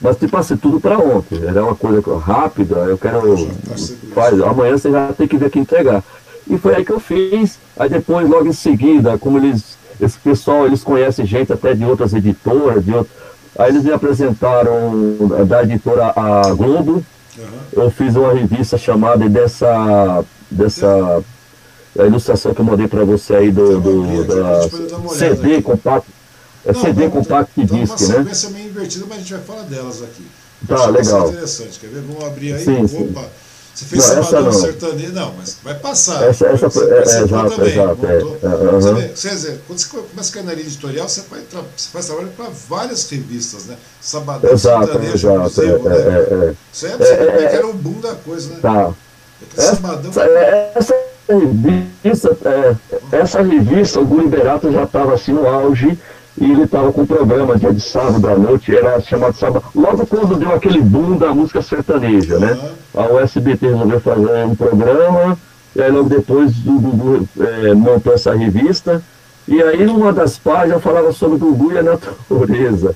mas 0.00 0.16
tipo 0.16 0.36
assim, 0.36 0.56
tudo 0.56 0.80
para 0.80 0.98
ontem, 0.98 1.40
era 1.46 1.62
uma 1.62 1.74
coisa 1.74 2.02
rápida, 2.16 2.76
eu 2.76 2.96
quero, 2.96 3.36
faz, 4.14 4.40
amanhã 4.40 4.78
você 4.78 4.90
já 4.90 5.12
tem 5.12 5.28
que 5.28 5.36
ver 5.36 5.46
aqui 5.46 5.58
entregar. 5.58 6.02
E 6.48 6.56
foi 6.58 6.74
aí 6.74 6.84
que 6.84 6.92
eu 6.92 7.00
fiz, 7.00 7.58
aí 7.76 7.88
depois, 7.88 8.28
logo 8.28 8.46
em 8.46 8.52
seguida, 8.52 9.18
como 9.18 9.38
eles, 9.38 9.76
esse 10.00 10.18
pessoal, 10.18 10.66
eles 10.66 10.82
conhecem 10.82 11.26
gente 11.26 11.52
até 11.52 11.74
de 11.74 11.84
outras 11.84 12.14
editoras, 12.14 12.84
de 12.84 12.94
outro, 12.94 13.12
aí 13.58 13.70
eles 13.70 13.84
me 13.84 13.92
apresentaram 13.92 15.16
da 15.46 15.62
editora 15.62 16.12
a 16.16 16.52
Globo, 16.54 17.04
uhum. 17.38 17.44
eu 17.72 17.90
fiz 17.90 18.16
uma 18.16 18.32
revista 18.32 18.76
chamada 18.76 19.28
dessa, 19.28 20.24
dessa 20.50 21.22
a 21.98 22.04
ilustração 22.04 22.52
que 22.52 22.60
eu 22.60 22.64
mandei 22.64 22.88
para 22.88 23.04
você 23.04 23.34
aí 23.34 23.50
do, 23.50 23.80
do 23.80 24.24
da 24.24 24.68
CD 25.10 25.62
compacto. 25.62 26.10
É 26.66 26.72
não, 26.72 26.80
CD 26.80 27.08
compacto 27.10 27.64
disc, 27.64 27.76
né? 27.76 27.84
Uma 27.84 27.96
sequência 27.98 28.50
meio 28.50 28.68
invertida, 28.68 29.04
mas 29.06 29.18
a 29.18 29.20
gente 29.20 29.32
vai 29.34 29.42
falar 29.42 29.62
delas 29.62 30.02
aqui. 30.02 30.26
Tá, 30.66 30.86
legal. 30.86 31.28
interessante, 31.28 31.78
quer 31.78 31.88
ver? 31.88 32.00
Vamos 32.00 32.24
abrir 32.24 32.54
aí. 32.54 32.64
Sim, 32.64 32.86
sim. 32.86 33.14
Você 33.74 33.84
fez 33.86 34.08
não, 34.08 34.22
Sabadão 34.22 34.52
Sertanejo, 34.52 35.12
não, 35.12 35.34
mas 35.34 35.56
vai 35.64 35.74
passar. 35.74 36.28
Essa, 36.28 36.46
essa 36.46 36.70
foi, 36.70 36.88
é, 36.88 36.94
é, 36.94 37.00
exato, 37.00 37.50
também, 37.50 37.72
exato. 37.72 38.06
É, 38.06 38.18
uh 38.22 38.80
você 38.80 38.94
vê, 38.94 39.08
você, 39.08 39.60
quando 39.66 39.78
você 39.80 39.88
começa 39.88 40.30
a 40.30 40.34
cair 40.34 40.44
na 40.44 40.52
linha 40.54 40.66
editorial, 40.66 41.08
você, 41.08 41.22
vai 41.28 41.40
você 41.76 41.88
faz 41.92 42.06
trabalho 42.06 42.28
para 42.36 42.46
várias 42.68 43.10
revistas, 43.10 43.66
né? 43.66 43.76
Sabadão 44.00 44.52
exato, 44.52 44.86
Sertanejo, 44.86 45.14
exato, 45.14 45.40
Museu, 45.40 45.76
é, 45.76 45.88
né? 45.88 45.96
É, 45.96 46.48
é, 46.50 46.54
Isso 46.72 46.86
é, 46.86 46.90
é, 46.90 47.42
é, 47.42 47.54
era 47.56 47.66
o 47.66 47.72
boom 47.72 48.00
da 48.00 48.14
coisa, 48.14 48.50
né? 48.50 48.58
Tá. 48.62 48.94
Essa, 49.56 49.74
Sabadão... 49.74 50.12
essa 50.76 50.94
revista, 51.28 52.38
é, 52.44 52.76
essa 53.16 53.42
revista, 53.42 53.98
o 53.98 54.20
Liberato 54.20 54.70
já 54.70 54.84
estava 54.84 55.14
assim 55.14 55.32
no 55.32 55.48
auge 55.48 55.98
e 56.36 56.50
ele 56.50 56.64
estava 56.64 56.92
com 56.92 57.02
um 57.02 57.06
programa 57.06 57.56
dia 57.56 57.72
de 57.72 57.80
sábado 57.80 58.28
à 58.28 58.36
noite, 58.36 58.74
era 58.74 59.00
chamado 59.00 59.36
sábado, 59.36 59.64
logo 59.74 60.06
quando 60.06 60.36
deu 60.36 60.52
aquele 60.52 60.80
boom 60.80 61.16
da 61.16 61.32
música 61.32 61.62
sertaneja, 61.62 62.38
né? 62.38 62.58
A 62.94 63.12
USBT 63.12 63.66
resolveu 63.66 64.00
fazer 64.00 64.44
um 64.44 64.54
programa, 64.54 65.38
e 65.76 65.82
aí 65.82 65.90
logo 65.90 66.08
depois 66.08 66.52
o 66.66 66.78
Gugu 66.78 67.28
é, 67.40 67.74
montou 67.74 68.12
essa 68.12 68.34
revista, 68.34 69.02
e 69.46 69.62
aí 69.62 69.84
numa 69.84 70.12
das 70.12 70.36
páginas 70.36 70.82
falava 70.82 71.12
sobre 71.12 71.36
o 71.36 71.38
Gugu 71.38 71.72
e 71.72 71.78
a 71.78 71.82
natureza. 71.82 72.94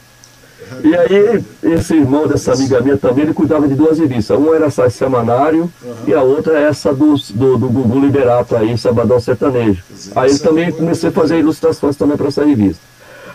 E 0.84 0.94
aí, 0.94 1.44
esse 1.62 1.94
irmão 1.94 2.26
dessa 2.26 2.52
amiga 2.52 2.80
minha 2.80 2.96
também, 2.96 3.24
ele 3.24 3.32
cuidava 3.32 3.66
de 3.66 3.74
duas 3.74 3.98
revistas. 3.98 4.36
Uma 4.36 4.54
era 4.54 4.66
essa 4.66 4.88
Semanário 4.90 5.70
uhum. 5.82 5.94
e 6.06 6.12
a 6.12 6.22
outra 6.22 6.58
é 6.58 6.64
essa 6.64 6.92
do, 6.92 7.14
do, 7.14 7.56
do 7.56 7.68
Gugu 7.68 8.00
Liberato 8.00 8.54
aí, 8.54 8.76
Sabadão 8.76 9.18
Sertanejo. 9.18 9.82
Aí 10.14 10.38
também 10.38 10.70
comecei 10.70 11.08
a 11.08 11.12
fazer 11.12 11.38
ilustrações 11.38 11.96
também 11.96 12.16
para 12.16 12.28
essa 12.28 12.44
revista. 12.44 12.82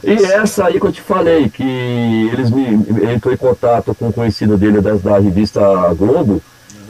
E 0.03 0.11
essa 0.25 0.65
aí 0.65 0.79
que 0.79 0.85
eu 0.85 0.91
te 0.91 1.01
falei, 1.01 1.49
que 1.49 1.63
eles 2.33 2.49
me 2.49 2.65
entrou 3.13 3.33
em 3.33 3.37
contato 3.37 3.95
com 3.95 4.07
um 4.07 4.11
conhecido 4.11 4.57
dele 4.57 4.81
da, 4.81 4.93
da 4.95 5.17
revista 5.17 5.61
Globo, 5.93 6.33
uhum. 6.33 6.41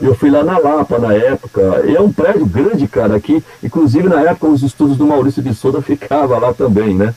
eu 0.02 0.16
fui 0.16 0.32
lá 0.32 0.44
na 0.44 0.58
Lapa 0.58 0.98
na 0.98 1.14
época. 1.14 1.84
E 1.86 1.96
é 1.96 2.02
um 2.02 2.12
prédio 2.12 2.46
grande, 2.46 2.88
cara, 2.88 3.16
aqui. 3.16 3.44
Inclusive 3.64 4.10
na 4.10 4.22
época 4.22 4.48
os 4.48 4.64
estudos 4.64 4.98
do 4.98 5.06
Maurício 5.06 5.44
de 5.44 5.54
Souza 5.54 5.80
ficavam 5.84 6.40
lá 6.40 6.54
também, 6.54 6.96
né? 6.96 7.14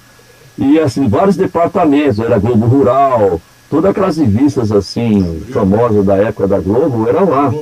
E 0.58 0.78
assim, 0.78 1.08
vários 1.08 1.36
departamentos, 1.36 2.18
era 2.18 2.38
Globo 2.38 2.66
Rural, 2.66 3.40
todas 3.70 3.90
aquelas 3.90 4.16
revistas 4.16 4.72
assim, 4.72 5.42
famosas 5.52 6.04
da 6.04 6.16
época 6.16 6.46
da 6.46 6.58
Globo, 6.58 7.08
eram 7.08 7.28
lá. 7.28 7.52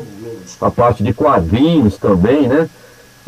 A 0.61 0.71
parte 0.71 1.03
de 1.03 1.13
quadrinhos 1.13 1.97
também, 1.99 2.49
né? 2.49 2.69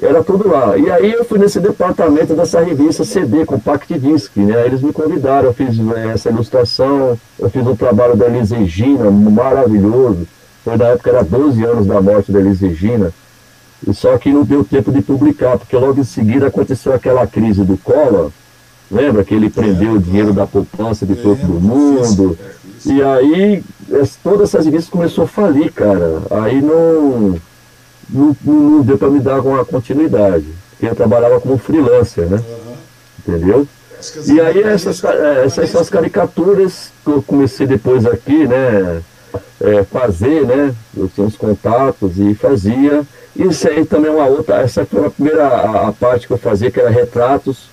Era 0.01 0.23
tudo 0.23 0.49
lá. 0.49 0.77
E 0.77 0.91
aí 0.91 1.13
eu 1.13 1.25
fui 1.25 1.39
nesse 1.39 1.59
departamento 1.59 2.35
dessa 2.35 2.61
revista 2.61 3.05
CD, 3.05 3.47
Compact 3.47 3.99
Disc, 3.99 4.37
né? 4.37 4.67
Eles 4.67 4.83
me 4.83 4.93
convidaram, 4.93 5.49
eu 5.49 5.55
fiz 5.55 5.79
né, 5.79 6.13
essa 6.15 6.29
ilustração, 6.29 7.19
eu 7.39 7.49
fiz 7.49 7.67
um 7.67 7.75
trabalho 7.75 8.15
da 8.15 8.27
Elis 8.27 8.51
Regina, 8.51 9.11
maravilhoso. 9.11 10.27
Foi 10.63 10.77
na 10.77 10.87
época, 10.89 11.11
era 11.11 11.25
12 11.25 11.65
anos 11.65 11.87
da 11.87 12.01
morte 12.01 12.31
da 12.31 12.41
Elis 12.41 12.61
Regina. 12.61 13.13
E 13.87 13.95
só 13.95 14.19
que 14.19 14.33
não 14.33 14.43
deu 14.43 14.65
tempo 14.65 14.93
de 14.93 15.01
publicar, 15.01 15.59
porque 15.59 15.77
logo 15.77 16.01
em 16.01 16.05
seguida 16.05 16.49
aconteceu 16.49 16.93
aquela 16.93 17.27
crise 17.27 17.65
do 17.65 17.77
Collor, 17.79 18.31
Lembra 18.91 19.25
que 19.25 19.35
ele 19.35 19.51
prendeu 19.51 19.95
o 19.95 19.99
dinheiro 19.99 20.33
da 20.33 20.47
poupança 20.47 21.05
de 21.05 21.17
todo 21.17 21.39
mundo? 21.39 22.39
E 22.85 23.03
aí 23.03 23.65
todas 24.23 24.51
essas 24.51 24.65
revistas 24.65 24.91
começou 24.91 25.25
a 25.25 25.29
falir, 25.29 25.73
cara. 25.73 26.23
Aí 26.31 26.63
não, 26.63 27.37
não, 28.09 28.37
não 28.43 28.83
deu 28.83 28.99
para 28.99 29.11
me 29.11 29.21
dar 29.21 29.41
uma 29.41 29.65
continuidade. 29.65 30.47
Porque 30.71 30.87
eu 30.87 30.95
trabalhava 30.95 31.41
como 31.41 31.59
freelancer, 31.59 32.27
né? 32.27 32.43
Entendeu? 33.19 33.67
E 34.27 34.41
aí 34.41 34.63
essas, 34.63 35.03
é, 35.05 35.45
essas 35.45 35.71
são 35.71 35.81
as 35.81 35.91
caricaturas 35.91 36.93
que 37.05 37.11
eu 37.11 37.23
comecei 37.23 37.67
depois 37.67 38.07
aqui, 38.07 38.47
né? 38.47 39.03
É, 39.61 39.85
fazer, 39.85 40.47
né? 40.47 40.75
Eu 40.97 41.09
tinha 41.09 41.27
uns 41.27 41.37
contatos 41.37 42.19
e 42.19 42.35
fazia. 42.35 43.03
Isso 43.35 43.69
aí 43.69 43.85
também 43.85 44.11
é 44.11 44.15
uma 44.15 44.27
outra, 44.27 44.61
essa 44.61 44.85
foi 44.87 45.07
a 45.07 45.11
primeira 45.11 45.47
a, 45.47 45.89
a 45.89 45.93
parte 45.93 46.27
que 46.27 46.33
eu 46.33 46.39
fazia, 46.39 46.71
que 46.71 46.81
era 46.81 46.89
retratos 46.89 47.69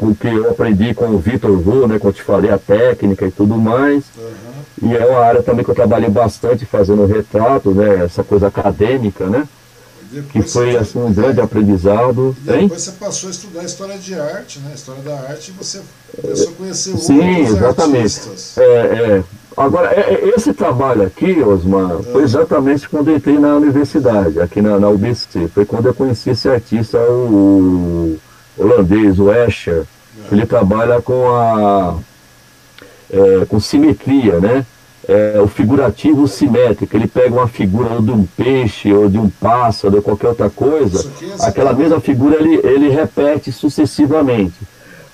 uhum. 0.00 0.14
que 0.14 0.28
eu 0.28 0.50
aprendi 0.50 0.94
com 0.94 1.06
o 1.06 1.18
Vitor 1.18 1.56
Vu, 1.58 1.86
né, 1.86 1.98
quando 1.98 2.14
eu 2.14 2.16
te 2.16 2.22
falei 2.22 2.50
a 2.50 2.58
técnica 2.58 3.26
e 3.26 3.30
tudo 3.30 3.56
mais. 3.56 4.04
Uhum. 4.16 4.49
E 4.82 4.96
é 4.96 5.04
uma 5.04 5.20
área 5.20 5.42
também 5.42 5.64
que 5.64 5.70
eu 5.70 5.74
trabalhei 5.74 6.08
bastante 6.08 6.64
fazendo 6.64 7.04
retrato, 7.06 7.70
né, 7.72 8.04
essa 8.04 8.24
coisa 8.24 8.48
acadêmica, 8.48 9.26
né? 9.26 9.46
que 10.32 10.42
foi 10.42 10.76
assim, 10.76 10.98
um 10.98 11.12
grande 11.12 11.40
aprendizado. 11.40 12.36
E 12.38 12.40
depois 12.40 12.62
hein? 12.62 12.68
você 12.68 12.92
passou 12.92 13.28
a 13.28 13.30
estudar 13.30 13.64
história 13.64 13.96
de 13.96 14.14
arte, 14.14 14.58
né? 14.58 14.72
História 14.74 15.02
da 15.02 15.14
arte 15.14 15.50
e 15.50 15.52
você 15.52 15.80
começou 16.20 16.48
a 16.48 16.52
conhecer 16.52 16.96
Sim, 16.96 17.40
exatamente. 17.42 17.98
artistas. 17.98 18.58
É, 18.58 18.64
é. 18.64 19.24
Agora, 19.56 19.92
é, 19.92 20.14
é, 20.14 20.32
esse 20.34 20.52
trabalho 20.52 21.02
aqui, 21.02 21.40
Osmar, 21.42 22.02
foi 22.12 22.22
exatamente 22.22 22.88
quando 22.88 23.10
eu 23.10 23.16
entrei 23.16 23.38
na 23.38 23.54
universidade, 23.56 24.40
aqui 24.40 24.60
na, 24.60 24.78
na 24.78 24.88
UBC. 24.88 25.48
Foi 25.48 25.64
quando 25.64 25.86
eu 25.86 25.94
conheci 25.94 26.30
esse 26.30 26.48
artista, 26.48 26.98
o, 26.98 28.18
holandês, 28.56 29.18
o 29.18 29.30
Escher, 29.30 29.84
ele 30.30 30.46
trabalha 30.46 31.00
com 31.00 31.26
a 31.30 31.96
é, 33.12 33.44
com 33.46 33.60
simetria, 33.60 34.40
né? 34.40 34.64
É, 35.08 35.40
o 35.40 35.48
figurativo 35.48 36.28
simétrico, 36.28 36.94
ele 36.94 37.08
pega 37.08 37.34
uma 37.34 37.48
figura 37.48 38.00
de 38.00 38.10
um 38.10 38.24
peixe 38.36 38.92
ou 38.92 39.08
de 39.08 39.18
um 39.18 39.28
pássaro 39.28 39.96
ou 39.96 40.02
qualquer 40.02 40.28
outra 40.28 40.48
coisa, 40.48 41.10
aquela 41.40 41.72
mesma 41.72 41.98
figura 42.00 42.36
ele, 42.36 42.60
ele 42.62 42.88
repete 42.90 43.50
sucessivamente. 43.50 44.54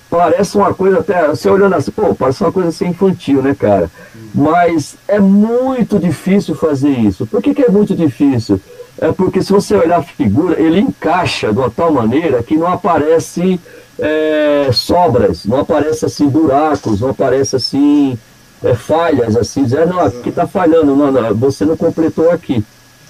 Parece 0.09 0.55
uma 0.55 0.73
coisa 0.73 0.99
até, 0.99 1.27
você 1.27 1.49
olhando 1.49 1.75
assim, 1.75 1.91
pô, 1.91 2.13
parece 2.13 2.43
uma 2.43 2.51
coisa 2.51 2.69
assim 2.69 2.87
infantil, 2.87 3.41
né, 3.41 3.55
cara? 3.57 3.89
Mas 4.35 4.95
é 5.07 5.19
muito 5.19 5.97
difícil 5.97 6.53
fazer 6.53 6.91
isso. 6.91 7.25
Por 7.25 7.41
que, 7.41 7.53
que 7.53 7.63
é 7.63 7.69
muito 7.69 7.95
difícil? 7.95 8.61
é 8.99 9.11
porque 9.11 9.41
se 9.41 9.51
você 9.51 9.75
olhar 9.75 9.99
a 9.99 10.03
figura, 10.03 10.59
ele 10.59 10.79
encaixa 10.79 11.53
de 11.53 11.59
uma 11.59 11.69
tal 11.69 11.91
maneira 11.91 12.41
que 12.41 12.57
não 12.57 12.67
aparece 12.67 13.59
é, 13.99 14.69
sobras, 14.71 15.45
não 15.45 15.59
aparece 15.59 16.05
assim 16.05 16.27
buracos, 16.27 17.01
não 17.01 17.09
aparece 17.09 17.55
assim 17.55 18.17
é, 18.63 18.73
falhas, 18.73 19.35
assim, 19.35 19.63
dizer, 19.63 19.87
não, 19.87 19.99
aqui 19.99 20.29
está 20.29 20.47
falhando, 20.47 20.95
não, 20.95 21.11
não, 21.11 21.35
você 21.35 21.65
não 21.65 21.77
completou 21.77 22.31
aqui. 22.31 22.63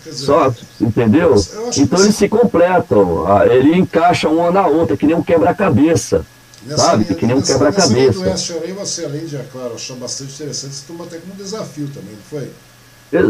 Dizer, 0.04 0.26
Só, 0.26 0.54
entendeu? 0.80 1.36
Então 1.78 2.00
eles 2.02 2.16
se 2.16 2.30
completam, 2.30 3.26
ele 3.46 3.78
encaixa 3.78 4.30
uma 4.30 4.52
na 4.52 4.66
outra, 4.66 4.96
que 4.96 5.06
nem 5.06 5.16
um 5.16 5.24
quebra-cabeça. 5.24 6.26
Sabe? 6.76 7.06
que 7.16 7.26
nem 7.26 7.36
um 7.36 7.42
quebra-cabeça. 7.42 8.20
Você, 8.78 9.06
além 9.06 9.26
de, 9.26 9.38
é 9.38 9.46
claro, 9.52 9.76
achar 9.76 9.96
bastante 9.96 10.34
interessante, 10.34 10.76
você 10.76 10.84
toma 10.86 11.06
até 11.06 11.18
como 11.18 11.34
um 11.34 11.38
desafio 11.38 11.88
também, 11.94 12.12
não 12.12 12.22
foi? 12.30 12.50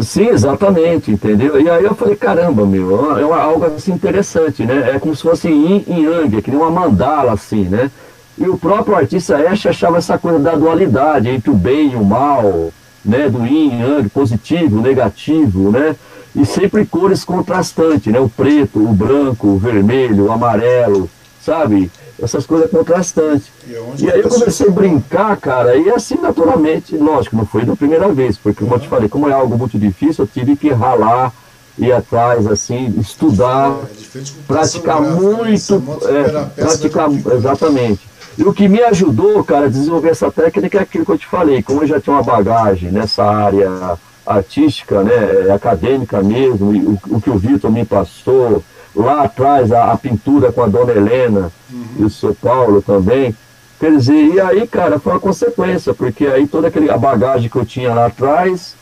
Sim, 0.02 0.30
exatamente, 0.30 1.12
entendeu? 1.12 1.62
E 1.62 1.70
aí 1.70 1.84
eu 1.84 1.94
falei, 1.94 2.16
caramba, 2.16 2.66
meu, 2.66 3.16
é 3.16 3.24
uma, 3.24 3.38
algo 3.38 3.64
assim 3.66 3.94
interessante, 3.94 4.66
né? 4.66 4.96
É 4.96 5.00
como 5.00 5.16
se 5.16 5.22
fosse 5.22 5.50
yin 5.50 5.84
e 5.88 6.02
yang, 6.02 6.42
que 6.42 6.50
nem 6.50 6.60
uma 6.60 6.72
mandala, 6.72 7.34
assim, 7.34 7.66
né? 7.66 7.92
E 8.40 8.48
o 8.48 8.58
próprio 8.58 8.96
artista 8.96 9.36
Ash 9.38 9.68
achava 9.68 9.98
essa 9.98 10.18
coisa 10.18 10.40
da 10.40 10.56
dualidade 10.56 11.30
entre 11.30 11.52
o 11.52 11.54
bem 11.54 11.92
e 11.92 11.96
o 11.96 12.04
mal, 12.04 12.72
né? 13.06 13.30
Do 13.30 13.46
yin 13.46 13.78
e 13.78 13.82
yang, 13.82 14.10
positivo, 14.10 14.82
negativo, 14.82 15.70
né? 15.70 15.96
E 16.36 16.44
sempre 16.44 16.84
cores 16.84 17.24
contrastantes, 17.24 18.12
né? 18.12 18.20
O 18.20 18.30
preto, 18.30 18.80
o 18.80 18.92
branco, 18.92 19.48
o 19.48 19.58
vermelho, 19.60 20.26
o 20.26 20.32
amarelo, 20.32 21.08
sabe? 21.48 21.90
essas 22.22 22.46
coisas 22.46 22.70
contrastantes. 22.70 23.48
E, 23.68 24.04
e 24.04 24.12
aí 24.12 24.20
eu 24.20 24.30
comecei 24.30 24.68
a 24.68 24.72
brincar, 24.72 25.38
cara, 25.38 25.76
e 25.76 25.90
assim 25.90 26.16
naturalmente, 26.16 26.96
lógico, 26.98 27.36
não 27.36 27.46
foi 27.46 27.64
da 27.64 27.76
primeira 27.76 28.08
vez, 28.10 28.38
porque 28.38 28.64
como 28.64 28.76
eu 28.76 28.80
te 28.80 28.88
falei, 28.88 29.08
como 29.08 29.30
é 29.30 29.34
algo 29.34 29.58
muito 29.58 29.78
difícil, 29.78 30.24
eu 30.24 30.28
tive 30.28 30.56
que 30.56 30.70
ralar, 30.70 31.32
ir 31.78 31.92
atrás, 31.92 32.48
assim, 32.48 32.94
estudar, 33.00 33.78
é, 34.16 34.20
praticar 34.48 35.00
muito, 35.00 35.84
é, 36.06 36.64
praticar, 36.64 37.10
exatamente. 37.12 38.08
E 38.36 38.44
o 38.44 38.54
que 38.54 38.68
me 38.68 38.82
ajudou, 38.84 39.44
cara, 39.44 39.66
a 39.66 39.70
desenvolver 39.70 40.10
essa 40.10 40.32
técnica 40.32 40.80
é 40.80 40.82
aquilo 40.82 41.06
que 41.06 41.12
eu 41.12 41.18
te 41.18 41.28
falei, 41.28 41.62
como 41.62 41.84
eu 41.84 41.88
já 41.88 42.00
tinha 42.00 42.16
uma 42.16 42.24
bagagem 42.24 42.92
nessa 42.92 43.24
área 43.24 43.98
artística, 44.26 45.04
né, 45.04 45.54
acadêmica 45.54 46.22
mesmo, 46.22 47.00
o, 47.10 47.16
o 47.18 47.22
que 47.22 47.30
o 47.30 47.38
Vitor 47.38 47.72
me 47.72 47.86
passou, 47.86 48.64
lá 48.96 49.24
atrás 49.24 49.72
a, 49.72 49.92
a 49.92 49.98
pintura 49.98 50.52
com 50.52 50.64
a 50.64 50.68
dona 50.68 50.92
Helena 50.92 51.52
uhum. 51.72 51.86
e 52.00 52.04
o 52.04 52.10
seu 52.10 52.34
Paulo 52.34 52.82
também. 52.82 53.36
Quer 53.80 53.92
dizer, 53.92 54.14
e 54.14 54.40
aí, 54.40 54.68
cara, 54.68 55.00
foi 55.00 55.14
uma 55.14 55.20
consequência, 55.20 55.94
porque 55.94 56.26
aí 56.26 56.48
toda 56.48 56.68
aquele, 56.68 56.90
a 56.90 56.98
bagagem 56.98 57.50
que 57.50 57.56
eu 57.56 57.66
tinha 57.66 57.94
lá 57.94 58.08
atrás, 58.08 58.76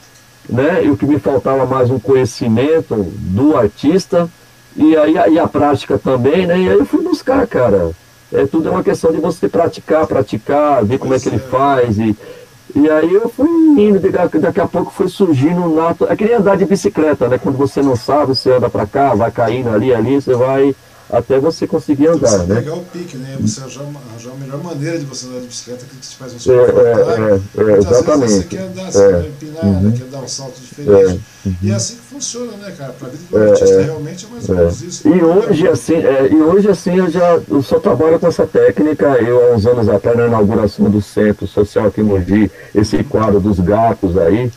né, 0.50 0.86
e 0.86 0.90
o 0.90 0.96
que 0.96 1.06
me 1.06 1.20
faltava 1.20 1.66
mais 1.66 1.90
um 1.90 2.00
conhecimento 2.00 2.96
do 2.96 3.58
artista, 3.58 4.30
e 4.76 4.96
aí 4.96 5.16
e 5.34 5.40
a 5.40 5.48
prática 5.48 5.98
também, 5.98 6.48
né, 6.48 6.58
e 6.60 6.70
aí 6.70 6.78
eu 6.78 6.86
fui 6.86 7.04
buscar, 7.04 7.46
cara. 7.46 7.92
É, 8.34 8.46
tudo 8.46 8.70
é 8.70 8.72
uma 8.72 8.84
questão 8.84 9.12
de 9.12 9.20
você 9.20 9.48
praticar, 9.48 10.08
praticar, 10.08 10.84
ver 10.84 10.98
como 10.98 11.14
é 11.14 11.20
que 11.20 11.30
ele 11.30 11.40
faz, 11.40 11.98
e, 12.00 12.16
e 12.76 12.90
aí 12.90 13.14
eu 13.14 13.30
fui 13.30 13.50
indo, 13.78 14.00
daqui 14.42 14.60
a 14.60 14.68
pouco 14.68 14.92
foi 14.92 15.08
surgindo 15.08 15.62
um 15.62 15.76
nato. 15.76 16.06
É 16.10 16.16
que 16.16 16.26
nem 16.26 16.34
andar 16.34 16.58
de 16.58 16.66
bicicleta, 16.66 17.30
né? 17.30 17.38
Quando 17.38 17.58
você 17.58 17.82
não 17.82 17.96
sabe, 17.96 18.36
você 18.36 18.52
anda 18.52 18.70
para 18.70 18.86
cá, 18.86 19.16
vai 19.16 19.32
caindo 19.32 19.70
ali, 19.70 19.94
ali, 19.94 20.22
você 20.22 20.34
vai 20.34 20.76
até 21.10 21.40
você 21.40 21.68
conseguir 21.68 22.08
andar, 22.08 22.30
você 22.30 22.46
né? 22.46 22.56
pegar 22.56 22.74
o 22.76 22.84
pique, 22.86 23.18
né? 23.18 23.38
Você 23.40 23.62
arranjar, 23.62 23.84
arranjar 23.84 24.32
a 24.32 24.36
melhor 24.36 24.64
maneira 24.64 24.98
de 24.98 25.06
você 25.06 25.28
andar 25.28 25.42
de 25.42 25.48
bicicleta 25.48 25.86
que 25.86 25.96
te 25.98 26.16
faz 26.16 26.34
um 26.34 26.52
é, 26.52 26.56
é, 26.56 27.62
é, 27.70 27.74
é, 27.74 27.78
exatamente. 27.78 28.32
você 28.32 28.44
quer 28.44 28.62
andar, 28.62 28.92
você 28.92 29.04
é. 29.04 29.22
quer 29.22 29.28
empinar, 29.28 29.66
uhum. 29.66 29.92
quer 29.92 30.06
dar 30.06 30.20
um 30.20 30.28
salto 30.28 30.60
diferente. 30.60 30.92
É. 30.92 31.48
Uhum. 31.48 31.56
E 31.62 31.72
é 31.72 31.76
assim 31.76 31.96
que 31.96 32.02
funciona, 32.02 32.54
né, 32.54 32.74
cara? 32.76 32.94
Para 32.94 33.08
a 33.08 33.12
vida 33.12 33.24
do 33.30 33.38
artista 33.38 33.82
realmente 33.84 34.26
é 34.26 34.30
mais 34.30 34.50
ou 34.50 34.56
menos 34.56 34.82
isso. 34.82 35.08
E 35.08 35.24
hoje, 35.24 35.68
assim, 35.68 35.94
e 36.32 36.36
hoje, 36.42 36.70
assim, 36.70 36.98
eu 36.98 37.10
já 37.12 37.40
eu 37.48 37.62
só 37.62 37.80
trabalho 37.80 38.20
com 38.20 38.28
essa 38.28 38.48
técnica. 38.48 39.06
Eu, 39.22 39.52
há 39.52 39.56
uns 39.56 39.66
anos 39.68 39.88
atrás, 39.88 40.18
na 40.18 40.26
inauguração 40.26 40.90
do 40.90 41.02
Centro 41.04 41.46
Social 41.46 41.86
aqui 41.86 42.02
em 42.02 42.06
Mogi, 42.06 42.52
esse 42.74 43.04
quadro 43.04 43.40
dos 43.40 43.60
gatos 43.60 44.18
aí, 44.18 44.52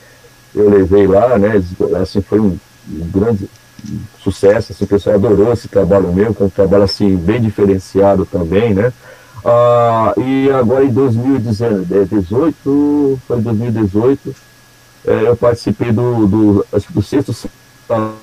eu 0.55 0.71
levei 0.71 1.07
lá, 1.07 1.39
né? 1.39 1.63
Assim, 2.01 2.23
foi 2.23 2.41
um 2.41 2.59
grande 2.89 3.51
sucesso, 4.23 4.73
assim, 4.73 4.85
o 4.85 4.89
pessoal 4.89 5.17
adorou 5.17 5.53
esse 5.53 5.69
trabalho 5.69 6.13
meu, 6.13 6.37
é 6.39 6.43
um 6.43 6.49
trabalho 6.49 6.85
assim, 6.85 7.17
bem 7.17 7.41
diferenciado 7.41 8.27
também, 8.27 8.75
né? 8.75 8.93
Ah, 9.45 10.15
e 10.17 10.51
agora 10.51 10.85
em 10.85 10.91
2018, 10.91 13.21
foi 13.27 13.41
2018, 13.41 14.35
é, 15.07 15.29
eu 15.29 15.37
participei 15.37 15.93
do, 15.93 16.27
do, 16.27 16.67
acho 16.73 16.89
que 16.89 16.93
do 16.93 17.03
sexto 17.03 17.33
salão 17.87 18.17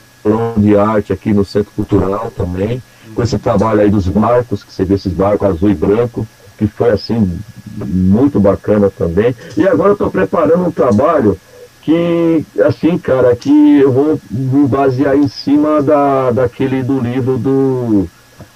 de 0.58 0.78
arte 0.78 1.14
aqui 1.14 1.34
no 1.34 1.46
Centro 1.46 1.72
Cultural 1.72 2.30
também, 2.36 2.84
com 3.16 3.24
esse 3.24 3.40
trabalho 3.40 3.80
aí 3.82 3.90
dos 3.90 4.08
barcos, 4.08 4.64
que 4.64 4.74
você 4.74 4.84
vê 4.84 4.96
esses 4.96 5.14
barcos 5.14 5.48
azul 5.48 5.70
e 5.70 5.76
branco, 5.76 6.28
que 6.58 6.68
foi 6.68 6.92
assim, 6.92 7.40
muito 7.78 8.40
bacana 8.40 8.90
também. 8.90 9.36
E 9.58 9.68
agora 9.68 9.94
estou 9.94 10.12
preparando 10.12 10.66
um 10.66 10.72
trabalho 10.72 11.40
que, 11.86 12.44
assim, 12.64 12.98
cara, 12.98 13.36
que 13.36 13.80
eu 13.80 13.92
vou 13.92 14.20
me 14.32 14.68
basear 14.68 15.16
em 15.16 15.28
cima 15.28 15.84
da, 15.84 16.32
daquele 16.32 16.82
do 16.82 17.00
livro 17.00 17.38
do 17.38 18.10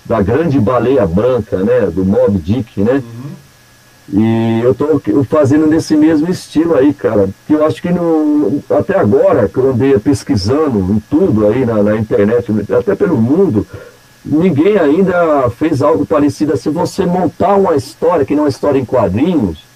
da 0.04 0.20
grande 0.24 0.60
baleia 0.60 1.06
branca, 1.06 1.58
né, 1.58 1.82
do 1.94 2.04
Mob 2.04 2.40
Dick, 2.40 2.82
né, 2.82 2.94
uhum. 2.94 4.20
e 4.20 4.62
eu 4.64 4.74
tô 4.74 5.00
fazendo 5.26 5.68
nesse 5.68 5.96
mesmo 5.96 6.28
estilo 6.28 6.74
aí, 6.74 6.92
cara, 6.92 7.30
que 7.46 7.54
eu 7.54 7.64
acho 7.64 7.80
que 7.80 7.92
no, 7.92 8.64
até 8.72 8.98
agora, 8.98 9.48
que 9.48 9.60
eu 9.60 9.70
andei 9.70 10.00
pesquisando 10.00 10.80
em 10.80 11.00
tudo 11.08 11.48
aí 11.48 11.64
na, 11.64 11.84
na 11.84 11.96
internet, 11.96 12.52
até 12.76 12.96
pelo 12.96 13.16
mundo, 13.16 13.68
ninguém 14.26 14.80
ainda 14.80 15.48
fez 15.52 15.84
algo 15.84 16.04
parecido 16.08 16.54
assim, 16.54 16.72
você 16.72 17.06
montar 17.06 17.56
uma 17.58 17.76
história, 17.76 18.26
que 18.26 18.34
não 18.34 18.42
é 18.42 18.46
uma 18.46 18.50
história 18.50 18.80
em 18.80 18.86
quadrinhos, 18.86 19.69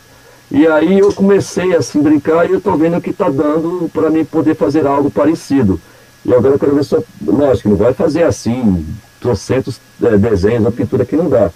e 0.53 0.67
aí 0.67 0.99
eu 0.99 1.11
comecei 1.11 1.75
assim 1.75 1.99
brincar 1.99 2.47
e 2.47 2.51
eu 2.51 2.59
estou 2.59 2.77
vendo 2.77 3.01
que 3.01 3.09
está 3.09 3.27
dando 3.27 3.89
para 3.91 4.11
mim 4.11 4.23
poder 4.23 4.55
fazer 4.55 4.85
algo 4.85 5.09
parecido. 5.09 5.81
E 6.23 6.31
agora 6.31 6.53
eu 6.53 6.59
quero 6.59 6.75
ver 6.75 6.85
se 6.85 6.95
lógico, 7.25 7.69
não 7.69 7.75
vai 7.75 7.91
fazer 7.91 8.21
assim, 8.21 8.85
trocentos 9.19 9.81
é, 10.03 10.15
desenhos 10.15 10.63
ou 10.63 10.71
pintura 10.71 11.05
que 11.05 11.15
não 11.15 11.27
dá. 11.27 11.49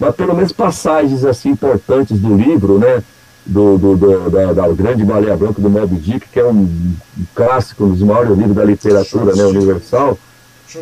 Mas 0.00 0.16
pelo 0.16 0.34
menos 0.34 0.50
passagens 0.50 1.26
assim 1.26 1.50
importantes 1.50 2.18
do 2.18 2.34
livro, 2.34 2.78
né? 2.78 3.02
Do, 3.44 3.76
do, 3.76 3.96
do 3.96 4.30
da, 4.30 4.52
da, 4.54 4.68
Grande 4.68 5.04
Baleia 5.04 5.36
Branca 5.36 5.60
do 5.60 5.68
Moby 5.68 5.96
Dick, 5.96 6.28
que 6.28 6.40
é 6.40 6.44
um, 6.44 6.62
um 6.62 6.96
clássico, 7.34 7.84
um 7.84 7.90
dos 7.90 8.02
maiores 8.02 8.36
livros 8.36 8.56
da 8.56 8.64
literatura 8.64 9.34
né, 9.34 9.44
universal. 9.44 10.18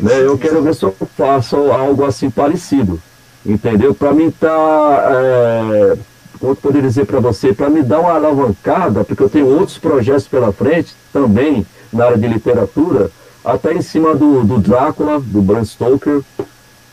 Né, 0.01 0.25
eu 0.25 0.37
quero 0.37 0.61
ver 0.61 0.73
se 0.73 0.83
eu 0.83 0.95
faço 1.17 1.57
algo 1.69 2.05
assim 2.05 2.29
parecido. 2.29 2.99
Entendeu? 3.45 3.93
Para 3.93 4.13
mim 4.13 4.31
tá. 4.31 5.09
É, 5.09 5.97
eu 6.41 6.55
poderia 6.55 6.87
dizer 6.87 7.05
para 7.05 7.19
você, 7.19 7.53
para 7.53 7.69
me 7.69 7.81
dar 7.81 7.99
uma 7.99 8.13
alavancada, 8.13 9.03
porque 9.03 9.23
eu 9.23 9.29
tenho 9.29 9.47
outros 9.47 9.77
projetos 9.77 10.27
pela 10.27 10.51
frente, 10.51 10.95
também 11.11 11.65
na 11.91 12.05
área 12.05 12.17
de 12.17 12.27
literatura, 12.27 13.09
até 13.43 13.73
em 13.73 13.81
cima 13.81 14.15
do, 14.15 14.43
do 14.43 14.59
Drácula, 14.59 15.19
do 15.19 15.41
Bram 15.41 15.63
Stoker, 15.63 16.21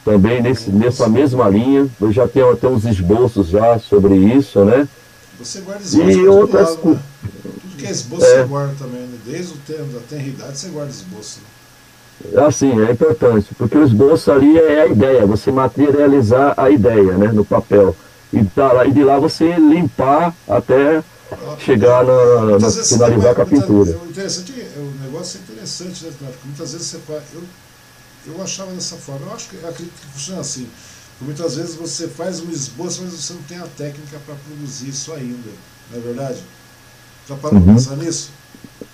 também 0.04 0.42
nesse, 0.42 0.70
nessa 0.70 1.08
mesma 1.08 1.48
linha. 1.48 1.88
Eu 2.00 2.12
já 2.12 2.28
tenho 2.28 2.50
até 2.50 2.68
uns 2.68 2.84
esboços 2.84 3.48
já 3.48 3.78
sobre 3.78 4.14
isso, 4.14 4.64
né? 4.64 4.86
Você 5.38 5.60
guarda 5.60 5.82
esboço 5.82 6.10
e 6.10 6.28
outras 6.28 6.76
lado, 6.76 6.88
né? 6.90 7.00
Tudo 7.42 7.76
que 7.76 7.86
é 7.86 7.90
esboço 7.90 8.24
é. 8.24 8.42
você 8.42 8.44
guarda 8.44 8.74
também, 8.78 9.00
né? 9.00 9.18
Desde 9.26 9.52
o 9.52 9.56
tempo 9.66 9.92
da 9.92 10.00
tenridade 10.08 10.56
você 10.56 10.68
guarda 10.68 10.90
esboço. 10.90 11.40
Né? 11.40 12.46
Assim, 12.46 12.80
é 12.80 12.92
importante, 12.92 13.48
porque 13.58 13.76
o 13.76 13.84
esboço 13.84 14.30
ali 14.30 14.56
é 14.56 14.82
a 14.82 14.86
ideia, 14.86 15.26
você 15.26 15.50
materializar 15.50 16.54
a 16.56 16.70
ideia, 16.70 17.18
né, 17.18 17.32
no 17.32 17.44
papel 17.44 17.94
e, 18.40 18.44
tá, 18.46 18.84
e 18.86 18.92
de 18.92 19.04
lá 19.04 19.18
você 19.18 19.54
limpar 19.56 20.34
até 20.48 21.02
chegar 21.58 22.04
na, 22.04 22.58
na 22.58 22.70
finalizar 22.70 23.34
com 23.34 23.42
a 23.42 23.46
pintura. 23.46 23.98
O, 23.98 24.10
interessante, 24.10 24.52
o 24.76 25.04
negócio 25.04 25.38
é 25.38 25.52
interessante, 25.52 26.04
né, 26.04 26.12
porque 26.12 26.46
muitas 26.46 26.72
vezes 26.72 26.86
você 26.86 26.98
faz. 26.98 27.22
Eu, 27.34 27.42
eu 28.26 28.42
achava 28.42 28.72
dessa 28.72 28.96
forma, 28.96 29.26
eu 29.26 29.34
acho 29.34 29.48
que 29.48 29.56
acredito 29.56 29.92
que 30.00 30.06
funciona 30.06 30.40
assim. 30.40 30.66
Porque 31.18 31.24
muitas 31.24 31.56
vezes 31.56 31.74
você 31.76 32.08
faz 32.08 32.40
um 32.40 32.50
esboço, 32.50 33.02
mas 33.02 33.12
você 33.12 33.32
não 33.34 33.42
tem 33.42 33.58
a 33.58 33.66
técnica 33.76 34.18
para 34.26 34.34
produzir 34.34 34.88
isso 34.88 35.12
ainda. 35.12 35.50
Não 35.90 35.98
é 35.98 36.00
verdade? 36.00 36.42
Já 37.28 37.36
parou 37.36 37.58
uhum. 37.58 37.74
pensar 37.74 37.96
nisso? 37.96 38.30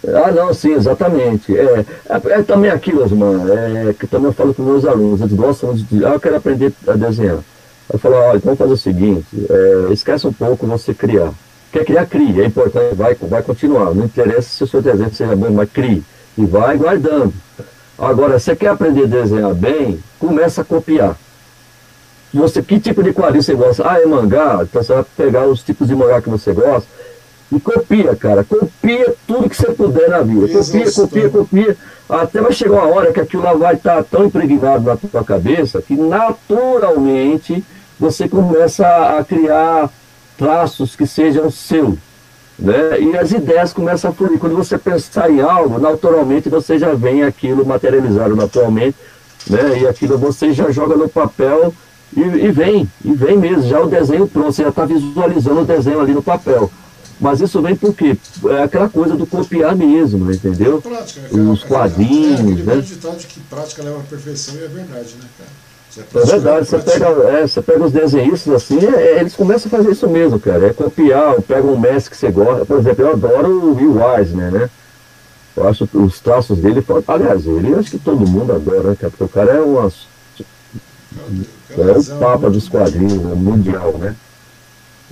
Ah, 0.07 0.31
não, 0.31 0.53
sim, 0.53 0.73
exatamente. 0.73 1.57
É, 1.57 1.85
é, 2.09 2.41
é 2.41 2.43
também 2.43 2.71
aquilo, 2.71 3.05
Osman, 3.05 3.45
é, 3.51 3.93
que 3.93 4.07
também 4.07 4.29
eu 4.29 4.33
falo 4.33 4.55
com 4.55 4.63
meus 4.63 4.85
alunos, 4.85 5.21
eles 5.21 5.33
gostam 5.33 5.75
de. 5.75 6.05
Ah, 6.05 6.11
eu 6.11 6.21
quero 6.21 6.37
aprender 6.37 6.73
a 6.87 6.93
desenhar. 6.93 7.39
Eu 7.93 7.99
falei, 7.99 8.19
olha, 8.19 8.37
então 8.37 8.55
vamos 8.55 8.59
fazer 8.59 8.73
o 8.73 8.77
seguinte, 8.77 9.27
é, 9.49 9.93
esquece 9.93 10.27
um 10.27 10.33
pouco 10.33 10.67
você 10.67 10.95
criar. 10.95 11.33
Quer 11.73 11.85
criar, 11.85 12.07
crie, 12.07 12.41
é 12.41 12.47
importante, 12.47 12.95
vai, 12.95 13.15
vai 13.15 13.43
continuar. 13.43 13.95
Não 13.95 14.05
interessa 14.05 14.49
se 14.49 14.65
o 14.65 14.67
seu 14.67 14.83
desenho 14.83 15.13
seja 15.15 15.37
bom, 15.37 15.51
mas 15.51 15.71
crie. 15.71 16.03
E 16.37 16.45
vai 16.45 16.77
guardando. 16.77 17.33
Agora, 17.99 18.39
você 18.39 18.57
quer 18.57 18.69
aprender 18.69 19.05
a 19.05 19.07
desenhar 19.07 19.55
bem, 19.55 20.01
começa 20.19 20.63
a 20.63 20.65
copiar. 20.65 21.17
Você, 22.33 22.63
que 22.63 22.79
tipo 22.79 23.03
de 23.03 23.13
quadrinho 23.13 23.43
você 23.43 23.55
gosta? 23.55 23.89
Ah, 23.89 24.01
é 24.01 24.07
mangá? 24.07 24.61
Então 24.63 24.83
você 24.83 24.95
vai 24.95 25.05
pegar 25.17 25.47
os 25.47 25.63
tipos 25.63 25.89
de 25.89 25.95
mangá 25.95 26.21
que 26.23 26.31
você 26.31 26.53
gosta 26.53 26.89
e 27.53 27.59
copia, 27.59 28.15
cara. 28.15 28.45
Copia 28.45 29.15
tudo 29.27 29.49
que 29.49 29.57
você 29.57 29.73
puder 29.73 30.09
na 30.09 30.23
vida. 30.23 30.49
Copia, 30.49 30.93
copia, 30.93 31.29
copia. 31.29 31.77
Até 32.09 32.41
vai 32.41 32.53
chegar 32.53 32.75
uma 32.75 32.95
hora 32.95 33.13
que 33.13 33.21
aquilo 33.21 33.43
lá 33.43 33.55
vai 33.55 33.75
estar 33.75 34.03
tão 34.05 34.25
impregnado 34.25 34.85
na 34.85 34.97
tua 34.97 35.25
cabeça 35.25 35.83
que 35.83 35.95
naturalmente 35.95 37.65
você 38.01 38.27
começa 38.27 38.87
a 39.19 39.23
criar 39.23 39.91
traços 40.39 40.97
que 40.97 41.07
sejam 41.07 41.51
seu. 41.51 41.99
Né? 42.59 43.01
E 43.01 43.17
as 43.17 43.31
ideias 43.31 43.75
começam 43.75 44.11
a 44.11 44.15
fluir. 44.15 44.39
Quando 44.39 44.57
você 44.57 44.79
pensar 44.79 45.31
em 45.31 45.41
algo, 45.41 45.79
naturalmente 45.79 46.49
você 46.49 46.79
já 46.79 46.95
vem 46.95 47.23
aquilo 47.23 47.65
materializado 47.65 48.35
naturalmente, 48.35 48.97
né? 49.47 49.81
e 49.81 49.87
aquilo 49.87 50.17
você 50.17 50.53
já 50.53 50.71
joga 50.71 50.97
no 50.97 51.11
papel 51.11 51.75
e, 52.17 52.21
e 52.21 52.51
vem, 52.51 52.91
e 53.05 53.13
vem 53.13 53.37
mesmo, 53.37 53.69
já 53.69 53.81
o 53.81 53.87
desenho 53.87 54.27
pronto, 54.27 54.53
você 54.53 54.63
já 54.63 54.71
está 54.71 54.87
visualizando 54.87 55.61
o 55.61 55.67
desenho 55.67 56.01
ali 56.01 56.15
no 56.15 56.23
papel. 56.23 56.71
Mas 57.21 57.43
isso 57.43 57.61
vem 57.61 57.77
porque 57.77 58.17
é 58.49 58.63
aquela 58.63 58.89
coisa 58.89 59.15
do 59.15 59.27
copiar 59.27 59.77
mesmo, 59.77 60.33
entendeu? 60.33 60.81
Prática, 60.81 61.21
Os 61.37 61.63
quadrinhos, 61.63 62.41
é, 62.41 62.63
é, 62.63 62.77
né? 62.77 62.81
ditado 62.81 63.19
que 63.19 63.41
prática 63.41 63.83
leva 63.83 64.01
à 64.01 64.05
perfeição 64.05 64.55
e 64.55 64.65
é 64.65 64.69
verdade, 64.69 65.17
né, 65.17 65.29
cara? 65.37 65.70
É 65.99 66.25
verdade, 66.25 66.67
você 66.67 66.79
pega, 66.79 67.07
é, 67.07 67.47
você 67.47 67.61
pega 67.61 67.85
os 67.85 67.93
desenhistas 67.93 68.55
assim, 68.55 68.79
é, 68.79 69.17
é, 69.17 69.21
eles 69.21 69.35
começam 69.35 69.69
a 69.73 69.77
fazer 69.77 69.91
isso 69.91 70.09
mesmo, 70.09 70.39
cara. 70.39 70.69
É 70.69 70.73
copiar, 70.73 71.41
pega 71.43 71.67
um 71.67 71.79
mestre 71.79 72.11
que 72.11 72.17
você 72.17 72.31
gosta. 72.31 72.65
Por 72.65 72.79
exemplo, 72.79 73.05
eu 73.05 73.13
adoro 73.13 73.49
o 73.49 73.75
Will 73.75 73.99
Eisner, 74.17 74.53
né? 74.53 74.71
Eu 75.57 75.69
acho 75.69 75.89
os 75.93 76.21
traços 76.21 76.59
dele, 76.59 76.85
aliás, 77.09 77.45
ele 77.45 77.75
acho 77.75 77.91
que 77.91 77.99
todo 77.99 78.29
mundo 78.29 78.53
adora, 78.53 78.91
né, 78.91 78.97
cara? 78.99 79.11
Porque 79.11 79.25
o 79.25 79.29
cara 79.29 79.53
é 79.53 79.61
uma. 79.61 79.93
É 81.71 81.99
o 81.99 82.05
papa 82.19 82.49
dos 82.49 82.69
quadrinhos 82.69 83.23
né, 83.23 83.35
mundial, 83.35 83.95
né? 83.99 84.15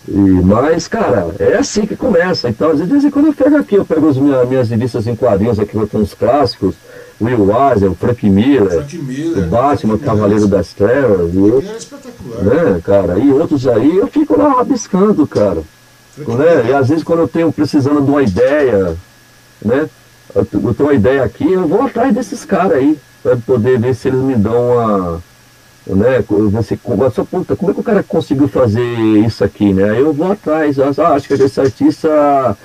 E, 0.07 0.13
mas, 0.13 0.87
cara, 0.87 1.27
é 1.39 1.57
assim 1.57 1.87
que 1.87 1.97
começa. 1.97 2.49
Então, 2.49 2.71
às 2.71 2.81
vezes, 2.81 3.13
quando 3.13 3.27
eu 3.27 3.35
pego 3.35 3.57
aqui, 3.57 3.75
eu 3.75 3.85
pego 3.85 4.09
as 4.09 4.17
minhas, 4.17 4.49
minhas 4.49 4.71
revistas 4.71 5.07
em 5.07 5.17
quadrinhos 5.17 5.59
aqui, 5.59 5.75
eu 5.75 5.87
tenho 5.87 6.03
uns 6.03 6.15
clássicos, 6.15 6.77
Will 7.21 7.49
Eisner, 7.51 7.91
o 7.91 7.95
Frank 7.95 8.29
Miller, 8.29 8.71
Frank 8.71 8.99
Miller 8.99 9.45
o 9.45 9.47
Batman, 9.49 9.95
o 9.95 9.99
Cavaleiro 9.99 10.47
das 10.47 10.73
Trevas, 10.73 11.35
e 11.35 11.39
outros, 11.39 11.71
é 11.71 11.77
espetacular. 11.77 12.43
Né, 12.43 12.81
cara, 12.85 13.19
e 13.19 13.33
outros 13.33 13.67
aí, 13.67 13.97
eu 13.97 14.07
fico 14.07 14.39
lá 14.39 14.55
rabiscando, 14.55 15.27
cara. 15.27 15.63
Né? 16.17 16.71
E 16.71 16.73
às 16.73 16.89
vezes 16.89 17.05
quando 17.05 17.21
eu 17.21 17.29
tenho 17.29 17.53
precisando 17.53 18.01
de 18.03 18.11
uma 18.11 18.23
ideia, 18.23 18.97
né? 19.65 19.89
eu, 20.35 20.45
tenho 20.45 20.89
uma 20.89 20.95
ideia 20.95 21.25
aqui, 21.25 21.53
eu 21.53 21.67
vou 21.67 21.83
atrás 21.83 22.15
desses 22.15 22.45
caras 22.45 22.79
aí, 22.79 22.99
para 23.23 23.37
poder 23.37 23.79
ver 23.79 23.95
se 23.95 24.09
eles 24.09 24.21
me 24.21 24.37
dão 24.37 24.73
uma. 24.73 25.23
Né, 25.87 26.23
você, 26.53 26.79
só, 27.15 27.25
puta, 27.25 27.57
como 27.57 27.71
é 27.71 27.75
que 27.75 27.81
o 27.81 27.85
cara 27.85 28.03
conseguiu 28.03 28.47
fazer 28.47 28.83
isso 29.25 29.43
aqui, 29.43 29.73
né? 29.73 29.91
Aí 29.91 30.01
eu 30.01 30.13
vou 30.13 30.31
atrás, 30.31 30.77
ah, 30.79 31.15
acho 31.15 31.27
que 31.27 31.33
esse 31.33 31.59
artista 31.59 32.59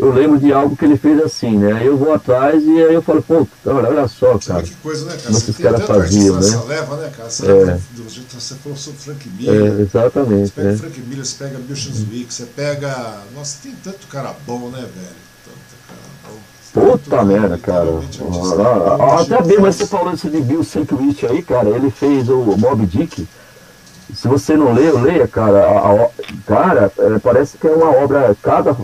eu 0.00 0.12
lembro 0.12 0.38
de 0.38 0.50
algo 0.50 0.74
que 0.74 0.84
ele 0.84 0.96
fez 0.96 1.22
assim, 1.22 1.58
né? 1.58 1.74
Aí 1.74 1.86
eu 1.86 1.96
vou 1.96 2.14
atrás 2.14 2.64
e 2.64 2.82
aí 2.82 2.94
eu 2.94 3.02
falo, 3.02 3.22
pô, 3.22 3.46
olha, 3.66 3.88
olha 3.90 4.08
só, 4.08 4.38
cara. 4.38 4.62
Que 4.62 4.74
coisa, 4.76 5.04
né, 5.04 5.16
cara? 5.16 5.30
Esses 5.30 5.56
caras 5.58 5.82
faziam, 5.82 6.40
né? 6.40 6.62
leva, 6.66 6.96
né, 6.96 7.12
cara? 7.14 7.28
Você, 7.28 7.46
é. 7.46 7.78
você 8.32 8.54
falou 8.54 8.78
sobre 8.78 8.98
Frank 9.00 9.28
Miller. 9.28 9.78
É, 9.78 9.80
exatamente. 9.82 10.48
Você 10.48 10.54
pega 10.54 10.70
né? 10.70 10.76
Frank 10.78 11.00
Miller, 11.02 11.26
você 11.26 11.44
pega 11.44 11.58
Bill 11.58 11.76
Wick, 12.10 12.32
você 12.32 12.46
pega. 12.46 13.18
Nossa, 13.34 13.58
tem 13.62 13.74
tanto 13.84 14.06
cara 14.06 14.34
bom, 14.46 14.70
né, 14.70 14.80
velho? 14.80 15.30
Puta 16.72 17.24
merda, 17.24 17.58
cara. 17.58 17.88
Ah, 19.00 19.20
até 19.20 19.42
bem, 19.42 19.58
mas 19.58 19.74
você 19.74 19.86
falou 19.86 20.14
isso 20.14 20.30
de 20.30 20.40
Bill 20.40 20.62
Sienkiewicz 20.62 21.24
aí, 21.24 21.42
cara. 21.42 21.68
Ele 21.68 21.90
fez 21.90 22.28
o 22.28 22.56
Mob 22.56 22.86
Dick. 22.86 23.26
Se 24.14 24.28
você 24.28 24.56
não 24.56 24.72
leu, 24.72 25.00
leia, 25.00 25.26
cara. 25.26 25.58
A, 25.58 26.04
a, 26.04 26.10
cara, 26.46 26.92
é, 26.98 27.18
parece 27.18 27.58
que 27.58 27.66
é 27.66 27.70
uma 27.70 27.90
obra, 27.90 28.36
cada, 28.42 28.70
é, 28.70 28.74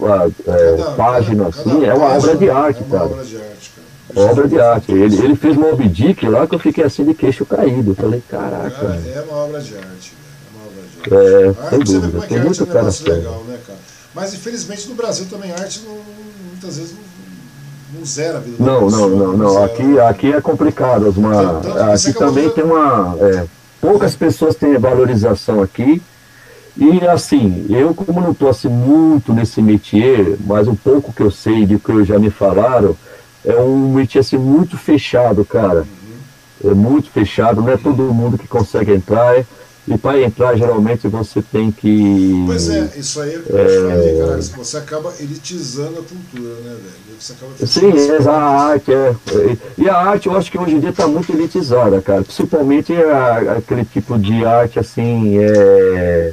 cada 0.77 0.91
página 0.93 1.45
cada, 1.45 1.61
assim, 1.61 1.81
cada 1.81 1.87
é 1.87 1.95
uma 1.95 2.17
obra 2.17 2.37
de 2.37 2.51
arte, 2.51 2.83
é 2.83 2.91
cara. 2.91 3.05
Obra 3.05 3.25
de 3.25 3.37
arte, 3.37 3.73
cara. 3.75 4.31
Obra 4.31 4.49
de 4.49 4.61
arte. 4.61 4.93
Ele, 4.93 5.25
ele 5.25 5.37
fez 5.37 5.57
Mob 5.57 5.89
Dick 5.89 6.27
lá 6.27 6.47
que 6.47 6.55
eu 6.55 6.59
fiquei 6.59 6.85
assim 6.85 7.05
de 7.05 7.15
queixo 7.15 7.45
caído. 7.45 7.93
Eu 7.93 7.95
falei, 7.95 8.23
caraca. 8.29 8.71
Cara, 8.71 9.03
é 9.15 9.25
uma 9.29 9.37
obra 9.37 9.61
de 9.61 9.77
arte, 9.77 10.15
É 10.43 10.57
uma 10.57 10.67
obra 10.67 10.83
de 10.83 11.15
arte. 11.15 11.65
É, 11.65 11.71
sem 11.71 11.79
dúvida. 11.81 12.27
Tem 12.27 12.41
muito 12.41 12.67
cara 12.67 12.91
legal, 13.05 13.45
né, 13.47 13.59
cara? 13.67 13.79
Mas 14.15 14.33
infelizmente 14.33 14.89
no 14.89 14.95
Brasil 14.95 15.27
também 15.29 15.53
arte 15.53 15.83
não, 15.85 15.99
muitas 16.51 16.79
vezes 16.79 16.93
não 16.93 17.17
não 17.97 18.05
zera 18.05 18.39
a 18.39 18.41
vida 18.41 18.57
Não, 18.59 18.91
não, 18.91 19.09
não, 19.09 19.37
não. 19.37 19.65
Aqui, 19.65 19.99
aqui 20.01 20.33
é 20.33 20.41
complicado. 20.41 21.13
Uma, 21.17 21.61
aqui 21.93 22.13
também 22.13 22.51
tem 22.51 22.65
uma. 22.65 23.17
É, 23.21 23.47
poucas 23.87 24.17
pessoas 24.17 24.57
têm 24.57 24.77
valorização 24.77 25.63
aqui. 25.63 26.03
E 26.77 27.07
assim, 27.07 27.67
eu 27.71 27.95
como 27.95 28.21
não 28.21 28.33
estou 28.33 28.49
assim 28.49 28.69
muito 28.69 29.33
nesse 29.33 29.63
métier, 29.63 30.37
mas 30.45 30.67
um 30.67 30.75
pouco 30.75 31.13
que 31.13 31.23
eu 31.23 31.31
sei 31.31 31.65
de 31.65 31.79
que 31.79 32.05
já 32.05 32.19
me 32.19 32.29
falaram, 32.29 32.97
é 33.45 33.55
um 33.61 33.95
métier 33.95 34.21
assim 34.21 34.37
muito 34.37 34.77
fechado, 34.77 35.45
cara. 35.45 35.87
É 36.65 36.75
muito 36.75 37.11
fechado, 37.11 37.63
não 37.63 37.71
é 37.71 37.77
todo 37.77 38.13
mundo 38.13 38.37
que 38.37 38.49
consegue 38.49 38.93
entrar. 38.93 39.37
É, 39.39 39.45
e 39.89 39.97
para 39.97 40.21
entrar, 40.21 40.57
geralmente, 40.57 41.07
você 41.07 41.41
tem 41.41 41.71
que. 41.71 42.43
Pois 42.45 42.69
é, 42.69 42.91
isso 42.97 43.21
aí 43.21 43.35
é 43.35 43.39
o 43.39 43.43
que 43.43 43.53
eu 43.53 43.67
te 43.67 43.89
falei, 43.89 44.19
cara. 44.19 44.37
Você 44.43 44.77
acaba 44.79 45.15
elitizando 45.21 46.01
a 46.01 46.03
cultura, 46.03 46.55
né, 46.65 46.71
velho? 46.71 47.21
Você 47.21 47.33
acaba 47.33 47.53
Sim, 47.65 47.93
é, 47.93 48.29
a 48.29 48.35
arte 48.35 48.93
é. 48.93 49.15
E 49.79 49.89
a 49.89 49.97
arte, 49.97 50.27
eu 50.27 50.37
acho 50.37 50.51
que 50.51 50.59
hoje 50.59 50.75
em 50.75 50.81
dia 50.81 50.91
está 50.91 51.07
muito 51.07 51.33
elitizada, 51.33 52.03
cara. 52.03 52.23
Principalmente 52.25 52.93
a, 52.95 53.59
aquele 53.59 53.85
tipo 53.85 54.19
de 54.19 54.45
arte, 54.45 54.81
assim, 54.81 55.39
é. 55.39 56.33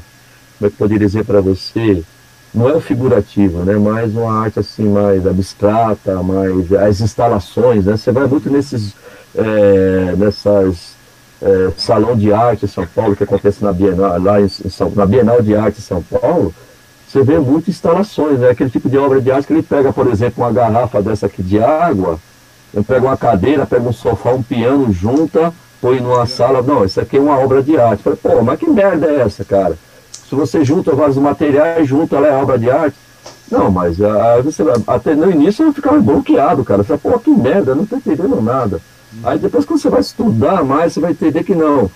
Como 0.57 0.67
é 0.67 0.69
que 0.69 0.73
eu 0.73 0.77
poderia 0.77 1.05
dizer 1.05 1.23
para 1.23 1.39
você? 1.39 2.03
Não 2.51 2.67
é 2.67 2.73
o 2.73 2.81
figurativo, 2.81 3.63
né? 3.63 3.75
Mas 3.75 4.15
uma 4.15 4.33
arte, 4.33 4.59
assim, 4.59 4.89
mais 4.89 5.27
abstrata, 5.27 6.23
mais. 6.23 6.73
As 6.73 7.01
instalações, 7.01 7.85
né? 7.85 7.97
Você 7.97 8.11
vai 8.11 8.25
muito 8.25 8.49
nesses. 8.49 8.95
É, 9.35 10.15
nessas 10.17 10.92
é, 11.43 11.71
Salão 11.77 12.15
de 12.15 12.31
Arte 12.31 12.67
São 12.67 12.87
Paulo, 12.87 13.15
que 13.15 13.23
acontece 13.23 13.63
na 13.63 13.73
Bienal, 13.73 14.21
lá 14.21 14.41
em, 14.41 14.47
São, 14.47 14.89
na 14.95 15.05
Bienal 15.05 15.41
de 15.41 15.53
Arte 15.55 15.81
São 15.81 16.01
Paulo, 16.01 16.53
você 17.07 17.21
vê 17.21 17.37
muitas 17.37 17.69
instalações, 17.69 18.39
né? 18.39 18.49
aquele 18.49 18.69
tipo 18.69 18.89
de 18.89 18.97
obra 18.97 19.21
de 19.21 19.31
arte 19.31 19.45
que 19.45 19.53
ele 19.53 19.61
pega, 19.61 19.93
por 19.93 20.07
exemplo, 20.07 20.43
uma 20.43 20.51
garrafa 20.51 20.99
dessa 20.99 21.27
aqui 21.27 21.43
de 21.43 21.61
água, 21.61 22.19
ele 22.73 22.83
pega 22.83 23.05
uma 23.05 23.17
cadeira, 23.17 23.67
pega 23.67 23.87
um 23.87 23.93
sofá, 23.93 24.31
um 24.31 24.41
piano, 24.41 24.91
junta, 24.91 25.53
põe 25.79 25.99
numa 25.99 26.25
sala, 26.25 26.63
não, 26.63 26.83
isso 26.83 26.99
aqui 26.99 27.17
é 27.17 27.19
uma 27.19 27.37
obra 27.37 27.61
de 27.61 27.77
arte. 27.77 28.01
Falei, 28.01 28.17
pô, 28.17 28.41
mas 28.41 28.57
que 28.57 28.67
merda 28.67 29.05
é 29.05 29.21
essa, 29.21 29.45
cara? 29.45 29.77
Se 30.11 30.33
você 30.33 30.65
junta 30.65 30.95
vários 30.95 31.17
materiais, 31.17 31.87
junta 31.87 32.15
ela 32.15 32.27
é 32.27 32.41
obra 32.41 32.57
de 32.57 32.71
arte. 32.71 32.97
Não, 33.51 33.69
mas 33.69 34.01
a, 34.01 34.41
você, 34.41 34.63
até 34.87 35.13
no 35.13 35.29
início 35.29 35.65
eu 35.65 35.73
ficava 35.73 35.99
bloqueado, 35.99 36.63
cara. 36.63 36.81
Você 36.81 36.97
falei, 36.97 37.17
pô, 37.17 37.19
que 37.19 37.29
merda, 37.29 37.75
não 37.75 37.85
tô 37.85 37.97
entendendo 37.97 38.41
nada. 38.41 38.81
Aí 39.23 39.37
depois 39.37 39.65
quando 39.65 39.79
você 39.79 39.89
vai 39.89 40.01
estudar 40.01 40.63
mais, 40.63 40.93
você 40.93 40.99
vai 40.99 41.11
entender 41.11 41.43
que 41.43 41.53
não. 41.53 41.89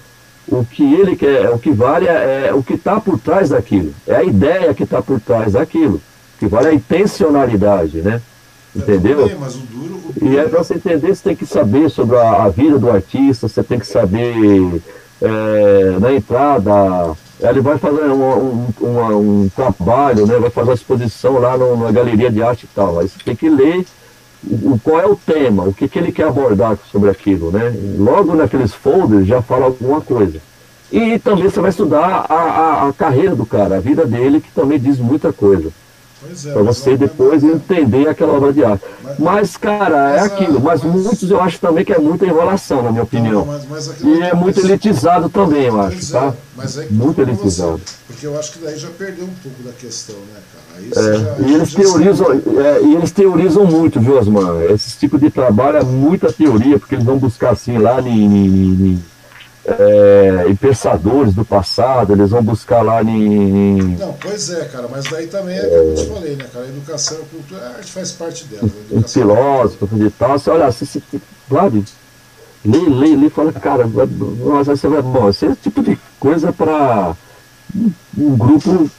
O 0.47 0.63
que 0.63 0.93
ele 0.93 1.15
quer, 1.15 1.49
o 1.49 1.59
que 1.59 1.71
vale 1.71 2.07
é, 2.07 2.47
é 2.47 2.53
o 2.53 2.63
que 2.63 2.75
está 2.75 2.99
por 2.99 3.19
trás 3.19 3.49
daquilo. 3.49 3.93
É 4.05 4.15
a 4.15 4.23
ideia 4.23 4.73
que 4.73 4.83
está 4.83 5.01
por 5.01 5.19
trás 5.19 5.53
daquilo. 5.53 5.95
O 5.95 6.39
que 6.39 6.47
vale 6.47 6.67
é 6.67 6.69
a 6.71 6.73
intencionalidade, 6.73 8.01
né? 8.01 8.21
É, 8.75 8.79
Entendeu? 8.79 9.27
Bem, 9.27 9.37
mas 9.39 9.55
o 9.55 9.59
duro, 9.59 9.95
o 9.95 10.13
duro... 10.13 10.33
E 10.33 10.39
aí 10.39 10.47
para 10.47 10.63
você 10.63 10.75
entender, 10.75 11.15
você 11.15 11.23
tem 11.23 11.35
que 11.35 11.45
saber 11.45 11.89
sobre 11.89 12.15
a, 12.17 12.43
a 12.43 12.49
vida 12.49 12.77
do 12.77 12.89
artista, 12.89 13.47
você 13.47 13.63
tem 13.63 13.79
que 13.79 13.87
saber 13.87 14.81
é, 15.21 15.97
na 15.99 16.13
entrada. 16.13 16.71
Ele 17.39 17.61
vai 17.61 17.77
fazer 17.77 18.03
um, 18.03 18.67
um, 18.81 19.43
um, 19.43 19.49
trabalho, 19.55 20.25
né? 20.25 20.39
vai 20.39 20.49
fazer 20.49 20.69
uma 20.69 20.75
exposição 20.75 21.39
lá 21.39 21.57
no, 21.57 21.77
na 21.77 21.91
galeria 21.91 22.31
de 22.31 22.41
arte 22.41 22.63
e 22.63 22.69
tal. 22.73 22.99
Aí 22.99 23.07
você 23.07 23.17
tem 23.23 23.35
que 23.35 23.49
ler 23.49 23.85
o, 24.45 24.79
qual 24.83 24.99
é 24.99 25.05
o 25.05 25.15
tema, 25.15 25.63
o 25.63 25.73
que, 25.73 25.87
que 25.87 25.97
ele 25.97 26.11
quer 26.11 26.27
abordar 26.27 26.77
sobre 26.91 27.09
aquilo, 27.09 27.51
né? 27.51 27.73
Logo 27.97 28.35
naqueles 28.35 28.73
folders 28.73 29.27
já 29.27 29.41
fala 29.41 29.65
alguma 29.65 30.01
coisa. 30.01 30.39
E 30.91 31.19
também 31.19 31.49
você 31.49 31.59
vai 31.59 31.69
estudar 31.69 32.25
a, 32.29 32.33
a, 32.33 32.87
a 32.87 32.93
carreira 32.93 33.35
do 33.35 33.45
cara, 33.45 33.77
a 33.77 33.79
vida 33.79 34.05
dele, 34.05 34.39
que 34.39 34.51
também 34.51 34.79
diz 34.79 34.99
muita 34.99 35.33
coisa. 35.33 35.69
É, 36.45 36.51
para 36.51 36.63
você 36.63 36.97
depois 36.97 37.43
é. 37.43 37.47
entender 37.47 38.07
aquela 38.07 38.33
obra 38.33 38.51
de 38.51 38.63
arte. 38.63 38.83
Mas, 39.03 39.19
mas 39.19 39.57
cara, 39.57 40.15
é 40.15 40.21
mas, 40.21 40.21
é 40.21 40.25
aquilo. 40.25 40.59
Mas, 40.59 40.83
mas, 40.83 40.93
muitos 40.93 41.29
eu 41.29 41.39
acho 41.39 41.59
também 41.59 41.85
que 41.85 41.93
é 41.93 41.99
muita 41.99 42.25
enrolação, 42.25 42.81
na 42.81 42.91
minha 42.91 43.03
opinião. 43.03 43.45
Não, 43.45 44.09
e 44.09 44.21
é 44.21 44.33
muito 44.33 44.59
elitizado 44.59 45.29
também, 45.29 45.65
eu 45.65 45.79
acho, 45.79 46.11
tá? 46.11 46.33
É, 46.59 46.87
muito 46.89 47.21
elitizado. 47.21 47.79
Você, 47.85 47.95
porque 48.07 48.25
eu 48.25 48.37
acho 48.39 48.53
que 48.53 48.59
daí 48.59 48.77
já 48.77 48.89
perdeu 48.89 49.25
um 49.25 49.33
pouco 49.43 49.61
da 49.63 49.71
questão, 49.73 50.15
né, 50.15 50.39
cara? 50.53 50.67
É, 51.07 51.17
já, 51.17 51.47
e, 51.47 51.53
eles 51.53 51.73
teorizam, 51.73 52.31
é, 52.31 52.81
e 52.83 52.95
eles 52.95 53.11
teorizam 53.11 53.65
muito, 53.65 53.99
viu, 53.99 54.17
Osman? 54.17 54.63
Esse 54.71 54.97
tipo 54.97 55.19
de 55.19 55.29
trabalho 55.29 55.77
é 55.77 55.83
muita 55.83 56.31
teoria, 56.31 56.79
porque 56.79 56.95
eles 56.95 57.05
vão 57.05 57.17
buscar 57.17 57.51
assim 57.51 57.77
lá 57.77 58.01
em 58.01 59.01
é, 59.67 60.45
em 60.47 60.55
pensadores 60.55 61.33
do 61.33 61.43
passado, 61.43 62.13
eles 62.13 62.29
vão 62.29 62.41
buscar 62.41 62.81
lá 62.81 63.03
em. 63.03 63.97
Não, 63.97 64.13
pois 64.13 64.49
é, 64.49 64.65
cara, 64.65 64.87
mas 64.87 65.03
daí 65.05 65.27
também 65.27 65.57
é 65.57 65.61
o 65.65 65.69
que 65.69 65.75
eu 65.75 65.95
te 65.95 66.05
falei, 66.07 66.35
né, 66.37 66.45
cara? 66.51 66.65
A 66.65 66.69
educação, 66.69 67.17
a 67.17 67.25
cultura, 67.25 67.61
a 67.61 67.69
arte 67.77 67.91
faz 67.91 68.11
parte 68.13 68.45
dela. 68.45 68.69
Um 68.89 69.03
filósofo 69.03 69.89
e 69.93 70.09
tal, 70.11 70.39
você 70.39 70.49
olha, 70.49 70.71
você, 70.71 70.85
você, 70.85 71.01
sabe? 71.51 71.83
Lê, 72.63 72.79
lê, 72.79 73.15
lê, 73.15 73.29
fala, 73.29 73.51
cara, 73.51 73.85
nossa, 73.85 74.75
você 74.75 74.87
vai. 74.87 75.01
Bom, 75.01 75.29
esse 75.29 75.45
é 75.45 75.55
tipo 75.55 75.83
de 75.83 75.99
coisa 76.17 76.53
para 76.53 77.13
um 78.17 78.37
grupo 78.37 78.89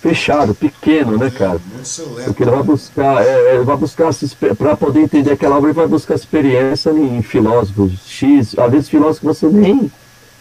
fechado, 0.00 0.54
pequeno, 0.54 1.16
né, 1.18 1.30
cara? 1.30 1.60
Porque 2.24 2.42
ele 2.42 2.50
vai 2.50 2.62
buscar, 2.62 3.24
é, 3.24 3.54
ele 3.56 3.64
vai 3.64 3.76
buscar 3.76 4.10
para 4.56 4.76
poder 4.76 5.00
entender 5.00 5.32
aquela 5.32 5.56
obra, 5.56 5.70
ele 5.70 5.76
vai 5.76 5.86
buscar 5.86 6.14
experiência 6.14 6.90
em 6.90 7.20
filósofos 7.22 7.92
X, 8.06 8.56
às 8.58 8.70
vezes 8.70 8.88
filósofos 8.88 9.18
que 9.18 9.26
você 9.26 9.46
nem 9.48 9.90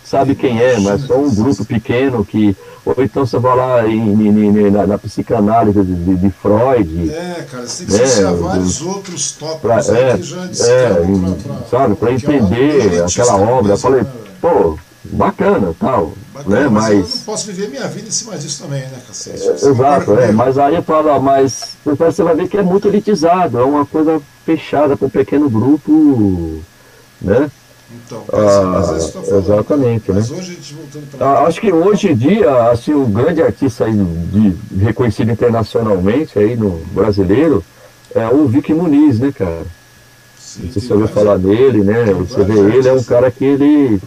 sabe 0.07 0.35
quem 0.35 0.61
é, 0.61 0.79
mas 0.79 1.01
só 1.01 1.17
um 1.17 1.33
grupo 1.33 1.65
pequeno 1.65 2.23
que. 2.23 2.55
Ou 2.85 2.95
então 3.03 3.25
você 3.25 3.37
vai 3.37 3.57
lá 3.57 3.85
em, 3.85 3.99
em, 3.99 4.47
em, 4.47 4.71
na, 4.71 4.87
na, 4.87 4.97
psicanálise 4.97 5.83
de, 5.83 6.15
de, 6.15 6.29
Freud. 6.29 7.11
É, 7.11 7.45
cara, 7.51 7.67
você 7.67 7.83
tem 7.83 7.97
que 7.97 8.01
associar 8.01 8.31
né, 8.31 8.37
vários 8.41 8.81
outros 8.81 9.31
tópicos 9.33 9.87
pra, 9.87 9.97
é, 9.97 10.17
que 10.17 10.23
já 10.23 10.43
é, 10.45 10.93
pra, 10.93 11.53
pra, 11.53 11.67
sabe, 11.69 11.95
para 11.95 12.13
entender 12.13 12.95
é 12.95 13.03
aquela 13.03 13.35
obra. 13.35 13.73
Eu 13.73 13.77
falei, 13.77 14.05
pô, 14.39 14.77
bacana, 15.11 15.73
tal. 15.79 16.13
Bacana, 16.33 16.61
né? 16.61 16.69
Mas, 16.69 16.83
mas 16.83 16.93
eu 16.93 17.17
não 17.17 17.23
posso 17.25 17.47
viver 17.47 17.69
minha 17.69 17.87
vida 17.87 18.07
em 18.07 18.11
cima 18.11 18.37
disso 18.37 18.63
também, 18.63 18.81
né, 18.81 19.01
cacete? 19.07 19.47
É, 19.47 19.51
exato, 19.51 20.13
é, 20.19 20.31
mas 20.31 20.57
aí 20.57 20.75
eu 20.75 20.83
falo, 20.83 21.19
mas 21.19 21.75
você 21.83 22.23
vai 22.23 22.35
ver 22.35 22.47
que 22.47 22.57
é 22.57 22.63
muito 22.63 22.87
elitizado, 22.87 23.59
é 23.59 23.63
uma 23.63 23.85
coisa 23.85 24.21
fechada 24.45 24.95
para 24.95 25.07
um 25.07 25.09
pequeno 25.09 25.49
grupo, 25.49 26.61
né? 27.21 27.49
Então, 27.89 28.23
mas 28.31 29.15
é 29.15 29.19
ah, 29.19 29.37
exatamente, 29.37 30.11
mas 30.11 30.29
né? 30.29 30.37
Hoje, 30.37 30.59
ah, 31.19 31.43
acho 31.43 31.61
que 31.61 31.71
hoje 31.71 32.11
em 32.11 32.15
dia, 32.15 32.69
assim, 32.69 32.93
o 32.93 33.05
grande 33.05 33.41
artista 33.41 33.85
aí 33.85 33.93
de, 33.93 34.55
reconhecido 34.83 35.31
internacionalmente 35.31 36.37
aí 36.37 36.55
no 36.57 36.81
brasileiro 36.91 37.63
é 38.13 38.27
o 38.27 38.45
Vic 38.45 38.73
Muniz, 38.73 39.19
né, 39.19 39.31
cara? 39.31 39.65
Sim, 40.37 40.65
não 40.65 40.71
sei 40.73 40.81
se 40.81 40.87
você 40.87 40.93
ouviu 40.93 41.07
falar 41.07 41.37
dele, 41.37 41.81
né? 41.81 42.05
Você 42.13 42.43
vê 42.43 42.59
ele, 42.59 42.87
é 42.89 42.93
um 42.93 43.03
cara 43.03 43.31
que 43.31 43.45
ele 43.45 44.01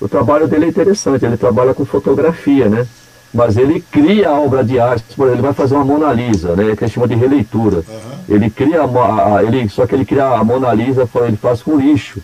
o 0.00 0.08
trabalho 0.08 0.46
dele 0.46 0.66
é 0.66 0.68
interessante, 0.68 1.24
ele 1.24 1.36
trabalha 1.36 1.72
com 1.74 1.84
fotografia, 1.84 2.68
né? 2.68 2.86
Mas 3.32 3.56
ele 3.56 3.80
cria 3.80 4.30
a 4.30 4.40
obra 4.40 4.64
de 4.64 4.78
arte, 4.78 5.04
por 5.14 5.26
exemplo, 5.26 5.34
ele 5.34 5.42
vai 5.42 5.52
fazer 5.52 5.74
uma 5.74 5.84
Mona 5.84 6.12
Lisa, 6.12 6.54
né? 6.54 6.74
Que 6.76 6.84
ele 6.84 6.90
chama 6.90 7.08
de 7.08 7.14
releitura. 7.14 7.76
Uhum. 7.76 8.16
Ele 8.28 8.48
cria 8.48 8.82
a, 8.82 9.36
a, 9.36 9.44
ele, 9.44 9.68
só 9.68 9.86
que 9.86 9.94
ele 9.94 10.04
cria 10.04 10.26
a 10.26 10.44
Mona 10.44 10.72
Lisa, 10.72 11.08
ele 11.26 11.36
faz 11.36 11.62
com 11.62 11.76
lixo. 11.76 12.20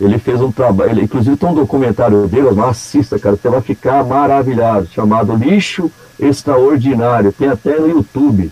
Ele 0.00 0.18
fez 0.18 0.40
um 0.40 0.50
trabalho, 0.50 1.02
inclusive 1.02 1.36
tem 1.36 1.48
um 1.48 1.54
documentário 1.54 2.26
dele, 2.26 2.48
assista, 2.62 3.18
cara, 3.18 3.36
você 3.36 3.50
vai 3.50 3.60
ficar 3.60 4.02
maravilhado, 4.02 4.86
chamado 4.86 5.34
Lixo 5.34 5.90
Extraordinário, 6.18 7.32
tem 7.32 7.48
até 7.48 7.78
no 7.78 7.88
YouTube. 7.88 8.50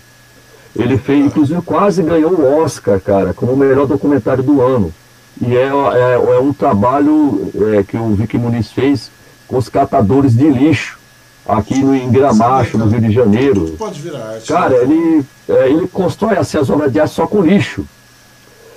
Ele 0.75 0.97
fez, 0.97 1.25
inclusive, 1.25 1.59
quase 1.63 2.03
ganhou 2.03 2.33
o 2.33 2.61
Oscar, 2.61 2.99
cara, 2.99 3.33
como 3.33 3.53
o 3.53 3.57
melhor 3.57 3.87
documentário 3.87 4.43
do 4.43 4.61
ano. 4.61 4.93
E 5.41 5.55
é, 5.55 5.67
é, 5.67 6.35
é 6.35 6.39
um 6.39 6.51
trabalho 6.51 7.51
é, 7.73 7.83
que 7.83 7.97
o 7.97 8.13
Vicky 8.15 8.37
Muniz 8.37 8.71
fez 8.71 9.09
com 9.47 9.57
os 9.57 9.69
catadores 9.69 10.35
de 10.35 10.49
lixo 10.49 10.99
aqui 11.47 11.79
no, 11.79 11.95
em 11.95 12.11
Gramacho, 12.11 12.77
no 12.77 12.87
Rio 12.87 13.01
de 13.01 13.11
Janeiro. 13.11 13.75
Pode 13.77 14.01
virar 14.01 14.33
arte. 14.33 14.47
Cara, 14.47 14.69
né? 14.69 14.83
ele, 14.83 15.25
é, 15.47 15.69
ele 15.69 15.87
constrói 15.87 16.37
assim, 16.37 16.57
as 16.57 16.69
obras 16.69 16.91
de 16.91 16.99
arte 16.99 17.13
só 17.13 17.25
com 17.25 17.41
lixo. 17.41 17.85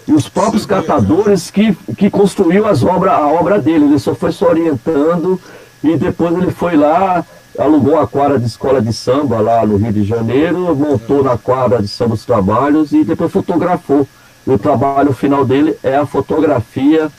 E 0.06 0.12
os 0.12 0.28
próprios 0.28 0.66
catadores 0.66 1.50
que, 1.50 1.76
que 1.96 2.10
construiu 2.10 2.66
as 2.66 2.82
obras, 2.82 3.12
a 3.12 3.26
obra 3.28 3.60
dele, 3.60 3.84
ele 3.84 3.98
só 3.98 4.14
foi 4.14 4.32
se 4.32 4.44
orientando 4.44 5.40
e 5.82 5.96
depois 5.96 6.34
ele 6.36 6.50
foi 6.50 6.76
lá, 6.76 7.24
alugou 7.58 7.98
a 7.98 8.06
quadra 8.06 8.38
de 8.38 8.46
escola 8.46 8.80
de 8.80 8.92
samba 8.92 9.40
lá 9.40 9.64
no 9.64 9.76
Rio 9.76 9.92
de 9.92 10.04
Janeiro, 10.04 10.74
montou 10.74 11.22
na 11.22 11.36
quadra 11.36 11.80
de 11.80 11.88
samba 11.88 12.14
os 12.14 12.24
trabalhos 12.24 12.92
e 12.92 13.04
depois 13.04 13.30
fotografou. 13.30 14.06
E 14.46 14.50
o 14.50 14.58
trabalho 14.58 15.12
final 15.12 15.44
dele 15.44 15.76
é 15.82 15.96
a 15.96 16.06
fotografia 16.06 17.10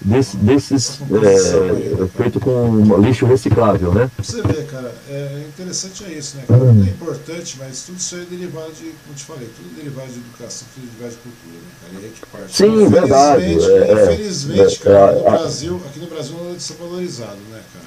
desse, 0.00 0.36
desses 0.36 1.00
é, 1.00 2.06
feito 2.16 2.38
com 2.38 3.00
lixo 3.00 3.26
reciclável, 3.26 3.92
né? 3.92 4.10
Você 4.18 4.42
vê, 4.42 4.62
cara, 4.64 4.94
é 5.08 5.44
interessante 5.48 6.04
é 6.04 6.12
isso, 6.12 6.36
né? 6.36 6.44
Cara? 6.46 6.60
Tudo 6.60 6.86
é 6.86 6.90
importante, 6.90 7.56
mas 7.58 7.82
tudo 7.82 7.98
isso 7.98 8.16
é 8.16 8.20
derivado 8.20 8.72
de, 8.72 8.92
como 9.04 9.14
te 9.16 9.24
falei, 9.24 9.48
tudo 9.56 9.70
é 9.72 9.76
derivado 9.76 10.08
de 10.08 10.18
educação, 10.18 10.68
tudo 10.74 10.86
é 10.86 10.90
derivado 10.90 11.16
de 11.16 11.22
cultura, 11.22 11.58
né, 11.58 11.70
cara? 11.80 11.92
E 11.94 12.04
aí 12.04 12.12
que 12.12 12.26
parte. 12.26 12.56
Sim, 12.56 12.66
infelizmente, 12.66 13.00
verdade. 13.00 13.42
É, 13.72 14.04
infelizmente, 14.04 14.74
é, 14.74 14.84
cara, 14.84 15.12
no 15.12 15.22
Brasil, 15.22 15.82
aqui 15.86 16.00
no 16.00 16.06
Brasil 16.06 16.36
não 16.36 16.54
é 16.54 16.58
ser 16.58 16.74
valorizado, 16.74 17.38
né, 17.50 17.62
cara? 17.72 17.86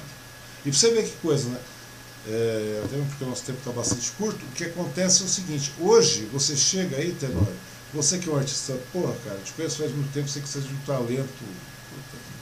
E 0.64 0.70
pra 0.70 0.78
você 0.78 0.90
ver 0.90 1.04
que 1.04 1.16
coisa, 1.22 1.48
né? 1.48 1.58
É, 2.28 2.82
até 2.84 2.96
porque 3.08 3.24
o 3.24 3.28
nosso 3.28 3.42
tempo 3.42 3.58
está 3.58 3.72
bastante 3.72 4.12
curto, 4.12 4.44
o 4.44 4.54
que 4.54 4.64
acontece 4.64 5.22
é 5.22 5.24
o 5.24 5.28
seguinte, 5.28 5.72
hoje 5.80 6.28
você 6.32 6.54
chega 6.54 6.96
aí, 6.96 7.10
Tenório, 7.12 7.48
você 7.94 8.18
que 8.18 8.28
é 8.28 8.32
um 8.32 8.36
artista, 8.36 8.74
porra, 8.92 9.14
cara, 9.24 9.38
te 9.44 9.52
conheço 9.52 9.78
faz 9.78 9.92
muito 9.92 10.12
tempo, 10.12 10.28
você 10.28 10.40
que 10.40 10.48
seja 10.48 10.66
de 10.66 10.74
um 10.74 10.78
talento 10.86 11.28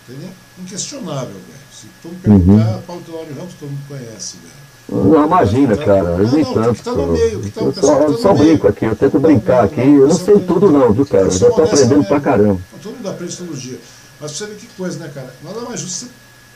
entendeu? 0.08 0.30
inquestionável, 0.58 1.28
velho. 1.28 1.60
Se 1.72 1.86
tu 2.02 2.08
me 2.08 2.16
perguntar, 2.16 2.76
uhum. 2.76 2.82
Paulo 2.82 3.02
Tenório 3.02 3.34
Ramos, 3.34 3.54
todo 3.54 3.70
mundo 3.70 3.88
conhece, 3.88 4.36
velho. 4.38 4.70
Não, 4.90 5.26
imagina, 5.26 5.76
tá, 5.76 5.84
cara, 5.84 6.08
eu 6.08 6.32
nem 6.32 6.44
tanto. 6.44 6.82
Tá 6.82 6.94
meio, 6.94 7.50
tá, 7.50 7.60
eu 7.60 7.72
só, 7.72 7.96
tá 7.96 8.18
só 8.18 8.34
brinco 8.34 8.66
aqui, 8.66 8.84
eu 8.86 8.96
tento 8.96 9.20
brincar 9.20 9.64
aqui. 9.64 9.80
Eu 9.80 10.08
não 10.08 10.16
sei 10.16 10.40
tudo 10.40 10.70
não, 10.70 10.92
viu, 10.92 11.06
cara? 11.06 11.24
Eu 11.24 11.30
já 11.30 11.48
tô 11.48 11.62
aprendendo 11.62 12.04
pra 12.04 12.20
caramba. 12.20 12.60
Todo 12.82 12.96
mundo 12.96 13.08
aprende 13.08 13.36
todo 13.36 13.56
dia. 13.56 13.78
Mas 14.20 14.32
você 14.32 14.46
ver 14.46 14.56
que 14.56 14.66
coisa, 14.76 14.98
né, 14.98 15.10
cara? 15.14 15.32
Nada 15.44 15.60
mais 15.60 15.80
justo 15.80 16.06
você 16.06 16.10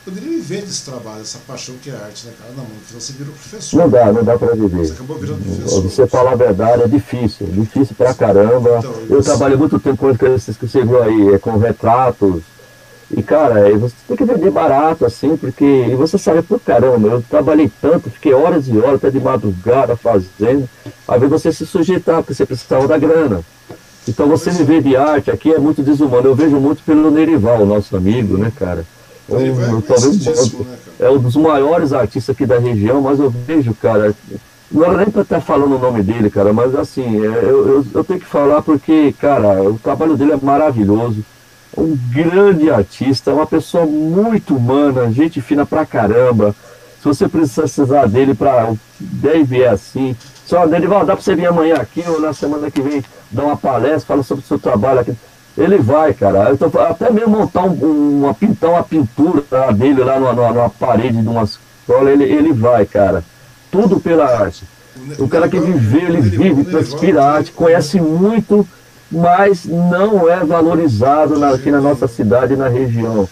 poderia 0.05 0.29
viver 0.29 0.61
desse 0.61 0.85
trabalho, 0.85 1.21
essa 1.21 1.39
paixão 1.47 1.75
que 1.81 1.89
é 1.89 1.93
arte, 1.93 2.27
né, 2.27 2.33
cara? 2.37 2.51
Não, 2.51 2.63
mano, 2.63 2.75
você 2.93 3.11
virou 3.13 3.33
professor. 3.33 3.77
Não 3.77 3.89
dá, 3.89 4.13
não 4.13 4.23
dá 4.23 4.37
pra 4.37 4.53
viver. 4.53 4.85
Você 4.85 4.93
acabou 4.93 5.17
virando 5.17 5.43
professor. 5.43 5.81
Você 5.81 6.07
falar 6.07 6.33
a 6.33 6.35
verdade 6.35 6.83
é 6.83 6.87
difícil, 6.87 7.47
difícil 7.47 7.95
pra 7.95 8.13
caramba. 8.13 8.77
Então, 8.77 8.93
eu 9.09 9.23
trabalhei 9.23 9.57
muito 9.57 9.79
tempo 9.79 9.97
com 9.97 10.27
esses 10.27 10.55
que 10.55 10.67
você 10.67 10.85
viu 10.85 11.01
aí, 11.01 11.33
é 11.33 11.39
com 11.39 11.57
retratos. 11.57 12.43
E, 13.09 13.21
cara, 13.21 13.69
você 13.77 13.95
tem 14.07 14.17
que 14.17 14.25
vender 14.25 14.51
barato, 14.51 15.05
assim, 15.05 15.35
porque 15.37 15.65
e 15.65 15.95
você 15.95 16.17
sabe 16.17 16.41
por 16.41 16.59
caramba, 16.59 17.07
eu 17.07 17.23
trabalhei 17.27 17.71
tanto, 17.81 18.09
fiquei 18.09 18.33
horas 18.33 18.67
e 18.67 18.77
horas, 18.77 18.95
até 18.95 19.11
de 19.11 19.19
madrugada 19.19 19.95
fazendo, 19.95 20.67
às 21.07 21.19
vezes 21.19 21.29
você 21.29 21.51
se 21.51 21.65
sujeitar, 21.65 22.17
porque 22.17 22.33
você 22.33 22.45
precisava 22.45 22.87
da 22.87 22.97
grana. 22.97 23.41
Então 24.07 24.27
você 24.27 24.51
viver 24.51 24.81
de 24.83 24.95
arte 24.95 25.31
aqui 25.31 25.51
é 25.51 25.57
muito 25.57 25.81
desumano. 25.81 26.27
Eu 26.27 26.35
vejo 26.35 26.57
muito 26.57 26.83
pelo 26.83 27.09
Nerival, 27.09 27.65
nosso 27.65 27.95
amigo, 27.95 28.37
né, 28.37 28.51
cara? 28.55 28.85
Um, 29.27 29.79
é 29.79 29.81
talvez 29.81 30.19
disso, 30.19 30.57
né, 30.59 30.77
é 30.99 31.09
um 31.09 31.17
dos 31.17 31.35
maiores 31.35 31.93
artistas 31.93 32.35
aqui 32.35 32.45
da 32.45 32.59
região, 32.59 33.01
mas 33.01 33.19
eu 33.19 33.29
vejo, 33.29 33.73
cara, 33.73 34.13
não 34.71 34.83
era 34.83 34.97
nem 34.97 35.09
para 35.09 35.21
estar 35.23 35.41
falando 35.41 35.75
o 35.75 35.79
nome 35.79 36.03
dele, 36.03 36.29
cara, 36.29 36.53
mas 36.53 36.75
assim, 36.75 37.25
é, 37.25 37.27
eu, 37.27 37.67
eu, 37.67 37.85
eu, 37.93 38.03
tenho 38.03 38.19
que 38.19 38.25
falar 38.25 38.61
porque, 38.61 39.13
cara, 39.19 39.63
o 39.63 39.79
trabalho 39.79 40.15
dele 40.15 40.33
é 40.33 40.37
maravilhoso. 40.41 41.23
Um 41.77 41.97
grande 42.09 42.69
artista, 42.69 43.33
uma 43.33 43.45
pessoa 43.45 43.85
muito 43.85 44.55
humana, 44.55 45.11
gente 45.11 45.41
fina 45.41 45.65
pra 45.65 45.85
caramba. 45.85 46.55
Se 47.01 47.07
você 47.07 47.27
precisar 47.27 48.07
dele 48.07 48.33
para 48.33 48.73
deve 48.99 49.43
vier 49.43 49.71
assim, 49.71 50.15
só 50.45 50.65
dele 50.65 50.87
vai 50.87 50.99
dar 50.99 51.15
para 51.15 51.21
você 51.21 51.35
vir 51.35 51.47
amanhã 51.47 51.75
aqui 51.75 52.03
ou 52.07 52.19
na 52.19 52.33
semana 52.33 52.71
que 52.71 52.81
vem 52.81 53.03
dar 53.29 53.43
uma 53.43 53.57
palestra, 53.57 54.07
falar 54.07 54.23
sobre 54.23 54.43
o 54.43 54.47
seu 54.47 54.57
trabalho 54.57 55.01
aqui. 55.01 55.13
Ele 55.57 55.77
vai, 55.77 56.13
cara. 56.13 56.55
Tô, 56.57 56.79
até 56.79 57.09
mesmo 57.09 57.29
montar 57.29 57.63
um, 57.63 58.19
uma, 58.19 58.33
pintar 58.33 58.71
uma 58.71 58.83
pintura 58.83 59.43
dele 59.73 60.03
lá 60.03 60.19
numa, 60.19 60.33
numa 60.33 60.69
parede 60.69 61.21
de 61.21 61.27
uma 61.27 61.43
escola, 61.43 62.11
ele, 62.11 62.25
ele 62.25 62.51
vai, 62.51 62.85
cara. 62.85 63.23
Tudo 63.71 63.99
pela 63.99 64.25
arte. 64.25 64.65
O 65.19 65.27
cara 65.27 65.47
que 65.47 65.59
viveu, 65.59 66.09
ele 66.09 66.21
vive, 66.21 66.63
transpira 66.63 67.23
arte, 67.23 67.51
conhece 67.51 67.99
muito, 67.99 68.67
mas 69.11 69.65
não 69.65 70.29
é 70.29 70.43
valorizado 70.43 71.37
na, 71.37 71.49
aqui 71.51 71.69
na 71.69 71.81
nossa 71.81 72.07
cidade 72.07 72.53
e 72.53 72.57
na 72.57 72.67
região. 72.67 73.27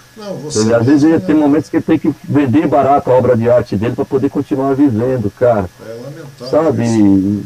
Às 0.45 0.85
vezes 0.85 1.23
tem 1.23 1.35
momentos 1.35 1.69
que 1.69 1.77
ele 1.77 1.83
tem 1.83 1.99
que 1.99 2.13
vender 2.23 2.67
barato 2.67 3.09
a 3.09 3.13
obra 3.13 3.35
de 3.35 3.49
arte 3.49 3.75
dele 3.75 3.95
para 3.95 4.05
poder 4.05 4.29
continuar 4.29 4.75
vivendo, 4.75 5.31
cara. 5.31 5.69
É 5.85 5.93
lamentável. 5.93 6.47
Sabe? 6.49 7.43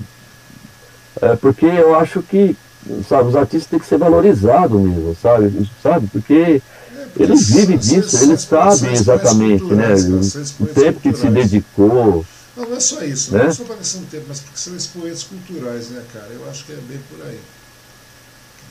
É 1.21 1.35
porque 1.35 1.65
eu 1.65 1.97
acho 1.97 2.21
que 2.21 2.55
sabe, 3.07 3.29
os 3.29 3.35
artistas 3.35 3.69
têm 3.69 3.79
que 3.79 3.85
ser 3.85 3.97
valorizados 3.97 4.79
mesmo, 4.81 5.15
sabe? 5.21 5.69
Sabe? 5.81 6.07
Porque 6.07 6.61
é, 6.95 7.23
ele 7.23 7.35
vive 7.35 7.77
disso, 7.77 8.23
ele 8.23 8.37
sabe 8.37 8.93
exatamente, 8.93 9.65
né? 9.65 9.93
O 10.59 10.65
tempo 10.67 10.99
que 10.99 11.13
se 11.13 11.29
dedicou. 11.29 12.25
Não, 12.55 12.69
não 12.69 12.75
é 12.75 12.79
só 12.79 13.03
isso, 13.03 13.33
né? 13.33 13.43
não 13.43 13.49
é 13.49 13.53
só 13.53 13.63
para 13.63 13.75
questão 13.75 14.01
do 14.01 14.07
tempo, 14.07 14.25
mas 14.27 14.39
porque 14.39 14.57
são 14.57 14.75
expoentes 14.75 15.23
culturais, 15.23 15.89
né, 15.89 16.03
cara? 16.11 16.27
Eu 16.31 16.49
acho 16.49 16.65
que 16.65 16.71
é 16.71 16.75
bem 16.75 16.99
por 17.09 17.23
aí. 17.25 17.39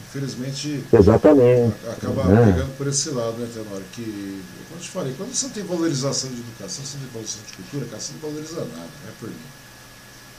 Infelizmente, 0.09 0.85
Exatamente. 0.93 1.75
acaba 1.91 2.23
é. 2.23 2.53
pegando 2.53 2.77
por 2.77 2.87
esse 2.87 3.11
lado, 3.11 3.37
né, 3.39 3.49
Tenório? 3.53 3.85
Que, 3.93 4.43
como 4.69 4.81
eu 4.81 4.83
te 4.83 4.89
falei, 4.89 5.15
quando 5.17 5.35
você 5.35 5.47
não 5.47 5.53
tem 5.53 5.65
valorização 5.65 6.31
de 6.31 6.41
educação, 6.41 6.85
você 6.85 6.97
não 6.97 7.05
tem 7.05 7.13
valorização 7.13 7.43
de 7.47 7.53
cultura, 7.53 7.87
cara, 7.87 8.01
você 8.01 8.13
não 8.13 8.31
valoriza 8.31 8.61
nada, 8.61 8.91
não 9.05 9.11
é 9.11 9.13
por 9.21 9.29
mim. 9.29 9.37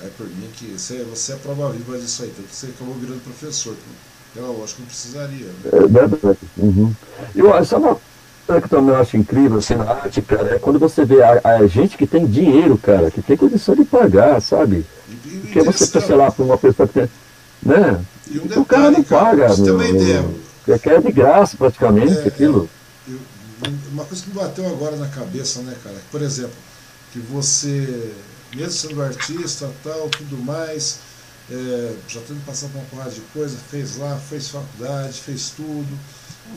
É 0.03 0.09
por 0.15 0.27
mim 0.27 0.49
que 0.53 0.77
você, 0.77 1.03
você 1.03 1.33
é 1.33 1.35
prova 1.37 1.71
viva 1.71 1.97
disso 1.97 2.23
aí, 2.23 2.31
tanto 2.35 2.47
que 2.47 2.55
você 2.55 2.67
acabou 2.67 2.93
virando 2.95 3.23
professor. 3.23 3.75
Pela 4.33 4.49
lógica, 4.49 4.81
não 4.81 4.87
precisaria. 4.87 5.45
Né? 5.45 5.53
É 5.73 5.87
verdade. 5.87 6.37
Uhum. 6.57 6.93
Eu, 7.35 7.65
sabe 7.65 7.85
uma 7.85 7.97
coisa 8.45 8.61
que 8.61 8.69
também 8.69 8.93
eu 8.93 9.01
acho 9.01 9.17
incrível 9.17 9.57
assim, 9.57 9.75
na 9.75 9.89
arte, 9.89 10.21
cara, 10.21 10.55
é 10.55 10.59
quando 10.59 10.77
você 10.77 11.03
vê 11.03 11.23
a, 11.23 11.41
a, 11.43 11.67
gente 11.67 11.97
que 11.97 12.05
tem 12.05 12.27
dinheiro, 12.27 12.77
cara, 12.77 13.09
que 13.09 13.21
tem 13.21 13.35
condição 13.35 13.75
de 13.75 13.83
pagar, 13.85 14.39
sabe? 14.39 14.85
E, 15.09 15.13
e 15.13 15.39
Porque 15.39 15.61
você 15.61 15.87
pensa 15.87 16.15
lá 16.15 16.29
para 16.29 16.45
uma 16.45 16.57
pessoa 16.57 16.87
que 16.87 16.93
tem. 16.93 17.09
Né? 17.63 18.05
Um 18.29 18.33
detalhe, 18.33 18.59
o 18.59 18.65
cara 18.65 18.91
não 18.91 19.03
paga. 19.03 19.47
Cara, 19.47 19.57
meu, 19.57 19.77
meu, 19.77 20.79
quer 20.79 21.01
de 21.01 21.11
graça 21.11 21.57
praticamente 21.57 22.19
é, 22.19 22.27
aquilo. 22.27 22.69
É, 23.09 23.11
eu, 23.11 23.19
uma 23.91 24.05
coisa 24.05 24.23
que 24.23 24.29
me 24.29 24.35
bateu 24.35 24.67
agora 24.67 24.95
na 24.97 25.07
cabeça, 25.07 25.61
né, 25.61 25.75
cara? 25.83 25.95
Por 26.11 26.21
exemplo, 26.21 26.53
que 27.11 27.19
você 27.19 28.13
mesmo 28.55 28.71
sendo 28.71 29.01
artista, 29.01 29.69
tal, 29.83 30.09
tudo 30.09 30.37
mais, 30.37 30.99
é, 31.51 31.93
já 32.07 32.19
tendo 32.27 32.45
passado 32.45 32.71
por 32.71 32.79
uma 32.79 32.87
porrada 32.87 33.11
de 33.11 33.21
coisa, 33.33 33.57
fez 33.69 33.97
lá, 33.97 34.17
fez 34.29 34.49
faculdade, 34.49 35.13
fez 35.13 35.51
tudo, 35.55 35.87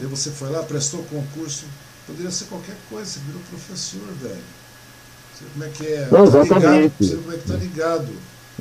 e 0.01 0.07
você 0.07 0.31
foi 0.31 0.51
lá, 0.51 0.63
prestou 0.63 1.03
concurso, 1.05 1.65
poderia 2.07 2.31
ser 2.31 2.47
qualquer 2.47 2.77
coisa, 2.89 3.07
você 3.07 3.21
virou 3.27 3.41
professor, 3.51 4.07
velho. 4.23 4.43
Você 5.35 5.45
como 5.53 5.65
é 5.65 5.69
que 5.69 5.87
é? 5.87 6.09
Não, 6.11 6.31
tá 6.31 6.39
exatamente. 6.41 6.95
Ligado, 7.01 7.07
você 7.07 7.17
como 7.17 7.33
é 7.33 7.37
que 7.37 7.49
tá 7.49 7.55
ligado. 7.55 8.09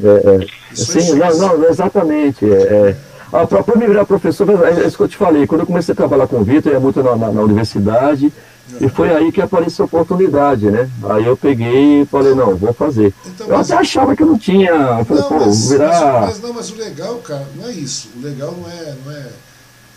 É, 0.02 0.44
é. 0.44 0.76
Sim, 0.76 1.14
não, 1.16 1.38
não, 1.38 1.70
exatamente. 1.70 2.46
É, 2.46 2.62
é. 2.62 2.98
Ah, 3.32 3.46
para 3.46 3.76
me 3.76 3.86
virar 3.86 4.06
professor, 4.06 4.48
é 4.66 4.88
isso 4.88 4.98
que 4.98 5.04
eu 5.04 5.08
te 5.08 5.18
falei, 5.18 5.46
quando 5.46 5.62
eu 5.62 5.68
comecei 5.68 5.94
a 5.94 5.96
trabalhar 5.96 6.28
com 6.28 6.38
o 6.38 6.44
Vitor, 6.44 6.72
ia 6.72 6.80
muito 6.80 7.04
na, 7.04 7.16
na, 7.16 7.32
na 7.32 7.42
universidade, 7.42 8.34
e 8.80 8.88
foi 8.88 9.14
aí 9.14 9.32
que 9.32 9.42
apareceu 9.42 9.84
a 9.84 9.88
oportunidade, 9.88 10.70
né? 10.70 10.90
Aí 11.10 11.26
eu 11.26 11.36
peguei 11.36 12.02
e 12.02 12.06
falei, 12.06 12.36
não, 12.36 12.56
vou 12.56 12.74
fazer. 12.74 13.14
Então, 13.26 13.48
eu 13.48 13.58
até 13.58 13.74
achava 13.74 14.16
que 14.16 14.22
eu 14.22 14.28
não 14.28 14.38
tinha. 14.38 14.70
Eu 14.70 15.06
falei, 15.06 15.24
não, 15.24 15.30
pô, 15.30 15.40
mas, 15.46 15.70
virar. 15.70 16.22
Mas, 16.22 16.42
não, 16.42 16.54
mas 16.54 16.70
o 16.70 16.76
legal, 16.76 17.18
cara, 17.18 17.48
não 17.56 17.68
é 17.68 17.72
isso. 17.72 18.10
O 18.16 18.22
legal 18.22 18.52
não 18.52 18.70
é. 18.70 18.96
Não 19.04 19.12
é, 19.12 19.28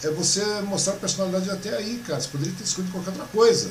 é 0.04 0.10
você 0.10 0.42
mostrar 0.66 0.94
a 0.94 0.96
personalidade 0.96 1.50
até 1.50 1.76
aí, 1.76 2.02
cara. 2.06 2.20
Você 2.20 2.28
poderia 2.28 2.52
ter 2.56 2.64
escolhido 2.64 2.92
qualquer 2.92 3.10
outra 3.10 3.26
coisa. 3.32 3.68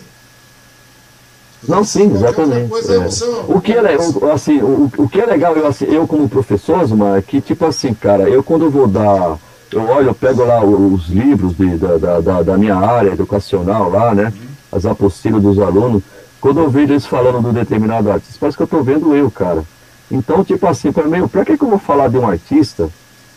Não, 1.67 1.83
sim, 1.83 2.13
exatamente. 2.13 2.69
Coisa, 2.69 2.95
é. 2.95 2.99
Você, 2.99 3.25
o, 3.25 3.61
que 3.61 3.73
é, 3.73 4.31
assim, 4.33 4.61
o, 4.61 4.91
o 4.97 5.09
que 5.09 5.21
é 5.21 5.25
legal, 5.25 5.55
eu, 5.55 5.67
assim, 5.67 5.85
eu 5.85 6.07
como 6.07 6.29
professor, 6.29 6.85
Zuma, 6.85 7.17
é 7.17 7.21
que, 7.21 7.39
tipo 7.41 7.65
assim, 7.65 7.93
cara, 7.93 8.29
eu 8.29 8.43
quando 8.43 8.65
eu 8.65 8.71
vou 8.71 8.87
dar. 8.87 9.37
Eu 9.71 9.87
olho, 9.87 10.09
eu 10.09 10.15
pego 10.15 10.43
lá 10.43 10.63
os 10.65 11.07
livros 11.07 11.55
de, 11.55 11.77
da, 11.77 12.19
da, 12.19 12.41
da 12.41 12.57
minha 12.57 12.75
área 12.75 13.11
educacional 13.11 13.89
lá, 13.89 14.13
né? 14.13 14.25
Uhum 14.25 14.50
as 14.71 14.85
apostilas 14.85 15.41
dos 15.41 15.59
alunos, 15.59 16.03
quando 16.39 16.59
eu 16.59 16.69
vejo 16.69 16.93
eles 16.93 17.05
falando 17.05 17.41
de 17.41 17.47
um 17.47 17.53
determinado 17.53 18.11
artista, 18.11 18.37
parece 18.39 18.57
que 18.57 18.63
eu 18.63 18.65
estou 18.65 18.83
vendo 18.83 19.15
eu, 19.15 19.29
cara. 19.29 19.63
Então, 20.09 20.43
tipo 20.43 20.65
assim, 20.67 20.91
para 20.91 21.05
mim, 21.05 21.27
para 21.27 21.45
que, 21.45 21.57
que 21.57 21.63
eu 21.63 21.69
vou 21.69 21.79
falar 21.79 22.07
de 22.09 22.17
um 22.17 22.27
artista 22.27 22.89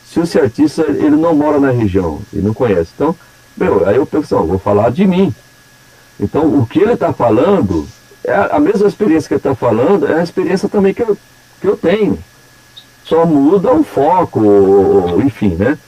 se 0.07 0.21
esse 0.21 0.39
artista 0.39 0.83
ele 0.83 1.17
não 1.17 1.35
mora 1.35 1.59
na 1.59 1.71
região 1.71 2.21
e 2.33 2.39
não 2.39 2.55
conhece? 2.55 2.91
Então, 2.95 3.15
meu, 3.57 3.87
aí 3.87 3.97
eu 3.97 4.07
penso, 4.07 4.37
vou 4.45 4.59
falar 4.59 4.91
de 4.91 5.07
mim. 5.07 5.35
Então, 6.19 6.59
o 6.59 6.67
que 6.67 6.81
ele 6.81 6.95
está 6.95 7.13
falando, 7.13 7.87
é 8.25 8.35
a 8.35 8.59
mesma 8.59 8.87
experiência 8.89 9.29
que 9.29 9.35
ele 9.35 9.39
está 9.39 9.55
falando, 9.55 10.07
é 10.07 10.21
a 10.21 10.23
experiência 10.23 10.69
também 10.69 10.95
que 10.95 11.03
eu, 11.03 11.17
que 11.61 11.67
eu 11.67 11.77
tenho. 11.77 12.19
só 13.05 13.27
muda 13.27 13.73
o 13.73 13.85
foco, 13.85 14.41
enfim, 15.25 15.55
né? 15.57 15.79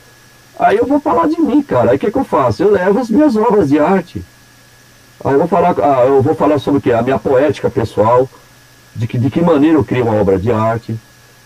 Aí 0.58 0.76
eu 0.76 0.86
vou 0.86 1.00
falar 1.00 1.28
de 1.28 1.40
mim, 1.40 1.62
cara. 1.62 1.90
Aí 1.90 1.96
o 1.96 1.98
que, 1.98 2.10
que 2.10 2.18
eu 2.18 2.24
faço? 2.24 2.62
Eu 2.62 2.70
levo 2.70 2.98
as 2.98 3.10
minhas 3.10 3.36
obras 3.36 3.68
de 3.68 3.78
arte. 3.78 4.22
Aí 5.24 5.32
eu 5.32 5.38
vou 5.38 5.48
falar, 5.48 5.74
ah, 5.82 6.04
eu 6.06 6.22
vou 6.22 6.34
falar 6.34 6.58
sobre 6.58 6.78
o 6.78 6.82
que? 6.82 6.92
A 6.92 7.02
minha 7.02 7.18
poética 7.18 7.70
pessoal, 7.70 8.28
de 8.94 9.06
que, 9.06 9.18
de 9.18 9.30
que 9.30 9.40
maneira 9.40 9.76
eu 9.78 9.84
crio 9.84 10.04
uma 10.04 10.20
obra 10.20 10.38
de 10.38 10.50
arte, 10.50 10.96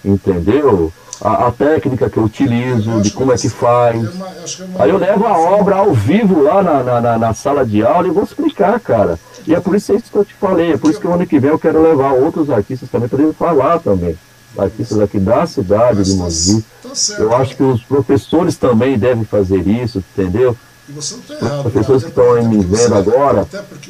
entendeu? 0.05 0.93
A, 1.21 1.49
a 1.49 1.53
técnica 1.53 2.09
que 2.09 2.17
eu 2.17 2.25
utilizo, 2.25 2.91
eu 2.91 3.01
de 3.01 3.11
como 3.11 3.33
é 3.33 3.37
que 3.37 3.49
faz. 3.49 4.03
É 4.03 4.07
é 4.07 4.83
Aí 4.83 4.91
eu 4.91 4.99
levo 4.99 5.27
a 5.27 5.39
obra 5.39 5.77
ao 5.77 5.93
vivo 5.93 6.43
lá 6.43 6.63
na, 6.63 6.83
na, 6.83 7.01
na, 7.01 7.19
na 7.19 7.35
sala 7.35 7.65
de 7.65 7.85
aula 7.85 8.09
e 8.09 8.11
vou 8.11 8.25
explicar, 8.25 8.81
cara. 8.81 9.19
E 9.47 9.55
é 9.55 9.61
por 9.61 9.75
isso 9.75 9.93
que 9.93 10.17
eu 10.17 10.25
te 10.25 10.35
falei, 10.35 10.73
é 10.73 10.77
por 10.77 10.91
isso 10.91 11.01
que 11.01 11.07
o 11.07 11.13
ano 11.13 11.27
que 11.27 11.39
vem 11.39 11.51
eu 11.51 11.59
quero 11.59 11.83
levar 11.83 12.13
outros 12.13 12.51
artistas 12.51 12.89
também 12.89 13.09
para 13.09 13.23
eles 13.23 13.37
falar 13.37 13.79
também. 13.79 14.19
Artistas 14.59 14.99
aqui 14.99 15.19
da 15.19 15.47
cidade 15.47 16.03
de 16.03 16.15
Mogi. 16.15 16.65
Tá, 16.83 16.89
tá 16.89 17.23
eu 17.23 17.37
acho 17.37 17.57
que 17.57 17.63
os 17.63 17.83
professores 17.83 18.57
também 18.57 18.99
devem 18.99 19.25
fazer 19.25 19.67
isso, 19.67 19.99
entendeu? 19.99 20.57
Os 20.89 21.63
professores 21.63 22.03
que 22.03 22.09
estão 22.09 22.35
aí 22.35 22.45
me 22.47 22.65
vendo 22.65 22.95
agora, 22.95 23.47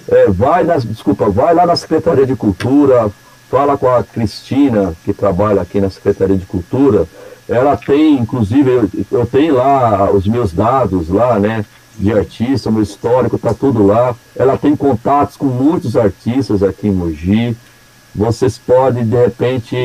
é, 0.08 0.28
vai 0.28 0.64
nas, 0.64 0.84
desculpa, 0.84 1.28
vai 1.30 1.54
lá 1.54 1.66
na 1.66 1.76
Secretaria 1.76 2.26
de 2.26 2.36
Cultura, 2.36 3.10
fala 3.50 3.76
com 3.76 3.88
a 3.88 4.02
Cristina, 4.02 4.94
que 5.04 5.12
trabalha 5.12 5.62
aqui 5.62 5.80
na 5.80 5.90
Secretaria 5.90 6.36
de 6.36 6.46
Cultura. 6.46 7.06
Ela 7.48 7.76
tem, 7.76 8.18
inclusive, 8.18 8.70
eu, 8.70 8.90
eu 9.10 9.26
tenho 9.26 9.56
lá 9.56 10.10
os 10.10 10.26
meus 10.26 10.52
dados 10.52 11.08
lá, 11.08 11.38
né? 11.38 11.64
de 12.00 12.12
artista, 12.12 12.70
meu 12.70 12.82
histórico, 12.82 13.38
tá 13.38 13.52
tudo 13.52 13.86
lá. 13.86 14.16
Ela 14.34 14.56
tem 14.56 14.74
contatos 14.74 15.36
com 15.36 15.46
muitos 15.46 15.96
artistas 15.96 16.62
aqui 16.62 16.88
em 16.88 16.92
Mogi. 16.92 17.56
Vocês 18.14 18.58
podem, 18.58 19.06
de 19.06 19.16
repente, 19.16 19.76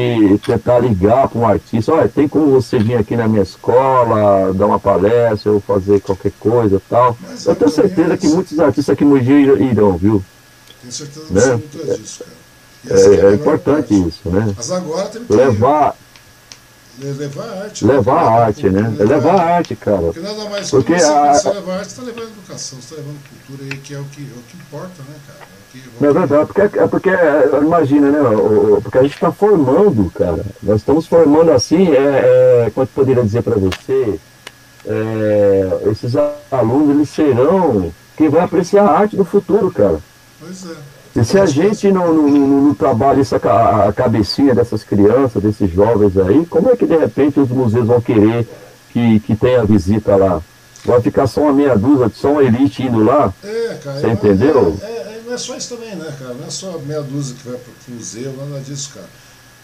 tentar 0.46 0.80
ligar 0.80 1.28
para 1.28 1.40
um 1.40 1.48
artista. 1.48 1.94
Olha, 1.94 2.10
tem 2.10 2.28
como 2.28 2.52
você 2.52 2.80
vir 2.80 2.96
aqui 2.96 3.16
na 3.16 3.28
minha 3.28 3.44
escola, 3.44 4.52
dar 4.54 4.66
uma 4.66 4.80
palestra, 4.80 5.52
ou 5.52 5.60
fazer 5.60 6.02
qualquer 6.02 6.32
coisa 6.40 6.82
tal. 6.90 7.16
Mas 7.22 7.46
Eu 7.46 7.56
tenho 7.56 7.70
certeza 7.70 8.18
que 8.18 8.28
muitos 8.28 8.60
artistas 8.60 8.94
aqui 8.94 9.04
em 9.04 9.08
Mogi 9.08 9.32
irão, 9.32 9.96
viu? 9.96 10.24
Tenho 10.82 10.92
certeza 10.92 11.56
né? 11.58 11.62
disso. 11.98 12.24
É, 12.90 12.94
é, 12.94 13.32
é 13.32 13.34
importante 13.36 13.94
parte. 13.94 14.08
isso, 14.08 14.30
né? 14.30 14.54
Mas 14.56 14.72
agora 14.72 15.08
tem 15.08 15.24
que 15.24 15.34
levar 15.34 15.96
Levar 16.98 17.44
a 17.44 17.64
arte. 17.64 17.86
Levar 17.86 18.24
a 18.24 18.46
arte, 18.46 18.70
né? 18.70 18.82
Levar, 18.98 19.06
levar 19.06 19.36
a 19.36 19.56
arte, 19.58 19.76
cara. 19.76 20.02
Porque 20.02 20.20
nada 20.22 20.50
mais 20.50 20.70
Porque 20.70 20.98
você, 20.98 21.06
a... 21.06 21.34
você 21.34 21.50
levar 21.50 21.74
arte, 21.74 21.92
você 21.92 22.00
está 22.00 22.04
levando 22.04 22.32
educação, 22.32 22.80
você 22.80 22.94
está 22.94 22.96
levando 22.96 23.20
cultura 23.30 23.64
aí, 23.64 23.78
que 23.80 23.94
é 23.94 24.00
o 24.00 24.06
que, 24.06 24.22
é 24.22 24.34
o 24.34 24.42
que 24.44 24.58
importa, 24.58 25.04
né, 25.04 25.16
cara? 25.28 25.40
É, 26.02 26.06
é 26.06 26.14
verdade, 26.14 26.46
porque, 26.46 26.80
é 26.80 26.88
porque 26.88 27.10
imagina, 27.62 28.10
né? 28.12 28.20
Porque 28.82 28.98
a 28.98 29.04
gente 29.04 29.14
está 29.14 29.32
formando, 29.32 30.12
cara. 30.12 30.44
Nós 30.62 30.78
estamos 30.78 31.08
formando 31.08 31.52
assim, 31.52 31.92
é, 31.92 32.66
é, 32.66 32.72
como 32.74 32.84
eu 32.84 32.90
poderia 32.94 33.24
dizer 33.24 33.42
para 33.42 33.56
você, 33.56 34.20
é, 34.86 35.90
esses 35.92 36.14
alunos, 36.52 36.96
eles 36.96 37.10
serão 37.10 37.92
quem 38.18 38.30
vai 38.30 38.42
apreciar 38.42 38.86
a 38.86 39.00
arte 39.00 39.16
do 39.16 39.26
futuro, 39.26 39.72
cara. 39.72 40.00
Pois 40.40 40.66
é. 40.66 40.96
E 41.16 41.24
se 41.24 41.40
a 41.40 41.46
gente 41.46 41.90
não, 41.94 42.14
não, 42.14 42.30
não 42.30 42.74
trabalha 42.74 43.22
essa, 43.22 43.38
a 43.38 43.94
cabecinha 43.94 44.54
dessas 44.54 44.84
crianças, 44.84 45.42
desses 45.42 45.72
jovens 45.72 46.18
aí, 46.18 46.46
como 46.46 46.70
é 46.70 46.76
que 46.76 46.86
de 46.86 46.98
repente 46.98 47.40
os 47.40 47.50
museus 47.50 47.88
vão 47.88 48.02
querer 48.02 48.46
que, 48.92 49.22
que 49.22 49.34
tenha 49.34 49.64
visita 49.64 50.14
lá? 50.18 50.42
Vai 50.84 51.02
ficar 51.02 51.26
só 51.26 51.42
uma 51.42 51.54
meia 51.54 51.78
dúzia, 51.78 52.12
só 52.14 52.34
uma 52.34 52.44
elite 52.44 52.84
indo 52.84 53.02
lá? 53.02 53.34
É, 53.44 53.80
cara. 53.82 54.00
Você 54.00 54.08
é, 54.08 54.12
entendeu? 54.12 54.78
É, 54.82 54.86
é, 54.86 55.15
é 55.36 55.58
isso 55.58 55.76
também, 55.76 55.96
né, 55.96 56.16
cara? 56.20 56.34
Não 56.34 56.48
é 56.48 56.50
só 56.50 56.78
meia 56.80 57.02
dúzia 57.02 57.36
que 57.36 57.48
vai 57.48 57.58
para 57.58 57.72
o 57.88 57.96
museu, 57.96 58.34
nada 58.38 58.62
disso, 58.62 58.92
cara. 58.94 59.10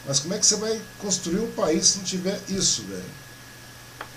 Mas 0.07 0.19
como 0.19 0.33
é 0.33 0.37
que 0.37 0.45
você 0.45 0.55
vai 0.55 0.79
construir 0.99 1.39
um 1.39 1.51
país 1.51 1.87
se 1.87 1.97
não 1.99 2.05
tiver 2.05 2.39
isso, 2.49 2.83
velho? 2.83 3.03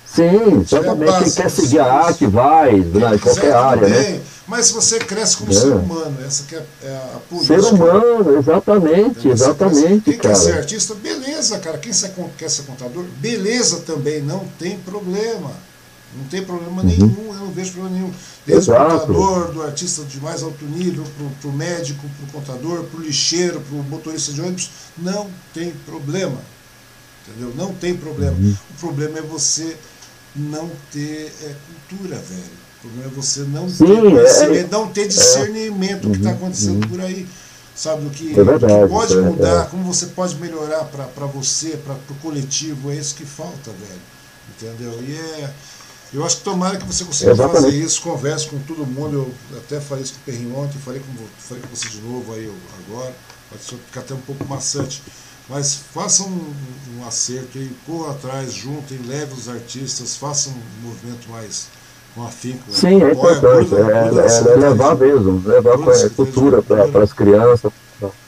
Sim, 0.06 0.60
exatamente. 0.60 1.24
Quem 1.24 1.32
quer 1.32 1.50
seguir 1.50 1.80
a 1.80 1.92
arte 1.92 2.26
vai, 2.26 2.76
né, 2.76 3.14
em 3.14 3.18
qualquer 3.18 3.52
área, 3.52 3.88
né? 3.88 4.20
Mas 4.46 4.70
você 4.70 4.98
cresce 4.98 5.38
como 5.38 5.50
é. 5.50 5.54
ser 5.54 5.72
humano, 5.72 6.18
essa 6.24 6.44
que 6.44 6.54
é, 6.54 6.64
é 6.82 6.96
a 7.14 7.18
política. 7.28 7.62
Ser 7.62 7.74
humano, 7.74 8.38
exatamente, 8.38 9.28
exatamente, 9.28 10.04
Quem 10.04 10.18
cara. 10.18 10.34
quer 10.34 10.40
ser 10.40 10.52
artista, 10.52 10.94
beleza, 10.94 11.58
cara. 11.58 11.78
Quem 11.78 11.92
quer 12.36 12.50
ser 12.50 12.62
contador, 12.62 13.04
beleza 13.18 13.80
também, 13.80 14.22
não 14.22 14.46
tem 14.58 14.78
problema. 14.78 15.50
Não 16.16 16.24
tem 16.26 16.44
problema 16.44 16.82
uhum. 16.82 16.88
nenhum, 16.88 17.26
eu 17.28 17.34
não 17.34 17.50
vejo 17.50 17.72
problema 17.72 17.96
nenhum. 17.96 18.12
Desde 18.46 18.70
Exato. 18.70 18.94
o 18.94 19.00
contador, 19.00 19.52
do 19.52 19.62
artista 19.62 20.04
de 20.04 20.20
mais 20.20 20.42
alto 20.42 20.64
nível, 20.64 21.04
para 21.40 21.50
o 21.50 21.52
médico, 21.52 22.08
para 22.08 22.24
o 22.24 22.40
contador, 22.40 22.84
para 22.84 23.00
o 23.00 23.02
lixeiro, 23.02 23.60
para 23.60 23.76
o 23.76 23.82
motorista 23.82 24.32
de 24.32 24.40
ônibus, 24.40 24.70
não 24.96 25.28
tem 25.52 25.72
problema. 25.84 26.38
Entendeu? 27.26 27.52
Não 27.56 27.74
tem 27.74 27.96
problema. 27.96 28.36
Uhum. 28.36 28.54
O 28.70 28.80
problema 28.80 29.18
é 29.18 29.22
você 29.22 29.76
não 30.36 30.70
ter 30.92 31.32
é, 31.42 31.54
cultura, 31.88 32.16
velho. 32.16 32.64
O 32.78 32.80
problema 32.88 33.10
é 33.10 33.14
você 33.14 33.40
não 33.40 33.68
Sim, 33.68 33.86
ter 33.86 34.56
é, 34.56 34.68
não 34.70 34.88
ter 34.88 35.02
é. 35.02 35.06
discernimento 35.06 36.06
é, 36.06 36.08
do 36.08 36.10
que 36.10 36.18
está 36.18 36.30
uhum, 36.30 36.36
acontecendo 36.36 36.84
uhum. 36.84 36.90
por 36.90 37.00
aí. 37.00 37.26
Sabe, 37.74 38.04
do 38.04 38.10
que, 38.10 38.38
é 38.38 38.44
verdade, 38.44 38.82
que 38.84 38.88
pode 38.88 39.16
mudar, 39.16 39.66
como 39.66 39.82
você 39.82 40.06
pode 40.06 40.36
melhorar 40.36 40.84
para 40.84 41.26
você, 41.26 41.76
para 41.76 41.94
o 41.94 42.14
coletivo, 42.22 42.92
é 42.92 42.94
isso 42.94 43.16
que 43.16 43.24
falta, 43.24 43.72
velho. 43.72 44.00
Entendeu? 44.50 45.02
E 45.02 45.16
é. 45.16 45.50
Eu 46.14 46.24
acho 46.24 46.36
que 46.36 46.44
tomara 46.44 46.76
que 46.76 46.86
você 46.86 47.04
consiga 47.04 47.32
Exatamente. 47.32 47.64
fazer 47.64 47.76
isso, 47.76 48.00
converse 48.00 48.46
com 48.46 48.56
todo 48.60 48.86
mundo. 48.86 49.34
Eu 49.50 49.58
até 49.58 49.80
falei 49.80 50.04
isso 50.04 50.14
com 50.14 50.20
o 50.20 50.24
Perrinho 50.24 50.56
ontem, 50.56 50.78
falei 50.78 51.00
com, 51.00 51.12
falei 51.38 51.60
com 51.60 51.74
você 51.74 51.88
de 51.88 52.00
novo 52.02 52.32
aí 52.32 52.52
agora. 52.88 53.12
Pode 53.50 53.62
ficar 53.84 54.00
até 54.00 54.14
um 54.14 54.20
pouco 54.20 54.44
maçante. 54.48 55.02
Mas 55.48 55.74
façam 55.92 56.28
um, 56.28 56.54
um 56.98 57.06
acerto 57.06 57.58
aí, 57.58 57.70
corra 57.84 58.12
atrás, 58.12 58.52
juntem, 58.52 58.98
leve 59.06 59.34
os 59.34 59.48
artistas, 59.48 60.16
façam 60.16 60.52
um 60.52 60.88
movimento 60.88 61.28
mais 61.28 61.66
com 62.14 62.24
afinco. 62.24 62.62
Né? 62.68 62.76
Sim, 62.76 63.02
é 63.02 63.10
importante, 63.10 63.74
é, 63.74 63.80
é, 63.80 64.52
é 64.52 64.56
levar 64.56 64.96
mesmo, 64.96 65.42
levar 65.44 65.74
a 65.74 66.10
cultura 66.10 66.62
para 66.62 67.02
as 67.02 67.12
crianças, 67.12 67.72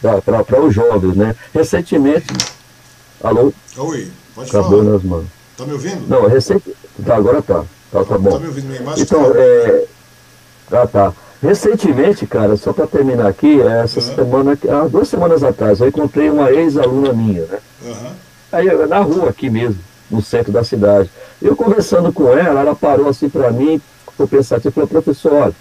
para 0.03 0.61
os 0.61 0.75
jovens, 0.75 1.17
né? 1.17 1.37
Recentemente. 1.55 2.27
Alô? 3.23 3.53
Oi, 3.77 4.11
pode 4.35 4.51
Acabou 4.51 4.81
falar. 4.81 4.93
nas 4.93 5.03
mãos. 5.05 5.27
Tá 5.57 5.65
me 5.65 5.73
ouvindo? 5.73 6.07
Não, 6.07 6.27
recente. 6.27 6.77
Tá, 7.05 7.17
agora 7.17 7.41
tá. 7.41 7.65
Tá, 7.97 8.05
tá 8.05 8.19
bom. 8.19 8.31
Tá 8.31 8.39
me 8.39 8.47
ouvindo 8.49 8.67
minha 8.67 8.81
imagem? 8.81 9.03
Então, 9.03 9.33
é. 9.35 9.85
Ah, 10.71 10.87
tá. 10.87 11.13
Recentemente, 11.43 12.27
cara, 12.27 12.57
só 12.57 12.73
para 12.73 12.87
terminar 12.87 13.29
aqui, 13.29 13.61
essa 13.61 14.01
uhum. 14.01 14.15
semana, 14.15 14.59
há 14.69 14.89
duas 14.89 15.09
semanas 15.09 15.43
atrás, 15.43 15.81
eu 15.81 15.89
encontrei 15.89 16.29
uma 16.31 16.51
ex-aluna 16.51 17.13
minha, 17.13 17.43
né? 17.43 17.59
Uhum. 17.85 18.11
Aí, 18.53 18.87
na 18.87 19.01
rua 19.01 19.31
aqui 19.31 19.49
mesmo, 19.49 19.79
no 20.11 20.23
centro 20.23 20.53
da 20.53 20.65
cidade. 20.65 21.11
Eu 21.41 21.55
conversando 21.55 22.13
com 22.13 22.29
ela, 22.33 22.61
ela 22.61 22.75
parou 22.75 23.09
assim 23.09 23.29
para 23.29 23.51
mim, 23.51 23.81
ficou 24.11 24.27
pensativo, 24.27 24.75
falou, 24.75 24.89
professor, 24.89 25.33
olha, 25.33 25.55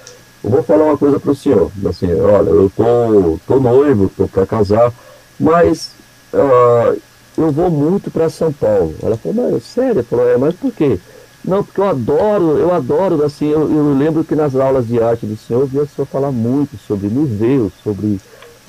eu 0.43 0.49
vou 0.49 0.63
falar 0.63 0.85
uma 0.85 0.97
coisa 0.97 1.19
para 1.19 1.31
o 1.31 1.35
senhor. 1.35 1.71
Assim, 1.87 2.13
olha, 2.19 2.49
eu 2.49 2.71
tô, 2.75 3.39
tô 3.45 3.59
noivo, 3.59 4.11
tô 4.15 4.27
para 4.27 4.45
casar, 4.45 4.93
mas 5.39 5.91
uh, 6.33 6.99
eu 7.37 7.51
vou 7.51 7.69
muito 7.69 8.09
para 8.09 8.29
São 8.29 8.51
Paulo. 8.51 8.95
Ela 9.03 9.17
falou, 9.17 9.51
mas 9.51 9.63
sério? 9.63 10.03
Falou, 10.03 10.29
é, 10.29 10.37
mas 10.37 10.55
por 10.55 10.71
quê? 10.71 10.99
Não, 11.47 11.63
porque 11.63 11.79
eu 11.79 11.87
adoro, 11.87 12.57
eu 12.57 12.73
adoro, 12.73 13.23
assim, 13.23 13.47
eu, 13.47 13.71
eu, 13.71 13.95
lembro 13.95 14.23
que 14.23 14.35
nas 14.35 14.55
aulas 14.55 14.87
de 14.87 15.01
arte 15.01 15.27
do 15.27 15.37
senhor 15.37 15.61
eu 15.61 15.67
via 15.67 15.83
o 15.83 15.87
senhor 15.87 16.07
falar 16.07 16.31
muito 16.31 16.75
sobre 16.87 17.07
museus, 17.07 17.71
sobre 17.83 18.19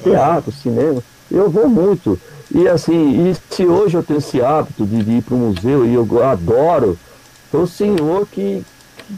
teatro, 0.02 0.52
cinema. 0.52 1.02
Eu 1.30 1.48
vou 1.48 1.68
muito. 1.68 2.18
E 2.54 2.68
assim, 2.68 3.30
e 3.30 3.36
se 3.50 3.64
hoje 3.64 3.96
eu 3.96 4.02
tenho 4.02 4.18
esse 4.18 4.42
hábito 4.42 4.84
de, 4.84 4.96
ir 5.10 5.22
para 5.22 5.34
o 5.34 5.38
museu 5.38 5.86
e 5.86 5.94
eu 5.94 6.06
adoro, 6.22 6.98
foi 7.50 7.62
o 7.62 7.66
senhor 7.66 8.26
que, 8.30 8.62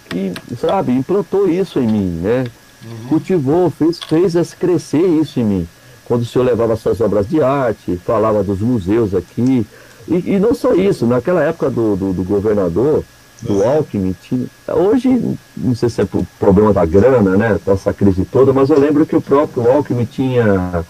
que, 0.08 0.32
que, 0.46 0.56
sabe, 0.56 0.92
implantou 0.92 1.48
isso 1.48 1.80
em 1.80 1.86
mim, 1.86 2.20
né? 2.22 2.44
Uhum. 2.84 3.08
Cultivou, 3.08 3.70
fez, 3.70 3.98
fez 3.98 4.54
crescer 4.54 5.04
isso 5.04 5.40
em 5.40 5.44
mim. 5.44 5.68
Quando 6.04 6.22
o 6.22 6.24
senhor 6.24 6.44
levava 6.44 6.76
suas 6.76 7.00
obras 7.00 7.28
de 7.28 7.42
arte, 7.42 8.00
falava 8.06 8.42
dos 8.44 8.60
museus 8.60 9.14
aqui. 9.14 9.66
E, 10.06 10.34
e 10.34 10.38
não 10.38 10.54
só 10.54 10.74
isso, 10.74 11.06
naquela 11.06 11.42
época 11.42 11.68
do, 11.68 11.96
do, 11.96 12.12
do 12.14 12.24
governador, 12.24 13.04
do 13.42 13.62
Alckmin 13.64 14.14
tinha. 14.20 14.46
Hoje, 14.68 15.36
não 15.56 15.74
sei 15.74 15.88
se 15.88 16.00
é 16.00 16.04
por 16.04 16.24
problema 16.38 16.72
da 16.72 16.84
grana, 16.84 17.36
né? 17.36 17.58
Essa 17.66 17.92
crise 17.92 18.24
toda, 18.24 18.52
mas 18.52 18.70
eu 18.70 18.78
lembro 18.78 19.06
que 19.06 19.16
o 19.16 19.20
próprio 19.20 19.70
Alckmin 19.70 20.04
tinha. 20.04 20.84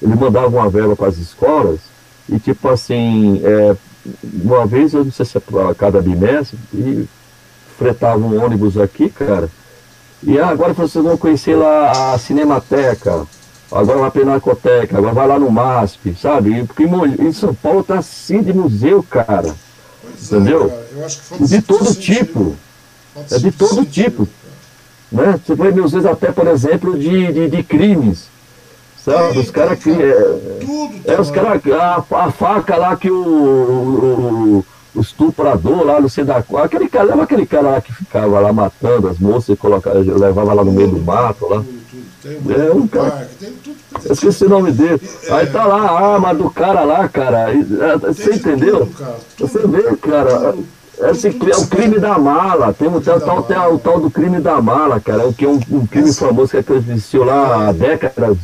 Ele 0.00 0.14
mandava 0.14 0.48
uma 0.48 0.70
verba 0.70 0.94
para 0.94 1.08
as 1.08 1.18
escolas 1.18 1.80
e 2.28 2.38
tipo 2.38 2.68
assim, 2.68 3.40
é, 3.42 3.74
uma 4.44 4.66
vez, 4.66 4.92
eu 4.92 5.04
não 5.04 5.10
sei 5.10 5.24
se 5.24 5.38
é 5.38 5.40
a 5.70 5.74
cada 5.74 6.00
bimestre, 6.00 6.58
e 6.74 7.08
fretava 7.78 8.18
um 8.18 8.44
ônibus 8.44 8.76
aqui, 8.76 9.08
cara. 9.08 9.48
E 10.22 10.38
ah, 10.38 10.48
agora 10.48 10.74
vocês 10.74 11.02
vão 11.02 11.16
conhecer 11.16 11.54
lá 11.54 12.12
a 12.12 12.18
Cinemateca, 12.18 13.26
agora 13.70 13.98
vai 13.98 14.08
a 14.08 14.10
Pinacoteca, 14.10 14.98
agora 14.98 15.14
vai 15.14 15.28
lá 15.28 15.38
no 15.38 15.50
MASP, 15.50 16.14
sabe? 16.20 16.64
Porque 16.64 16.84
em 16.84 17.32
São 17.32 17.54
Paulo 17.54 17.82
tá 17.82 17.98
assim 17.98 18.42
de 18.42 18.52
museu, 18.52 19.02
cara. 19.02 19.54
É, 20.08 20.36
entendeu? 20.36 20.72
É, 20.96 21.44
de 21.44 21.62
todo 21.62 21.94
tipo. 21.94 22.56
É 23.30 23.38
de 23.38 23.52
todo 23.52 23.84
tipo. 23.84 24.28
Né? 25.10 25.40
Você 25.44 25.54
vai 25.54 25.72
vezes 25.72 26.06
até, 26.06 26.30
por 26.30 26.46
exemplo, 26.46 26.98
de, 26.98 27.32
de, 27.32 27.48
de 27.48 27.62
crimes. 27.62 28.28
Sabe? 29.04 29.38
Os 29.38 29.50
caras 29.50 29.78
que. 29.78 29.90
É, 29.90 31.12
é, 31.14 31.20
os 31.20 31.30
cara, 31.30 31.60
a, 31.80 32.24
a, 32.24 32.30
faca 32.30 32.76
lá 32.76 32.96
que 32.96 33.10
o, 33.10 33.16
o, 33.16 34.64
o 34.94 35.00
estuprador 35.00 35.84
lá, 35.84 36.00
não 36.00 36.08
sei 36.08 36.24
da 36.24 36.42
qual. 36.42 36.64
Aquele 36.64 36.88
cara, 36.88 37.04
lembra 37.04 37.24
aquele 37.24 37.46
cara 37.46 37.70
lá 37.70 37.80
que 37.80 37.92
ficava 37.92 38.38
lá 38.38 38.52
matando 38.52 39.08
as 39.08 39.18
moças 39.18 39.50
e 39.50 39.56
colocava, 39.56 39.98
levava 39.98 40.52
lá 40.52 40.64
no 40.64 40.72
meio 40.72 40.88
do 40.88 41.00
mato 41.00 41.46
lá? 41.48 41.64
É 42.24 42.72
um 42.72 42.86
cara. 42.86 43.28
Eu 44.04 44.12
esqueci 44.12 44.44
o 44.44 44.48
nome 44.48 44.72
dele. 44.72 45.00
É, 45.24 45.32
Aí 45.32 45.46
tá 45.46 45.64
lá 45.64 45.82
a 45.82 46.14
arma 46.14 46.34
do 46.34 46.50
cara 46.50 46.82
lá, 46.82 47.08
cara. 47.08 47.52
É, 47.52 47.96
você 47.98 48.34
entendeu? 48.34 48.86
Tudo, 48.86 48.94
cara. 48.98 49.16
Você 49.38 49.66
vê, 49.66 49.96
cara. 49.96 50.54
Esse 51.10 51.28
é 51.28 51.56
o 51.56 51.66
crime 51.68 52.00
da 52.00 52.18
mala. 52.18 52.74
Tem, 52.74 52.88
o, 52.88 53.00
tal, 53.00 53.42
tem 53.44 53.56
o 53.56 53.78
tal 53.78 54.00
do 54.00 54.10
crime 54.10 54.40
da 54.40 54.60
mala, 54.60 55.00
cara. 55.00 55.28
O 55.28 55.32
que 55.32 55.44
é 55.44 55.48
um, 55.48 55.60
um 55.70 55.86
crime 55.86 56.12
famoso 56.12 56.60
que 56.60 56.72
existiu 56.72 57.22
lá 57.22 57.68
há 57.68 57.72
décadas. 57.72 58.36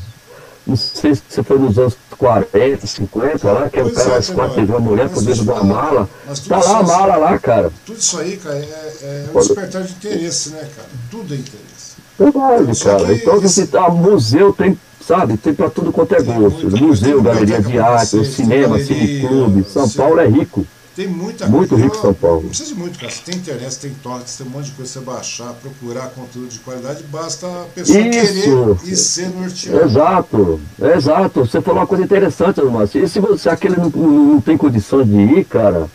Não 0.66 0.76
sei 0.76 1.14
se 1.14 1.42
foi 1.42 1.58
nos 1.58 1.78
anos 1.78 1.94
40, 2.16 2.86
50, 2.86 3.52
lá, 3.52 3.68
que 3.68 3.78
é 3.78 3.82
o 3.82 3.92
cara 3.92 4.08
mais 4.10 4.30
quatro 4.30 4.54
teve 4.54 4.72
uma 4.72 4.80
mulher 4.80 5.10
por 5.10 5.22
dentro 5.22 5.44
da 5.44 5.62
mala. 5.62 6.08
Tá 6.48 6.58
lá 6.58 6.78
a 6.78 6.82
mala 6.82 7.16
lá, 7.16 7.38
cara. 7.38 7.70
Tudo 7.84 7.98
isso 7.98 8.18
aí, 8.18 8.36
cara, 8.38 8.56
é, 8.56 8.64
é 9.02 9.30
um 9.30 9.38
despertar 9.38 9.82
de 9.82 9.92
interesse, 9.92 10.50
né, 10.50 10.66
cara? 10.74 10.88
Tudo 11.10 11.34
é 11.34 11.36
interesse. 11.36 11.73
Verdade, 12.18 12.84
cara. 12.84 13.12
Então, 13.12 13.42
esse... 13.42 13.68
a 13.76 13.88
museu 13.90 14.52
tem 14.52 14.78
sabe? 15.00 15.36
Tem 15.36 15.52
para 15.52 15.68
tudo 15.68 15.92
quanto 15.92 16.14
é 16.14 16.22
gosto. 16.22 16.70
Museu, 16.82 17.22
galeria 17.22 17.60
de 17.60 17.78
arte, 17.78 18.24
cinema, 18.24 18.78
cineclube. 18.78 19.64
São 19.64 19.88
Paulo 19.88 20.18
é 20.18 20.26
rico. 20.26 20.66
Tem 20.96 21.08
muita 21.08 21.48
Muito 21.48 21.70
coisa. 21.70 21.84
rico 21.84 21.96
São 21.96 22.14
Paulo. 22.14 22.42
Não 22.42 22.48
precisa 22.50 22.68
de 22.72 22.76
muito, 22.76 22.98
cara. 23.00 23.10
Você 23.10 23.22
tem 23.24 23.34
internet, 23.34 23.78
tem 23.80 23.90
torrents, 23.94 24.36
tem 24.36 24.46
um 24.46 24.50
monte 24.50 24.66
de 24.66 24.72
coisa 24.72 24.92
pra 24.92 25.02
você 25.02 25.16
baixar, 25.16 25.52
procurar 25.54 26.06
conteúdo 26.10 26.48
de 26.48 26.60
qualidade, 26.60 27.02
basta 27.10 27.46
a 27.48 27.64
pessoa 27.74 27.98
Isso. 27.98 28.76
querer 28.80 28.92
e 28.92 28.96
ser 28.96 29.28
norteado. 29.30 29.84
Exato, 29.84 30.60
exato. 30.80 31.40
Você 31.40 31.60
falou 31.60 31.80
uma 31.80 31.86
coisa 31.86 32.04
interessante, 32.04 32.62
Márcio. 32.62 33.02
E 33.02 33.08
se 33.08 33.18
você 33.18 33.48
aquele 33.48 33.76
não, 33.76 33.90
não 33.90 34.40
tem 34.40 34.56
condição 34.56 35.02
de 35.04 35.16
ir, 35.16 35.44
cara, 35.44 35.90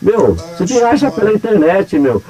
meu, 0.00 0.34
você 0.34 0.64
viaja 0.64 1.10
pela 1.10 1.32
internet, 1.32 1.98
meu. 1.98 2.22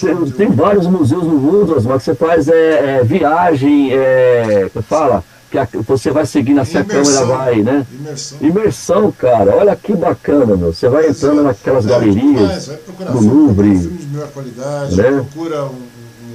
Tem, 0.00 0.30
tem, 0.32 0.50
vários 0.50 0.86
museus 0.86 1.24
no 1.24 1.34
mundo, 1.34 1.76
Osmar, 1.76 1.98
que 1.98 2.04
você 2.04 2.14
faz 2.14 2.48
é, 2.48 2.98
é 2.98 3.04
viagem, 3.04 3.92
é, 3.92 4.70
que 4.72 4.80
fala, 4.80 5.22
que 5.50 5.78
você 5.78 6.10
vai 6.10 6.24
seguindo 6.24 6.60
assim 6.60 6.78
a 6.78 6.84
câmera 6.84 7.24
vai, 7.26 7.62
né? 7.62 7.86
Imersão. 7.92 8.38
Imersão, 8.40 9.12
cara. 9.12 9.54
Olha 9.56 9.76
que 9.76 9.94
bacana, 9.94 10.56
meu. 10.56 10.72
Você 10.72 10.88
vai 10.88 11.08
entrando 11.08 11.42
naquelas 11.42 11.84
é, 11.84 11.88
galerias 11.88 12.66
do 12.66 13.20
Louvre. 13.20 13.78
Filme 13.78 13.98
de 13.98 14.06
melhor 14.06 14.28
qualidade, 14.28 14.96
né? 14.96 15.10
procura 15.10 15.64
um, 15.66 15.88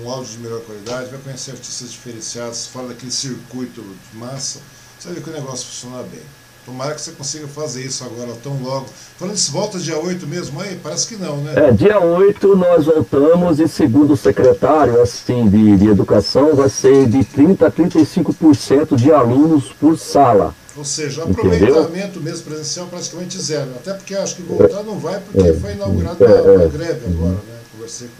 um 0.04 0.10
áudio 0.10 0.34
de 0.34 0.40
melhor 0.40 0.62
qualidade, 0.62 1.10
vai 1.10 1.20
conhecer 1.20 1.52
artistas 1.52 1.92
diferenciados, 1.92 2.68
fala 2.68 2.90
daquele 2.90 3.12
circuito 3.12 3.82
de 3.82 4.20
massa, 4.20 4.60
você 5.00 5.08
vai 5.08 5.16
ver 5.16 5.24
que 5.24 5.30
o 5.30 5.34
negócio 5.34 5.66
funciona 5.66 6.04
bem. 6.04 6.22
Tomara 6.66 6.96
que 6.96 7.02
você 7.02 7.12
consiga 7.12 7.48
fazer 7.48 7.84
isso 7.84 8.04
agora 8.04 8.36
tão 8.42 8.58
logo. 8.62 8.88
Falando 9.20 9.36
isso, 9.36 9.52
volta 9.52 9.78
dia 9.78 10.00
8 10.00 10.26
mesmo 10.26 10.60
aí? 10.60 10.80
Parece 10.82 11.08
que 11.08 11.16
não, 11.16 11.38
né? 11.38 11.54
É, 11.56 11.72
dia 11.72 12.00
8 12.00 12.56
nós 12.56 12.86
voltamos 12.86 13.60
e 13.60 13.68
segundo 13.68 14.14
o 14.14 14.18
secretário 14.18 15.00
assim, 15.00 15.48
de, 15.48 15.78
de 15.78 15.88
Educação, 15.88 16.56
vai 16.56 16.68
ser 16.68 17.08
de 17.08 17.20
30% 17.20 17.62
a 17.62 17.72
35% 17.72 18.96
de 18.96 19.12
alunos 19.12 19.72
por 19.80 19.98
sala. 19.98 20.56
Ou 20.76 20.84
seja, 20.84 21.24
o 21.24 21.30
aproveitamento 21.30 22.20
mesmo 22.20 22.46
presencial 22.46 22.88
praticamente 22.88 23.40
zero. 23.40 23.70
Até 23.76 23.94
porque 23.94 24.16
acho 24.16 24.36
que 24.36 24.42
voltar 24.42 24.84
não 24.84 24.98
vai, 25.00 25.20
porque 25.22 25.48
é, 25.48 25.54
foi 25.54 25.74
inaugurada 25.74 26.26
é, 26.26 26.68
greve 26.68 27.06
agora, 27.06 27.36
né? 27.36 27.55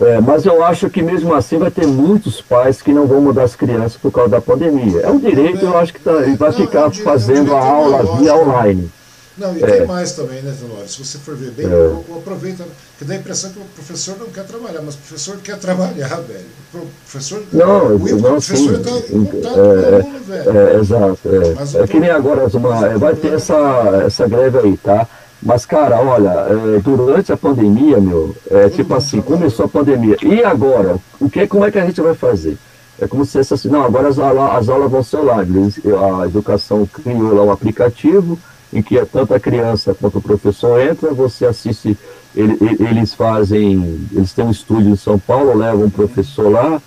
É, 0.02 0.22
mas 0.22 0.46
eu 0.46 0.64
acho 0.64 0.90
que 0.90 1.02
mesmo 1.02 1.34
assim 1.34 1.58
vai 1.58 1.72
ter 1.72 1.88
muitos 1.88 2.42
pais 2.42 2.82
que 2.82 2.94
não 2.94 3.08
vão 3.08 3.22
mudar 3.22 3.44
as 3.44 3.56
crianças 3.56 3.98
por 3.98 4.12
causa 4.12 4.30
da 4.30 4.42
pandemia. 4.42 5.02
É 5.02 5.10
um 5.10 5.20
direito, 5.20 5.64
eu 5.66 5.78
acho 5.78 5.94
que 5.94 6.00
tá, 6.00 6.12
vai 6.12 6.52
não, 6.52 6.54
ficar 6.54 6.92
fazendo 6.92 7.56
a 7.56 7.60
aula 7.60 8.18
via 8.18 8.36
online. 8.36 8.92
Não, 9.38 9.56
e 9.56 9.62
é. 9.62 9.68
tem 9.68 9.86
mais 9.86 10.14
também, 10.14 10.42
né, 10.42 10.56
Tenório? 10.58 10.88
Se 10.88 11.04
você 11.04 11.18
for 11.18 11.36
ver 11.36 11.52
bem, 11.52 11.66
é. 11.66 12.18
aproveita, 12.18 12.64
que 12.98 13.04
dá 13.04 13.16
a 13.16 13.18
impressão 13.18 13.52
que 13.52 13.60
o 13.60 13.66
professor 13.76 14.18
não 14.18 14.28
quer 14.28 14.46
trabalhar, 14.46 14.82
mas 14.82 14.96
o 14.96 14.98
professor 15.00 15.38
quer 15.38 15.58
trabalhar, 15.58 16.08
velho. 16.24 16.46
O 16.74 16.88
professor, 17.10 17.44
não, 17.52 17.96
o 17.96 18.00
não, 18.00 18.22
professor 18.22 18.80
está 18.80 18.92
em 19.14 19.26
contato 19.26 19.60
é, 19.60 19.62
com 19.62 19.62
o 19.62 19.96
aluno, 19.96 20.20
velho. 20.20 20.58
É, 20.58 20.76
exato. 20.80 21.20
É, 21.26 21.84
é 21.84 21.88
que 21.88 22.00
nem 22.00 22.10
agora, 22.10 22.48
uma, 22.54 22.98
vai 22.98 23.16
ter 23.16 23.34
essa, 23.34 24.04
essa 24.06 24.28
greve 24.28 24.58
aí, 24.60 24.78
tá? 24.78 25.08
Mas, 25.46 25.64
cara, 25.64 26.02
olha, 26.02 26.30
é, 26.30 26.80
durante 26.80 27.32
a 27.32 27.38
pandemia, 27.38 28.00
meu, 28.00 28.36
é 28.50 28.68
tipo 28.68 28.96
assim, 28.96 29.22
começou 29.22 29.66
a 29.66 29.70
pandemia. 29.70 30.18
E 30.24 30.44
agora? 30.44 30.98
O 31.22 31.30
que, 31.30 31.46
como 31.46 31.64
é 31.64 31.70
que 31.70 31.78
a 31.78 31.86
gente 31.86 32.02
vai 32.02 32.16
fazer? 32.16 32.58
É 33.00 33.08
como 33.08 33.24
se 33.24 33.34
fosse 33.34 33.54
assim, 33.54 33.70
não, 33.70 33.84
agora 33.84 34.08
as, 34.08 34.18
as 34.18 34.70
aulas 34.70 34.90
vão 34.90 35.04
ser 35.04 35.18
online. 35.18 35.72
A 36.20 36.26
educação 36.26 36.84
criou 36.88 37.36
lá 37.36 37.44
um 37.44 37.52
aplicativo 37.52 38.40
em 38.74 38.82
que 38.82 39.00
tanto 39.06 39.36
a 39.36 39.40
criança 39.40 39.94
quanto 39.94 40.18
o 40.18 40.22
professor 40.22 40.82
entra, 40.82 41.14
você 41.14 41.46
assiste, 41.46 41.96
ele, 42.36 42.58
eles 42.80 43.14
fazem, 43.14 44.08
eles 44.12 44.34
têm 44.34 44.46
um 44.46 44.52
estúdio 44.52 44.92
em 44.92 44.96
São 44.96 45.20
Paulo, 45.20 45.56
levam 45.56 45.86
um 45.86 45.90
professor 45.92 46.52
lá, 46.52 46.82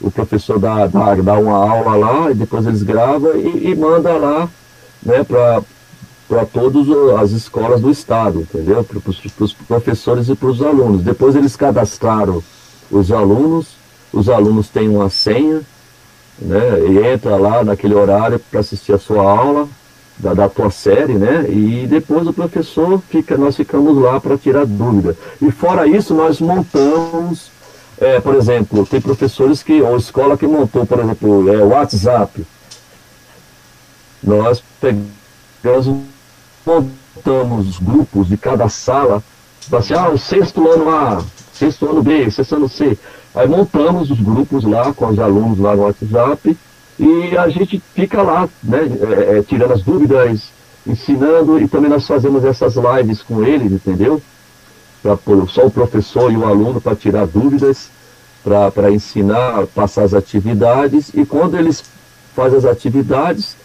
o 0.00 0.10
professor 0.10 0.58
dá, 0.58 0.86
dá, 0.86 1.14
dá 1.16 1.34
uma 1.34 1.56
aula 1.56 1.94
lá, 1.94 2.30
e 2.30 2.34
depois 2.34 2.66
eles 2.66 2.82
gravam 2.82 3.36
e, 3.36 3.70
e 3.70 3.74
manda 3.74 4.12
lá 4.16 4.48
né, 5.02 5.22
para 5.22 5.62
para 6.28 6.44
todas 6.44 6.86
as 7.20 7.30
escolas 7.30 7.80
do 7.80 7.90
estado, 7.90 8.40
entendeu? 8.40 8.84
Para 8.84 8.98
os 9.44 9.54
professores 9.54 10.28
e 10.28 10.34
para 10.34 10.48
os 10.48 10.60
alunos. 10.62 11.02
Depois 11.02 11.34
eles 11.34 11.56
cadastraram 11.56 12.42
os 12.90 13.10
alunos, 13.10 13.68
os 14.12 14.28
alunos 14.28 14.68
têm 14.68 14.88
uma 14.88 15.08
senha, 15.08 15.62
né? 16.38 16.80
E 16.86 16.98
entra 17.06 17.36
lá 17.36 17.64
naquele 17.64 17.94
horário 17.94 18.38
para 18.38 18.60
assistir 18.60 18.92
a 18.92 18.98
sua 18.98 19.22
aula 19.22 19.66
da, 20.18 20.34
da 20.34 20.48
tua 20.48 20.70
série, 20.70 21.14
né? 21.14 21.46
E 21.48 21.86
depois 21.88 22.26
o 22.26 22.32
professor 22.32 23.00
fica, 23.08 23.36
nós 23.38 23.56
ficamos 23.56 23.96
lá 23.96 24.20
para 24.20 24.36
tirar 24.36 24.66
dúvida. 24.66 25.16
E 25.40 25.50
fora 25.50 25.86
isso, 25.86 26.12
nós 26.12 26.40
montamos, 26.40 27.50
é, 27.98 28.20
por 28.20 28.34
exemplo, 28.34 28.84
tem 28.84 29.00
professores 29.00 29.62
que, 29.62 29.80
ou 29.80 29.96
escola 29.96 30.36
que 30.36 30.46
montou, 30.46 30.84
por 30.84 31.00
exemplo, 31.00 31.50
é, 31.52 31.64
WhatsApp. 31.64 32.46
Nós 34.22 34.62
pegamos 34.80 35.86
montamos 36.64 37.78
grupos 37.78 38.28
de 38.28 38.36
cada 38.36 38.68
sala, 38.68 39.22
assim, 39.72 39.94
ah, 39.94 40.08
o 40.10 40.18
sexto 40.18 40.68
ano 40.70 40.90
A, 40.90 41.22
sexto 41.52 41.88
ano 41.88 42.02
B, 42.02 42.30
sexto 42.30 42.56
ano 42.56 42.68
C. 42.68 42.98
Aí 43.34 43.46
montamos 43.46 44.10
os 44.10 44.20
grupos 44.20 44.64
lá 44.64 44.92
com 44.92 45.06
os 45.06 45.18
alunos 45.18 45.58
lá 45.58 45.76
no 45.76 45.82
WhatsApp 45.82 46.56
e 46.98 47.36
a 47.36 47.48
gente 47.48 47.82
fica 47.94 48.22
lá, 48.22 48.48
né, 48.62 48.80
é, 49.00 49.38
é, 49.38 49.42
tirando 49.42 49.72
as 49.72 49.82
dúvidas, 49.82 50.50
ensinando 50.86 51.60
e 51.60 51.68
também 51.68 51.90
nós 51.90 52.06
fazemos 52.06 52.44
essas 52.44 52.74
lives 52.74 53.22
com 53.22 53.44
eles, 53.44 53.72
entendeu? 53.72 54.20
Pra, 55.02 55.16
só 55.48 55.66
o 55.66 55.70
professor 55.70 56.32
e 56.32 56.36
o 56.36 56.46
aluno 56.46 56.80
para 56.80 56.96
tirar 56.96 57.26
dúvidas, 57.26 57.90
para 58.74 58.90
ensinar, 58.90 59.66
passar 59.68 60.04
as 60.04 60.14
atividades 60.14 61.10
e 61.14 61.24
quando 61.24 61.56
eles 61.56 61.84
fazem 62.34 62.58
as 62.58 62.64
atividades, 62.64 63.56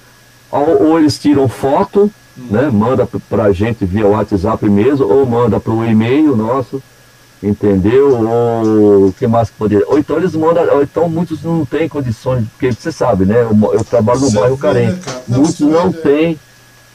ou, 0.51 0.89
ou 0.89 0.99
eles 0.99 1.17
tiram 1.17 1.47
foto 1.47 2.11
né? 2.37 2.69
Manda 2.71 3.07
para 3.29 3.43
a 3.45 3.51
gente 3.51 3.85
via 3.85 4.07
WhatsApp 4.07 4.67
mesmo, 4.69 5.07
ou 5.07 5.25
manda 5.25 5.59
para 5.59 5.73
o 5.73 5.85
e-mail 5.85 6.35
nosso, 6.35 6.81
entendeu? 7.41 8.19
Ou 8.19 9.07
o 9.07 9.13
que 9.13 9.27
mais 9.27 9.49
que 9.49 9.57
poderia. 9.57 9.85
Ou 9.87 9.99
então 9.99 10.17
eles 10.17 10.35
mandam, 10.35 10.63
ou 10.73 10.83
então 10.83 11.09
muitos 11.09 11.43
não 11.43 11.65
têm 11.65 11.87
condições, 11.87 12.45
porque 12.49 12.71
você 12.71 12.91
sabe, 12.91 13.25
né? 13.25 13.43
Eu, 13.43 13.73
eu 13.73 13.83
trabalho 13.83 14.21
no 14.21 14.31
bairro 14.31 14.57
carente. 14.57 14.99
Muitos 15.27 15.59
não 15.59 15.91
têm 15.91 16.39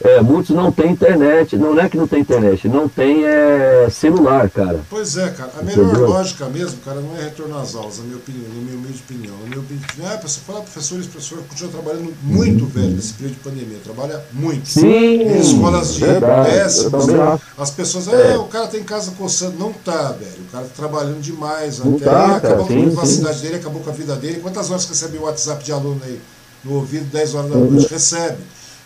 é, 0.01 0.21
muitos 0.21 0.55
não 0.55 0.71
têm 0.71 0.91
internet, 0.91 1.57
não 1.57 1.79
é 1.79 1.89
que 1.89 1.97
não 1.97 2.07
tem 2.07 2.21
internet, 2.21 2.67
não 2.67 2.87
tem 2.87 3.25
é, 3.25 3.87
celular, 3.89 4.49
cara. 4.49 4.79
Pois 4.89 5.17
é, 5.17 5.29
cara. 5.29 5.51
A 5.59 5.63
melhor 5.63 5.85
Entendeu? 5.85 6.07
lógica 6.07 6.47
mesmo, 6.47 6.79
cara, 6.79 7.01
não 7.01 7.17
é 7.17 7.23
retornar 7.23 7.61
às 7.61 7.75
aulas, 7.75 7.97
na 7.97 8.05
minha 8.05 8.17
opinião, 8.17 8.47
na 8.47 8.61
minha 8.61 8.77
humilde 8.77 9.03
opinião. 9.09 9.35
Na 9.43 9.47
minha 9.47 9.59
opinião, 9.59 9.83
ah, 10.05 10.19
você 10.21 10.39
fala 10.39 10.61
professores, 10.61 11.07
professor 11.07 11.39
continua 11.49 11.71
trabalhando 11.71 12.13
muito, 12.23 12.63
uhum. 12.63 12.69
velho, 12.69 12.91
nesse 12.91 13.13
período 13.13 13.35
de 13.35 13.39
pandemia. 13.39 13.77
Trabalha 13.83 14.23
muito. 14.31 14.69
Sim. 14.69 14.87
Em 14.87 15.39
escolas 15.39 15.95
de 15.95 16.05
péssimas. 16.45 17.07
Né? 17.07 17.39
As 17.57 17.71
pessoas, 17.71 18.07
ah, 18.07 18.15
é. 18.15 18.37
o 18.37 18.45
cara 18.45 18.67
tem 18.67 18.83
tá 18.83 18.95
casa 18.95 19.11
coçando. 19.17 19.57
Não 19.57 19.73
tá, 19.73 20.11
velho. 20.13 20.43
O 20.47 20.51
cara 20.51 20.65
tá 20.65 20.71
trabalhando 20.75 21.21
demais. 21.21 21.79
Não 21.79 21.95
até 21.95 22.05
tá, 22.05 22.35
acabou 22.37 22.65
com 22.67 22.73
a 22.73 22.77
privacidade 22.77 23.41
dele, 23.41 23.55
acabou 23.55 23.81
com 23.81 23.89
a 23.89 23.93
vida 23.93 24.15
dele. 24.15 24.39
Quantas 24.39 24.69
horas 24.69 24.85
recebe 24.85 25.17
o 25.17 25.23
WhatsApp 25.23 25.63
de 25.63 25.71
aluno 25.71 26.01
aí? 26.03 26.19
No 26.63 26.75
ouvido, 26.75 27.05
10 27.05 27.35
horas 27.35 27.51
da 27.51 27.57
noite? 27.57 27.87
Recebe. 27.89 28.37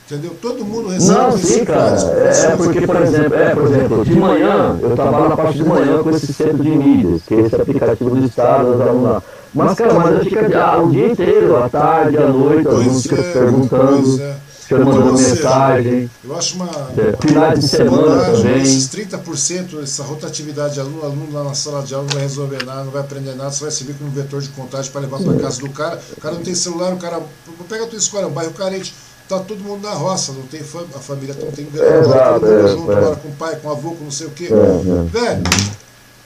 Entendeu? 0.05 0.35
Todo 0.41 0.65
mundo 0.65 0.89
recebe 0.89 1.17
Não, 1.17 1.37
sim, 1.37 1.63
cara. 1.63 1.95
É 1.95 2.55
porque, 2.57 2.85
por 2.85 3.01
exemplo, 3.01 3.35
é, 3.35 3.55
por 3.55 3.63
exemplo, 3.63 4.05
de 4.05 4.15
manhã, 4.15 4.77
eu 4.81 4.95
trabalho 4.95 5.29
na 5.29 5.37
parte 5.37 5.57
de 5.57 5.63
manhã 5.63 6.03
com 6.03 6.09
esse 6.09 6.33
centro 6.33 6.61
de 6.61 6.69
mídias, 6.69 7.21
que 7.25 7.33
é 7.33 7.39
esse 7.39 7.55
aplicativo 7.55 8.09
do 8.09 8.25
Estado, 8.25 9.01
lá. 9.01 9.23
Mas, 9.53 9.77
cara, 9.77 9.93
mas 9.93 10.15
eu 10.15 10.23
fico 10.25 10.43
o 10.43 10.91
dia 10.91 11.07
inteiro, 11.07 11.55
à 11.55 11.69
tarde, 11.69 12.17
à 12.17 12.27
noite, 12.27 12.67
os 12.67 12.73
alunos 12.73 13.03
ficam 13.03 13.19
é, 13.19 13.31
perguntando. 13.31 14.21
É. 14.21 14.35
mandando 14.71 15.13
mensagem. 15.13 16.09
Eu 16.23 16.35
acho 16.35 16.55
uma. 16.55 16.69
É, 16.97 17.27
finais 17.27 17.59
de 17.59 17.67
semana 17.67 18.25
também. 18.25 18.61
Esses 18.61 18.89
30%, 18.89 19.83
essa 19.83 20.03
rotatividade 20.03 20.73
de 20.73 20.79
aluno, 20.81 21.03
aluno 21.03 21.31
lá 21.31 21.43
na 21.43 21.53
sala 21.53 21.83
de 21.83 21.93
aula 21.93 22.07
não 22.07 22.13
vai 22.13 22.23
resolver 22.23 22.65
nada, 22.65 22.83
não 22.83 22.91
vai 22.91 23.01
aprender 23.01 23.35
nada, 23.35 23.51
você 23.51 23.61
vai 23.61 23.71
servir 23.71 23.93
como 23.93 24.09
vetor 24.09 24.41
de 24.41 24.49
contágio 24.49 24.91
para 24.91 25.01
levar 25.01 25.19
para 25.19 25.33
casa 25.37 25.61
do 25.61 25.69
cara. 25.69 26.01
O 26.17 26.19
cara 26.19 26.35
não 26.35 26.41
tem 26.41 26.55
celular, 26.55 26.91
o 26.91 26.97
cara. 26.97 27.21
Pega 27.69 27.83
a 27.85 27.87
tua 27.87 27.99
escola, 27.99 28.23
é 28.23 28.27
um 28.27 28.31
bairro 28.31 28.51
carente 28.53 28.93
tá 29.39 29.45
todo 29.47 29.59
mundo 29.63 29.83
na 29.83 29.93
roça, 29.93 30.31
não 30.31 30.43
tem 30.43 30.61
fam 30.61 30.85
a 30.95 30.99
família 30.99 31.35
não 31.39 31.51
tem 31.51 31.65
grana, 31.65 31.97
Exato, 31.97 32.39
todo 32.39 32.49
mundo 32.49 32.65
é, 32.65 32.71
junto, 32.71 32.91
é. 32.91 33.01
mora 33.01 33.15
com 33.15 33.27
o 33.27 33.31
pai, 33.33 33.55
com 33.55 33.67
o 33.67 33.71
avô, 33.71 33.91
com 33.91 34.03
não 34.05 34.11
sei 34.11 34.27
o 34.27 34.31
quê. 34.31 34.49
É, 34.51 34.55
é. 34.55 35.03
Velho, 35.03 35.43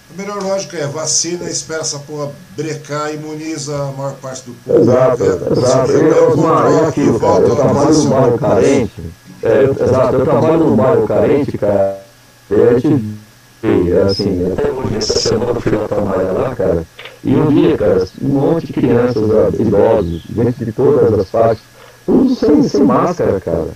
a 0.09 0.17
melhor 0.17 0.41
lógica 0.41 0.77
é 0.77 0.87
vacina, 0.87 1.49
espera 1.49 1.81
essa 1.81 1.99
porra 1.99 2.31
brecar, 2.55 3.13
imuniza 3.13 3.75
a 3.75 3.91
maior 3.91 4.13
parte 4.15 4.43
do 4.45 4.53
povo. 4.63 4.79
Exato, 4.79 5.23
exato. 5.23 5.91
Eu, 5.91 6.07
eu, 6.07 6.79
é 6.79 6.85
aquilo, 6.87 7.19
cara, 7.19 7.39
eu 7.43 7.55
trabalho 7.55 7.93
num 7.93 8.09
bairro 8.09 8.37
carente, 8.37 9.01
é, 9.43 9.63
eu, 9.63 9.71
exato, 9.71 10.15
eu 10.15 10.23
trabalho 10.23 10.57
num 10.59 10.75
bairro 10.75 11.07
carente, 11.07 11.57
cara, 11.57 12.01
e 12.49 12.55
a 12.55 12.79
gente 12.79 13.17
vê, 13.61 13.99
assim, 13.99 14.51
até 14.51 14.71
hoje, 14.71 14.95
essa 14.95 15.19
semana 15.19 15.51
eu 15.51 15.61
fui 15.61 15.71
lá 15.73 15.87
trabalhar 15.87 16.31
lá, 16.31 16.55
cara, 16.55 16.85
e 17.23 17.33
eu 17.33 17.49
via, 17.49 17.77
cara, 17.77 18.07
um 18.21 18.27
monte 18.27 18.67
de 18.67 18.73
crianças, 18.73 19.23
idosos, 19.59 20.23
gente 20.33 20.65
de 20.65 20.71
todas 20.71 21.19
as 21.19 21.29
faixas, 21.29 21.63
tudo 22.07 22.33
sem, 22.33 22.63
sem 22.63 22.83
máscara, 22.83 23.39
cara. 23.41 23.67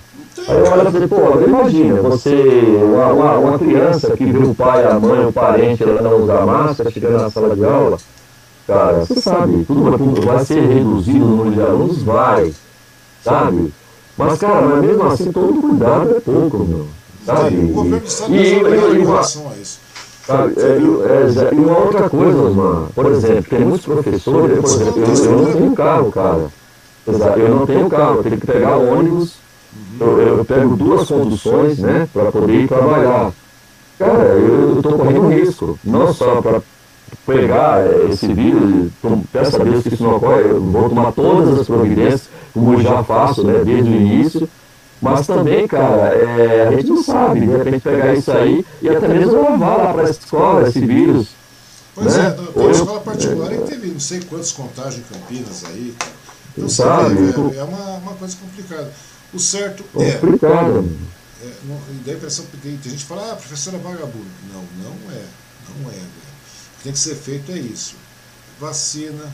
Aí 0.48 0.58
eu 0.58 0.72
olho 0.72 0.88
e 0.88 0.92
falei, 0.92 1.08
pô, 1.08 1.40
imagina, 1.46 2.00
você, 2.00 2.34
uma, 2.82 3.36
uma, 3.36 3.58
criança 3.58 4.16
que 4.16 4.24
viu 4.24 4.50
o 4.50 4.54
pai, 4.54 4.84
a 4.86 4.98
mãe, 4.98 5.26
o 5.26 5.32
parente 5.32 5.82
ela 5.82 6.00
não 6.00 6.22
usar 6.22 6.46
máscara, 6.46 6.90
chegando 6.90 7.20
na 7.20 7.30
sala 7.30 7.54
de 7.54 7.62
aula, 7.62 7.98
cara, 8.66 9.00
você 9.00 9.20
sabe, 9.20 9.64
tudo 9.66 9.82
vai, 9.82 9.98
tudo 9.98 10.22
vai 10.22 10.44
ser 10.44 10.60
reduzido 10.60 11.18
no 11.18 11.36
número 11.36 11.54
de 11.54 11.60
alunos, 11.60 12.02
vai, 12.02 12.52
sabe? 13.22 13.72
Mas, 14.16 14.38
cara, 14.38 14.62
mas 14.62 14.84
mesmo 14.84 15.06
assim, 15.06 15.30
todo 15.30 15.60
cuidado 15.60 16.16
é 16.16 16.20
pouco, 16.20 16.58
meu. 16.64 16.86
Sabe? 17.26 17.56
O 17.56 17.68
governo 17.68 18.00
do 18.00 18.06
Estado 18.06 18.34
e, 18.34 18.98
em 18.98 19.04
relação 19.04 19.50
a 19.50 19.60
isso. 19.60 19.80
Sabe, 20.26 20.54
é, 20.56 20.62
é, 20.62 21.54
e 21.54 21.58
uma 21.58 21.78
outra 21.78 22.08
coisa, 22.08 22.50
mano, 22.50 22.88
por 22.94 23.06
exemplo, 23.06 23.44
tem 23.50 23.60
muitos 23.60 23.84
professores, 23.86 24.58
por 24.60 24.70
exemplo, 24.70 25.04
eu 25.04 25.38
não 25.38 25.52
tenho 25.52 25.72
carro, 25.74 26.12
cara. 26.12 26.61
Exato, 27.06 27.38
eu 27.38 27.48
não 27.48 27.66
tenho 27.66 27.88
carro, 27.88 28.16
eu 28.16 28.22
tenho 28.22 28.38
que 28.38 28.46
pegar 28.46 28.76
ônibus, 28.76 29.34
eu, 30.00 30.18
eu 30.20 30.44
pego 30.44 30.76
duas 30.76 31.08
conduções, 31.08 31.78
né, 31.78 32.08
para 32.12 32.30
poder 32.30 32.54
ir 32.54 32.68
trabalhar. 32.68 33.32
Cara, 33.98 34.22
eu 34.22 34.76
estou 34.76 34.98
correndo 34.98 35.28
risco, 35.28 35.78
não 35.84 36.12
só 36.12 36.40
para 36.40 36.62
pegar 37.26 37.84
esse 38.08 38.32
vírus, 38.32 38.90
peço 39.32 39.60
a 39.60 39.64
Deus 39.64 39.82
que 39.82 39.94
isso 39.94 40.02
não 40.02 40.16
ocorre, 40.16 40.42
eu 40.42 40.60
vou 40.60 40.88
tomar 40.88 41.12
todas 41.12 41.58
as 41.58 41.66
providências, 41.66 42.28
como 42.54 42.74
eu 42.74 42.80
já 42.80 43.02
faço, 43.02 43.44
né, 43.44 43.62
desde 43.64 43.90
o 43.90 43.94
início, 43.94 44.48
mas 45.00 45.26
também, 45.26 45.66
cara, 45.66 46.14
é, 46.14 46.68
a 46.68 46.70
gente 46.76 46.88
não 46.88 47.02
sabe, 47.02 47.40
de 47.40 47.46
repente 47.46 47.80
pegar 47.80 48.14
isso 48.14 48.30
aí 48.30 48.64
e 48.80 48.88
até 48.88 49.08
mesmo 49.08 49.42
levar 49.42 49.76
lá 49.76 49.92
para 49.92 50.06
a 50.06 50.10
escola 50.10 50.68
esse 50.68 50.78
vírus. 50.78 51.30
Pois 51.94 52.16
né? 52.16 52.28
é, 52.28 52.30
tem 52.30 52.62
uma 52.62 52.70
escola 52.70 53.00
particular 53.00 53.52
é, 53.52 53.56
que 53.56 53.62
teve 53.64 53.88
não 53.88 54.00
sei 54.00 54.20
quantos 54.20 54.52
contágios 54.52 54.98
em 54.98 55.12
Campinas 55.12 55.64
aí, 55.66 55.94
cara. 55.98 56.21
Então, 56.56 56.68
sabe, 56.68 57.16
é, 57.54 57.58
é 57.58 57.64
uma, 57.64 57.96
uma 57.96 58.14
coisa 58.14 58.36
complicada. 58.36 58.92
O 59.32 59.38
certo 59.38 59.84
é. 59.98 60.12
Complicado. 60.12 60.88
É, 61.42 61.50
não, 61.64 61.80
dá 62.04 62.12
a 62.12 62.14
impressão 62.14 62.44
que 62.46 62.56
tem, 62.58 62.76
tem 62.76 62.92
gente 62.92 63.02
que 63.02 63.08
fala, 63.08 63.32
ah, 63.32 63.36
professor 63.36 63.74
é 63.74 63.78
vagabundo. 63.78 64.26
Não, 64.52 64.62
não 64.82 65.12
é. 65.12 65.24
Não 65.80 65.90
é, 65.90 65.94
velho. 65.94 66.06
O 66.06 66.76
que 66.78 66.84
tem 66.84 66.92
que 66.92 66.98
ser 66.98 67.14
feito 67.14 67.50
é 67.52 67.58
isso. 67.58 67.96
Vacina, 68.60 69.32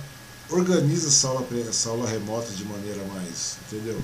organiza 0.51 1.09
essa 1.09 1.29
aula, 1.29 1.45
essa 1.69 1.91
aula 1.91 2.09
remota 2.09 2.53
de 2.53 2.65
maneira 2.65 3.01
mais. 3.15 3.57
Entendeu? 3.67 3.99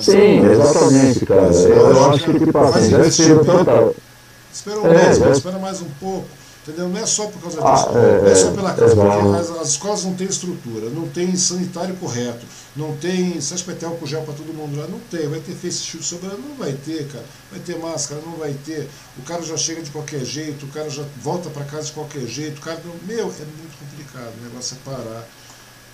Sim, 0.00 0.46
exatamente, 0.46 1.26
cara. 1.26 1.52
Eu, 1.52 1.90
eu 1.90 2.10
acho 2.10 2.24
que, 2.24 2.38
tipo 2.38 2.58
assim, 2.58 2.90
já 2.90 3.06
espera 3.06 4.80
um 4.80 4.86
é, 4.86 5.32
espera 5.32 5.58
mais 5.58 5.80
um 5.80 5.88
pouco. 5.98 6.28
Entendeu? 6.62 6.88
Não 6.88 7.00
é 7.00 7.06
só 7.06 7.26
por 7.26 7.42
causa 7.42 7.58
ah, 7.60 7.74
disso, 7.74 7.88
ah, 7.88 7.98
é, 7.98 8.20
não 8.20 8.28
é 8.28 8.34
só 8.36 8.50
pela 8.52 8.72
casa, 8.72 8.94
porque 8.94 9.36
as, 9.36 9.50
as, 9.50 9.68
escolas 9.70 10.04
não 10.04 10.14
têm 10.14 10.28
estrutura, 10.28 10.90
não 10.90 11.08
tem 11.08 11.34
sanitário 11.34 11.96
correto, 11.96 12.46
não 12.76 12.96
tem. 12.96 13.40
Você 13.40 13.54
acha 13.54 13.64
que 13.64 13.70
vai 13.70 13.78
ter 13.78 13.86
álcool 13.86 14.06
gel 14.06 14.22
para 14.22 14.34
todo 14.34 14.54
mundo 14.54 14.78
lá? 14.78 14.86
Não 14.86 15.00
tem, 15.10 15.26
vai 15.26 15.40
ter 15.40 15.54
face 15.54 15.82
shield 15.82 16.06
sobrando? 16.06 16.38
Não 16.38 16.54
vai 16.54 16.72
ter, 16.72 17.08
cara. 17.08 17.24
Vai 17.50 17.58
ter 17.58 17.76
máscara? 17.80 18.20
Não 18.24 18.34
vai 18.34 18.54
ter. 18.64 18.88
O 19.18 19.22
cara 19.22 19.42
já 19.42 19.56
chega 19.56 19.82
de 19.82 19.90
qualquer 19.90 20.24
jeito, 20.24 20.64
o 20.64 20.68
cara 20.68 20.88
já 20.88 21.02
volta 21.20 21.50
para 21.50 21.64
casa 21.64 21.86
de 21.86 21.92
qualquer 21.92 22.26
jeito. 22.26 22.58
O 22.58 22.62
cara. 22.62 22.80
Meu, 23.08 23.24
é 23.24 23.24
muito 23.24 23.78
complicado. 23.80 24.32
O 24.40 24.44
negócio 24.44 24.76
é 24.76 24.88
parar 24.88 25.28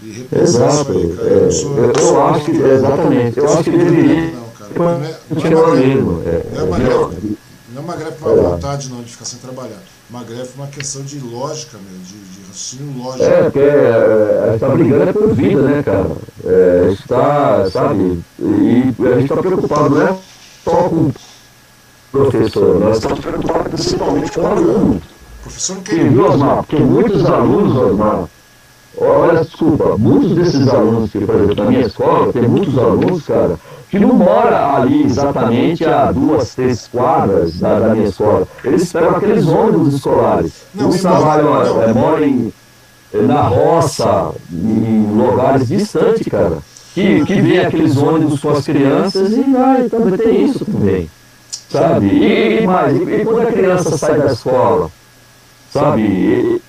e 0.03 0.13
repensar 0.13 0.69
Exato. 0.69 0.93
isso 0.93 1.01
aí, 1.01 1.17
cara. 1.17 1.29
Eu, 1.29 1.53
sou, 1.53 1.79
eu, 1.79 1.93
eu 1.93 2.25
acho 2.27 2.45
que, 2.45 2.51
exatamente, 2.51 3.39
eu 3.39 3.53
acho 3.53 3.65
que 3.65 3.71
deveria. 3.71 4.33
Não, 4.33 4.49
cara. 4.51 4.71
Não 4.77 4.91
é, 4.91 4.97
não 4.99 5.47
é, 5.47 5.51
não 5.95 6.23
é, 6.23 6.45
não 6.53 6.61
é 6.61 6.65
uma 6.65 6.79
greve, 6.79 7.39
não 7.73 7.81
é 7.81 7.85
uma 7.85 7.97
greve 7.97 8.17
por 8.17 8.37
vontade, 8.37 8.91
não, 8.91 9.03
de 9.03 9.11
ficar 9.11 9.25
sem 9.25 9.39
trabalhar. 9.39 9.81
Uma 10.11 10.25
greve 10.25 10.43
é 10.43 10.55
uma 10.57 10.67
questão 10.69 11.03
de 11.03 11.19
lógica, 11.21 11.77
meu, 11.77 11.99
de, 11.99 12.15
de 12.15 12.47
raciocínio 12.47 13.03
lógico. 13.03 13.25
É, 13.25 13.43
porque 13.43 13.59
é, 13.59 14.41
a 14.43 14.47
gente 14.47 14.55
está 14.55 14.69
brigando 14.71 15.03
é 15.03 15.13
por 15.13 15.35
vida, 15.35 15.63
né, 15.63 15.83
cara? 15.83 16.11
É, 16.45 16.81
a 16.85 16.89
gente 16.89 17.01
está, 17.03 17.71
sabe, 17.71 18.25
e 18.39 18.95
a 19.01 19.15
gente 19.15 19.23
está 19.31 19.37
preocupado, 19.37 19.91
não 19.91 20.03
é 20.03 20.17
só 20.65 20.89
com 20.89 20.97
o 20.97 21.15
professor, 22.11 22.81
nós 22.81 22.97
estamos 22.97 23.21
preocupados 23.21 23.69
principalmente 23.69 24.33
com 24.33 24.41
o 24.41 24.47
aluno. 24.47 24.95
O 24.95 25.43
professor 25.43 25.75
não 25.77 25.83
quer. 25.83 26.11
Viu, 26.11 26.25
Osmar? 26.27 26.57
Porque 26.57 26.77
muitos 26.77 27.25
alunos, 27.27 27.77
Osmar, 27.77 28.25
olha, 29.01 29.45
desculpa, 29.45 29.97
muitos 29.99 30.35
desses 30.35 30.69
alunos 30.69 31.11
que, 31.11 31.19
por 31.25 31.35
exemplo, 31.35 31.65
na 31.65 31.71
minha 31.71 31.87
escola, 31.87 32.33
tem 32.33 32.43
muitos 32.43 32.79
alunos, 32.79 33.27
cara, 33.27 33.59
que 33.91 33.99
não 33.99 34.15
mora 34.15 34.75
ali 34.75 35.05
exatamente 35.05 35.85
a 35.85 36.13
duas, 36.13 36.55
três 36.55 36.87
quadras 36.87 37.59
da, 37.59 37.79
da 37.81 37.95
minha 37.95 38.09
escola. 38.09 38.47
Eles 38.65 38.93
pegam 38.93 39.11
aqueles 39.11 39.47
ônibus 39.47 39.95
escolares. 39.95 40.53
Não, 40.75 40.89
Uns 40.89 41.01
trabalham, 41.01 41.83
é, 41.83 41.93
moram 41.93 42.25
em, 42.25 42.53
na 43.13 43.43
roça, 43.43 44.33
em 44.53 45.07
lugares 45.17 45.69
distantes, 45.69 46.27
cara. 46.29 46.59
Que, 46.95 47.25
que 47.25 47.41
vê 47.41 47.61
aqueles 47.61 47.97
ônibus 47.97 48.41
com 48.41 48.51
as 48.51 48.65
crianças 48.65 49.33
e 49.33 49.45
ai, 49.57 49.89
também 49.89 50.17
tem 50.17 50.45
isso 50.47 50.65
também. 50.65 51.11
Sabe? 51.71 52.07
E, 52.07 52.63
e 52.63 52.67
mais, 52.67 52.97
e, 52.97 53.03
e 53.03 53.25
quando 53.25 53.47
a 53.47 53.53
criança 53.53 53.97
sai 53.97 54.19
da 54.19 54.33
escola? 54.33 54.91
sabe? 55.73 56.61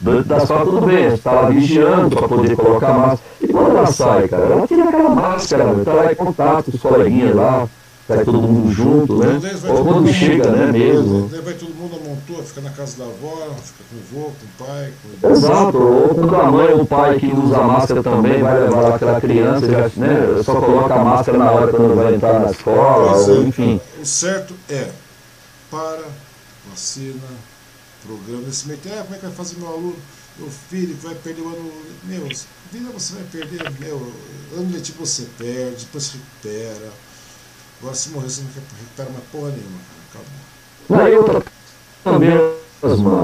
Da 0.00 0.38
escola 0.38 0.64
tudo 0.64 0.86
bem, 0.86 1.06
está 1.08 1.30
lá 1.30 1.50
vigiando 1.50 2.16
para 2.16 2.28
poder 2.28 2.56
colocar 2.56 2.92
máscara. 2.94 3.20
E 3.40 3.48
quando 3.48 3.70
ela 3.76 3.86
sai, 3.86 4.26
cara, 4.26 4.44
ela 4.44 4.66
tira 4.66 4.84
aquela 4.84 5.10
máscara, 5.10 5.72
está 5.78 5.92
lá 5.92 6.12
em 6.12 6.14
contato 6.14 6.70
com 6.70 6.76
os 6.76 6.82
coleguinhas 6.82 7.34
lá, 7.34 7.68
sai 8.06 8.24
todo 8.24 8.40
mundo 8.40 8.72
junto, 8.72 9.18
né? 9.18 9.38
Ou 9.68 9.84
quando 9.84 10.10
chega, 10.10 10.50
né, 10.50 10.72
mesmo. 10.72 11.28
Daí 11.30 11.42
vai 11.42 11.52
todo 11.52 11.74
mundo 11.74 11.96
amontoa, 11.96 12.42
fica 12.44 12.62
na 12.62 12.70
casa 12.70 12.96
da 12.96 13.04
avó, 13.04 13.36
fica 13.62 13.84
com 13.90 14.16
o 14.16 14.20
avô, 14.20 14.30
com 14.30 14.64
o 14.64 14.66
pai. 14.66 14.92
Com 15.20 15.28
o 15.28 15.30
Exato, 15.30 15.78
ou 15.78 16.14
quando 16.14 16.34
a 16.34 16.50
mãe 16.50 16.68
ou 16.72 16.80
o 16.80 16.86
pai 16.86 17.18
que 17.18 17.26
usa 17.26 17.58
máscara 17.58 18.02
também 18.02 18.42
vai 18.42 18.60
levar 18.60 18.80
lá 18.80 18.94
aquela 18.94 19.20
criança, 19.20 19.66
já, 19.66 19.90
né, 19.96 20.42
só 20.42 20.54
coloca 20.54 20.94
a 20.94 21.04
máscara 21.04 21.36
na 21.36 21.50
hora 21.50 21.68
quando 21.68 21.94
vai 21.94 22.14
entrar 22.14 22.40
na 22.40 22.50
escola, 22.50 23.18
ou, 23.18 23.36
é. 23.36 23.40
enfim. 23.40 23.78
O 24.00 24.06
certo 24.06 24.54
é, 24.70 24.88
para, 25.70 26.04
vacina, 26.70 27.20
programa 28.08 28.42
meio 28.66 28.78
tempo, 28.80 28.96
ah, 28.98 29.02
como 29.02 29.14
é 29.14 29.18
que 29.18 29.26
vai 29.26 29.34
fazer 29.34 29.56
meu 29.58 29.68
aluno, 29.68 29.96
meu 30.38 30.48
filho 30.48 30.96
que 30.96 31.06
vai 31.06 31.14
perder 31.16 31.42
o 31.42 31.48
ano. 31.48 31.72
Meu, 32.04 32.24
vida 32.24 32.90
você 32.92 33.14
vai 33.14 33.24
perder, 33.24 33.70
meu, 33.78 34.12
ano 34.56 34.72
letivo 34.72 35.04
você 35.04 35.26
perde, 35.36 35.84
depois 35.84 36.04
se 36.04 36.16
recupera. 36.16 36.90
Agora 37.80 37.94
se 37.94 38.08
morrer 38.10 38.30
você 38.30 38.40
não 38.40 38.48
recupera 38.48 39.10
mais 39.10 39.24
porra 39.30 39.50
nenhuma, 39.50 39.78
cara. 40.12 40.24
Acabou. 40.24 40.98
Não, 40.98 41.08
eu 41.08 41.44
também, 42.04 42.30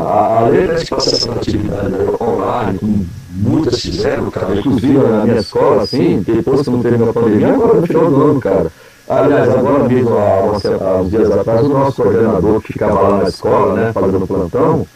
a, 0.07 0.39
a 0.39 0.49
lei 0.49 0.67
da 0.67 0.75
essa 0.75 1.33
atividade 1.33 1.95
online, 2.21 2.79
como 2.79 3.07
muitas 3.31 3.81
fizeram, 3.81 4.31
cara, 4.31 4.57
inclusive 4.57 4.99
na 4.99 5.25
minha 5.25 5.41
escola, 5.41 5.83
assim, 5.83 6.23
depois 6.23 6.63
que 6.63 6.71
não 6.71 6.83
teve 6.83 7.03
a 7.03 7.13
pandemia, 7.13 7.55
agora 7.55 7.81
no 7.81 7.87
final 7.87 8.11
do 8.11 8.23
ano, 8.23 8.41
cara. 8.41 8.73
Aliás, 9.09 9.51
agora 9.51 9.87
mesmo, 9.87 10.17
há 10.17 11.01
uns 11.01 11.11
dias 11.11 11.31
atrás, 11.31 11.67
o 11.67 11.69
nosso 11.69 12.03
coordenador 12.03 12.61
que 12.63 12.73
ficava 12.73 13.01
lá 13.01 13.19
na 13.19 13.29
escola, 13.29 13.75
né, 13.75 13.93
fazendo 13.93 14.27
plantão, 14.27 14.87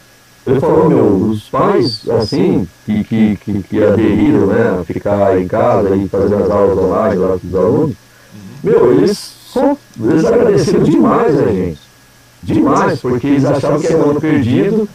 ele 0.46 0.60
falou, 0.60 0.88
meu, 0.88 1.04
os 1.30 1.48
pais, 1.50 2.08
assim, 2.08 2.66
que, 2.86 3.04
que, 3.04 3.36
que, 3.36 3.62
que 3.62 3.84
aderiram, 3.84 4.46
né, 4.46 4.78
a 4.80 4.84
ficar 4.84 5.38
em 5.38 5.46
casa 5.46 5.94
e 5.94 6.08
fazendo 6.08 6.42
as 6.42 6.50
aulas 6.50 6.78
online 6.78 7.16
lá 7.16 7.38
com 7.38 7.46
os 7.46 7.54
alunos, 7.54 7.96
meu, 8.64 8.92
eles, 8.92 9.18
só, 9.18 9.76
eles 10.02 10.24
agradeceram 10.24 10.84
demais 10.84 11.38
a 11.38 11.52
gente. 11.52 11.80
Demais, 12.42 13.00
porque 13.00 13.26
eles 13.26 13.44
achavam 13.44 13.78
que 13.80 13.88
era 13.88 13.98
um 13.98 14.10
ano 14.10 14.20
perdido, 14.20 14.88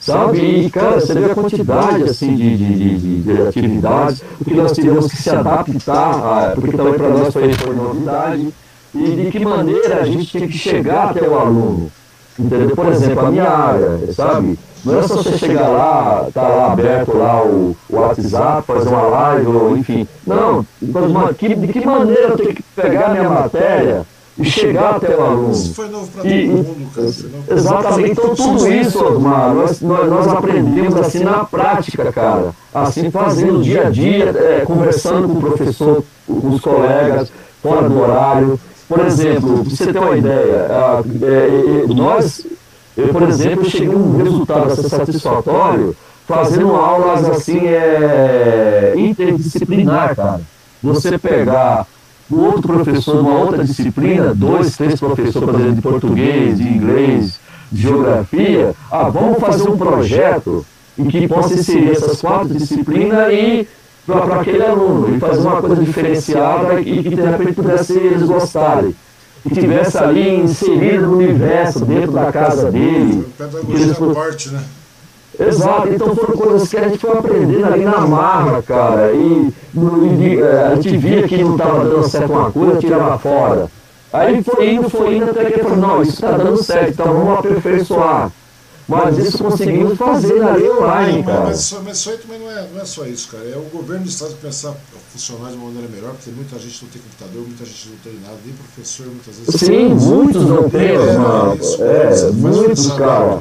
sabe? 0.00 0.38
E, 0.38 0.70
cara, 0.70 1.00
você 1.00 1.14
vê 1.14 1.30
a 1.30 1.34
quantidade, 1.34 2.04
assim, 2.04 2.34
de, 2.34 2.56
de, 2.56 2.98
de, 2.98 3.22
de 3.22 3.42
atividades, 3.42 4.22
o 4.40 4.44
que 4.44 4.54
nós 4.54 4.72
tivemos 4.72 5.10
que 5.10 5.16
se 5.16 5.30
adaptar, 5.30 6.14
a, 6.14 6.52
porque 6.54 6.76
também 6.76 6.94
para 6.94 7.08
nós 7.08 7.32
foi, 7.32 7.52
foi 7.52 7.74
novidade, 7.74 8.54
e 8.94 9.10
de 9.10 9.30
que 9.30 9.44
maneira 9.44 10.00
a 10.00 10.04
gente 10.04 10.38
tem 10.38 10.48
que 10.48 10.58
chegar 10.58 11.10
até 11.10 11.28
o 11.28 11.38
aluno. 11.38 11.90
Entendeu? 12.38 12.74
Por 12.76 12.86
exemplo, 12.86 13.26
a 13.26 13.30
minha 13.30 13.48
área, 13.48 14.12
sabe? 14.12 14.56
Não 14.84 15.00
é 15.00 15.02
só 15.02 15.16
você 15.16 15.36
chegar 15.36 15.66
lá, 15.66 16.28
tá 16.32 16.42
lá 16.42 16.72
aberto 16.72 17.16
lá 17.16 17.42
o, 17.44 17.76
o 17.90 17.96
WhatsApp, 17.96 18.64
fazer 18.64 18.88
uma 18.88 19.02
live, 19.02 19.46
ou 19.48 19.76
enfim. 19.76 20.06
Não, 20.24 20.64
de 20.80 21.72
que 21.72 21.84
maneira 21.84 22.28
eu 22.28 22.36
tenho 22.36 22.54
que 22.54 22.62
pegar 22.76 23.08
minha 23.08 23.28
matéria 23.28 24.06
e 24.38 24.44
chegar 24.44 24.96
até 24.96 25.16
o 25.16 25.20
aluno. 25.20 25.50
Isso 25.50 25.74
foi 25.74 25.88
novo 25.88 26.08
para 26.08 26.22
todo 26.22 26.32
mundo, 26.32 26.90
cara. 26.94 27.08
Exatamente. 27.58 28.10
Então, 28.12 28.34
tudo 28.34 28.72
isso, 28.72 29.04
Osmar, 29.04 29.54
nós, 29.54 29.80
nós, 29.80 30.08
nós, 30.08 30.28
aprendemos 30.28 30.94
assim 30.96 31.24
na 31.24 31.44
prática, 31.44 32.12
cara. 32.12 32.50
Assim, 32.72 33.10
fazendo 33.10 33.62
dia 33.62 33.88
a 33.88 33.90
dia, 33.90 34.24
é, 34.30 34.60
conversando 34.64 35.28
com 35.28 35.34
o 35.34 35.40
professor, 35.40 36.04
com 36.26 36.48
os 36.48 36.60
colegas, 36.60 37.32
fora 37.60 37.88
do 37.88 38.00
horário. 38.00 38.60
Por 38.88 39.00
exemplo, 39.00 39.64
para 39.64 39.76
você 39.76 39.92
ter 39.92 39.98
uma 39.98 40.16
ideia, 40.16 40.66
a, 40.70 41.02
é, 41.22 41.86
nós, 41.94 42.46
eu, 42.96 43.08
por 43.08 43.22
exemplo, 43.28 43.68
cheguei 43.68 43.88
a 43.88 43.96
um 43.98 44.16
resultado 44.16 44.88
satisfatório 44.88 45.96
fazendo 46.26 46.76
aulas 46.76 47.28
assim 47.28 47.66
é, 47.66 48.92
interdisciplinar, 48.96 50.14
cara. 50.14 50.40
Você 50.82 51.18
pegar 51.18 51.86
outro 52.30 52.62
professor 52.62 53.20
uma 53.20 53.38
outra 53.38 53.64
disciplina, 53.64 54.34
dois, 54.34 54.76
três 54.76 54.98
professores, 54.98 55.48
exemplo, 55.48 55.74
de 55.74 55.82
português, 55.82 56.58
de 56.58 56.68
inglês, 56.68 57.40
de 57.70 57.82
geografia, 57.82 58.74
ah, 58.90 59.08
vamos 59.08 59.38
fazer 59.38 59.68
um 59.68 59.76
projeto 59.76 60.64
em 60.98 61.06
que 61.06 61.28
possa 61.28 61.54
inserir 61.54 61.92
essas 61.92 62.20
quatro 62.20 62.48
disciplinas 62.48 63.32
e 63.32 63.68
para 64.06 64.40
aquele 64.40 64.62
aluno, 64.62 65.14
e 65.14 65.20
fazer 65.20 65.46
uma 65.46 65.60
coisa 65.60 65.82
diferenciada 65.82 66.80
e 66.80 67.02
que 67.02 67.14
de 67.14 67.22
repente 67.22 67.52
pudesse 67.52 67.92
eles 67.92 68.22
gostarem. 68.22 68.94
E 69.44 69.50
tivesse 69.50 69.96
ali 69.98 70.40
inserido 70.40 71.06
no 71.06 71.18
universo, 71.18 71.84
dentro 71.84 72.12
da 72.12 72.32
casa 72.32 72.70
dele. 72.70 73.24
Pedagogia 73.36 73.84
eles... 73.84 73.98
parte, 74.14 74.48
né? 74.50 74.60
Exato, 75.38 75.88
então 75.88 76.16
foram 76.16 76.36
coisas 76.36 76.68
que 76.68 76.76
a 76.76 76.88
gente 76.88 76.98
foi 76.98 77.16
aprendendo 77.16 77.64
ali 77.64 77.84
na 77.84 78.00
marra, 78.00 78.60
cara. 78.60 79.12
E, 79.12 79.52
e 79.74 80.42
a 80.42 80.74
gente 80.74 80.96
via 80.96 81.28
que 81.28 81.42
não 81.42 81.52
estava 81.52 81.84
dando 81.84 82.08
certo 82.08 82.32
uma 82.32 82.50
coisa, 82.50 82.78
tirava 82.78 83.18
fora. 83.18 83.70
Aí 84.12 84.42
foi 84.42 84.72
indo, 84.72 84.90
foi 84.90 85.16
indo, 85.16 85.30
até 85.30 85.50
que 85.50 85.60
falou, 85.60 85.76
não, 85.76 86.02
isso 86.02 86.14
está 86.14 86.36
dando 86.36 86.62
certo, 86.62 86.90
então 86.90 87.12
vamos 87.12 87.38
aperfeiçoar. 87.38 88.32
Mas 88.88 89.18
isso 89.18 89.44
conseguimos 89.44 89.98
fazer 89.98 90.42
ali 90.42 90.68
online, 90.70 91.22
cara. 91.22 91.40
Mas, 91.44 91.72
mas, 91.72 91.82
mas 91.84 91.98
isso 91.98 92.10
aí 92.10 92.16
também 92.16 92.38
não 92.38 92.50
é, 92.50 92.66
não 92.72 92.80
é 92.80 92.84
só 92.86 93.04
isso, 93.04 93.28
cara. 93.28 93.44
É 93.44 93.56
o 93.56 93.68
governo 93.70 94.04
do 94.04 94.08
estado 94.08 94.34
pensar 94.40 94.74
funcionar 95.12 95.50
de 95.50 95.56
uma 95.56 95.66
maneira 95.66 95.88
melhor, 95.88 96.14
porque 96.14 96.30
muita 96.30 96.58
gente 96.58 96.82
não 96.82 96.90
tem 96.90 97.02
computador, 97.02 97.42
muita 97.46 97.64
gente 97.66 97.88
não 97.90 97.96
tem 97.98 98.20
nada, 98.22 98.38
nem 98.44 98.54
professor 98.54 99.06
muitas 99.06 99.36
vezes. 99.36 99.60
Sim, 99.60 99.88
muitos 99.88 100.46
não 100.46 100.64
é, 100.72 102.28
é, 102.28 102.30
muitos, 102.32 102.90
cara 102.92 103.40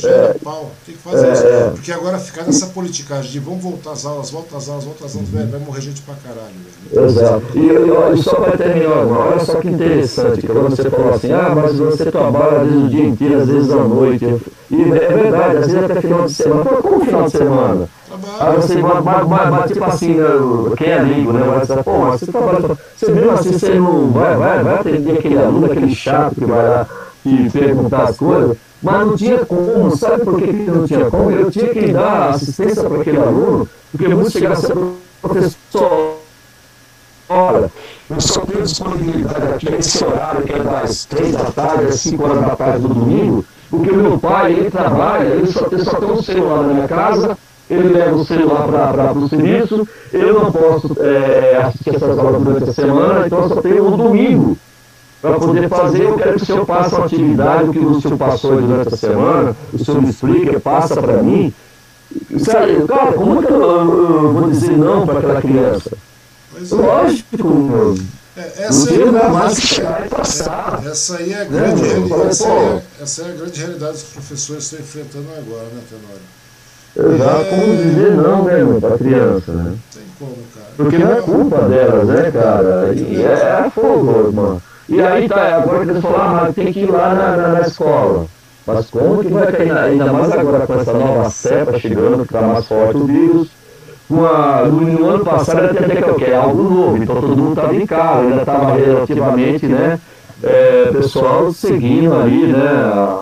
gera 0.00 0.34
é, 0.34 0.34
pau. 0.42 0.70
Tem 0.86 0.94
que 0.94 1.00
fazer 1.02 1.28
é, 1.28 1.32
isso. 1.32 1.46
É. 1.46 1.70
Porque 1.70 1.92
agora 1.92 2.18
ficar 2.18 2.44
nessa 2.44 2.66
politicagem 2.66 3.30
de 3.30 3.38
vamos 3.40 3.62
voltar 3.62 3.92
às 3.92 4.04
aulas, 4.04 4.30
volta 4.30 4.56
às 4.56 4.68
aulas, 4.68 4.84
volta 4.84 5.04
às 5.04 5.14
aulas, 5.14 5.28
velho, 5.28 5.48
vai 5.48 5.60
morrer 5.60 5.80
gente 5.80 6.02
pra 6.02 6.14
caralho, 6.14 6.54
velho. 6.92 7.06
Exato. 7.06 7.42
E, 7.54 8.18
e 8.18 8.22
só 8.22 8.36
para 8.36 8.56
terminar, 8.56 9.06
olha 9.06 9.40
só 9.40 9.60
que 9.60 9.68
interessante, 9.68 10.40
que 10.40 10.46
quando 10.46 10.70
você 10.70 10.88
falou 10.90 11.14
assim, 11.14 11.32
ah, 11.32 11.52
mas 11.54 11.76
você 11.76 12.10
trabalha 12.10 12.60
às 12.60 12.68
vezes 12.68 12.84
o 12.84 12.88
dia 12.88 13.04
inteiro, 13.04 13.40
às 13.40 13.48
vezes 13.48 13.70
à 13.70 13.76
noite. 13.76 14.24
E 14.70 14.82
é 14.82 14.86
verdade, 14.86 15.56
às 15.56 15.66
vezes 15.66 15.90
até 15.90 16.00
final 16.00 16.26
de 16.26 16.32
semana. 16.32 16.64
Como 16.64 17.04
final 17.04 17.22
de 17.24 17.30
semana? 17.30 17.88
Aí 18.40 18.56
você 18.56 18.80
vai, 18.80 19.02
vai, 19.02 19.24
vai, 19.24 19.50
vai, 19.50 19.68
tipo 19.68 19.84
assim, 19.84 20.14
né, 20.14 20.26
quem 20.76 20.88
é 20.88 20.98
amigo, 20.98 21.32
né? 21.32 21.44
Vai 21.46 21.60
dizer, 21.60 21.84
pô, 21.84 21.98
mas 21.98 22.20
você 22.20 22.32
trabalha. 22.32 22.78
Você 22.96 23.12
mesmo 23.12 23.30
assim, 23.30 23.52
você 23.52 23.74
não 23.74 24.10
vai, 24.10 24.36
vai, 24.36 24.62
vai 24.62 24.74
atender 24.74 25.18
aquele 25.18 25.38
aluno, 25.38 25.66
aquele 25.66 25.94
chato 25.94 26.34
que 26.34 26.44
vai 26.44 26.68
lá 26.68 26.86
e 27.24 27.50
perguntar 27.50 28.04
as 28.04 28.16
coisas. 28.16 28.56
Mas 28.82 29.06
não 29.06 29.16
tinha 29.16 29.44
como, 29.44 29.96
sabe 29.96 30.24
por 30.24 30.38
que 30.40 30.52
não 30.52 30.86
tinha 30.86 31.10
como? 31.10 31.30
Eu 31.30 31.50
tinha 31.50 31.68
que 31.68 31.92
dar 31.92 32.30
assistência 32.30 32.84
para 32.84 33.00
aquele 33.00 33.18
aluno, 33.18 33.68
porque 33.90 34.08
muito 34.08 34.30
chegava 34.30 34.54
a 34.54 34.56
ser 34.56 34.76
professor. 35.20 36.16
Eu 38.08 38.20
só 38.20 38.40
tenho 38.40 38.62
disponibilidade 38.62 39.46
aqui 39.48 39.70
nesse 39.70 40.02
horário, 40.04 40.42
que 40.42 40.52
é 40.52 40.58
das 40.60 41.04
três 41.04 41.32
da 41.32 41.44
tarde 41.50 41.86
às 41.86 41.96
cinco 41.96 42.24
horas 42.24 42.40
da 42.40 42.56
tarde 42.56 42.78
do 42.78 42.88
domingo, 42.88 43.44
porque 43.68 43.90
o 43.90 43.96
meu 43.96 44.18
pai, 44.18 44.52
ele 44.52 44.70
trabalha, 44.70 45.26
ele 45.26 45.46
só 45.48 45.68
tem, 45.68 45.78
só 45.80 45.96
tem 45.96 46.10
um 46.10 46.22
celular 46.22 46.62
na 46.62 46.74
minha 46.74 46.88
casa, 46.88 47.36
ele 47.68 47.88
leva 47.88 48.14
o 48.14 48.24
celular 48.24 48.66
para 48.66 49.12
o 49.12 49.28
serviço, 49.28 49.86
eu 50.10 50.34
não 50.34 50.50
posso 50.50 50.96
é, 51.00 51.56
assistir 51.64 51.96
essas 51.96 52.18
aulas 52.18 52.40
durante 52.40 52.70
a 52.70 52.72
semana, 52.72 53.26
então 53.26 53.42
eu 53.42 53.48
só 53.48 53.60
tenho 53.60 53.92
o 53.92 53.96
domingo 53.96 54.56
para 55.20 55.38
poder 55.38 55.68
fazer, 55.68 56.02
eu 56.04 56.16
quero 56.16 56.36
que 56.36 56.42
o 56.42 56.46
senhor 56.46 56.66
passe 56.66 56.94
uma 56.94 57.06
atividade, 57.06 57.68
o 57.68 57.72
que 57.72 57.78
o 57.78 58.00
senhor 58.00 58.16
passou 58.16 58.60
durante 58.60 58.94
a 58.94 58.96
semana, 58.96 59.56
o 59.72 59.84
senhor 59.84 60.02
me 60.02 60.10
explica, 60.10 60.60
passa 60.60 61.00
para 61.00 61.22
mim. 61.22 61.52
Sabe, 62.38 62.86
cara, 62.86 63.12
como 63.12 63.42
é 63.42 63.46
que 63.46 63.52
eu, 63.52 63.62
eu 63.62 64.32
vou 64.32 64.50
dizer 64.50 64.76
não 64.76 65.06
para 65.06 65.18
aquela 65.18 65.42
criança? 65.42 65.90
Pois 66.52 66.72
é. 66.72 66.74
Lógico, 66.74 67.94
é, 68.36 68.52
essa, 68.64 68.90
aí, 68.90 69.02
é 69.02 69.28
mais 69.28 69.80
passar. 70.08 70.82
essa 70.86 71.16
aí 71.16 71.32
é 71.32 71.36
a 71.36 71.44
né, 71.44 71.50
grande, 71.50 71.82
né, 71.82 71.88
realidade, 71.88 72.28
essa, 72.28 72.48
é, 72.48 72.82
essa 73.00 73.22
é 73.22 73.24
a 73.24 73.34
grande 73.34 73.60
realidade 73.60 73.92
que 73.92 74.04
os 74.04 74.12
professores 74.12 74.64
estão 74.64 74.78
enfrentando 74.78 75.26
agora, 75.36 75.64
né, 75.64 75.82
Tenório? 75.90 77.14
Exato, 77.14 77.40
é... 77.40 77.44
como 77.44 77.76
dizer 77.76 78.16
não, 78.16 78.44
né, 78.44 78.80
para 78.80 78.94
a 78.94 78.98
criança, 78.98 79.52
né? 79.52 79.74
Tem 79.92 80.02
como, 80.18 80.36
cara. 80.54 80.66
Porque 80.76 80.98
não 80.98 81.12
é 81.12 81.20
culpa 81.20 81.68
delas, 81.68 82.06
né, 82.06 82.30
cara? 82.30 82.94
E 82.94 83.22
é 83.22 83.70
fogo, 83.74 84.32
mano. 84.32 84.62
E 84.88 85.02
aí 85.02 85.28
tá, 85.28 85.56
agora 85.56 85.84
que 85.84 85.90
eles 85.90 86.02
falaram, 86.02 86.36
ah, 86.36 86.52
tem 86.52 86.72
que 86.72 86.80
ir 86.80 86.90
lá 86.90 87.14
na, 87.14 87.36
na, 87.36 87.48
na 87.48 87.60
escola. 87.60 88.26
Mas 88.66 88.90
como 88.90 89.22
que 89.22 89.28
vai 89.28 89.50
cair, 89.50 89.70
ainda 89.70 90.12
mais 90.12 90.32
agora 90.32 90.66
com 90.66 90.80
essa 90.80 90.92
nova 90.92 91.30
cepa 91.30 91.78
chegando, 91.78 92.18
que 92.26 92.34
está 92.34 92.42
mais 92.42 92.66
forte 92.66 92.96
o 92.96 93.06
vírus, 93.06 93.48
uma, 94.10 94.62
no, 94.62 94.80
no, 94.80 95.10
ano 95.10 95.24
passado 95.24 95.64
até 95.64 95.86
que 95.86 96.24
é 96.24 96.38
o? 96.38 96.42
Algo 96.42 96.62
novo, 96.62 96.96
então 96.96 97.20
todo 97.20 97.36
mundo 97.36 97.50
estava 97.50 97.76
em 97.76 97.86
casa, 97.86 98.20
ainda 98.20 98.40
estava 98.40 98.72
relativamente, 98.72 99.66
né? 99.66 99.98
É, 100.42 100.90
pessoal 100.92 101.52
seguindo 101.52 102.14
ali, 102.14 102.46
né, 102.46 102.70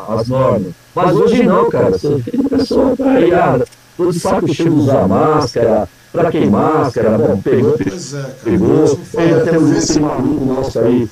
as 0.09 0.29
normas. 0.29 0.73
Mas 0.95 1.17
hoje 1.17 1.43
não, 1.45 1.69
cara, 1.71 1.91
você 1.91 2.09
vê 2.17 2.33
a 2.45 2.49
pessoa 2.57 2.97
tá 2.97 3.11
aí, 3.11 3.33
ah, 3.33 3.59
todo 3.97 4.13
saco 4.13 4.53
cheio 4.53 4.71
de 4.71 4.77
usar 4.77 5.09
máscara, 5.09 5.89
pra 6.13 6.31
que 6.31 6.47
máscara, 6.47 7.19
bom, 7.19 7.41
pegou, 7.41 7.75
é, 7.75 8.25
pegou, 8.45 8.99
ainda 9.17 9.41
temos 9.41 9.71
esse 9.77 9.99
maluco 9.99 10.45
nosso 10.45 10.79
aí, 10.79 11.09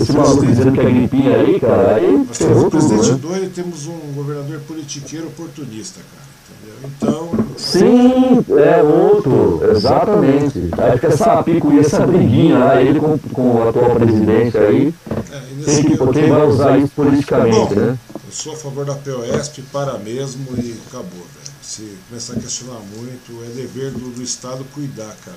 esse 0.00 0.12
maluco 0.12 0.46
dizendo 0.46 0.72
que 0.72 0.80
é 0.80 0.84
gripinha 0.84 1.36
aí, 1.36 1.60
cara, 1.60 1.96
aí 1.96 2.24
Nós 2.26 2.38
temos 2.38 2.64
um 2.64 2.70
presidente 2.70 3.10
né? 3.10 3.18
doido 3.20 3.44
e 3.44 3.48
temos 3.48 3.86
um 3.86 3.98
governador 4.14 4.60
politiqueiro 4.60 5.26
oportunista, 5.26 6.00
cara. 6.00 6.32
Entendeu? 6.52 6.90
Então. 6.96 7.44
Sim, 7.58 8.44
é 8.58 8.82
outro, 8.82 9.60
exatamente. 9.70 10.70
Acho 10.72 10.98
que 10.98 11.06
essa 11.06 11.42
pico 11.42 11.72
e 11.72 11.78
essa 11.80 12.06
briguinha 12.06 12.58
lá, 12.58 12.80
ele 12.80 12.98
com, 12.98 13.18
com 13.18 13.62
a 13.62 13.68
atual 13.68 13.94
presidência 13.96 14.60
aí, 14.60 14.94
é, 15.30 15.64
tem 15.64 15.84
que, 15.84 15.96
quem 15.96 16.30
vai 16.30 16.46
usar 16.46 16.78
isso 16.78 16.92
politicamente, 16.94 17.74
Bom, 17.74 17.80
né? 17.80 17.98
Eu 18.14 18.32
sou 18.32 18.54
a 18.54 18.56
favor 18.56 18.86
da 18.86 18.94
POSP, 18.94 19.62
para 19.70 19.98
mesmo 19.98 20.46
e 20.56 20.74
acabou, 20.88 21.10
velho. 21.10 21.52
Se 21.60 21.96
começar 22.08 22.32
a 22.32 22.36
questionar 22.36 22.80
muito, 22.96 23.44
é 23.44 23.54
dever 23.54 23.90
do, 23.90 24.10
do 24.10 24.22
Estado 24.22 24.64
cuidar, 24.74 25.14
cara, 25.24 25.36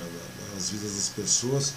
das 0.54 0.70
vidas 0.70 0.94
das 0.94 1.08
pessoas 1.14 1.74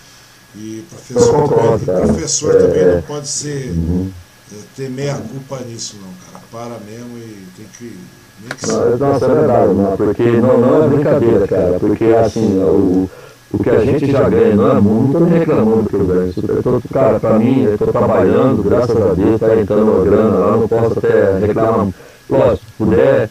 e 0.55 0.83
professor, 0.89 1.49
também, 1.85 2.07
professor 2.07 2.55
é, 2.55 2.59
também 2.59 2.95
não 2.95 3.01
pode 3.03 3.27
ser 3.27 3.71
uhum. 3.71 4.11
É, 4.51 4.55
ter 4.75 4.89
meia 4.89 5.13
culpa 5.13 5.63
nisso 5.63 5.97
não, 6.01 6.09
cara. 6.25 6.43
Para 6.51 6.79
mesmo 6.83 7.17
e 7.17 7.45
tem 7.55 7.67
que. 7.77 7.97
Nem 8.41 8.49
que 8.57 8.67
não, 8.67 8.97
nossa, 8.97 9.25
é 9.25 9.35
verdade, 9.35 9.73
não, 9.73 9.97
porque 9.97 10.23
não, 10.23 10.57
não 10.57 10.83
é 10.83 10.87
brincadeira, 10.87 11.47
cara. 11.47 11.79
Porque 11.79 12.05
assim, 12.05 12.57
o, 12.57 13.07
o 13.51 13.63
que 13.63 13.69
a 13.69 13.85
gente 13.85 14.11
já 14.11 14.27
ganha 14.27 14.55
não 14.55 14.71
é 14.71 14.81
muito, 14.81 15.17
eu 15.17 15.19
tô 15.19 15.25
reclamando 15.25 15.89
que 15.89 15.95
eu 15.95 16.05
ganho. 16.05 16.33
Eu 16.35 16.63
tô, 16.63 16.81
cara, 16.91 17.19
pra 17.19 17.37
mim, 17.37 17.63
eu 17.63 17.77
tô 17.77 17.87
trabalhando, 17.87 18.63
graças 18.63 18.97
a 18.97 19.13
Deus, 19.13 19.39
tá 19.39 19.55
entrando 19.55 19.91
uma 19.91 20.03
grana 20.03 20.37
lá, 20.37 20.57
não 20.57 20.67
posso 20.67 20.97
até 20.97 21.37
reclamar. 21.39 21.89
Lógico, 22.27 22.57
se 22.57 22.71
puder 22.77 23.29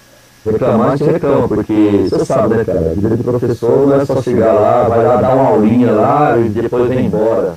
reclamar, 0.53 0.93
a 0.93 0.97
gente 0.97 1.11
reclama, 1.11 1.49
porque 1.49 2.07
você 2.09 2.25
sabe, 2.25 2.57
né, 2.57 2.65
cara? 2.65 2.91
A 2.91 2.95
vida 2.95 3.17
de 3.17 3.23
professor 3.23 3.87
não 3.87 4.01
é 4.01 4.05
só 4.05 4.23
chegar 4.23 4.53
lá, 4.53 4.89
vai 4.89 5.05
lá 5.05 5.17
dar 5.17 5.35
uma 5.35 5.49
aulinha 5.49 5.93
lá 5.93 6.39
e 6.39 6.49
depois 6.49 6.89
vem 6.89 7.07
embora. 7.07 7.55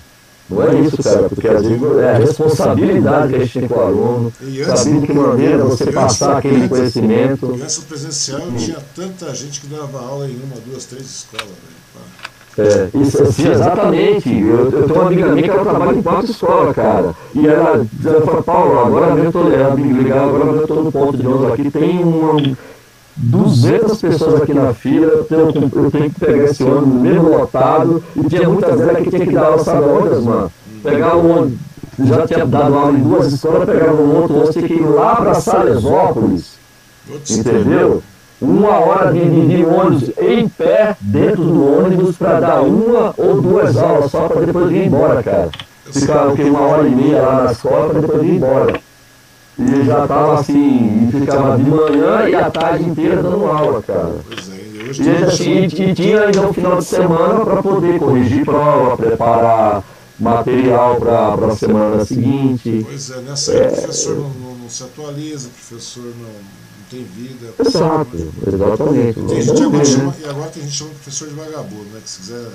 Não 0.49 0.63
é 0.63 0.75
isso, 0.81 1.01
cara, 1.01 1.29
porque 1.29 1.47
às 1.47 1.65
vezes 1.65 1.81
é 1.99 2.09
a 2.09 2.17
responsabilidade 2.17 3.29
que 3.29 3.35
a 3.35 3.39
gente 3.39 3.59
tem 3.59 3.67
com 3.69 3.75
o 3.75 3.81
aluno, 3.81 4.33
saber 4.75 4.99
de 4.99 5.07
que 5.07 5.13
maneira 5.13 5.63
você 5.63 5.89
passar 5.91 6.37
aquele 6.37 6.67
conhecimento. 6.67 7.55
E 7.57 7.61
antes 7.61 7.79
presencial 7.79 8.41
tinha 8.57 8.77
tanta 8.93 9.33
gente 9.33 9.61
que 9.61 9.67
dava 9.67 9.99
aula 9.99 10.27
em 10.27 10.35
uma, 10.35 10.57
duas, 10.65 10.85
três 10.85 11.05
escolas, 11.05 11.47
velho. 11.47 11.81
É, 12.57 12.89
isso, 12.97 13.23
assim, 13.23 13.49
exatamente. 13.49 14.29
Eu, 14.29 14.69
eu 14.71 14.83
tenho 14.83 14.99
uma 14.99 15.07
amiga 15.07 15.27
minha 15.29 15.43
que 15.43 15.49
ela 15.49 15.63
trabalha 15.63 15.97
em 15.97 16.01
quatro 16.01 16.31
escolas, 16.31 16.75
cara. 16.75 17.15
E 17.33 17.47
ela, 17.47 17.87
ela 18.05 18.21
fala, 18.21 18.43
Paulo, 18.43 18.79
agora 18.79 19.15
mesmo 19.15 19.29
eu 19.29 19.31
tô, 19.31 19.49
ela 19.49 19.75
me 19.75 19.93
ligar, 19.93 20.25
agora 20.25 20.45
mesmo 20.45 20.61
eu 20.61 20.67
tô 20.67 20.75
no 20.75 20.91
ponto 20.91 21.17
de 21.17 21.25
ônibus 21.25 21.53
aqui, 21.53 21.71
tem 21.71 22.03
uma, 22.03 22.41
200 23.21 24.01
pessoas 24.01 24.41
aqui 24.41 24.53
na 24.53 24.73
fila, 24.73 25.25
eu 25.29 25.51
eu 25.75 25.91
tenho 25.91 26.09
que 26.09 26.19
pegar 26.19 26.45
esse 26.45 26.63
ônibus 26.63 27.01
mesmo 27.01 27.29
lotado, 27.29 28.03
e 28.15 28.27
tinha 28.27 28.49
muitas 28.49 28.79
vezes 28.79 29.03
que 29.03 29.09
tinha 29.11 29.27
que 29.27 29.33
dar 29.33 29.45
aula, 29.45 29.63
sabe 29.63 29.83
onde, 29.83 30.25
mano? 30.25 30.51
Pegar 30.81 31.15
o 31.15 31.29
ônibus, 31.29 31.59
já 31.99 32.25
tinha 32.25 32.45
dado 32.47 32.75
aula 32.75 32.97
em 32.97 33.03
duas 33.03 33.31
escolas, 33.31 33.69
pegar 33.69 33.93
um 33.93 34.15
outro 34.15 34.35
ônibus, 34.35 34.53
tinha 34.55 34.67
que 34.67 34.73
ir 34.73 34.85
lá 34.85 35.15
para 35.17 35.35
Salesópolis, 35.35 36.53
entendeu? 37.29 38.01
Uma 38.41 38.79
hora 38.79 39.13
de, 39.13 39.19
de, 39.19 39.47
de 39.55 39.65
ônibus 39.65 40.11
em 40.19 40.49
pé, 40.49 40.95
dentro 40.99 41.43
do 41.43 41.77
ônibus, 41.77 42.17
para 42.17 42.39
dar 42.39 42.61
uma 42.61 43.13
ou 43.15 43.39
duas 43.39 43.77
aulas, 43.77 44.09
só 44.09 44.27
para 44.27 44.41
depois 44.41 44.71
ir 44.71 44.87
embora, 44.87 45.21
cara. 45.21 45.49
Ficar 45.91 46.27
o 46.27 46.35
que, 46.35 46.41
uma 46.43 46.61
hora 46.61 46.87
e 46.87 46.95
meia 46.95 47.21
lá 47.21 47.43
na 47.43 47.51
escola 47.51 47.89
para 47.89 47.99
depois 47.99 48.23
ir 48.23 48.31
embora. 48.31 48.81
E 49.61 49.85
já 49.85 50.03
estava 50.03 50.39
assim, 50.39 51.07
e 51.07 51.19
ficava 51.19 51.57
de 51.57 51.63
manhã 51.63 52.27
e 52.27 52.35
a 52.35 52.49
tarde 52.49 52.83
inteira 52.83 53.21
dando 53.21 53.45
aula, 53.45 53.81
cara. 53.81 54.15
É, 54.39 55.21
e, 55.21 55.23
assim, 55.23 55.63
e 55.63 55.93
tinha 55.93 56.21
ainda 56.21 56.47
um 56.47 56.53
final 56.53 56.77
de 56.79 56.85
semana 56.85 57.45
para 57.45 57.61
poder 57.61 57.99
corrigir 57.99 58.43
prova, 58.43 58.97
preparar 58.97 59.83
material 60.19 60.97
para 60.97 61.45
a 61.45 61.55
semana 61.55 62.05
seguinte. 62.05 62.85
Pois 62.85 63.09
é, 63.09 63.21
nessa 63.21 63.53
época 63.53 63.71
o 63.71 63.81
professor 63.81 64.15
não, 64.17 64.29
não, 64.29 64.55
não, 64.55 64.69
se 64.69 64.83
atualiza, 64.83 65.47
o 65.47 65.51
professor 65.51 66.03
não, 66.03 66.29
tem 66.89 67.03
vida. 67.03 67.53
Exato, 67.59 68.33
exatamente. 68.45 69.19
Tem 69.21 69.41
gente 69.41 69.63
agora 69.63 69.85
chama, 69.85 70.15
e 70.19 70.29
agora 70.29 70.49
tem 70.49 70.63
gente 70.63 70.75
chamando 70.75 70.93
professor 70.95 71.27
de 71.29 71.33
vagabundo, 71.35 71.85
né? 71.93 71.99
Que 72.03 72.09
se 72.09 72.19
quiser 72.19 72.47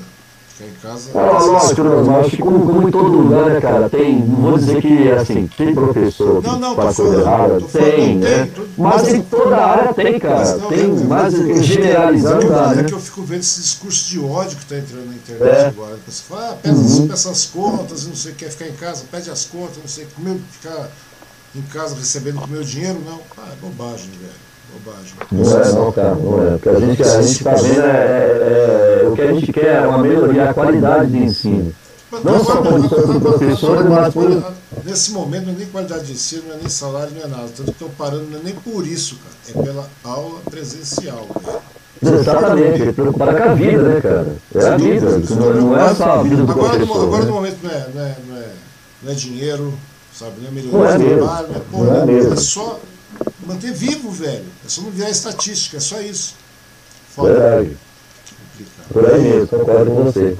ficar 0.56 0.66
em 0.66 0.74
casa. 0.74 1.10
Ah, 1.14 1.38
lógico, 1.38 1.82
mas 1.84 2.08
acho 2.08 2.30
que 2.30 2.36
como, 2.38 2.66
como 2.66 2.88
em 2.88 2.90
todo 2.90 3.08
lugar, 3.08 3.50
né, 3.50 3.60
cara, 3.60 3.88
tem, 3.90 4.18
não 4.20 4.36
vou 4.36 4.58
dizer 4.58 4.80
que 4.80 5.10
assim, 5.10 5.46
tem 5.46 5.74
professor 5.74 6.42
não, 6.42 6.58
não, 6.58 6.74
que 6.74 6.82
faz 6.82 6.96
coisa 6.96 7.20
errada, 7.20 7.60
tem, 7.60 8.16
né? 8.16 8.50
Tem, 8.54 8.66
mas 8.76 9.08
em 9.08 9.22
toda 9.22 9.56
área 9.56 9.94
tem, 9.94 10.18
cara. 10.18 10.38
Mas, 10.38 10.62
não, 10.62 10.68
tem, 10.68 10.88
mas 10.88 11.34
generalizando 11.64 12.48
dá, 12.48 12.74
né? 12.74 12.82
É 12.82 12.84
que 12.84 12.94
eu 12.94 13.00
fico 13.00 13.22
vendo 13.22 13.40
esse 13.40 13.60
discurso 13.60 14.08
de 14.08 14.18
ódio 14.18 14.56
que 14.56 14.62
está 14.62 14.78
entrando 14.78 15.06
na 15.06 15.14
internet 15.14 15.56
é. 15.56 15.66
agora. 15.66 15.98
Você 16.06 16.22
fala, 16.22 16.50
ah, 16.50 16.56
pede 16.62 16.74
uhum. 16.74 17.08
essas 17.12 17.46
contas 17.46 18.04
e 18.04 18.08
não 18.08 18.16
sei 18.16 18.32
o 18.32 18.34
que, 18.34 18.44
quer 18.44 18.50
ficar 18.50 18.68
em 18.68 18.74
casa, 18.74 19.04
pede 19.10 19.30
as 19.30 19.44
contas, 19.44 19.76
não 19.78 19.88
sei 19.88 20.04
o 20.04 20.06
que, 20.08 20.42
ficar 20.52 20.88
em 21.54 21.62
casa 21.62 21.94
recebendo 21.94 22.38
com 22.38 22.46
o 22.46 22.50
meu 22.50 22.62
dinheiro, 22.62 23.00
não. 23.04 23.20
Ah, 23.38 23.52
é 23.52 23.56
bobagem, 23.56 24.10
velho. 24.20 24.46
Bobagem. 24.72 25.14
Não 25.32 25.60
é 25.60 25.72
não, 25.72 25.92
cara, 25.92 26.14
não 26.14 26.46
é. 26.46 26.54
O 26.54 26.58
que 26.58 26.68
a 26.68 26.80
gente, 26.80 27.02
a 27.02 27.22
gente 27.22 27.44
tá 27.44 27.54
vendo 27.54 27.80
é, 27.80 27.86
é, 27.86 29.02
é, 29.02 29.08
o 29.08 29.12
que 29.14 29.22
a 29.22 29.32
gente 29.32 29.52
quer 29.52 29.82
é 29.82 29.86
uma 29.86 29.98
melhoria, 29.98 30.50
a 30.50 30.54
qualidade 30.54 31.10
de 31.10 31.18
ensino. 31.18 31.72
Não 32.24 32.44
só 32.44 32.62
condições 32.62 33.06
do 33.06 33.20
professor, 33.20 33.84
mas 33.84 34.14
por... 34.14 34.54
Nesse 34.84 35.10
momento 35.12 35.46
não 35.46 35.54
é 35.54 35.56
nem 35.56 35.66
qualidade 35.66 36.06
de 36.06 36.12
ensino, 36.12 36.44
não 36.48 36.54
é 36.54 36.58
nem 36.58 36.68
salário, 36.68 37.12
não 37.14 37.24
é 37.24 37.26
nada. 37.26 37.48
Tanto 37.56 37.64
que 37.64 37.70
estão 37.70 37.88
parando, 37.90 38.26
não 38.30 38.38
é 38.38 38.42
nem 38.42 38.54
por 38.54 38.86
isso, 38.86 39.16
cara. 39.16 39.60
É 39.60 39.64
pela 39.64 39.88
aula 40.04 40.40
presencial, 40.48 41.26
velho. 41.42 41.58
Exatamente, 42.02 42.82
é 42.82 42.92
preocupado 42.92 43.36
com 43.36 43.42
a 43.42 43.54
vida, 43.54 43.82
né, 43.82 44.00
cara? 44.00 44.36
É 44.54 44.68
a 44.68 44.76
vida, 44.76 45.18
não, 45.30 45.54
não 45.54 45.78
é 45.78 45.94
só 45.94 46.20
a 46.20 46.22
vida 46.22 46.36
do 46.44 46.52
agora, 46.52 46.76
professor. 46.76 47.02
Agora 47.04 47.22
né? 47.22 47.28
no 47.28 47.34
momento 47.34 47.58
não 47.62 47.70
é, 47.70 47.88
não, 47.94 48.02
é, 48.02 48.16
não, 48.28 48.36
é, 48.36 48.48
não 49.02 49.12
é 49.12 49.14
dinheiro, 49.14 49.74
sabe? 50.12 50.32
Não 50.42 50.48
é 50.48 50.50
melhoria 50.50 50.98
de 50.98 51.16
trabalho, 51.16 51.48
não 51.48 51.56
é, 51.56 51.60
pô, 51.70 51.84
não 51.84 52.08
é, 52.08 52.32
é 52.32 52.36
só 52.36 52.78
manter 53.46 53.72
vivo, 53.72 54.10
velho. 54.10 54.46
É 54.64 54.68
só 54.68 54.82
não 54.82 54.90
virar 54.90 55.10
estatística, 55.10 55.76
é 55.76 55.80
só 55.80 56.00
isso. 56.00 56.34
Foda. 57.14 57.32
Verdade. 57.32 57.76
Por 58.92 59.06
aí 59.06 59.20
mesmo, 59.20 59.48
concordo 59.48 59.90
com 59.90 60.04
você. 60.04 60.36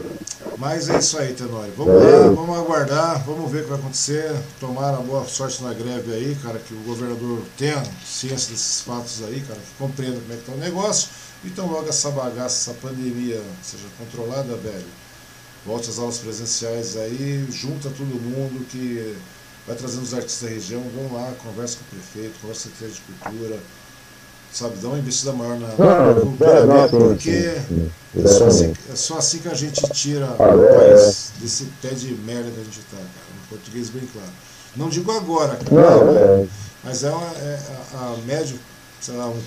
Mas 0.58 0.88
é 0.88 0.98
isso 0.98 1.18
aí, 1.18 1.34
Tenório. 1.34 1.72
Vamos 1.76 2.02
lá, 2.02 2.28
vamos 2.28 2.56
aguardar, 2.56 3.22
vamos 3.24 3.50
ver 3.50 3.60
o 3.60 3.62
que 3.64 3.70
vai 3.70 3.78
acontecer. 3.78 4.34
Tomara 4.58 4.96
boa 4.98 5.24
sorte 5.26 5.62
na 5.62 5.74
greve 5.74 6.14
aí, 6.14 6.36
cara, 6.42 6.58
que 6.58 6.72
o 6.72 6.78
governador 6.78 7.42
tenha 7.58 7.82
ciência 8.04 8.52
desses 8.52 8.80
fatos 8.80 9.22
aí, 9.22 9.40
cara, 9.46 9.58
que 9.60 9.74
compreenda 9.78 10.18
como 10.18 10.32
é 10.32 10.36
que 10.36 10.44
tá 10.44 10.52
o 10.52 10.56
negócio. 10.56 11.08
Então 11.44 11.66
logo 11.66 11.88
essa 11.88 12.10
bagaça, 12.10 12.70
essa 12.70 12.80
pandemia 12.80 13.40
seja 13.62 13.84
controlada, 13.98 14.56
velho. 14.56 14.86
Volte 15.66 15.90
às 15.90 15.98
aulas 15.98 16.18
presenciais 16.18 16.96
aí, 16.96 17.46
junta 17.50 17.90
todo 17.90 18.06
mundo 18.06 18.64
que 18.70 19.16
vai 19.66 19.76
trazendo 19.76 20.02
os 20.02 20.14
artistas 20.14 20.48
da 20.48 20.54
região, 20.54 20.82
vão 20.94 21.12
lá, 21.12 21.32
conversa 21.42 21.78
com 21.78 21.96
o 21.96 22.00
prefeito, 22.00 22.38
conversa 22.40 22.68
com 22.68 22.74
a 22.74 22.78
Secretaria 22.78 22.94
de 22.94 23.00
Cultura, 23.00 23.60
sabe, 24.52 24.76
dá 24.76 24.88
uma 24.88 24.98
investida 24.98 25.32
maior 25.32 25.58
na, 25.58 25.68
na 25.68 26.20
cultura 26.20 26.66
mesmo, 26.66 26.98
porque 27.08 27.30
é 27.30 28.28
só, 28.28 28.46
assim, 28.46 28.74
é 28.90 28.96
só 28.96 29.18
assim 29.18 29.38
que 29.38 29.48
a 29.48 29.54
gente 29.54 29.82
tira 29.92 30.26
ah, 30.38 30.54
o 30.54 30.64
é. 30.64 30.94
país 30.94 31.32
desse 31.40 31.64
pé 31.82 31.90
de 31.90 32.14
merda 32.14 32.50
que 32.50 32.60
a 32.60 32.64
gente 32.64 32.78
está, 32.78 32.96
cara, 32.96 33.08
em 33.34 33.48
português 33.48 33.90
bem 33.90 34.08
claro. 34.12 34.30
Não 34.76 34.88
digo 34.88 35.10
agora, 35.10 35.56
cara, 35.56 36.12
né? 36.12 36.48
mas 36.84 37.02
é, 37.02 37.10
uma, 37.10 37.26
é 37.26 37.60
a, 37.94 37.98
a, 37.98 38.16
médio, 38.24 38.58
sei 39.00 39.16
lá, 39.16 39.26
um, 39.26 39.42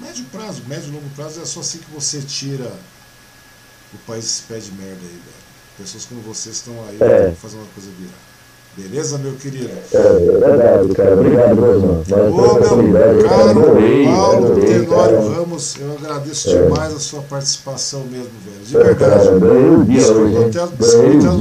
médio 0.00 0.24
prazo, 0.32 0.62
médio 0.66 0.88
e 0.88 0.92
longo 0.92 1.08
prazo, 1.10 1.40
é 1.40 1.44
só 1.44 1.60
assim 1.60 1.78
que 1.78 1.90
você 1.90 2.20
tira 2.20 2.70
o 3.94 3.98
país 4.06 4.24
desse 4.24 4.42
pé 4.42 4.58
de 4.58 4.72
merda 4.72 5.00
aí, 5.00 5.08
velho. 5.08 5.40
Pessoas 5.78 6.04
como 6.04 6.20
vocês 6.20 6.56
estão 6.56 6.74
aí 6.88 6.98
é. 7.00 7.32
fazendo 7.32 7.60
uma 7.60 7.72
coisa 7.72 7.90
virar. 7.98 8.29
Beleza, 8.76 9.18
meu 9.18 9.32
querido? 9.32 9.68
É, 9.92 9.98
é 9.98 10.38
verdade, 10.38 10.94
cara. 10.94 11.14
Obrigado, 11.14 11.60
Rosman. 11.60 12.02
Ô, 12.30 12.82
meu 12.82 13.24
caro 13.24 13.54
Paulo 14.04 14.60
Tenório 14.60 15.28
Ramos, 15.28 15.76
eu 15.80 15.92
agradeço 15.92 16.50
é. 16.50 16.62
demais 16.62 16.94
a 16.94 17.00
sua 17.00 17.20
participação 17.22 18.04
mesmo, 18.04 18.30
velho. 18.44 18.64
De 18.64 18.72
verdade. 18.76 18.92
É, 18.92 18.94
cara, 18.94 19.84
dia 19.84 20.12
hoje. 20.12 20.50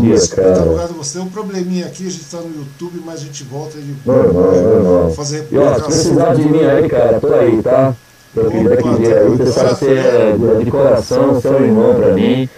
Desculpa 0.09 0.59
lugar 0.65 0.87
de 0.87 0.93
você. 0.93 1.19
Tem 1.19 1.27
um 1.27 1.29
probleminha 1.29 1.85
aqui, 1.85 2.07
a 2.07 2.09
gente 2.09 2.21
está 2.21 2.39
no 2.39 2.49
YouTube, 2.49 3.01
mas 3.05 3.21
a 3.21 3.23
gente 3.23 3.43
volta 3.43 3.77
e 3.77 3.95
normal, 4.05 4.53
é, 4.53 4.61
normal. 4.61 5.11
fazer 5.11 5.47
E 5.51 5.57
ó, 5.57 5.75
se 5.75 5.81
precisar 5.83 6.35
de 6.35 6.43
mim 6.43 6.63
aí, 6.63 6.89
cara, 6.89 7.19
tô 7.19 7.33
aí, 7.33 7.61
tá? 7.61 7.95
Eu 8.35 8.49
queria 8.49 8.77
que 8.77 8.87
aí, 8.87 9.29
você 9.29 9.51
sabe 9.51 9.97
é, 9.97 10.63
de 10.63 10.71
coração, 10.71 11.39
seu 11.39 11.63
irmão 11.63 11.93
pra 11.95 12.13
mim. 12.13 12.49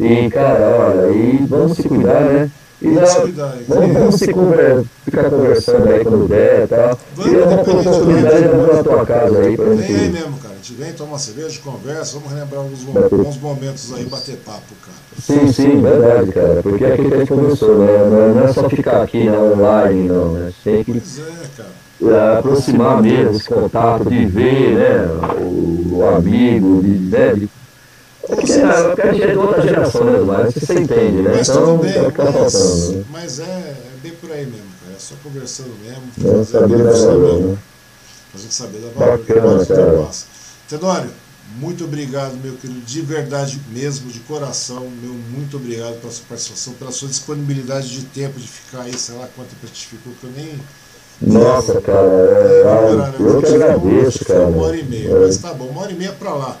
E, 0.00 0.30
cara, 0.30 0.68
olha, 0.78 1.10
e 1.12 1.46
vamos 1.46 1.76
se 1.76 1.88
cuidar, 1.88 2.20
né? 2.20 2.50
E 2.80 2.88
vamos, 2.88 3.94
vamos 3.94 4.14
se 4.16 4.32
conver, 4.32 4.84
ficar 5.02 5.30
conversando 5.30 5.88
aí 5.88 6.04
quando 6.04 6.28
der 6.28 6.64
e 6.64 6.66
tal. 6.66 6.98
Vamos, 7.14 7.32
e 7.32 7.36
uma 7.36 7.62
oportunidade 7.62 8.44
eu 8.44 8.56
vou 8.56 8.76
na 8.76 8.82
tua 8.82 9.06
casa 9.06 9.38
aí. 9.38 9.56
Pra 9.56 9.74
gente... 9.74 9.92
Vem 9.92 9.96
aí 9.96 10.08
mesmo, 10.10 10.38
cara. 10.38 10.54
A 10.54 10.56
gente 10.56 10.74
vem, 10.74 10.92
toma 10.92 11.12
uma 11.12 11.18
cerveja, 11.18 11.60
conversa, 11.64 12.18
vamos 12.18 12.34
relembrar 12.34 12.60
alguns 12.60 12.84
bons 12.84 13.38
momentos 13.38 13.94
aí, 13.94 14.04
bater 14.04 14.36
papo, 14.44 14.74
cara. 14.82 14.98
Sim, 15.18 15.50
sim, 15.50 15.80
verdade, 15.80 16.32
cara. 16.32 16.62
Porque 16.62 16.84
é 16.84 16.92
aquilo 16.92 17.08
que 17.08 17.14
a 17.14 17.18
gente 17.18 17.28
conversou, 17.28 17.78
né? 17.78 18.32
Não 18.34 18.44
é 18.44 18.52
só 18.52 18.68
ficar 18.68 19.02
aqui 19.02 19.24
né, 19.24 19.38
online, 19.38 20.08
não. 20.08 20.32
Né? 20.32 20.52
Tem 20.62 20.84
que 20.84 20.92
pois 20.92 21.18
é, 21.18 21.46
cara. 21.56 22.38
aproximar 22.38 23.00
mesmo 23.00 23.36
esse 23.36 23.48
contato, 23.48 24.10
de 24.10 24.26
ver 24.26 24.74
né, 24.74 25.08
o, 25.40 26.04
amigo, 26.14 26.82
de, 26.82 26.90
né, 26.90 27.32
de 27.32 27.44
é 27.44 27.48
porque, 28.26 28.52
é, 28.52 28.82
porque 28.82 29.02
a 29.02 29.12
gente 29.12 29.22
é 29.22 29.30
de 29.32 29.38
outra 29.38 29.62
geração, 29.62 30.04
né, 30.04 30.18
mas 30.20 30.54
você 30.54 30.74
entende, 30.74 31.22
né? 31.22 31.32
Mas 31.36 31.48
então, 31.48 31.78
bem, 31.78 31.94
é 31.94 32.02
o 32.02 32.10
que 32.10 32.16
tá 32.16 32.32
faltando. 32.32 32.92
Né? 32.92 33.04
Mas 33.10 33.38
é, 33.40 33.44
é 33.44 33.92
bem 34.02 34.12
por 34.12 34.30
aí 34.32 34.46
mesmo, 34.46 34.66
cara. 34.82 34.96
É 34.96 34.98
só 34.98 35.14
conversando 35.22 35.74
mesmo, 35.82 36.40
é, 36.40 36.44
saber 36.44 36.78
da 36.78 36.92
valor, 36.92 37.40
né? 37.40 37.58
Gente 38.34 38.54
saber 38.54 38.78
da 38.78 38.88
valor 38.88 39.18
Bacana, 39.18 39.64
que 39.64 39.74
cara. 39.74 40.02
passa. 40.02 40.26
Tenório, 40.68 41.10
muito 41.58 41.84
obrigado, 41.84 42.36
meu 42.42 42.54
querido, 42.54 42.80
de 42.80 43.00
verdade 43.00 43.60
mesmo, 43.70 44.10
de 44.10 44.20
coração, 44.20 44.90
meu 45.00 45.12
muito 45.12 45.56
obrigado 45.56 46.00
pela 46.00 46.12
sua 46.12 46.24
participação, 46.28 46.74
pela 46.74 46.90
sua 46.90 47.08
disponibilidade 47.08 47.88
de 47.88 48.04
tempo 48.06 48.38
de 48.38 48.48
ficar 48.48 48.82
aí, 48.82 48.98
sei 48.98 49.16
lá 49.16 49.28
quanto 49.34 49.48
tempo 49.50 49.72
te 49.72 49.86
ficou, 49.86 50.12
que 50.20 50.24
eu 50.24 50.30
nem. 50.36 50.60
Nossa, 51.22 51.80
cara, 51.80 52.06
é, 52.06 52.62
é, 52.62 53.22
eu 53.22 53.40
que 53.40 53.54
agradeço, 53.54 54.24
cara. 54.24 54.48
Uma 54.48 54.66
hora 54.66 54.76
e 54.76 54.84
meia, 54.84 55.08
é. 55.08 55.20
mas 55.20 55.38
tá 55.38 55.54
bom, 55.54 55.66
uma 55.66 55.82
hora 55.82 55.92
e 55.92 55.94
meia 55.94 56.12
pra 56.12 56.34
lá. 56.34 56.60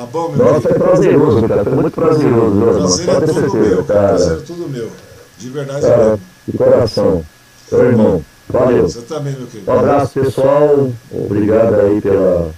Tá 0.00 0.06
bom, 0.06 0.30
meu 0.30 0.38
Nossa, 0.38 0.68
amigo? 0.68 0.68
é 0.68 0.88
prazeroso, 0.88 1.46
cara. 1.46 1.62
Foi 1.64 1.74
muito 1.74 1.94
prazeroso. 1.94 3.04
Prazer 3.04 3.08
é 3.10 3.20
tudo 3.20 3.54
meu, 3.54 3.84
cara. 3.84 4.08
Prazer 4.08 4.32
é 4.32 4.40
tudo 4.40 4.68
meu. 4.70 4.90
De 5.36 5.50
verdade 5.50 5.80
cara, 5.82 6.04
mesmo. 6.04 6.20
De 6.48 6.56
coração. 6.56 7.24
Seu 7.68 7.84
irmão. 7.84 8.24
Valeu. 8.48 8.88
Você 8.88 9.02
também, 9.02 9.34
meu 9.34 9.46
querido. 9.46 9.70
Um 9.70 9.78
abraço, 9.78 10.18
pessoal. 10.18 10.90
Obrigado 11.12 11.80
aí 11.80 12.00
pela, 12.00 12.50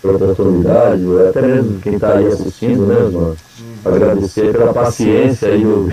pela 0.00 0.14
oportunidade. 0.14 1.02
Até 1.28 1.42
mesmo 1.42 1.80
quem 1.80 1.94
está 1.94 2.12
aí 2.12 2.28
assistindo, 2.28 2.86
né, 2.86 3.00
mano? 3.00 3.36
Hum. 3.60 3.74
Agradecer 3.84 4.52
pela 4.52 4.72
paciência 4.72 5.48
o. 5.58 5.88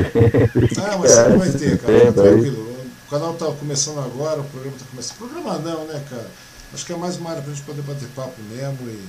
Ah, 0.78 0.98
mas 1.00 1.10
sempre 1.10 1.38
vai 1.38 1.50
ter, 1.50 1.78
cara. 1.80 2.12
Tranquilo. 2.14 2.68
O 3.08 3.10
canal 3.10 3.34
está 3.34 3.48
começando 3.48 3.98
agora, 3.98 4.42
o 4.42 4.44
programa 4.44 4.76
está 4.76 4.88
começando. 4.92 5.18
Programa 5.18 5.58
não, 5.58 5.86
né, 5.86 6.04
cara? 6.08 6.28
Acho 6.72 6.86
que 6.86 6.94
é 6.94 6.98
mais 6.98 7.18
uma 7.18 7.32
área 7.32 7.42
para 7.42 7.52
a 7.52 7.56
gente 7.56 7.66
poder 7.66 7.82
bater 7.82 8.08
papo 8.16 8.40
mesmo 8.52 8.78
e 8.88 9.00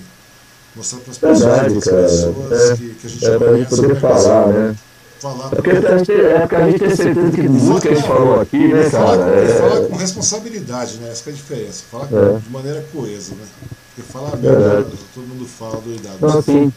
mostrar 0.76 1.00
para 1.00 1.10
as 1.10 1.18
pessoas, 1.18 1.40
Verdade, 1.40 1.74
pessoas 1.74 2.70
é, 2.70 2.76
que, 2.76 2.94
que, 2.94 3.06
a 3.06 3.10
gente 3.10 3.26
é, 3.26 3.38
conhece. 3.38 3.76
poder 3.76 4.00
falar, 4.00 4.46
né? 4.48 4.76
Falar, 5.20 5.48
porque, 5.48 5.70
a 5.70 5.98
gente, 5.98 6.12
é 6.12 6.38
porque 6.40 6.54
a 6.54 6.70
gente 6.70 6.78
tem 6.78 6.96
certeza 6.96 7.30
que 7.32 7.42
tudo 7.42 7.80
que 7.80 7.88
a 7.88 7.94
gente 7.94 8.06
falou 8.06 8.40
aqui, 8.40 8.68
né, 8.68 8.88
cara? 8.88 9.04
Falar, 9.04 9.28
é, 9.30 9.46
falar 9.48 9.80
com 9.88 9.96
responsabilidade, 9.96 10.98
né? 10.98 11.10
Essa 11.10 11.30
é 11.30 11.32
a 11.32 11.36
diferença. 11.36 11.84
Falar 11.90 12.04
é. 12.04 12.38
de 12.38 12.50
maneira 12.50 12.84
coesa, 12.92 13.34
né? 13.34 13.44
Porque 13.94 14.12
falar 14.12 14.36
mesmo, 14.36 14.86
todo 15.12 15.26
mundo 15.26 15.46
fala 15.46 15.80
doidado. 15.80 16.16
Então, 16.16 16.38
assim, 16.38 16.72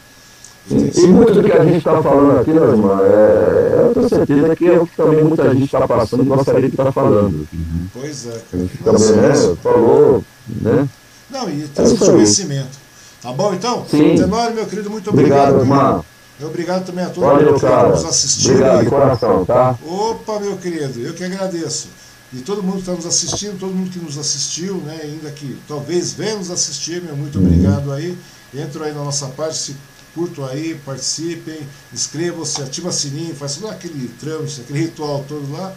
e 0.69 1.07
muito 1.07 1.33
do 1.33 1.43
que 1.43 1.51
a 1.51 1.63
gente 1.63 1.77
está 1.77 2.01
falando 2.01 2.39
aqui, 2.39 2.51
é, 2.51 2.53
eu 2.53 3.93
tenho 3.93 4.09
certeza 4.09 4.55
que 4.55 4.67
é 4.67 4.79
o 4.79 4.85
que 4.85 4.95
também 4.95 5.23
muita 5.23 5.51
gente 5.53 5.65
está 5.65 5.87
passando 5.87 6.23
e 6.23 6.27
gostaria 6.27 6.61
de 6.61 6.67
estar 6.67 6.91
falando. 6.91 7.47
Pois 7.93 8.27
é. 8.27 8.41
A 8.53 8.57
gente 8.57 8.77
também, 8.77 9.11
né, 9.17 9.55
falou, 9.61 10.23
né? 10.47 10.89
Não, 11.31 11.49
e 11.49 11.67
tem 11.67 11.85
esse 11.85 11.97
conhecimento. 11.97 12.81
Tá 13.22 13.32
bom 13.32 13.53
então? 13.53 13.85
Sim. 13.88 14.16
Tenório, 14.16 14.56
meu 14.56 14.66
querido, 14.66 14.90
muito 14.90 15.09
obrigado. 15.09 15.56
Obrigado, 15.56 15.61
irmão. 15.61 16.06
Obrigado 16.41 16.85
também 16.85 17.06
a 17.06 17.09
todos 17.09 17.30
Valeu, 17.30 17.59
que 17.59 17.66
nos 17.66 18.06
assistiram. 18.06 18.56
Obrigado 18.56 18.83
de 18.83 18.90
coração, 18.90 19.45
tá? 19.45 19.77
Opa, 19.85 20.40
meu 20.40 20.58
querido, 20.58 21.00
eu 21.00 21.14
que 21.14 21.24
agradeço. 21.24 21.90
E 22.33 22.38
todo 22.40 22.64
mundo 22.64 22.75
que 22.75 22.80
está 22.82 22.93
nos 22.93 23.06
assistindo, 23.06 23.59
todo 23.59 23.74
mundo 23.74 23.91
que 23.91 24.00
nos 24.00 24.17
assistiu, 24.17 24.77
né, 24.77 25.01
ainda 25.03 25.30
que 25.32 25.58
talvez 25.67 26.14
venha 26.14 26.38
nos 26.38 26.50
assistir, 26.50 27.01
meu 27.01 27.16
muito 27.16 27.38
obrigado 27.38 27.91
aí. 27.91 28.17
Entram 28.53 28.85
aí 28.85 28.93
na 28.93 29.03
nossa 29.03 29.27
página, 29.27 29.53
se 29.53 29.75
curtam 30.16 30.45
aí, 30.45 30.80
participem, 30.85 31.59
inscrevam-se, 31.93 32.61
ativa 32.61 32.90
o 32.90 32.91
sininho, 32.91 33.35
faz 33.35 33.56
todo 33.56 33.69
aquele 33.69 34.08
trâmite, 34.19 34.61
aquele 34.61 34.80
ritual 34.80 35.24
todo 35.27 35.51
lá. 35.51 35.74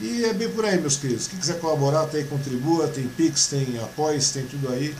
E 0.00 0.24
é 0.24 0.32
bem 0.32 0.48
por 0.48 0.64
aí, 0.64 0.80
meus 0.80 0.96
queridos. 0.96 1.26
Quem 1.26 1.38
quiser 1.38 1.58
colaborar, 1.58 2.06
tem 2.06 2.24
contribua, 2.24 2.86
tem 2.86 3.08
Pix, 3.08 3.48
tem 3.48 3.78
apoios, 3.82 4.30
tem 4.30 4.44
tudo 4.44 4.68
aí. 4.72 4.94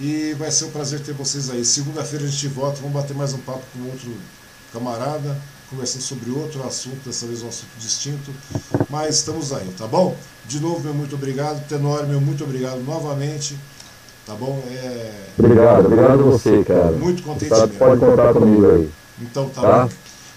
E 0.00 0.34
vai 0.38 0.50
ser 0.50 0.66
um 0.66 0.70
prazer 0.70 1.00
ter 1.00 1.12
vocês 1.12 1.50
aí. 1.50 1.64
Segunda-feira 1.64 2.24
a 2.24 2.28
gente 2.28 2.46
volta, 2.48 2.78
vamos 2.80 2.92
bater 2.92 3.16
mais 3.16 3.32
um 3.32 3.38
papo 3.38 3.62
com 3.72 3.90
outro 3.90 4.12
camarada. 4.72 5.36
conversando 5.68 6.02
sobre 6.02 6.30
outro 6.30 6.66
assunto, 6.66 7.04
dessa 7.04 7.26
vez 7.26 7.42
um 7.42 7.48
assunto 7.48 7.70
distinto, 7.78 8.32
mas 8.88 9.16
estamos 9.16 9.52
aí, 9.52 9.68
tá 9.76 9.86
bom? 9.86 10.16
De 10.46 10.60
novo, 10.60 10.80
meu 10.80 10.94
muito 10.94 11.14
obrigado. 11.14 11.66
Tenório, 11.68 12.06
meu 12.06 12.20
muito 12.20 12.42
obrigado 12.44 12.82
novamente. 12.84 13.58
Tá 14.24 14.34
bom? 14.34 14.62
É... 14.70 15.10
Obrigado, 15.38 15.86
obrigado 15.86 16.20
a 16.20 16.22
você, 16.22 16.62
cara. 16.62 16.92
Muito 16.92 17.22
contente 17.22 17.48
tá, 17.48 17.66
mesmo. 17.66 17.78
Pode 17.78 18.00
contar 18.00 18.32
comigo 18.32 18.70
aí. 18.70 18.90
Então 19.20 19.48
tá, 19.48 19.62
tá? 19.62 19.84
bom. 19.84 19.90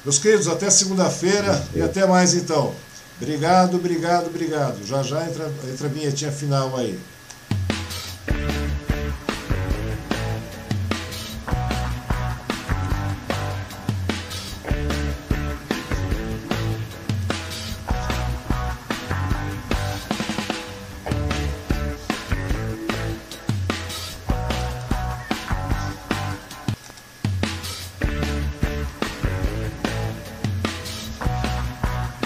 Meus 0.03 0.17
queridos, 0.17 0.47
até 0.47 0.69
segunda-feira 0.69 1.63
e 1.75 1.81
até 1.81 2.05
mais 2.07 2.33
então. 2.33 2.73
Obrigado, 3.21 3.75
obrigado, 3.75 4.27
obrigado. 4.27 4.85
Já 4.85 5.03
já 5.03 5.23
entra, 5.23 5.51
entra 5.71 5.87
a 5.87 5.89
vinhetinha 5.89 6.31
final 6.31 6.75
aí. 6.75 6.97